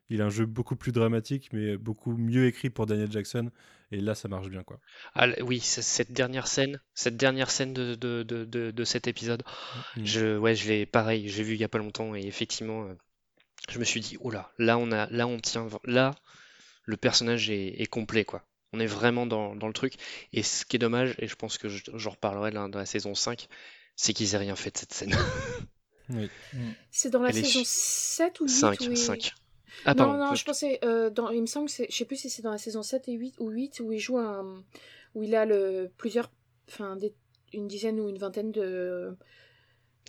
il 0.08 0.20
a 0.22 0.26
un 0.26 0.30
jeu 0.30 0.46
beaucoup 0.46 0.76
plus 0.76 0.92
dramatique, 0.92 1.50
mais 1.52 1.76
beaucoup 1.76 2.16
mieux 2.16 2.46
écrit 2.46 2.70
pour 2.70 2.86
Daniel 2.86 3.10
Jackson, 3.10 3.50
et 3.90 4.00
là 4.00 4.14
ça 4.14 4.28
marche 4.28 4.48
bien 4.48 4.62
quoi. 4.62 4.78
Ah, 5.14 5.28
oui, 5.42 5.60
cette 5.60 6.12
dernière 6.12 6.46
scène, 6.46 6.80
cette 6.94 7.16
dernière 7.16 7.50
scène 7.50 7.72
de, 7.72 7.94
de, 7.94 8.22
de, 8.22 8.44
de 8.44 8.84
cet 8.84 9.08
épisode, 9.08 9.42
mm. 9.96 10.04
je, 10.04 10.38
ouais, 10.38 10.54
je 10.54 10.68
l'ai 10.68 10.86
pareil, 10.86 11.28
j'ai 11.28 11.42
vu 11.42 11.54
il 11.54 11.60
y 11.60 11.64
a 11.64 11.68
pas 11.68 11.78
longtemps, 11.78 12.14
et 12.14 12.26
effectivement, 12.26 12.88
je 13.70 13.78
me 13.78 13.84
suis 13.84 14.00
dit, 14.00 14.16
oh 14.20 14.30
là, 14.30 14.52
là 14.58 14.78
on 14.78 14.90
a, 14.92 15.06
là 15.10 15.26
on 15.26 15.38
tient, 15.38 15.68
là 15.84 16.14
le 16.84 16.96
personnage 16.96 17.48
est, 17.48 17.80
est 17.80 17.86
complet 17.86 18.24
quoi 18.24 18.44
on 18.72 18.80
est 18.80 18.86
vraiment 18.86 19.26
dans, 19.26 19.54
le 19.54 19.72
truc. 19.72 19.94
Et 20.32 20.42
ce 20.42 20.64
qui 20.64 20.76
est 20.76 20.78
dommage, 20.78 21.14
et 21.18 21.28
je 21.28 21.36
pense 21.36 21.58
que 21.58 21.68
j'en 21.68 22.10
reparlerai 22.10 22.50
dans 22.50 22.68
la 22.68 22.86
saison 22.86 23.14
5, 23.14 23.48
c'est 23.96 24.12
qu'ils 24.12 24.34
aient 24.34 24.38
rien 24.38 24.56
fait 24.56 24.70
de 24.70 24.78
cette 24.78 24.94
scène. 24.94 25.14
oui. 26.10 26.30
C'est 26.90 27.10
dans 27.10 27.22
la 27.22 27.32
saison 27.32 27.62
7 27.64 28.40
ou 28.40 28.44
8 28.44 28.50
5, 28.50 28.96
5. 28.96 29.34
Ah, 29.84 29.94
non, 29.94 30.16
non, 30.16 30.34
je 30.34 30.44
pensais, 30.44 30.78
euh, 30.84 31.10
dans, 31.10 31.30
il 31.30 31.40
me 31.40 31.46
semble 31.46 31.68
que 31.68 31.84
je 31.88 31.94
sais 31.94 32.04
plus 32.04 32.16
si 32.16 32.30
c'est 32.30 32.42
dans 32.42 32.50
la 32.50 32.58
saison 32.58 32.82
7 32.82 33.08
et 33.08 33.12
8 33.12 33.36
ou 33.38 33.50
8 33.50 33.80
où 33.80 33.92
il 33.92 33.98
joue 33.98 34.18
un, 34.18 34.62
où 35.14 35.22
il 35.22 35.34
a 35.34 35.44
le, 35.44 35.90
plusieurs, 35.96 36.30
enfin, 36.68 36.96
une 37.52 37.66
dizaine 37.66 38.00
ou 38.00 38.08
une 38.08 38.18
vingtaine 38.18 38.52
de, 38.52 39.16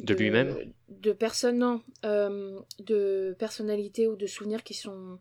de, 0.01 0.13
lui-même 0.13 0.55
De 0.89 1.11
personnes, 1.11 1.57
non, 1.59 1.81
euh, 2.05 2.59
de 2.79 3.35
personnalités 3.39 4.07
ou 4.07 4.15
de 4.15 4.27
souvenirs 4.27 4.63
qui 4.63 4.73
sont 4.73 5.19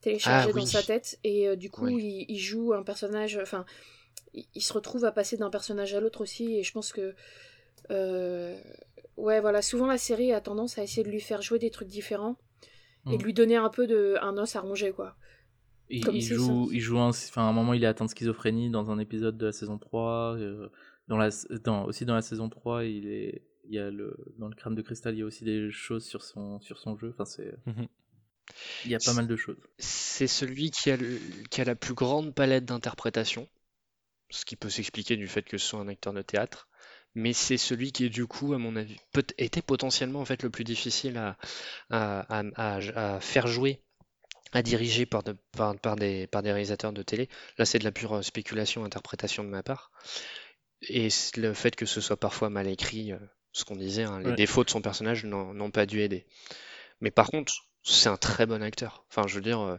téléchargé 0.00 0.50
ah 0.50 0.58
dans 0.58 0.66
sa 0.66 0.82
tête. 0.82 1.18
Et 1.24 1.48
euh, 1.48 1.56
du 1.56 1.70
coup 1.70 1.88
il, 1.88 2.38
joue 2.38 2.74
un 2.74 2.82
personnage 2.82 3.38
enfin 3.40 3.64
il, 4.34 4.62
se 4.62 4.72
retrouve 4.72 5.06
à 5.06 5.12
passer 5.12 5.38
d'un 5.38 5.50
personnage 5.50 5.94
à 5.94 6.00
l'autre 6.00 6.20
aussi, 6.20 6.56
et 6.58 6.62
je 6.62 6.72
pense 6.72 6.92
que. 6.92 7.14
ouais, 9.16 9.40
voilà, 9.40 9.62
souvent 9.62 9.86
la 9.86 9.98
série 9.98 10.32
a 10.32 10.40
tendance 10.40 10.78
à 10.78 10.82
essayer 10.82 11.04
de 11.04 11.10
lui 11.10 11.20
faire 11.20 11.40
jouer 11.40 11.58
des 11.58 11.70
trucs 11.70 11.88
différents 11.88 12.36
et 13.06 13.16
de 13.16 13.22
mm. 13.22 13.26
lui 13.26 13.34
donner 13.34 13.56
un 13.56 13.68
peu 13.68 13.86
de 13.86 14.16
un 14.20 14.36
os 14.38 14.56
à 14.56 14.60
ronger, 14.60 14.92
quoi. 14.92 15.16
Il, 15.90 16.22
joue, 16.22 16.70
il 16.72 16.80
joue 16.80 16.96
enfin, 16.96 17.42
à 17.42 17.44
un 17.44 17.52
moment, 17.52 17.74
il 17.74 17.84
est 17.84 17.86
atteint 17.86 18.06
de 18.06 18.10
schizophrénie 18.10 18.70
dans 18.70 18.90
un 18.90 18.98
épisode 18.98 19.36
de 19.36 19.46
la 19.46 19.52
saison 19.52 19.78
3. 19.78 20.38
dans 21.08 21.18
la, 21.18 21.28
dans, 21.62 21.84
aussi 21.84 22.06
dans 22.06 22.14
la 22.14 22.22
saison 22.22 22.48
3, 22.48 22.84
il 22.84 23.06
est, 23.06 23.42
il 23.68 23.74
y 23.74 23.78
a 23.78 23.90
le, 23.90 24.16
dans 24.38 24.48
le 24.48 24.54
crâne 24.54 24.74
de 24.74 24.82
cristal, 24.82 25.14
il 25.14 25.18
y 25.18 25.22
a 25.22 25.26
aussi 25.26 25.44
des 25.44 25.70
choses 25.70 26.04
sur 26.04 26.22
son, 26.22 26.60
sur 26.60 26.78
son 26.78 26.96
jeu. 26.96 27.10
Enfin, 27.10 27.24
c'est. 27.24 27.54
Mhm. 27.66 27.86
Il 28.84 28.90
y 28.90 28.94
a 28.94 28.98
pas 28.98 29.14
mal 29.14 29.26
de 29.26 29.36
choses. 29.36 29.56
C'est 29.78 30.26
celui 30.26 30.70
qui 30.70 30.90
a, 30.90 30.98
qui 31.50 31.60
a 31.60 31.64
la 31.64 31.74
plus 31.74 31.94
grande 31.94 32.34
palette 32.34 32.66
d'interprétation, 32.66 33.48
ce 34.30 34.44
qui 34.44 34.56
peut 34.56 34.68
s'expliquer 34.68 35.16
du 35.16 35.28
fait 35.28 35.42
que 35.42 35.56
ce 35.56 35.66
soit 35.66 35.80
un 35.80 35.88
acteur 35.88 36.12
de 36.12 36.22
théâtre. 36.22 36.68
Mais 37.14 37.32
c'est 37.32 37.56
celui 37.56 37.92
qui, 37.92 38.10
du 38.10 38.26
coup, 38.26 38.54
à 38.54 38.58
mon 38.58 38.76
avis, 38.76 38.96
peut 39.12 39.24
était 39.38 39.62
potentiellement 39.62 40.20
en 40.20 40.24
fait 40.24 40.42
le 40.42 40.50
plus 40.50 40.64
difficile 40.64 41.16
à, 41.16 41.36
à, 41.90 42.42
à, 42.56 43.20
faire 43.20 43.46
jouer, 43.46 43.80
à 44.52 44.62
diriger 44.62 45.06
par, 45.06 45.22
de, 45.22 45.36
par, 45.56 45.78
par, 45.78 45.96
des, 45.96 46.26
par 46.26 46.42
des 46.42 46.50
réalisateurs 46.50 46.92
de 46.92 47.02
télé. 47.02 47.28
Là, 47.58 47.64
c'est 47.64 47.78
de 47.78 47.84
la 47.84 47.92
pure 47.92 48.24
spéculation, 48.24 48.84
interprétation 48.84 49.44
de 49.44 49.48
ma 49.48 49.62
part. 49.62 49.92
Et 50.88 51.08
le 51.36 51.54
fait 51.54 51.76
que 51.76 51.86
ce 51.86 52.00
soit 52.00 52.18
parfois 52.18 52.50
mal 52.50 52.66
écrit, 52.68 53.12
euh, 53.12 53.18
ce 53.52 53.64
qu'on 53.64 53.76
disait, 53.76 54.02
hein, 54.02 54.20
les 54.20 54.34
défauts 54.34 54.64
de 54.64 54.70
son 54.70 54.82
personnage 54.82 55.24
n'ont 55.24 55.70
pas 55.70 55.86
dû 55.86 56.00
aider. 56.00 56.26
Mais 57.00 57.10
par 57.10 57.28
contre, 57.28 57.52
c'est 57.84 58.08
un 58.08 58.16
très 58.16 58.46
bon 58.46 58.62
acteur. 58.62 59.04
Enfin, 59.10 59.26
je 59.28 59.36
veux 59.36 59.42
dire, 59.42 59.60
euh, 59.60 59.76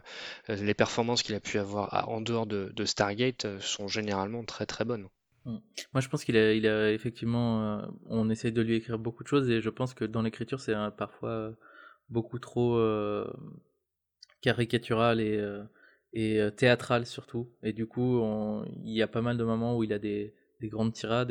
les 0.48 0.74
performances 0.74 1.22
qu'il 1.22 1.34
a 1.34 1.40
pu 1.40 1.58
avoir 1.58 2.08
en 2.08 2.20
dehors 2.20 2.46
de, 2.46 2.84
Stargate 2.84 3.44
euh, 3.44 3.60
sont 3.60 3.88
généralement 3.88 4.44
très 4.44 4.64
très 4.64 4.84
bonnes. 4.84 5.08
Mm. 5.46 5.56
Moi, 5.94 6.00
je 6.00 6.08
pense 6.08 6.24
qu'il 6.24 6.36
a, 6.36 6.92
effectivement. 6.92 7.78
Euh, 7.78 7.86
on 8.06 8.28
essaie 8.28 8.50
de 8.50 8.60
lui 8.60 8.74
écrire 8.74 8.98
beaucoup 8.98 9.22
de 9.22 9.28
choses 9.28 9.48
et 9.50 9.60
je 9.62 9.70
pense 9.70 9.94
que 9.94 10.04
dans 10.04 10.22
l'écriture, 10.22 10.60
c'est 10.60 10.74
parfois 10.98 11.54
beaucoup 12.10 12.38
trop 12.38 12.78
caricatural 14.42 15.20
et, 15.20 16.48
théâtral 16.56 17.06
surtout. 17.06 17.50
Et 17.62 17.72
du 17.72 17.86
coup, 17.86 18.22
il 18.84 18.92
y 18.92 19.02
a 19.02 19.08
pas 19.08 19.22
mal 19.22 19.38
de 19.38 19.44
moments 19.44 19.76
où 19.76 19.84
il 19.84 19.92
a 19.92 19.98
des, 19.98 20.34
des 20.60 20.68
grandes 20.68 20.92
tirades 20.92 21.30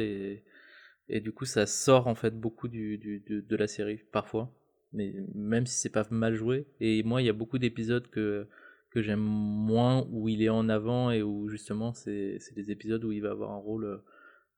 et 1.07 1.21
du 1.21 1.31
coup, 1.31 1.45
ça 1.45 1.65
sort 1.65 2.07
en 2.07 2.15
fait 2.15 2.39
beaucoup 2.39 2.67
de, 2.67 3.55
la 3.55 3.67
série, 3.67 3.99
parfois. 4.11 4.51
Mais 4.93 5.13
même 5.33 5.65
si 5.65 5.77
c'est 5.77 5.89
pas 5.89 6.07
mal 6.09 6.35
joué. 6.35 6.67
Et 6.79 7.03
moi, 7.03 7.21
il 7.21 7.25
y 7.25 7.29
a 7.29 7.33
beaucoup 7.33 7.57
d'épisodes 7.57 8.07
que, 8.07 8.47
que 8.95 9.01
j'aime 9.01 9.19
moins, 9.19 10.07
où 10.09 10.29
il 10.29 10.41
est 10.41 10.49
en 10.49 10.69
avant 10.69 11.11
et 11.11 11.21
où 11.21 11.49
justement, 11.49 11.93
c'est 11.93 12.39
des 12.55 12.71
épisodes 12.71 13.03
où 13.03 13.11
il 13.11 13.21
va 13.21 13.31
avoir 13.31 13.51
un 13.51 13.57
rôle 13.57 13.83
euh, 13.83 13.97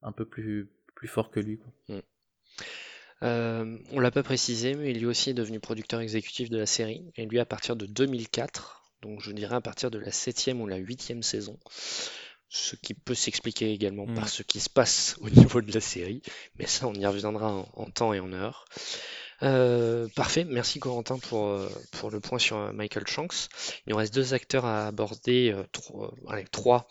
un 0.03 0.11
peu 0.11 0.25
plus, 0.25 0.69
plus 0.95 1.07
fort 1.07 1.31
que 1.31 1.39
lui. 1.39 1.57
Quoi. 1.57 1.73
Mm. 1.89 2.01
Euh, 3.23 3.77
on 3.91 3.99
l'a 3.99 4.11
pas 4.11 4.21
précisé, 4.21 4.75
mais 4.75 4.93
lui 4.93 5.07
aussi 5.07 5.31
est 5.31 5.33
devenu 5.33 5.59
producteur 5.59 6.01
exécutif 6.01 6.51
de 6.51 6.57
la 6.59 6.67
série. 6.67 7.11
Et 7.15 7.25
lui, 7.25 7.39
à 7.39 7.45
partir 7.45 7.75
de 7.75 7.87
2004, 7.87 8.93
donc 9.01 9.21
je 9.21 9.31
dirais 9.31 9.55
à 9.55 9.61
partir 9.61 9.89
de 9.89 9.97
la 9.97 10.11
septième 10.11 10.61
ou 10.61 10.67
la 10.67 10.77
huitième 10.77 11.23
saison 11.23 11.57
ce 12.49 12.75
qui 12.75 12.93
peut 12.93 13.15
s'expliquer 13.15 13.73
également 13.73 14.05
par 14.05 14.25
mm. 14.25 14.29
ce 14.29 14.43
qui 14.43 14.59
se 14.59 14.69
passe 14.69 15.17
au 15.21 15.29
niveau 15.31 15.61
de 15.61 15.73
la 15.73 15.81
série, 15.81 16.21
mais 16.57 16.65
ça 16.65 16.87
on 16.87 16.93
y 16.93 17.05
reviendra 17.05 17.65
en, 17.73 17.85
temps 17.89 18.13
et 18.13 18.19
en 18.19 18.31
heure. 18.31 18.65
Euh, 19.43 20.07
parfait, 20.15 20.45
merci 20.45 20.79
Corentin 20.79 21.19
pour, 21.19 21.47
euh, 21.47 21.69
pour 21.91 22.09
le 22.09 22.19
point 22.19 22.39
sur 22.39 22.57
euh, 22.57 22.71
Michael 22.71 23.07
Shanks. 23.07 23.49
Il 23.85 23.91
nous 23.91 23.97
reste 23.97 24.13
deux 24.13 24.33
acteurs 24.33 24.65
à 24.65 24.87
aborder, 24.87 25.55
allez, 26.27 26.45
trois 26.45 26.87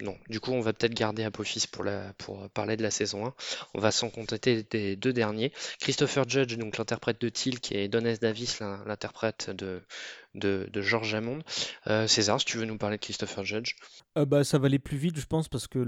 non, 0.00 0.16
du 0.28 0.38
coup, 0.38 0.52
on 0.52 0.60
va 0.60 0.72
peut-être 0.72 0.94
garder 0.94 1.24
Apophis 1.24 1.66
pour, 1.70 1.84
pour 2.18 2.48
parler 2.50 2.76
de 2.76 2.82
la 2.82 2.90
saison 2.90 3.26
1. 3.26 3.34
On 3.74 3.80
va 3.80 3.90
s'en 3.90 4.10
contenter 4.10 4.62
des 4.70 4.94
deux 4.94 5.12
derniers. 5.12 5.52
Christopher 5.80 6.28
Judge, 6.28 6.56
donc 6.56 6.78
l'interprète 6.78 7.20
de 7.20 7.28
Tilk, 7.28 7.72
et 7.72 7.88
Donnes 7.88 8.16
Davis, 8.20 8.60
l'interprète 8.60 9.50
de, 9.50 9.82
de, 10.34 10.80
George 10.80 11.14
Hammond. 11.14 11.40
Euh, 11.86 12.06
César, 12.06 12.38
si 12.38 12.46
tu 12.46 12.58
veux 12.58 12.64
nous 12.64 12.78
parler 12.78 12.96
de 12.96 13.02
Christopher 13.02 13.44
Judge. 13.44 13.74
Euh, 14.16 14.24
bah, 14.24 14.44
ça 14.44 14.58
va 14.58 14.66
aller 14.66 14.78
plus 14.78 14.96
vite, 14.96 15.18
je 15.18 15.26
pense, 15.26 15.48
parce 15.48 15.66
que 15.66 15.78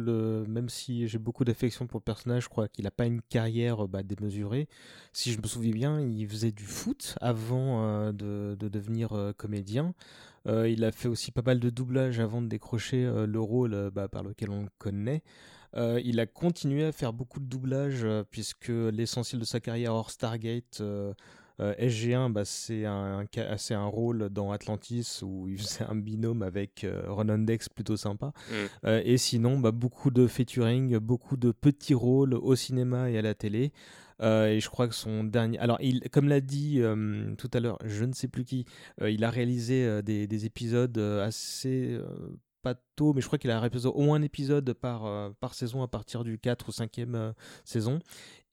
même 0.48 0.68
si 0.68 1.06
j'ai 1.08 1.18
beaucoup 1.18 1.44
d'affection 1.44 1.86
pour 1.86 2.00
le 2.00 2.04
personnage, 2.04 2.44
je 2.44 2.48
crois 2.48 2.68
qu'il 2.68 2.84
n'a 2.84 2.90
pas 2.90 3.06
une 3.06 3.22
carrière 3.22 3.86
bah, 3.86 4.02
démesurée. 4.02 4.68
Si 5.12 5.32
je 5.32 5.40
me 5.40 5.46
souviens 5.46 5.72
bien, 5.72 6.00
il 6.00 6.28
faisait 6.28 6.52
du 6.52 6.66
foot 6.66 7.16
avant 7.20 7.84
euh, 7.84 8.12
de, 8.12 8.56
de, 8.58 8.68
devenir 8.68 9.32
comédien. 9.36 9.94
Euh, 10.46 10.68
il 10.68 10.84
a 10.84 10.92
fait 10.92 11.08
aussi 11.08 11.32
pas 11.32 11.42
mal 11.44 11.60
de 11.60 11.70
doublage 11.70 12.20
avant 12.20 12.40
de 12.40 12.48
décrocher 12.48 13.04
euh, 13.04 13.26
le 13.26 13.40
rôle 13.40 13.74
euh, 13.74 13.90
bah, 13.90 14.08
par 14.08 14.22
lequel 14.22 14.50
on 14.50 14.62
le 14.62 14.70
connaît. 14.78 15.22
il 15.76 16.18
a 16.18 16.26
continué 16.26 16.84
à 16.84 16.92
faire 16.92 17.12
beaucoup 17.12 17.40
de 17.40 17.44
doublage 17.44 18.06
puisque 18.30 18.68
l'essentiel 18.68 19.40
de 19.40 19.46
sa 19.46 19.60
carrière 19.60 19.94
hors 19.94 20.10
Stargate 20.10 20.82
SG1, 21.60 22.32
bah, 22.32 22.44
c'est 22.44 22.86
un, 22.86 23.24
un, 23.70 23.84
rôle 23.84 24.30
dans 24.30 24.50
Atlantis 24.50 25.20
où 25.22 25.46
il 25.46 25.58
faisait 25.58 25.84
un 25.84 25.94
binôme 25.94 26.42
avec 26.42 26.86
Ronan 27.06 27.38
Dex 27.38 27.68
plutôt 27.68 27.96
sympa. 27.96 28.32
Mm. 28.50 28.88
et 29.04 29.18
sinon, 29.18 29.60
bah, 29.60 29.70
beaucoup 29.70 30.10
de 30.10 30.26
featuring, 30.26 30.98
beaucoup 30.98 31.36
de 31.36 31.52
petits 31.52 31.94
rôles 31.94 32.34
au 32.34 32.56
cinéma 32.56 33.10
et 33.10 33.18
à 33.18 33.22
la 33.22 33.34
télé. 33.34 33.72
Euh, 34.22 34.48
et 34.48 34.60
je 34.60 34.68
crois 34.68 34.88
que 34.88 34.94
son 34.94 35.24
dernier. 35.24 35.58
Alors, 35.58 35.78
comme 36.12 36.28
l'a 36.28 36.40
dit 36.40 36.80
euh, 36.80 37.34
tout 37.36 37.50
à 37.52 37.60
l'heure, 37.60 37.78
je 37.84 38.04
ne 38.04 38.12
sais 38.12 38.28
plus 38.28 38.44
qui, 38.44 38.66
euh, 39.00 39.10
il 39.10 39.24
a 39.24 39.30
réalisé 39.30 40.02
des, 40.02 40.26
des, 40.26 40.46
épisodes 40.46 40.98
assez. 40.98 41.98
pas 42.62 42.74
tôt, 42.96 43.12
mais 43.14 43.20
je 43.20 43.26
crois 43.26 43.38
qu'il 43.38 43.50
a 43.50 43.58
réalisé 43.58 43.88
au 43.88 44.00
moins 44.00 44.18
un 44.18 44.22
épisode 44.22 44.72
par, 44.74 45.32
par 45.36 45.54
saison 45.54 45.82
à 45.82 45.88
partir 45.88 46.24
du 46.24 46.38
4 46.38 46.68
ou 46.68 46.72
5e 46.72 47.32
saison. 47.64 48.00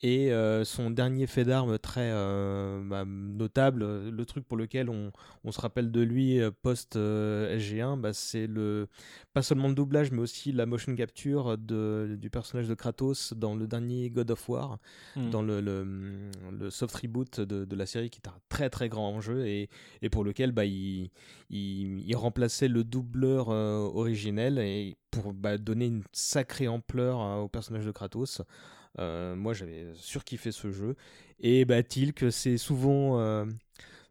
Et 0.03 0.32
euh, 0.32 0.64
son 0.64 0.91
dernier 0.91 1.26
fait 1.26 1.44
d'armes 1.44 1.80
très 1.80 2.11
euh, 2.14 2.84
bah, 2.84 3.03
notable, 3.07 4.10
le 4.10 4.26
truc 4.26 4.48
pour 4.48 4.56
lequel 4.56 4.91
on, 4.91 5.11
on 5.44 5.52
se 5.52 5.60
rappelle 5.60 5.91
de 5.91 6.02
lui 6.02 6.40
euh, 6.40 6.52
post-SG1, 6.61 7.99
bah, 7.99 8.14
c'est 8.14 8.45
le 8.45 8.88
pas 9.34 9.41
seulement 9.41 9.68
le 9.68 9.74
doublage, 9.74 10.11
mais 10.11 10.19
aussi 10.19 10.52
la 10.52 10.68
motion 10.68 10.95
capture 10.95 11.57
de, 11.57 12.15
du 12.19 12.30
personnage 12.30 12.68
de 12.68 12.76
Kratos 12.76 13.34
dans 13.34 13.56
le 13.56 13.65
dernier 13.65 14.11
God 14.11 14.30
of 14.30 14.48
War, 14.48 14.78
hmm. 15.15 15.32
dans 15.32 15.41
le, 15.41 15.61
le, 15.61 15.84
le, 16.52 16.69
soft 16.69 16.95
reboot 16.95 17.40
de, 17.40 17.65
de, 17.65 17.76
la 17.76 17.88
série, 17.88 18.11
qui 18.11 18.19
est 18.24 18.30
un 18.30 18.40
très 18.49 18.69
très 18.69 18.90
grand 18.90 19.10
enjeu 19.10 19.48
et, 19.48 19.68
et 20.03 20.10
pour 20.11 20.24
lequel 20.24 20.52
bah, 20.52 20.65
il, 20.65 21.10
il, 21.49 22.03
il 22.07 22.15
remplaçait 22.15 22.68
le 22.68 22.84
doubleur 22.84 23.48
originel 23.48 24.60
et 24.60 24.95
pour 25.10 25.34
bah, 25.34 25.57
donner 25.57 25.88
une 25.88 26.03
sacrée 26.11 26.68
ampleur 26.68 27.18
au 27.41 27.48
personnage 27.48 27.86
de 27.86 27.91
Kratos. 27.91 28.44
Euh, 28.99 29.36
moi, 29.36 29.53
j'avais 29.53 29.94
surkiffé 29.95 30.52
ce 30.52 30.72
jeu. 30.72 30.95
Et 31.40 31.65
bah, 31.65 31.84
que 32.14 32.30
c'est 32.32 32.57
souvent 32.57 33.19
euh, 33.19 33.45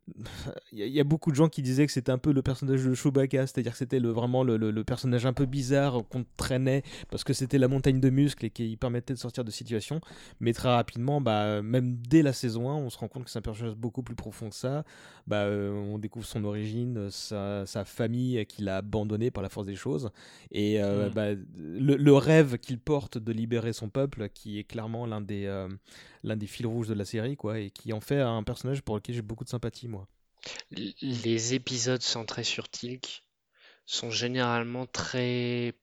il 0.72 0.86
y, 0.86 1.00
a 1.00 1.04
beaucoup 1.04 1.30
de 1.30 1.36
gens 1.36 1.48
qui 1.48 1.62
disaient 1.62 1.86
que 1.86 1.92
c'était 1.92 2.12
un 2.12 2.18
peu 2.18 2.32
le 2.32 2.42
personnage 2.42 2.84
de 2.84 2.94
Chewbacca, 2.94 3.46
c'est-à-dire 3.46 3.72
que 3.72 3.78
c'était 3.78 3.98
le, 3.98 4.10
vraiment 4.10 4.44
le, 4.44 4.84
personnage 4.84 5.26
un 5.26 5.32
peu 5.32 5.46
bizarre 5.46 6.02
qu'on 6.08 6.24
traînait 6.36 6.82
parce 7.10 7.24
que 7.24 7.32
c'était 7.32 7.58
la 7.58 7.68
montagne 7.68 8.00
de 8.00 8.10
muscles 8.10 8.46
et 8.46 8.50
qui 8.50 8.76
permettait 8.76 9.14
de 9.14 9.18
sortir 9.18 9.44
de 9.44 9.50
situations. 9.50 10.00
Mais 10.40 10.52
très 10.52 10.68
rapidement, 10.68 11.20
bah, 11.20 11.60
même 11.62 11.96
dès 11.96 12.22
la 12.22 12.32
saison 12.32 12.70
1, 12.70 12.74
on 12.74 12.90
se 12.90 12.98
rend 12.98 13.08
compte 13.08 13.24
que 13.24 13.30
c'est 13.30 13.38
un 13.38 13.42
personnage 13.42 13.74
beaucoup 13.74 14.02
plus 14.02 14.14
profond 14.14 14.48
que 14.50 14.54
ça. 14.54 14.84
Bah, 15.26 15.42
euh, 15.42 15.72
on 15.72 15.98
découvre 15.98 16.26
son 16.26 16.44
origine, 16.44 17.10
sa, 17.10 17.64
famille 17.84 18.44
qu'il 18.46 18.68
a 18.68 18.78
abandonné 18.78 19.30
par 19.30 19.42
la 19.42 19.48
force 19.48 19.66
des 19.66 19.76
choses 19.76 20.10
et 20.50 20.82
euh, 20.82 21.08
mm. 21.08 21.12
bah, 21.12 21.26
le, 21.56 22.12
rêve 22.12 22.58
qu'il 22.58 22.78
porte 22.78 23.18
de 23.18 23.32
libérer 23.32 23.72
son 23.72 23.88
peuple, 23.88 24.28
qui 24.28 24.58
est 24.58 24.64
clairement 24.64 25.06
l'un 25.06 25.20
des, 25.20 25.46
euh, 25.46 25.68
l'un 26.26 26.36
des 26.36 26.46
fils 26.46 26.66
rouges 26.66 26.88
de 26.88 26.94
la 26.94 27.04
série, 27.04 27.36
quoi, 27.36 27.58
et 27.58 27.70
qui 27.70 27.92
en 27.92 28.00
fait 28.00 28.20
un 28.20 28.42
personnage 28.42 28.82
pour 28.82 28.96
lequel 28.96 29.14
j'ai 29.14 29.22
beaucoup 29.22 29.44
de 29.44 29.48
sympathie, 29.48 29.88
moi. 29.88 30.06
Les 30.70 31.54
épisodes 31.54 32.02
centrés 32.02 32.44
sur 32.44 32.68
Tilk 32.68 33.24
sont 33.86 34.10
généralement 34.10 34.86
très 34.86 35.74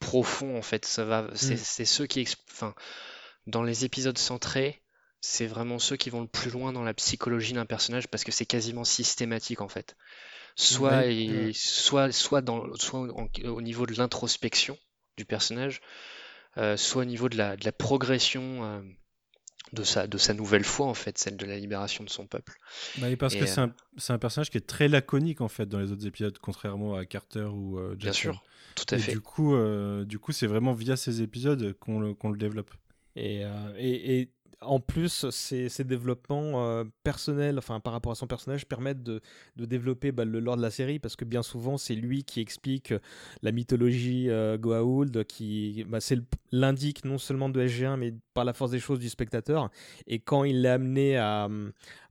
profonds, 0.00 0.58
en 0.58 0.62
fait. 0.62 0.84
Ça 0.84 1.04
va, 1.04 1.28
c'est, 1.34 1.54
mm. 1.54 1.86
ceux 1.86 2.06
qui, 2.06 2.26
enfin, 2.50 2.74
dans 3.46 3.62
les 3.62 3.84
épisodes 3.84 4.18
centrés, 4.18 4.82
c'est 5.20 5.46
vraiment 5.46 5.78
ceux 5.78 5.96
qui 5.96 6.10
vont 6.10 6.20
le 6.20 6.28
plus 6.28 6.50
loin 6.50 6.72
dans 6.72 6.82
la 6.82 6.92
psychologie 6.92 7.54
d'un 7.54 7.64
personnage 7.64 8.08
parce 8.08 8.24
que 8.24 8.32
c'est 8.32 8.44
quasiment 8.44 8.84
systématique 8.84 9.62
en 9.62 9.68
fait. 9.68 9.96
Soit, 10.56 11.04
soit, 11.54 12.12
soit, 12.12 12.42
dans, 12.42 12.74
soit 12.74 13.08
au 13.44 13.62
niveau 13.62 13.86
de 13.86 13.94
l'introspection 13.94 14.78
du 15.16 15.24
personnage, 15.24 15.80
euh, 16.58 16.76
soit 16.76 17.02
au 17.02 17.06
niveau 17.06 17.28
de 17.28 17.36
la, 17.36 17.56
de 17.56 17.64
la 17.64 17.72
progression 17.72 18.64
euh, 18.64 18.82
de 19.74 19.82
sa, 19.82 20.06
de 20.06 20.16
sa 20.16 20.32
nouvelle 20.34 20.64
foi, 20.64 20.86
en 20.86 20.94
fait, 20.94 21.18
celle 21.18 21.36
de 21.36 21.44
la 21.44 21.58
libération 21.58 22.04
de 22.04 22.10
son 22.10 22.26
peuple. 22.26 22.58
Bah, 22.98 23.08
parce 23.18 23.34
que 23.34 23.46
c'est 23.46 23.60
un, 23.60 23.74
un, 24.08 24.18
personnage 24.18 24.50
qui 24.50 24.58
est 24.58 24.66
très 24.66 24.88
laconique, 24.88 25.40
en 25.40 25.48
fait, 25.48 25.66
dans 25.66 25.80
les 25.80 25.92
autres 25.92 26.06
épisodes, 26.06 26.36
contrairement 26.40 26.94
à 26.94 27.04
Carter 27.04 27.44
ou 27.44 27.78
euh, 27.78 27.94
Bien 27.96 28.12
sûr, 28.12 28.42
tout 28.74 28.86
à 28.94 28.98
fait. 28.98 29.12
Du 29.12 29.20
coup, 29.20 29.54
euh, 29.54 30.04
du 30.04 30.18
coup, 30.18 30.32
c'est 30.32 30.46
vraiment 30.46 30.72
via 30.72 30.96
ces 30.96 31.22
épisodes 31.22 31.74
qu'on 31.78 32.00
le, 32.00 32.14
le 32.22 32.38
développe. 32.38 32.70
Et, 33.16 33.44
euh, 33.44 33.72
et, 33.76 34.20
et 34.20 34.30
en 34.66 34.80
plus, 34.80 35.28
ces, 35.30 35.84
développements 35.84 36.66
euh, 36.66 36.84
personnels, 37.02 37.58
enfin 37.58 37.80
par 37.80 37.92
rapport 37.92 38.12
à 38.12 38.14
son 38.14 38.26
personnage, 38.26 38.66
permettent 38.66 39.02
de, 39.02 39.20
développer 39.56 40.12
bah, 40.12 40.24
le 40.24 40.40
lore 40.40 40.56
de 40.56 40.62
la 40.62 40.70
série 40.70 40.98
parce 40.98 41.16
que 41.16 41.24
bien 41.24 41.42
souvent 41.42 41.76
c'est 41.76 41.94
lui 41.94 42.24
qui 42.24 42.40
explique 42.40 42.92
euh, 42.92 42.98
la 43.42 43.52
mythologie 43.52 44.30
euh, 44.30 44.56
Goa'uld, 44.58 45.24
qui 45.24 45.84
bah, 45.88 46.00
c'est 46.00 46.18
l'indique 46.52 47.04
non 47.04 47.18
seulement 47.18 47.48
de 47.48 47.66
SG1 47.66 47.96
mais 47.96 48.14
par 48.32 48.44
la 48.44 48.52
force 48.52 48.70
des 48.70 48.80
choses 48.80 48.98
du 48.98 49.08
spectateur. 49.08 49.70
Et 50.06 50.18
quand 50.18 50.44
il 50.44 50.62
l'a 50.62 50.74
amené 50.74 51.16
à, 51.16 51.48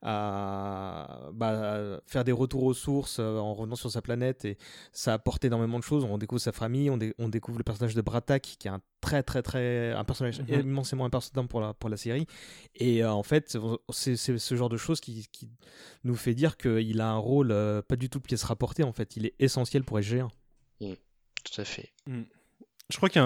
à, 0.02 1.30
bah, 1.34 2.02
faire 2.06 2.24
des 2.24 2.32
retours 2.32 2.64
aux 2.64 2.74
sources 2.74 3.20
en 3.20 3.54
revenant 3.54 3.76
sur 3.76 3.92
sa 3.92 4.02
planète, 4.02 4.46
et 4.46 4.58
ça 4.92 5.14
apporte 5.14 5.44
énormément 5.46 5.80
de 5.80 5.84
choses. 5.84 6.04
On 6.04 6.18
découvre 6.18 6.42
sa 6.42 6.52
famille, 6.52 6.90
on, 6.90 7.00
on 7.20 7.30
découvre 7.30 7.58
le 7.58 7.64
personnage 7.64 7.96
de 7.96 8.02
Bratak 8.02 8.42
qui 8.60 8.68
est 8.68 8.72
un 8.72 8.82
très 9.04 9.22
très 9.22 9.44
très 9.44 9.92
un 9.92 10.04
personnage 10.06 10.40
mm-hmm. 10.40 10.62
immensément 10.62 11.06
important 11.06 11.46
pour 11.46 11.60
la, 11.60 11.74
pour 11.74 11.90
la 11.90 11.98
série. 11.98 12.26
Et 12.76 13.04
euh, 13.04 13.12
en 13.12 13.24
fait, 13.24 13.58
c'est 13.92 14.16
ce 14.16 14.56
genre 14.56 14.70
de 14.70 14.78
choses 14.78 15.02
qui, 15.02 15.28
qui 15.32 15.52
nous 16.04 16.16
fait 16.16 16.34
dire 16.34 16.58
qu'il 16.58 17.02
a 17.02 17.10
un 17.10 17.18
rôle 17.18 17.52
euh, 17.52 17.82
pas 17.82 17.98
du 17.98 18.10
tout 18.10 18.22
pièce 18.22 18.44
rapportée, 18.44 18.84
en 18.84 18.94
fait. 18.94 19.16
Il 19.18 19.26
est 19.26 19.36
essentiel 19.40 19.84
pour 19.84 20.00
SG1. 20.00 20.30
Mm, 20.80 20.94
tout 21.44 21.62
à 21.62 21.66
fait. 21.66 21.92
Mm. 22.08 22.22
Je 22.90 22.98
crois 22.98 23.10
qu'il 23.10 23.22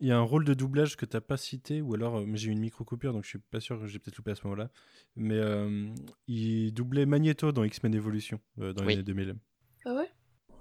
y, 0.00 0.06
y, 0.06 0.12
a 0.12 0.16
un 0.16 0.22
rôle 0.22 0.44
de 0.44 0.54
doublage 0.54 0.96
que 0.96 1.04
tu 1.04 1.16
n'as 1.16 1.20
pas 1.20 1.36
cité, 1.36 1.80
ou 1.82 1.94
alors 1.94 2.18
euh, 2.18 2.26
j'ai 2.34 2.48
eu 2.48 2.52
une 2.52 2.60
micro-coupure, 2.60 3.12
donc 3.12 3.24
je 3.24 3.30
suis 3.30 3.38
pas 3.38 3.60
sûr 3.60 3.78
que 3.78 3.86
j'ai 3.86 3.98
peut-être 3.98 4.16
loupé 4.16 4.30
à 4.30 4.34
ce 4.34 4.44
moment-là. 4.44 4.70
Mais 5.16 5.40
il 6.26 6.72
doublait 6.72 7.06
Magneto 7.06 7.52
dans 7.52 7.64
X-Men 7.64 7.94
Evolution, 7.94 8.40
dans 8.56 8.84
les 8.84 8.94
années 8.94 9.02
2000. 9.02 9.36
Ah 9.84 9.94
ouais? 9.94 10.10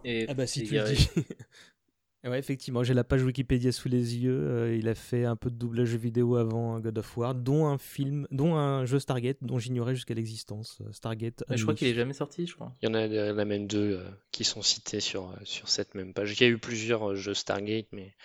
Et, 0.04 0.26
Ah 0.30 0.34
bah 0.34 0.48
si 0.48 0.64
tu 0.64 0.76
le 0.76 0.84
dis 0.94 1.10
Ouais, 2.24 2.40
effectivement, 2.40 2.84
j'ai 2.84 2.94
la 2.94 3.04
page 3.04 3.24
Wikipédia 3.24 3.72
sous 3.72 3.90
les 3.90 4.18
yeux. 4.18 4.38
Euh, 4.38 4.76
il 4.76 4.90
a 4.90 4.96
fait 4.96 5.24
un 5.24 5.36
peu 5.36 5.50
de 5.50 5.56
doublage 5.56 5.96
vidéo 5.96 6.36
avant 6.36 6.80
God 6.80 6.98
of 6.98 7.18
War, 7.18 7.36
dont 7.36 7.68
un 7.68 7.78
film, 7.78 8.28
dont 8.32 8.56
un 8.56 8.86
jeu 8.86 9.00
Stargate 9.00 9.38
dont 9.42 9.60
j'ignorais 9.60 9.96
jusqu'à 9.96 10.16
l'existence. 10.16 10.80
Euh, 10.82 10.92
Stargate. 10.92 11.44
je 11.50 11.62
crois 11.62 11.76
qu'il 11.76 11.88
est 11.88 11.94
jamais 11.94 12.14
sorti, 12.14 12.48
je 12.48 12.56
crois. 12.56 12.74
Il 12.82 12.90
y 12.90 12.92
en 12.92 12.96
a, 12.96 13.08
la 13.08 13.46
même 13.46 13.68
deux 13.68 14.00
euh, 14.00 14.10
qui 14.32 14.44
sont 14.44 14.62
cités 14.62 15.00
sur, 15.00 15.34
sur 15.44 15.70
cette 15.70 15.96
même 15.96 16.14
page. 16.14 16.34
Il 16.34 16.42
y 16.42 16.46
a 16.46 16.50
eu 16.50 16.58
plusieurs 16.58 17.16
jeux 17.16 17.36
Stargate, 17.36 17.88
mais 17.92 18.16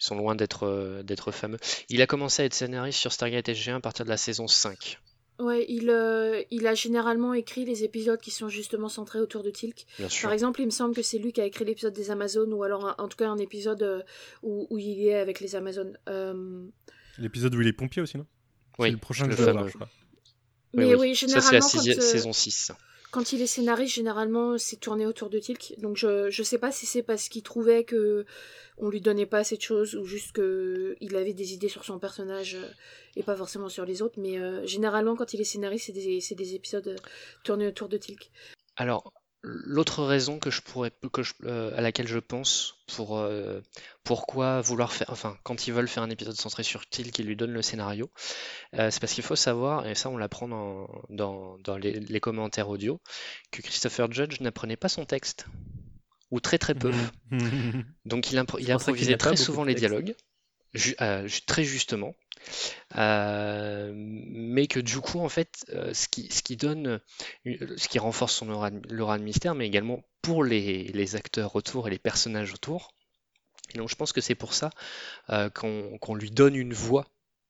ils 0.00 0.04
sont 0.04 0.16
loin 0.16 0.34
d'être 0.34 1.02
d'être 1.02 1.30
fameux. 1.30 1.58
Il 1.88 2.00
a 2.02 2.06
commencé 2.06 2.42
à 2.42 2.44
être 2.46 2.54
scénariste 2.54 2.98
sur 2.98 3.12
Stargate 3.12 3.48
SG1 3.48 3.76
à 3.76 3.80
partir 3.80 4.04
de 4.04 4.10
la 4.10 4.16
saison 4.16 4.48
5. 4.48 4.98
Ouais, 5.38 5.64
il, 5.68 5.90
euh, 5.90 6.42
il 6.50 6.66
a 6.66 6.74
généralement 6.74 7.34
écrit 7.34 7.64
les 7.64 7.84
épisodes 7.84 8.20
qui 8.20 8.30
sont 8.30 8.48
justement 8.48 8.88
centrés 8.88 9.18
autour 9.18 9.42
de 9.42 9.50
Tilk. 9.50 9.86
Par 10.22 10.32
exemple, 10.32 10.60
il 10.60 10.66
me 10.66 10.70
semble 10.70 10.94
que 10.94 11.02
c'est 11.02 11.18
lui 11.18 11.32
qui 11.32 11.40
a 11.40 11.46
écrit 11.46 11.64
l'épisode 11.64 11.94
des 11.94 12.10
Amazones, 12.10 12.52
ou 12.52 12.62
alors 12.62 12.94
en 12.98 13.08
tout 13.08 13.16
cas 13.16 13.28
un 13.28 13.38
épisode 13.38 13.82
euh, 13.82 14.02
où, 14.42 14.66
où, 14.70 14.78
il 14.78 15.06
est 15.06 15.14
avec 15.14 15.40
les 15.40 15.56
Amazones. 15.56 15.98
Euh, 16.08 16.64
l'épisode 17.18 17.54
où 17.54 17.60
il 17.60 17.68
est 17.68 17.72
pompier 17.72 18.02
aussi, 18.02 18.18
non? 18.18 18.26
Oui, 18.78 18.88
c'est 18.88 18.92
le 18.92 18.98
prochain 18.98 19.28
que 19.28 19.36
je 19.36 19.42
crois. 19.74 19.88
Mais 20.74 20.94
oui, 20.94 21.14
généralement. 21.14 21.60
Ça, 21.60 21.80
c'est 21.80 21.94
la 21.94 22.00
saison 22.00 22.32
6 22.32 22.72
quand 23.12 23.34
il 23.34 23.42
est 23.42 23.46
scénariste, 23.46 23.94
généralement, 23.94 24.56
c'est 24.56 24.78
tourné 24.78 25.06
autour 25.06 25.28
de 25.28 25.38
Tilk. 25.38 25.74
Donc 25.78 25.98
je 25.98 26.30
je 26.30 26.42
sais 26.42 26.58
pas 26.58 26.72
si 26.72 26.86
c'est 26.86 27.02
parce 27.02 27.28
qu'il 27.28 27.42
trouvait 27.42 27.84
que 27.84 28.24
on 28.78 28.88
lui 28.88 29.02
donnait 29.02 29.26
pas 29.26 29.38
assez 29.38 29.56
de 29.56 29.62
choses 29.62 29.94
ou 29.94 30.04
juste 30.06 30.32
que 30.32 30.96
il 31.00 31.14
avait 31.14 31.34
des 31.34 31.52
idées 31.52 31.68
sur 31.68 31.84
son 31.84 31.98
personnage 31.98 32.54
euh, 32.54 32.66
et 33.14 33.22
pas 33.22 33.36
forcément 33.36 33.68
sur 33.68 33.84
les 33.84 34.00
autres. 34.00 34.18
Mais 34.18 34.38
euh, 34.38 34.66
généralement, 34.66 35.14
quand 35.14 35.34
il 35.34 35.42
est 35.42 35.44
scénariste, 35.44 35.86
c'est 35.86 35.92
des, 35.92 36.20
des 36.34 36.54
épisodes 36.54 36.88
euh, 36.88 36.96
tournés 37.44 37.66
autour 37.66 37.90
de 37.90 37.98
Tilk. 37.98 38.30
Alors, 38.76 39.12
L'autre 39.44 40.04
raison 40.04 40.38
que 40.38 40.50
je 40.52 40.60
pourrais, 40.60 40.92
que 41.12 41.22
euh, 41.44 41.76
à 41.76 41.80
laquelle 41.80 42.06
je 42.06 42.20
pense 42.20 42.76
pour 42.94 43.18
euh, 43.18 43.60
pourquoi 44.04 44.60
vouloir 44.60 44.92
faire, 44.92 45.08
enfin, 45.10 45.36
quand 45.42 45.66
ils 45.66 45.72
veulent 45.72 45.88
faire 45.88 46.04
un 46.04 46.10
épisode 46.10 46.36
centré 46.36 46.62
sur 46.62 46.88
Till 46.88 47.10
qui 47.10 47.24
lui 47.24 47.34
donne 47.34 47.50
le 47.50 47.60
scénario, 47.60 48.08
euh, 48.74 48.92
c'est 48.92 49.00
parce 49.00 49.12
qu'il 49.12 49.24
faut 49.24 49.34
savoir, 49.34 49.88
et 49.88 49.96
ça 49.96 50.10
on 50.10 50.16
l'apprend 50.16 50.46
dans, 50.46 51.58
dans, 51.58 51.76
les, 51.76 52.20
commentaires 52.20 52.68
audio, 52.68 53.00
que 53.50 53.62
Christopher 53.62 54.12
Judge 54.12 54.40
n'apprenait 54.40 54.76
pas 54.76 54.88
son 54.88 55.04
texte, 55.04 55.46
ou 56.30 56.38
très 56.38 56.58
très 56.58 56.76
peu. 56.76 56.92
Donc 58.04 58.30
il, 58.30 58.40
il 58.60 58.70
improvisait 58.70 59.16
très 59.16 59.36
souvent 59.36 59.64
les 59.64 59.74
dialogues, 59.74 60.14
très 61.46 61.64
justement, 61.64 62.14
euh, 62.96 63.92
mais 63.94 64.66
que 64.66 64.80
du 64.80 65.00
coup, 65.00 65.20
en 65.20 65.28
fait, 65.28 65.64
euh, 65.70 65.94
ce, 65.94 66.08
qui, 66.08 66.28
ce 66.30 66.42
qui 66.42 66.56
donne, 66.56 67.00
euh, 67.46 67.76
ce 67.76 67.88
qui 67.88 67.98
renforce 67.98 68.34
son 68.34 68.48
aura, 68.50 68.70
de 68.70 69.22
mystère, 69.22 69.54
mais 69.54 69.66
également 69.66 70.02
pour 70.20 70.44
les, 70.44 70.84
les, 70.84 71.16
acteurs 71.16 71.56
autour 71.56 71.88
et 71.88 71.90
les 71.90 71.98
personnages 71.98 72.52
autour. 72.52 72.92
Et 73.74 73.78
donc, 73.78 73.88
je 73.88 73.94
pense 73.94 74.12
que 74.12 74.20
c'est 74.20 74.34
pour 74.34 74.54
ça 74.54 74.70
qu'on 75.54 76.14
lui 76.14 76.30
donne 76.30 76.54
une 76.54 76.74
voix 76.74 77.06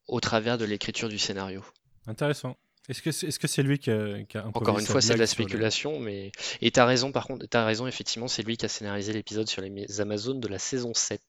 au 0.07 0.21
travers 0.21 0.59
de 0.59 0.65
l'écriture 0.65 1.09
du 1.09 1.19
scénario. 1.19 1.65
Intéressant. 2.07 2.57
Est-ce 2.89 3.01
que 3.01 3.13
c'est 3.13 3.29
est 3.29 3.43
-ce 3.43 3.47
c'est 3.47 3.63
lui 3.63 3.79
qui 3.79 3.91
a, 3.91 4.23
qui 4.25 4.39
a 4.39 4.47
Encore 4.47 4.79
une 4.79 4.87
fois, 4.87 5.01
c'est 5.01 5.15
de 5.15 5.19
la 5.19 5.27
spéculation, 5.27 6.01
mais 6.01 6.33
et 6.61 6.71
t'as 6.71 6.85
raison. 6.85 7.13
Par 7.13 7.27
contre, 7.27 7.47
t'as 7.47 7.65
raison. 7.65 7.87
Effectivement, 7.87 8.29
c'est 8.29 8.43
lui 8.43 8.57
qui 8.57 8.67
a 8.67 8.69
scénarisé 8.69 9.13
l'épisode 9.13 9.49
sur 9.49 9.63
les 9.63 10.01
Amazones 10.01 10.41
de 10.41 10.49
la 10.49 10.59
saison 10.59 10.93
7. 10.93 11.21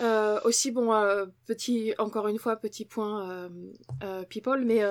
Euh, 0.00 0.40
aussi, 0.44 0.70
bon, 0.70 0.92
euh, 0.92 1.26
petit, 1.46 1.94
encore 1.98 2.28
une 2.28 2.38
fois, 2.38 2.56
petit 2.56 2.84
point 2.84 3.48
euh, 4.02 4.22
people, 4.24 4.64
mais 4.64 4.82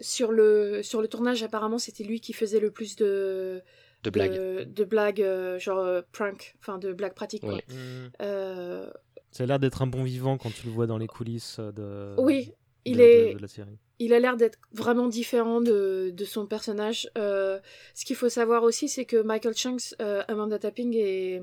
sur, 0.00 0.32
le, 0.32 0.82
sur 0.82 1.02
le 1.02 1.08
tournage, 1.08 1.42
apparemment, 1.42 1.78
c'était 1.78 2.04
lui 2.04 2.20
qui 2.20 2.32
faisait 2.32 2.60
le 2.60 2.70
plus 2.70 2.96
de. 2.96 3.62
De 4.02 4.10
blagues. 4.10 4.72
De, 4.72 4.84
blagues, 4.84 5.24
genre 5.58 6.02
prank, 6.12 6.54
enfin 6.60 6.78
de 6.78 6.92
blagues 6.92 7.14
pratiques. 7.14 7.42
Quoi. 7.42 7.58
Mmh. 7.68 8.90
Ça 9.32 9.42
a 9.42 9.46
l'air 9.46 9.58
d'être 9.58 9.82
un 9.82 9.86
bon 9.86 10.04
vivant 10.04 10.38
quand 10.38 10.50
tu 10.50 10.66
le 10.66 10.72
vois 10.72 10.86
dans 10.86 10.98
les 10.98 11.08
coulisses 11.08 11.58
de, 11.58 12.14
oui, 12.16 12.52
il 12.84 13.00
est... 13.00 13.34
la 13.38 13.48
série. 13.48 13.78
Il 13.98 14.12
a 14.12 14.20
l'air 14.20 14.36
d'être 14.36 14.58
vraiment 14.72 15.08
différent 15.08 15.60
de, 15.60 16.10
de 16.14 16.24
son 16.24 16.46
personnage. 16.46 17.10
ce 17.16 18.04
qu'il 18.04 18.16
faut 18.16 18.28
savoir 18.28 18.62
aussi, 18.62 18.88
c'est 18.88 19.06
que 19.06 19.20
Michael 19.20 19.56
Shanks, 19.56 19.94
Amanda 19.98 20.58
Tapping 20.58 20.94
et 20.94 21.42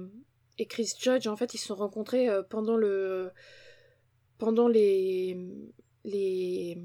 et 0.57 0.65
Chris 0.65 0.93
Judge, 0.99 1.27
en 1.27 1.35
fait, 1.35 1.53
ils 1.53 1.57
se 1.57 1.67
sont 1.67 1.75
rencontrés 1.75 2.29
euh, 2.29 2.43
pendant 2.43 2.75
le 2.75 3.31
pendant 4.37 4.67
les 4.67 5.37
les 6.03 6.77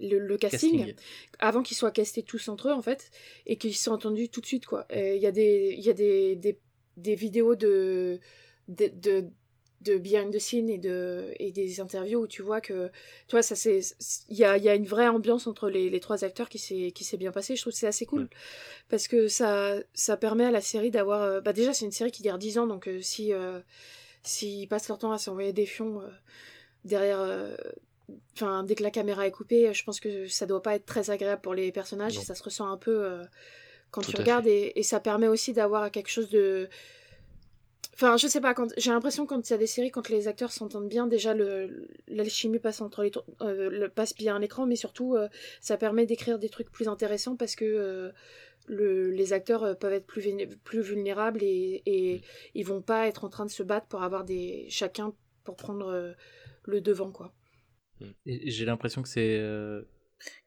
le, 0.00 0.36
casting, 0.36 0.94
avant 1.40 1.62
qu'ils 1.62 1.76
soient 1.76 1.90
castés 1.90 2.22
tous 2.22 2.48
entre 2.48 2.68
eux 2.68 2.72
en 2.72 2.82
fait 2.82 3.10
et 3.46 3.56
qu'ils 3.56 3.74
se 3.74 3.84
sont 3.84 3.92
entendus 3.92 4.28
tout 4.28 4.40
de 4.40 4.46
suite 4.46 4.64
quoi. 4.64 4.86
Il 4.94 5.16
y 5.16 5.26
a 5.26 5.32
des 5.32 5.74
il 5.76 5.84
y 5.84 5.90
a 5.90 5.92
des, 5.92 6.36
des, 6.36 6.60
des 6.96 7.14
vidéos 7.16 7.56
de, 7.56 8.20
de, 8.68 8.88
de 8.94 9.28
behind 9.84 10.32
the 10.32 10.38
scene 10.38 10.68
et 10.68 10.78
de 10.78 11.32
et 11.38 11.52
des 11.52 11.80
interviews 11.80 12.20
où 12.20 12.26
tu 12.26 12.42
vois 12.42 12.60
que 12.60 12.90
tu 13.28 13.32
vois 13.32 13.42
ça 13.42 13.54
c'est 13.54 13.80
il 14.28 14.36
y 14.36 14.44
a, 14.44 14.56
y 14.58 14.68
a 14.68 14.74
une 14.74 14.84
vraie 14.86 15.08
ambiance 15.08 15.46
entre 15.46 15.70
les, 15.70 15.88
les 15.88 16.00
trois 16.00 16.24
acteurs 16.24 16.48
qui 16.48 16.58
s'est 16.58 16.90
qui 16.92 17.04
s'est 17.04 17.16
bien 17.16 17.30
passé 17.30 17.54
je 17.54 17.60
trouve 17.60 17.72
que 17.72 17.78
c'est 17.78 17.86
assez 17.86 18.06
cool 18.06 18.28
parce 18.88 19.06
que 19.08 19.28
ça 19.28 19.76
ça 19.94 20.16
permet 20.16 20.44
à 20.44 20.50
la 20.50 20.60
série 20.60 20.90
d'avoir 20.90 21.22
euh, 21.22 21.40
bah 21.40 21.52
déjà 21.52 21.72
c'est 21.72 21.84
une 21.84 21.92
série 21.92 22.10
qui 22.10 22.22
dure 22.22 22.38
10 22.38 22.58
ans 22.58 22.66
donc 22.66 22.88
euh, 22.88 23.00
si 23.00 23.32
euh, 23.32 23.60
s'ils 24.22 24.68
passent 24.68 24.88
leur 24.88 24.98
temps 24.98 25.12
à 25.12 25.18
s'envoyer 25.18 25.52
des 25.52 25.66
fions 25.66 26.02
derrière 26.84 27.20
enfin 28.34 28.64
dès 28.64 28.74
que 28.74 28.82
la 28.82 28.90
caméra 28.90 29.26
est 29.26 29.30
coupée 29.30 29.72
je 29.72 29.84
pense 29.84 30.00
que 30.00 30.26
ça 30.26 30.46
doit 30.46 30.62
pas 30.62 30.74
être 30.74 30.86
très 30.86 31.10
agréable 31.10 31.40
pour 31.40 31.54
les 31.54 31.70
personnages 31.70 32.18
et 32.18 32.22
ça 32.22 32.34
se 32.34 32.42
ressent 32.42 32.68
un 32.68 32.76
peu 32.76 33.20
quand 33.90 34.02
tu 34.02 34.16
regardes 34.16 34.46
et, 34.46 34.72
et, 34.74 34.82
ça 34.82 35.00
permet 35.00 35.28
aussi 35.28 35.54
d'avoir 35.54 35.90
quelque 35.90 36.10
chose 36.10 36.28
de 36.28 36.68
Enfin, 38.00 38.16
je 38.16 38.28
sais 38.28 38.40
pas, 38.40 38.54
quand 38.54 38.72
j'ai 38.76 38.92
l'impression 38.92 39.26
quand 39.26 39.50
il 39.50 39.52
y 39.52 39.54
a 39.56 39.58
des 39.58 39.66
séries, 39.66 39.90
quand 39.90 40.08
les 40.08 40.28
acteurs 40.28 40.52
s'entendent 40.52 40.88
bien, 40.88 41.08
déjà 41.08 41.34
le 41.34 41.88
l'alchimie 42.06 42.60
passe 42.60 42.80
entre 42.80 43.02
les 43.02 43.10
euh, 43.40 43.68
le, 43.70 43.88
passe 43.88 44.14
bien 44.14 44.36
à 44.36 44.38
l'écran, 44.38 44.66
mais 44.66 44.76
surtout 44.76 45.16
euh, 45.16 45.26
ça 45.60 45.76
permet 45.76 46.06
d'écrire 46.06 46.38
des 46.38 46.48
trucs 46.48 46.70
plus 46.70 46.86
intéressants 46.86 47.34
parce 47.34 47.56
que 47.56 47.64
euh, 47.64 48.12
le, 48.68 49.10
les 49.10 49.32
acteurs 49.32 49.76
peuvent 49.76 49.92
être 49.92 50.06
plus, 50.06 50.22
plus 50.62 50.80
vulnérables 50.80 51.42
et, 51.42 51.82
et 51.86 52.22
ils 52.54 52.64
vont 52.64 52.82
pas 52.82 53.08
être 53.08 53.24
en 53.24 53.30
train 53.30 53.46
de 53.46 53.50
se 53.50 53.64
battre 53.64 53.88
pour 53.88 54.04
avoir 54.04 54.24
des 54.24 54.66
chacun 54.68 55.12
pour 55.42 55.56
prendre 55.56 56.14
le 56.66 56.80
devant 56.80 57.10
quoi. 57.10 57.34
J'ai 58.24 58.64
l'impression 58.64 59.02
que 59.02 59.08
c'est 59.08 59.42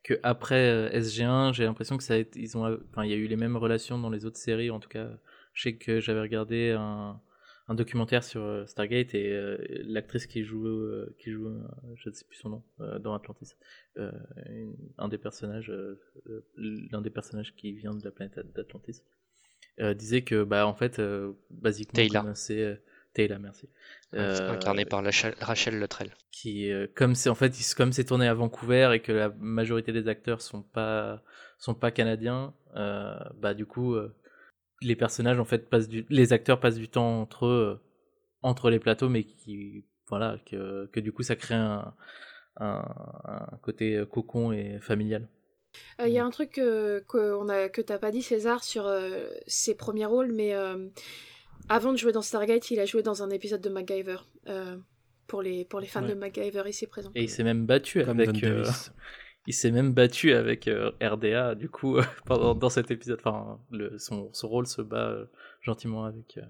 que 0.03 0.13
après 0.23 0.89
SG1, 0.97 1.53
j'ai 1.53 1.65
l'impression 1.65 1.97
que 1.97 2.03
ça 2.03 2.13
a 2.13 2.19
ils 2.33 2.57
ont 2.57 2.79
enfin 2.91 3.03
il 3.03 3.11
y 3.11 3.13
a 3.13 3.17
eu 3.17 3.27
les 3.27 3.35
mêmes 3.35 3.57
relations 3.57 3.99
dans 3.99 4.09
les 4.09 4.25
autres 4.25 4.39
séries 4.39 4.71
en 4.71 4.79
tout 4.79 4.87
cas. 4.87 5.09
Je 5.53 5.63
sais 5.63 5.75
que 5.75 5.99
j'avais 5.99 6.21
regardé 6.21 6.71
un 6.71 7.19
un 7.71 7.75
documentaire 7.75 8.23
sur 8.23 8.41
euh, 8.41 8.65
Stargate 8.65 9.15
et 9.15 9.31
euh, 9.31 9.57
l'actrice 9.85 10.27
qui 10.27 10.43
joue, 10.43 10.67
euh, 10.67 11.15
qui 11.19 11.31
joue 11.31 11.49
je 11.95 12.09
ne 12.09 12.13
sais 12.13 12.25
plus 12.25 12.37
son 12.37 12.49
nom, 12.49 12.63
dans 12.99 13.13
Atlantis, 13.13 13.55
un 13.95 15.07
des 15.07 15.17
personnages, 15.17 15.71
l'un 16.57 17.01
des 17.01 17.09
personnages 17.09 17.55
qui 17.55 17.71
vient 17.71 17.93
de 17.93 18.03
la 18.03 18.11
planète 18.11 18.39
d'Atlantis, 18.53 19.01
disait 19.95 20.23
que 20.23 20.43
bah 20.43 20.67
en 20.67 20.73
fait, 20.73 21.01
basiquement, 21.49 22.33
c'est 22.35 22.81
Taylor, 23.13 23.39
merci. 23.39 23.69
incarné 24.13 24.85
par 24.85 25.03
Rachel 25.39 25.79
Luttrell. 25.79 26.11
Qui, 26.31 26.71
comme 26.95 27.15
c'est 27.15 27.29
en 27.29 27.35
fait, 27.35 27.53
comme 27.77 27.93
c'est 27.93 28.05
tourné 28.05 28.27
à 28.27 28.33
Vancouver 28.33 28.91
et 28.93 28.99
que 29.01 29.11
la 29.11 29.29
majorité 29.39 29.91
des 29.93 30.07
acteurs 30.07 30.41
sont 30.41 30.61
pas 30.61 31.23
sont 31.57 31.75
pas 31.75 31.91
canadiens, 31.91 32.53
bah 32.73 33.53
du 33.53 33.65
coup 33.65 33.95
les 34.81 34.95
personnages 34.95 35.39
en 35.39 35.45
fait 35.45 35.69
passent 35.69 35.87
du, 35.87 36.05
les 36.09 36.33
acteurs 36.33 36.59
passent 36.59 36.77
du 36.77 36.89
temps 36.89 37.21
entre 37.21 37.45
eux, 37.45 37.79
entre 38.41 38.69
les 38.69 38.79
plateaux, 38.79 39.09
mais 39.09 39.23
qui 39.23 39.85
voilà 40.07 40.37
que, 40.45 40.87
que 40.91 40.99
du 40.99 41.11
coup 41.11 41.23
ça 41.23 41.35
crée 41.35 41.55
un, 41.55 41.93
un, 42.57 42.83
un 43.25 43.57
côté 43.61 43.95
euh, 43.95 44.05
cocon 44.05 44.51
et 44.51 44.79
familial. 44.81 45.27
Il 46.05 46.09
y 46.11 46.19
a 46.19 46.25
un 46.25 46.31
truc 46.31 46.51
que, 46.51 46.99
que, 47.07 47.33
on 47.33 47.47
a, 47.47 47.69
que 47.69 47.79
t'as 47.81 47.97
pas 47.97 48.11
dit, 48.11 48.21
César, 48.21 48.61
sur 48.63 48.87
euh, 48.87 49.25
ses 49.47 49.73
premiers 49.73 50.05
rôles, 50.05 50.33
mais 50.33 50.53
euh, 50.53 50.89
avant 51.69 51.93
de 51.93 51.97
jouer 51.97 52.11
dans 52.11 52.21
Stargate, 52.21 52.71
il 52.71 52.79
a 52.81 52.85
joué 52.85 53.03
dans 53.03 53.23
un 53.23 53.29
épisode 53.29 53.61
de 53.61 53.69
MacGyver. 53.69 54.17
euh, 54.49 54.75
pour, 55.27 55.41
les, 55.41 55.63
pour 55.63 55.79
les 55.79 55.87
fans 55.87 56.01
Ouais. 56.01 56.09
de 56.09 56.13
MacGyver 56.15 56.63
ici 56.67 56.87
présents. 56.87 57.11
Et 57.15 57.23
il 57.23 57.29
s'est 57.29 57.45
même 57.45 57.65
battu 57.65 58.03
Comme 58.03 58.19
avec. 58.19 58.43
Il 59.47 59.53
s'est 59.53 59.71
même 59.71 59.91
battu 59.91 60.33
avec 60.33 60.67
euh, 60.67 60.91
RDA, 61.01 61.55
du 61.55 61.67
coup, 61.69 61.97
euh, 61.97 62.03
pendant, 62.25 62.53
dans 62.55 62.69
cet 62.69 62.91
épisode. 62.91 63.19
Enfin, 63.19 63.59
le, 63.71 63.97
son, 63.97 64.29
son 64.33 64.47
rôle 64.47 64.67
se 64.67 64.81
bat 64.81 65.09
euh, 65.09 65.25
gentiment 65.61 66.05
avec. 66.05 66.37
euh, 66.37 66.41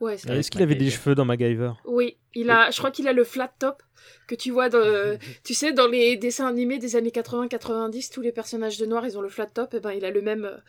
Ouais, 0.00 0.14
Est-ce 0.14 0.50
qu'il 0.50 0.62
avait 0.62 0.74
des 0.74 0.90
cheveux 0.90 1.14
dans 1.14 1.24
MacGyver? 1.24 1.72
Oui, 1.84 2.16
il 2.34 2.50
a, 2.50 2.72
je 2.72 2.78
crois 2.78 2.90
qu'il 2.90 3.06
a 3.06 3.12
le 3.12 3.22
flat 3.22 3.52
top 3.60 3.84
que 4.26 4.34
tu 4.34 4.50
vois 4.50 4.68
dans, 4.68 5.16
tu 5.44 5.54
sais, 5.54 5.72
dans 5.72 5.86
les 5.86 6.16
dessins 6.16 6.48
animés 6.48 6.78
des 6.80 6.96
années 6.96 7.10
80-90, 7.10 8.12
tous 8.12 8.20
les 8.20 8.32
personnages 8.32 8.78
de 8.78 8.86
noir, 8.86 9.06
ils 9.06 9.16
ont 9.16 9.20
le 9.20 9.28
flat 9.28 9.46
top, 9.46 9.74
et 9.74 9.80
ben 9.80 9.92
il 9.92 10.04
a 10.04 10.10
le 10.10 10.20
même, 10.20 10.60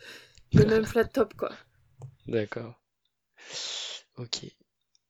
le 0.52 0.64
même 0.66 0.84
flat 0.84 1.04
top 1.04 1.34
quoi. 1.34 1.50
D'accord. 2.28 2.80
Ok. 4.18 4.44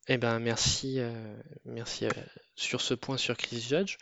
Eh 0.06 0.18
ben 0.18 0.38
merci, 0.38 1.00
euh, 1.00 1.10
merci 1.64 2.04
euh, 2.04 2.10
sur 2.56 2.82
ce 2.82 2.92
point 2.92 3.16
sur 3.16 3.38
Chris 3.38 3.60
Judge. 3.60 3.96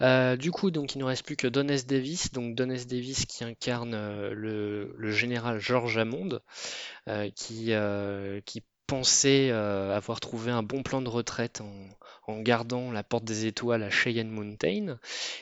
Euh, 0.00 0.36
du 0.36 0.50
coup, 0.50 0.72
donc 0.72 0.96
il 0.96 0.98
nous 0.98 1.06
reste 1.06 1.24
plus 1.24 1.36
que 1.36 1.46
Don 1.46 1.68
S. 1.68 1.86
Davis, 1.86 2.32
donc. 2.32 2.56
Davis 2.56 3.24
qui 3.26 3.44
incarne 3.44 3.94
le, 4.30 5.10
général 5.12 5.60
George 5.60 5.96
Hammond, 5.96 6.40
qui, 7.36 7.72
pensait 8.86 9.50
avoir 9.50 10.20
trouvé 10.20 10.50
un 10.50 10.62
bon 10.62 10.82
plan 10.82 11.00
de 11.00 11.08
retraite 11.08 11.62
en, 12.26 12.40
gardant 12.40 12.90
la 12.90 13.02
porte 13.02 13.24
des 13.24 13.46
étoiles 13.46 13.82
à 13.82 13.90
Cheyenne 13.90 14.30
Mountain, 14.30 14.98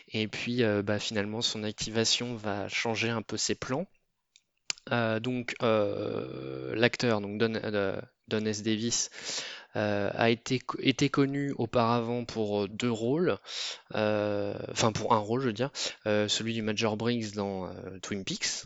et 0.09 0.28
puis 0.28 0.62
bah, 0.84 0.98
finalement 0.98 1.40
son 1.40 1.64
activation 1.64 2.36
va 2.36 2.68
changer 2.68 3.09
un 3.09 3.22
peu 3.22 3.39
ses 3.39 3.55
plans. 3.55 3.86
Donc 4.90 5.55
l'acteur, 5.60 7.22
donc 7.22 7.39
Don. 7.39 7.55
Davis, 8.28 9.10
euh, 9.77 10.11
a 10.15 10.31
été, 10.31 10.61
été 10.81 11.09
connu 11.09 11.53
auparavant 11.57 12.24
pour 12.24 12.62
euh, 12.62 12.69
deux 12.69 12.90
rôles, 12.90 13.39
euh, 13.94 14.55
enfin 14.70 14.93
pour 14.93 15.15
un 15.15 15.19
rôle 15.19 15.40
je 15.40 15.47
veux 15.47 15.53
dire, 15.53 15.70
euh, 16.07 16.28
celui 16.28 16.55
du 16.55 16.62
Major 16.62 16.97
Briggs 16.97 17.35
dans 17.35 17.70
Twin 18.03 18.24
Peaks. 18.24 18.65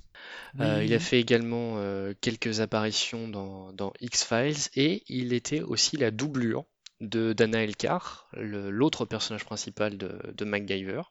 Il 0.59 0.95
a 0.95 0.99
fait 0.99 1.21
également 1.21 1.79
quelques 2.21 2.61
apparitions 2.61 3.29
dans, 3.29 3.73
dans 3.73 3.93
X-Files 4.01 4.71
et 4.75 5.03
il 5.09 5.33
était 5.33 5.61
aussi 5.61 5.97
la 5.97 6.11
doublure 6.11 6.65
de 7.01 7.33
Dana 7.33 7.63
Elkar, 7.63 8.29
l'autre 8.33 9.05
personnage 9.05 9.45
principal 9.45 9.99
de, 9.99 10.19
de 10.33 10.45
MacGyver. 10.45 11.03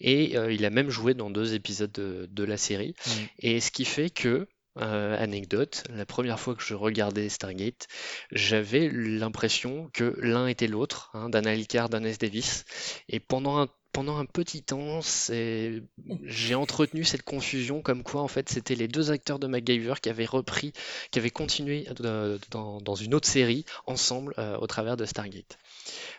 Et 0.00 0.36
euh, 0.36 0.52
il 0.52 0.64
a 0.64 0.70
même 0.70 0.90
joué 0.90 1.14
dans 1.14 1.30
deux 1.30 1.54
épisodes 1.54 1.92
de, 1.92 2.28
de 2.30 2.44
la 2.44 2.56
série. 2.56 2.94
Et 3.38 3.60
ce 3.60 3.70
qui 3.70 3.84
fait 3.84 4.10
que, 4.10 4.46
euh, 4.78 5.16
anecdote, 5.16 5.84
la 5.90 6.04
première 6.04 6.40
fois 6.40 6.54
que 6.54 6.62
je 6.62 6.74
regardais 6.74 7.28
Stargate, 7.28 7.86
j'avais 8.32 8.88
l'impression 8.88 9.88
que 9.92 10.16
l'un 10.20 10.48
était 10.48 10.66
l'autre, 10.66 11.10
hein, 11.14 11.28
Dana 11.28 11.54
Elkar, 11.54 11.88
Dan 11.88 12.04
S. 12.04 12.18
Davis. 12.18 12.64
Et 13.08 13.20
pendant 13.20 13.58
un, 13.58 13.68
pendant 13.92 14.16
un 14.16 14.26
petit 14.26 14.64
temps, 14.64 14.98
j'ai 15.28 16.54
entretenu 16.56 17.04
cette 17.04 17.22
confusion 17.22 17.82
comme 17.82 18.02
quoi 18.02 18.22
en 18.22 18.28
fait 18.28 18.48
c'était 18.48 18.74
les 18.74 18.88
deux 18.88 19.12
acteurs 19.12 19.38
de 19.38 19.46
MacGyver 19.46 19.94
qui 20.02 20.08
avaient 20.08 20.24
repris, 20.24 20.72
qui 21.12 21.20
avaient 21.20 21.30
continué 21.30 21.86
euh, 22.00 22.38
dans, 22.50 22.80
dans 22.80 22.96
une 22.96 23.14
autre 23.14 23.28
série 23.28 23.64
ensemble 23.86 24.34
euh, 24.38 24.56
au 24.56 24.66
travers 24.66 24.96
de 24.96 25.04
Stargate. 25.04 25.58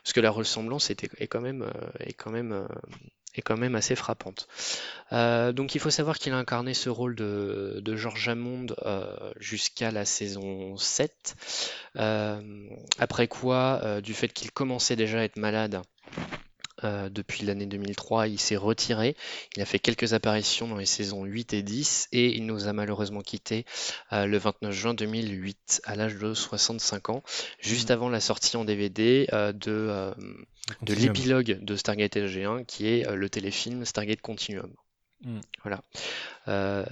Parce 0.03 0.13
que 0.13 0.21
la 0.21 0.31
ressemblance 0.31 0.89
était, 0.89 1.09
est, 1.17 1.27
quand 1.27 1.41
même, 1.41 1.69
est, 1.99 2.13
quand 2.13 2.31
même, 2.31 2.67
est 3.37 3.41
quand 3.41 3.57
même 3.57 3.75
assez 3.75 3.95
frappante. 3.95 4.47
Euh, 5.11 5.51
donc 5.51 5.75
il 5.75 5.81
faut 5.81 5.89
savoir 5.89 6.17
qu'il 6.17 6.33
a 6.33 6.37
incarné 6.37 6.73
ce 6.73 6.89
rôle 6.89 7.15
de, 7.15 7.81
de 7.83 7.95
George 7.95 8.27
Hammond 8.27 8.67
euh, 8.85 9.05
jusqu'à 9.39 9.91
la 9.91 10.05
saison 10.05 10.77
7. 10.77 11.35
Euh, 11.97 12.41
après 12.99 13.27
quoi, 13.27 14.01
du 14.01 14.13
fait 14.13 14.29
qu'il 14.29 14.51
commençait 14.51 14.95
déjà 14.95 15.19
à 15.19 15.23
être 15.23 15.37
malade, 15.37 15.81
euh, 16.85 17.09
depuis 17.09 17.45
l'année 17.45 17.65
2003, 17.65 18.27
il 18.27 18.39
s'est 18.39 18.55
retiré. 18.55 19.15
Il 19.55 19.61
a 19.61 19.65
fait 19.65 19.79
quelques 19.79 20.13
apparitions 20.13 20.67
dans 20.67 20.77
les 20.77 20.85
saisons 20.85 21.25
8 21.25 21.53
et 21.53 21.63
10 21.63 22.09
et 22.11 22.35
il 22.35 22.45
nous 22.45 22.67
a 22.67 22.73
malheureusement 22.73 23.21
quitté 23.21 23.65
euh, 24.13 24.25
le 24.25 24.37
29 24.37 24.71
juin 24.71 24.93
2008 24.93 25.81
à 25.85 25.95
l'âge 25.95 26.15
de 26.15 26.33
65 26.33 27.09
ans, 27.09 27.23
juste 27.59 27.91
avant 27.91 28.09
la 28.09 28.19
sortie 28.19 28.55
en 28.57 28.65
DVD 28.65 29.27
euh, 29.33 29.51
de, 29.51 30.13
l'épilogue 30.87 31.59
de 31.61 31.75
Stargate 31.75 32.15
SG1 32.15 32.65
qui 32.65 32.87
est 32.87 33.09
le 33.11 33.29
téléfilm 33.29 33.83
Stargate 33.85 34.21
Continuum. 34.21 34.71
Mm. 35.25 35.39
Voilà. 35.63 35.81
Euh, 36.47 36.85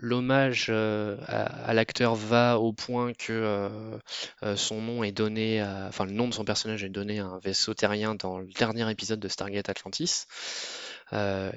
L'hommage 0.00 0.66
euh, 0.68 1.16
à, 1.28 1.42
à 1.44 1.74
l'acteur 1.74 2.16
va 2.16 2.58
au 2.58 2.72
point 2.72 3.12
que 3.12 3.32
euh, 4.42 4.56
son 4.56 4.82
nom 4.82 5.04
est 5.04 5.12
donné, 5.12 5.60
à- 5.60 5.86
enfin 5.88 6.04
le 6.04 6.10
nom 6.12 6.26
de 6.26 6.34
son 6.34 6.44
personnage 6.44 6.82
est 6.82 6.88
donné 6.88 7.20
à 7.20 7.26
un 7.26 7.38
vaisseau 7.38 7.72
terrien 7.72 8.16
dans 8.16 8.38
le 8.38 8.46
dernier 8.46 8.90
épisode 8.90 9.20
de 9.20 9.28
Stargate 9.28 9.68
Atlantis. 9.68 10.26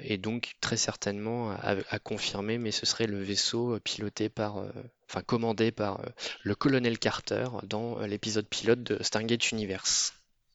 Et 0.02 0.18
donc 0.18 0.52
très 0.60 0.76
certainement 0.76 1.50
à, 1.50 1.76
à 1.88 1.98
confirmer, 1.98 2.58
mais 2.58 2.70
ce 2.70 2.84
serait 2.84 3.06
le 3.06 3.22
vaisseau 3.22 3.80
piloté 3.80 4.28
par, 4.28 4.62
enfin 5.08 5.22
commandé 5.22 5.72
par 5.72 6.02
le 6.42 6.54
colonel 6.54 6.98
Carter 6.98 7.46
dans 7.62 7.98
l'épisode 8.00 8.46
pilote 8.46 8.82
de 8.82 9.02
Stargate 9.02 9.50
Universe. 9.52 10.12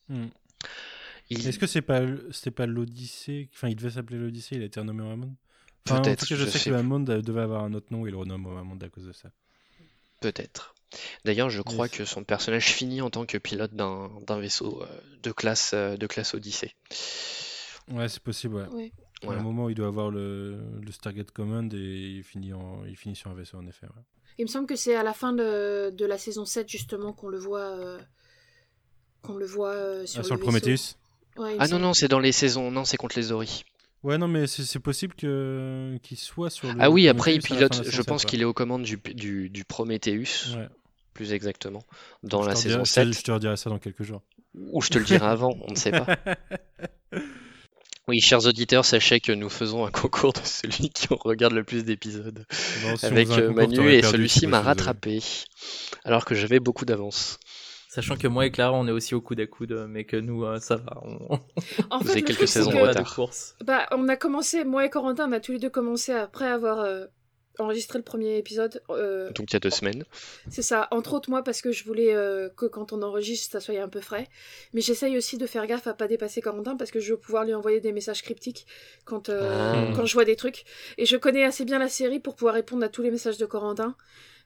Mm. 0.08 0.28
Il- 1.32 1.48
Est-ce 1.48 1.58
que 1.60 1.68
c'est 1.68 1.82
pas 1.82 2.02
c'était 2.32 2.52
pas 2.52 2.66
l'Odyssée 2.66 3.50
Enfin, 3.54 3.70
il 3.70 3.76
devait 3.76 3.90
s'appeler 3.92 4.20
l'Odyssée, 4.20 4.56
il 4.56 4.62
a 4.62 4.66
été 4.66 4.80
renommé 4.80 5.02
en 5.04 5.12
Hammond 5.12 5.36
Enfin, 5.88 5.98
en 5.98 6.02
Peut-être, 6.04 6.20
tout 6.20 6.26
cas, 6.28 6.36
je, 6.36 6.46
je 6.46 6.50
sais 6.50 6.60
sais 6.60 6.66
que 6.66 6.70
le 6.72 6.76
Hammond 6.78 7.06
euh, 7.10 7.22
devait 7.22 7.42
avoir 7.42 7.64
un 7.64 7.74
autre 7.74 7.88
nom, 7.92 8.06
il 8.06 8.12
le 8.12 8.18
renomme 8.18 8.46
au 8.46 8.56
Hammond 8.58 8.78
à 8.82 8.90
cause 8.90 9.06
de 9.06 9.14
ça. 9.14 9.32
Peut-être. 10.20 10.76
D'ailleurs, 11.26 11.50
je 11.50 11.62
crois 11.62 11.88
Yes. 11.88 11.98
que 11.98 12.06
son 12.06 12.24
personnage 12.24 12.68
finit 12.74 13.02
en 13.02 13.10
tant 13.10 13.26
que 13.26 13.38
pilote 13.38 13.74
d'un 13.74 14.12
d'un 14.28 14.40
vaisseau 14.40 14.84
euh, 14.84 14.86
de 15.24 15.32
classe, 15.32 15.72
euh, 15.74 15.96
de 15.98 16.06
classe 16.06 16.34
Odyssée. 16.36 16.76
Ouais, 17.92 18.10
c'est 18.10 18.22
possible, 18.22 18.56
ouais. 18.56 18.92
À 19.24 19.26
Voilà. 19.26 19.40
un 19.40 19.44
moment, 19.44 19.70
il 19.70 19.76
doit 19.76 19.88
avoir 19.88 20.12
le, 20.12 20.60
le 20.82 20.92
Stargate 20.92 21.32
Command 21.32 21.74
et 21.74 21.78
il 22.18 22.24
finit, 22.24 22.54
en, 22.54 22.84
il 22.86 22.96
finit 22.98 23.16
sur 23.16 23.32
un 23.32 23.36
vaisseau, 23.36 23.58
en 23.58 23.66
effet. 23.68 23.88
ouais. 23.88 24.04
Il 24.38 24.44
me 24.46 24.50
semble 24.50 24.68
que 24.68 24.76
c'est 24.76 24.96
à 24.96 25.04
la 25.04 25.14
fin 25.14 25.32
de, 25.34 25.92
de 25.92 26.06
la 26.06 26.18
saison 26.18 26.46
7 26.46 26.68
justement 26.70 27.14
qu'on 27.14 27.30
le 27.30 27.38
voit, 27.40 27.78
euh, 27.80 28.00
qu'on 29.22 29.36
le 29.36 29.46
voit 29.46 29.70
euh, 29.74 30.06
sur, 30.06 30.20
Ah, 30.22 30.24
sur 30.24 30.36
le 30.36 30.42
vaisseau. 30.42 30.52
Prometheus? 30.52 30.96
Ouais, 31.38 31.56
Ah 31.60 31.68
non, 31.68 31.80
non, 31.80 31.94
c'est 31.94 32.08
dans 32.08 32.20
les 32.20 32.32
saisons. 32.32 32.72
Non, 32.72 32.86
c'est 32.86 32.98
contre 32.98 33.18
les 33.18 33.32
Ori. 33.32 33.64
Ouais, 34.04 34.18
non, 34.18 34.28
mais 34.28 34.48
c'est 34.48 34.80
possible 34.80 35.14
que 35.14 35.98
qu'il 36.02 36.18
soit 36.18 36.50
sur 36.50 36.68
le. 36.74 36.76
Ah 36.80 36.90
oui, 36.90 37.08
après, 37.08 37.36
il 37.36 37.42
pilote. 37.42 37.84
Je 37.88 38.02
pense 38.02 38.26
qu'il 38.26 38.42
est 38.42 38.46
aux 38.46 38.54
commandes 38.54 38.84
du, 38.84 38.98
du, 39.14 39.50
du 39.50 39.64
Prometheus, 39.64 40.56
ouais. 40.56 40.68
Plus 41.14 41.34
exactement, 41.34 41.84
dans 42.24 42.42
Je 42.44 42.48
la 42.50 42.56
saison 42.56 42.84
te- 42.84 42.88
7. 42.90 43.14
Je 43.14 43.22
te 43.22 43.32
redirai 43.32 43.58
ça 43.58 43.70
dans 43.70 43.80
quelques 43.80 44.04
jours. 44.04 44.22
Ou 44.56 44.82
je 44.82 44.90
te 44.90 44.98
le 44.98 45.06
dirai 45.06 45.26
avant, 45.26 45.56
on 45.68 45.72
ne 45.72 45.76
sait 45.78 45.92
pas. 45.92 46.08
Oui, 48.08 48.20
chers 48.20 48.46
auditeurs, 48.48 48.84
sachez 48.84 49.20
que 49.20 49.32
nous 49.32 49.48
faisons 49.50 49.86
un 49.86 49.92
concours 49.92 50.34
de 50.34 50.40
celui 50.44 50.90
qui 50.90 51.08
regarde 51.12 51.54
le 51.54 51.64
plus 51.64 51.86
d'épisodes. 51.86 52.46
Si 52.52 53.06
Avec 53.06 53.30
euh, 53.30 53.54
Manu, 53.54 53.92
et 53.94 54.02
celui-ci 54.02 54.48
m'a 54.48 54.60
rattrapé. 54.62 55.20
Alors 56.04 56.26
que 56.26 56.34
j'avais 56.36 56.60
beaucoup 56.60 56.84
d'avance. 56.84 57.40
Sachant 57.94 58.16
que 58.16 58.28
moi 58.30 58.46
et 58.46 58.52
Clara, 58.52 58.72
on 58.74 58.88
est 58.88 58.92
aussi 58.92 59.16
au 59.16 59.20
coude 59.22 59.42
à 59.42 59.48
coude, 59.48 59.86
mais 59.90 60.06
que 60.06 60.16
nous, 60.16 60.46
euh, 60.46 60.60
ça 60.60 60.78
va. 60.78 61.02
On, 61.04 61.40
En 61.90 61.98
Vous 62.00 62.06
fait, 62.06 62.12
avez 62.12 62.22
le 62.22 62.26
quelques 62.28 62.38
truc, 62.38 62.48
c'est 62.48 62.60
saisons 62.60 62.72
que- 62.72 62.76
de 62.78 62.82
on 62.82 62.86
a 62.86 62.90
retard. 62.90 63.30
Bah, 63.66 63.86
on 63.92 64.08
a 64.08 64.16
commencé, 64.16 64.64
moi 64.64 64.86
et 64.86 64.90
Corentin, 64.90 65.28
on 65.28 65.32
a 65.34 65.42
tous 65.42 65.52
les 65.52 65.60
deux 65.60 65.70
commencé 65.70 66.14
après 66.14 66.48
avoir 66.48 66.80
euh, 66.80 67.08
enregistré 67.60 68.00
le 68.00 68.06
premier 68.06 68.38
épisode. 68.38 68.82
euh, 68.92 69.30
Donc 69.34 69.52
il 69.52 69.56
y 69.56 69.58
a 69.58 69.60
deux 69.60 69.70
semaines. 69.70 70.06
c'est 70.50 70.62
ça, 70.62 70.88
entre 70.92 71.14
autres 71.14 71.30
moi 71.30 71.44
parce 71.44 71.62
que 71.62 71.74
je 71.74 71.84
voulais 71.84 72.16
euh, 72.16 72.48
que 72.56 72.66
quand 72.66 72.94
on 72.94 73.02
enregistre, 73.02 73.52
ça 73.52 73.60
soit 73.60 73.78
un 73.82 73.90
peu 73.90 74.00
frais. 74.00 74.30
Mais 74.74 74.80
j'essaye 74.80 75.18
aussi 75.18 75.38
de 75.38 75.46
faire 75.46 75.68
gaffe 75.68 75.86
à 75.88 75.94
pas 75.94 76.08
dépasser 76.08 76.40
Corentin 76.42 76.78
parce 76.78 76.92
que 76.92 77.02
je 77.02 77.12
veux 77.12 77.20
pouvoir 77.20 77.44
lui 77.44 77.54
envoyer 77.54 77.82
des 77.82 77.92
messages 77.92 78.22
cryptiques 78.24 78.68
quand, 79.04 79.28
euh, 79.28 79.52
Ah. 79.54 79.94
quand 79.94 80.06
je 80.06 80.14
vois 80.14 80.24
des 80.24 80.38
trucs. 80.38 80.64
Et 80.98 81.06
je 81.06 81.18
connais 81.18 81.44
assez 81.44 81.66
bien 81.66 81.78
la 81.78 81.90
série 81.90 82.22
pour 82.22 82.36
pouvoir 82.38 82.54
répondre 82.56 82.86
à 82.86 82.90
tous 82.90 83.02
les 83.02 83.12
messages 83.12 83.38
de 83.38 83.46
Corentin. 83.46 83.98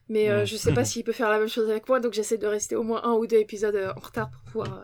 Mais 0.08 0.30
euh, 0.30 0.44
je 0.44 0.56
sais 0.56 0.72
pas 0.72 0.84
s'il 0.84 1.04
peut 1.04 1.12
faire 1.12 1.30
la 1.30 1.38
même 1.38 1.48
chose 1.48 1.68
avec 1.70 1.88
moi, 1.88 2.00
donc 2.00 2.12
j'essaie 2.14 2.38
de 2.38 2.46
rester 2.46 2.76
au 2.76 2.82
moins 2.82 3.02
un 3.04 3.12
ou 3.14 3.26
deux 3.26 3.36
épisodes 3.38 3.74
euh, 3.74 3.92
en 3.96 4.00
retard 4.00 4.30
pour 4.30 4.42
pouvoir. 4.44 4.78
euh, 4.78 4.82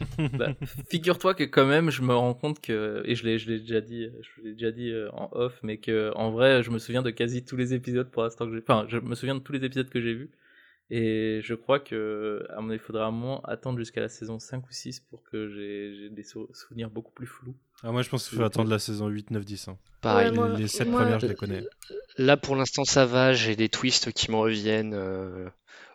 Bah, 0.32 0.54
Figure-toi 0.90 1.34
que 1.34 1.44
quand 1.44 1.66
même, 1.66 1.90
je 1.90 2.02
me 2.02 2.14
rends 2.14 2.34
compte 2.34 2.60
que, 2.60 3.02
et 3.04 3.14
je 3.14 3.24
l'ai, 3.24 3.38
je 3.38 3.50
l'ai 3.50 3.60
déjà 3.60 3.80
dit, 3.80 4.08
je 4.22 4.42
l'ai 4.42 4.52
déjà 4.52 4.70
dit 4.72 4.92
en 5.12 5.28
off, 5.32 5.58
mais 5.62 5.78
que 5.78 6.12
en 6.16 6.30
vrai, 6.30 6.62
je 6.62 6.70
me 6.70 6.78
souviens 6.78 7.02
de 7.02 7.10
quasi 7.10 7.44
tous 7.44 7.56
les 7.56 7.74
épisodes 7.74 8.10
pour 8.10 8.22
l'instant 8.24 8.46
que 8.46 8.54
j'ai, 8.54 8.62
enfin, 8.66 8.86
je 8.88 8.98
me 8.98 9.14
souviens 9.14 9.34
de 9.36 9.40
tous 9.40 9.52
les 9.52 9.64
épisodes 9.64 9.88
que 9.88 10.00
j'ai 10.00 10.14
vus, 10.14 10.30
et 10.90 11.40
je 11.42 11.54
crois 11.54 11.80
que, 11.80 12.44
à 12.50 12.60
mon 12.60 12.68
avis, 12.70 12.78
il 12.78 12.84
faudra 12.84 13.06
un 13.06 13.10
moment 13.10 13.40
attendre 13.42 13.78
jusqu'à 13.78 14.00
la 14.00 14.08
saison 14.08 14.38
5 14.38 14.66
ou 14.68 14.72
6 14.72 15.00
pour 15.00 15.22
que 15.24 15.48
j'ai, 15.48 16.10
des 16.10 16.22
sou- 16.22 16.48
souvenirs 16.52 16.90
beaucoup 16.90 17.12
plus 17.12 17.26
flous. 17.26 17.54
Ah, 17.82 17.90
moi, 17.92 18.02
je 18.02 18.08
pense 18.10 18.28
qu'il 18.28 18.38
faut 18.38 18.44
attendre 18.44 18.70
la 18.70 18.78
saison 18.78 19.08
8, 19.08 19.30
9, 19.30 19.44
10. 19.44 19.68
hein. 19.68 19.78
Pareil. 20.00 20.28
Ouais, 20.30 20.34
moi- 20.36 20.48
les, 20.50 20.62
les 20.62 20.68
7 20.68 20.88
moi- 20.88 21.00
premières, 21.02 21.20
je 21.20 21.26
les 21.26 21.34
connais. 21.34 21.64
Là, 22.18 22.36
pour 22.36 22.54
l'instant, 22.56 22.84
ça 22.84 23.06
va. 23.06 23.32
J'ai 23.32 23.56
des 23.56 23.68
twists 23.68 24.12
qui 24.12 24.30
me 24.30 24.36
reviennent 24.36 24.94
euh, 24.94 25.48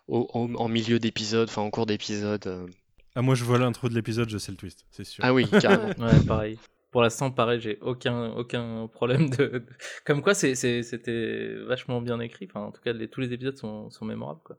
au- 0.08 0.28
au- 0.34 0.56
en 0.56 0.68
milieu 0.68 0.98
d'épisode, 0.98 1.48
enfin 1.48 1.62
en 1.62 1.70
cours 1.70 1.86
d'épisode. 1.86 2.46
euh. 2.46 2.66
Ah, 3.14 3.22
moi, 3.22 3.34
je 3.34 3.44
vois 3.44 3.58
l'intro 3.58 3.88
de 3.88 3.94
l'épisode, 3.94 4.28
je 4.28 4.38
sais 4.38 4.52
le 4.52 4.56
twist, 4.58 4.84
c'est 4.90 5.04
sûr. 5.04 5.24
Ah 5.24 5.32
oui, 5.34 5.46
carrément. 5.50 5.88
Ouais, 5.98 6.24
pareil. 6.26 6.58
pour 6.92 7.02
l'instant, 7.02 7.30
pareil, 7.30 7.60
j'ai 7.60 7.78
aucun, 7.80 8.30
aucun 8.32 8.86
problème 8.88 9.30
de. 9.30 9.64
Comme 10.04 10.22
quoi, 10.22 10.34
c'était 10.34 11.54
vachement 11.66 12.00
bien 12.02 12.20
écrit. 12.20 12.46
Enfin, 12.50 12.60
en 12.66 12.70
tout 12.72 12.80
cas, 12.82 12.92
les, 12.92 13.08
tous 13.08 13.20
les 13.20 13.32
épisodes 13.32 13.56
sont, 13.56 13.90
sont 13.90 14.04
mémorables. 14.04 14.40
Quoi. 14.44 14.58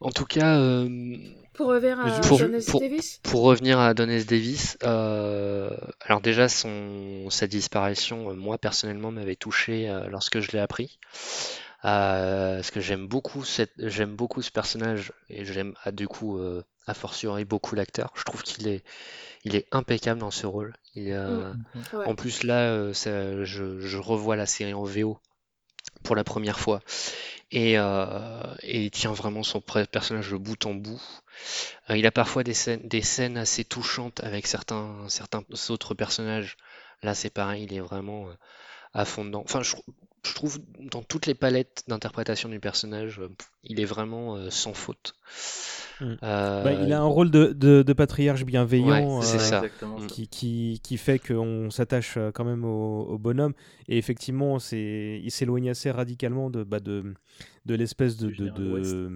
En 0.00 0.10
tout 0.10 0.24
cas, 0.24 0.58
euh, 0.58 1.16
pour 1.52 1.68
revenir 1.68 2.00
à 2.00 2.20
pour, 2.20 2.38
Davis, 2.80 3.20
pour 3.22 3.42
revenir 3.42 3.78
à 3.78 3.88
Adonis 3.88 4.24
Davis, 4.24 4.78
euh, 4.82 5.70
alors 6.00 6.20
déjà 6.20 6.48
son 6.48 7.28
sa 7.28 7.46
disparition, 7.46 8.30
euh, 8.30 8.34
moi 8.34 8.56
personnellement, 8.56 9.10
m'avait 9.10 9.36
touché 9.36 9.92
lorsque 10.08 10.40
je 10.40 10.52
l'ai 10.52 10.58
appris. 10.58 10.98
parce 11.82 12.70
que 12.70 12.80
j'aime 12.80 13.06
beaucoup 13.06 13.44
cette, 13.44 13.72
j'aime 13.76 14.16
beaucoup 14.16 14.40
ce 14.40 14.50
personnage 14.50 15.12
et 15.28 15.44
j'aime 15.44 15.74
ah, 15.84 15.92
du 15.92 16.08
coup 16.08 16.40
a 16.86 16.94
fortiori 16.94 17.44
beaucoup 17.44 17.74
l'acteur. 17.74 18.12
Je 18.16 18.24
trouve 18.24 18.42
qu'il 18.42 18.68
est, 18.68 18.82
il 19.44 19.54
est 19.54 19.66
impeccable 19.70 20.20
dans 20.20 20.30
ce 20.30 20.46
rôle. 20.46 20.74
Mm. 20.96 21.52
En 22.06 22.14
plus 22.14 22.42
là, 22.42 22.90
je, 22.92 23.44
je, 23.44 23.96
revois 23.98 24.34
la 24.34 24.46
série 24.46 24.74
en 24.74 24.84
VO 24.84 25.20
pour 26.02 26.16
la 26.16 26.24
première 26.24 26.58
fois 26.58 26.80
et, 27.52 27.78
euh, 27.78 28.54
et, 28.62 28.84
il 28.84 28.90
tient 28.90 29.12
vraiment 29.12 29.42
son 29.42 29.60
personnage 29.60 30.30
de 30.30 30.36
bout 30.36 30.66
en 30.66 30.74
bout. 30.74 31.02
Euh, 31.88 31.96
il 31.96 32.06
a 32.06 32.12
parfois 32.12 32.44
des 32.44 32.54
scènes, 32.54 32.86
des 32.86 33.02
scènes 33.02 33.36
assez 33.36 33.64
touchantes 33.64 34.20
avec 34.22 34.46
certains, 34.46 34.94
certains 35.08 35.42
autres 35.68 35.94
personnages. 35.94 36.56
Là, 37.02 37.14
c'est 37.14 37.30
pareil, 37.30 37.64
il 37.64 37.74
est 37.74 37.80
vraiment 37.80 38.28
euh, 38.28 38.32
à 38.94 39.04
fond 39.04 39.24
dedans. 39.24 39.42
Enfin, 39.44 39.62
je, 39.62 39.74
je 40.24 40.34
trouve 40.34 40.60
dans 40.78 41.02
toutes 41.02 41.26
les 41.26 41.34
palettes 41.34 41.84
d'interprétation 41.88 42.48
du 42.48 42.60
personnage, 42.60 43.20
il 43.64 43.80
est 43.80 43.84
vraiment 43.84 44.50
sans 44.50 44.74
faute. 44.74 45.14
Mm. 46.00 46.16
Euh, 46.22 46.64
bah, 46.64 46.72
il 46.72 46.92
a 46.92 47.00
un 47.00 47.04
rôle 47.04 47.30
de, 47.30 47.52
de, 47.52 47.92
patriarche 47.92 48.44
bienveillant 48.44 49.20
euh, 49.22 49.60
mm. 49.82 50.06
qui, 50.06 50.28
qui, 50.28 50.80
qui, 50.82 50.96
fait 50.96 51.18
qu'on 51.18 51.70
s'attache 51.70 52.14
euh, 52.16 52.30
quand 52.32 52.44
même 52.44 52.64
au, 52.64 53.18
bonhomme. 53.18 53.52
Et 53.88 53.98
effectivement, 53.98 54.58
il 54.72 55.30
s'éloigne 55.30 55.70
assez 55.70 55.90
radicalement 55.90 56.50
de, 56.50 56.64
bah, 56.64 56.80
de, 56.80 57.14
de 57.66 57.74
l'espèce 57.74 58.16
de, 58.16 58.30
de, 58.30 59.10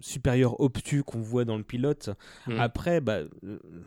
supérieur 0.00 0.60
obtus 0.60 1.02
qu'on 1.02 1.20
voit 1.20 1.44
dans 1.44 1.58
le 1.58 1.62
pilote. 1.62 2.10
Mm. 2.46 2.58
Après, 2.58 3.00
bah, 3.00 3.20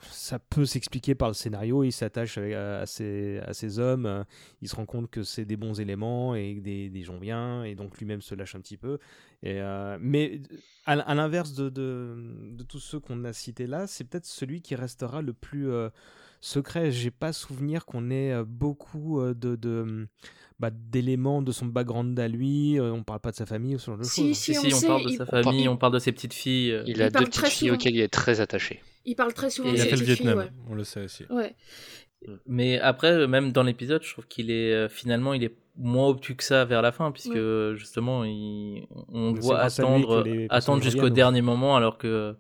ça 0.02 0.40
peut 0.40 0.66
s'expliquer 0.66 1.16
par 1.16 1.30
le 1.30 1.34
scénario. 1.34 1.84
Il 1.84 1.92
s'attache 1.92 2.38
à, 2.38 2.86
ces, 2.86 3.40
à 3.40 3.54
ces 3.54 3.80
hommes. 3.80 4.26
Il 4.62 4.70
se 4.70 4.76
rend 4.76 4.86
compte 4.86 5.10
que 5.10 5.24
c'est 5.24 5.46
des 5.46 5.58
bons 5.58 5.80
éléments 5.80 6.36
et 6.36 6.56
des, 6.56 6.90
des 6.90 7.04
gens 7.04 7.18
bien. 7.18 7.64
Et 7.64 7.76
donc 7.76 7.98
lui-même 7.98 8.22
se 8.22 8.36
lâche 8.36 8.56
un 8.56 8.62
petit 8.62 8.78
peu. 8.78 9.00
Et, 9.42 9.60
mais 10.00 10.42
à, 10.86 11.16
l'inverse 11.16 11.54
de, 11.54 11.70
de, 11.70 12.64
tous 12.64 12.80
ceux 12.80 13.00
qu'on 13.00 13.24
a 13.24 13.34
cités 13.34 13.68
là, 13.68 13.88
c'est 13.88 14.04
peut-être 14.04 14.26
celui 14.26 14.62
qui 14.62 14.76
restera 14.76 15.22
le 15.22 15.34
plus 15.34 15.72
euh, 15.72 15.90
secret. 16.42 16.92
J'ai 16.92 17.12
pas 17.12 17.34
souvenir 17.34 17.86
qu'on 17.86 18.10
ait 18.10 18.34
euh, 18.34 18.44
beaucoup 18.46 19.20
euh, 19.20 19.34
de, 19.34 19.56
de 19.56 20.08
bah, 20.60 20.70
d'éléments 20.72 21.42
de 21.42 21.52
son 21.52 21.66
background 21.66 22.18
à 22.20 22.28
lui. 22.28 22.78
on 22.80 23.04
parle 23.04 23.20
pas 23.20 23.32
de 23.32 23.36
sa 23.36 23.46
famille 23.46 23.76
ou 23.76 23.80
ce 23.80 23.88
genre 23.88 23.98
de 23.98 24.04
si, 24.04 24.30
choses. 24.30 24.38
Si, 24.38 24.54
si, 24.56 24.74
on, 24.74 24.88
parle 24.88 25.04
de 25.04 25.10
sa 25.10 25.26
famille, 25.26 25.68
on 25.68 25.78
parle 25.78 25.94
de 25.94 26.00
ses 26.00 26.12
petites 26.12 26.34
filles. 26.34 26.82
Il, 26.86 27.02
a 27.02 27.10
deux 27.10 27.26
petites 27.26 27.48
filles 27.48 27.72
auxquelles 27.72 27.96
il 27.96 28.02
est 28.02 28.14
très 28.14 28.42
attaché. 28.42 28.82
Il 29.06 29.16
parle 29.16 29.34
très 29.34 29.50
souvent 29.50 29.72
de 29.72 29.78
ses 29.78 29.90
petites 29.90 30.06
filles. 30.06 30.16
Vietnam, 30.16 30.38
ouais. 30.40 30.50
on 30.70 30.76
le 30.76 30.84
sait 30.84 31.04
aussi. 31.04 31.26
Ouais. 31.30 31.56
Mais 32.46 32.80
après, 32.80 33.28
même 33.28 33.52
dans 33.52 33.64
l'épisode, 33.64 34.02
je 34.04 34.12
trouve 34.12 34.28
qu'il 34.28 34.50
est 34.50 34.88
finalement, 34.88 35.34
il 35.34 35.44
est 35.44 35.56
moins 35.76 36.08
obtus 36.08 36.36
que 36.36 36.44
ça 36.44 36.66
vers 36.66 36.82
la 36.82 36.92
fin, 36.92 37.12
puisque 37.12 37.40
justement, 37.76 38.24
il, 38.24 38.86
on 39.10 39.34
voit 39.34 39.60
attendre, 39.60 40.26
attendre 40.50 40.84
jusqu'au 40.84 41.10
dernier 41.10 41.42
moment, 41.42 41.76
alors 41.76 41.98
que 41.98 42.36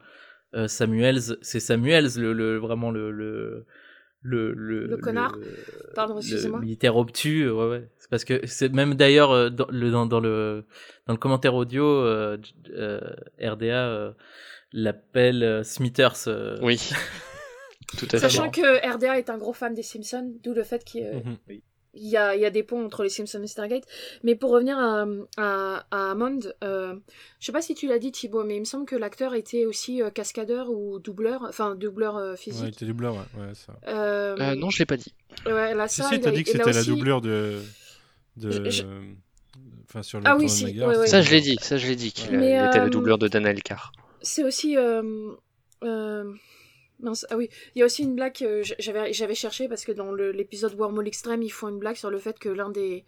euh, 0.56 0.68
Samuels, 0.68 1.38
c'est 1.41 1.60
Samuels 1.60 2.15
le, 2.18 2.34
le, 2.34 2.57
vraiment 2.57 2.91
le, 2.91 3.11
le 3.11 3.65
le, 4.23 4.53
le, 4.53 4.97
connard. 4.97 5.37
pardon 5.95 6.17
excusez-moi. 6.17 6.59
militaire 6.59 6.95
obtus 6.95 7.49
ouais 7.49 7.69
ouais. 7.69 7.89
C'est 7.97 8.09
parce 8.09 8.23
que 8.23 8.45
c'est 8.45 8.71
même 8.71 8.95
d'ailleurs 8.95 9.31
euh, 9.31 9.49
dans 9.49 9.67
le 9.69 9.91
dans, 9.91 10.05
dans, 10.05 10.19
le 10.19 10.65
dans 11.07 11.13
le 11.13 11.19
commentaire 11.19 11.53
audio 11.53 11.85
euh, 11.85 12.37
euh 12.71 13.01
RDA 13.41 14.15
l'appelle 14.71 15.63
Smithers 15.63 16.27
oui. 16.61 16.89
Tout 17.97 18.07
à 18.07 18.09
fait. 18.11 18.19
Sachant 18.19 18.49
que 18.49 18.93
RDA 18.93 19.19
est 19.19 19.29
un 19.29 19.37
gros 19.37 19.53
fan 19.53 19.73
des 19.73 19.83
Simpsons 19.83 20.33
d'où 20.41 20.53
le 20.53 20.63
fait 20.63 20.83
qu'il 20.83 21.05
mhm 21.05 21.37
il 21.93 22.07
y 22.07 22.17
a, 22.17 22.35
y 22.35 22.45
a, 22.45 22.49
des 22.49 22.63
ponts 22.63 22.83
entre 22.85 23.03
les 23.03 23.09
Simpsons 23.09 23.41
et 23.41 23.47
Stargate. 23.47 23.83
Mais 24.23 24.35
pour 24.35 24.51
revenir 24.51 24.77
à, 24.77 25.05
à, 25.37 25.85
à 25.91 26.11
Hammond, 26.11 26.39
euh, 26.63 26.95
je 27.39 27.45
sais 27.45 27.51
pas 27.51 27.61
si 27.61 27.75
tu 27.75 27.87
l'as 27.87 27.99
dit 27.99 28.11
Thibaut, 28.11 28.43
mais 28.43 28.55
il 28.55 28.61
me 28.61 28.65
semble 28.65 28.85
que 28.85 28.95
l'acteur 28.95 29.35
était 29.35 29.65
aussi 29.65 30.01
euh, 30.01 30.09
cascadeur 30.09 30.69
ou 30.69 30.99
doubleur, 30.99 31.45
enfin 31.47 31.75
doubleur 31.75 32.17
euh, 32.17 32.35
physique. 32.35 32.61
Ouais, 32.61 32.69
il 32.69 32.73
était 32.73 32.85
doubleur, 32.85 33.15
ouais. 33.15 33.41
ouais 33.41 33.53
ça. 33.53 33.73
Euh, 33.87 34.35
euh, 34.39 34.55
non, 34.55 34.69
je 34.69 34.79
l'ai 34.79 34.85
pas 34.85 34.97
dit. 34.97 35.13
Ouais, 35.45 35.73
là, 35.73 35.87
ça, 35.87 36.03
si, 36.09 36.15
si, 36.15 36.21
t'as 36.21 36.31
dit 36.31 36.43
que 36.43 36.51
c'était 36.51 36.71
la 36.71 36.83
doubleur 36.83 37.21
de. 37.21 37.61
de... 38.37 38.69
Je... 38.69 38.83
Enfin, 39.89 40.01
sur 40.01 40.19
le 40.19 40.25
ah 40.27 40.35
oui, 40.35 40.49
si, 40.49 40.65
ouais, 40.65 40.97
ouais. 40.97 41.07
Ça, 41.07 41.21
je 41.21 41.29
l'ai 41.29 41.41
dit, 41.41 41.57
ça, 41.61 41.77
je 41.77 41.87
l'ai 41.87 41.95
dit, 41.95 42.11
qu'il 42.11 42.33
était 42.33 42.83
le 42.83 42.89
doubleur 42.89 43.17
de 43.17 43.27
Dan 43.27 43.45
Elkar. 43.45 43.91
C'est 44.21 44.43
aussi. 44.43 44.75
Ah 47.29 47.37
oui, 47.37 47.49
il 47.75 47.79
y 47.79 47.81
a 47.81 47.85
aussi 47.85 48.03
une 48.03 48.15
blague 48.15 48.33
que 48.33 48.61
j'avais, 48.79 49.35
cherché 49.35 49.67
parce 49.67 49.83
que 49.83 49.91
dans 49.91 50.13
l'épisode 50.13 50.73
Wormhole 50.75 51.07
Extreme, 51.07 51.43
ils 51.43 51.51
font 51.51 51.69
une 51.69 51.79
blague 51.79 51.95
sur 51.95 52.09
le 52.09 52.19
fait 52.19 52.39
que 52.39 52.49
l'un 52.49 52.69
des, 52.69 53.03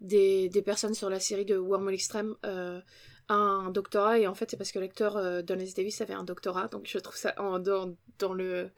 des, 0.00 0.48
des, 0.48 0.62
personnes 0.62 0.94
sur 0.94 1.10
la 1.10 1.20
série 1.20 1.44
de 1.44 1.56
Wormhole 1.56 1.94
Extreme 1.94 2.36
euh, 2.46 2.80
a 3.28 3.34
un 3.34 3.70
doctorat 3.70 4.18
et 4.18 4.26
en 4.26 4.34
fait 4.34 4.50
c'est 4.50 4.56
parce 4.56 4.72
que 4.72 4.78
l'acteur 4.78 5.16
euh, 5.16 5.42
Donald 5.42 5.68
Davis 5.76 6.00
avait 6.00 6.14
un 6.14 6.24
doctorat 6.24 6.68
donc 6.68 6.88
je 6.90 6.98
trouve 6.98 7.16
ça 7.16 7.34
en, 7.36 7.58
dans, 7.58 7.94
dans 8.18 8.32
le, 8.32 8.70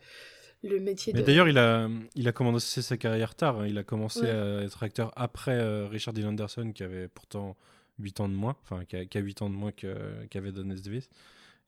le 0.64 0.80
métier 0.80 1.12
Mais 1.12 1.22
d'ailleurs 1.22 1.48
il 1.48 1.58
a, 1.58 1.88
il 2.16 2.26
a 2.26 2.32
commencé 2.32 2.82
sa 2.82 2.96
carrière 2.96 3.34
tard, 3.34 3.60
hein. 3.60 3.66
il 3.68 3.78
a 3.78 3.84
commencé 3.84 4.28
à 4.28 4.62
être 4.62 4.82
acteur 4.82 5.12
après 5.14 5.58
euh, 5.58 5.86
Richard 5.86 6.14
Dean 6.14 6.28
Anderson 6.28 6.72
qui 6.74 6.82
avait 6.82 7.06
pourtant 7.06 7.56
8 8.00 8.20
ans 8.20 8.28
de 8.28 8.34
moins, 8.34 8.56
enfin 8.64 8.84
qui 8.84 8.96
a, 8.96 9.04
qui 9.04 9.18
a 9.18 9.20
8 9.20 9.42
ans 9.42 9.50
de 9.50 9.54
moins 9.54 9.72
qu'avait 9.72 10.52
Donald 10.52 10.80
Davis. 10.80 11.08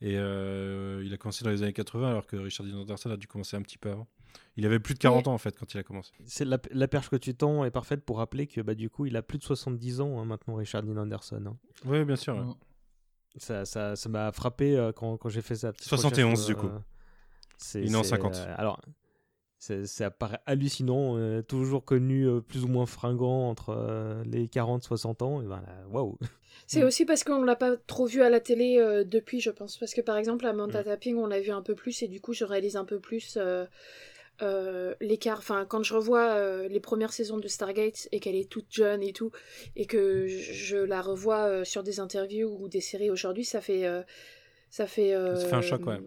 Et 0.04 0.18
euh, 0.18 1.00
il 1.04 1.14
a 1.14 1.16
commencé 1.16 1.44
dans 1.44 1.50
les 1.50 1.62
années 1.62 1.72
80 1.72 2.10
alors 2.10 2.26
que 2.26 2.34
Richard 2.34 2.66
Dean 2.66 2.80
Anderson 2.80 3.10
a 3.10 3.16
dû 3.16 3.28
commencer 3.28 3.56
un 3.56 3.62
petit 3.62 3.78
peu 3.78 3.88
avant. 3.88 4.08
Il 4.56 4.66
avait 4.66 4.80
plus 4.80 4.94
de 4.94 4.98
40 4.98 5.28
ans 5.28 5.32
en 5.32 5.38
fait 5.38 5.56
quand 5.56 5.72
il 5.72 5.78
a 5.78 5.84
commencé. 5.84 6.10
C'est 6.26 6.44
la, 6.44 6.58
la, 6.72 6.88
perche 6.88 7.08
que 7.08 7.14
tu 7.14 7.36
tends 7.36 7.64
est 7.64 7.70
parfaite 7.70 8.04
pour 8.04 8.18
rappeler 8.18 8.48
que 8.48 8.60
bah, 8.60 8.74
du 8.74 8.90
coup 8.90 9.06
il 9.06 9.16
a 9.16 9.22
plus 9.22 9.38
de 9.38 9.44
70 9.44 10.00
ans 10.00 10.18
hein, 10.18 10.24
maintenant 10.24 10.56
Richard 10.56 10.82
Dean 10.82 10.96
Anderson. 10.96 11.44
Hein. 11.46 11.56
Oui 11.84 12.04
bien 12.04 12.16
sûr. 12.16 12.58
Ça, 13.36 13.64
ça, 13.64 13.94
ça 13.94 14.08
m'a 14.08 14.32
frappé 14.32 14.76
euh, 14.76 14.90
quand, 14.90 15.16
quand 15.18 15.28
j'ai 15.28 15.40
fait 15.40 15.54
ça. 15.54 15.72
71 15.78 16.46
du 16.46 16.56
coup. 16.56 16.66
Euh, 16.66 16.80
il 17.76 17.92
est 17.92 17.94
en 17.94 18.02
50. 18.02 18.34
alors 18.56 18.80
ça 19.84 20.10
paraît 20.10 20.40
hallucinant, 20.46 21.42
toujours 21.42 21.84
connu 21.84 22.26
plus 22.42 22.64
ou 22.64 22.68
moins 22.68 22.86
fringant 22.86 23.48
entre 23.48 24.22
les 24.24 24.46
40-60 24.46 25.22
ans. 25.22 25.42
Et 25.42 25.46
ben, 25.46 25.62
waouh! 25.90 26.18
C'est 26.66 26.82
mm. 26.82 26.86
aussi 26.86 27.04
parce 27.04 27.24
qu'on 27.24 27.42
l'a 27.42 27.56
pas 27.56 27.76
trop 27.76 28.06
vu 28.06 28.22
à 28.22 28.30
la 28.30 28.40
télé 28.40 28.78
euh, 28.78 29.04
depuis, 29.04 29.40
je 29.40 29.50
pense. 29.50 29.76
Parce 29.76 29.94
que 29.94 30.00
par 30.00 30.16
exemple, 30.16 30.46
à 30.46 30.52
Manta 30.52 30.80
mm. 30.80 30.84
Tapping, 30.84 31.16
on 31.16 31.26
l'a 31.26 31.40
vu 31.40 31.50
un 31.50 31.62
peu 31.62 31.74
plus 31.74 32.02
et 32.02 32.08
du 32.08 32.20
coup, 32.20 32.32
je 32.32 32.44
réalise 32.44 32.76
un 32.76 32.84
peu 32.84 32.98
plus 32.98 33.36
euh, 33.36 33.64
euh, 34.42 34.94
l'écart. 35.00 35.38
Enfin, 35.38 35.66
quand 35.68 35.82
je 35.82 35.94
revois 35.94 36.66
les 36.68 36.80
premières 36.80 37.12
saisons 37.12 37.38
de 37.38 37.48
Stargate 37.48 38.08
et 38.12 38.20
qu'elle 38.20 38.36
est 38.36 38.48
toute 38.48 38.66
jeune 38.70 39.02
et 39.02 39.12
tout, 39.12 39.30
et 39.76 39.86
que 39.86 40.26
je 40.26 40.76
la 40.76 41.00
revois 41.02 41.64
sur 41.64 41.82
des 41.82 42.00
interviews 42.00 42.56
ou 42.60 42.68
des 42.68 42.80
séries 42.80 43.10
aujourd'hui, 43.10 43.44
ça 43.44 43.60
fait. 43.60 43.84
ça 44.70 44.86
fait. 44.86 45.12
ça 45.12 45.46
fait 45.46 45.54
un 45.54 45.62
choc, 45.62 45.86
ouais 45.86 45.98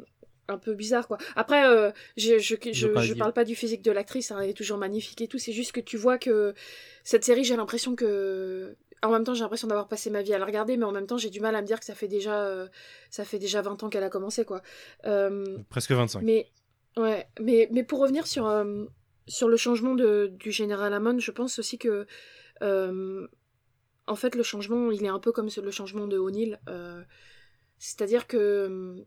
un 0.47 0.57
peu 0.57 0.73
bizarre 0.73 1.07
quoi. 1.07 1.17
Après, 1.35 1.63
je, 2.17 2.37
je, 2.39 2.55
je, 2.71 2.71
je, 2.71 3.13
parle 3.13 3.33
pas 3.33 3.45
du 3.45 3.55
physique 3.55 3.81
de 3.81 3.91
l'actrice, 3.91 4.31
hein, 4.31 4.39
elle 4.41 4.49
est 4.49 4.53
toujours 4.53 4.77
magnifique 4.77 5.21
et 5.21 5.27
tout, 5.27 5.39
c'est 5.39 5.53
juste 5.53 5.71
que 5.71 5.79
tu 5.79 5.97
vois 5.97 6.17
que 6.17 6.53
cette 7.03 7.23
série, 7.23 7.43
j'ai 7.43 7.55
l'impression 7.55 7.95
que 7.95 8.75
en 9.05 9.11
même 9.11 9.23
temps, 9.23 9.33
j'ai 9.33 9.41
l'impression 9.41 9.67
d'avoir 9.67 9.87
passé 9.87 10.09
ma 10.09 10.21
vie 10.21 10.33
à 10.33 10.39
la 10.39 10.45
regarder, 10.45 10.77
mais 10.77 10.85
en 10.85 10.91
même 10.91 11.07
temps, 11.07 11.17
j'ai 11.17 11.29
du 11.29 11.39
mal 11.39 11.55
à 11.55 11.61
me 11.61 11.67
dire 11.67 11.79
que 11.79 11.85
ça 11.85 11.95
fait 11.95 12.07
déjà, 12.07 12.45
euh, 12.45 12.67
ça 13.09 13.25
fait 13.25 13.39
déjà 13.39 13.61
20 13.61 13.83
ans 13.83 13.89
qu'elle 13.89 14.03
a 14.03 14.09
commencé, 14.09 14.45
quoi. 14.45 14.61
Euh, 15.05 15.57
Presque 15.69 15.91
25. 15.91 16.21
Mais, 16.21 16.51
ouais, 16.97 17.27
mais, 17.39 17.69
mais 17.71 17.83
pour 17.83 17.99
revenir 17.99 18.27
sur, 18.27 18.47
euh, 18.47 18.85
sur 19.27 19.47
le 19.47 19.57
changement 19.57 19.95
de, 19.95 20.31
du 20.33 20.51
général 20.51 20.93
Amon, 20.93 21.19
je 21.19 21.31
pense 21.31 21.59
aussi 21.59 21.77
que, 21.77 22.05
en 22.61 24.15
fait, 24.15 24.35
le 24.35 24.43
changement, 24.43 24.91
il 24.91 25.03
est 25.03 25.09
un 25.09 25.19
peu 25.19 25.31
comme 25.31 25.49
le 25.61 25.71
changement 25.71 26.07
de 26.07 26.17
O'Neill. 26.17 26.59
C'est-à-dire 27.77 28.27
que 28.27 29.05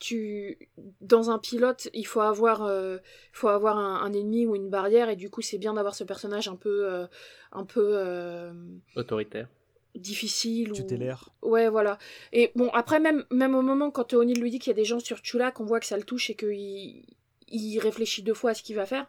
tu 0.00 0.58
dans 1.00 1.30
un 1.30 1.38
pilote 1.38 1.88
il 1.94 2.06
faut 2.06 2.20
avoir 2.20 2.62
euh, 2.62 2.98
faut 3.32 3.48
avoir 3.48 3.78
un, 3.78 4.12
ennemi 4.12 4.46
ou 4.46 4.54
une 4.54 4.68
barrière 4.68 5.08
et 5.08 5.16
du 5.16 5.30
coup 5.30 5.42
c'est 5.42 5.58
bien 5.58 5.74
d'avoir 5.74 5.94
ce 5.94 6.04
personnage 6.04 6.48
un 6.48 6.56
peu 6.56 6.86
euh, 6.86 7.06
un 7.52 7.64
peu 7.64 7.92
euh, 7.94 8.52
autoritaire. 8.94 9.48
difficile 9.94 10.72
tutélaire. 10.72 11.30
Ou... 11.42 11.50
ouais 11.50 11.68
voilà. 11.68 11.98
Et 12.32 12.52
bon 12.56 12.68
après 12.70 13.00
même 13.00 13.24
même 13.30 13.54
au 13.54 13.62
moment 13.62 13.90
quand 13.90 14.12
O'Neill 14.12 14.40
lui 14.40 14.50
dit 14.50 14.58
qu'il 14.58 14.70
y 14.70 14.74
a 14.74 14.76
des 14.76 14.84
gens 14.84 15.00
sur 15.00 15.22
Chula 15.22 15.50
qu'on 15.50 15.64
voit 15.64 15.80
que 15.80 15.86
ça 15.86 15.96
le 15.96 16.04
touche 16.04 16.28
et 16.30 16.34
qu'il 16.34 17.04
il 17.48 17.78
réfléchit 17.78 18.22
deux 18.22 18.34
fois 18.34 18.50
à 18.50 18.54
ce 18.54 18.62
qu'il 18.62 18.76
va 18.76 18.86
faire. 18.86 19.06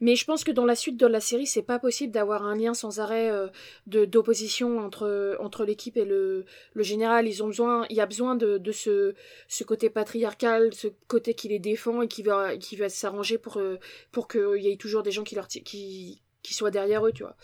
Mais 0.00 0.16
je 0.16 0.24
pense 0.24 0.44
que 0.44 0.50
dans 0.50 0.64
la 0.64 0.74
suite 0.76 0.96
de 0.96 1.06
la 1.06 1.20
série, 1.20 1.46
c'est 1.46 1.62
pas 1.62 1.78
possible 1.78 2.12
d'avoir 2.12 2.44
un 2.44 2.56
lien 2.56 2.74
sans 2.74 3.00
arrêt 3.00 3.30
euh, 3.30 3.48
de 3.86 4.04
d'opposition 4.04 4.78
entre 4.78 5.36
entre 5.40 5.64
l'équipe 5.64 5.96
et 5.96 6.04
le, 6.04 6.44
le 6.74 6.82
général. 6.82 7.26
Ils 7.28 7.42
ont 7.42 7.48
besoin, 7.48 7.86
il 7.90 7.96
y 7.96 8.00
a 8.00 8.06
besoin 8.06 8.34
de, 8.36 8.58
de 8.58 8.72
ce 8.72 9.14
ce 9.48 9.64
côté 9.64 9.90
patriarcal, 9.90 10.72
ce 10.74 10.88
côté 11.08 11.34
qui 11.34 11.48
les 11.48 11.58
défend 11.58 12.02
et 12.02 12.08
qui 12.08 12.22
va 12.22 12.56
qui 12.56 12.76
va 12.76 12.88
s'arranger 12.88 13.38
pour 13.38 13.58
euh, 13.58 13.78
pour 14.12 14.28
qu'il 14.28 14.62
y 14.62 14.70
ait 14.70 14.76
toujours 14.76 15.02
des 15.02 15.10
gens 15.10 15.24
qui 15.24 15.34
leur 15.34 15.48
qui 15.48 16.22
qui 16.42 16.54
soient 16.54 16.70
derrière 16.70 17.06
eux, 17.06 17.12
tu 17.12 17.22
vois. 17.22 17.36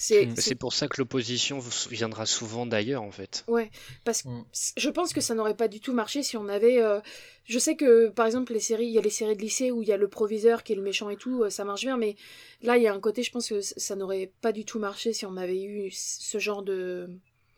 C'est 0.00 0.54
pour 0.54 0.72
ça 0.72 0.88
que 0.88 0.96
l'opposition 0.98 1.58
viendra 1.90 2.24
souvent 2.24 2.64
d'ailleurs, 2.64 3.02
en 3.02 3.10
fait. 3.10 3.44
Ouais, 3.48 3.70
parce 4.04 4.22
que 4.22 4.28
mm. 4.28 4.44
je 4.78 4.88
pense 4.88 5.12
que 5.12 5.20
ça 5.20 5.34
n'aurait 5.34 5.54
pas 5.54 5.68
du 5.68 5.80
tout 5.80 5.92
marché 5.92 6.22
si 6.22 6.38
on 6.38 6.48
avait. 6.48 6.82
Euh, 6.82 7.00
je 7.44 7.58
sais 7.58 7.76
que, 7.76 8.08
par 8.08 8.24
exemple, 8.24 8.54
les 8.54 8.60
séries, 8.60 8.86
il 8.86 8.92
y 8.92 8.98
a 8.98 9.02
les 9.02 9.10
séries 9.10 9.36
de 9.36 9.42
lycée 9.42 9.70
où 9.70 9.82
il 9.82 9.88
y 9.88 9.92
a 9.92 9.98
le 9.98 10.08
proviseur 10.08 10.62
qui 10.62 10.72
est 10.72 10.76
le 10.76 10.82
méchant 10.82 11.10
et 11.10 11.16
tout, 11.16 11.42
euh, 11.42 11.50
ça 11.50 11.64
marche 11.64 11.82
bien, 11.82 11.98
mais 11.98 12.16
là, 12.62 12.78
il 12.78 12.82
y 12.82 12.86
a 12.86 12.94
un 12.94 13.00
côté, 13.00 13.22
je 13.22 13.30
pense 13.30 13.50
que 13.50 13.60
ça 13.60 13.94
n'aurait 13.94 14.32
pas 14.40 14.52
du 14.52 14.64
tout 14.64 14.78
marché 14.78 15.12
si 15.12 15.26
on 15.26 15.36
avait 15.36 15.62
eu 15.62 15.90
ce 15.90 16.38
genre 16.38 16.62
de. 16.62 17.10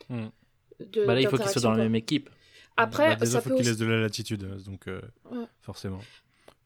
Mm. 0.08 0.26
de 0.80 1.06
bah 1.06 1.14
là, 1.14 1.20
il 1.20 1.28
faut 1.28 1.38
qu'ils 1.38 1.48
soient 1.48 1.62
dans 1.62 1.70
la 1.70 1.84
même 1.84 1.94
équipe. 1.94 2.28
Après, 2.76 3.16
bah, 3.16 3.26
ça 3.26 3.40
faut 3.40 3.54
qu'ils 3.54 3.66
laissent 3.66 3.76
de 3.76 3.86
la 3.86 4.00
latitude, 4.00 4.44
donc 4.64 4.88
euh, 4.88 5.00
forcément. 5.60 6.00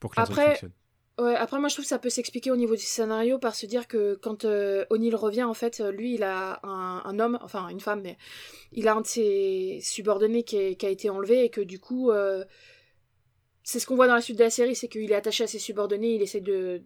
Pour 0.01 0.15
que 0.15 0.21
Après, 0.21 0.51
fonctionne. 0.51 0.73
Après 1.19 1.59
moi 1.59 1.69
je 1.71 1.75
trouve 1.75 1.85
que 1.85 1.89
ça 1.89 1.99
peut 1.99 2.11
s'expliquer 2.11 2.51
au 2.51 2.57
niveau 2.57 2.77
du 2.77 2.83
scénario 2.83 3.39
par 3.39 3.55
se 3.55 3.65
dire 3.65 3.89
que 3.89 4.19
quand 4.21 4.45
euh, 4.45 4.85
O'Neill 4.91 5.17
revient 5.17 5.45
en 5.45 5.55
fait 5.55 5.81
lui 5.81 6.15
il 6.15 6.23
a 6.23 6.61
un, 6.63 7.19
homme 7.19 7.39
enfin 7.43 7.69
une 7.69 7.81
femme 7.81 8.03
mais 8.03 8.19
il 8.73 8.87
a 8.87 8.95
un 8.95 9.01
de 9.01 9.07
ses 9.07 9.79
subordonnés 9.83 10.43
qui, 10.43 10.59
a 10.59 10.91
été 10.91 11.09
enlevé 11.09 11.45
et 11.45 11.49
que 11.49 11.63
du 11.63 11.81
coup 11.81 12.11
euh, 12.11 12.45
c'est 13.63 13.81
ce 13.81 13.87
qu'on 13.87 13.97
voit 13.97 14.09
dans 14.09 14.15
la 14.15 14.21
suite 14.21 14.37
de 14.37 14.45
la 14.45 14.51
série 14.51 14.77
c'est 14.77 14.89
qu'il 14.89 15.11
est 15.11 15.15
attaché 15.15 15.45
à 15.45 15.47
ses 15.47 15.59
subordonnés 15.59 16.17
il 16.17 16.23
essaie 16.23 16.43
de 16.43 16.83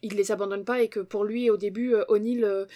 il 0.00 0.14
les 0.14 0.32
abandonne 0.32 0.64
pas 0.64 0.80
et 0.80 0.88
que 0.88 1.00
pour 1.00 1.24
lui 1.24 1.50
au 1.50 1.58
début 1.58 1.94
euh, 1.94 2.06
O'Neill 2.08 2.66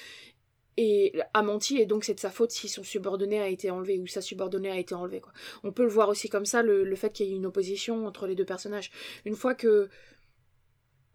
a 1.32 1.42
menti 1.42 1.78
et 1.78 1.86
donc 1.86 2.04
c'est 2.04 2.14
de 2.14 2.20
sa 2.20 2.30
faute 2.30 2.50
si 2.50 2.68
son 2.68 2.82
subordonné 2.82 3.40
a 3.40 3.48
été 3.48 3.70
enlevé 3.70 3.98
ou 3.98 4.06
sa 4.06 4.20
subordonnée 4.20 4.70
a 4.70 4.78
été 4.78 4.94
enlevée 4.94 5.20
quoi. 5.20 5.32
On 5.64 5.72
peut 5.72 5.82
le 5.84 5.88
voir 5.88 6.10
aussi 6.10 6.28
comme 6.28 6.44
ça 6.44 6.62
le 6.62 6.94
fait 6.94 7.10
qu'il 7.10 7.26
y 7.26 7.32
ait 7.32 7.36
une 7.36 7.46
opposition 7.46 8.06
entre 8.06 8.28
les 8.28 8.36
deux 8.36 8.44
personnages. 8.44 8.92
Une 9.24 9.34
fois 9.34 9.54
que 9.54 9.88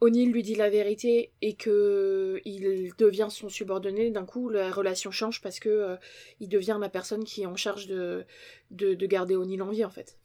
O'Neill 0.04 0.34
lui 0.34 0.44
dit 0.44 0.56
la 0.56 0.70
vérité 0.70 1.32
et 1.42 1.54
que 1.56 2.42
il 2.44 2.92
devient 2.98 3.28
son 3.30 3.48
subordonné, 3.48 4.12
d'un 4.12 4.26
coup 4.26 4.50
la 4.50 4.70
relation 4.70 5.12
change 5.12 5.42
parce 5.42 5.62
que 5.62 5.70
euh, 5.70 5.96
il 6.42 6.50
devient 6.50 6.78
la 6.80 6.90
personne 6.90 7.24
qui 7.24 7.44
est 7.44 7.46
en 7.46 7.56
charge 7.56 7.88
de, 7.88 8.26
de, 8.72 9.06
garder 9.06 9.38
O'Neill 9.38 9.62
en 9.62 9.70
vie 9.70 9.86
en 9.86 9.90
fait. 9.90 10.20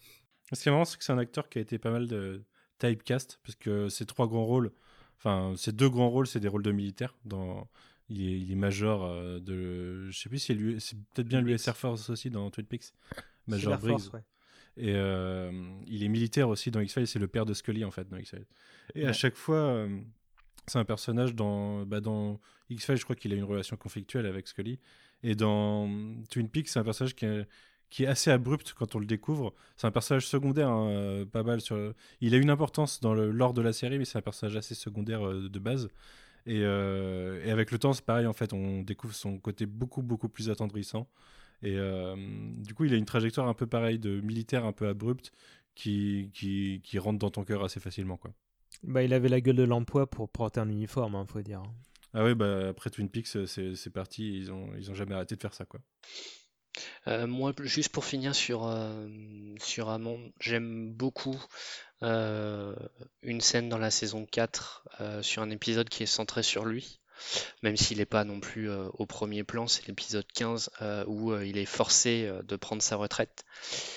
Ce 0.53 0.61
qui 0.61 0.69
est 0.69 0.73
marrant, 0.73 0.85
c'est 0.85 0.99
que 0.99 1.05
c'est 1.05 1.13
un 1.13 1.19
acteur 1.19 1.49
qui 1.49 1.59
a 1.59 1.61
été 1.61 1.79
pas 1.79 1.93
mal 1.93 2.09
de 2.09 2.43
typecast 2.79 3.39
parce 3.45 3.55
que 3.55 3.89
ces 3.89 4.05
trois 4.05 4.27
grands 4.27 4.47
rôles, 4.47 4.73
enfin 5.19 5.55
ces 5.57 5.71
deux 5.71 5.89
grands 5.89 6.11
rôles, 6.11 6.27
c'est 6.27 6.41
des 6.41 6.49
rôles 6.49 6.65
de 6.65 6.73
militaires. 6.73 7.15
Dans, 7.25 7.69
il 8.09 8.51
est, 8.51 8.57
major 8.57 9.05
euh, 9.05 9.39
de, 9.39 10.11
je 10.11 10.19
sais 10.19 10.29
plus 10.29 10.39
si 10.39 10.57
c'est 10.81 10.97
peut-être 11.15 11.29
bien 11.29 11.41
l'US 11.41 11.69
Air 11.69 11.77
Force 11.77 12.11
aussi 12.11 12.31
dans 12.31 12.51
Twin 12.51 12.67
Peaks, 12.67 12.93
Major 13.47 13.79
Briggs. 13.79 14.11
Et 14.79 14.95
euh, 14.95 15.51
il 15.89 16.05
est 16.05 16.09
militaire 16.09 16.49
aussi 16.49 16.71
dans 16.71 16.81
X-Files, 16.81 17.09
c'est 17.09 17.19
le 17.19 17.27
père 17.27 17.45
de 17.45 17.53
Scully 17.53 17.85
en 17.85 17.91
fait 17.91 18.09
dans 18.09 18.17
X-Files. 18.17 18.47
Et 18.95 19.07
à 19.07 19.13
chaque 19.13 19.35
fois, 19.35 19.57
euh, 19.57 19.99
c'est 20.69 20.79
un 20.79 20.85
personnage 20.85 21.35
dans, 21.35 21.85
bah, 21.85 22.01
dans 22.01 22.41
X-Files, 22.71 22.97
je 22.97 23.05
crois 23.05 23.17
qu'il 23.17 23.33
a 23.33 23.37
une 23.37 23.45
relation 23.45 23.77
conflictuelle 23.77 24.25
avec 24.25 24.47
Scully. 24.47 24.79
Et 25.25 25.35
dans 25.35 25.91
Twin 26.31 26.49
Peaks, 26.49 26.69
c'est 26.69 26.79
un 26.79 26.85
personnage 26.85 27.17
qui 27.17 27.25
est, 27.25 27.49
qui 27.91 28.05
est, 28.05 28.07
assez 28.07 28.31
abrupt 28.31 28.73
quand 28.73 28.95
on 28.95 29.01
le 29.01 29.07
découvre. 29.07 29.53
C'est 29.77 29.89
un 29.89 29.91
personnage 29.91 30.29
secondaire, 30.29 30.69
hein, 30.69 30.91
euh, 30.91 31.25
pas 31.27 31.43
mal. 31.43 31.61
Sur... 31.61 31.93
Il 32.21 32.35
a 32.35 32.39
une 32.39 32.51
importance 32.51 33.01
dans 33.01 33.15
le 33.15 33.33
lore 33.33 33.55
de 33.55 33.63
la 33.63 33.73
série, 33.73 33.99
mais 33.99 34.05
c'est 34.05 34.19
un 34.19 34.23
personnage 34.23 34.57
assez 34.57 34.77
secondaire 34.77 35.29
de 35.29 35.59
base. 35.59 35.89
Et, 36.47 36.61
et, 36.61 37.51
avec 37.51 37.73
le 37.73 37.79
temps, 37.79 37.93
c'est 37.93 38.05
pareil, 38.05 38.27
en 38.27 38.33
fait, 38.33 38.53
on 38.53 38.83
découvre 38.83 39.15
son 39.15 39.39
côté 39.39 39.67
beaucoup, 39.67 40.03
beaucoup 40.03 40.29
plus 40.29 40.51
attendrissant. 40.51 41.09
Et 41.63 41.77
euh, 41.77 42.15
du 42.17 42.75
coup, 42.75 42.85
il 42.85 42.95
a 42.95 42.97
une 42.97 43.05
trajectoire 43.05 43.49
un 43.49 43.55
peu 43.55 43.67
pareille 43.67 43.99
de 43.99 44.21
militaire 44.21 44.65
un 44.65 44.73
peu 44.73 44.89
abrupte 44.89 45.33
qui, 45.75 46.31
qui, 46.35 46.81
qui 46.85 46.99
rentre 46.99 47.19
dans 47.19 47.31
ton 47.31 47.45
cœur 47.45 47.65
assez 47.65 47.81
facilement. 47.81 48.17
Quoi. 48.17 48.33
Bah, 48.83 49.03
il 49.03 49.13
avait 49.13 49.29
la 49.29 49.41
gueule 49.41 49.57
de 49.57 49.65
l'emploi 49.65 50.09
pour 50.09 50.29
porter 50.29 50.61
un 50.61 50.69
uniforme, 50.69 51.15
il 51.15 51.17
hein, 51.17 51.27
faut 51.27 51.43
dire. 51.43 51.63
Ah 52.15 52.25
ouais, 52.25 52.35
bah, 52.35 52.69
après 52.69 52.91
Twin 52.91 53.09
Peaks, 53.09 53.47
c'est 53.47 53.91
parti, 53.91 54.37
ils 54.37 54.53
ont, 54.53 54.71
ils 54.77 54.91
ont 54.91 54.95
jamais 54.95 55.15
arrêté 55.15 55.37
de 55.37 55.41
faire 55.41 55.55
ça. 55.55 55.65
quoi. 55.65 55.81
Euh, 57.09 57.27
moi, 57.27 57.53
juste 57.63 57.91
pour 57.91 58.05
finir 58.05 58.35
sur, 58.35 58.67
euh, 58.67 59.09
sur 59.59 59.89
Amon, 59.89 60.33
j'aime 60.41 60.93
beaucoup 60.93 61.37
une 62.01 63.41
scène 63.41 63.69
dans 63.69 63.79
la 63.79 63.91
saison 63.91 64.25
4 64.25 64.89
sur 65.23 65.43
un 65.43 65.51
épisode 65.51 65.89
qui 65.89 66.05
est 66.05 66.07
centré 66.07 66.45
sur 66.45 66.65
lui 66.65 67.01
même 67.62 67.77
s'il 67.77 67.99
n'est 67.99 68.07
pas 68.07 68.24
non 68.24 68.40
plus 68.40 68.70
euh, 68.70 68.89
au 68.95 69.07
premier 69.07 69.45
plan, 69.45 69.66
c'est 69.66 69.86
l'épisode 69.86 70.27
15 70.32 70.70
euh, 70.82 71.05
où 71.07 71.32
euh, 71.32 71.47
il 71.47 71.59
est 71.59 71.66
forcé 71.66 72.31
de 72.45 72.57
prendre 72.57 72.82
sa 72.82 72.97
retraite. 72.97 73.45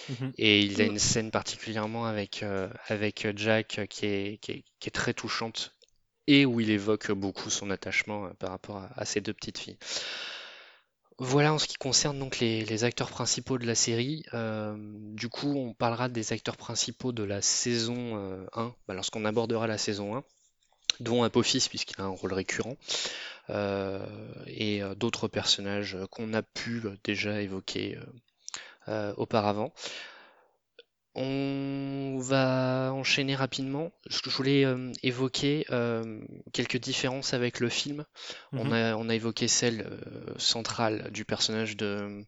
Mhm. 0.09 0.33
Et 0.37 0.61
il 0.61 0.81
a 0.81 0.85
une 0.85 0.99
scène 0.99 1.31
particulièrement 1.31 2.05
avec, 2.05 2.43
avec 2.87 3.27
Jack 3.35 3.81
qui 3.89 4.05
est, 4.05 4.37
qui, 4.39 4.63
est, 4.85 4.91
très 4.91 5.13
touchante 5.13 5.75
et 6.27 6.45
où 6.45 6.59
il 6.59 6.69
évoque 6.69 7.11
beaucoup 7.11 7.49
son 7.49 7.69
attachement 7.69 8.29
par 8.39 8.51
rapport 8.51 8.87
à, 8.95 9.05
ses 9.05 9.21
deux 9.21 9.33
petites 9.33 9.57
filles. 9.57 9.77
Voilà 11.17 11.53
en 11.53 11.59
ce 11.59 11.67
qui 11.67 11.75
concerne 11.75 12.17
donc 12.17 12.39
les, 12.39 12.83
acteurs 12.83 13.09
principaux 13.09 13.57
de 13.57 13.65
la 13.65 13.75
série. 13.75 14.23
du 15.13 15.29
coup, 15.29 15.53
on 15.55 15.73
parlera 15.73 16.09
des 16.09 16.33
acteurs 16.33 16.57
principaux 16.57 17.11
de 17.11 17.23
la 17.23 17.41
saison 17.41 18.47
1, 18.53 18.75
bah, 18.87 18.93
lorsqu'on 18.93 19.25
abordera 19.25 19.67
la 19.67 19.77
saison 19.77 20.15
1 20.15 20.23
dont 20.99 21.23
Apophis 21.23 21.67
puisqu'il 21.69 21.99
a 22.01 22.05
un 22.05 22.09
rôle 22.09 22.33
récurrent, 22.33 22.77
euh, 23.49 24.05
et 24.47 24.81
euh, 24.81 24.95
d'autres 24.95 25.27
personnages 25.27 25.97
qu'on 26.09 26.33
a 26.33 26.41
pu 26.41 26.83
déjà 27.03 27.41
évoquer 27.41 27.97
euh, 28.87 29.13
auparavant. 29.17 29.73
On 31.13 32.19
va 32.19 32.91
enchaîner 32.93 33.35
rapidement. 33.35 33.91
Je 34.09 34.29
voulais 34.29 34.63
euh, 34.63 34.93
évoquer 35.03 35.65
euh, 35.69 36.21
quelques 36.53 36.77
différences 36.77 37.33
avec 37.33 37.59
le 37.59 37.67
film. 37.67 38.05
on, 38.53 38.63
mhm. 38.63 38.73
a, 38.73 38.95
on, 38.95 39.09
a, 39.09 39.15
évoqué 39.15 39.49
celle 39.49 39.81
euh, 39.81 40.33
centrale 40.37 41.11
du 41.11 41.25
personnage 41.25 41.75
de, 41.75 42.23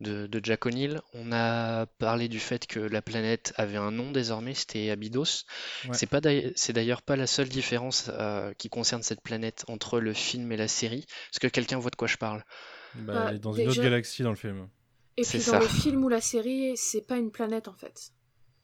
de, 0.00 0.40
Jack 0.42 0.64
O'Neill. 0.64 1.02
On 1.12 1.30
a 1.30 1.84
parlé 1.98 2.28
du 2.28 2.38
fait 2.38 2.66
que 2.66 2.80
la 2.80 3.02
planète 3.02 3.52
avait 3.56 3.76
un 3.76 3.90
nom 3.90 4.10
désormais, 4.12 4.54
c'était 4.54 4.88
Abydos. 4.88 5.44
C'est 5.92 6.08
pas 6.08 6.20
c'est 6.56 6.72
d'ailleurs 6.72 7.02
pas 7.02 7.16
la 7.16 7.26
seule 7.26 7.50
différence 7.50 8.10
qui 8.56 8.70
concerne 8.70 9.02
cette 9.02 9.20
planète 9.20 9.64
entre 9.68 10.00
le 10.00 10.14
film 10.14 10.50
et 10.52 10.56
la 10.56 10.68
série. 10.68 11.04
Est-ce 11.32 11.40
que 11.40 11.48
quelqu'un 11.48 11.78
voit 11.78 11.90
de 11.90 11.96
quoi 11.96 12.08
je 12.08 12.16
parle? 12.16 12.44
Bah, 12.94 13.32
est 13.34 13.38
dans 13.38 13.52
une 13.52 13.68
autre 13.68 13.82
galaxie 13.82 14.22
dans 14.22 14.30
le 14.30 14.36
film. 14.36 14.68
Et 15.18 15.22
puis 15.22 15.38
dans 15.44 15.58
le 15.58 15.68
film 15.68 16.04
ou 16.04 16.08
la 16.08 16.22
série, 16.22 16.72
c'est 16.76 17.06
pas 17.06 17.18
une 17.18 17.30
planète 17.30 17.68
en 17.68 17.74
fait. 17.74 18.12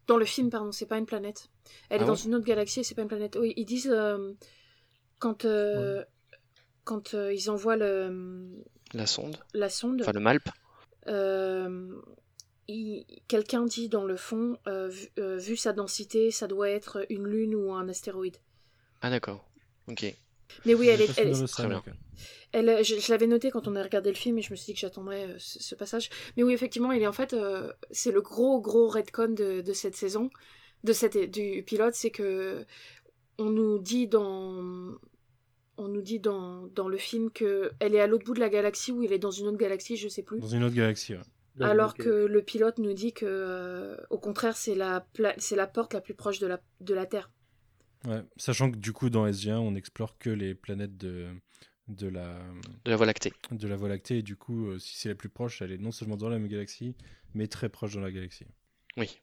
Dans 0.09 0.17
le 0.17 0.25
film, 0.25 0.49
pardon, 0.49 0.73
c'est 0.73 0.87
pas 0.87 0.97
une 0.97 1.07
planète. 1.07 1.51
Elle 1.91 2.01
est 2.01 2.05
ah 2.05 2.07
dans 2.07 2.15
une 2.15 2.35
autre 2.35 2.47
galaxie, 2.47 2.83
c'est 2.83 2.95
pas 2.95 3.03
une 3.03 3.09
planète. 3.09 3.37
Oui, 3.39 3.53
ils 3.57 3.67
disent 3.67 3.93
euh, 3.93 4.33
quand 5.19 5.45
euh, 5.45 6.03
quand 6.85 7.13
euh, 7.13 7.33
ils 7.33 7.51
envoient 7.51 7.77
le 7.77 8.65
la 8.95 9.07
sonde. 9.07 9.39
La 9.53 9.69
sonde. 9.69 10.01
Enfin 10.01 10.13
le 10.13 10.21
Malp. 10.21 10.49
Quelqu'un 13.29 13.65
dit 13.65 13.91
dans 13.91 14.05
le 14.05 14.17
fond, 14.17 14.59
vu, 15.17 15.57
sa 15.57 15.75
densité, 15.75 16.31
ça 16.31 16.47
doit 16.47 16.71
être 16.71 17.05
une 17.11 17.27
lune 17.27 17.55
ou 17.55 17.75
un 17.75 17.87
astéroïde. 17.89 18.39
Ah 19.03 19.11
d'accord. 19.11 19.47
Ok. 19.89 20.17
Mais 20.65 20.75
oui, 20.75 20.89
elle 20.89 21.01
est. 21.01 21.47
très 21.47 21.67
bien. 21.67 21.83
Elle, 22.53 22.83
je, 22.83 23.11
l'avais 23.11 23.27
noté 23.27 23.51
quand 23.51 23.69
on 23.69 23.77
a 23.77 23.83
regardé 23.83 24.11
le 24.11 24.17
film 24.17 24.39
et 24.39 24.43
je 24.43 24.51
me 24.51 24.57
suis 24.57 24.67
dit 24.67 24.75
que 24.75 24.81
j'attendrais 24.81 25.25
euh, 25.27 25.35
ce, 25.39 25.75
passage. 25.75 26.09
Mais 26.37 26.43
oui, 26.43 26.55
effectivement, 26.55 26.93
il 26.93 27.03
est 27.03 27.07
en 27.07 27.13
fait, 27.13 27.35
euh, 27.35 27.71
c'est 27.91 28.11
le 28.11 28.23
gros 28.23 28.61
gros 28.61 28.89
redcon 28.89 29.29
de, 29.29 29.61
de 29.61 29.73
cette 29.75 29.97
saison, 29.97 30.31
de 30.83 30.93
cette 30.95 31.31
du 31.31 31.63
pilote, 31.63 31.95
c'est 31.95 32.11
que 32.11 32.65
on 33.39 33.51
nous 33.51 33.79
dit 33.79 34.09
dans 34.09 34.95
on 35.77 35.89
nous 35.89 36.03
dit 36.03 36.21
dans, 36.21 36.67
dans 36.75 36.89
le 36.89 36.97
film 36.97 37.31
que 37.31 37.71
elle 37.81 37.95
est 37.95 38.01
à 38.01 38.07
l'autre 38.07 38.25
bout 38.25 38.35
de 38.35 38.41
la 38.41 38.49
galaxie 38.49 38.93
ou 38.93 39.03
il 39.03 39.13
est 39.13 39.19
dans 39.19 39.31
une 39.31 39.47
autre 39.47 39.59
galaxie, 39.59 39.97
je 39.97 40.09
sais 40.09 40.23
plus. 40.23 40.41
Dans 40.41 40.49
une 40.49 40.65
autre 40.65 40.75
galaxie. 40.75 41.15
Ouais. 41.15 41.23
Alors 41.61 41.95
que 41.95 42.09
le 42.09 42.43
pilote 42.43 42.79
nous 42.79 42.93
dit 42.93 43.13
que, 43.13 43.27
euh, 43.27 43.97
au 44.11 44.19
contraire, 44.19 44.57
c'est 44.57 44.75
la, 44.75 45.07
c'est 45.39 45.57
la 45.57 45.67
porte 45.67 45.95
la 45.95 46.01
plus 46.01 46.15
proche 46.15 46.39
de 46.39 46.47
la, 46.47 46.61
de 46.81 46.95
la 46.95 47.07
Terre. 47.07 47.31
Ouais, 48.07 48.23
sachant 48.37 48.71
que 48.71 48.77
du 48.77 48.93
coup, 48.93 49.11
dans 49.11 49.27
SG1, 49.27 49.57
on 49.57 49.73
n'explore 49.73 50.19
que 50.19 50.31
les 50.31 50.55
planètes 50.55 50.97
de, 50.97 51.29
de 51.89 52.09
la, 52.09 52.39
de 52.85 52.91
la 52.91 52.97
Voie 52.97 53.07
lactée. 53.07 53.33
De 53.51 53.67
la 53.67 53.77
Voie 53.77 53.89
lactée, 53.89 54.19
et 54.19 54.23
du 54.23 54.37
coup, 54.37 54.69
euh, 54.69 54.79
si 54.79 54.97
c'est 54.97 55.09
la 55.09 55.15
plus 55.15 55.29
proche, 55.29 55.63
elle 55.63 55.73
est 55.73 55.79
non 55.79 55.91
seulement 55.91 56.17
dans 56.17 56.29
la 56.29 56.39
même 56.39 56.49
galaxie, 56.49 56.95
mais 57.35 57.49
très 57.49 57.69
proche 57.69 57.95
dans 57.95 58.01
la 58.01 58.13
galaxie. 58.13 58.47
Oui. 58.97 59.21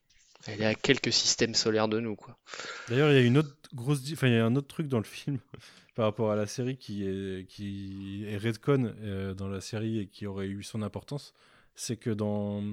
Elle 0.48 0.62
est 0.62 0.66
à 0.66 0.76
quelques 0.76 1.14
systèmes 1.14 1.56
solaires 1.56 1.88
de 1.88 2.00
nous, 2.00 2.16
quoi. 2.16 2.38
D'ailleurs, 2.90 3.12
il 3.12 3.16
y 3.16 3.18
a 3.18 3.22
une 3.22 3.38
autre 3.38 3.56
grosse, 3.74 4.02
enfin, 4.12 4.28
il 4.28 4.34
y 4.34 4.38
a 4.38 4.46
un 4.46 4.56
autre 4.56 4.68
truc 4.68 4.88
dans 4.88 4.98
le 4.98 5.06
film 5.06 5.40
par 5.96 6.06
rapport 6.06 6.32
à 6.32 6.36
la 6.36 6.46
série 6.46 6.78
qui 6.78 7.08
est 7.08 7.48
qui 7.48 8.26
est 8.28 8.38
redcon 8.38 8.94
euh, 9.02 9.34
dans 9.34 9.48
la 9.48 9.62
série 9.62 10.00
et 10.00 10.08
qui 10.08 10.28
aurait 10.28 10.48
eu 10.48 10.62
son 10.62 10.82
importance, 10.82 11.34
c'est 11.76 11.98
que 11.98 12.10
dans 12.10 12.64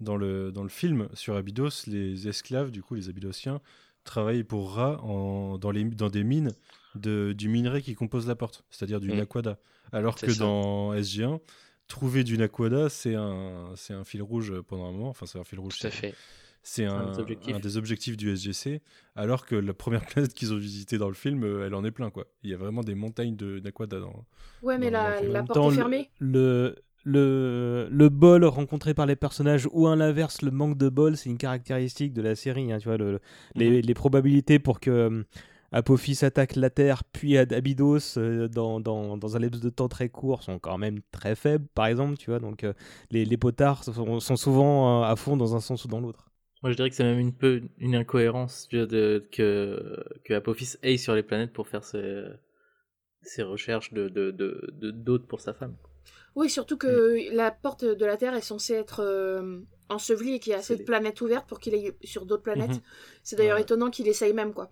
dans 0.00 0.16
le 0.16 0.50
dans 0.52 0.62
le 0.62 0.68
film 0.68 1.08
sur 1.14 1.36
Abydos, 1.36 1.86
les 1.88 2.28
esclaves, 2.28 2.70
du 2.70 2.82
coup, 2.82 2.94
les 2.94 3.08
Abydosiens, 3.08 3.60
travaille 4.04 4.44
pour 4.44 4.72
Ra 4.74 5.00
en, 5.02 5.58
dans, 5.58 5.70
les, 5.70 5.84
dans 5.84 6.10
des 6.10 6.24
mines 6.24 6.52
de, 6.94 7.32
du 7.32 7.48
minerai 7.48 7.82
qui 7.82 7.94
compose 7.94 8.26
la 8.28 8.36
porte, 8.36 8.64
c'est-à-dire 8.70 9.00
du 9.00 9.10
Mm. 9.12 9.16
naquada. 9.16 9.58
Alors 9.92 10.14
que 10.16 10.30
ça. 10.32 10.38
dans 10.44 10.94
SG1, 10.94 11.40
trouver 11.88 12.24
du 12.24 12.38
naquada, 12.38 12.88
c'est 12.88 13.14
un, 13.14 13.72
c'est 13.76 13.92
un 13.94 14.04
fil 14.04 14.22
rouge 14.22 14.52
pendant 14.68 14.86
un 14.86 14.92
moment. 14.92 15.08
Enfin, 15.08 15.26
c'est 15.26 15.38
un 15.38 15.44
fil 15.44 15.58
rouge. 15.60 15.78
Tout 15.78 15.86
à 15.86 15.90
c'est- 15.90 15.96
fait. 15.96 16.14
C'est 16.66 16.86
un 16.86 16.94
un, 16.96 17.12
des 17.12 17.18
objectifs. 17.18 17.54
un 17.54 17.60
des 17.60 17.76
objectifs 17.76 18.16
du 18.16 18.34
SGC, 18.34 18.80
alors 19.16 19.44
que 19.44 19.54
la 19.54 19.74
première 19.74 20.06
planète 20.06 20.32
qu'ils 20.32 20.54
ont 20.54 20.56
visitée 20.56 20.96
dans 20.96 21.08
le 21.08 21.14
film, 21.14 21.44
euh, 21.44 21.66
elle 21.66 21.74
en 21.74 21.84
est 21.84 21.90
plein. 21.90 22.08
quoi. 22.10 22.26
Il 22.42 22.48
y 22.48 22.54
a 22.54 22.56
vraiment 22.56 22.80
des 22.82 22.94
montagnes 22.94 23.36
de 23.36 23.60
naquada 23.60 24.00
dans. 24.00 24.24
Ouais, 24.62 24.78
mais 24.78 24.90
Dans- 24.90 25.02
la, 25.02 25.20
la 25.22 25.42
porte 25.42 25.58
Dans 25.58 25.70
est 25.70 25.74
fermée. 25.74 26.10
le, 26.20 26.74
le, 27.04 27.88
le 27.90 28.08
bol 28.08 28.44
rencontré 28.44 28.94
par 28.94 29.06
les 29.06 29.16
personnages 29.16 29.68
ou 29.72 29.86
à 29.88 29.96
l'inverse 29.96 30.42
le 30.42 30.50
manque 30.50 30.78
de 30.78 30.88
bol 30.88 31.16
c'est 31.16 31.30
une 31.30 31.38
caractéristique 31.38 32.12
de 32.14 32.22
la 32.22 32.34
série 32.34 32.72
hein, 32.72 32.78
tu 32.78 32.88
vois 32.88 32.96
le, 32.96 33.12
le- 33.12 33.20
les, 33.56 33.82
les 33.82 33.94
probabilités 33.94 34.58
pour 34.58 34.80
que 34.80 34.90
euh, 34.90 35.22
Apophis 35.72 36.24
attaque 36.24 36.56
la 36.56 36.70
Terre 36.70 37.04
puis 37.04 37.36
Abydos 37.38 38.16
euh, 38.18 38.48
dans, 38.48 38.80
dans, 38.80 39.16
dans 39.16 39.36
un 39.36 39.40
laps 39.40 39.60
de 39.62 39.70
temps 39.70 39.88
très 39.88 40.08
court 40.08 40.42
sont 40.42 40.58
quand 40.58 40.78
même 40.78 41.00
très 41.12 41.34
faibles 41.34 41.66
par 41.74 41.86
exemple 41.86 42.16
tu 42.16 42.30
vois 42.30 42.38
donc 42.40 42.64
euh, 42.64 42.72
les, 43.10 43.24
les 43.24 43.36
potards 43.36 43.84
sont, 43.84 44.20
sont 44.20 44.36
souvent 44.36 45.02
euh, 45.02 45.06
à 45.06 45.16
fond 45.16 45.36
dans 45.36 45.56
un 45.56 45.60
sens 45.60 45.84
ou 45.84 45.88
dans 45.88 46.00
l'autre 46.00 46.30
Moi, 46.62 46.72
je 46.72 46.76
dirais 46.76 46.90
que 46.90 46.96
c'est 46.96 47.04
même 47.04 47.20
une 47.20 47.32
peu 47.32 47.62
une 47.78 47.94
incohérence 47.94 48.66
tu 48.68 48.76
vois, 48.78 48.86
de, 48.86 49.24
que, 49.30 50.04
que 50.24 50.34
Apophis 50.34 50.76
aille 50.82 50.98
sur 50.98 51.14
les 51.14 51.22
planètes 51.22 51.52
pour 51.52 51.68
faire 51.68 51.84
ses, 51.84 52.24
ses 53.22 53.42
recherches 53.42 53.92
de, 53.92 54.08
de, 54.08 54.30
de, 54.30 54.70
de- 54.74 54.92
d'autres 54.92 55.26
pour 55.26 55.40
sa 55.40 55.52
femme. 55.52 55.76
Oui, 56.36 56.50
surtout 56.50 56.76
que 56.76 57.32
la 57.34 57.50
porte 57.50 57.84
de 57.84 58.04
la 58.04 58.16
Terre 58.16 58.34
est 58.34 58.40
censée 58.40 58.74
être 58.74 59.00
euh, 59.00 59.60
ensevelie 59.88 60.34
et 60.34 60.38
qu'il 60.40 60.50
y 60.52 60.54
a 60.54 60.58
assez 60.58 60.76
de 60.76 60.82
planètes 60.82 61.20
ouvertes 61.20 61.48
pour 61.48 61.60
qu'il 61.60 61.74
aille 61.74 61.92
sur 62.02 62.26
d'autres 62.26 62.42
planètes. 62.42 62.70
Mhm. 62.70 62.80
C'est 63.22 63.36
d'ailleurs 63.36 63.56
Ouais. 63.56 63.62
étonnant 63.62 63.90
qu'il 63.90 64.08
essaye 64.08 64.32
même, 64.32 64.52
quoi. 64.52 64.70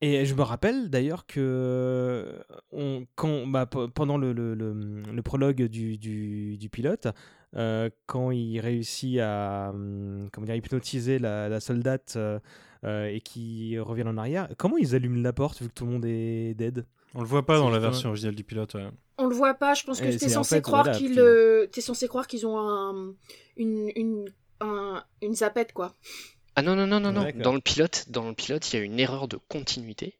Et 0.00 0.26
je 0.26 0.34
me 0.34 0.42
rappelle 0.42 0.90
d'ailleurs 0.90 1.24
que 1.26 1.40
euh, 1.40 2.38
on, 2.72 3.06
quand, 3.14 3.46
bah, 3.46 3.64
pe- 3.66 3.86
pendant 3.86 4.18
le, 4.18 4.32
le- 4.32 4.54
le- 4.54 5.02
le 5.02 5.22
prologue 5.22 5.62
du, 5.62 5.96
du- 5.96 6.58
du 6.58 6.68
pilote, 6.68 7.08
euh, 7.56 7.88
quand 8.06 8.30
il 8.30 8.58
réussit 8.60 9.18
à 9.20 9.70
hum, 9.72 10.28
comment 10.32 10.44
dire, 10.46 10.56
hypnotiser 10.56 11.18
la, 11.18 11.48
la 11.48 11.60
soldate 11.60 12.16
euh, 12.16 13.06
et 13.06 13.20
qui 13.20 13.78
revient 13.78 14.02
en 14.04 14.18
arrière, 14.18 14.48
comment 14.58 14.76
ils 14.76 14.94
allument 14.94 15.22
la 15.22 15.32
porte 15.32 15.62
vu 15.62 15.68
que 15.68 15.74
tout 15.74 15.86
le 15.86 15.92
monde 15.92 16.04
est 16.04 16.54
dead? 16.54 16.84
On 17.14 17.20
le 17.20 17.26
voit 17.26 17.46
pas 17.46 17.56
dans 17.58 17.68
la 17.68 17.74
justement- 17.76 17.90
version 17.90 18.08
originale 18.10 18.34
du 18.34 18.44
pilote. 18.44 18.74
ouais. 18.74 18.88
On 19.18 19.26
le 19.28 19.34
voit 19.34 19.54
pas, 19.54 19.74
je 19.74 19.84
pense 19.84 20.00
que 20.00 20.06
Et 20.06 20.16
t'es 20.16 20.26
en 20.26 20.42
censé 20.42 20.56
fait, 20.56 20.62
croire 20.62 20.82
voilà, 20.84 20.98
qu'ils 20.98 21.18
euh, 21.20 21.66
t'es 21.68 21.80
censé 21.80 22.08
croire 22.08 22.26
qu'ils 22.26 22.46
ont 22.46 22.58
un, 22.58 23.14
une, 23.56 23.90
une, 23.94 24.24
un- 24.60 25.04
une 25.22 25.34
zapette, 25.34 25.72
quoi. 25.72 25.94
Ah 26.56 26.62
non, 26.62 26.74
non, 26.76 26.86
non, 26.86 26.98
non, 27.00 27.12
non. 27.12 27.26
Dans 27.36 27.52
le 27.54 27.60
pilote, 27.60 28.06
dans 28.08 28.28
le 28.28 28.34
pilote, 28.34 28.72
il 28.72 28.76
y 28.76 28.80
a 28.80 28.84
une 28.84 28.98
erreur 28.98 29.28
de 29.28 29.36
continuité. 29.48 30.18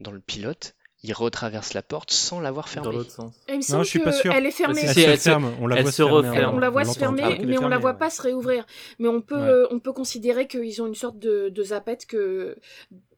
Dans 0.00 0.12
le 0.12 0.20
pilote, 0.20 0.74
il 1.02 1.12
retraverse 1.12 1.74
la 1.74 1.82
porte 1.82 2.10
sans 2.12 2.40
l'avoir 2.40 2.66
Dans 2.66 2.70
fermée. 2.82 2.92
l'autre 2.92 3.10
sens. 3.10 3.34
Et 3.48 3.52
il 3.52 3.54
me 3.54 3.56
Non, 3.58 3.62
semble 3.62 3.84
je 3.84 3.88
suis 3.90 3.98
pas 3.98 4.12
sûr. 4.12 4.32
qu'elle 4.32 4.46
est 4.46 4.50
fermée. 4.50 4.86
Si, 4.86 5.00
Elle 5.00 5.10
elle 5.10 5.18
se- 5.18 5.22
ferme, 5.24 5.52
on 5.60 5.66
la 5.66 5.76
elle 5.76 5.82
voit 5.82 5.92
se 5.92 5.96
fermer, 6.02 6.28
referme. 6.28 6.54
on 6.54 6.58
la 6.58 6.70
voit 6.70 6.84
se 6.84 6.98
fermer, 6.98 7.22
mais 7.22 7.28
on 7.58 7.62
la 7.62 7.68
fermée, 7.68 7.76
voit 7.78 7.90
ouais. 7.92 7.98
pas 7.98 8.10
se 8.10 8.22
réouvrir. 8.22 8.64
Mais 8.98 9.08
on 9.08 9.20
peut, 9.20 9.36
Ouais. 9.36 9.42
euh, 9.48 9.66
on 9.70 9.80
peut 9.80 9.92
considérer 9.92 10.46
qu'ils 10.46 10.80
ont 10.82 10.86
une 10.86 10.94
sorte 10.94 11.18
de, 11.18 11.48
de 11.48 11.62
zapette 11.64 12.06
que, 12.06 12.56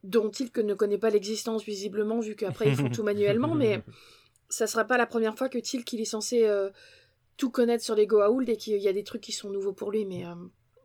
dont 0.04 0.30
Tilk 0.30 0.58
ne 0.58 0.74
connaît 0.74 0.98
pas 0.98 1.10
l'existence 1.10 1.64
visiblement, 1.64 2.20
vu 2.20 2.34
qu'après 2.36 2.68
ils 2.68 2.74
font 2.74 2.90
tout 2.90 3.02
manuellement. 3.02 3.54
Mais 3.54 3.82
ça 4.48 4.66
sera 4.66 4.84
pas 4.84 4.98
la 4.98 5.06
première 5.06 5.36
fois 5.36 5.48
que 5.48 5.58
Tilk 5.58 5.92
il 5.92 6.00
est 6.00 6.04
censé 6.06 6.44
euh, 6.44 6.70
tout 7.36 7.50
connaître 7.50 7.84
sur 7.84 7.94
les 7.94 8.06
Goa'uld 8.06 8.48
et 8.48 8.56
qu'il 8.56 8.76
y 8.80 8.88
a 8.88 8.92
des 8.92 9.04
trucs 9.04 9.22
qui 9.22 9.32
sont 9.32 9.50
nouveaux 9.50 9.72
pour 9.72 9.90
lui. 9.90 10.04
Mais, 10.04 10.26
euh, 10.26 10.34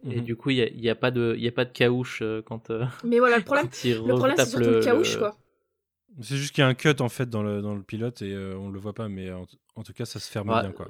Et 0.09 0.15
Mhm. 0.17 0.23
du 0.23 0.35
coup, 0.35 0.51
il 0.51 0.57
n'y 0.57 0.61
a, 0.61 0.69
y 0.69 0.89
a, 0.89 0.95
pas 0.95 1.11
de- 1.11 1.33
il 1.37 1.43
y 1.43 1.47
a 1.47 1.51
pas 1.51 1.65
de 1.65 1.71
caouche 1.73 2.21
euh, 2.21 2.41
quand, 2.43 2.69
euh, 2.69 2.85
mais 3.03 3.19
voilà, 3.19 3.37
le 3.37 3.43
problème, 3.43 3.67
le 3.83 4.15
problème 4.15 4.37
c'est 4.37 4.45
surtout 4.45 4.69
le, 4.69 4.81
caouche, 4.81 5.17
quoi. 5.17 5.35
C'est 6.21 6.37
juste 6.37 6.53
qu'il 6.53 6.61
y 6.61 6.65
a 6.65 6.67
un 6.67 6.73
cut 6.73 6.95
en 6.99 7.09
fait 7.09 7.29
dans 7.29 7.43
le, 7.43 7.61
dans 7.61 7.75
le 7.75 7.83
pilote 7.83 8.21
et 8.21 8.33
euh, 8.33 8.55
on 8.57 8.69
le 8.69 8.79
voit 8.79 8.93
pas, 8.93 9.07
mais 9.09 9.31
en, 9.31 9.45
en 9.75 9.83
tout 9.83 9.93
cas 9.93 10.05
ça 10.05 10.19
se 10.19 10.29
ferme 10.31 10.49
Ouais, 10.49 10.61
bien 10.61 10.71
quoi. 10.71 10.87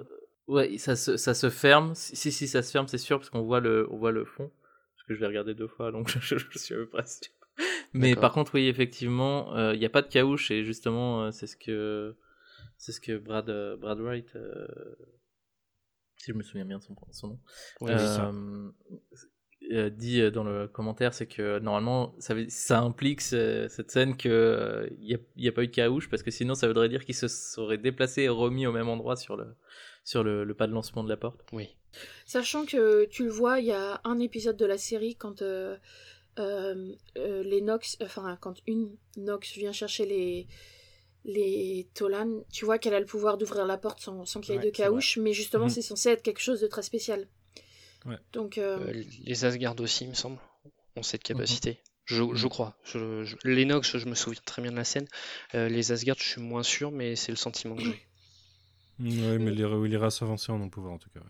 Ouais, 0.47 0.77
ça 0.77 0.95
se, 0.95 1.17
ça 1.17 1.33
se 1.33 1.49
ferme. 1.49 1.93
Si, 1.95 2.31
si, 2.31 2.47
ça 2.47 2.61
se 2.63 2.71
ferme, 2.71 2.87
c'est 2.87 2.97
sûr, 2.97 3.17
parce 3.19 3.29
qu'on 3.29 3.41
voit 3.41 3.59
le, 3.59 3.87
on 3.91 3.97
voit 3.97 4.11
le 4.13 4.23
fond. 4.23 4.49
Parce 4.95 5.07
que 5.07 5.15
je 5.15 5.19
l'ai 5.19 5.27
regardé 5.27 5.53
deux 5.53 5.67
fois, 5.67 5.91
donc 5.91 6.09
je, 6.21 6.37
je 6.37 6.57
suis 6.57 6.73
à 6.73 6.77
peu 6.77 6.87
près 6.87 7.05
sûr. 7.05 7.31
Mais 7.93 8.15
par 8.21 8.31
contre, 8.33 8.55
oui, 8.55 8.67
effectivement, 8.67 9.55
euh, 9.55 9.73
il 9.73 9.79
n'y 9.79 9.85
a 9.85 9.89
pas 9.89 10.01
de 10.01 10.07
caouche, 10.11 10.51
et 10.51 10.63
justement, 10.63 11.23
euh, 11.25 11.31
c'est 11.31 11.47
ce 11.47 11.57
que, 11.57 12.15
c'est 12.77 12.91
ce 12.91 12.99
que 13.01 13.17
Brad, 13.17 13.49
euh, 13.49 13.75
Brad 13.77 13.99
Wright, 13.99 14.35
euh, 14.35 14.67
si 16.17 16.31
je 16.31 16.37
me 16.37 16.43
souviens 16.43 16.65
bien 16.65 16.79
de 16.79 16.83
son, 16.83 16.95
son 17.11 17.27
nom, 17.27 17.39
euh, 17.83 18.69
euh, 19.71 19.89
dit 19.89 20.21
euh, 20.21 20.31
dans 20.31 20.43
le 20.43 20.67
commentaire, 20.67 21.13
c'est 21.13 21.27
que 21.27 21.59
normalement, 21.59 22.15
ça, 22.19 22.79
implique 22.79 23.21
ce- 23.21 23.67
cette 23.69 23.91
scène 23.91 24.15
qu'il 24.15 24.31
n'y 24.99 25.15
a, 25.15 25.17
y 25.35 25.47
a 25.47 25.51
pas 25.51 25.63
eu 25.63 25.67
de 25.67 25.75
caouche, 25.75 26.09
parce 26.09 26.23
que 26.23 26.31
sinon, 26.31 26.55
ça 26.55 26.67
voudrait 26.67 26.89
dire 26.89 27.05
qu'il 27.05 27.15
se 27.15 27.27
serait 27.27 27.77
déplacé 27.77 28.23
et 28.23 28.29
remis 28.29 28.67
au 28.67 28.71
même 28.71 28.89
endroit 28.89 29.15
sur 29.15 29.35
le, 29.37 29.55
sur 30.03 30.23
le, 30.23 30.43
le 30.43 30.53
pas 30.53 30.67
de 30.67 30.73
lancement 30.73 31.03
de 31.03 31.09
la 31.09 31.17
porte. 31.17 31.43
oui. 31.53 31.69
Sachant 32.27 32.65
que 32.65 33.05
tu 33.05 33.23
le 33.23 33.31
vois, 33.31 33.59
il 33.59 33.67
y 33.67 33.71
a 33.71 34.01
un 34.03 34.19
épisode 34.19 34.57
de 34.57 34.65
la 34.67 34.77
série 34.77 35.15
quand 35.15 35.41
euh, 35.41 35.77
euh, 36.39 36.93
euh, 37.17 37.43
les 37.43 37.61
Nox, 37.61 37.97
enfin 38.01 38.37
quand 38.41 38.55
une 38.67 38.95
Nox 39.17 39.53
vient 39.57 39.71
chercher 39.73 40.05
les 40.05 40.47
les 41.25 41.89
Tolan, 41.93 42.43
tu 42.53 42.63
vois 42.63 42.77
qu'elle 42.79 42.93
a 42.93 42.99
le 42.99 43.05
pouvoir 43.05 43.37
d'ouvrir 43.37 43.65
la 43.65 43.77
porte 43.77 43.99
sans, 43.99 44.25
sans 44.25 44.39
qu'il 44.39 44.53
y 44.53 44.57
ait 44.57 44.59
Ouais, 44.61 44.65
de 44.67 44.71
caouche, 44.71 45.17
mais 45.17 45.33
justement 45.33 45.65
Mhm. 45.65 45.69
c'est 45.71 45.81
censé 45.81 46.09
être 46.09 46.23
quelque 46.23 46.39
chose 46.39 46.61
de 46.61 46.67
très 46.67 46.83
spécial. 46.83 47.27
Ouais. 48.05 48.15
Donc 48.31 48.57
euh, 48.57 48.77
Euh, 48.93 49.03
les 49.25 49.43
Asgard 49.45 49.75
aussi, 49.81 50.05
il 50.05 50.09
me 50.11 50.13
semble, 50.13 50.39
ont 50.95 51.03
cette 51.03 51.21
Mhm. 51.29 51.35
capacité. 51.35 51.79
Je, 52.05 52.23
je 52.33 52.47
crois. 52.47 52.77
Je, 52.85 53.25
je- 53.25 53.35
L'Enox, 53.43 53.97
je 53.97 54.05
me 54.07 54.15
souviens 54.15 54.39
très 54.45 54.61
bien 54.61 54.71
de 54.71 54.77
la 54.77 54.85
scène. 54.85 55.07
Euh, 55.55 55.67
les 55.67 55.91
Asgard, 55.91 56.15
je 56.17 56.23
suis 56.23 56.41
moins 56.41 56.63
sûr, 56.63 56.89
mais 56.91 57.17
c'est 57.17 57.33
le 57.33 57.37
sentiment 57.37 57.75
que 57.75 57.83
j'ai. 57.83 57.89
Ouais, 58.99 59.37
mais 59.37 59.51
les, 59.51 59.87
les 59.89 59.97
races 59.97 60.21
avancées 60.21 60.51
en 60.53 60.61
ont 60.61 60.69
pouvoir 60.69 60.93
en 60.93 60.97
tout 60.99 61.09
cas. 61.09 61.19
ouais. 61.19 61.25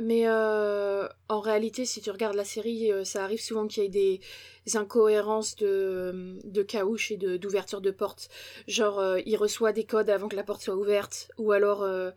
Mais 0.00 0.28
euh, 0.28 1.08
en 1.28 1.40
réalité, 1.40 1.84
si 1.84 2.00
tu 2.00 2.10
regardes 2.10 2.36
la 2.36 2.44
série, 2.44 2.92
euh, 2.92 3.02
ça 3.04 3.24
arrive 3.24 3.40
souvent 3.40 3.66
qu'il 3.66 3.82
y 3.82 3.86
ait 3.86 3.88
des, 3.88 4.20
incohérences 4.76 5.56
de, 5.56 6.38
de 6.44 6.62
caouche 6.62 7.10
et 7.10 7.16
d'ouverture 7.16 7.80
de, 7.80 7.90
porte. 7.90 8.28
Genre, 8.68 8.98
euh, 9.00 9.18
il 9.26 9.36
reçoit 9.36 9.72
des 9.72 9.84
codes 9.84 10.08
avant 10.10 10.28
que 10.28 10.36
la 10.36 10.44
porte 10.44 10.62
soit 10.62 10.76
ouverte, 10.76 11.30
ou 11.38 11.52
alors 11.52 11.82
euh, 11.82 12.10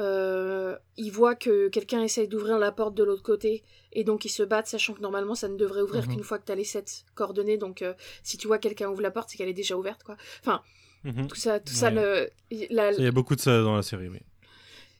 euh, 0.00 0.76
il 0.96 1.10
voit 1.12 1.36
que 1.36 1.68
quelqu'un 1.68 2.02
essaye 2.02 2.26
d'ouvrir 2.26 2.58
la 2.58 2.72
porte 2.72 2.94
de 2.94 3.04
l'autre 3.04 3.22
côté, 3.22 3.62
et 3.92 4.02
donc 4.02 4.24
ils 4.24 4.30
se 4.30 4.42
battent, 4.42 4.66
sachant 4.66 4.94
que 4.94 5.00
normalement 5.00 5.34
ça 5.36 5.46
ne 5.48 5.56
devrait 5.56 5.82
ouvrir 5.82 6.02
Mhm. 6.08 6.14
qu'une 6.14 6.24
fois 6.24 6.38
que 6.38 6.46
tu 6.46 6.52
as 6.52 6.56
les 6.56 6.64
sept 6.64 7.04
coordonnées. 7.14 7.58
Donc, 7.58 7.82
euh, 7.82 7.94
si 8.24 8.38
tu 8.38 8.48
vois 8.48 8.58
quelqu'un 8.58 8.88
ouvre 8.88 9.02
la 9.02 9.10
porte, 9.12 9.30
c'est 9.30 9.36
qu'elle 9.36 9.48
est 9.48 9.52
déjà 9.52 9.76
ouverte, 9.76 10.02
quoi. 10.02 10.16
Enfin, 10.40 10.62
Mhm. 11.04 11.28
tout 11.28 11.36
ça, 11.36 11.60
tout 11.60 11.74
ça, 11.74 11.90
la- 11.90 12.26
Il 12.50 13.04
y 13.04 13.06
a 13.06 13.12
beaucoup 13.12 13.36
de 13.36 13.40
ça 13.40 13.62
dans 13.62 13.76
la 13.76 13.82
série, 13.82 14.08
oui. 14.08 14.20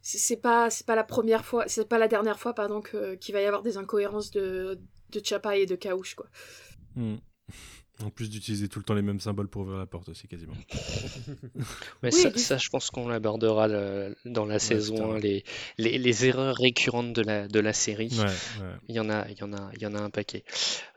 C'est 0.05 0.37
pas 0.37 0.71
c'est 0.71 0.87
pas 0.87 0.97
la 0.97 1.05
première 1.05 1.45
fois 1.45 1.65
c'est 1.67 1.89
pas 1.89 1.99
la 1.99 2.09
dernière 2.09 2.39
fois 2.39 2.55
pardon 2.55 2.81
que 2.83 3.15
qu'il 3.17 3.35
va 3.35 3.41
y 3.43 3.47
avoir 3.47 3.63
des 3.63 3.77
incohérences 3.79 4.31
de 4.31 4.79
de 5.11 5.21
Chapa 5.25 5.57
et 5.57 5.67
de 5.67 5.77
Kaouche 5.77 6.15
quoi 6.15 6.27
Mhm. 6.97 7.19
En 8.03 8.11
plus 8.11 8.31
d'utiliser 8.31 8.69
tout 8.69 8.81
le 8.81 8.85
temps 8.85 8.95
les 8.95 9.03
mêmes 9.03 9.21
symboles 9.21 9.49
pour 9.49 9.63
ouvrir 9.63 9.79
la 9.79 9.87
porte 9.87 10.09
aussi, 10.09 10.27
quasiment. 10.27 10.55
Mais 12.03 12.11
Oui, 12.13 12.23
ça, 12.37 12.57
je 12.59 12.69
pense 12.69 12.91
qu'on 12.91 13.09
l'abordera 13.09 13.69
le- 13.69 14.17
dans 14.25 14.47
la 14.47 14.59
saison 14.59 14.95
putain. 14.95 15.15
1, 15.15 15.19
les, 15.19 15.45
les, 15.79 15.99
les 15.99 16.27
erreurs 16.27 16.57
récurrentes 16.57 17.13
de 17.13 17.23
la, 17.23 17.47
de 17.49 17.61
la 17.61 17.73
série. 17.73 18.11
Ouais, 18.19 18.25
ouais. 18.27 18.75
Il 18.89 18.97
y 18.97 19.01
en 19.01 19.11
a, 19.11 19.29
il 19.31 19.39
y 19.39 19.43
en 19.45 19.53
a, 19.53 19.71
il 19.75 19.83
y 19.83 19.87
en 19.87 19.95
a 19.95 20.01
un 20.01 20.11
paquet. 20.11 20.45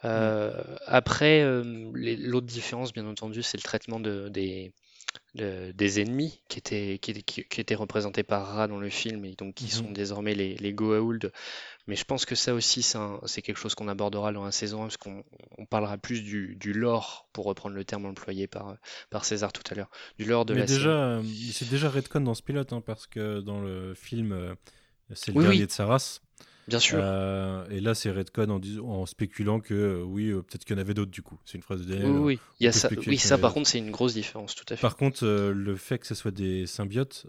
Euh, 0.06 0.52
Après, 0.88 1.42
euh, 1.44 1.92
l'autre 1.94 2.48
différence, 2.48 2.94
bien 2.94 3.06
entendu, 3.08 3.44
c'est 3.44 3.58
le 3.58 3.64
traitement 3.64 4.00
de, 4.00 4.30
des, 4.30 4.74
de- 5.35 5.72
des 5.72 5.99
ennemis 6.02 6.41
qui 6.49 6.60
étaient, 6.60 6.98
qui, 7.02 7.11
étaient- 7.11 7.22
qui- 7.22 7.44
qui 7.44 7.61
étaient 7.61 7.76
représentés 7.76 8.23
par 8.23 8.48
Ra 8.48 8.68
dans 8.68 8.80
le 8.80 8.89
film 8.89 9.23
et 9.26 9.35
donc 9.35 9.56
qui 9.56 9.65
Mhm. 9.65 9.69
sont 9.72 9.91
désormais 9.91 10.34
les, 10.34 10.56
les 10.56 10.73
Goa'uld. 10.73 11.31
Mais 11.88 11.95
je 11.95 12.03
pense 12.03 12.26
que 12.26 12.35
ça 12.35 12.53
aussi, 12.53 12.81
c'est 12.84 13.41
quelque 13.41 13.57
chose 13.57 13.73
qu'on 13.76 13.88
abordera 13.88 14.34
dans 14.34 14.44
la 14.44 14.52
saison 14.52 14.80
1 14.81 14.88
parce 14.88 14.98
qu'on 14.98 15.23
on 15.57 15.65
parlera 15.65 15.98
plus 15.98 16.22
du, 16.22 16.56
du 16.56 16.73
lore, 16.73 17.27
pour 17.34 17.45
reprendre 17.45 17.76
le 17.76 17.85
terme 17.85 18.06
employé 18.06 18.48
par, 18.48 18.76
par 19.10 19.23
César 19.23 19.53
tout 19.53 19.64
à 19.72 19.76
l'heure, 19.76 19.89
du 20.19 20.26
lore 20.26 20.45
de 20.45 20.53
Mais 20.53 20.61
la 20.61 20.65
déjà, 20.65 20.89
euh, 20.89 21.23
c'est 21.53 21.69
déjà 21.69 21.89
Redcon 21.89 22.22
dans 22.22 22.34
ce 22.34 22.44
pilote, 22.44 22.73
hein, 22.73 22.81
parce 22.85 23.07
que 23.07 23.39
dans 23.39 23.61
le 23.61 23.94
film, 23.94 24.34
euh, 24.34 24.53
c'est 25.14 25.31
le 25.31 25.38
Oui, 25.38 25.44
dernier 25.45 25.60
oui. 25.61 25.68
de 25.68 25.72
sa 25.72 25.85
race. 25.85 26.22
Bien 26.68 26.80
sûr. 26.80 26.99
Euh, 27.02 27.65
et 27.69 27.80
là, 27.80 27.95
c'est 27.95 28.11
Redcon 28.11 28.49
en, 28.49 28.60
dis- 28.60 28.80
en 28.80 29.06
spéculant 29.06 29.60
que 29.60 29.73
euh, 29.73 30.03
oui, 30.03 30.30
euh, 30.30 30.41
peut-être 30.41 30.65
qu'il 30.65 30.76
y 30.76 30.80
en 30.80 30.81
avait 30.81 30.94
d'autres 30.94 31.11
du 31.11 31.22
coup. 31.22 31.38
C'est 31.45 31.57
une 31.57 31.64
phrase 31.64 31.85
de 31.85 31.94
Daniel. 31.94 32.11
Oui, 32.11 32.19
oui, 32.19 32.39
il 32.60 32.65
y 32.65 32.68
a 32.68 32.69
on 32.69 32.73
peut 32.73 32.80
ça, 32.80 32.89
oui, 33.07 33.18
ça 33.18 33.38
par 33.38 33.53
contre, 33.53 33.69
c'est 33.69 33.77
une 33.77 33.91
grosse 33.91 34.14
différence, 34.14 34.53
tout 34.56 34.65
à 34.69 34.76
fait. 34.76 34.81
Par 34.81 34.98
contre, 34.98 35.26
le 35.26 35.76
fait 35.76 35.98
que 35.99 36.07
ce 36.07 36.15
soit 36.15 36.31
des 36.31 36.65
symbiotes, 36.65 37.27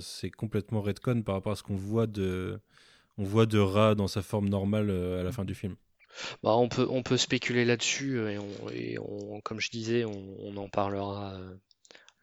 c'est 0.00 0.30
complètement 0.30 0.80
Redcon 0.80 1.22
par 1.22 1.34
rapport 1.34 1.52
à 1.52 1.56
ce 1.56 1.62
qu'on 1.62 1.76
voit 1.76 2.06
de, 2.06 2.58
on 3.18 3.24
voit 3.24 3.46
de 3.46 3.58
Ra 3.58 3.94
dans 3.94 4.08
sa 4.08 4.22
forme 4.22 4.48
normale 4.48 4.90
à 4.90 5.22
la 5.22 5.32
fin 5.32 5.44
du 5.44 5.54
film. 5.54 5.76
Bah, 6.42 6.56
on 6.56 6.68
peut, 6.68 6.86
on 6.90 7.02
peut 7.02 7.16
spéculer 7.16 7.64
là-dessus 7.64 8.18
et, 8.28 8.38
on, 8.38 8.70
et 8.70 8.98
on- 8.98 9.40
comme 9.40 9.60
je 9.60 9.70
disais, 9.70 10.04
on, 10.04 10.36
on 10.40 10.56
en 10.56 10.68
parlera 10.68 11.38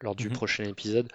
lors 0.02 0.16
du 0.16 0.30
Mhm. 0.30 0.34
prochain 0.34 0.64
épisode. 0.66 1.08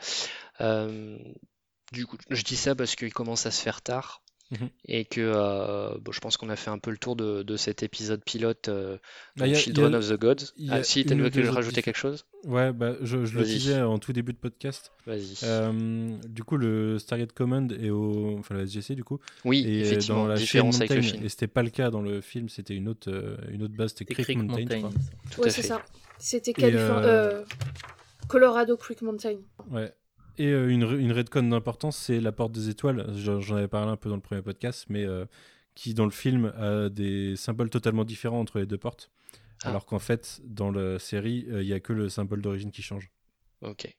Du 1.93 2.07
coup, 2.07 2.17
je 2.31 2.43
dis 2.43 2.57
ça 2.57 2.75
parce 2.75 2.97
qu'il 2.97 3.13
commence 3.13 3.47
à 3.47 3.51
se 3.51 3.63
faire 3.63 3.81
tard. 3.83 4.23
Mhm. 4.51 4.69
Et 4.87 5.05
que 5.07 5.21
euh, 5.23 5.97
bon, 6.01 6.13
je 6.13 6.21
pense 6.21 6.37
qu'on 6.37 6.51
a 6.51 6.57
fait 6.57 6.71
un 6.71 6.79
peu 6.79 6.91
le 6.91 6.99
tour 6.99 7.17
de, 7.17 7.43
de 7.43 7.57
cet 7.57 7.83
épisode 7.83 8.23
pilote 8.23 8.69
euh, 8.69 8.99
Bah, 9.37 9.47
a- 9.47 9.55
Children 9.55 9.95
a- 9.95 9.99
of 9.99 10.09
the 10.09 10.19
Gods. 10.21 10.53
Ah, 10.69 10.83
si, 10.85 11.05
tu 11.07 11.15
veux 11.15 11.51
rajouter 11.51 11.83
quelque 11.83 11.97
chose? 11.97 12.27
Ouais, 12.45 12.73
bah, 12.73 12.95
je, 13.01 13.25
je 13.25 13.39
le 13.39 13.45
disais 13.45 13.81
en 13.81 13.99
tout 13.99 14.13
début 14.13 14.33
de 14.35 14.39
podcast. 14.39 14.93
Vas-y. 15.07 15.37
Euh, 15.45 16.17
du 16.29 16.45
coup, 16.45 16.59
le 16.59 16.99
Stargate 16.99 17.33
Command 17.33 17.73
est 17.73 17.89
au, 17.91 18.37
enfin 18.39 18.55
le 18.55 18.67
SGC 18.67 18.95
du 18.95 19.03
coup, 19.03 19.19
oui, 19.47 19.65
et 19.67 19.81
effectivement, 19.81 20.25
dans 20.25 20.29
la 20.29 20.35
différence 20.37 20.77
avec 20.77 20.91
le 20.91 20.97
Mountain, 20.97 21.11
film. 21.13 21.25
et 21.25 21.29
c'était 21.31 21.47
pas 21.47 21.63
le 21.63 21.71
cas 21.71 21.91
dans 21.91 22.03
le 22.03 22.21
film, 22.21 22.49
c'était 22.51 22.75
une 22.75 22.89
autre, 22.89 23.11
euh, 23.11 23.37
une 23.51 23.63
autre 23.63 23.75
base, 23.75 23.95
c'était 23.97 24.15
C'est 24.15 24.23
Creek, 24.25 24.37
Mountain, 24.39 24.67
crois. 24.79 24.91
Tout 25.31 25.41
Ouais, 25.41 25.51
c'est 25.51 25.63
ça. 25.63 25.83
C'était 26.19 26.53
euh, 26.63 26.77
euh, 27.03 27.45
Colorado 28.29 28.77
Creek 28.77 29.03
Mountain. 29.03 29.37
Ouais. 29.71 29.93
Et 30.39 30.49
euh, 30.49 30.69
une, 30.69 30.83
une 30.99 31.13
redcon 31.13 31.43
d'importance, 31.45 31.97
c'est 31.97 32.21
la 32.21 32.33
porte 32.33 32.53
des 32.53 32.69
étoiles. 32.69 33.07
J'en 33.17 33.57
avais 33.57 33.69
parlé 33.69 33.91
un 33.93 33.97
peu 33.97 34.09
dans 34.09 34.17
le 34.17 34.21
premier 34.23 34.43
podcast, 34.43 34.87
mais 34.89 35.05
euh, 35.05 35.25
qui 35.75 35.95
dans 35.95 36.05
le 36.05 36.11
film 36.11 36.53
a 36.59 36.89
des 36.89 37.37
symboles 37.37 37.71
totalement 37.71 38.05
différents 38.05 38.41
entre 38.41 38.59
les 38.59 38.67
deux 38.67 38.79
portes. 38.79 39.11
Ah. 39.63 39.69
Alors 39.69 39.87
qu'en 39.87 39.99
fait, 40.01 40.41
dans 40.45 40.71
la 40.71 40.99
série, 40.99 41.47
euh, 41.51 41.63
il 41.63 41.69
y 41.69 41.73
a 41.73 41.81
que 41.81 41.93
le 41.93 42.09
symbole 42.09 42.43
d'origine 42.43 42.71
qui 42.73 42.83
change. 42.83 43.11
Ok. 43.63 43.95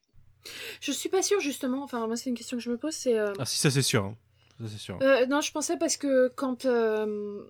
Je 0.82 0.92
suis 0.92 1.10
pas 1.10 1.24
sûre 1.24 1.40
justement, 1.40 1.82
enfin 1.84 2.06
moi 2.06 2.16
c'est 2.18 2.30
une 2.30 2.36
question 2.36 2.56
que 2.58 2.62
je 2.62 2.70
me 2.70 2.78
pose, 2.78 2.94
c'est... 2.94 3.18
euh, 3.18 3.34
Ah 3.40 3.46
si, 3.46 3.58
ça 3.58 3.72
c'est 3.72 3.82
sûr. 3.82 4.04
hein. 4.04 4.16
Ça 4.60 4.66
c'est 4.68 4.78
sûr. 4.78 5.00
euh, 5.02 5.26
non, 5.26 5.42
je 5.42 5.52
pensais 5.52 5.76
parce 5.78 5.98
que 5.98 6.28
quand... 6.36 6.66
euh, 6.66 7.44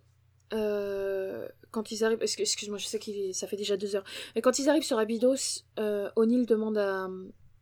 euh, 0.53 1.47
quand 1.71 1.91
ils 1.91 2.05
arrivent... 2.05 2.21
excuse- 2.21 2.43
Excuse-moi, 2.43 2.77
je 2.77 2.85
sais 2.85 2.99
que 2.99 3.33
ça 3.33 3.47
fait 3.47 3.57
déjà 3.57 3.75
deux 3.75 3.95
heures. 3.97 4.05
Mais 4.35 4.41
quand 4.41 4.59
ils 4.59 4.69
arrivent 4.69 4.83
sur 4.83 4.97
Abydos, 4.97 5.63
euh, 5.77 6.09
O'Neill 6.15 6.45
demande 6.45 6.77
à, 6.77 7.09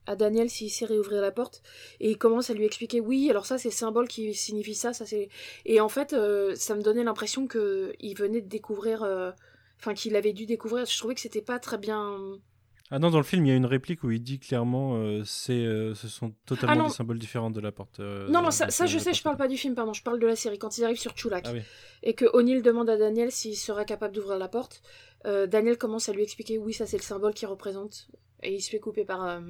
à 0.06 0.16
Daniel 0.16 0.50
s'il 0.50 0.70
sait 0.70 0.86
réouvrir 0.86 1.22
la 1.22 1.32
porte. 1.32 1.62
Et 2.00 2.12
il 2.12 2.18
commence 2.18 2.50
à 2.50 2.54
lui 2.54 2.66
expliquer, 2.66 3.00
oui, 3.00 3.30
alors 3.30 3.46
ça 3.46 3.58
c'est 3.58 3.70
le 3.70 3.74
symbole 3.74 4.08
qui 4.08 4.34
signifie 4.34 4.76
ça, 4.76 4.94
ça 4.94 5.06
c'est... 5.06 5.30
Et 5.66 5.80
en 5.80 5.90
fait, 5.90 6.14
euh, 6.14 6.56
ça 6.56 6.76
me 6.76 6.82
donnait 6.82 7.04
l'impression 7.04 7.48
qu'il 7.48 8.16
venait 8.18 8.42
de 8.42 8.50
découvrir... 8.50 9.04
euh, 9.04 9.32
Enfin, 9.80 9.96
qu'il 9.96 10.16
avait 10.16 10.32
dû 10.32 10.46
découvrir. 10.46 10.86
Je 10.86 10.98
trouvais 10.98 11.14
que 11.14 11.20
c'était 11.20 11.42
pas 11.42 11.60
très 11.60 11.78
bien... 11.78 12.18
Ah 12.90 13.00
non, 13.00 13.10
dans 13.10 13.18
le 13.18 13.26
film, 13.26 13.46
il 13.46 13.50
y 13.50 13.52
a 13.52 13.56
une 13.56 13.66
réplique 13.66 14.02
où 14.04 14.12
il 14.12 14.24
dit 14.24 14.40
clairement 14.40 14.96
euh, 14.96 15.24
c'est, 15.26 15.66
ce 15.94 16.08
sont 16.08 16.34
totalement 16.46 16.86
Ah 16.86 16.88
des 16.88 16.94
symboles 16.94 17.20
différents 17.20 17.50
de 17.50 17.60
la 17.60 17.74
porte. 17.74 18.00
Non, 18.00 18.42
non, 18.42 18.52
ça, 18.52 18.68
je 18.86 18.98
sais, 18.98 19.14
je 19.14 19.22
parle 19.22 19.36
pas 19.36 19.50
du 19.50 19.58
film, 19.58 19.76
pardon, 19.76 19.92
je 19.92 20.02
parle 20.02 20.20
de 20.20 20.28
la 20.28 20.38
série. 20.38 20.58
Quand 20.58 20.78
ils 20.78 20.86
arrivent 20.86 21.00
sur 21.00 21.18
Chulak 21.18 21.44
Ah 21.48 21.52
oui. 21.54 21.62
et 22.02 22.14
que 22.14 22.24
O'Neill 22.34 22.62
demande 22.62 22.90
à 22.90 22.96
Daniel 22.96 23.30
s'il 23.30 23.58
sera 23.58 23.84
capable 23.84 24.14
d'ouvrir 24.16 24.38
la 24.38 24.48
porte, 24.48 24.82
Daniel 25.26 25.78
commence 25.78 26.08
à 26.08 26.14
lui 26.14 26.24
expliquer 26.24 26.58
oui, 26.58 26.72
ça 26.72 26.86
c'est 26.86 26.98
le 26.98 27.04
symbole 27.04 27.34
qui 27.34 27.46
représente. 27.46 28.08
Et 28.42 28.54
il 28.54 28.62
se 28.62 28.70
fait 28.70 28.80
couper 28.80 29.04
par, 29.04 29.42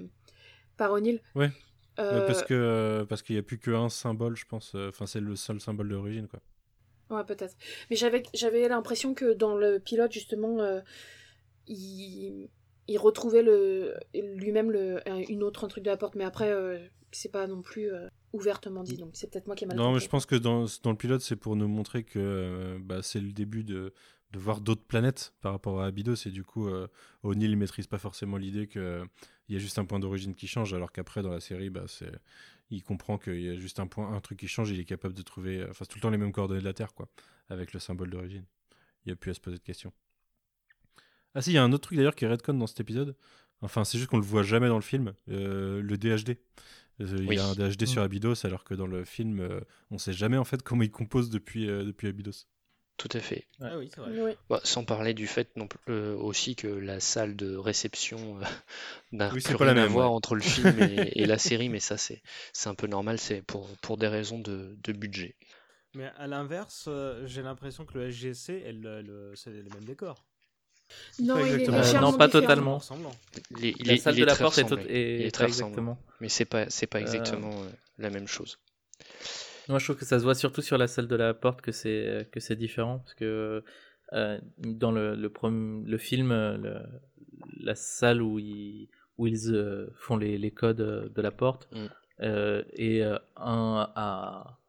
par 0.77 0.91
O'Neill. 0.91 1.21
Ouais. 1.35 1.51
Euh, 1.99 2.25
parce 2.25 2.43
que 2.43 2.53
euh, 2.55 3.05
parce 3.05 3.21
qu'il 3.21 3.35
y 3.35 3.39
a 3.39 3.43
plus 3.43 3.59
qu'un 3.59 3.89
symbole, 3.89 4.35
je 4.35 4.45
pense. 4.45 4.73
euh, 4.75 4.89
Enfin, 4.89 5.05
c'est 5.05 5.19
le 5.19 5.35
seul 5.35 5.59
symbole 5.61 5.89
d'origine, 5.89 6.27
quoi. 6.27 6.39
Ouais, 7.09 7.23
peut-être. 7.23 7.55
Mais 7.89 7.95
j'avais, 7.95 8.23
j'avais 8.33 8.67
l'impression 8.67 9.13
que 9.13 9.33
dans 9.33 9.55
le 9.55 9.77
pilote, 9.79 10.11
justement, 10.11 10.59
euh, 10.61 10.81
il, 11.67 12.49
il 12.87 12.97
retrouvait 12.97 13.43
le, 13.43 13.93
lui-même 14.13 14.71
le, 14.71 15.07
un- 15.07 15.21
une 15.29 15.43
autre 15.43 15.63
un 15.65 15.67
truc 15.67 15.83
de 15.83 15.89
la 15.89 15.97
porte. 15.97 16.15
Mais 16.15 16.23
après, 16.23 16.51
euh, 16.51 16.79
c'est 17.11 17.31
pas 17.31 17.45
non 17.47 17.61
plus 17.61 17.91
euh, 17.93 18.07
ouvertement 18.33 18.83
dit. 18.83 18.97
Donc 18.97 19.11
c'est 19.13 19.29
peut-être 19.31 19.45
moi 19.47 19.55
qui 19.55 19.65
ai 19.65 19.67
mal 19.67 19.77
Non, 19.77 19.87
mais 19.89 19.93
compris. 19.93 20.05
je 20.05 20.09
pense 20.09 20.25
que 20.25 20.35
dans, 20.35 20.65
dans 20.81 20.91
le 20.91 20.97
pilote, 20.97 21.21
c'est 21.21 21.35
pour 21.35 21.55
nous 21.55 21.67
montrer 21.67 22.03
que 22.03 22.77
bah, 22.81 23.01
c'est 23.03 23.19
le 23.19 23.31
début 23.31 23.63
de, 23.63 23.93
de 24.31 24.39
voir 24.39 24.61
d'autres 24.61 24.83
planètes 24.85 25.33
par 25.41 25.51
rapport 25.51 25.81
à 25.81 25.85
Abydos. 25.85 26.15
Et 26.25 26.31
du 26.31 26.43
coup, 26.43 26.67
euh, 26.67 26.87
O'Neill 27.21 27.51
ne 27.51 27.55
maîtrise 27.57 27.85
pas 27.87 27.99
forcément 27.99 28.37
l'idée 28.37 28.67
qu'il 29.45 29.55
y 29.55 29.57
a 29.57 29.59
juste 29.59 29.79
un 29.79 29.85
point 29.85 29.99
d'origine 29.99 30.35
qui 30.35 30.47
change, 30.47 30.73
alors 30.73 30.91
qu'après, 30.91 31.21
dans 31.21 31.31
la 31.31 31.39
série, 31.39 31.69
bah, 31.69 31.83
c'est, 31.87 32.11
il 32.69 32.83
comprend 32.83 33.17
qu'il 33.17 33.41
y 33.41 33.49
a 33.49 33.55
juste 33.55 33.79
un 33.79 33.87
point, 33.87 34.13
un 34.13 34.19
truc 34.21 34.39
qui 34.39 34.47
change 34.47 34.71
il 34.71 34.79
est 34.79 34.85
capable 34.85 35.13
de 35.13 35.21
trouver 35.21 35.63
enfin, 35.63 35.85
c'est 35.85 35.87
tout 35.87 35.97
le 35.97 36.01
temps 36.01 36.09
les 36.09 36.17
mêmes 36.17 36.31
coordonnées 36.31 36.61
de 36.61 36.65
la 36.65 36.73
Terre, 36.73 36.93
quoi, 36.93 37.09
avec 37.49 37.73
le 37.73 37.79
symbole 37.79 38.09
d'origine. 38.09 38.45
Il 39.05 39.09
n'y 39.09 39.13
a 39.13 39.15
plus 39.15 39.31
à 39.31 39.33
se 39.33 39.41
poser 39.41 39.57
de 39.57 39.63
questions. 39.63 39.91
Ah 41.35 41.41
si, 41.41 41.51
il 41.51 41.53
y 41.53 41.57
a 41.57 41.63
un 41.63 41.71
autre 41.73 41.83
truc 41.87 41.97
d'ailleurs 41.97 42.15
qui 42.15 42.25
est 42.25 42.27
redcon 42.27 42.53
dans 42.53 42.67
cet 42.67 42.79
épisode. 42.79 43.15
Enfin, 43.61 43.83
c'est 43.83 43.97
juste 43.97 44.09
qu'on 44.09 44.17
le 44.17 44.23
voit 44.23 44.43
jamais 44.43 44.67
dans 44.67 44.75
le 44.75 44.81
film, 44.81 45.13
euh, 45.29 45.81
le 45.81 45.97
DHD. 45.97 46.37
Euh, 47.01 47.17
Il 47.19 47.33
y 47.33 47.39
a 47.39 47.47
un 47.47 47.53
DHD 47.53 47.85
sur 47.85 48.01
Mm. 48.01 48.05
Abydos, 48.05 48.45
alors 48.45 48.63
que 48.63 48.73
dans 48.75 48.87
le 48.87 49.03
film, 49.03 49.39
euh, 49.39 49.59
on 49.89 49.97
sait 49.97 50.13
jamais 50.13 50.37
en 50.37 50.43
fait 50.43 50.61
comment 50.61 50.83
il 50.83 50.91
compose 50.91 51.29
depuis, 51.29 51.67
euh, 51.69 51.83
depuis 51.83 52.07
Abydos. 52.07 52.45
Tout 52.97 53.09
à 53.13 53.19
fait. 53.19 53.47
Ah 53.61 53.77
oui, 53.77 53.89
c'est 53.93 54.01
vrai. 54.01 54.11
Oui. 54.21 54.31
Bah, 54.49 54.61
sans 54.63 54.85
parler 54.85 55.13
du 55.13 55.27
fait 55.27 55.49
non 55.57 55.67
plus, 55.67 55.79
euh, 55.89 56.15
aussi 56.15 56.55
que 56.55 56.67
la 56.67 56.99
salle 56.99 57.35
de 57.35 57.55
réception 57.55 58.37
euh, 58.39 58.43
n'a 59.11 59.29
Oui, 59.31 59.41
plus 59.41 59.55
rien 59.55 59.75
à 59.77 59.87
même, 59.87 59.87
voir 59.87 60.11
ouais. 60.11 60.13
entre 60.13 60.35
le 60.35 60.41
film 60.41 60.79
et, 60.79 61.11
et 61.21 61.25
la 61.25 61.37
série, 61.37 61.69
mais 61.69 61.79
ça 61.79 61.97
c'est 61.97 62.21
c'est 62.53 62.69
un 62.69 62.75
peu 62.75 62.87
normal, 62.87 63.19
c'est 63.19 63.41
pour, 63.41 63.67
pour 63.81 63.97
des 63.97 64.07
raisons 64.07 64.39
de, 64.39 64.77
de 64.83 64.93
budget. 64.93 65.35
Mais 65.95 66.11
à 66.17 66.27
l'inverse, 66.27 66.85
euh, 66.87 67.25
j'ai 67.25 67.41
l'impression 67.41 67.85
que 67.85 67.97
le 67.97 68.11
SGC, 68.11 68.61
elle, 68.65 68.85
elle, 68.85 69.31
c'est 69.35 69.51
les 69.51 69.69
mêmes 69.69 69.85
décors. 69.85 70.25
Non, 71.19 71.35
Pas 71.35 71.41
il 71.41 71.47
est 71.47 71.55
exactement. 71.55 71.77
Euh, 71.79 72.01
non, 72.01 72.13
pas 72.17 72.27
totalement. 72.29 72.81
Il 73.51 73.65
il 73.79 73.87
La 73.87 73.97
salle 73.97 74.15
il 74.15 74.21
de 74.21 74.25
la 74.25 74.35
porte 74.35 74.57
est, 74.57 75.31
très 75.33 75.45
exactement. 75.45 75.97
Mais 76.19 76.29
c'est 76.29 76.45
pas 76.45 76.69
c'est 76.69 76.87
pas 76.87 76.99
Euh, 76.99 77.01
exactement 77.01 77.51
euh, 77.63 77.69
la 77.97 78.09
même 78.09 78.27
chose. 78.27 78.59
Moi, 79.69 79.79
je 79.79 79.85
trouve 79.85 79.97
que 79.97 80.05
ça 80.05 80.19
se 80.19 80.23
voit 80.23 80.35
surtout 80.35 80.61
sur 80.61 80.77
la 80.77 80.87
salle 80.87 81.07
de 81.07 81.15
la 81.15 81.33
porte 81.33 81.61
que 81.61 81.71
c'est 81.71 82.27
que 82.31 82.39
c'est 82.39 82.55
différent 82.55 82.99
parce 82.99 83.13
que 83.13 83.63
euh, 84.13 84.39
dans 84.57 84.91
le 84.91 85.15
le, 85.15 85.29
prom- 85.29 85.83
le 85.85 85.97
film, 85.97 86.31
euh, 86.31 86.57
le- 86.57 86.81
la 87.61 87.75
salle 87.75 88.21
où 88.21 88.39
ils 88.39 88.89
où 89.17 89.27
ils 89.27 89.51
euh, 89.53 89.87
font 89.95 90.17
les, 90.17 90.37
les 90.37 90.51
codes 90.51 90.81
euh, 90.81 91.09
de 91.09 91.21
la 91.21 91.31
porte 91.31 91.67
Mm. 91.71 91.85
euh, 92.21 92.63
est 92.73 93.01
euh, 93.01 93.17
un 93.37 93.89
à 93.95 94.59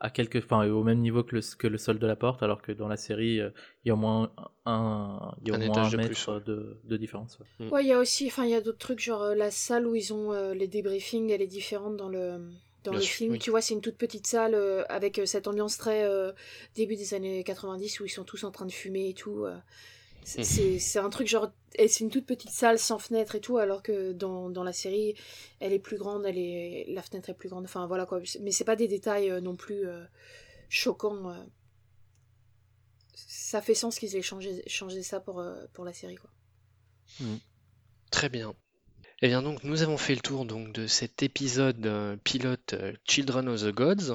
à 0.00 0.10
quelques 0.10 0.36
enfin 0.44 0.66
au 0.68 0.82
même 0.84 0.98
niveau 1.00 1.22
que 1.24 1.34
le 1.36 1.40
que 1.58 1.66
le 1.66 1.78
sol 1.78 1.98
de 1.98 2.06
la 2.06 2.16
porte 2.16 2.42
alors 2.42 2.60
que 2.60 2.72
dans 2.72 2.88
la 2.88 2.96
série 2.96 3.40
euh, 3.40 3.50
il 3.84 3.88
y 3.88 3.90
a 3.90 3.94
au 3.94 3.96
moins 3.96 4.30
un 4.66 5.32
il 5.42 5.48
y 5.48 5.50
a 5.50 5.54
Un 5.54 5.60
au 5.60 5.64
moins 5.64 5.72
étage 5.72 5.86
un 5.86 5.90
de 5.92 5.96
mètre 5.96 6.08
plus, 6.10 6.28
ouais. 6.28 6.40
de, 6.44 6.80
de 6.84 6.96
différence. 6.96 7.38
ouais. 7.60 7.68
Ouais, 7.70 7.84
il 7.84 7.88
y 7.88 7.92
a 7.92 7.98
aussi, 7.98 8.26
enfin, 8.26 8.44
il 8.44 8.50
y 8.50 8.54
a 8.54 8.60
d'autres 8.60 8.78
trucs, 8.78 9.00
genre 9.00 9.22
euh, 9.22 9.34
la 9.34 9.50
salle 9.50 9.86
où 9.86 9.94
ils 9.94 10.12
ont 10.12 10.32
euh, 10.32 10.52
les 10.54 10.68
débriefings, 10.68 11.30
elle 11.30 11.40
est 11.42 11.46
différente 11.46 11.96
dans 11.96 12.08
le, 12.10 12.40
dans 12.84 12.92
Bien 12.92 13.00
le 13.00 13.06
sûr, 13.06 13.16
film. 13.16 13.32
oui. 13.32 13.38
Tu 13.38 13.50
vois, 13.50 13.60
c'est 13.62 13.74
une 13.74 13.80
toute 13.80 13.96
petite 13.96 14.26
salle 14.26 14.54
euh, 14.54 14.84
avec 14.88 15.18
euh, 15.18 15.26
cette 15.26 15.48
ambiance 15.48 15.78
très 15.78 16.04
euh, 16.04 16.32
début 16.76 16.96
des 16.96 17.14
années 17.14 17.44
90 17.44 18.00
où 18.00 18.04
ils 18.06 18.10
sont 18.10 18.24
tous 18.24 18.44
en 18.44 18.50
train 18.50 18.66
de 18.66 18.72
fumer 18.72 19.10
et 19.10 19.14
tout. 19.14 19.44
euh. 19.44 19.56
C'est- 20.24 20.98
un 20.98 21.10
truc 21.10 21.28
genre. 21.28 21.52
Et 21.76 21.88
c'est 21.88 22.04
une 22.04 22.10
toute 22.10 22.26
petite 22.26 22.50
salle 22.50 22.78
sans 22.78 22.98
fenêtre 22.98 23.34
et 23.36 23.40
tout, 23.40 23.58
alors 23.58 23.82
que 23.82 24.12
dans, 24.12 24.50
dans 24.50 24.64
la 24.64 24.72
série, 24.72 25.14
elle 25.60 25.72
est 25.72 25.78
plus 25.80 25.98
grande, 25.98 26.24
elle 26.26 26.38
est, 26.38 26.86
la 26.88 27.02
fenêtre 27.02 27.30
est 27.30 27.34
plus 27.34 27.48
grande. 27.50 27.64
Enfin, 27.64 27.86
voilà 27.86 28.06
quoi. 28.06 28.20
Mais 28.40 28.52
c'est 28.52 28.64
pas 28.64 28.76
des 28.76 28.88
détails 28.88 29.30
non 29.42 29.56
plus 29.56 29.84
choquants. 30.70 31.34
Ça 33.16 33.60
fait 33.60 33.74
sens 33.74 33.98
qu'ils 33.98 34.14
aient 34.14 34.22
changé, 34.22 34.62
changé 34.68 35.02
ça 35.02 35.18
pour, 35.18 35.44
pour 35.72 35.84
la 35.84 35.92
série, 35.92 36.14
quoi. 36.16 36.30
Très 38.10 38.30
bien. 38.30 38.54
Eh 39.22 39.28
bien 39.28 39.42
donc 39.42 39.64
nous 39.64 39.82
avons 39.82 39.96
fait 39.96 40.14
le 40.14 40.20
tour 40.20 40.44
donc 40.44 40.72
de 40.72 40.86
cet 40.86 41.22
épisode 41.22 41.86
euh, 41.86 42.16
pilote 42.24 42.74
euh, 42.74 42.92
Children 43.08 43.48
of 43.48 43.60
the 43.62 43.70
Gods. 43.72 44.14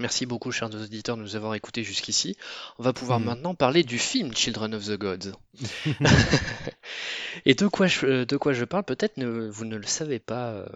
Merci 0.00 0.26
beaucoup 0.26 0.50
chers 0.50 0.74
auditeurs 0.74 1.16
de 1.16 1.22
nous 1.22 1.36
avoir 1.36 1.54
écoutés 1.54 1.84
jusqu'ici. 1.84 2.36
On 2.78 2.82
va 2.82 2.92
pouvoir 2.92 3.20
Mhm. 3.20 3.26
maintenant 3.26 3.54
parler 3.54 3.84
du 3.84 3.98
film 3.98 4.34
Children 4.34 4.74
of 4.74 4.84
the 4.86 4.98
Gods. 4.98 5.32
Et 7.46 7.54
de 7.54 7.66
quoi 7.68 7.86
je, 7.86 8.24
de 8.24 8.36
quoi 8.36 8.52
je 8.52 8.64
parle, 8.64 8.84
peut-être 8.84 9.16
ne- 9.16 9.48
vous 9.48 9.64
ne 9.64 9.76
le 9.76 9.86
savez 9.86 10.18
pas, 10.18 10.50
euh, 10.50 10.66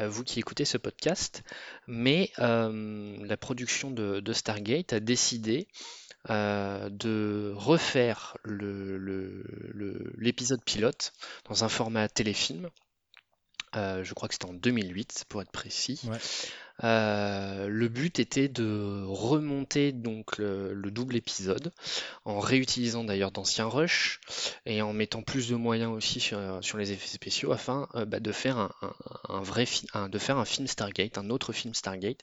euh, 0.00 0.08
vous 0.08 0.24
qui 0.24 0.40
écoutez 0.40 0.64
ce 0.64 0.76
podcast, 0.76 1.44
mais 1.86 2.30
euh, 2.40 3.16
la 3.24 3.36
production 3.36 3.90
de, 3.92 4.18
de 4.20 4.32
Stargate 4.32 4.92
a 4.92 5.00
décidé 5.00 5.68
euh, 6.30 6.88
de 6.88 7.52
refaire 7.56 8.36
l'épisode 10.18 10.62
pilote 10.64 11.12
dans 11.48 11.64
un 11.64 11.68
format 11.68 12.08
téléfilm. 12.08 12.68
Euh, 13.74 14.04
je 14.04 14.14
crois 14.14 14.28
que 14.28 14.34
c'était 14.34 14.46
en 14.46 14.52
2008 14.52 15.24
pour 15.28 15.42
être 15.42 15.50
précis. 15.50 16.00
Euh, 16.84 17.68
le 17.68 17.88
but 17.88 18.18
était 18.18 18.48
de 18.48 19.04
remonter 19.06 19.92
donc 19.92 20.38
le, 20.38 20.72
le 20.74 20.90
double 20.90 21.16
épisode 21.16 21.72
en 22.24 22.40
réutilisant 22.40 23.04
d'ailleurs 23.04 23.30
d'anciens 23.30 23.66
rushs 23.66 24.20
et 24.66 24.82
en 24.82 24.92
mettant 24.92 25.22
plus 25.22 25.48
de 25.48 25.54
moyens 25.54 25.92
aussi 25.92 26.20
sur, 26.20 26.38
les 26.76 26.92
effets 26.92 27.08
spéciaux 27.08 27.52
afin 27.52 27.88
euh, 27.94 28.04
bah, 28.04 28.20
de 28.20 28.32
faire 28.32 28.70
un, 29.28 29.42
vrai 29.42 29.66
de 29.94 30.18
faire 30.18 30.38
un 30.38 30.44
film 30.44 30.66
Stargate, 30.66 31.18
un 31.18 31.30
autre 31.30 31.52
film 31.52 31.74
Stargate. 31.74 32.20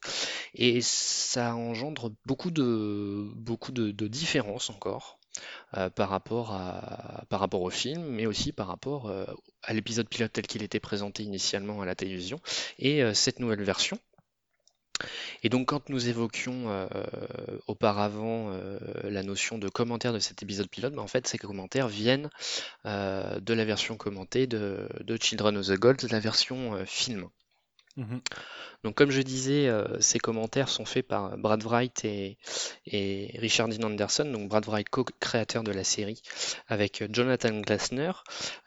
Et 0.55 0.81
ça 0.81 1.55
engendre 1.55 2.11
beaucoup 2.25 2.51
de 2.51 3.29
beaucoup 3.35 3.71
de, 3.71 4.07
différences 4.07 4.69
encore 4.69 5.19
euh, 5.77 5.89
par 5.89 6.09
rapport 6.09 6.51
à 6.53 7.23
par 7.29 7.39
rapport 7.39 7.61
au 7.61 7.69
film 7.69 8.03
mais 8.03 8.25
aussi 8.25 8.51
par 8.51 8.67
rapport 8.67 9.11
à 9.63 9.73
l'épisode 9.73 10.09
pilote 10.09 10.33
tel 10.33 10.47
qu'il 10.47 10.63
était 10.63 10.79
présenté 10.79 11.23
initialement 11.23 11.81
à 11.81 11.85
la 11.85 11.95
télévision 11.95 12.39
et 12.79 13.13
cette 13.13 13.39
nouvelle 13.39 13.63
version 13.63 13.99
et 15.43 15.49
donc 15.49 15.67
quand 15.67 15.89
nous 15.89 16.07
évoquions 16.07 16.69
euh, 16.69 16.87
auparavant 17.67 18.51
euh, 18.51 18.79
la 19.03 19.23
notion 19.23 19.57
de 19.57 19.69
commentaire 19.69 20.13
de 20.13 20.19
cet 20.19 20.43
épisode 20.43 20.69
pilote, 20.69 20.93
bah, 20.93 21.01
en 21.01 21.07
fait 21.07 21.27
ces 21.27 21.37
commentaires 21.37 21.87
viennent 21.87 22.29
euh, 22.85 23.39
de 23.39 23.53
la 23.53 23.65
version 23.65 23.97
commentée 23.97 24.47
de, 24.47 24.87
de 25.01 25.17
Children 25.19 25.57
of 25.57 25.67
the 25.67 25.79
Gods, 25.79 26.07
la 26.09 26.19
version 26.19 26.85
film. 26.85 27.29
Mhm. 27.97 28.21
Donc, 28.83 28.95
comme 28.95 29.11
je 29.11 29.21
disais, 29.21 29.67
euh, 29.67 29.99
ces 29.99 30.19
commentaires 30.19 30.69
sont 30.69 30.85
faits 30.85 31.05
par 31.07 31.37
Brad 31.37 31.61
Wright 31.63 32.05
et, 32.05 32.37
et 32.85 33.35
Richard 33.37 33.67
Dean 33.67 33.83
Anderson, 33.87 34.25
donc 34.25 34.47
Brad 34.47 34.65
Wright, 34.67 34.87
co-créateur 34.89 35.63
de 35.63 35.71
la 35.71 35.83
série, 35.83 36.21
avec 36.67 37.01
euh, 37.01 37.07
Jonathan 37.11 37.59
Glasner. 37.59 38.11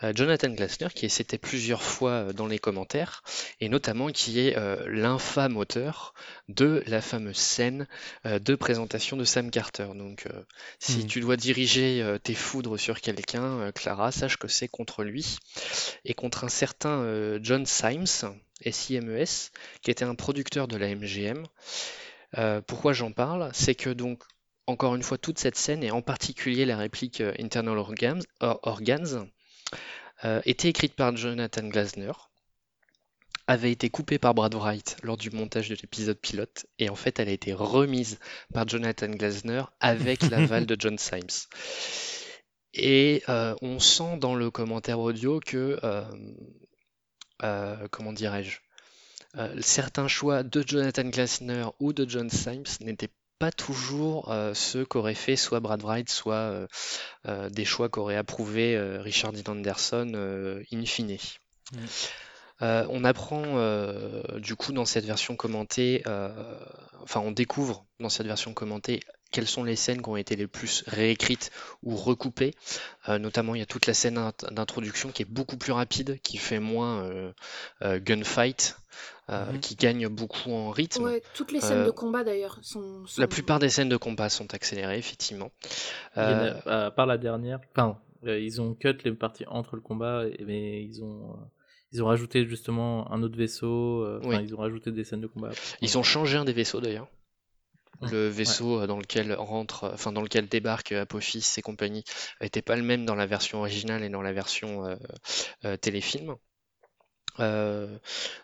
Euh, 0.02 0.12
Jonathan 0.14 0.50
Glasner 0.50 0.88
qui 0.94 1.08
s'était 1.08 1.38
plusieurs 1.38 1.82
fois 1.82 2.32
dans 2.34 2.46
les 2.46 2.58
commentaires, 2.58 3.22
et 3.60 3.68
notamment 3.68 4.08
qui 4.08 4.40
est 4.40 4.56
l'infâme 4.86 5.56
auteur 5.56 6.12
de 6.48 6.82
la 6.86 7.00
fameuse 7.00 7.36
scène 7.36 7.86
de 8.24 8.54
présentation 8.54 9.16
de 9.16 9.24
Sam 9.24 9.50
Carter. 9.50 9.88
Donc, 9.94 10.26
si 10.78 10.98
Mhm. 10.98 11.06
tu 11.06 11.20
dois 11.20 11.36
diriger 11.36 12.16
tes 12.22 12.34
foudres 12.34 12.78
sur 12.78 13.00
quelqu'un, 13.00 13.72
Clara, 13.72 14.12
sache 14.12 14.36
que 14.36 14.48
c'est 14.48 14.68
contre 14.68 15.04
lui 15.04 15.38
et 16.04 16.14
contre 16.14 16.44
un 16.44 16.48
certain 16.48 17.38
John 17.42 17.64
Symes, 17.66 18.04
S-I-M-E-S, 18.64 19.50
qui 19.82 19.90
était 19.90 20.01
un 20.02 20.14
producteur 20.14 20.68
de 20.68 20.76
la 20.76 20.94
MGM. 20.94 21.44
Euh, 22.38 22.60
pourquoi 22.62 22.92
j'en 22.92 23.12
parle? 23.12 23.50
C'est 23.52 23.74
que 23.74 23.90
donc, 23.90 24.22
encore 24.66 24.94
une 24.94 25.02
fois, 25.02 25.18
toute 25.18 25.38
cette 25.38 25.56
scène, 25.56 25.82
et 25.82 25.90
en 25.90 26.02
particulier 26.02 26.64
la 26.64 26.76
réplique 26.76 27.20
euh, 27.20 27.34
Internal 27.38 27.78
Organs, 27.78 28.20
or- 28.40 28.60
Organs 28.62 29.26
euh, 30.24 30.40
était 30.44 30.68
écrite 30.68 30.94
par 30.94 31.16
Jonathan 31.16 31.68
Glasner, 31.68 32.12
avait 33.48 33.72
été 33.72 33.90
coupée 33.90 34.18
par 34.18 34.34
Brad 34.34 34.54
Wright 34.54 34.96
lors 35.02 35.16
du 35.16 35.30
montage 35.30 35.68
de 35.68 35.74
l'épisode 35.74 36.18
pilote, 36.18 36.66
et 36.78 36.88
en 36.88 36.94
fait, 36.94 37.18
elle 37.18 37.28
a 37.28 37.32
été 37.32 37.52
remise 37.52 38.18
par 38.54 38.66
Jonathan 38.68 39.08
Glasner 39.10 39.64
avec 39.80 40.22
l'aval 40.30 40.64
de 40.64 40.76
John 40.78 40.96
Symes. 40.96 41.48
Et 42.74 43.22
euh, 43.28 43.54
on 43.60 43.78
sent 43.80 44.16
dans 44.18 44.34
le 44.34 44.50
commentaire 44.50 45.00
audio 45.00 45.40
que, 45.40 45.78
euh, 45.82 46.04
euh, 47.42 47.88
comment 47.90 48.12
dirais-je, 48.12 48.60
euh, 49.36 49.54
certains 49.60 50.08
choix 50.08 50.42
de 50.42 50.64
Jonathan 50.66 51.04
Glasner 51.04 51.64
ou 51.80 51.92
de 51.92 52.08
John 52.08 52.30
Symes 52.30 52.64
n'étaient 52.80 53.10
pas 53.38 53.50
toujours 53.50 54.30
euh, 54.30 54.54
ceux 54.54 54.84
qu'aurait 54.84 55.14
fait 55.14 55.36
soit 55.36 55.60
Brad 55.60 55.82
Wright, 55.82 56.08
soit 56.08 56.66
euh, 57.26 57.50
des 57.50 57.64
choix 57.64 57.88
qu'aurait 57.88 58.16
approuvé 58.16 58.78
Richard 58.98 59.32
Dean 59.32 59.52
Anderson 59.52 60.62
in 60.72 60.84
fine. 60.84 61.16
Mm. 61.72 61.76
On 62.60 63.02
apprend 63.02 63.42
du 64.38 64.54
coup 64.54 64.72
dans 64.72 64.84
cette 64.84 65.04
version 65.04 65.34
commentée, 65.34 66.04
enfin 67.02 67.18
on 67.18 67.32
découvre 67.32 67.84
dans 67.98 68.08
cette 68.08 68.28
version 68.28 68.54
commentée 68.54 69.00
quelles 69.32 69.48
sont 69.48 69.64
les 69.64 69.74
scènes 69.76 70.02
qui 70.02 70.08
ont 70.08 70.16
été 70.16 70.36
les 70.36 70.46
plus 70.46 70.84
réécrites 70.86 71.50
ou 71.82 71.96
recoupées. 71.96 72.54
Euh, 73.08 73.18
notamment, 73.18 73.54
il 73.56 73.58
y 73.58 73.62
a 73.62 73.66
toute 73.66 73.86
la 73.86 73.94
scène 73.94 74.14
d'int- 74.14 74.52
d'introduction 74.52 75.10
qui 75.10 75.22
est 75.22 75.28
beaucoup 75.28 75.56
plus 75.56 75.72
rapide, 75.72 76.20
qui 76.22 76.36
fait 76.36 76.60
moins 76.60 77.02
euh, 77.02 77.32
euh, 77.82 77.98
gunfight, 77.98 78.76
euh, 79.32 79.52
Mhm. 79.52 79.60
qui 79.60 79.74
gagne 79.76 80.08
beaucoup 80.08 80.50
en 80.52 80.70
rythme. 80.70 81.04
Ouais, 81.04 81.22
toutes 81.34 81.52
les 81.52 81.60
scènes 81.60 81.80
Euh, 81.80 81.86
de 81.86 81.90
combat 81.90 82.22
d'ailleurs 82.24 82.58
sont, 82.62 83.06
sont- 83.06 83.20
La 83.20 83.26
plupart 83.28 83.58
des 83.58 83.68
scènes 83.68 83.88
de 83.88 83.96
combat 83.96 84.28
sont 84.28 84.52
accélérées, 84.54 84.98
effectivement. 84.98 85.50
A- 86.14 86.30
Euh, 86.30 86.86
à 86.86 86.90
part 86.90 87.06
la 87.06 87.18
dernière, 87.18 87.60
enfin, 87.74 87.98
euh, 88.26 88.38
ils 88.38 88.60
ont 88.60 88.74
cut 88.74 88.96
les 89.04 89.12
parties 89.12 89.46
entre 89.46 89.76
le 89.76 89.82
combat, 89.82 90.26
et- 90.28 90.44
mais 90.44 90.82
ils 90.84 91.02
ont, 91.02 91.30
euh, 91.32 91.44
ils 91.92 92.02
ont 92.02 92.06
rajouté 92.06 92.46
justement 92.46 93.10
un 93.12 93.22
autre 93.22 93.36
vaisseau, 93.36 94.04
euh, 94.04 94.20
enfin, 94.22 94.38
Oui. 94.38 94.44
ils 94.44 94.54
ont 94.54 94.58
rajouté 94.58 94.92
des 94.92 95.04
scènes 95.04 95.20
de 95.22 95.26
combat. 95.26 95.50
Ils 95.80 95.98
ont 95.98 96.02
changé 96.02 96.36
un 96.38 96.44
des 96.44 96.52
vaisseaux 96.52 96.80
d'ailleurs. 96.80 97.08
Le 98.10 98.26
vaisseau 98.26 98.84
dans 98.88 98.98
lequel 98.98 99.32
rentre, 99.34 99.88
enfin 99.94 100.10
dans 100.10 100.22
lequel 100.22 100.48
débarque 100.48 100.90
Apophis 100.90 101.44
et 101.56 101.62
compagnie, 101.62 102.02
n'était 102.40 102.60
pas 102.62 102.74
le 102.74 102.82
même 102.82 103.04
dans 103.06 103.14
la 103.14 103.26
version 103.26 103.60
originale 103.60 104.02
et 104.02 104.08
dans 104.08 104.22
la 104.22 104.32
version 104.32 104.84
euh, 104.84 104.96
euh, 105.64 105.76
téléfilm. 105.76 106.34
Euh, 107.40 107.98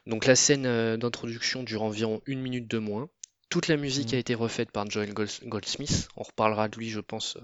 donc 0.07 0.25
la 0.27 0.35
scène 0.37 0.67
euh, 0.67 0.97
d'introduction 0.97 1.63
dure 1.63 1.83
environ 1.83 2.21
une 2.27 2.41
minute 2.41 2.69
de 2.69 2.79
moins. 2.79 3.09
Toute 3.51 3.69
la 3.69 3.77
musique 3.77 4.09
Mhm. 4.13 4.15
a 4.17 4.19
été 4.19 4.35
refaite 4.35 4.71
par 4.71 4.91
Joel 4.91 5.13
Gold- 5.15 5.45
Goldsmith. 5.47 6.09
On 6.17 6.23
reparlera 6.23 6.69
de 6.69 6.77
lui, 6.77 6.91
je 6.91 7.01
pense, 7.01 7.39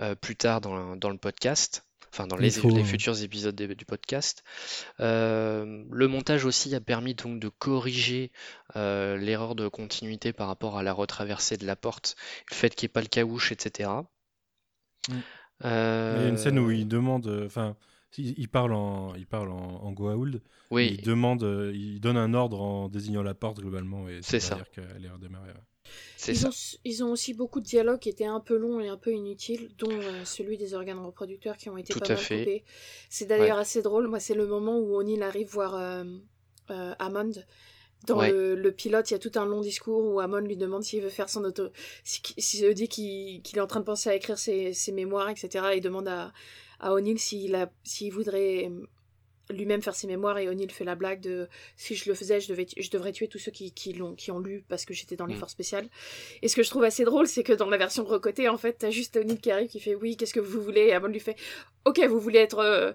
euh, 0.00 0.14
plus 0.14 0.36
tard 0.36 0.60
dans, 0.62 0.96
dans 0.96 1.10
le 1.10 1.18
podcast. 1.18 1.84
Enfin, 2.14 2.26
dans 2.26 2.36
les, 2.36 2.50
faut, 2.50 2.68
les 2.68 2.84
futurs 2.84 3.22
épisodes 3.22 3.54
des- 3.54 3.74
du 3.74 3.86
podcast. 3.86 4.44
Euh, 5.00 5.84
le 5.90 6.08
montage 6.08 6.44
aussi 6.44 6.74
a 6.74 6.80
permis 6.80 7.14
donc 7.14 7.40
de 7.40 7.48
corriger 7.48 8.32
euh, 8.76 9.16
l'erreur 9.16 9.54
de 9.54 9.66
continuité 9.68 10.34
par 10.34 10.46
rapport 10.48 10.76
à 10.78 10.82
la 10.82 10.92
retraversée 10.92 11.56
de 11.56 11.66
la 11.66 11.74
porte, 11.76 12.16
le 12.50 12.54
fait 12.54 12.74
qu'il 12.74 12.86
n'y 12.86 12.90
ait 12.90 12.92
pas 12.92 13.00
le 13.00 13.06
caouche, 13.08 13.50
etc. 13.52 13.90
Mm. 15.08 15.14
Il 15.64 15.66
y 15.68 15.70
a 15.70 16.28
une 16.28 16.36
scène 16.38 16.58
où 16.58 16.70
il 16.70 16.88
demande, 16.88 17.28
enfin, 17.46 17.76
il, 18.18 18.34
il 18.38 18.48
parle 18.48 18.72
en, 18.72 19.14
il 19.14 19.26
parle 19.26 19.50
en, 19.50 19.82
en 19.82 19.92
Goa'uld. 19.92 20.40
Oui, 20.70 20.96
Il 20.98 21.02
demande, 21.02 21.42
euh, 21.42 21.72
il 21.74 22.00
donne 22.00 22.16
un 22.16 22.34
ordre 22.34 22.60
en 22.60 22.88
désignant 22.88 23.22
la 23.22 23.34
porte 23.34 23.58
globalement 23.60 24.08
et 24.08 24.20
C'est 24.22 24.40
ça. 24.40 24.54
dire 24.56 24.70
qu'elle 24.70 25.04
est 25.04 25.10
redémarrée. 25.10 25.48
ouais. 25.50 25.54
Ils 26.28 26.36
ça. 26.36 26.48
ont, 26.48 26.52
ils 26.84 27.04
ont 27.04 27.10
aussi 27.10 27.34
beaucoup 27.34 27.60
de 27.60 27.64
dialogues 27.66 27.98
qui 27.98 28.08
étaient 28.08 28.24
un 28.24 28.38
peu 28.40 28.56
longs 28.56 28.78
et 28.80 28.88
un 28.88 28.96
peu 28.96 29.12
inutiles, 29.12 29.70
dont 29.78 29.90
euh, 29.90 30.24
celui 30.24 30.56
des 30.56 30.72
organes 30.74 31.00
reproducteurs 31.00 31.56
qui 31.56 31.68
ont 31.68 31.76
été 31.76 31.92
Tout 31.92 31.98
pas 31.98 32.06
à 32.06 32.08
mal 32.10 32.18
fait. 32.18 32.38
coupés. 32.38 32.64
C'est 33.10 33.26
d'ailleurs 33.26 33.58
assez 33.58 33.82
drôle. 33.82 34.06
Moi, 34.08 34.20
c'est 34.20 34.34
le 34.34 34.46
moment 34.46 34.78
où 34.78 34.94
O'Neill 34.96 35.22
arrive 35.22 35.48
voir 35.48 35.74
euh, 35.74 36.04
euh, 36.70 36.94
Hammond. 36.98 37.32
Dans 38.06 38.18
Ouais. 38.18 38.32
le, 38.32 38.56
le 38.56 38.72
pilote, 38.72 39.10
il 39.10 39.14
y 39.14 39.16
a 39.16 39.20
tout 39.20 39.30
un 39.38 39.44
long 39.46 39.60
discours 39.60 40.04
où 40.04 40.18
Hammond 40.18 40.40
lui 40.40 40.56
demande 40.56 40.82
s'il 40.82 41.02
veut 41.02 41.08
faire 41.08 41.28
son 41.28 41.44
auto. 41.44 41.68
S'il 42.02 42.20
si, 42.38 42.56
se 42.58 42.66
dit 42.72 42.88
qu'il 42.88 43.42
qu'il 43.42 43.58
est 43.58 43.60
en 43.60 43.66
train 43.68 43.78
de 43.80 43.84
penser 43.84 44.10
à 44.10 44.14
écrire 44.16 44.38
ses, 44.38 44.72
ses 44.72 44.90
mémoires, 44.90 45.28
etc. 45.28 45.66
Et 45.74 45.80
demande 45.80 46.08
à, 46.08 46.32
à 46.82 46.92
O'Neill 46.92 47.18
s'il 47.18 48.12
voudrait 48.12 48.68
euh, 48.68 48.84
lui-même 49.50 49.82
faire 49.82 49.94
ses 49.94 50.06
mémoires. 50.06 50.38
Et 50.38 50.48
O'Neill 50.48 50.70
fait 50.70 50.84
la 50.84 50.94
blague 50.94 51.20
de 51.20 51.48
si 51.76 51.94
je 51.94 52.08
le 52.08 52.14
faisais, 52.14 52.40
je, 52.40 52.48
devais, 52.48 52.66
je 52.76 52.90
devrais 52.90 53.12
tuer 53.12 53.28
tous 53.28 53.38
ceux 53.38 53.50
qui, 53.52 53.72
qui, 53.72 53.92
l'ont, 53.92 54.14
qui 54.14 54.30
ont 54.30 54.38
lu 54.38 54.64
parce 54.68 54.84
que 54.84 54.92
j'étais 54.94 55.16
dans 55.16 55.26
les 55.26 55.34
Mm. 55.36 55.48
spéciales. 55.48 55.88
Et 56.42 56.48
ce 56.48 56.56
que 56.56 56.62
je 56.62 56.70
trouve 56.70 56.84
assez 56.84 57.04
drôle, 57.04 57.26
c'est 57.26 57.42
que 57.44 57.52
dans 57.52 57.68
la 57.70 57.76
version 57.76 58.04
recotée, 58.04 58.48
en 58.48 58.56
fait, 58.58 58.74
t'as 58.78 58.90
juste 58.90 59.16
O'Neill 59.16 59.40
qui 59.40 59.50
arrive 59.50 59.68
qui 59.68 59.80
fait 59.80 59.94
oui, 59.94 60.16
qu'est-ce 60.16 60.34
que 60.34 60.40
vous 60.40 60.60
voulez? 60.62 60.82
Et 60.88 60.92
Hammond 60.92 61.08
lui 61.08 61.20
fait 61.20 61.36
ok, 61.84 62.00
vous 62.08 62.20
voulez 62.20 62.40
être. 62.40 62.58
euh, 62.58 62.92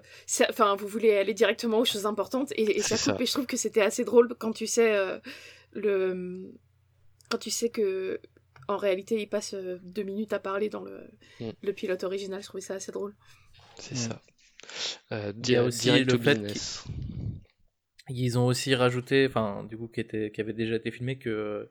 Enfin, 0.48 0.76
vous 0.76 0.86
voulez 0.86 1.16
aller 1.16 1.34
directement 1.34 1.78
aux 1.80 1.84
choses 1.84 2.06
importantes. 2.06 2.52
Et, 2.56 2.78
et 2.78 2.80
ça 2.82 2.96
coupe. 2.96 3.04
ça. 3.04 3.16
Et 3.20 3.26
je 3.26 3.32
trouve 3.32 3.46
que 3.46 3.56
c'était 3.56 3.82
assez 3.82 4.04
drôle 4.04 4.34
quand 4.38 4.52
tu 4.52 4.66
sais 4.66 4.94
euh, 4.96 5.18
le. 5.72 6.52
Quand 7.30 7.38
tu 7.38 7.50
sais 7.50 7.68
que. 7.70 8.20
En 8.70 8.76
réalité, 8.76 9.18
il 9.18 9.26
passe 9.28 9.54
euh, 9.54 9.78
deux 9.82 10.02
minutes 10.02 10.34
à 10.34 10.38
parler 10.38 10.68
dans 10.68 10.82
le, 10.82 11.00
Mm. 11.40 11.50
le 11.62 11.72
pilote 11.72 12.04
original. 12.04 12.42
Je 12.42 12.48
trouvais 12.48 12.60
ça 12.60 12.74
assez 12.74 12.92
drôle. 12.92 13.14
C'est 13.78 13.94
Mm. 13.94 13.98
ça. 13.98 14.22
Euh, 15.12 15.32
Il 15.44 15.50
y 15.50 15.56
a 15.56 15.64
aussi 15.64 15.90
le 16.04 16.18
fait 16.18 16.34
business. 16.34 16.84
Ils 18.10 18.38
ont 18.38 18.46
aussi 18.46 18.74
rajouté, 18.74 19.26
enfin, 19.26 19.64
du 19.64 19.76
coup, 19.76 19.88
qui, 19.88 20.00
était, 20.00 20.30
qui 20.30 20.40
avait 20.40 20.52
déjà 20.54 20.76
été 20.76 20.90
filmé, 20.90 21.18
que 21.18 21.68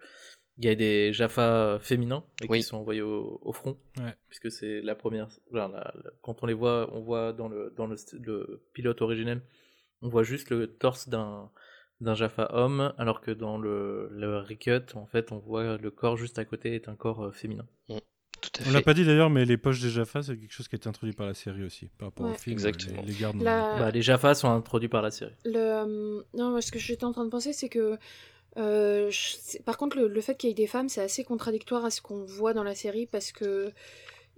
il 0.59 0.65
y 0.65 0.69
a 0.69 0.75
des 0.75 1.13
Jaffa 1.13 1.77
féminins 1.79 2.23
et 2.41 2.47
Oui. 2.49 2.59
qui 2.59 2.63
sont 2.63 2.77
envoyés 2.77 3.01
au, 3.01 3.39
au 3.43 3.53
front, 3.53 3.77
Ouais. 3.97 4.15
puisque 4.27 4.51
c'est 4.51 4.81
la 4.81 4.95
première. 4.95 5.27
enfin, 5.51 5.67
la- 5.67 5.67
la- 5.69 5.93
quand 6.21 6.41
on 6.43 6.47
les 6.47 6.53
voit, 6.53 6.89
on 6.93 7.01
voit 7.01 7.33
dans 7.33 7.47
le 7.47 7.73
dans 7.75 7.85
le, 7.87 7.95
pilote 8.73 9.01
originel, 9.01 9.41
on 10.01 10.09
voit 10.09 10.23
juste 10.23 10.49
le 10.49 10.67
torse 10.67 11.09
d'un 11.09 11.51
d'un 11.99 12.13
Jaffa 12.13 12.49
homme, 12.53 12.93
alors 12.99 13.21
que 13.21 13.31
dans 13.31 13.57
le, 13.57 14.09
le 14.11 14.37
recut, 14.39 14.85
en 14.95 15.07
fait, 15.07 15.31
on 15.31 15.39
voit 15.39 15.77
le 15.77 15.89
corps 15.91 16.15
juste 16.17 16.37
à 16.37 16.45
côté 16.45 16.75
est 16.75 16.87
un 16.89 16.95
corps 16.95 17.23
euh, 17.25 17.31
féminin. 17.31 17.67
Tout 18.57 18.63
à 18.63 18.69
On 18.69 18.71
l'a 18.71 18.81
pas 18.81 18.93
dit 18.93 19.05
d'ailleurs, 19.05 19.29
mais 19.29 19.45
les 19.45 19.57
poches 19.57 19.79
des 19.81 19.89
Jaffa, 19.89 20.23
c'est 20.23 20.37
quelque 20.37 20.51
chose 20.53 20.67
qui 20.67 20.75
a 20.75 20.77
été 20.77 20.87
introduit 20.89 21.15
par 21.15 21.25
la 21.27 21.33
série 21.33 21.63
aussi, 21.63 21.87
par 21.97 22.09
rapport 22.09 22.25
Ouais. 22.25 22.31
au 22.33 22.35
film. 22.35 22.53
Exactement. 22.53 23.01
Les, 23.03 23.11
les 23.13 23.19
gardes. 23.19 23.41
La- 23.41 23.77
Bah, 23.79 23.91
les 23.91 24.01
Jaffa 24.01 24.33
sont 24.35 24.49
introduits 24.49 24.89
par 24.89 25.01
la 25.01 25.11
série. 25.11 25.33
Le... 25.45 25.55
euh, 25.57 26.21
Non, 26.33 26.49
moi, 26.51 26.61
ce 26.61 26.71
que 26.71 26.79
j'étais 26.79 27.03
en 27.05 27.11
train 27.11 27.25
de 27.25 27.29
penser, 27.29 27.53
c'est 27.53 27.69
que. 27.69 27.97
euh, 28.57 29.09
je- 29.11 29.59
Par 29.63 29.77
contre, 29.77 29.97
le, 29.97 30.07
le 30.07 30.21
fait 30.21 30.35
qu'il 30.35 30.49
y 30.49 30.51
ait 30.51 30.55
des 30.55 30.67
femmes, 30.67 30.89
c'est 30.89 31.01
assez 31.01 31.23
contradictoire 31.23 31.85
à 31.85 31.89
ce 31.91 32.01
qu'on 32.01 32.23
voit 32.25 32.53
dans 32.53 32.63
la 32.63 32.75
série 32.75 33.05
parce 33.05 33.31
que. 33.31 33.71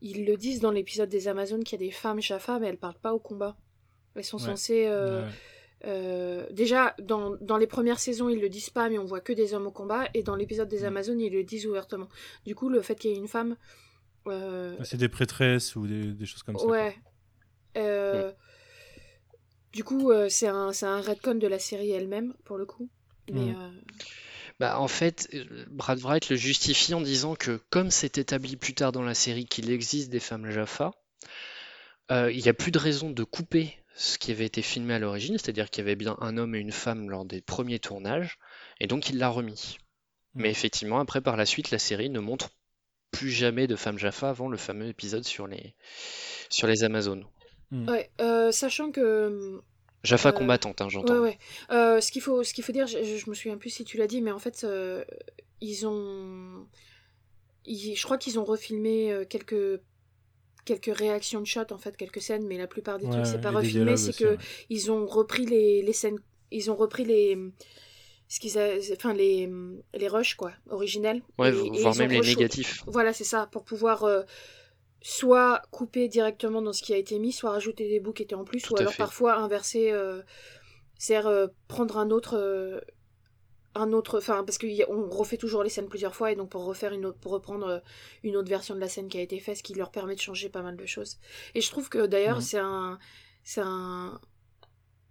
Ils 0.02 0.26
le 0.26 0.38
disent 0.38 0.62
dans 0.62 0.72
l'épisode 0.72 1.10
des 1.10 1.28
Amazones 1.28 1.66
qu'il 1.66 1.78
y 1.78 1.84
a 1.84 1.86
des 1.86 1.92
femmes 1.92 2.22
Jaffa, 2.22 2.58
mais 2.58 2.68
elles 2.68 2.78
parlent 2.78 2.94
pas 3.02 3.14
au 3.14 3.20
combat. 3.20 3.58
Elles 4.16 4.24
sont 4.24 4.38
Ouais. 4.38 4.46
censées. 4.46 4.86
euh, 4.88 5.24
Ouais. 5.24 5.28
euh, 5.88 6.46
déjà, 6.52 6.96
dans, 7.02 7.36
dans 7.42 7.58
les 7.58 7.68
premières 7.68 8.00
saisons, 8.00 8.30
ils 8.30 8.40
le 8.40 8.48
disent 8.48 8.70
pas, 8.70 8.88
mais 8.90 8.98
on 8.98 9.04
voit 9.04 9.20
que 9.20 9.34
des 9.34 9.54
hommes 9.54 9.68
au 9.68 9.72
combat. 9.72 10.06
Et 10.14 10.24
dans 10.24 10.38
l'épisode 10.38 10.70
des 10.70 10.84
Mm. 10.84 10.86
Amazones, 10.86 11.20
ils 11.20 11.34
le 11.34 11.44
disent 11.44 11.68
ouvertement. 11.68 12.08
Du 12.46 12.56
coup, 12.56 12.70
le 12.70 12.82
fait 12.82 12.96
qu'il 12.96 13.12
y 13.12 13.14
ait 13.14 13.18
une 13.18 13.28
femme. 13.28 13.58
Euh, 14.30 14.76
C'est 14.84 14.98
des 14.98 15.10
prêtresses 15.10 15.76
ou 15.76 15.88
des, 15.88 16.14
des 16.14 16.26
choses 16.26 16.44
comme 16.44 16.58
ça. 16.58 16.66
quoi. 16.66 16.72
Ouais. 16.72 16.96
Euh, 17.78 18.32
Du 19.74 19.84
coup, 19.84 20.12
euh, 20.12 20.30
c'est 20.30 20.48
un, 20.48 20.74
c'est 20.74 20.88
un 20.88 21.00
retcon 21.02 21.36
de 21.36 21.48
la 21.48 21.60
série 21.60 21.92
elle-même, 21.92 22.34
pour 22.46 22.58
le 22.58 22.66
coup. 22.66 22.90
Mais 23.32 23.52
Mm. 23.54 23.56
euh, 23.56 23.70
Bah, 24.60 24.80
en 24.80 24.88
fait, 24.88 25.30
euh, 25.36 25.46
Brad 25.70 26.00
Wright 26.00 26.30
le 26.30 26.36
justifie 26.36 26.94
en 26.94 27.02
disant 27.02 27.36
que 27.36 27.62
comme 27.70 27.92
c'est 27.92 28.18
établi 28.18 28.56
plus 28.58 28.74
tard 28.74 28.92
dans 28.92 29.04
la 29.04 29.14
série 29.14 29.46
qu'il 29.46 29.70
existe 29.72 30.10
des 30.10 30.20
femmes 30.20 30.50
Jaffa, 30.50 30.92
euh, 32.12 32.32
il 32.32 32.42
n'y 32.42 32.50
a 32.50 32.54
plus 32.54 32.72
de 32.72 32.80
raison 32.80 33.12
de 33.12 33.24
couper 33.24 33.76
ce 33.96 34.18
qui 34.18 34.32
avait 34.32 34.46
été 34.46 34.62
filmé 34.62 34.96
à 34.96 35.00
l'origine, 35.00 35.38
c'est-à-dire 35.38 35.70
qu'il 35.70 35.84
y 35.84 35.86
avait 35.88 35.96
bien 35.96 36.18
un 36.20 36.38
homme 36.38 36.56
et 36.56 36.60
une 36.60 36.72
femme 36.72 37.10
lors 37.10 37.24
des 37.26 37.42
premiers 37.42 37.80
tournages, 37.80 38.40
et 38.80 38.88
donc 38.88 39.10
il 39.10 39.18
l'a 39.18 39.30
remis. 39.30 39.78
Mm. 40.34 40.42
Mais 40.42 40.50
effectivement, 40.50 41.00
après, 41.00 41.22
par 41.22 41.38
la 41.38 41.46
suite, 41.46 41.70
la 41.72 41.80
série 41.80 42.10
ne 42.10 42.20
montre 42.20 42.50
plus 43.12 43.30
jamais 43.32 43.68
de 43.68 43.76
femmes 43.76 43.98
Jaffa 44.00 44.30
avant 44.30 44.50
le 44.50 44.58
fameux 44.58 44.88
épisode 44.88 45.24
sur 45.26 45.48
les, 45.48 45.76
sur 46.50 46.68
les 46.68 46.84
Amazones. 46.84 47.26
ouais, 47.88 48.10
euh, 48.22 48.52
sachant 48.52 48.92
que 48.92 49.62
Jaffa 50.04 50.30
Euh, 50.30 50.32
combattante, 50.32 50.82
hein, 50.82 50.90
j'entends. 50.90 51.16
Ouais, 51.16 51.20
ouais. 51.20 51.38
Euh, 51.72 52.02
ce 52.02 52.12
qu'il 52.12 52.22
faut, 52.22 52.44
ce 52.44 52.54
qu'il 52.54 52.64
faut 52.64 52.72
dire, 52.72 52.88
je, 52.88 53.04
je 53.04 53.30
me 53.30 53.36
souviens 53.36 53.58
plus 53.58 53.70
si 53.70 53.84
tu 53.86 53.98
l'as 53.98 54.08
dit, 54.08 54.22
mais 54.22 54.32
en 54.32 54.40
fait, 54.40 54.64
euh, 54.64 55.04
ils 55.62 55.86
ont, 55.88 56.68
ils- 57.66 57.96
je 57.96 58.04
crois 58.04 58.18
qu'ils 58.18 58.40
ont 58.40 58.46
refilmé 58.46 59.26
quelques 59.30 59.82
quelques 60.66 60.96
réactions 60.98 61.42
de 61.42 61.46
shot 61.48 61.72
en 61.72 61.78
fait, 61.80 61.98
quelques 61.98 62.22
scènes, 62.22 62.46
mais 62.48 62.58
la 62.58 62.68
plupart 62.68 63.00
des 63.00 63.08
Ouais, 63.08 63.12
trucs 63.12 63.26
c'est 63.26 63.42
pas 63.42 63.52
refilmé, 63.52 63.98
c'est 63.98 64.14
que 64.14 64.38
ouais. 64.38 64.40
ils 64.70 64.92
ont 64.92 65.06
repris 65.08 65.46
les, 65.46 65.82
les 65.82 65.94
scènes, 65.94 66.20
ils 66.52 66.72
ont 66.72 66.76
repris 66.76 67.06
les 67.06 67.38
ce 68.30 68.40
qu'ils 68.40 68.58
a- 68.58 68.78
enfin 68.94 69.14
les 69.14 69.50
les 69.94 70.08
rushs 70.08 70.36
quoi, 70.36 70.54
originels. 70.70 71.22
Ouais, 71.38 71.50
et- 71.50 71.52
vo- 71.52 71.74
et 71.74 71.82
voire 71.82 71.96
même 71.98 72.12
les 72.12 72.22
négatifs. 72.22 72.84
Voilà, 72.88 73.12
c'est 73.12 73.26
ça, 73.26 73.48
pour 73.52 73.66
pouvoir 73.66 74.06
euh, 74.06 74.24
soit 75.02 75.62
couper 75.72 76.08
directement 76.08 76.62
dans 76.62 76.74
ce 76.74 76.82
qui 76.84 76.94
a 76.94 76.98
été 76.98 77.20
mis, 77.20 77.32
soit 77.34 77.52
rajouter 77.52 77.90
des 77.90 78.00
bouts 78.00 78.14
qui 78.14 78.24
étaient 78.24 78.36
en 78.36 78.46
plus, 78.46 78.62
Tout 78.62 78.74
ou 78.74 78.78
alors 78.78 78.92
fait. 78.94 78.98
parfois 78.98 79.36
inverser, 79.38 79.92
euh, 79.92 80.22
c'est-à-dire 80.98 81.28
euh, 81.28 81.48
prendre 81.68 81.98
un 81.98 82.10
autre, 82.12 82.36
euh, 82.38 82.80
un 83.76 83.94
autre, 83.94 84.18
enfin 84.18 84.44
parce 84.44 84.58
qu'on 84.58 85.10
refait 85.10 85.38
toujours 85.38 85.64
les 85.64 85.70
scènes 85.70 85.88
plusieurs 85.90 86.16
fois 86.16 86.32
et 86.32 86.36
donc 86.36 86.50
pour 86.50 86.66
refaire 86.66 86.92
une 86.94 87.06
autre, 87.06 87.20
pour 87.20 87.32
reprendre 87.32 87.82
une 88.24 88.36
autre 88.36 88.50
version 88.50 88.76
de 88.76 88.80
la 88.80 88.90
scène 88.90 89.08
qui 89.08 89.18
a 89.18 89.22
été 89.22 89.40
faite, 89.40 89.58
ce 89.58 89.64
qui 89.64 89.74
leur 89.76 89.92
permet 89.92 90.16
de 90.16 90.20
changer 90.20 90.50
pas 90.50 90.62
mal 90.64 90.76
de 90.76 90.86
choses. 90.86 91.18
Et 91.56 91.62
je 91.62 91.70
trouve 91.70 91.88
que 91.90 92.06
d'ailleurs 92.08 92.42
c'est 92.42 92.58
un, 92.60 93.00
c'est 93.44 93.62
un, 93.64 94.20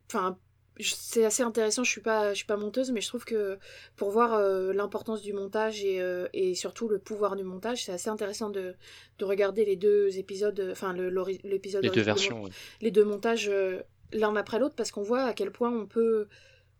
enfin 0.06 0.38
c'est 0.80 1.24
assez 1.24 1.42
intéressant. 1.42 1.84
Je 1.84 1.90
suis 1.90 2.00
pas, 2.00 2.30
je 2.30 2.36
suis 2.38 2.46
pas 2.46 2.56
monteuse, 2.56 2.90
mais 2.92 3.00
je 3.00 3.08
trouve 3.08 3.24
que 3.24 3.58
pour 3.96 4.10
voir 4.10 4.34
euh, 4.34 4.72
l'importance 4.72 5.22
du 5.22 5.32
montage 5.32 5.84
et, 5.84 6.00
euh, 6.00 6.26
et 6.32 6.54
surtout 6.54 6.88
le 6.88 6.98
pouvoir 6.98 7.36
du 7.36 7.44
montage, 7.44 7.84
c'est 7.84 7.92
assez 7.92 8.08
intéressant 8.10 8.50
de, 8.50 8.74
de 9.18 9.24
regarder 9.24 9.64
les 9.64 9.76
deux 9.76 10.18
épisodes, 10.18 10.68
enfin 10.70 10.92
le- 10.92 11.08
l'épisode, 11.44 11.82
Les 11.84 11.90
deux 11.90 11.96
le 11.96 12.02
versions. 12.02 12.48
les 12.80 12.90
deux 12.90 13.04
montages 13.04 13.48
euh, 13.48 13.80
l'un 14.12 14.34
après 14.36 14.58
l'autre, 14.58 14.74
parce 14.74 14.90
qu'on 14.90 15.02
voit 15.02 15.22
à 15.24 15.32
quel 15.34 15.50
point 15.50 15.70
on 15.70 15.86
peut 15.86 16.28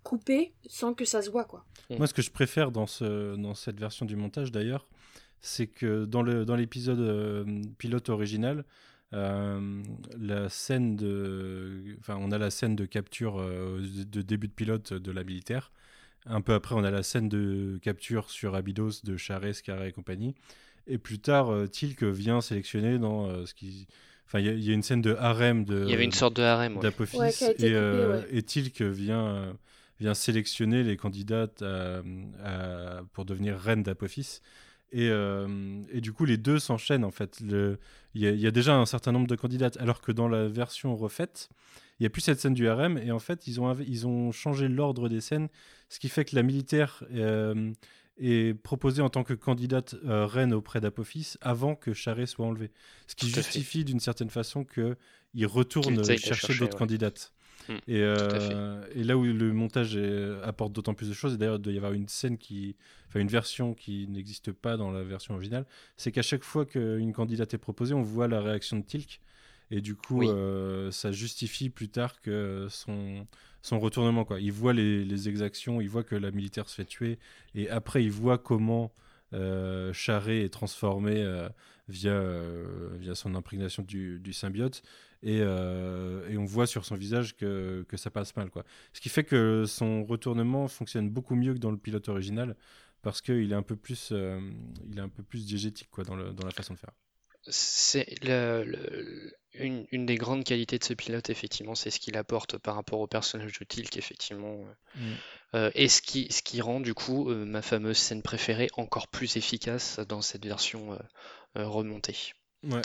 couper 0.02 0.52
sans 0.66 0.94
que 0.94 1.04
ça 1.04 1.20
se 1.22 1.30
voit, 1.30 1.44
quoi. 1.44 1.64
Moi, 1.90 2.06
ce 2.06 2.14
que 2.14 2.22
je 2.22 2.30
préfère 2.30 2.70
dans, 2.70 2.86
ce, 2.86 3.34
dans 3.36 3.54
cette 3.54 3.78
version 3.80 4.06
du 4.06 4.16
montage, 4.16 4.52
d'ailleurs, 4.52 4.86
c'est 5.40 5.66
que 5.66 6.04
dans 6.04 6.22
le 6.22 6.44
dans 6.44 6.56
l'épisode 6.56 6.98
euh, 7.00 7.44
pilote 7.78 8.08
original, 8.08 8.64
euh, 9.14 9.82
la 10.18 10.48
scène 10.48 10.96
de, 10.96 11.96
enfin, 12.00 12.16
on 12.20 12.30
a 12.30 12.38
la 12.38 12.50
scène 12.50 12.76
de 12.76 12.84
capture 12.84 13.40
euh, 13.40 13.80
de, 14.06 14.22
début 14.22 14.48
de 14.48 14.52
pilote 14.52 14.92
de 14.92 15.10
la 15.12 15.24
militaire. 15.24 15.72
Un 16.26 16.40
peu 16.42 16.52
après, 16.52 16.74
on 16.74 16.84
a 16.84 16.90
la 16.90 17.02
scène 17.02 17.28
de 17.28 17.78
capture 17.82 18.28
sur 18.30 18.54
Abydos 18.54 19.00
de 19.04 19.16
Charest, 19.16 19.60
Scarret 19.60 19.88
et 19.88 19.92
compagnie. 19.92 20.34
Et 20.86 20.98
plus 20.98 21.18
tard, 21.20 21.50
euh, 21.50 21.66
Tilk 21.66 22.02
vient 22.02 22.40
sélectionner 22.40 22.98
dans 22.98 23.28
euh, 23.28 23.46
ce 23.46 23.54
qui, 23.54 23.86
enfin, 24.26 24.40
il 24.40 24.46
y, 24.46 24.48
a- 24.48 24.52
il 24.52 24.64
y 24.64 24.70
a 24.70 24.74
une 24.74 24.82
scène 24.82 25.00
de 25.02 25.14
harem 25.14 25.64
de 25.64 25.84
Il 25.84 25.90
y 25.90 25.94
avait 25.94 26.04
une 26.04 26.12
sorte 26.12 26.36
de 26.36 26.42
harem. 26.42 26.78
d'Apophis 26.80 27.16
Ouais, 27.18 27.30
et, 27.58 27.72
euh, 27.74 28.20
ouais. 28.20 28.26
et 28.30 28.42
Tilk 28.42 28.82
vient, 28.82 29.56
vient 30.00 30.14
sélectionner 30.14 30.82
les 30.82 30.96
candidates 30.96 31.62
à- 31.62 32.02
à- 32.44 33.02
pour 33.12 33.24
devenir 33.24 33.58
reine 33.58 33.82
d'Apophis. 33.82 34.40
Et, 34.90 35.10
euh, 35.10 35.82
et 35.92 36.00
du 36.00 36.12
coup, 36.12 36.24
les 36.24 36.38
deux 36.38 36.58
s'enchaînent 36.58 37.04
en 37.04 37.10
fait. 37.10 37.40
Il 37.40 37.76
y, 38.14 38.26
a- 38.26 38.30
il 38.30 38.40
y 38.40 38.46
a 38.46 38.50
déjà 38.50 38.74
un 38.76 38.86
certain 38.86 39.12
nombre 39.12 39.26
de 39.26 39.36
candidates, 39.36 39.76
alors 39.78 40.00
que 40.00 40.12
dans 40.12 40.28
la 40.28 40.48
version 40.48 40.96
refaite, 40.96 41.50
il 41.98 42.04
n'y 42.04 42.06
a 42.06 42.10
plus 42.10 42.22
cette 42.22 42.40
scène 42.40 42.54
du 42.54 42.68
harem. 42.68 42.96
Et 42.98 43.12
en 43.12 43.18
fait, 43.18 43.46
ils 43.46 43.60
ont, 43.60 43.70
inv- 43.70 43.84
ils 43.86 44.06
ont 44.06 44.32
changé 44.32 44.66
l'ordre 44.68 45.08
des 45.08 45.20
scènes, 45.20 45.48
ce 45.90 45.98
qui 45.98 46.08
fait 46.08 46.24
que 46.24 46.34
la 46.34 46.42
militaire 46.42 47.04
euh, 47.14 47.70
est 48.18 48.54
proposée 48.54 49.02
en 49.02 49.10
tant 49.10 49.24
que 49.24 49.34
candidate 49.34 49.94
euh, 50.06 50.24
reine 50.26 50.54
auprès 50.54 50.80
d'Apophis 50.80 51.34
avant 51.40 51.74
que 51.74 51.92
Charest 51.92 52.34
soit 52.34 52.46
enlevé. 52.46 52.70
Ce 53.06 53.14
qui 53.14 53.28
justifie 53.28 53.84
d'une 53.84 54.00
certaine 54.00 54.30
façon 54.30 54.64
qu'ils 54.64 55.46
retournent 55.46 56.02
chercher, 56.04 56.54
d'autres 56.58 56.72
ouais. 56.72 56.78
candidates. 56.78 57.32
Mm, 57.68 57.72
Et, 57.86 58.00
euh, 58.02 58.80
et 58.94 59.04
là 59.04 59.16
où 59.16 59.24
le 59.24 59.52
montage 59.52 59.96
est- 59.96 60.42
apporte 60.42 60.72
d'autant 60.72 60.94
plus 60.94 61.08
de 61.08 61.14
choses, 61.14 61.34
et 61.34 61.36
d'ailleurs 61.36 61.56
il 61.56 61.62
doit 61.62 61.72
y 61.72 61.76
avoir 61.76 61.92
une 61.92 62.08
scène 62.08 62.38
qui, 62.38 62.76
enfin 63.08 63.20
une 63.20 63.28
version 63.28 63.74
qui 63.74 64.06
n'existe 64.08 64.52
pas 64.52 64.76
dans 64.76 64.90
la 64.90 65.02
version 65.02 65.34
originale, 65.34 65.66
c'est 65.96 66.10
qu'à 66.12 66.22
chaque 66.22 66.44
fois 66.44 66.64
qu'une 66.64 67.12
candidate 67.12 67.52
est 67.54 67.58
proposée, 67.58 67.94
on 67.94 68.02
voit 68.02 68.26
la 68.28 68.40
réaction 68.40 68.78
de 68.78 68.84
Tilk, 68.84 69.20
et 69.70 69.80
du 69.82 69.94
coup 69.94 70.20
Oui. 70.20 70.28
euh, 70.30 70.90
ça 70.90 71.12
justifie 71.12 71.68
plus 71.68 71.88
tard 71.90 72.20
que 72.22 72.66
son, 72.70 73.26
son 73.60 73.78
retournement. 73.78 74.24
Quoi. 74.24 74.40
Il 74.40 74.52
voit 74.52 74.72
les, 74.72 75.04
les 75.04 75.28
exactions, 75.28 75.80
il 75.82 75.88
voit 75.90 76.04
que 76.04 76.14
la 76.16 76.30
militaire 76.30 76.68
se 76.70 76.74
fait 76.76 76.86
tuer, 76.86 77.18
et 77.54 77.68
après 77.68 78.02
il 78.02 78.10
voit 78.10 78.38
comment 78.38 78.92
euh, 79.34 79.92
Charret 79.92 80.40
est 80.40 80.48
transformé 80.48 81.22
euh, 81.22 81.50
via, 81.90 82.12
euh, 82.12 82.88
via 82.98 83.14
son 83.14 83.34
imprégnation 83.34 83.82
du, 83.82 84.18
du 84.20 84.32
symbiote. 84.32 84.82
Et, 85.22 85.40
euh, 85.40 86.28
et 86.30 86.38
on 86.38 86.44
voit 86.44 86.66
sur 86.66 86.84
son 86.84 86.94
visage 86.94 87.36
que, 87.36 87.84
que 87.88 87.96
ça 87.96 88.10
passe 88.10 88.36
mal. 88.36 88.50
Quoi. 88.50 88.64
Ce 88.92 89.00
qui 89.00 89.08
fait 89.08 89.24
que 89.24 89.64
son 89.66 90.04
retournement 90.04 90.68
fonctionne 90.68 91.10
beaucoup 91.10 91.34
mieux 91.34 91.54
que 91.54 91.58
dans 91.58 91.72
le 91.72 91.78
pilote 91.78 92.08
original 92.08 92.56
parce 93.02 93.20
qu'il 93.20 93.50
est 93.52 93.56
un 93.56 93.62
peu 93.62 93.76
plus, 93.76 94.10
euh, 94.12 94.40
il 94.90 94.98
est 94.98 95.02
un 95.02 95.08
peu 95.08 95.22
plus 95.22 95.46
diégétique 95.46 95.88
quoi, 95.90 96.04
dans, 96.04 96.16
le, 96.16 96.32
dans 96.32 96.44
la 96.44 96.52
façon 96.52 96.74
de 96.74 96.78
faire. 96.78 96.90
C'est 97.50 98.14
le- 98.24 98.64
le- 98.64 99.32
une, 99.54 99.86
une 99.90 100.04
des 100.06 100.16
grandes 100.16 100.44
qualités 100.44 100.78
de 100.78 100.84
ce 100.84 100.92
pilote, 100.94 101.30
effectivement, 101.30 101.74
c'est 101.74 101.90
ce 101.90 101.98
qu'il 101.98 102.16
apporte 102.16 102.58
par 102.58 102.74
rapport 102.74 103.00
au 103.00 103.06
personnage 103.06 103.58
de 103.58 103.64
Tilk, 103.64 103.96
effectivement. 103.96 104.64
Mm. 104.94 105.00
Euh, 105.54 105.70
et 105.74 105.88
ce 105.88 106.02
qui, 106.02 106.30
ce 106.30 106.42
qui 106.42 106.60
rend, 106.60 106.80
du 106.80 106.94
coup, 106.94 107.30
euh, 107.30 107.44
ma 107.44 107.62
fameuse 107.62 107.96
scène 107.96 108.22
préférée 108.22 108.68
encore 108.76 109.08
plus 109.08 109.36
efficace 109.36 109.98
dans 110.08 110.20
cette 110.20 110.44
version 110.44 110.92
euh, 110.92 110.98
euh, 111.56 111.66
remontée. 111.66 112.34
Ouais. 112.62 112.82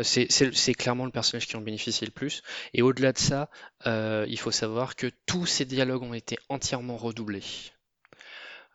Euh, 0.00 0.02
C'est 0.02 0.74
clairement 0.74 1.04
le 1.04 1.10
personnage 1.12 1.46
qui 1.46 1.56
en 1.56 1.60
bénéficie 1.60 2.04
le 2.04 2.10
plus. 2.10 2.42
Et 2.74 2.82
au-delà 2.82 3.12
de 3.12 3.18
ça, 3.18 3.50
euh, 3.86 4.24
il 4.28 4.38
faut 4.38 4.50
savoir 4.50 4.96
que 4.96 5.08
tous 5.26 5.46
ces 5.46 5.64
dialogues 5.64 6.02
ont 6.02 6.14
été 6.14 6.38
entièrement 6.48 6.96
redoublés. 6.96 7.42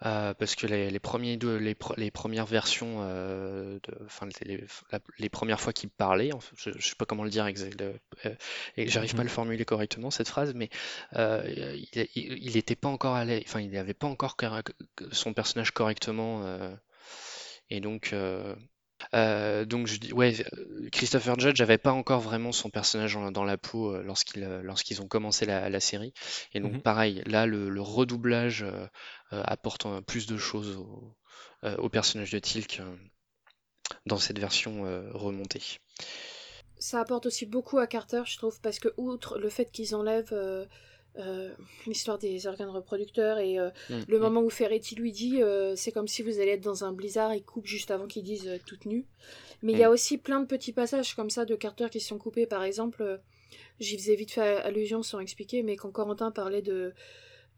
Euh, 0.04 0.34
parce 0.34 0.56
que 0.56 0.66
les, 0.66 0.90
les 0.90 1.00
premiers 1.00 1.38
deux- 1.38 1.58
les, 1.58 1.76
pre- 1.76 1.94
les 1.96 2.10
premières 2.10 2.48
versions, 2.48 3.02
euh, 3.02 3.78
de, 3.84 4.04
enfin 4.06 4.28
les, 4.42 4.58
les- 4.58 4.64
la- 4.92 5.00
les 5.20 5.30
premières 5.30 5.62
fois 5.62 5.74
qu'il 5.74 5.90
parlait, 5.92 6.34
en 6.34 6.40
fait, 6.40 6.56
je, 6.58 6.72
je 6.80 6.88
sais 6.88 6.96
pas 6.96 7.06
comment 7.06 7.24
le 7.24 7.30
dire 7.30 7.46
et 8.78 8.88
j'arrive 8.88 9.14
pas 9.14 9.22
à 9.22 9.24
le 9.24 9.30
formuler 9.30 9.64
correctement 9.64 10.10
cette 10.10 10.28
phrase, 10.28 10.54
mais 10.56 10.70
il, 11.16 11.88
il, 11.94 12.08
il 12.16 12.58
était 12.58 12.76
pas 12.76 12.90
encore 12.90 13.24
l'aise, 13.26 13.44
enfin 13.46 13.60
il 13.60 13.70
n'avait 13.70 13.94
pas 13.94 14.08
encore 14.08 14.36
cor- 14.38 14.62
son 15.12 15.34
personnage 15.34 15.70
correctement, 15.72 16.44
et 17.70 17.80
donc 17.80 18.14
euh, 19.14 19.66
donc 19.66 19.88
je 19.88 19.98
dis 19.98 20.14
ouais 20.14 20.36
euh, 20.54 20.90
Christopher 20.92 21.40
Judge 21.40 21.60
n'avait 21.60 21.78
pas 21.78 21.92
encore 21.92 22.20
vraiment 22.22 22.52
son 22.52 22.70
personnage 22.70 23.14
dans, 23.14 23.32
dans 23.32 23.44
la 23.44 23.58
peau 23.58 23.94
euh, 23.94 24.04
lorsqu'il 24.04 24.44
euh, 24.44 24.62
lorsqu'ils 24.64 25.02
ont 25.02 25.08
commencé 25.08 25.46
la, 25.46 25.70
la 25.70 25.80
série 25.80 26.14
et 26.54 26.60
donc 26.60 26.78
Mhm. 26.78 26.82
pareil 26.82 27.24
là 27.26 27.46
le, 27.46 27.70
le 27.70 27.82
redoublage 27.82 28.64
euh, 28.64 28.88
euh, 29.34 29.44
apporte 29.46 29.86
euh, 29.86 30.02
plus 30.02 30.28
de 30.28 30.38
choses 30.38 30.78
au, 30.78 31.16
euh, 31.64 31.76
au 31.78 31.90
personnage 31.90 32.32
de 32.32 32.40
Tilk 32.40 32.80
euh, 32.80 32.96
dans 34.06 34.18
cette 34.18 34.38
version 34.38 34.86
euh, 34.86 35.10
remontée. 35.14 35.80
Ça 36.80 37.00
apporte 37.00 37.28
aussi 37.28 37.46
beaucoup 37.46 37.78
à 37.78 37.88
Carter, 37.88 38.24
je 38.26 38.38
trouve, 38.38 38.60
parce 38.62 38.80
que 38.80 38.90
outre 38.98 39.38
le 39.38 39.50
fait 39.50 39.72
qu'ils 39.72 39.96
enlèvent 39.96 40.34
euh, 40.34 40.66
euh, 41.18 41.52
l'histoire 41.88 42.18
des 42.18 42.48
organes 42.48 42.70
reproducteurs 42.70 43.38
et 43.40 43.60
euh, 43.60 43.70
Mm, 43.90 44.00
le 44.08 44.18
mm. 44.18 44.22
moment 44.22 44.42
où 44.42 44.50
Ferretti 44.50 44.96
lui 44.96 45.12
dit 45.12 45.42
euh, 45.44 45.76
c'est 45.76 45.92
comme 45.92 46.08
si 46.08 46.22
vous 46.24 46.40
allez 46.40 46.52
être 46.52 46.62
dans 46.64 46.84
un 46.86 46.94
blizzard, 46.94 47.34
il 47.36 47.44
coupe 47.44 47.66
juste 47.68 47.92
avant 47.92 48.08
qu'ils 48.08 48.24
disent 48.24 48.60
toute 48.66 48.86
nue. 48.86 49.06
Mais 49.62 49.74
il 49.74 49.78
y 49.78 49.84
a 49.84 49.92
aussi 49.92 50.18
plein 50.18 50.40
de 50.40 50.46
petits 50.48 50.72
passages 50.74 51.14
comme 51.16 51.30
ça 51.30 51.46
de 51.46 51.56
Carter 51.56 51.88
qui 51.92 52.00
sont 52.00 52.18
coupés. 52.18 52.46
Par 52.48 52.64
exemple, 52.64 53.20
j'y 53.80 53.98
faisais 53.98 54.16
vite 54.16 54.32
fait 54.32 54.58
allusion 54.62 55.04
sans 55.04 55.20
expliquer, 55.20 55.62
mais 55.64 55.76
quand 55.76 55.92
Corentin 55.92 56.32
parlait 56.32 56.62
de, 56.64 56.94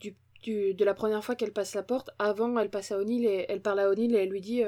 du, 0.01 0.15
du- 0.41 0.73
de 0.73 0.83
la 0.85 0.93
première 0.95 1.23
fois 1.23 1.35
qu'elle 1.35 1.53
passe 1.53 1.75
la 1.75 1.83
porte, 1.83 2.09
avant 2.19 2.57
elle 2.59 2.69
passe 2.69 2.91
à 2.91 2.97
O'Neill 2.99 3.25
et 3.25 3.45
elle 3.47 3.61
parle 3.61 3.79
à 3.79 3.89
O'Neill 3.89 4.15
et 4.15 4.19
elle 4.23 4.29
lui 4.29 4.41
dit 4.41 4.63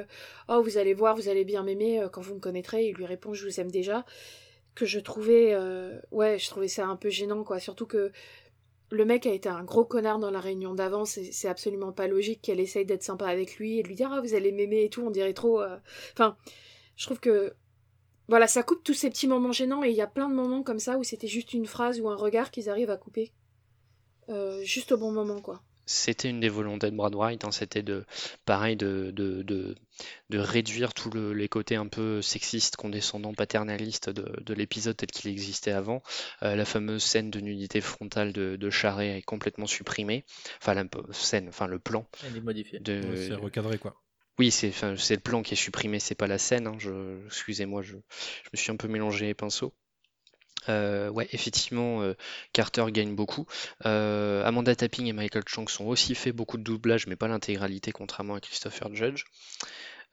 Oh, 0.48 0.62
vous 0.62 0.78
allez 0.78 0.94
voir, 0.94 1.16
vous 1.16 1.28
allez 1.28 1.44
bien 1.44 1.64
m'aimer 1.64 2.06
quand 2.14 2.22
vous 2.22 2.36
me 2.36 2.40
connaîtrez. 2.40 2.88
Il 2.88 2.96
lui 2.96 3.06
répond 3.06 3.34
Je 3.34 3.46
vous 3.46 3.60
aime 3.60 3.72
déjà. 3.72 4.06
Que 4.76 4.86
je 4.86 5.00
trouvais, 5.00 5.56
ouais, 6.12 6.38
je 6.38 6.50
trouvais 6.50 6.68
ça 6.68 6.86
un 6.86 6.96
peu 6.98 7.10
gênant, 7.10 7.44
quoi. 7.44 7.60
Surtout 7.60 7.86
que 7.86 8.12
le 8.92 9.06
mec 9.06 9.26
a 9.26 9.34
été 9.34 9.50
un 9.50 9.64
gros 9.64 9.86
connard 9.86 10.20
dans 10.20 10.32
la 10.32 10.40
réunion 10.40 10.74
d'avant, 10.76 11.06
c'est 11.06 11.48
absolument 11.48 11.92
pas 11.92 12.08
logique 12.08 12.42
qu'elle 12.42 12.60
essaye 12.60 12.86
d'être 12.86 13.04
sympa 13.04 13.28
avec 13.28 13.58
lui 13.58 13.80
et 13.80 13.84
de 13.84 13.88
lui 13.88 13.96
dire 13.96 14.12
ah 14.12 14.22
vous 14.22 14.34
allez 14.36 14.52
m'aimer 14.52 14.84
et 14.84 14.90
tout, 14.90 15.02
on 15.04 15.12
dirait 15.12 15.34
trop. 15.34 15.62
euh. 15.62 15.78
Enfin, 16.14 16.38
je 16.96 17.06
trouve 17.06 17.20
que 17.20 17.54
voilà, 18.28 18.48
ça 18.48 18.64
coupe 18.64 18.84
tous 18.84 18.94
ces 18.94 19.10
petits 19.10 19.28
moments 19.28 19.52
gênants 19.52 19.84
et 19.84 19.90
il 19.90 19.96
y 19.96 20.02
a 20.02 20.08
plein 20.08 20.30
de 20.30 20.36
moments 20.36 20.64
comme 20.64 20.80
ça 20.80 20.98
où 20.98 21.04
c'était 21.04 21.28
juste 21.28 21.54
une 21.54 21.66
phrase 21.68 22.00
ou 22.00 22.10
un 22.10 22.16
regard 22.16 22.52
qu'ils 22.52 22.70
arrivent 22.70 22.90
à 22.92 22.98
couper, 22.98 23.32
Euh, 24.30 24.64
juste 24.64 24.92
au 24.92 24.98
bon 24.98 25.12
moment 25.12 25.42
quoi. 25.42 25.62
C'était 25.86 26.30
une 26.30 26.40
des 26.40 26.50
volontés 26.50 26.90
de 26.90 26.96
Brad 26.96 27.14
Wright, 27.16 27.44
hein, 27.46 27.52
c'était 27.52 27.84
de 27.84 28.06
pareil 28.46 28.76
de, 28.76 29.12
de, 29.12 29.44
de, 29.44 29.76
de 30.32 30.40
réduire 30.40 30.94
tous 30.94 31.12
le- 31.12 31.34
les 31.34 31.48
côtés 31.48 31.76
un 31.76 31.88
peu 31.88 32.22
sexistes, 32.22 32.76
condescendants, 32.76 33.34
paternalistes 33.34 34.10
de, 34.10 34.42
de 34.42 34.54
l'épisode 34.54 34.98
tel 34.98 35.12
qu'il 35.12 35.30
existait 35.32 35.72
avant. 35.72 36.02
Euh, 36.44 36.56
la 36.56 36.66
fameuse 36.66 37.04
scène 37.04 37.30
de 37.30 37.40
nudité 37.40 37.82
frontale 37.82 38.34
de, 38.34 38.56
de 38.56 38.70
Charret 38.72 39.18
est 39.18 39.22
complètement 39.22 39.68
supprimée. 39.68 40.26
Enfin 40.62 40.74
la 40.74 40.86
scène, 41.12 41.50
enfin 41.50 41.68
le 41.68 41.80
plan 41.80 42.08
Elle 42.26 42.38
est 42.38 42.42
modifiée. 42.42 42.80
de. 42.80 43.02
Ouais, 43.08 43.16
c'est 43.28 43.36
recadré 43.36 43.78
quoi. 43.78 43.96
Oui, 44.40 44.52
c'est 44.52 44.70
enfin, 44.70 44.96
c'est 44.98 45.16
le 45.16 45.22
plan 45.22 45.44
qui 45.44 45.54
est 45.54 45.58
supprimé, 45.58 46.00
c'est 46.00 46.16
pas 46.16 46.28
la 46.28 46.38
scène. 46.38 46.68
hein, 46.68 46.76
je, 46.78 47.26
excusez-moi, 47.28 47.82
je, 47.84 47.94
je 47.94 48.50
me 48.54 48.58
suis 48.58 48.72
un 48.72 48.76
peu 48.76 48.88
mélangé 48.88 49.28
les 49.28 49.34
pinceaux. 49.34 49.74
Euh, 50.70 51.10
ouais, 51.10 51.28
effectivement, 51.32 52.02
euh, 52.02 52.16
Carter 52.54 52.86
gagne 52.90 53.16
beaucoup. 53.16 53.46
Euh, 53.86 54.44
Amanda 54.46 54.76
Tapping 54.76 55.08
et 55.08 55.14
Michael 55.14 55.44
Chang 55.48 55.68
sont 55.68 55.86
aussi 55.86 56.16
fait 56.16 56.32
beaucoup 56.32 56.58
de 56.58 56.64
doublage, 56.64 57.08
mais 57.08 57.16
pas 57.16 57.28
l'intégralité, 57.28 57.92
contrairement 57.92 58.36
à 58.36 58.40
Christopher 58.40 58.94
Judge. 58.94 59.26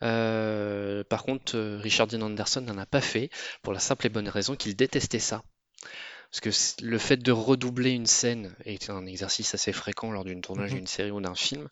par 0.00 1.22
contre, 1.24 1.58
Richard 1.80 2.06
Dean 2.06 2.22
Anderson 2.22 2.60
n'en 2.60 2.78
a 2.78 2.86
pas 2.86 3.00
fait, 3.00 3.30
pour 3.62 3.72
la 3.72 3.80
simple 3.80 4.06
et 4.06 4.10
bonne 4.10 4.28
raison 4.28 4.56
qu'il 4.56 4.76
détestait 4.76 5.18
ça. 5.18 5.42
Parce 6.30 6.40
que 6.40 6.84
le 6.84 6.98
fait 6.98 7.18
de 7.18 7.30
redoubler 7.30 7.90
une 7.90 8.06
scène 8.06 8.54
est 8.64 8.88
un 8.88 9.04
exercice 9.04 9.54
assez 9.54 9.72
fréquent 9.72 10.10
lors 10.10 10.24
d'une 10.24 10.40
tournage 10.40 10.70
mhm. 10.70 10.78
d'une 10.78 10.86
série 10.86 11.10
ou 11.10 11.20
d'un 11.20 11.34
film, 11.34 11.68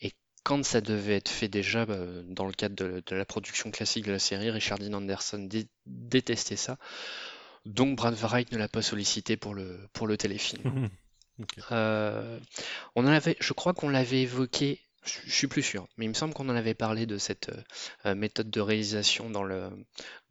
et 0.00 0.12
quand 0.42 0.64
ça 0.64 0.80
devait 0.80 1.16
être 1.16 1.28
fait 1.28 1.48
déjà 1.48 1.86
bah, 1.86 1.98
dans 2.24 2.46
le 2.46 2.52
cadre 2.52 2.74
de, 2.74 3.14
la 3.14 3.24
production 3.24 3.70
classique 3.70 4.06
de 4.06 4.12
la 4.12 4.18
série, 4.18 4.50
Richard 4.50 4.78
Dean 4.78 4.94
Anderson 4.94 5.48
détestait 5.86 6.56
ça. 6.56 6.76
Donc 7.66 7.96
Brad 7.96 8.14
Wright 8.14 8.50
ne 8.52 8.58
l'a 8.58 8.68
pas 8.68 8.82
sollicité 8.82 9.36
pour 9.36 9.54
le, 9.54 9.78
pour 9.92 10.06
le 10.06 10.16
téléfilm. 10.16 10.88
Euh, 11.72 12.38
on 12.96 13.06
en 13.06 13.10
avait, 13.10 13.36
je 13.40 13.52
crois 13.52 13.72
qu'on 13.72 13.88
l'avait 13.88 14.22
évoqué, 14.22 14.80
je, 15.04 15.30
suis 15.30 15.46
plus 15.46 15.62
sûr, 15.62 15.88
mais 15.96 16.04
il 16.04 16.08
me 16.08 16.14
semble 16.14 16.34
qu'on 16.34 16.48
en 16.48 16.54
avait 16.54 16.74
parlé 16.74 17.06
de 17.06 17.18
cette 17.18 17.50
euh, 18.04 18.14
méthode 18.14 18.50
de 18.50 18.60
réalisation 18.60 19.30
dans 19.30 19.42
le, 19.42 19.70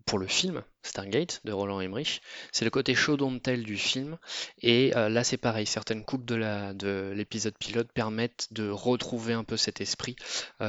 pour 0.05 0.19
le 0.19 0.27
film 0.27 0.63
Stargate 0.83 1.41
de 1.45 1.51
Roland 1.51 1.81
Emmerich. 1.81 2.21
C'est 2.51 2.65
le 2.65 2.69
côté 2.71 2.93
show 2.93 3.17
don't 3.17 3.39
tell 3.39 3.63
du 3.63 3.75
film. 3.75 4.17
Et 4.61 4.95
euh, 4.95 5.09
là, 5.09 5.23
c'est 5.23 5.37
pareil. 5.37 5.65
Certaines 5.65 6.05
coupes 6.05 6.25
de 6.25 7.11
l'épisode 7.13 7.57
pilote 7.57 7.91
permettent 7.91 8.47
de 8.51 8.69
retrouver 8.69 9.33
un 9.33 9.43
peu 9.43 9.57
cet 9.57 9.81
esprit. 9.81 10.15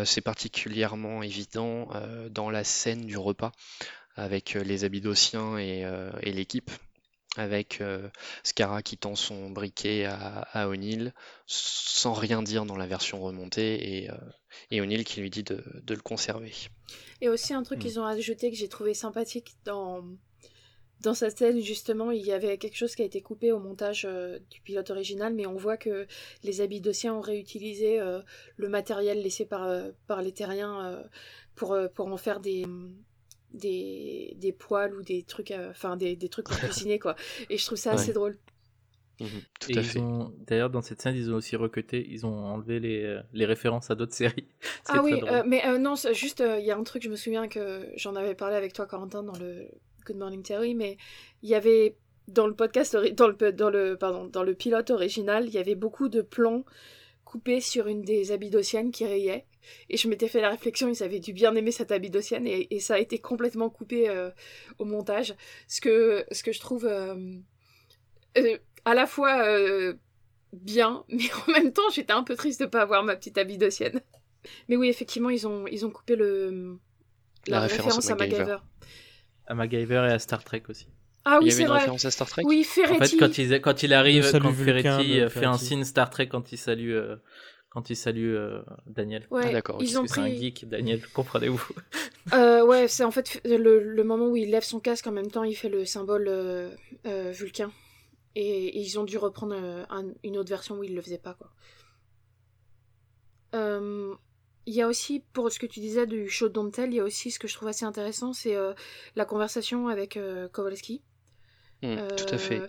c'est 0.05 0.23
particulièrement 0.23 1.23
évident 1.23 1.89
dans 2.31 2.51
la 2.51 2.65
scène 2.65 3.05
du 3.05 3.19
repas 3.19 3.53
avec 4.21 4.55
euh, 4.55 4.63
les 4.63 4.85
Abyddosiens 4.85 5.57
et, 5.57 5.85
euh, 5.85 6.11
et 6.23 6.33
l'équipe, 6.33 6.71
avec 7.37 7.81
euh, 7.81 8.09
Scara 8.43 8.83
qui 8.83 8.99
tend 8.99 9.15
son 9.15 9.51
briquet 9.51 10.05
à, 10.05 10.69
O'Neill 10.69 11.15
sans 11.47 12.13
rien 12.13 12.43
dire 12.43 12.67
dans 12.67 12.77
la 12.77 12.87
version 12.87 13.21
remontée 13.23 14.03
et, 14.03 14.11
et 14.71 14.81
O'Neill 14.81 15.05
qui 15.05 15.21
lui 15.21 15.31
dit 15.31 15.45
de, 15.45 15.63
le 15.89 16.01
conserver. 16.03 16.53
Et 17.21 17.29
aussi 17.29 17.55
un 17.55 17.63
truc 17.63 17.79
hmm. 17.79 17.83
qu'ils 17.83 18.01
ont 18.01 18.05
ajouté 18.05 18.51
que 18.51 18.57
j'ai 18.57 18.69
trouvé 18.69 18.95
sympathique 18.95 19.53
dans, 19.65 20.05
dans 21.03 21.15
cette 21.15 21.39
scène, 21.39 21.61
justement, 21.61 22.11
il 22.11 22.27
y 22.27 22.33
avait 22.33 22.59
quelque 22.59 22.77
chose 22.77 22.95
qui 22.95 23.03
a 23.03 23.05
été 23.05 23.23
coupé 23.23 23.53
au 23.53 23.61
montage 23.61 24.09
du 24.51 24.61
pilote 24.63 24.91
original, 24.91 25.33
mais 25.33 25.47
on 25.47 25.57
voit 25.57 25.77
que 25.77 26.07
les 26.43 26.61
Abyddosiens 26.61 27.15
ont 27.15 27.21
réutilisé 27.21 28.01
le 28.57 28.69
matériel 28.69 29.23
laissé 29.23 29.47
par, 29.47 29.71
par 30.09 30.21
les 30.21 30.33
terriens 30.33 31.01
pour, 31.55 31.79
pour 31.95 32.09
en 32.09 32.17
faire 32.17 32.41
des, 32.41 32.67
des, 33.52 34.35
des 34.39 34.52
poils 34.52 34.94
ou 34.94 35.02
des 35.02 35.22
trucs, 35.22 35.51
euh, 35.51 35.70
enfin 35.70 35.97
des, 35.97 36.16
des, 36.16 36.28
trucs 36.28 36.48
pour 36.48 36.56
cuisiner 36.59 36.98
quoi. 36.98 37.16
Et 37.48 37.59
je 37.59 37.66
trouve 37.66 37.78
ça 37.78 37.93
assez 37.93 38.12
drôle. 38.12 38.39
Mhm, 39.20 39.28
tout 39.60 39.72
à 39.77 39.82
fait. 39.82 40.01
D'ailleurs, 40.47 40.70
dans 40.70 40.81
cette 40.81 41.02
scène, 41.02 41.14
ils 41.14 41.31
ont 41.31 41.36
aussi 41.36 41.55
recuté, 41.55 42.06
ils 42.09 42.24
ont 42.24 42.47
enlevé 42.47 42.81
les, 42.81 43.05
euh, 43.05 43.20
les 43.35 43.44
références 43.44 43.90
à 43.90 43.94
d'autres 43.94 44.14
séries. 44.14 44.48
Ah 44.89 45.02
oui, 45.02 45.20
euh, 45.24 45.43
mais 45.47 45.62
non, 45.78 45.94
juste, 46.12 46.43
il 46.59 46.64
y 46.64 46.70
a 46.70 46.77
un 46.77 46.85
truc, 46.85 47.02
je 47.02 47.10
me 47.10 47.16
souviens 47.16 47.48
que 47.48 47.86
j'en 47.97 48.16
avais 48.16 48.35
parlé 48.35 48.56
avec 48.56 48.72
toi, 48.72 48.86
Corentin, 48.86 49.22
dans 49.22 49.36
le 49.39 49.68
Good 50.06 50.16
Morning 50.16 50.43
Terry, 50.43 50.74
mais 50.74 50.97
il 51.43 51.51
y 51.51 51.55
avait 51.55 51.97
dans 52.28 52.47
le 52.47 52.55
podcast, 52.55 52.97
dans 53.14 53.27
le, 53.27 53.52
dans 53.52 53.70
le, 53.70 53.97
pardon, 53.97 54.27
dans 54.27 54.43
le 54.43 54.55
pilote 54.55 54.90
original, 54.90 55.47
il 55.47 55.52
y 55.52 55.59
avait 55.59 55.74
beaucoup 55.74 56.09
de 56.09 56.22
plans 56.22 56.64
coupés 57.24 57.60
sur 57.60 57.86
une 57.86 58.02
des 58.02 58.32
abidociennes 58.32 58.90
qui 58.90 59.06
riait. 59.06 59.47
Et 59.89 59.97
je 59.97 60.09
m'étais 60.09 60.28
fait 60.28 60.41
la 60.41 60.51
réflexion, 60.51 60.89
ils 60.89 61.03
avaient 61.03 61.20
dû 61.20 61.32
bien 61.32 61.55
aimer 61.55 61.73
cette 61.73 61.93
abidocienne 61.93 62.47
et, 62.47 62.69
et 62.70 62.81
ça 62.81 62.95
a 62.95 62.99
été 62.99 63.19
complètement 63.19 63.70
coupé 63.70 64.09
euh, 64.09 64.31
au 64.78 64.85
montage. 64.85 65.35
Ce 65.69 65.81
que, 65.81 66.24
ce 66.31 66.43
que 66.43 66.53
je 66.53 66.61
trouve 66.61 66.87
euh, 66.87 67.15
euh, 68.39 68.59
à 68.85 68.95
la 68.95 69.07
fois 69.07 69.45
bien, 70.53 71.05
mais 71.09 71.31
en 71.47 71.53
même 71.53 71.73
temps 71.73 71.89
j'étais 71.93 72.12
un 72.12 72.24
peu 72.24 72.37
triste 72.37 72.61
de 72.61 72.66
pas 72.66 72.82
avoir 72.82 73.03
ma 73.03 73.16
petite 73.16 73.39
abidocienne. 73.39 74.01
Mais 74.69 74.77
oui, 74.77 74.89
effectivement, 74.89 75.28
ils 75.28 75.47
ont, 75.47 75.66
ils 75.66 75.85
ont 75.85 75.91
coupé 75.91 76.16
le, 76.16 76.78
la, 77.47 77.61
référence, 77.61 78.09
à 78.09 78.15
MacGyver. 78.15 78.57
À 79.47 79.55
MacGyver 79.55 80.07
et 80.09 80.12
à 80.12 80.19
Star 80.19 80.43
Trek 80.43 80.62
aussi. 80.69 80.87
Ah 81.27 81.41
oui, 81.43 81.53
c'est 81.53 81.66
vrai. 81.66 81.81
référence 81.81 82.07
à 82.07 82.11
Star 82.11 82.27
Trek 82.27 82.43
Oui, 82.47 82.65
Ferretti. 82.65 82.97
En 82.97 83.05
fait, 83.05 83.16
quand 83.19 83.37
il, 83.37 83.61
quand 83.61 83.82
il 83.82 83.93
arrive, 83.93 84.31
quand 84.32 84.51
Ferretti 84.55 85.28
fait 85.28 85.45
un 85.45 85.59
signe 85.59 85.85
Star 85.85 86.09
Trek 86.09 86.28
quand 86.28 86.53
il 86.53 86.57
salue 86.57 86.97
quand 87.71 87.89
il 87.89 87.97
salue 87.97 88.35
euh, 88.35 88.63
Daniel. 88.87 89.27
Ouais, 89.31 89.45
ah, 89.47 89.53
d'accord. 89.53 89.79
Ils 89.81 89.99
ont 89.99 90.05
pris... 90.05 90.15
C'est 90.15 90.21
un 90.21 90.29
geek, 90.29 90.69
Daniel, 90.69 91.07
comprenez-vous 91.15 91.65
euh, 92.35 92.67
Ouais, 92.67 92.89
c'est 92.89 93.05
en 93.05 93.13
fait 93.13 93.41
le, 93.45 94.03
moment 94.03 94.27
où 94.27 94.37
il 94.37 94.51
lève 94.51 94.65
son 94.65 94.81
casque, 94.81 95.07
en 95.07 95.13
même 95.13 95.31
temps 95.31 95.45
il 95.45 95.55
fait 95.55 95.69
le 95.69 95.85
symbole 95.85 96.27
euh, 96.29 96.75
vulcain. 97.33 97.71
Et, 98.35 98.79
ils 98.79 98.99
ont 98.99 99.05
dû 99.05 99.19
reprendre 99.19 99.57
une 100.23 100.37
autre 100.37 100.51
version 100.51 100.79
où 100.79 100.85
il 100.85 100.95
le 100.95 101.03
faisait 101.03 101.19
pas, 101.19 101.35
quoi. 101.35 101.51
Il 104.67 104.75
y 104.75 104.83
a 104.83 104.87
aussi, 104.87 105.25
pour 105.33 105.51
ce 105.51 105.59
que 105.59 105.67
tu 105.67 105.81
disais 105.81 106.07
du 106.07 106.29
show 106.29 106.49
Don't 106.49 106.71
Tell, 106.71 106.91
il 106.91 106.97
y 106.97 107.01
a 107.01 107.05
aussi 107.05 107.31
ce 107.31 107.39
que 107.41 107.49
je 107.49 107.55
trouve 107.55 107.69
assez 107.69 107.85
intéressant, 107.85 108.33
c'est 108.33 108.55
la 109.17 109.25
conversation 109.25 109.89
avec 109.89 110.19
Kowalski. 110.53 111.03
Mmh, 111.83 111.97
tout 112.17 112.35
à 112.35 112.39
fait. 112.39 112.63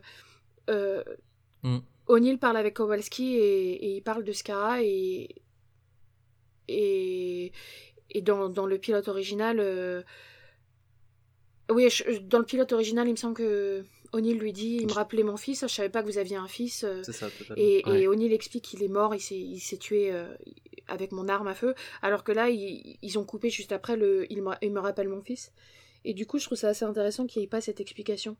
Mmh. 1.63 1.79
O'Neill 2.07 2.37
parle 2.37 2.57
avec 2.57 2.75
Kowalski 2.75 3.35
et, 3.35 3.95
il 3.95 4.01
parle 4.01 4.23
de 4.23 4.31
Skara 4.31 4.83
et 4.83 5.29
et, 6.67 7.51
et 8.11 8.21
dans, 8.21 8.47
dans, 8.47 8.65
le 8.65 8.77
pilote 8.77 9.07
original 9.07 9.57
euh, 9.59 10.03
oui 11.69 11.87
dans 12.23 12.39
le 12.39 12.45
pilote 12.45 12.71
original 12.71 13.07
il 13.07 13.11
me 13.11 13.17
semble 13.17 13.33
que 13.33 13.83
O'Neill 14.13 14.37
lui 14.37 14.53
dit 14.53 14.77
il 14.81 14.87
me 14.87 14.93
rappelait 14.93 15.23
mon 15.23 15.37
fils 15.37 15.61
je 15.61 15.73
savais 15.73 15.89
pas 15.89 16.01
que 16.01 16.07
vous 16.07 16.17
aviez 16.17 16.37
un 16.37 16.47
fils 16.47 16.83
euh. 16.83 17.03
ça, 17.03 17.27
et, 17.57 17.83
et 17.87 18.07
O'Neill 18.07 18.31
explique 18.31 18.63
qu'il 18.63 18.83
est 18.83 18.89
mort 18.89 19.15
il 19.15 19.59
s'est 19.59 19.77
tué 19.77 20.13
euh, 20.13 20.33
avec 20.87 21.11
mon 21.11 21.27
arme 21.27 21.47
à 21.47 21.55
feu 21.55 21.73
alors 22.01 22.23
que 22.23 22.31
là 22.31 22.49
ils, 22.49 22.97
ils 23.01 23.19
ont 23.19 23.25
coupé 23.25 23.49
juste 23.49 23.71
après 23.71 23.97
le 23.97 24.31
il 24.31 24.41
me, 24.41 24.51
il 24.61 24.71
me 24.71 24.79
rappelle 24.79 25.09
mon 25.09 25.21
fils. 25.21 25.51
Et 26.03 26.13
du 26.13 26.25
coup 26.25 26.39
je 26.39 26.45
trouve 26.45 26.57
ça 26.57 26.69
assez 26.69 26.85
intéressant 26.85 27.27
qu'il 27.27 27.41
n'y 27.41 27.45
ait 27.45 27.49
pas 27.49 27.61
cette 27.61 27.79
explication 27.79 28.37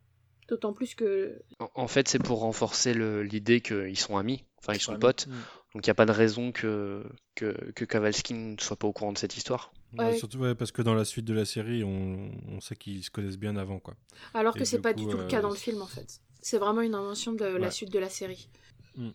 D'autant 0.52 0.74
plus 0.74 0.96
que. 0.96 1.42
En, 1.76 1.88
fait, 1.88 2.10
c'est 2.10 2.20
pour 2.20 2.42
renforcer 2.42 2.94
l'idée 2.94 3.62
qu'ils 3.62 3.98
sont 3.98 4.18
amis, 4.18 4.44
enfin 4.58 4.74
ils 4.74 4.82
sont 4.82 5.00
potes. 5.00 5.28
Mm. 5.28 5.32
Donc 5.74 5.88
il 5.88 5.90
n'y 5.90 5.92
a 5.92 5.96
pas 5.96 6.06
de 6.06 6.12
raison 6.12 6.52
que, 6.52 7.06
que, 7.36 7.72
que 7.72 7.86
Kavalski 7.86 8.34
ne 8.34 8.58
soit 8.60 8.76
pas 8.76 8.86
au 8.86 8.92
courant 8.92 9.14
de 9.14 9.18
cette 9.18 9.38
histoire. 9.38 9.72
surtout 10.18 10.54
parce 10.56 10.74
que 10.74 10.82
dans 10.82 10.94
la 10.94 11.06
suite 11.06 11.24
de 11.24 11.34
la 11.34 11.46
série, 11.46 11.86
on, 11.86 12.32
on 12.50 12.60
sait 12.60 12.76
qu'ils 12.76 13.02
se 13.02 13.10
connaissent 13.10 13.38
bien 13.38 13.56
avant. 13.56 13.80
quoi. 13.80 13.96
Alors 14.34 14.54
que 14.54 14.66
c'est 14.66 14.82
pas 14.82 14.92
du 14.92 15.08
tout 15.08 15.18
le 15.18 15.28
cas 15.28 15.40
euh, 15.40 15.44
dans 15.44 15.52
le 15.52 15.56
film 15.56 15.82
en 15.82 15.88
fait. 15.88 16.20
C'est 16.42 16.58
vraiment 16.58 16.82
une 16.82 16.96
invention 16.96 17.32
de 17.32 17.46
la 17.46 17.72
suite 17.72 17.94
de 17.94 18.00
la 18.00 18.10
série. 18.10 18.50
Mm. 18.98 19.12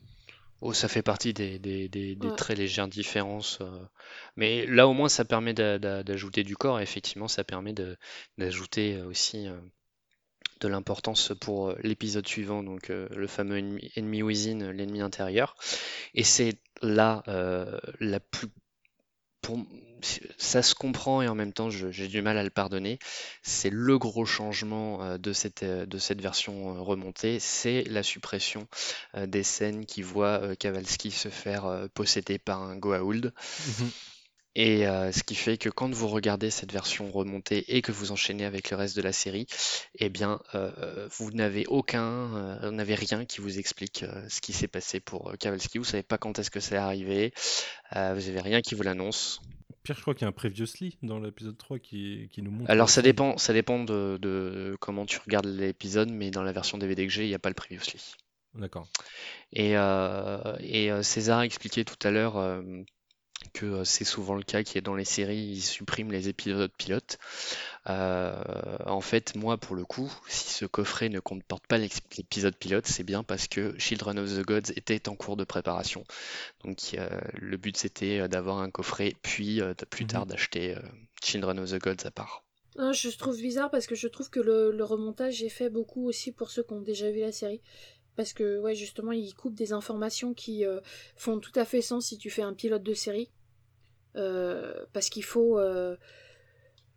Oh, 0.62 0.72
ça 0.72 0.88
fait 0.88 1.02
partie 1.02 1.34
des, 1.34 1.58
des, 1.58 1.86
des, 1.88 2.16
très 2.34 2.54
légères 2.54 2.88
différences. 2.88 3.58
Euh. 3.60 3.84
Mais 4.36 4.64
là, 4.64 4.88
au 4.88 4.94
moins, 4.94 5.10
ça 5.10 5.26
permet 5.26 5.52
d'ajouter 5.52 6.44
du 6.44 6.56
corps. 6.56 6.80
Et 6.80 6.82
effectivement, 6.82 7.28
ça 7.28 7.44
permet 7.44 7.74
d'ajouter 8.38 9.02
aussi 9.02 9.46
euh, 9.46 9.60
de 10.60 10.68
l'importance 10.68 11.32
pour 11.40 11.70
euh, 11.70 11.78
l'épisode 11.82 12.26
suivant, 12.26 12.62
donc 12.62 12.90
euh, 12.90 13.08
le 13.14 13.26
fameux 13.26 13.58
ennemi, 13.58 13.90
ennemi 13.96 14.22
within, 14.22 14.72
l'ennemi 14.72 15.00
intérieur. 15.00 15.56
Et 16.14 16.24
c'est 16.24 16.58
là 16.82 17.22
euh, 17.28 17.78
la 18.00 18.20
plus 18.20 18.48
ça 20.40 20.60
se 20.60 20.74
comprend 20.74 21.22
et 21.22 21.28
en 21.28 21.36
même 21.36 21.52
temps 21.52 21.70
j'ai 21.70 22.08
du 22.08 22.20
mal 22.20 22.36
à 22.36 22.42
le 22.42 22.50
pardonner. 22.50 22.98
C'est 23.42 23.70
le 23.70 23.96
gros 23.96 24.24
changement 24.24 25.16
de 25.18 25.32
cette, 25.32 25.62
de 25.62 25.98
cette 25.98 26.20
version 26.20 26.82
remontée, 26.82 27.38
c'est 27.38 27.84
la 27.84 28.02
suppression 28.02 28.66
des 29.16 29.44
scènes 29.44 29.86
qui 29.86 30.02
voient 30.02 30.56
Kavalski 30.56 31.12
se 31.12 31.28
faire 31.28 31.86
posséder 31.94 32.38
par 32.38 32.60
un 32.60 32.76
Goa'uld. 32.76 33.32
Mhm. 33.68 33.90
Et 34.58 34.86
euh, 34.86 35.12
ce 35.12 35.22
qui 35.22 35.34
fait 35.34 35.58
que 35.58 35.68
quand 35.68 35.92
vous 35.94 36.08
regardez 36.08 36.50
cette 36.50 36.72
version 36.72 37.10
remontée 37.10 37.76
et 37.76 37.82
que 37.82 37.92
vous 37.92 38.10
enchaînez 38.10 38.46
avec 38.46 38.70
le 38.70 38.78
reste 38.78 38.96
de 38.96 39.02
la 39.02 39.12
série, 39.12 39.46
eh 39.96 40.08
bien, 40.08 40.40
euh, 40.54 41.06
vous 41.18 41.30
n'avez 41.32 41.66
aucun, 41.66 42.34
euh, 42.62 42.70
n'avez 42.70 42.94
rien 42.94 43.26
qui 43.26 43.42
vous 43.42 43.58
explique 43.58 44.06
ce 44.28 44.40
qui 44.40 44.54
s'est 44.54 44.66
passé 44.66 44.98
pour 44.98 45.36
Kavalski. 45.38 45.76
Vous 45.76 45.84
savez 45.84 46.02
pas 46.02 46.16
quand 46.16 46.38
est-ce 46.38 46.50
que 46.50 46.60
c'est 46.60 46.76
arrivé. 46.76 47.34
vous 47.92 47.98
n'avez 47.98 48.40
rien 48.40 48.62
qui 48.62 48.74
vous 48.74 48.82
l'annonce. 48.82 49.42
Pire, 49.82 49.94
je 49.94 50.00
crois 50.00 50.14
qu'il 50.14 50.22
y 50.22 50.24
a 50.24 50.28
un 50.28 50.32
previously 50.32 50.96
dans 51.02 51.20
l'épisode 51.20 51.58
3 51.58 51.78
qui, 51.78 52.30
qui, 52.32 52.40
nous 52.40 52.50
montre. 52.50 52.70
Alors 52.70 52.88
ça 52.88 53.02
dépend, 53.02 53.36
ça 53.36 53.52
dépend 53.52 53.84
de, 53.84 54.18
de, 54.22 54.74
comment 54.80 55.04
tu 55.04 55.18
regardes 55.18 55.46
l'épisode, 55.46 56.10
mais 56.10 56.30
dans 56.30 56.42
la 56.42 56.52
version 56.52 56.78
DVD 56.78 57.06
que 57.06 57.12
j'ai, 57.12 57.24
il 57.24 57.28
n'y 57.28 57.34
a 57.34 57.38
pas 57.38 57.50
le 57.50 57.54
previously. 57.54 58.14
D'accord. 58.54 58.88
Et, 59.52 59.72
et 59.72 61.02
César 61.02 61.42
expliquait 61.42 61.84
tout 61.84 62.08
à 62.08 62.10
l'heure 62.10 62.62
que 63.52 63.66
euh, 63.66 63.84
c'est 63.84 64.04
souvent 64.04 64.34
le 64.34 64.42
cas 64.42 64.62
qui 64.62 64.78
est 64.78 64.82
dans 64.82 64.94
les 64.94 65.04
séries, 65.04 65.38
ils 65.38 65.62
suppriment 65.62 66.12
les 66.12 66.28
épisodes 66.28 66.70
pilotes. 66.76 67.18
Euh, 67.88 68.34
en 68.84 69.00
fait, 69.00 69.34
moi, 69.34 69.56
pour 69.56 69.76
le 69.76 69.84
coup, 69.84 70.12
si 70.28 70.52
ce 70.52 70.64
coffret 70.64 71.08
ne 71.08 71.20
comporte 71.20 71.66
pas 71.66 71.78
l'épisode 71.78 72.56
pilote, 72.56 72.86
c'est 72.86 73.04
bien 73.04 73.22
parce 73.22 73.48
que 73.48 73.78
Children 73.78 74.18
of 74.18 74.30
the 74.30 74.44
Gods 74.44 74.72
était 74.76 75.08
en 75.08 75.14
cours 75.14 75.36
de 75.36 75.44
préparation. 75.44 76.04
Donc, 76.64 76.78
euh, 76.94 77.08
le 77.34 77.56
but 77.56 77.76
c'était 77.76 78.28
d'avoir 78.28 78.58
un 78.58 78.70
coffret, 78.70 79.14
puis 79.22 79.60
plus 79.90 80.04
mhm. 80.04 80.10
tard 80.10 80.26
d'acheter 80.26 80.76
Children 81.22 81.60
of 81.60 81.70
the 81.70 81.78
Gods 81.80 82.06
à 82.06 82.10
part. 82.10 82.42
Non, 82.78 82.92
je 82.92 83.08
trouve 83.16 83.36
bizarre 83.38 83.70
parce 83.70 83.86
que 83.86 83.94
je 83.94 84.06
trouve 84.06 84.28
que 84.28 84.40
le, 84.40 84.70
le 84.70 84.84
remontage 84.84 85.42
est 85.42 85.48
fait 85.48 85.70
beaucoup 85.70 86.06
aussi 86.06 86.30
pour 86.30 86.50
ceux 86.50 86.62
qui 86.62 86.74
ont 86.74 86.82
déjà 86.82 87.10
vu 87.10 87.20
la 87.20 87.32
série. 87.32 87.62
Parce 88.16 88.32
que, 88.32 88.58
ouais, 88.60 88.74
justement, 88.74 89.12
il 89.12 89.34
coupe 89.34 89.54
des 89.54 89.72
informations 89.72 90.32
qui 90.34 90.64
euh, 90.64 90.80
font 91.16 91.38
tout 91.38 91.52
à 91.54 91.64
fait 91.64 91.82
sens 91.82 92.06
si 92.06 92.16
tu 92.18 92.30
fais 92.30 92.42
un 92.42 92.54
pilote 92.54 92.82
de 92.82 92.94
série. 92.94 93.30
Euh, 94.16 94.84
parce 94.92 95.10
qu'il 95.10 95.24
faut. 95.24 95.58
euh, 95.58 95.96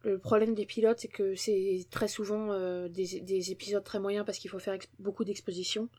le 0.04 0.18
problème 0.18 0.56
des 0.56 0.66
pilotes, 0.66 1.00
c'est 1.00 1.10
que 1.10 1.36
c'est 1.36 1.86
très 1.91 2.08
souvent 2.08 2.54
des, 2.88 3.20
des 3.20 3.52
épisodes 3.52 3.84
très 3.84 4.00
moyens 4.00 4.26
parce 4.26 4.38
qu'il 4.38 4.50
faut 4.50 4.58
faire 4.58 4.78
beaucoup 4.98 5.26
d'exposition. 5.26 5.90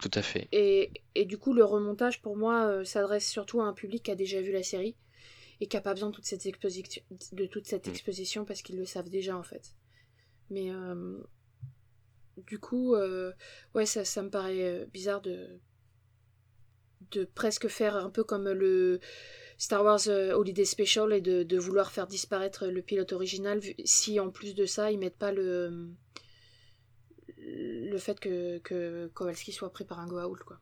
Tout 0.00 0.10
à 0.14 0.22
fait. 0.22 0.46
Et, 0.52 0.92
et 1.16 1.24
du 1.24 1.36
coup, 1.36 1.52
le 1.52 1.64
remontage, 1.64 2.22
pour 2.22 2.36
moi, 2.36 2.84
s'adresse 2.84 3.28
surtout 3.28 3.60
à 3.60 3.64
un 3.64 3.72
public 3.72 4.04
qui 4.04 4.12
a 4.12 4.14
déjà 4.14 4.40
vu 4.40 4.52
la 4.52 4.62
série 4.62 4.94
et 5.60 5.66
qui 5.66 5.76
n'a 5.76 5.80
pas 5.80 5.94
besoin 5.94 6.10
de 6.10 6.14
toute 6.14 6.26
cette 6.26 6.46
exposition, 6.46 7.02
de 7.32 7.46
toute 7.46 7.66
cette 7.66 7.88
Mm. 7.88 7.90
exposition 7.90 8.44
parce 8.44 8.62
qu'ils 8.62 8.76
le 8.78 8.86
savent 8.86 9.10
déjà, 9.10 9.36
en 9.36 9.42
fait. 9.42 9.74
Mais 10.48 10.70
du 12.46 12.58
coup, 12.58 12.94
euh, 12.94 13.32
ouais, 13.74 13.86
ça, 13.86 14.04
ça 14.04 14.22
me 14.22 14.30
paraît 14.30 14.62
euh, 14.62 14.86
bizarre 14.86 15.20
de, 15.20 15.60
de 17.12 17.24
presque 17.24 17.68
faire 17.68 17.96
un 17.96 18.10
peu 18.10 18.24
comme 18.24 18.48
le 18.50 19.00
Star 19.58 19.84
Wars 19.84 20.00
euh, 20.08 20.32
Holiday 20.34 20.64
Special 20.64 21.12
et 21.12 21.20
de, 21.20 21.42
de 21.42 21.58
vouloir 21.58 21.92
faire 21.92 22.06
disparaître 22.06 22.66
le 22.68 22.82
pilote 22.82 23.12
original 23.12 23.60
si 23.84 24.20
en 24.20 24.30
plus 24.30 24.54
de 24.54 24.66
ça 24.66 24.90
ils 24.90 24.98
mettent 24.98 25.18
pas 25.18 25.32
le 25.32 25.90
le 27.38 27.98
fait 27.98 28.20
que, 28.20 28.58
que 28.58 29.08
Kowalski 29.14 29.50
soit 29.52 29.72
pris 29.72 29.84
par 29.84 29.98
un 29.98 30.06
Goa'uld 30.06 30.44
quoi. 30.44 30.60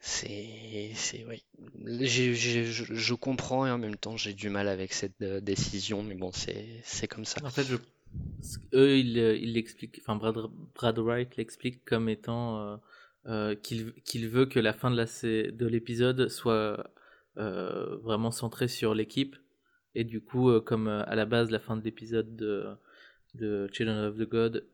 C'est, 0.00 0.90
c'est, 0.96 1.24
oui. 1.26 1.44
J'ai- 1.86 2.34
j'ai- 2.34 2.64
je, 2.64 2.92
je 2.92 3.14
comprends 3.14 3.66
et 3.66 3.70
en 3.70 3.78
même 3.78 3.96
temps 3.96 4.16
j'ai 4.16 4.34
du 4.34 4.48
mal 4.50 4.68
avec 4.68 4.92
cette 4.92 5.22
décision, 5.22 6.02
mais 6.02 6.14
bon, 6.16 6.32
c'est, 6.32 6.80
c'est 6.84 7.06
comme 7.06 7.24
ça. 7.24 7.40
En 7.44 7.50
fait, 7.50 7.62
je... 7.64 7.76
eux, 8.74 8.98
ils 8.98 9.18
euh, 9.18 9.36
ils 9.36 9.54
l'expliquent, 9.54 9.98
enfin, 10.00 10.16
Brad, 10.16 10.36
Brad 10.74 10.98
Wright 10.98 11.36
l'explique 11.36 11.84
comme 11.84 12.08
étant 12.08 12.60
euh, 12.60 12.76
euh, 13.26 13.54
qu'il 13.54 14.28
veut 14.28 14.46
que 14.46 14.58
la 14.58 14.72
fin 14.72 14.90
de 14.90 14.96
la 14.96 15.04
de 15.04 15.66
l'épisode 15.66 16.28
soit 16.28 16.90
euh, 17.36 17.96
vraiment 17.98 18.30
centrée 18.30 18.68
sur 18.68 18.94
l'équipe. 18.94 19.36
Et 19.94 20.04
du 20.04 20.20
coup, 20.20 20.50
euh, 20.50 20.60
comme 20.60 20.88
à 20.88 21.14
la 21.14 21.26
base, 21.26 21.50
la 21.50 21.60
fin 21.60 21.76
de 21.76 21.84
l'épisode 21.84 22.34
de, 22.34 22.66
de 23.34 23.68
Children 23.72 24.06
of 24.06 24.16
the 24.16 24.28
God 24.28 24.66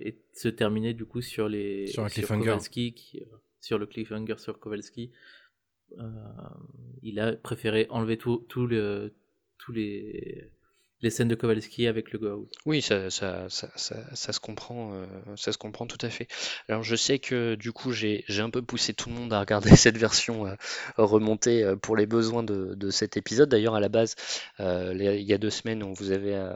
et 0.00 0.16
se 0.32 0.48
terminait 0.48 0.94
du 0.94 1.04
coup 1.04 1.20
sur 1.20 1.46
les 1.48 1.86
Sur. 1.88 2.08
Kowalski, 2.08 2.94
qui, 2.94 3.22
sur 3.60 3.78
le 3.78 3.84
cliffhanger 3.86 4.38
sur 4.38 4.58
Kowalski. 4.58 5.10
Il 7.02 7.20
a 7.20 7.32
préféré 7.32 7.86
enlever 7.90 8.16
tout, 8.16 8.46
tout 8.48 8.66
le, 8.66 9.12
tous 9.58 9.72
les, 9.72 10.50
les 11.02 11.10
scènes 11.10 11.28
de 11.28 11.34
Kowalski 11.34 11.86
avec 11.86 12.12
le 12.12 12.18
Goa'uld. 12.18 12.48
Oui, 12.66 12.82
ça, 12.82 13.10
ça, 13.10 13.46
ça, 13.48 13.68
ça, 13.76 14.32
se 14.32 14.40
comprend, 14.40 14.92
euh, 14.94 15.06
ça 15.36 15.52
se 15.52 15.58
comprend 15.58 15.86
tout 15.86 16.04
à 16.04 16.10
fait. 16.10 16.28
Alors 16.68 16.82
je 16.82 16.96
sais 16.96 17.18
que 17.18 17.54
du 17.54 17.72
coup 17.72 17.92
j'ai, 17.92 18.24
un 18.38 18.50
peu 18.50 18.62
poussé 18.62 18.94
tout 18.94 19.08
le 19.08 19.14
monde 19.14 19.32
à 19.32 19.40
regarder 19.40 19.70
cette 19.76 19.96
version 19.96 20.46
euh, 20.46 20.54
remontée 20.96 21.64
euh, 21.64 21.76
pour 21.76 21.96
les 21.96 22.06
besoins 22.06 22.42
de, 22.42 22.74
de 22.74 22.90
cet 22.90 23.16
épisode. 23.16 23.48
D'ailleurs 23.48 23.74
à 23.74 23.80
la 23.80 23.88
base, 23.88 24.14
euh, 24.60 24.92
il 24.94 25.22
y 25.22 25.32
a 25.32 25.38
deux 25.38 25.50
semaines, 25.50 25.82
on 25.82 25.92
vous 25.92 26.12
avait, 26.12 26.34
euh, 26.34 26.54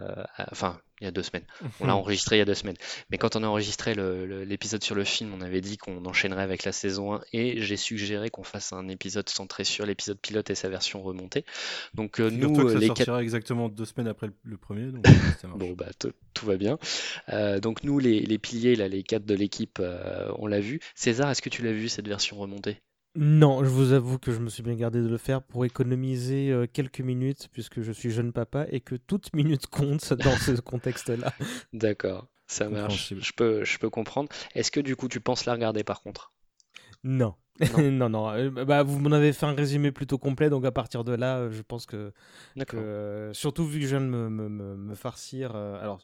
enfin 0.51 0.79
il 1.01 1.05
y 1.05 1.09
a 1.09 1.11
deux 1.11 1.23
semaines, 1.23 1.47
on 1.81 1.87
l'a 1.87 1.97
enregistré 1.97 2.37
il 2.37 2.39
y 2.39 2.43
a 2.43 2.45
deux 2.45 2.55
semaines. 2.55 2.77
Mais 3.11 3.19
quand 3.19 3.37
on 3.37 3.43
a 3.43 3.47
enregistré 3.47 3.95
l'épisode 4.45 4.83
sur 4.83 4.95
le 4.95 5.05
film, 5.05 5.33
on 5.35 5.41
avait 5.41 5.61
dit 5.61 5.77
qu'on 5.77 6.05
enchaînerait 6.05 6.43
avec 6.43 6.65
la 6.65 6.73
saison 6.73 7.15
1 7.15 7.21
et 7.33 7.61
j'ai 7.61 7.77
suggéré 7.77 8.31
qu'on 8.31 8.45
fasse 8.45 8.73
un 8.73 8.89
épisode 8.89 9.29
centré 9.29 9.65
sur 9.65 9.87
l'épisode 9.87 10.19
pilote 10.19 10.51
et 10.51 10.55
sa 10.55 10.69
version 10.69 11.03
remontée. 11.03 11.45
Donc 11.95 12.21
euh, 12.21 12.31
nous, 12.31 12.53
que 12.53 12.69
ça 12.69 12.79
les 12.79 12.89
quatre 12.89 12.99
sortira 12.99 13.23
exactement 13.23 13.69
deux 13.69 13.85
semaines 13.85 14.09
après 14.09 14.29
le, 14.29 14.35
le 14.45 14.57
premier, 14.57 14.93
donc 14.93 15.07
ça 15.41 15.49
marche. 15.49 15.59
Bon, 15.59 15.73
bah, 15.73 15.87
tout 15.99 16.13
tout 16.35 16.47
va 16.47 16.57
bien. 16.57 16.79
Euh, 17.31 17.61
donc, 17.61 17.85
nous, 17.85 17.99
les, 17.99 18.21
les 18.21 18.39
piliers, 18.39 18.77
là, 18.77 18.89
les 18.89 19.03
quatre 19.03 19.25
de 19.25 19.35
l'équipe, 19.35 19.79
euh, 19.81 20.31
on 20.39 20.47
l'a 20.47 20.61
vu. 20.61 20.81
César, 20.95 21.31
est-ce 21.31 21.41
que 21.41 21.49
tu 21.49 21.63
l'as 21.63 21.73
vu, 21.73 21.89
cette 21.89 22.09
version 22.09 22.37
remontée? 22.37 22.83
Non, 23.17 23.63
je 23.63 23.69
vous 23.69 23.93
avoue 23.93 24.19
que 24.19 24.33
je 24.33 24.41
me 24.41 24.49
suis 24.49 24.63
bien 24.63 24.75
gardé 24.75 25.01
de 25.01 25.09
le 25.09 25.19
faire 25.19 25.41
pour 25.41 25.65
économiser 25.65 26.51
euh, 26.51 26.67
quelques 26.67 27.01
minutes, 27.01 27.49
puisque 27.53 27.81
je 27.81 27.93
suis 27.93 28.11
jeune 28.11 28.33
papa 28.33 28.67
et 28.71 28.81
que 28.81 28.97
toute 28.97 29.33
minute 29.35 29.69
compte 29.69 30.13
dans 30.15 30.37
ce 30.37 30.61
contexte-là. 30.61 31.33
D'accord, 31.73 32.27
ça 32.49 32.69
marche. 32.69 33.15
Je 33.17 33.33
peux, 33.33 33.65
je 33.65 33.79
peux 33.79 33.91
comprendre. 33.91 34.29
Est-ce 34.55 34.73
que, 34.73 34.81
du 34.81 34.97
coup, 34.97 35.09
tu 35.09 35.21
penses 35.21 35.45
la 35.45 35.53
regarder, 35.53 35.85
par 35.85 36.03
contre? 36.03 36.33
Non. 37.05 37.35
Non. 37.61 37.91
non, 37.93 38.09
non. 38.09 38.31
euh, 38.31 38.51
bah, 38.65 38.83
vous 38.83 38.99
m'en 38.99 39.13
avez 39.13 39.33
fait 39.33 39.47
un 39.47 39.53
résumé 39.55 39.93
plutôt 39.93 40.19
complet, 40.19 40.51
donc 40.51 40.65
à 40.65 40.73
partir 40.73 41.05
de 41.05 41.13
là, 41.13 41.39
euh, 41.39 41.51
je 41.53 41.63
pense 41.63 41.87
que, 41.87 42.13
euh, 42.75 43.33
surtout 43.33 43.65
vu 43.65 43.79
que 43.81 43.87
je 43.87 43.97
viens 43.97 44.01
de 44.01 44.11
me, 44.11 44.29
me, 44.29 44.49
me- 44.49 44.95
farcir, 44.95 45.55
alors 45.55 46.03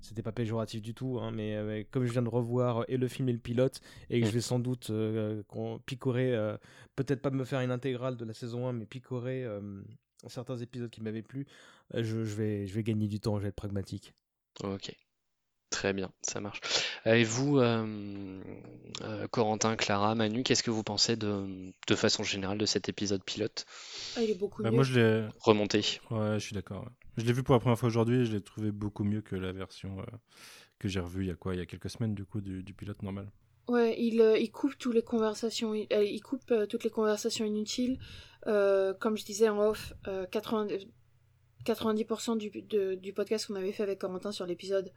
c'était 0.00 0.22
pas 0.22 0.32
péjoratif 0.32 0.80
du 0.80 0.94
tout, 0.94 1.18
hein, 1.20 1.30
mais 1.30 1.86
comme 1.90 2.06
je 2.06 2.12
viens 2.12 2.22
de 2.22 2.28
revoir 2.28 2.84
et 2.88 2.96
le 2.96 3.06
film 3.08 3.28
et 3.28 3.32
le 3.32 3.38
pilote, 3.38 3.80
et 4.08 4.20
que 4.20 4.24
Mm. 4.26 4.28
je 4.28 4.34
vais 4.34 4.40
sans 4.40 4.58
doute 4.58 4.90
picorer, 5.84 6.34
peut-être 6.96 7.20
pas 7.22 7.30
me 7.30 7.44
faire 7.44 7.60
une 7.60 7.70
intégrale 7.70 8.16
de 8.16 8.24
la 8.24 8.32
saison 8.32 8.66
1, 8.66 8.72
mais 8.72 8.86
picorer 8.86 9.46
certains 10.26 10.56
épisodes 10.56 10.90
qui 10.90 11.02
m'avaient 11.02 11.22
plu, 11.22 11.46
je, 11.94 12.02
je 12.02 12.34
vais, 12.34 12.66
je 12.66 12.74
vais 12.74 12.82
gagner 12.82 13.08
du 13.08 13.20
temps, 13.20 13.36
je 13.36 13.42
vais 13.42 13.48
être 13.48 13.54
pragmatique. 13.56 14.14
Ok. 14.64 14.96
Très 15.70 15.92
bien, 15.92 16.10
ça 16.22 16.40
marche. 16.40 16.60
Et 17.04 17.24
vous, 17.24 17.58
euh, 17.58 18.40
euh, 19.02 19.26
Corentin, 19.28 19.76
Clara, 19.76 20.14
Manu, 20.14 20.42
qu'est-ce 20.42 20.62
que 20.62 20.70
vous 20.70 20.84
pensez 20.84 21.16
de, 21.16 21.72
de 21.88 21.94
façon 21.94 22.22
générale 22.22 22.56
de 22.56 22.66
cet 22.66 22.88
épisode 22.88 23.22
pilote? 23.24 23.66
Ah, 24.16 24.22
il 24.22 24.30
est 24.30 24.34
beaucoup 24.38 24.62
Bah, 24.62 24.70
mieux. 24.70 24.76
moi, 24.76 24.84
je 24.84 24.98
l'ai. 25.00 25.28
remonté? 25.40 25.78
Ouais, 26.10 26.34
je 26.34 26.44
suis 26.44 26.54
d'accord. 26.54 26.82
ouais. 26.84 26.90
Je 27.18 27.24
l'ai 27.24 27.32
vu 27.32 27.42
pour 27.42 27.54
la 27.54 27.60
première 27.60 27.78
fois 27.78 27.88
aujourd'hui 27.88 28.20
et 28.20 28.24
je 28.26 28.32
l'ai 28.32 28.40
trouvé 28.42 28.70
beaucoup 28.70 29.02
mieux 29.04 29.22
que 29.22 29.34
la 29.36 29.52
version 29.52 29.98
euh, 30.00 30.04
que 30.78 30.86
j'ai 30.88 31.00
revue 31.00 31.24
il 31.24 31.28
y 31.28 31.32
a 31.32 31.34
quoi 31.34 31.54
Il 31.54 31.58
y 31.58 31.62
a 31.62 31.66
quelques 31.66 31.90
semaines, 31.90 32.14
du 32.14 32.24
coup, 32.24 32.40
du, 32.40 32.62
du 32.62 32.72
pilote 32.72 33.02
normal. 33.02 33.30
Ouais, 33.68 33.96
il, 34.00 34.20
euh, 34.20 34.38
il 34.38 34.52
coupe 34.52 34.78
toutes 34.78 34.94
les 34.94 35.02
conversations, 35.02 35.72
euh, 35.74 36.04
il 36.04 36.20
coupe 36.22 36.48
euh, 36.52 36.66
toutes 36.66 36.84
les 36.84 36.90
conversations 36.90 37.44
inutiles. 37.44 37.98
Euh, 38.46 38.94
comme 38.94 39.16
je 39.16 39.24
disais 39.24 39.48
en 39.48 39.58
off, 39.58 39.92
euh, 40.06 40.26
80, 40.26 40.68
90% 41.64 42.36
du, 42.36 42.50
de- 42.62 42.94
du 42.94 43.12
podcast 43.12 43.46
qu'on 43.46 43.56
avait 43.56 43.72
fait 43.72 43.82
avec 43.82 43.98
Corentin 43.98 44.30
sur 44.30 44.46
l'épisode, 44.46 44.92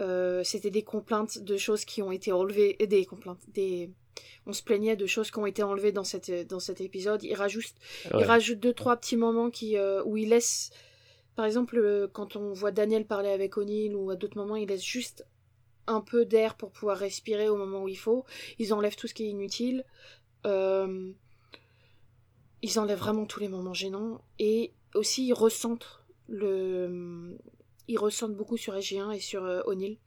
euh, 0.00 0.42
c'était 0.44 0.70
des 0.70 0.82
complaintes 0.82 1.38
de 1.38 1.56
choses 1.56 1.84
qui 1.84 2.02
ont 2.02 2.12
été 2.12 2.32
enlevées, 2.32 2.82
et 2.82 2.86
des 2.86 3.04
complaintes, 3.04 3.40
des, 3.48 3.90
on 4.46 4.52
se 4.52 4.62
plaignait 4.62 4.96
de 4.96 5.06
choses 5.06 5.30
qui 5.30 5.38
ont 5.38 5.46
été 5.46 5.62
enlevées 5.62 5.92
dans 5.92 6.04
cette, 6.04 6.30
dans 6.48 6.60
cet 6.60 6.80
épisode. 6.80 7.22
Il 7.22 7.34
rajoute, 7.34 7.74
il 8.06 8.16
Ouais. 8.16 8.24
rajoute 8.24 8.58
deux 8.60 8.72
trois 8.72 8.96
petits 8.96 9.16
moments 9.16 9.50
qui, 9.50 9.76
euh, 9.76 10.02
où 10.04 10.16
il 10.16 10.30
laisse, 10.30 10.70
par 11.36 11.44
exemple, 11.44 11.78
euh, 11.78 12.08
quand 12.12 12.36
on 12.36 12.52
voit 12.52 12.72
Daniel 12.72 13.06
parler 13.06 13.30
avec 13.30 13.56
O'Neill 13.56 13.94
ou 13.94 14.10
à 14.10 14.16
d'autres 14.16 14.36
moments, 14.36 14.56
il 14.56 14.68
laisse 14.68 14.84
juste 14.84 15.24
un 15.86 16.00
peu 16.00 16.24
d'air 16.24 16.56
pour 16.56 16.70
pouvoir 16.70 16.96
respirer 16.98 17.48
au 17.48 17.56
moment 17.56 17.82
où 17.82 17.88
il 17.88 17.98
faut. 17.98 18.24
Ils 18.58 18.72
enlèvent 18.72 18.96
tout 18.96 19.06
ce 19.08 19.14
qui 19.14 19.24
est 19.24 19.30
inutile. 19.30 19.84
Euh, 20.46 21.10
ils 22.62 22.78
enlèvent 22.78 22.98
vraiment 22.98 23.26
tous 23.26 23.40
les 23.40 23.48
moments 23.48 23.74
gênants. 23.74 24.22
Et 24.38 24.72
aussi, 24.94 25.26
ils 25.26 25.32
recentrent 25.32 26.04
le... 26.28 27.36
Ils 27.88 27.98
recentrent 27.98 28.34
beaucoup 28.36 28.56
sur 28.56 28.74
SG1 28.74 29.12
et 29.12 29.20
sur 29.20 29.44
euh, 29.44 29.62
O'Neill. 29.66 29.98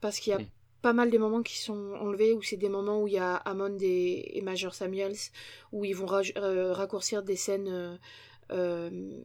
Parce 0.00 0.18
qu'il 0.18 0.30
y 0.32 0.34
a 0.34 0.38
pas 0.82 0.92
mal 0.92 1.10
des 1.10 1.18
moments 1.18 1.42
qui 1.42 1.58
sont 1.58 1.92
enlevés, 2.00 2.32
où 2.32 2.42
c'est 2.42 2.56
des 2.56 2.68
moments 2.68 3.00
où 3.02 3.06
il 3.08 3.14
y 3.14 3.18
a 3.18 3.36
Hammond 3.36 3.76
et, 3.80 4.36
et 4.36 4.40
Major 4.42 4.74
Samuels, 4.74 5.14
où 5.70 5.84
ils 5.84 5.94
vont 5.94 6.08
euh, 6.36 6.72
raccourcir 6.72 7.22
des 7.22 7.36
scènes... 7.36 7.98
euh, 8.50 9.20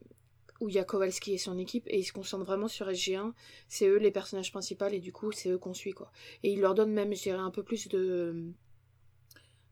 où 0.59 0.69
il 0.69 0.75
y 0.75 0.79
a 0.79 0.83
Kowalski 0.83 1.33
et 1.33 1.37
son 1.37 1.55
équipe 1.59 1.83
et 1.87 1.99
ils 1.99 2.03
se 2.03 2.11
concentrent 2.11 2.45
vraiment 2.45 2.67
sur 2.67 2.87
SG1 2.89 3.33
c'est 3.67 3.85
eux 3.87 3.97
les 3.99 4.09
personnages 4.09 4.51
principaux 4.51 4.87
et 4.87 4.99
du 4.99 5.11
coup 5.11 5.31
c'est 5.31 5.49
eux 5.51 5.59
qu'on 5.59 5.75
suit 5.75 5.91
quoi 5.91 6.11
et 6.41 6.51
ils 6.51 6.59
leur 6.59 6.73
donnent 6.73 6.93
même 6.93 7.13
je 7.13 7.21
dirais 7.21 7.37
un 7.37 7.51
peu 7.51 7.61
plus 7.61 7.87
de 7.89 8.51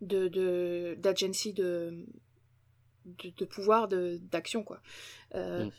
de 0.02 0.27
de- 0.27 0.95
d'agency 1.00 1.53
de, 1.53 2.06
de 3.06 3.32
de 3.35 3.45
pouvoir 3.45 3.88
de 3.88 4.19
d'action 4.32 4.64
quoi 4.64 4.80
Euh, 5.34 5.66
Mm. 5.66 5.72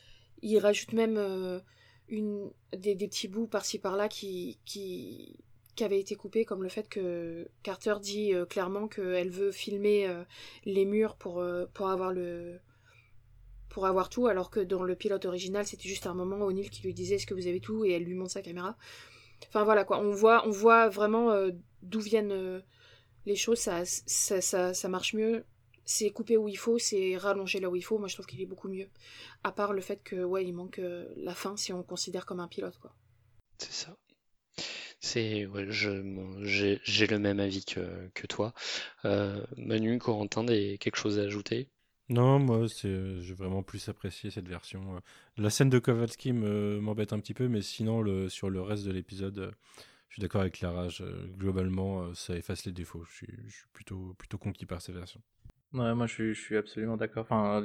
ils 0.42 0.58
rajoutent 0.58 0.92
même 0.92 1.16
euh, 1.18 1.60
une 2.08 2.50
des, 2.76 2.94
des 2.94 3.08
petits 3.08 3.28
bouts 3.28 3.46
par-ci 3.46 3.78
par-là 3.78 4.08
qui 4.08 4.58
qui 4.64 5.36
qui 5.74 5.84
avaient 5.84 6.00
été 6.00 6.16
coupés 6.16 6.44
comme 6.44 6.62
le 6.62 6.68
fait 6.68 6.88
que 6.88 7.48
Carter 7.62 7.96
dit 8.00 8.34
euh, 8.34 8.46
clairement 8.46 8.88
qu'elle 8.88 9.30
veut 9.30 9.52
filmer 9.52 10.08
euh, 10.08 10.24
les 10.64 10.84
murs 10.86 11.16
pour 11.16 11.40
euh, 11.40 11.66
pour 11.74 11.88
avoir 11.88 12.12
le 12.12 12.58
pour 13.68 13.86
avoir 13.86 14.08
tout, 14.08 14.26
alors 14.26 14.48
que 14.48 14.60
dans 14.60 14.84
le 14.84 14.96
pilote 14.96 15.26
original, 15.26 15.66
c'était 15.66 15.86
juste 15.88 16.06
un 16.06 16.14
moment 16.14 16.38
O'Neill 16.46 16.70
qui 16.70 16.82
lui 16.82 16.94
disait 16.94 17.16
est-ce 17.16 17.26
que 17.26 17.34
vous 17.34 17.46
avez 17.46 17.60
tout? 17.60 17.84
Et 17.84 17.90
elle 17.90 18.04
lui 18.04 18.14
montre 18.14 18.30
sa 18.30 18.40
caméra. 18.40 18.74
Enfin 19.48 19.64
voilà 19.64 19.84
quoi, 19.84 19.98
on 20.00 20.12
voit, 20.12 20.46
on 20.46 20.50
voit 20.50 20.88
vraiment 20.88 21.30
euh, 21.30 21.50
d'où 21.82 22.00
viennent 22.00 22.62
les 23.26 23.36
choses, 23.36 23.58
ça, 23.58 23.84
ça, 23.84 24.40
ça, 24.40 24.72
ça 24.72 24.88
marche 24.88 25.12
mieux. 25.12 25.44
C'est 25.86 26.10
coupé 26.10 26.36
où 26.36 26.48
il 26.48 26.58
faut, 26.58 26.78
c'est 26.78 27.16
rallongé 27.16 27.60
là 27.60 27.70
où 27.70 27.76
il 27.76 27.82
faut. 27.82 27.98
Moi 27.98 28.08
je 28.08 28.14
trouve 28.14 28.26
qu'il 28.26 28.40
est 28.40 28.46
beaucoup 28.46 28.68
mieux. 28.68 28.88
À 29.44 29.52
part 29.52 29.72
le 29.72 29.80
fait 29.80 30.02
que 30.02 30.16
ouais, 30.16 30.44
il 30.44 30.52
manque 30.52 30.80
euh, 30.80 31.06
la 31.16 31.34
fin 31.34 31.56
si 31.56 31.72
on 31.72 31.78
le 31.78 31.84
considère 31.84 32.26
comme 32.26 32.40
un 32.40 32.48
pilote 32.48 32.76
quoi. 32.78 32.94
C'est 33.58 33.72
ça. 33.72 33.96
C'est, 34.98 35.46
ouais, 35.46 35.66
je, 35.70 36.02
j'ai, 36.42 36.80
j'ai 36.82 37.06
le 37.06 37.18
même 37.18 37.38
avis 37.38 37.64
que, 37.64 38.08
que 38.14 38.26
toi. 38.26 38.52
Euh, 39.04 39.44
Manu, 39.56 39.98
Corentin, 39.98 40.42
des, 40.42 40.78
quelque 40.78 40.96
chose 40.96 41.18
à 41.18 41.22
ajouter? 41.22 41.68
Non, 42.08 42.38
moi, 42.38 42.68
c'est, 42.68 43.20
j'ai 43.20 43.34
vraiment 43.34 43.62
plus 43.62 43.88
apprécié 43.88 44.30
cette 44.30 44.48
version. 44.48 45.00
La 45.36 45.50
scène 45.50 45.70
de 45.70 45.78
Kowalski 45.78 46.32
m'embête 46.32 47.12
un 47.12 47.20
petit 47.20 47.34
peu, 47.34 47.46
mais 47.46 47.62
sinon, 47.62 48.00
le, 48.00 48.28
sur 48.28 48.48
le 48.48 48.62
reste 48.62 48.84
de 48.84 48.92
l'épisode, 48.92 49.54
je 50.08 50.14
suis 50.14 50.20
d'accord 50.20 50.40
avec 50.40 50.54
Clara. 50.54 50.88
globalement, 51.36 52.14
ça 52.14 52.36
efface 52.36 52.64
les 52.64 52.72
défauts. 52.72 53.04
Je 53.04 53.14
suis, 53.14 53.34
je 53.46 53.54
suis 53.54 53.66
plutôt, 53.72 54.14
plutôt 54.18 54.38
conquis 54.38 54.66
par 54.66 54.80
cette 54.80 54.94
version. 54.94 55.20
Ouais, 55.72 55.94
moi 55.94 56.06
je 56.06 56.12
suis, 56.12 56.34
je 56.34 56.40
suis 56.40 56.56
absolument 56.56 56.96
d'accord. 56.96 57.26
Enfin, 57.28 57.62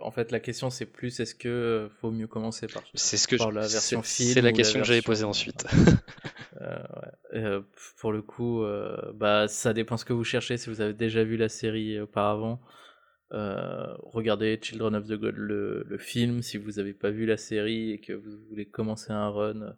en 0.00 0.10
fait, 0.10 0.30
la 0.30 0.40
question 0.40 0.70
c'est 0.70 0.86
plus 0.86 1.18
est-ce 1.20 1.34
que 1.34 1.90
faut 2.00 2.10
mieux 2.10 2.28
commencer 2.28 2.66
par, 2.66 2.82
c'est 2.94 3.16
ce 3.16 3.26
que 3.26 3.36
par 3.36 3.50
la 3.50 3.62
version 3.66 4.02
film 4.02 4.30
C'est 4.30 4.40
la 4.40 4.52
question 4.52 4.80
que 4.80 4.86
j'avais 4.86 5.02
posée 5.02 5.24
ensuite. 5.24 5.66
euh, 6.60 6.78
ouais. 6.78 7.38
euh, 7.38 7.60
pour 7.98 8.12
le 8.12 8.22
coup, 8.22 8.62
euh, 8.62 8.96
bah 9.14 9.48
ça 9.48 9.72
dépend 9.74 9.96
ce 9.96 10.04
que 10.04 10.12
vous 10.12 10.24
cherchez. 10.24 10.56
Si 10.56 10.70
vous 10.70 10.80
avez 10.80 10.94
déjà 10.94 11.24
vu 11.24 11.36
la 11.36 11.48
série 11.48 12.00
auparavant, 12.00 12.60
regardez 13.32 14.58
Children 14.62 14.94
of 14.94 15.08
the 15.08 15.14
God 15.14 15.34
le, 15.36 15.84
le 15.86 15.98
film. 15.98 16.42
Si 16.42 16.58
vous 16.58 16.72
n'avez 16.72 16.94
pas 16.94 17.10
vu 17.10 17.26
la 17.26 17.36
série 17.36 17.90
et 17.90 17.98
que 17.98 18.12
vous 18.12 18.38
voulez 18.48 18.66
commencer 18.66 19.12
un 19.12 19.28
run, 19.30 19.76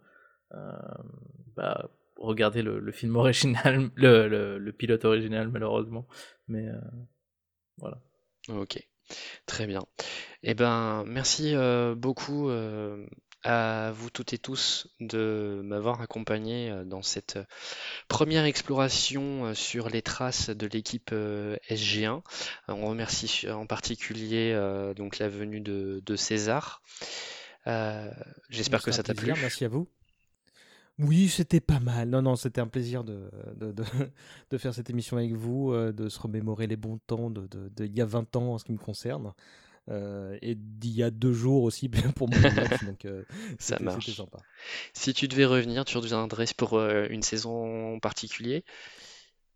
bah 1.57 1.91
regardez 2.19 2.63
le, 2.63 2.79
le 2.79 2.93
film 2.93 3.17
original, 3.17 3.91
le, 3.97 4.71
pilote 4.71 5.07
original 5.07 5.49
malheureusement. 5.49 6.07
Mais 6.47 6.69
voilà. 7.79 7.99
Ok, 8.49 8.79
très 9.47 9.67
bien. 9.67 9.85
Eh 10.43 10.55
ben, 10.55 11.05
merci 11.07 11.55
euh, 11.55 11.95
beaucoup 11.95 12.51
euh, 12.51 13.07
à 13.43 13.93
vous 13.93 14.11
toutes 14.11 14.33
et 14.35 14.39
tous 14.39 14.89
de 15.01 15.63
m'avoir 15.65 16.03
accompagné 16.03 16.71
euh, 16.71 16.85
dans 16.85 17.03
cette 17.03 17.39
première 18.09 18.45
exploration 18.45 19.55
sur 19.55 19.89
les 19.89 20.03
traces 20.03 20.51
de 20.51 20.67
l'équipe 20.67 21.13
SG1. 21.13 22.23
On 22.69 22.87
remercie 22.87 23.47
en 23.51 23.67
particulier 23.67 24.55
donc 24.97 25.19
la 25.19 25.29
venue 25.29 25.61
de, 25.61 26.03
de 26.05 26.17
César. 26.17 26.83
J'espère 28.51 28.83
que 28.83 28.93
ça 28.93 29.03
t'a 29.03 29.15
plu. 29.15 29.33
Merci 29.41 29.65
à 29.65 29.69
vous. 29.69 29.89
Oui, 30.99 31.29
c'était 31.29 31.61
pas 31.61 31.81
mal. 31.81 32.09
Non, 32.09 32.23
non, 32.23 32.37
c'était 32.37 32.61
un 32.61 32.69
plaisir 32.69 33.03
de, 33.03 33.29
de, 33.57 33.73
de, 34.51 34.59
faire 34.59 34.73
cette 34.73 34.91
émission 34.91 35.17
avec 35.17 35.33
vous, 35.33 35.73
euh, 35.73 35.93
de 35.93 36.09
se 36.09 36.21
remémorer 36.21 36.67
les 36.67 36.77
bons 36.77 36.99
temps 37.07 37.31
de, 37.31 37.49
de, 37.49 37.87
y 37.87 38.01
a 38.01 38.07
20 38.07 38.37
ans 38.37 38.55
en 38.55 38.59
ce 38.59 38.65
qui 38.65 38.73
me 38.73 38.79
concerne. 38.79 39.33
Euh, 39.91 40.39
et 40.41 40.55
d'il 40.55 40.93
y 40.93 41.03
a 41.03 41.11
deux 41.11 41.35
jours 41.35 41.65
aussi 41.65 41.91
pour 42.17 42.31
mon 42.31 42.41
match, 42.41 42.85
donc 42.85 43.05
euh, 43.05 43.25
ça 43.59 43.79
marche. 43.81 44.11
Sympa. 44.11 44.39
Si 44.95 45.13
tu 45.13 45.29
devais 45.29 45.45
revenir, 45.45 45.85
tu 45.85 45.99
reviendrais 45.99 46.47
pour 46.57 46.81
une 46.81 47.23
saison 47.23 47.97
en 47.97 47.99
particulier? 47.99 48.65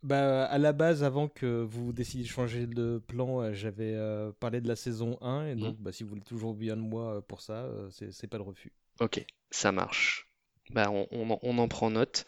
Bah, 0.03 0.45
à 0.45 0.59
la 0.59 0.73
base, 0.73 1.03
avant 1.03 1.29
que 1.29 1.63
vous 1.63 1.93
décidiez 1.93 2.25
de 2.25 2.31
changer 2.31 2.67
de 2.67 3.03
plan, 3.07 3.53
j'avais 3.53 3.97
parlé 4.39 4.61
de 4.61 4.69
la 4.69 4.77
saison 4.77 5.19
1, 5.23 5.47
et 5.47 5.55
mmh. 5.55 5.61
donc 5.61 5.77
bah, 5.79 5.93
si 5.93 6.03
vous 6.03 6.11
voulez 6.11 6.21
toujours 6.21 6.55
bien 6.55 6.77
de 6.77 6.83
moi 6.83 7.23
pour 7.23 7.41
ça, 7.41 7.69
c'est 7.91 8.27
pas 8.27 8.39
de 8.39 8.43
refus. 8.43 8.73
Ok, 9.01 9.25
ça 9.51 9.73
marche. 9.73 10.28
Bah, 10.71 10.91
on, 10.91 11.59
en 11.59 11.69
prend 11.69 11.91
note. 11.91 12.27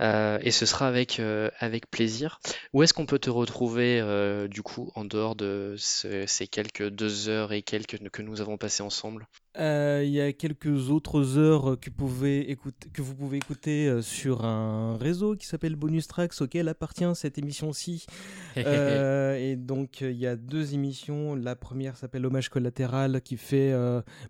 Euh, 0.00 0.38
et 0.42 0.50
ce 0.50 0.66
sera 0.66 0.88
avec, 0.88 1.20
euh, 1.20 1.50
avec 1.58 1.90
plaisir. 1.90 2.40
Où 2.72 2.82
est-ce 2.82 2.94
qu'on 2.94 3.06
peut 3.06 3.18
te 3.18 3.30
retrouver 3.30 4.00
euh, 4.00 4.48
du 4.48 4.62
coup 4.62 4.90
en 4.94 5.04
dehors 5.04 5.36
de 5.36 5.76
ces 5.78 6.48
quelques 6.50 6.88
deux 6.88 7.28
heures 7.28 7.52
et 7.52 7.62
quelques 7.62 8.08
que 8.10 8.22
nous 8.22 8.40
avons 8.40 8.56
passées 8.56 8.82
ensemble? 8.82 9.28
Il 9.58 10.08
y 10.08 10.20
a 10.20 10.32
quelques 10.32 10.90
autres 10.90 11.38
heures 11.38 11.78
que, 11.80 11.90
pouvez 11.90 12.50
écouter, 12.50 12.88
que 12.92 13.02
vous 13.02 13.14
pouvez 13.14 13.38
écouter 13.38 14.00
sur 14.02 14.44
un 14.44 14.96
réseau 14.96 15.36
qui 15.36 15.46
s'appelle 15.46 15.76
Bonus 15.76 16.06
Tracks 16.06 16.40
auquel 16.40 16.68
appartient 16.68 17.04
cette 17.14 17.36
émission-ci. 17.36 18.06
et 18.56 19.56
donc 19.56 20.02
il 20.02 20.16
y 20.16 20.26
a 20.26 20.36
deux 20.36 20.74
émissions. 20.74 21.34
La 21.34 21.56
première 21.56 21.96
s'appelle 21.96 22.24
Hommage 22.26 22.48
collatéral 22.48 23.20
qui 23.22 23.36
fait... 23.36 23.74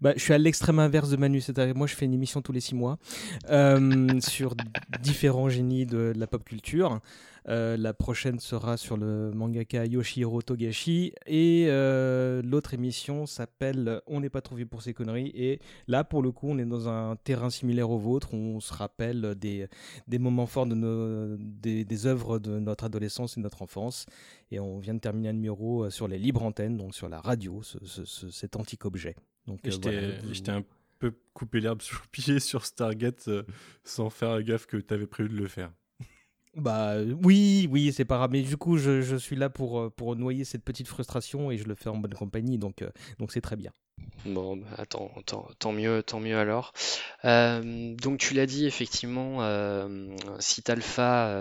Bah, 0.01 0.13
je 0.17 0.23
suis 0.23 0.33
à 0.33 0.39
l'extrême 0.39 0.79
inverse 0.79 1.11
de 1.11 1.17
Manu, 1.17 1.41
c'est-à-dire 1.41 1.77
moi 1.77 1.87
je 1.87 1.95
fais 1.95 2.07
une 2.07 2.15
émission 2.15 2.41
tous 2.41 2.53
les 2.53 2.61
six 2.61 2.75
mois 2.75 2.99
sur 4.21 4.55
différents 5.03 5.41
de, 5.51 6.13
la 6.17 6.27
pop 6.27 6.45
culture. 6.45 7.01
Euh, 7.49 7.77
la 7.77 7.95
prochaine 7.95 8.39
sera 8.39 8.77
sur 8.77 8.97
le 8.97 9.31
mangaka 9.33 9.87
Yoshihiro 9.87 10.43
Togashi. 10.43 11.13
Et 11.27 11.67
euh, 11.69 12.43
l'autre 12.43 12.75
émission 12.75 13.27
s'appelle 13.27 14.01
On 14.07 14.21
n'est 14.21 14.31
pas 14.31 14.41
trouvé 14.41 14.65
pour 14.65 14.83
ces 14.83 14.95
conneries. 14.95 15.33
Et 15.35 15.61
là, 15.89 16.05
pour 16.05 16.23
le 16.23 16.33
coup, 16.33 16.49
on 16.51 16.59
est 16.59 16.65
dans 16.65 16.89
un 16.89 17.17
terrain 17.17 17.51
similaire 17.51 17.91
au 17.91 17.99
vôtre. 17.99 18.35
On 18.35 18.61
se 18.61 18.73
rappelle 18.73 19.35
des, 19.37 19.67
des 20.09 20.19
moments 20.19 20.47
forts 20.47 20.67
de 20.67 20.75
nos, 20.75 21.37
des, 21.39 21.85
des, 21.85 22.07
œuvres 22.07 22.39
de 22.39 22.59
notre 22.59 22.85
adolescence 22.85 23.37
et 23.37 23.41
de 23.41 23.45
notre 23.45 23.63
enfance. 23.63 24.07
Et 24.51 24.61
on 24.61 24.79
vient 24.79 24.95
de 24.95 25.01
terminer 25.01 25.31
un 25.31 25.35
numéro 25.35 25.85
euh, 25.85 25.91
sur 25.91 26.09
les 26.09 26.19
libres 26.19 26.43
antennes, 26.43 26.77
donc 26.77 26.95
sur 26.95 27.09
la 27.09 27.21
radio, 27.21 27.63
cet 27.63 28.57
antique 28.57 28.85
objet. 28.85 29.17
Donc, 29.47 29.61
j'étais 29.65 30.51
un 30.51 30.65
peu 30.99 31.15
coupé 31.33 31.61
l'herbe 31.61 31.81
sur 31.81 32.01
le 32.03 32.09
pied 32.11 32.41
sur 32.41 32.67
Stargate 32.67 33.31
sans 33.85 34.11
faire 34.11 34.43
gaffe 34.43 34.67
que 34.67 34.77
tu 34.77 34.93
avais 34.93 35.07
prévu 35.07 35.31
de 35.31 35.37
le 35.37 35.49
faire. 35.49 35.73
Bah 36.57 36.97
oui, 37.23 37.69
oui, 37.71 37.93
c'est 37.93 38.05
pas 38.05 38.17
grave. 38.17 38.31
Mais 38.33 38.43
du 38.43 38.57
coup, 38.57 38.77
je, 38.77 39.03
je, 39.03 39.17
suis 39.17 39.37
là 39.37 39.49
pour, 39.51 39.79
euh, 39.79 39.91
pour 39.91 40.17
noyer 40.17 40.45
cette 40.45 40.65
petite 40.65 40.89
frustration 40.89 41.51
et 41.51 41.57
je 41.57 41.65
le 41.65 41.75
fais 41.77 41.89
en 41.89 41.97
bonne 41.97 42.15
compagnie, 42.15 42.59
donc 42.59 42.83
euh, 42.83 42.91
donc 43.19 43.31
c'est 43.31 43.41
très 43.41 43.57
bien. 43.57 43.71
Bon, 44.25 44.57
bah, 44.57 44.67
attends, 44.79 45.13
tant, 45.59 45.73
mieux, 45.73 46.03
tant 46.03 46.19
mieux 46.19 46.37
alors. 46.37 46.73
Euh, 47.25 47.95
donc 47.95 48.19
tu 48.19 48.35
l'as 48.35 48.47
dit 48.47 48.67
effectivement, 48.67 49.43
euh, 49.43 50.09
Site 50.41 50.71
Alpha 50.71 51.37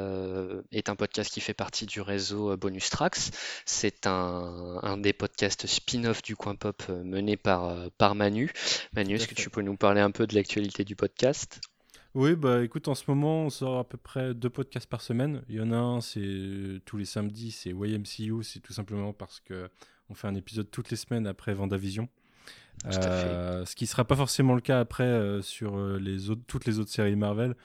est 0.72 0.90
un 0.90 0.96
podcast 0.96 1.34
qui 1.34 1.42
fait 1.42 1.54
partie 1.54 1.86
du 1.88 2.02
réseau 2.02 2.56
Bonus 2.58 2.90
Tracks. 2.90 3.32
C'est 3.66 4.06
un, 4.06 4.80
un, 4.84 4.98
des 4.98 5.14
podcasts 5.14 5.66
spin-off 5.66 6.22
du 6.22 6.36
Coin 6.36 6.56
Pop 6.56 6.84
mené 6.90 7.36
par, 7.36 7.90
par 7.98 8.14
Manu. 8.14 8.52
Manu, 8.94 9.16
est-ce 9.16 9.28
que 9.28 9.36
tu 9.36 9.50
peux 9.50 9.62
nous 9.62 9.78
parler 9.78 10.02
un 10.02 10.12
peu 10.12 10.28
de 10.28 10.36
l'actualité 10.36 10.84
du 10.84 10.96
podcast? 10.96 11.62
Oui, 12.16 12.36
bah 12.36 12.64
écoute, 12.64 12.88
en 12.88 12.96
ce 12.96 13.04
moment, 13.08 13.44
on 13.46 13.50
sort 13.50 13.80
à 13.80 13.84
peu 13.84 13.98
près 13.98 14.34
deux 14.34 14.50
podcasts 14.50 14.90
par 14.90 15.02
semaine. 15.02 15.44
Il 15.50 15.56
y 15.56 15.62
en 15.62 15.72
a 15.72 15.78
un, 15.78 16.02
c'est 16.02 16.82
tous 16.86 16.98
les 16.98 17.06
samedis, 17.06 17.52
c'est 17.52 17.70
YMCU, 17.70 18.44
c'est 18.44 18.60
tout 18.60 18.74
simplement 18.74 19.14
parce 19.14 19.40
que 19.40 19.70
on 20.10 20.16
fait 20.16 20.28
un 20.28 20.36
épisode 20.36 20.70
toutes 20.72 20.90
les 20.90 20.98
semaines 20.98 21.28
après 21.28 21.54
Vendavision. 21.54 22.10
Euh, 22.86 23.66
ce 23.66 23.76
qui 23.76 23.84
ne 23.84 23.90
sera 23.90 24.06
pas 24.06 24.16
forcément 24.16 24.56
le 24.56 24.62
cas 24.62 24.80
après 24.80 25.04
euh, 25.04 25.42
sur 25.42 25.78
euh, 25.78 26.00
les 26.00 26.30
autres, 26.30 26.42
toutes 26.48 26.66
les 26.66 26.80
autres 26.80 26.92
séries 26.92 27.18
Marvel. 27.18 27.56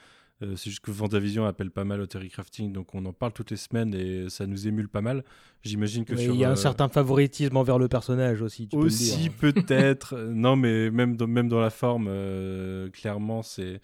c'est 0.41 0.69
juste 0.69 0.81
que 0.81 0.91
Vendavision 0.91 1.45
appelle 1.45 1.71
pas 1.71 1.85
mal 1.85 2.01
au 2.01 2.05
Terry 2.05 2.29
Crafting, 2.29 2.73
donc 2.73 2.93
on 2.93 3.05
en 3.05 3.13
parle 3.13 3.31
toutes 3.31 3.51
les 3.51 3.57
semaines 3.57 3.95
et 3.95 4.29
ça 4.29 4.45
nous 4.45 4.67
émule 4.67 4.89
pas 4.89 5.01
mal. 5.01 5.23
J'imagine 5.63 6.03
que 6.03 6.13
Il 6.13 6.35
y 6.35 6.43
a 6.43 6.51
un 6.51 6.57
certain 6.57 6.89
favoritisme 6.89 7.55
envers 7.55 7.79
le 7.79 7.87
personnage 7.87 8.41
aussi. 8.41 8.67
Tu 8.67 8.75
aussi 8.75 9.29
peut-être. 9.29 10.17
non, 10.17 10.55
mais 10.57 10.91
même 10.91 11.15
dans, 11.15 11.27
même 11.27 11.47
dans 11.47 11.61
la 11.61 11.69
forme, 11.69 12.09
clairement, 12.91 13.41
c'est 13.41 13.79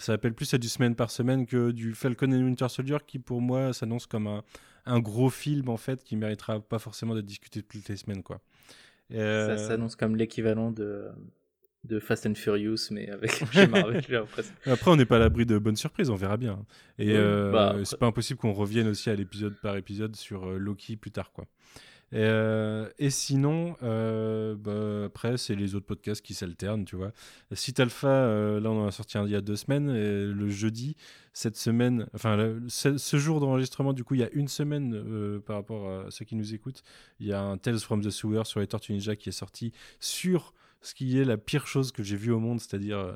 ça 0.00 0.12
appelle 0.12 0.34
plus 0.34 0.52
à 0.54 0.58
du 0.58 0.68
semaine 0.68 0.94
par 0.94 1.10
semaine 1.10 1.46
que 1.46 1.70
du 1.70 1.94
Falcon 1.94 2.32
and 2.32 2.42
Winter 2.44 2.68
Soldier 2.68 2.98
qui 3.06 3.18
pour 3.18 3.40
moi 3.40 3.72
s'annonce 3.72 4.06
comme 4.06 4.26
un, 4.26 4.42
un, 4.86 5.00
gros 5.00 5.30
film 5.30 5.68
en 5.68 5.76
fait 5.76 6.02
qui 6.02 6.16
méritera 6.16 6.60
pas 6.60 6.78
forcément 6.78 7.14
d'être 7.14 7.26
discuté 7.26 7.62
toutes 7.62 7.88
les 7.88 7.96
semaines 7.96 8.22
quoi. 8.22 8.40
Ça 9.10 9.58
s'annonce 9.58 9.96
comme 9.96 10.16
l'équivalent 10.16 10.70
de 10.70 11.08
de 11.84 11.98
Fast 11.98 12.26
and 12.26 12.34
Furious 12.34 12.88
mais 12.90 13.08
avec 13.08 13.40
Marvel 13.70 14.04
Après 14.66 14.90
on 14.90 14.96
n'est 14.96 15.06
pas 15.06 15.16
à 15.16 15.20
l'abri 15.20 15.46
de 15.46 15.58
bonnes 15.58 15.76
surprises, 15.76 16.10
on 16.10 16.16
verra 16.16 16.36
bien. 16.36 16.64
Et 16.98 17.16
euh, 17.16 17.50
bah, 17.50 17.76
c'est 17.84 17.98
pas 17.98 18.06
impossible 18.06 18.38
qu'on 18.38 18.52
revienne 18.52 18.88
aussi 18.88 19.10
à 19.10 19.14
l'épisode 19.14 19.56
par 19.62 19.76
épisode 19.76 20.16
sur 20.16 20.46
euh, 20.46 20.58
Loki 20.58 20.96
plus 20.96 21.10
tard 21.10 21.32
quoi. 21.32 21.46
Euh, 22.12 22.88
et 22.98 23.10
sinon, 23.10 23.76
euh, 23.82 24.56
bah, 24.56 25.06
après, 25.06 25.36
c'est 25.36 25.54
les 25.54 25.74
autres 25.74 25.86
podcasts 25.86 26.22
qui 26.22 26.34
s'alternent, 26.34 26.84
tu 26.84 26.96
vois. 26.96 27.12
Site 27.52 27.80
Alpha, 27.80 28.08
euh, 28.08 28.60
là, 28.60 28.70
on 28.70 28.82
en 28.82 28.86
a 28.86 28.90
sorti 28.90 29.18
un 29.18 29.24
il 29.26 29.32
y 29.32 29.36
a 29.36 29.40
deux 29.40 29.56
semaines. 29.56 29.90
Et 29.90 30.26
le 30.26 30.48
jeudi, 30.48 30.96
cette 31.32 31.56
semaine, 31.56 32.06
enfin, 32.14 32.58
ce, 32.68 33.16
jour 33.16 33.40
d'enregistrement, 33.40 33.92
du 33.92 34.04
coup, 34.04 34.14
il 34.14 34.20
y 34.20 34.24
a 34.24 34.30
une 34.32 34.48
semaine 34.48 35.40
par 35.46 35.56
rapport 35.56 35.88
à 35.88 36.10
ceux 36.10 36.24
qui 36.24 36.36
nous 36.36 36.54
écoutent. 36.54 36.82
Il 37.20 37.26
y 37.26 37.32
a 37.32 37.40
un 37.40 37.58
Tales 37.58 37.78
from 37.78 38.02
the 38.02 38.10
Sewer 38.10 38.44
sur 38.44 38.60
les 38.60 38.66
Tortues 38.66 38.92
Ninja 38.92 39.16
qui 39.16 39.28
est 39.28 39.32
sorti 39.32 39.72
sur 40.00 40.54
ce 40.82 40.94
qui 40.94 41.18
est 41.18 41.24
la 41.24 41.36
pire 41.36 41.66
chose 41.66 41.92
que 41.92 42.02
j'ai 42.02 42.16
vue 42.16 42.32
au 42.32 42.40
monde, 42.40 42.58
c'est-à-dire 42.58 43.14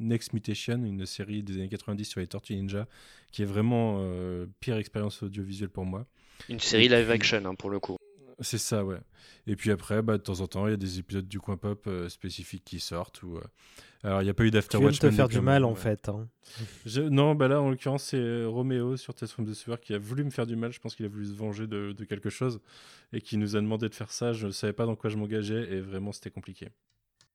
Next 0.00 0.32
Mutation, 0.32 0.84
une 0.84 1.06
série 1.06 1.42
des 1.42 1.54
années 1.54 1.68
90 1.68 2.04
sur 2.04 2.20
les 2.20 2.26
Tortues 2.26 2.56
Ninja, 2.56 2.86
qui 3.32 3.42
est 3.42 3.46
vraiment 3.46 4.04
pire 4.60 4.76
expérience 4.76 5.22
audiovisuelle 5.22 5.70
pour 5.70 5.86
moi. 5.86 6.06
Une 6.48 6.60
série 6.60 6.88
live 6.88 7.10
action, 7.10 7.42
hein, 7.44 7.54
pour 7.54 7.70
le 7.70 7.80
coup. 7.80 7.95
C'est 8.40 8.58
ça, 8.58 8.84
ouais. 8.84 9.00
Et 9.46 9.56
puis 9.56 9.70
après, 9.70 10.02
bah, 10.02 10.18
de 10.18 10.22
temps 10.22 10.40
en 10.40 10.46
temps, 10.46 10.66
il 10.66 10.70
y 10.70 10.74
a 10.74 10.78
des 10.78 10.98
épisodes 10.98 11.26
du 11.26 11.40
coin 11.40 11.56
pop 11.56 11.86
euh, 11.86 12.08
spécifiques 12.08 12.64
qui 12.64 12.80
sortent. 12.80 13.22
Ou, 13.22 13.36
euh, 13.36 13.40
Alors, 14.02 14.20
il 14.20 14.24
n'y 14.24 14.30
a 14.30 14.34
pas 14.34 14.44
eu 14.44 14.50
d'Afterwatch. 14.50 14.96
Tu 14.96 15.00
viens 15.00 15.08
de 15.08 15.12
te 15.12 15.16
faire 15.16 15.28
du 15.28 15.40
mal, 15.40 15.64
en 15.64 15.74
fait. 15.74 16.08
Hein. 16.10 16.28
Non, 17.10 17.34
bah 17.34 17.48
là, 17.48 17.62
en 17.62 17.70
l'occurrence, 17.70 18.04
c'est 18.04 18.18
euh, 18.18 18.46
Roméo 18.46 18.96
sur 18.96 19.14
Test 19.14 19.32
from 19.32 19.46
the 19.46 19.54
Sewer 19.54 19.76
qui 19.80 19.94
a 19.94 19.98
voulu 19.98 20.22
me 20.24 20.30
faire 20.30 20.46
du 20.46 20.56
mal. 20.56 20.72
Je 20.72 20.80
pense 20.80 20.94
qu'il 20.94 21.06
a 21.06 21.08
voulu 21.08 21.24
se 21.24 21.34
venger 21.34 21.66
de, 21.66 21.92
de, 21.92 22.04
quelque 22.04 22.28
chose 22.28 22.60
et 23.12 23.22
qui 23.22 23.38
nous 23.38 23.56
a 23.56 23.60
demandé 23.60 23.88
de 23.88 23.94
faire 23.94 24.12
ça. 24.12 24.34
Je 24.34 24.48
ne 24.48 24.52
savais 24.52 24.74
pas 24.74 24.84
dans 24.84 24.96
quoi 24.96 25.08
je 25.08 25.16
m'engageais 25.16 25.72
et 25.72 25.80
vraiment, 25.80 26.12
c'était 26.12 26.30
compliqué. 26.30 26.68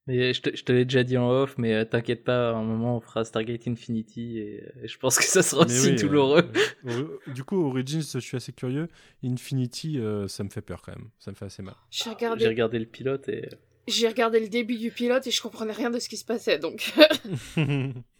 Mais 0.07 0.33
je 0.33 0.41
te, 0.41 0.55
je 0.55 0.63
te 0.63 0.71
l'ai 0.71 0.83
déjà 0.83 1.03
dit 1.03 1.17
en 1.17 1.29
off, 1.29 1.57
mais 1.57 1.73
euh, 1.73 1.85
t'inquiète 1.85 2.23
pas, 2.23 2.49
à 2.49 2.53
un 2.53 2.63
moment 2.63 2.97
on 2.97 3.01
fera 3.01 3.23
Stargate 3.23 3.67
Infinity 3.67 4.39
et, 4.39 4.63
et 4.83 4.87
je 4.87 4.97
pense 4.97 5.17
que 5.17 5.23
ça 5.23 5.43
sera 5.43 5.65
Mais 5.65 5.71
aussi 5.71 5.91
oui, 5.91 5.95
douloureux. 5.95 6.43
euh, 6.85 7.19
euh, 7.27 7.31
du 7.31 7.43
coup, 7.43 7.63
Origins, 7.63 8.01
je 8.01 8.19
suis 8.19 8.35
assez 8.35 8.51
curieux. 8.51 8.87
Infinity, 9.23 9.99
euh, 9.99 10.27
ça 10.27 10.43
me 10.43 10.49
fait 10.49 10.61
peur 10.61 10.81
quand 10.81 10.95
même. 10.95 11.09
Ça 11.19 11.29
me 11.29 11.35
fait 11.35 11.45
assez 11.45 11.61
mal. 11.61 11.75
J'ai 11.91 12.05
J'ai 12.05 12.09
regardé, 12.09 12.47
regardé 12.47 12.79
le 12.79 12.85
pilote 12.87 13.29
et 13.29 13.47
j'ai 13.87 14.07
regardé 14.07 14.39
le 14.39 14.47
début 14.47 14.77
du 14.77 14.89
pilote 14.91 15.27
et 15.27 15.31
je 15.31 15.41
comprenais 15.41 15.73
rien 15.73 15.91
de 15.91 15.99
ce 15.99 16.09
qui 16.09 16.17
se 16.17 16.25
passait, 16.25 16.57
donc... 16.57 16.93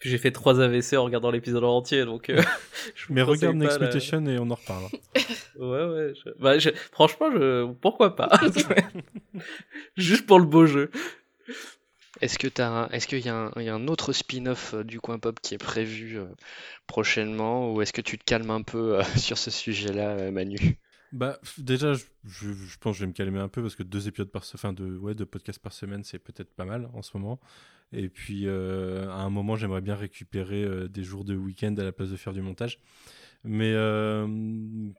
puis 0.00 0.10
j'ai 0.10 0.18
fait 0.18 0.32
trois 0.32 0.60
AVC 0.60 0.94
en 0.96 1.04
regardant 1.04 1.30
l'épisode 1.30 1.62
en 1.62 1.76
entier, 1.76 2.04
donc. 2.04 2.28
euh, 2.30 2.42
je 2.96 3.04
Mais 3.10 3.22
regarde 3.22 3.56
Next 3.56 3.78
la- 3.78 3.86
Mutation 3.86 4.26
et 4.26 4.38
on 4.38 4.50
en 4.50 4.54
reparle. 4.56 4.86
Ouais, 5.58 5.84
ouais. 5.84 6.12
je- 6.14 6.30
Bah, 6.40 6.58
je- 6.58 6.70
Franchement, 6.90 7.30
je... 7.32 7.70
pourquoi 7.74 8.16
pas? 8.16 8.30
Juste 9.96 10.26
pour 10.26 10.38
le 10.38 10.46
beau 10.46 10.64
jeu. 10.66 10.90
Est-ce 12.20 12.38
que 12.38 12.48
t'as 12.48 12.68
un- 12.68 12.88
est-ce 12.88 13.06
qu'il 13.06 13.20
y, 13.20 13.28
a 13.28 13.34
un- 13.34 13.52
il 13.56 13.62
y 13.62 13.68
a 13.68 13.74
un 13.74 13.86
autre 13.88 14.12
spin-off 14.12 14.74
euh, 14.74 14.84
du 14.84 15.00
coin 15.00 15.18
pop 15.18 15.38
qui 15.40 15.54
est 15.54 15.58
prévu 15.58 16.18
euh, 16.18 16.24
prochainement 16.86 17.72
ou 17.72 17.82
est-ce 17.82 17.92
que 17.92 18.00
tu 18.00 18.18
te 18.18 18.24
calmes 18.24 18.50
un 18.50 18.62
peu 18.62 18.98
euh, 18.98 19.02
sur 19.16 19.38
ce 19.38 19.50
sujet-là, 19.50 20.08
euh, 20.10 20.30
Manu? 20.30 20.78
Bah, 21.12 21.40
déjà, 21.58 21.94
je, 21.94 22.04
je- 22.24 22.78
pense 22.78 22.94
que 22.94 22.98
je 23.00 23.04
vais 23.04 23.08
me 23.08 23.12
calmer 23.12 23.40
un 23.40 23.48
peu 23.48 23.62
parce 23.62 23.74
que 23.74 23.82
deux 23.82 24.06
épisodes 24.06 24.30
par 24.30 24.44
se- 24.44 24.56
enfin 24.56 24.72
de 24.72 24.96
ouais, 24.96 25.14
deux 25.14 25.26
podcasts 25.26 25.58
par 25.58 25.72
semaine, 25.72 26.04
c'est 26.04 26.20
peut-être 26.20 26.54
pas 26.54 26.64
mal 26.64 26.88
en 26.94 27.02
ce 27.02 27.16
moment. 27.16 27.40
Et 27.92 28.08
puis, 28.08 28.46
euh, 28.46 29.08
à 29.10 29.16
un 29.22 29.30
moment, 29.30 29.56
j'aimerais 29.56 29.80
bien 29.80 29.96
récupérer 29.96 30.62
euh, 30.62 30.86
des 30.88 31.02
jours 31.02 31.24
de 31.24 31.34
week-end 31.34 31.74
à 31.78 31.82
la 31.82 31.90
place 31.90 32.10
de 32.10 32.16
faire 32.16 32.32
du 32.32 32.42
montage. 32.42 32.78
Mais 33.44 33.72
euh, 33.74 34.28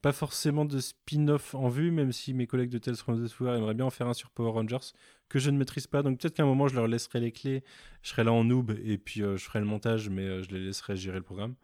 pas 0.01 0.13
forcément 0.13 0.65
de 0.65 0.79
spin-off 0.79 1.55
en 1.55 1.69
vue, 1.69 1.91
même 1.91 2.11
si 2.11 2.33
mes 2.33 2.47
collègues 2.47 2.71
de 2.71 2.79
Tales 2.79 2.95
from 2.97 3.23
the 3.23 3.27
Sewer 3.29 3.55
aimeraient 3.57 3.75
bien 3.75 3.85
en 3.85 3.91
faire 3.91 4.07
un 4.07 4.13
sur 4.13 4.31
Power 4.31 4.51
Rangers, 4.51 4.93
que 5.29 5.39
je 5.39 5.51
ne 5.51 5.57
maîtrise 5.57 5.87
pas. 5.87 6.03
Donc 6.03 6.19
peut-être 6.19 6.35
qu'à 6.35 6.43
un 6.43 6.47
moment, 6.47 6.67
je 6.67 6.75
leur 6.75 6.87
laisserai 6.87 7.19
les 7.21 7.31
clés, 7.31 7.63
je 8.03 8.09
serai 8.09 8.23
là 8.25 8.33
en 8.33 8.43
noob, 8.45 8.71
et 8.83 8.97
puis 8.97 9.21
je 9.21 9.37
ferai 9.37 9.59
le 9.59 9.65
montage, 9.65 10.09
mais 10.09 10.43
je 10.43 10.49
les 10.51 10.59
laisserai 10.59 10.97
gérer 10.97 11.17
le 11.17 11.23
programme. 11.23 11.55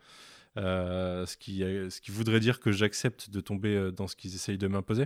Euh, 0.57 1.25
ce, 1.27 1.37
qui, 1.37 1.63
euh, 1.63 1.89
ce 1.91 2.01
qui 2.01 2.09
voudrait 2.09 2.39
dire 2.39 2.59
que 2.59 2.71
j'accepte 2.71 3.29
de 3.29 3.41
tomber 3.41 3.75
euh, 3.75 3.91
dans 3.91 4.07
ce 4.07 4.15
qu'ils 4.15 4.33
essayent 4.33 4.57
de 4.57 4.67
m'imposer. 4.67 5.05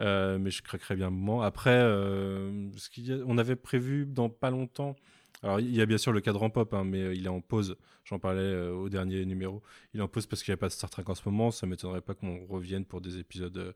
Mais 0.00 0.50
je 0.50 0.62
craquerai 0.62 0.94
bien 0.94 1.08
un 1.08 1.10
moment. 1.10 1.42
Après, 1.42 1.80
ce 1.80 3.00
y 3.00 3.12
on 3.26 3.36
avait 3.36 3.56
prévu 3.56 4.06
dans 4.06 4.28
pas 4.28 4.50
longtemps. 4.50 4.94
Alors, 5.42 5.58
il 5.58 5.74
y 5.74 5.80
a 5.80 5.86
bien 5.86 5.98
sûr 5.98 6.12
le 6.12 6.20
cadran 6.20 6.50
pop, 6.50 6.72
hein, 6.72 6.84
mais 6.84 7.16
il 7.16 7.26
est 7.26 7.30
en 7.30 7.40
pause. 7.40 7.76
J'en 8.04 8.20
parlais 8.20 8.68
au 8.68 8.88
dernier 8.88 9.24
numéro. 9.26 9.60
Il 9.94 10.00
est 10.00 10.02
en 10.02 10.08
pause 10.08 10.26
parce 10.26 10.44
qu'il 10.44 10.52
n'y 10.52 10.54
a 10.54 10.58
pas 10.58 10.68
de 10.68 10.72
Star 10.72 10.88
Trek 10.88 11.02
en 11.08 11.16
ce 11.16 11.22
moment. 11.28 11.50
Ça 11.50 11.66
m'étonnerait 11.66 12.00
pas 12.00 12.14
qu'on 12.14 12.46
revienne 12.46 12.84
pour 12.84 13.00
des 13.00 13.18
épisodes 13.18 13.74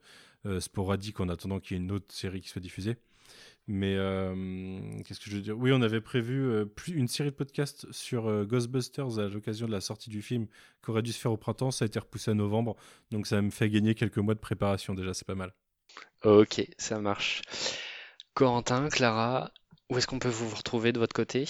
sporadiques 0.60 1.18
en 1.18 1.28
attendant 1.28 1.58
qu'il 1.58 1.76
y 1.76 1.80
ait 1.80 1.82
une 1.82 1.90
autre 1.90 2.14
série 2.14 2.40
qui 2.40 2.48
soit 2.48 2.62
diffusée. 2.62 2.98
Mais 3.68 3.94
euh, 3.96 4.34
qu'est-ce 5.04 5.20
que 5.20 5.30
je 5.30 5.36
veux 5.36 5.42
dire? 5.42 5.56
Oui, 5.56 5.70
on 5.72 5.82
avait 5.82 6.00
prévu 6.00 6.42
euh, 6.50 6.64
plus 6.66 6.94
une 6.94 7.08
série 7.08 7.30
de 7.30 7.34
podcasts 7.36 7.90
sur 7.92 8.26
euh, 8.26 8.44
Ghostbusters 8.44 9.18
à 9.18 9.28
l'occasion 9.28 9.66
de 9.66 9.72
la 9.72 9.80
sortie 9.80 10.10
du 10.10 10.20
film 10.20 10.46
qui 10.84 10.90
aurait 10.90 11.02
dû 11.02 11.12
se 11.12 11.18
faire 11.20 11.32
au 11.32 11.36
printemps. 11.36 11.70
Ça 11.70 11.84
a 11.84 11.86
été 11.86 11.98
repoussé 11.98 12.32
à 12.32 12.34
novembre. 12.34 12.76
Donc 13.10 13.26
ça 13.26 13.40
me 13.40 13.50
fait 13.50 13.70
gagner 13.70 13.94
quelques 13.94 14.18
mois 14.18 14.34
de 14.34 14.40
préparation 14.40 14.94
déjà, 14.94 15.14
c'est 15.14 15.26
pas 15.26 15.36
mal. 15.36 15.52
Ok, 16.24 16.66
ça 16.78 16.98
marche. 17.00 17.42
Corentin, 18.34 18.88
Clara, 18.88 19.52
où 19.90 19.98
est-ce 19.98 20.06
qu'on 20.06 20.18
peut 20.18 20.28
vous 20.28 20.54
retrouver 20.54 20.92
de 20.92 20.98
votre 20.98 21.14
côté? 21.14 21.46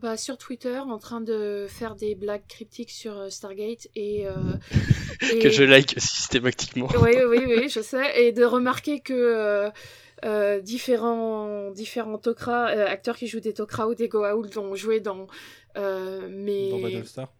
Bah, 0.00 0.16
sur 0.16 0.36
Twitter, 0.36 0.78
en 0.78 0.98
train 0.98 1.20
de 1.20 1.66
faire 1.68 1.96
des 1.96 2.14
blagues 2.14 2.46
cryptiques 2.48 2.90
sur 2.90 3.16
euh, 3.16 3.30
Stargate 3.30 3.88
et... 3.94 4.26
euh, 4.26 4.56
Que 5.40 5.48
et- 5.48 5.50
je 5.50 5.64
like 5.64 5.94
systématiquement. 5.98 6.88
Oui, 6.94 7.10
oui, 7.28 7.44
oui, 7.46 7.68
je 7.68 7.80
sais. 7.80 8.22
Et 8.26 8.32
de 8.32 8.44
remarquer 8.44 9.00
que 9.00 9.12
euh, 9.12 9.70
euh, 10.24 10.60
différents, 10.60 11.70
différents 11.70 12.18
Tok'ra, 12.18 12.68
euh, 12.70 12.86
acteurs 12.86 13.16
qui 13.16 13.26
jouent 13.26 13.40
des 13.40 13.52
Tok'ra 13.52 13.86
ou 13.88 13.94
des 13.94 14.08
Goa'uld 14.08 14.56
ont 14.58 14.74
joué 14.74 15.00
dans 15.00 15.26
euh, 15.76 16.28
mes... 16.28 16.70
Dans 16.70 16.80
Battlestar 16.80 17.32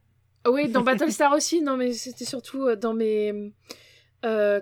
Oui, 0.47 0.69
dans 0.69 0.83
Battlestar 0.83 1.33
aussi, 1.33 1.63
non, 1.63 1.77
mais 1.77 1.93
c'était 1.93 2.25
surtout 2.27 2.75
dans 2.77 2.95
mes 2.95 3.53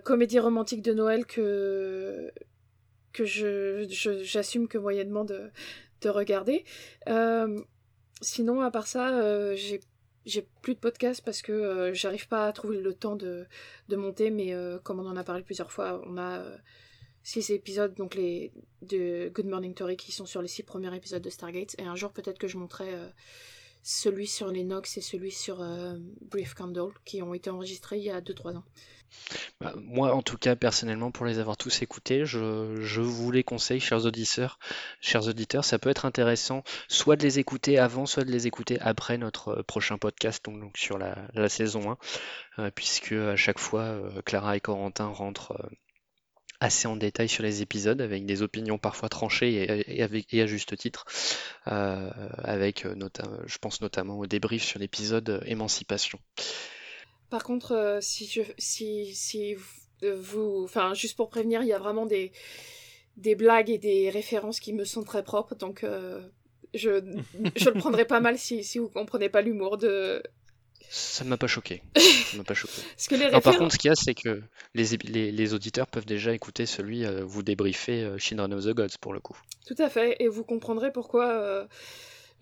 comédies 0.05 0.39
romantiques 0.39 0.83
de 0.83 0.93
Noël 0.93 1.25
que, 1.27 2.31
que 3.13 3.25
je, 3.25 3.87
je- 3.89 4.23
j'assume 4.23 4.69
que 4.69 4.79
moyennement 4.79 5.25
de, 5.25 5.51
de 6.03 6.09
regarder. 6.09 6.65
Sinon, 8.21 8.61
à 8.61 8.71
part 8.71 8.87
ça, 8.87 9.55
j'ai, 9.57 9.81
j'ai 10.25 10.47
plus 10.63 10.75
de 10.75 10.79
podcast 10.81 11.23
parce 11.25 11.43
que 11.43 11.53
euh, 11.53 11.95
j'arrive 11.95 12.29
pas 12.29 12.47
à 12.47 12.53
trouver 12.53 12.81
le 12.81 12.95
temps 12.95 13.17
de, 13.17 13.47
de 13.89 13.97
monter, 13.97 14.31
mais 14.31 14.55
euh, 14.55 14.79
comme 14.79 15.01
on 15.01 15.07
en 15.07 15.17
a 15.17 15.25
parlé 15.25 15.43
plusieurs 15.43 15.73
fois, 15.73 16.01
on 16.07 16.17
a 16.17 16.39
euh, 16.39 16.57
six 17.25 17.51
épisodes, 17.51 17.95
donc 17.95 18.15
les 18.15 18.53
de 18.83 19.31
Good 19.35 19.47
Morning 19.47 19.75
Tori 19.75 19.97
qui 19.97 20.13
sont 20.13 20.27
sur 20.27 20.43
les 20.43 20.49
six 20.49 20.63
premiers 20.63 20.95
épisodes 20.95 21.23
de 21.23 21.31
Stargate, 21.31 21.75
et 21.79 21.83
un 21.83 21.97
jour 21.97 22.13
peut-être 22.13 22.39
que 22.39 22.47
je 22.47 22.59
monterai 22.59 22.95
euh, 22.95 23.09
celui 23.83 24.27
sur 24.27 24.49
les 24.49 24.63
Nox 24.63 24.97
et 24.99 25.01
celui 25.01 25.31
sur 25.31 25.61
euh, 25.61 25.95
Brief 26.31 26.55
Candle 26.55 26.93
qui 27.05 27.23
ont 27.23 27.35
été 27.35 27.51
enregistrés 27.51 27.99
il 27.99 28.05
y 28.05 28.11
a 28.11 28.21
2-3 28.21 28.57
ans. 28.57 28.65
Bah, 29.61 29.75
moi, 29.77 30.13
en 30.13 30.23
tout 30.23 30.37
cas, 30.37 30.57
personnellement, 30.57 31.11
pour 31.11 31.25
les 31.25 31.39
avoir 31.39 31.57
tous 31.57 31.83
écoutés, 31.83 32.25
je, 32.25 32.77
je 32.81 33.01
vous 33.01 33.31
les 33.31 33.45
conseille, 33.45 33.81
chers 33.81 34.05
auditeurs, 34.05 34.59
chers 35.01 35.29
auditeurs, 35.29 35.65
ça 35.65 35.79
peut 35.79 35.91
être 35.91 36.05
intéressant, 36.05 36.65
soit 36.89 37.17
de 37.17 37.23
les 37.23 37.39
écouter 37.39 37.79
avant, 37.79 38.07
soit 38.07 38.25
de 38.25 38.33
les 38.33 38.47
écouter 38.47 38.81
après 38.81 39.17
notre 39.19 39.61
euh, 39.61 39.63
prochain 39.63 39.99
podcast, 39.99 40.45
donc, 40.45 40.77
sur 40.77 40.99
la, 40.99 41.29
la 41.35 41.49
saison 41.49 41.93
1, 41.93 41.99
euh, 42.59 42.71
puisque 42.75 43.13
à 43.13 43.37
chaque 43.37 43.61
fois, 43.61 43.99
Clara 44.25 44.57
et 44.57 44.61
Corentin 44.61 45.07
rentrent 45.07 45.57
assez 46.65 46.89
en 46.89 46.97
détail 46.97 47.29
sur 47.29 47.43
les 47.43 47.61
épisodes, 47.61 48.01
avec 48.01 48.25
des 48.25 48.41
opinions 48.41 48.79
parfois 48.79 49.11
tranchées 49.11 49.85
et, 49.87 50.03
à 50.03 50.47
juste 50.47 50.77
titre, 50.79 51.05
euh, 51.69 52.11
avec, 52.39 52.87
euh, 52.87 52.95
je 53.47 53.59
pense 53.59 53.83
notamment 53.83 54.19
au 54.19 54.27
débrief 54.27 54.65
sur 54.65 54.79
l'épisode 54.81 55.29
euh, 55.29 55.41
Émancipation. 55.45 56.19
Par 57.29 57.45
contre, 57.45 57.73
euh, 57.73 57.99
si, 58.01 59.55
vous-. 60.03 60.65
Enfin, 60.65 60.95
juste 60.95 61.17
pour 61.17 61.29
prévenir, 61.29 61.63
il 61.63 61.69
y 61.69 61.75
a 61.75 61.79
vraiment 61.79 62.07
des, 62.07 62.33
blagues 63.37 63.69
et 63.69 63.79
des 63.79 64.09
références 64.09 64.59
qui 64.59 64.73
me 64.73 64.85
sont 64.85 65.03
très 65.03 65.23
propres, 65.23 65.55
donc 65.55 65.85
je, 66.73 67.15
je 67.57 67.71
le 67.71 67.79
prendrai 67.79 68.07
pas 68.07 68.21
mal 68.21 68.39
si, 68.39 68.65
si 68.65 68.79
vous 68.79 68.89
comprenez 68.89 69.29
pas 69.29 69.43
l'humour 69.43 69.77
de... 69.77 70.23
Ça 70.91 71.25
ne 71.25 71.29
m'a 71.31 71.37
pas 71.37 71.47
choqué. 71.47 71.83
Ça 71.97 72.37
m'a 72.37 72.45
pas 72.45 72.55
choqué. 72.55 72.81
Parce 72.97 73.09
que 73.09 73.15
les 73.17 73.31
Non, 73.31 73.41
par 73.41 73.57
contre, 73.57 73.73
ce 73.73 73.79
qu'il 73.79 73.89
y 73.89 73.93
a, 73.93 73.97
c'est 73.97 74.15
que 74.15 74.43
les, 74.75 74.85
les, 75.05 75.33
les 75.33 75.55
auditeurs 75.55 75.87
peuvent 75.87 76.07
déjà 76.07 76.33
écouter 76.33 76.67
celui, 76.67 77.05
euh, 77.05 77.25
vous 77.25 77.43
débriefer 77.43 78.03
euh, 78.05 78.19
Children 78.19 78.53
of 78.55 78.65
the 78.65 78.71
Gods 78.75 78.97
pour 79.01 79.13
le 79.13 79.21
coup. 79.21 79.37
Tout 79.67 79.75
à 79.79 79.89
fait, 79.89 80.17
et 80.21 80.29
vous 80.29 80.45
comprendrez 80.45 80.93
pourquoi 80.93 81.31
euh, 81.33 81.67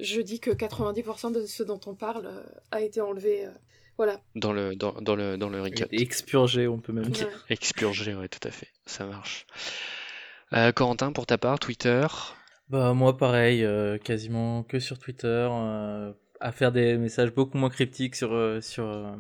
je 0.01 0.21
dis 0.21 0.41
que 0.41 0.51
90% 0.51 1.33
de 1.33 1.47
ce 1.47 1.62
dont 1.62 1.81
on 1.87 1.95
parle 1.95 2.27
euh, 2.27 2.43
a 2.71 2.81
été 2.83 3.01
enlevé. 3.01 3.47
euh, 3.47 3.51
voilà. 3.97 4.21
Dans 4.35 4.53
le, 4.53 4.75
dans, 4.75 4.93
dans 5.01 5.15
le, 5.17 5.37
dans 5.37 5.49
le 5.49 5.61
recap. 5.62 5.89
Expurgé, 5.93 6.67
on 6.67 6.79
peut 6.79 6.93
même 6.93 7.09
dire. 7.09 7.27
Ouais. 7.29 7.33
Expurgé, 7.51 8.15
ouais, 8.15 8.29
tout 8.29 8.47
à 8.47 8.51
fait. 8.51 8.69
Ça 8.87 9.05
marche. 9.07 9.47
Euh, 10.55 10.73
Corentin, 10.73 11.12
pour 11.12 11.27
ta 11.27 11.39
part, 11.39 11.59
Twitter? 11.59 12.07
Bah 12.69 12.95
moi 12.95 13.17
pareil, 13.19 13.65
euh, 13.65 13.99
quasiment 13.99 14.62
que 14.62 14.79
sur 14.81 14.99
Twitter, 14.99 15.27
euh, 15.51 16.12
à 16.43 16.51
faire 16.53 16.73
des 16.73 16.99
messages 16.99 17.33
beaucoup 17.33 17.57
moins 17.57 17.71
cryptiques 17.71 18.17
sur 18.17 18.33
euh, 18.33 18.61
sur 18.61 18.87
euh, 18.87 19.17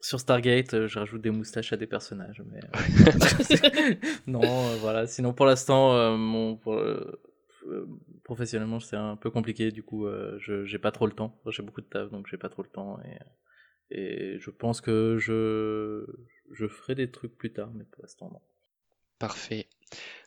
sur 0.00 0.20
Stargate, 0.20 0.74
euh, 0.74 0.86
je 0.86 0.98
rajoute 1.00 1.20
des 1.20 1.30
moustaches 1.30 1.72
à 1.72 1.76
des 1.76 1.88
personnages, 1.88 2.42
non, 4.26 4.76
voilà. 4.80 5.06
Sinon 5.06 5.34
pour 5.34 5.46
l'instant, 5.46 6.16
professionnellement 8.22 8.78
c'est 8.78 8.96
un 8.96 9.16
peu 9.16 9.30
compliqué, 9.30 9.72
du 9.72 9.82
coup 9.82 10.06
je 10.38 10.64
j'ai 10.64 10.78
pas 10.78 10.92
trop 10.92 11.06
le 11.06 11.12
temps, 11.12 11.40
j'ai 11.48 11.62
beaucoup 11.62 11.80
de 11.80 11.86
taf 11.86 12.10
donc 12.10 12.28
j'ai 12.30 12.38
pas 12.38 12.48
trop 12.48 12.62
le 12.62 12.68
temps 12.68 12.98
et 13.04 13.18
et 13.88 14.38
je 14.38 14.50
pense 14.50 14.80
que 14.80 15.16
je 15.18 16.06
je 16.52 16.66
ferai 16.68 16.94
des 16.94 17.10
trucs 17.10 17.36
plus 17.36 17.52
tard, 17.52 17.70
mais 17.74 17.84
pour 17.84 18.02
l'instant 18.02 18.30
non. 18.32 18.40
Parfait. 19.18 19.66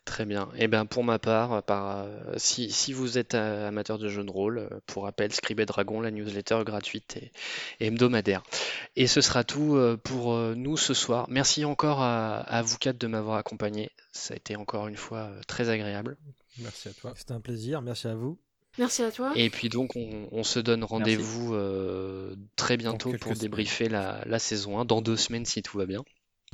Très 0.05 0.25
bien. 0.25 0.49
Et 0.57 0.67
ben 0.67 0.85
pour 0.85 1.03
ma 1.03 1.19
part, 1.19 1.61
par, 1.63 1.99
euh, 1.99 2.33
si, 2.37 2.71
si 2.71 2.93
vous 2.93 3.17
êtes 3.19 3.35
euh, 3.35 3.67
amateur 3.67 3.99
de 3.99 4.07
jeux 4.07 4.23
de 4.23 4.31
rôle, 4.31 4.57
euh, 4.57 4.69
pour 4.87 5.03
rappel, 5.03 5.31
Scribe 5.31 5.59
et 5.59 5.65
Dragon, 5.67 6.01
la 6.01 6.09
newsletter 6.09 6.63
gratuite 6.65 7.17
et, 7.17 7.31
et 7.79 7.87
hebdomadaire. 7.87 8.41
Et 8.95 9.05
ce 9.05 9.21
sera 9.21 9.43
tout 9.43 9.75
euh, 9.75 9.97
pour 9.97 10.33
euh, 10.33 10.55
nous 10.55 10.77
ce 10.77 10.95
soir. 10.95 11.27
Merci 11.29 11.63
encore 11.63 12.01
à, 12.01 12.39
à 12.39 12.61
vous 12.63 12.77
quatre 12.77 12.97
de 12.97 13.05
m'avoir 13.07 13.37
accompagné. 13.37 13.91
Ça 14.11 14.33
a 14.33 14.37
été 14.37 14.55
encore 14.55 14.87
une 14.87 14.97
fois 14.97 15.19
euh, 15.19 15.41
très 15.47 15.69
agréable. 15.69 16.17
Merci 16.57 16.89
à 16.89 16.93
toi. 16.93 17.13
C'était 17.15 17.33
un 17.33 17.41
plaisir, 17.41 17.81
merci 17.83 18.07
à 18.07 18.15
vous. 18.15 18.39
Merci 18.79 19.03
à 19.03 19.11
toi. 19.11 19.31
Et 19.35 19.49
puis 19.49 19.69
donc 19.69 19.95
on, 19.95 20.27
on 20.31 20.43
se 20.43 20.59
donne 20.59 20.83
rendez-vous 20.83 21.53
euh, 21.53 22.35
très 22.55 22.77
bientôt 22.77 23.11
pour 23.19 23.33
débriefer 23.33 23.89
la, 23.89 24.23
la 24.25 24.39
saison 24.39 24.79
1, 24.79 24.85
dans 24.85 25.01
deux 25.01 25.17
semaines 25.17 25.45
si 25.45 25.61
tout 25.61 25.77
va 25.77 25.85
bien. 25.85 26.03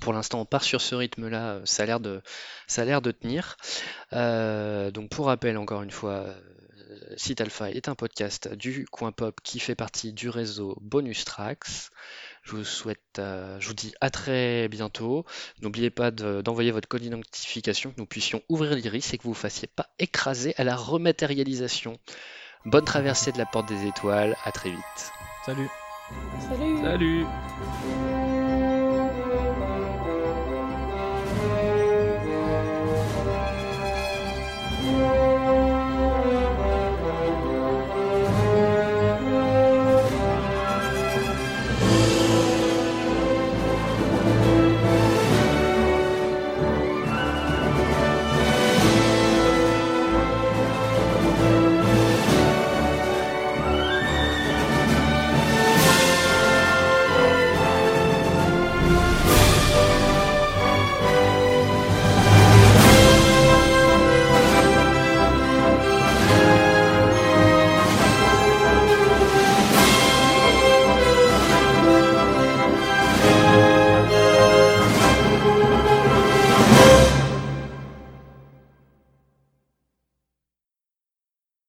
Pour 0.01 0.13
l'instant, 0.13 0.41
on 0.41 0.45
part 0.45 0.63
sur 0.63 0.81
ce 0.81 0.95
rythme-là, 0.95 1.53
euh, 1.53 1.61
ça 1.65 1.83
a 1.83 1.85
l'air 1.85 1.99
de, 1.99 2.21
ça 2.67 2.81
a 2.81 2.85
l'air 2.85 3.01
de 3.01 3.11
tenir. 3.11 3.57
Euh, 4.13 4.91
donc 4.91 5.09
pour 5.09 5.27
rappel, 5.27 5.57
encore 5.57 5.81
une 5.81 5.91
fois, 5.91 6.11
euh, 6.11 7.13
Site 7.17 7.41
Alpha 7.41 7.71
est 7.71 7.89
un 7.89 7.95
podcast 7.95 8.53
du 8.53 8.85
coin 8.91 9.11
pop 9.11 9.39
qui 9.43 9.59
fait 9.59 9.75
partie 9.75 10.13
du 10.13 10.29
réseau 10.29 10.77
Bonus 10.81 11.25
Tracks. 11.25 11.89
Je 12.43 12.55
vous 12.55 12.63
souhaite, 12.63 12.99
euh, 13.19 13.59
je 13.59 13.67
vous 13.67 13.73
dis 13.73 13.93
à 14.01 14.09
très 14.09 14.67
bientôt. 14.67 15.25
N'oubliez 15.61 15.89
pas 15.89 16.11
d'envoyer 16.11 16.71
votre 16.71 16.87
code 16.87 17.01
d'identification, 17.01 17.91
que 17.91 17.99
nous 17.99 18.05
puissions 18.05 18.41
ouvrir 18.49 18.75
l'iris 18.75 19.13
et 19.13 19.17
que 19.17 19.23
vous 19.23 19.29
ne 19.29 19.35
fassiez 19.35 19.67
pas 19.67 19.87
écraser 19.99 20.53
à 20.57 20.63
la 20.63 20.75
rematérialisation. 20.75 21.97
Bonne 22.65 22.85
traversée 22.85 23.31
de 23.31 23.37
la 23.37 23.45
porte 23.45 23.67
des 23.67 23.87
étoiles, 23.87 24.35
à 24.43 24.51
très 24.51 24.69
vite. 24.71 25.11
Salut. 25.45 25.69
Salut. 26.49 26.81
Salut 26.81 27.25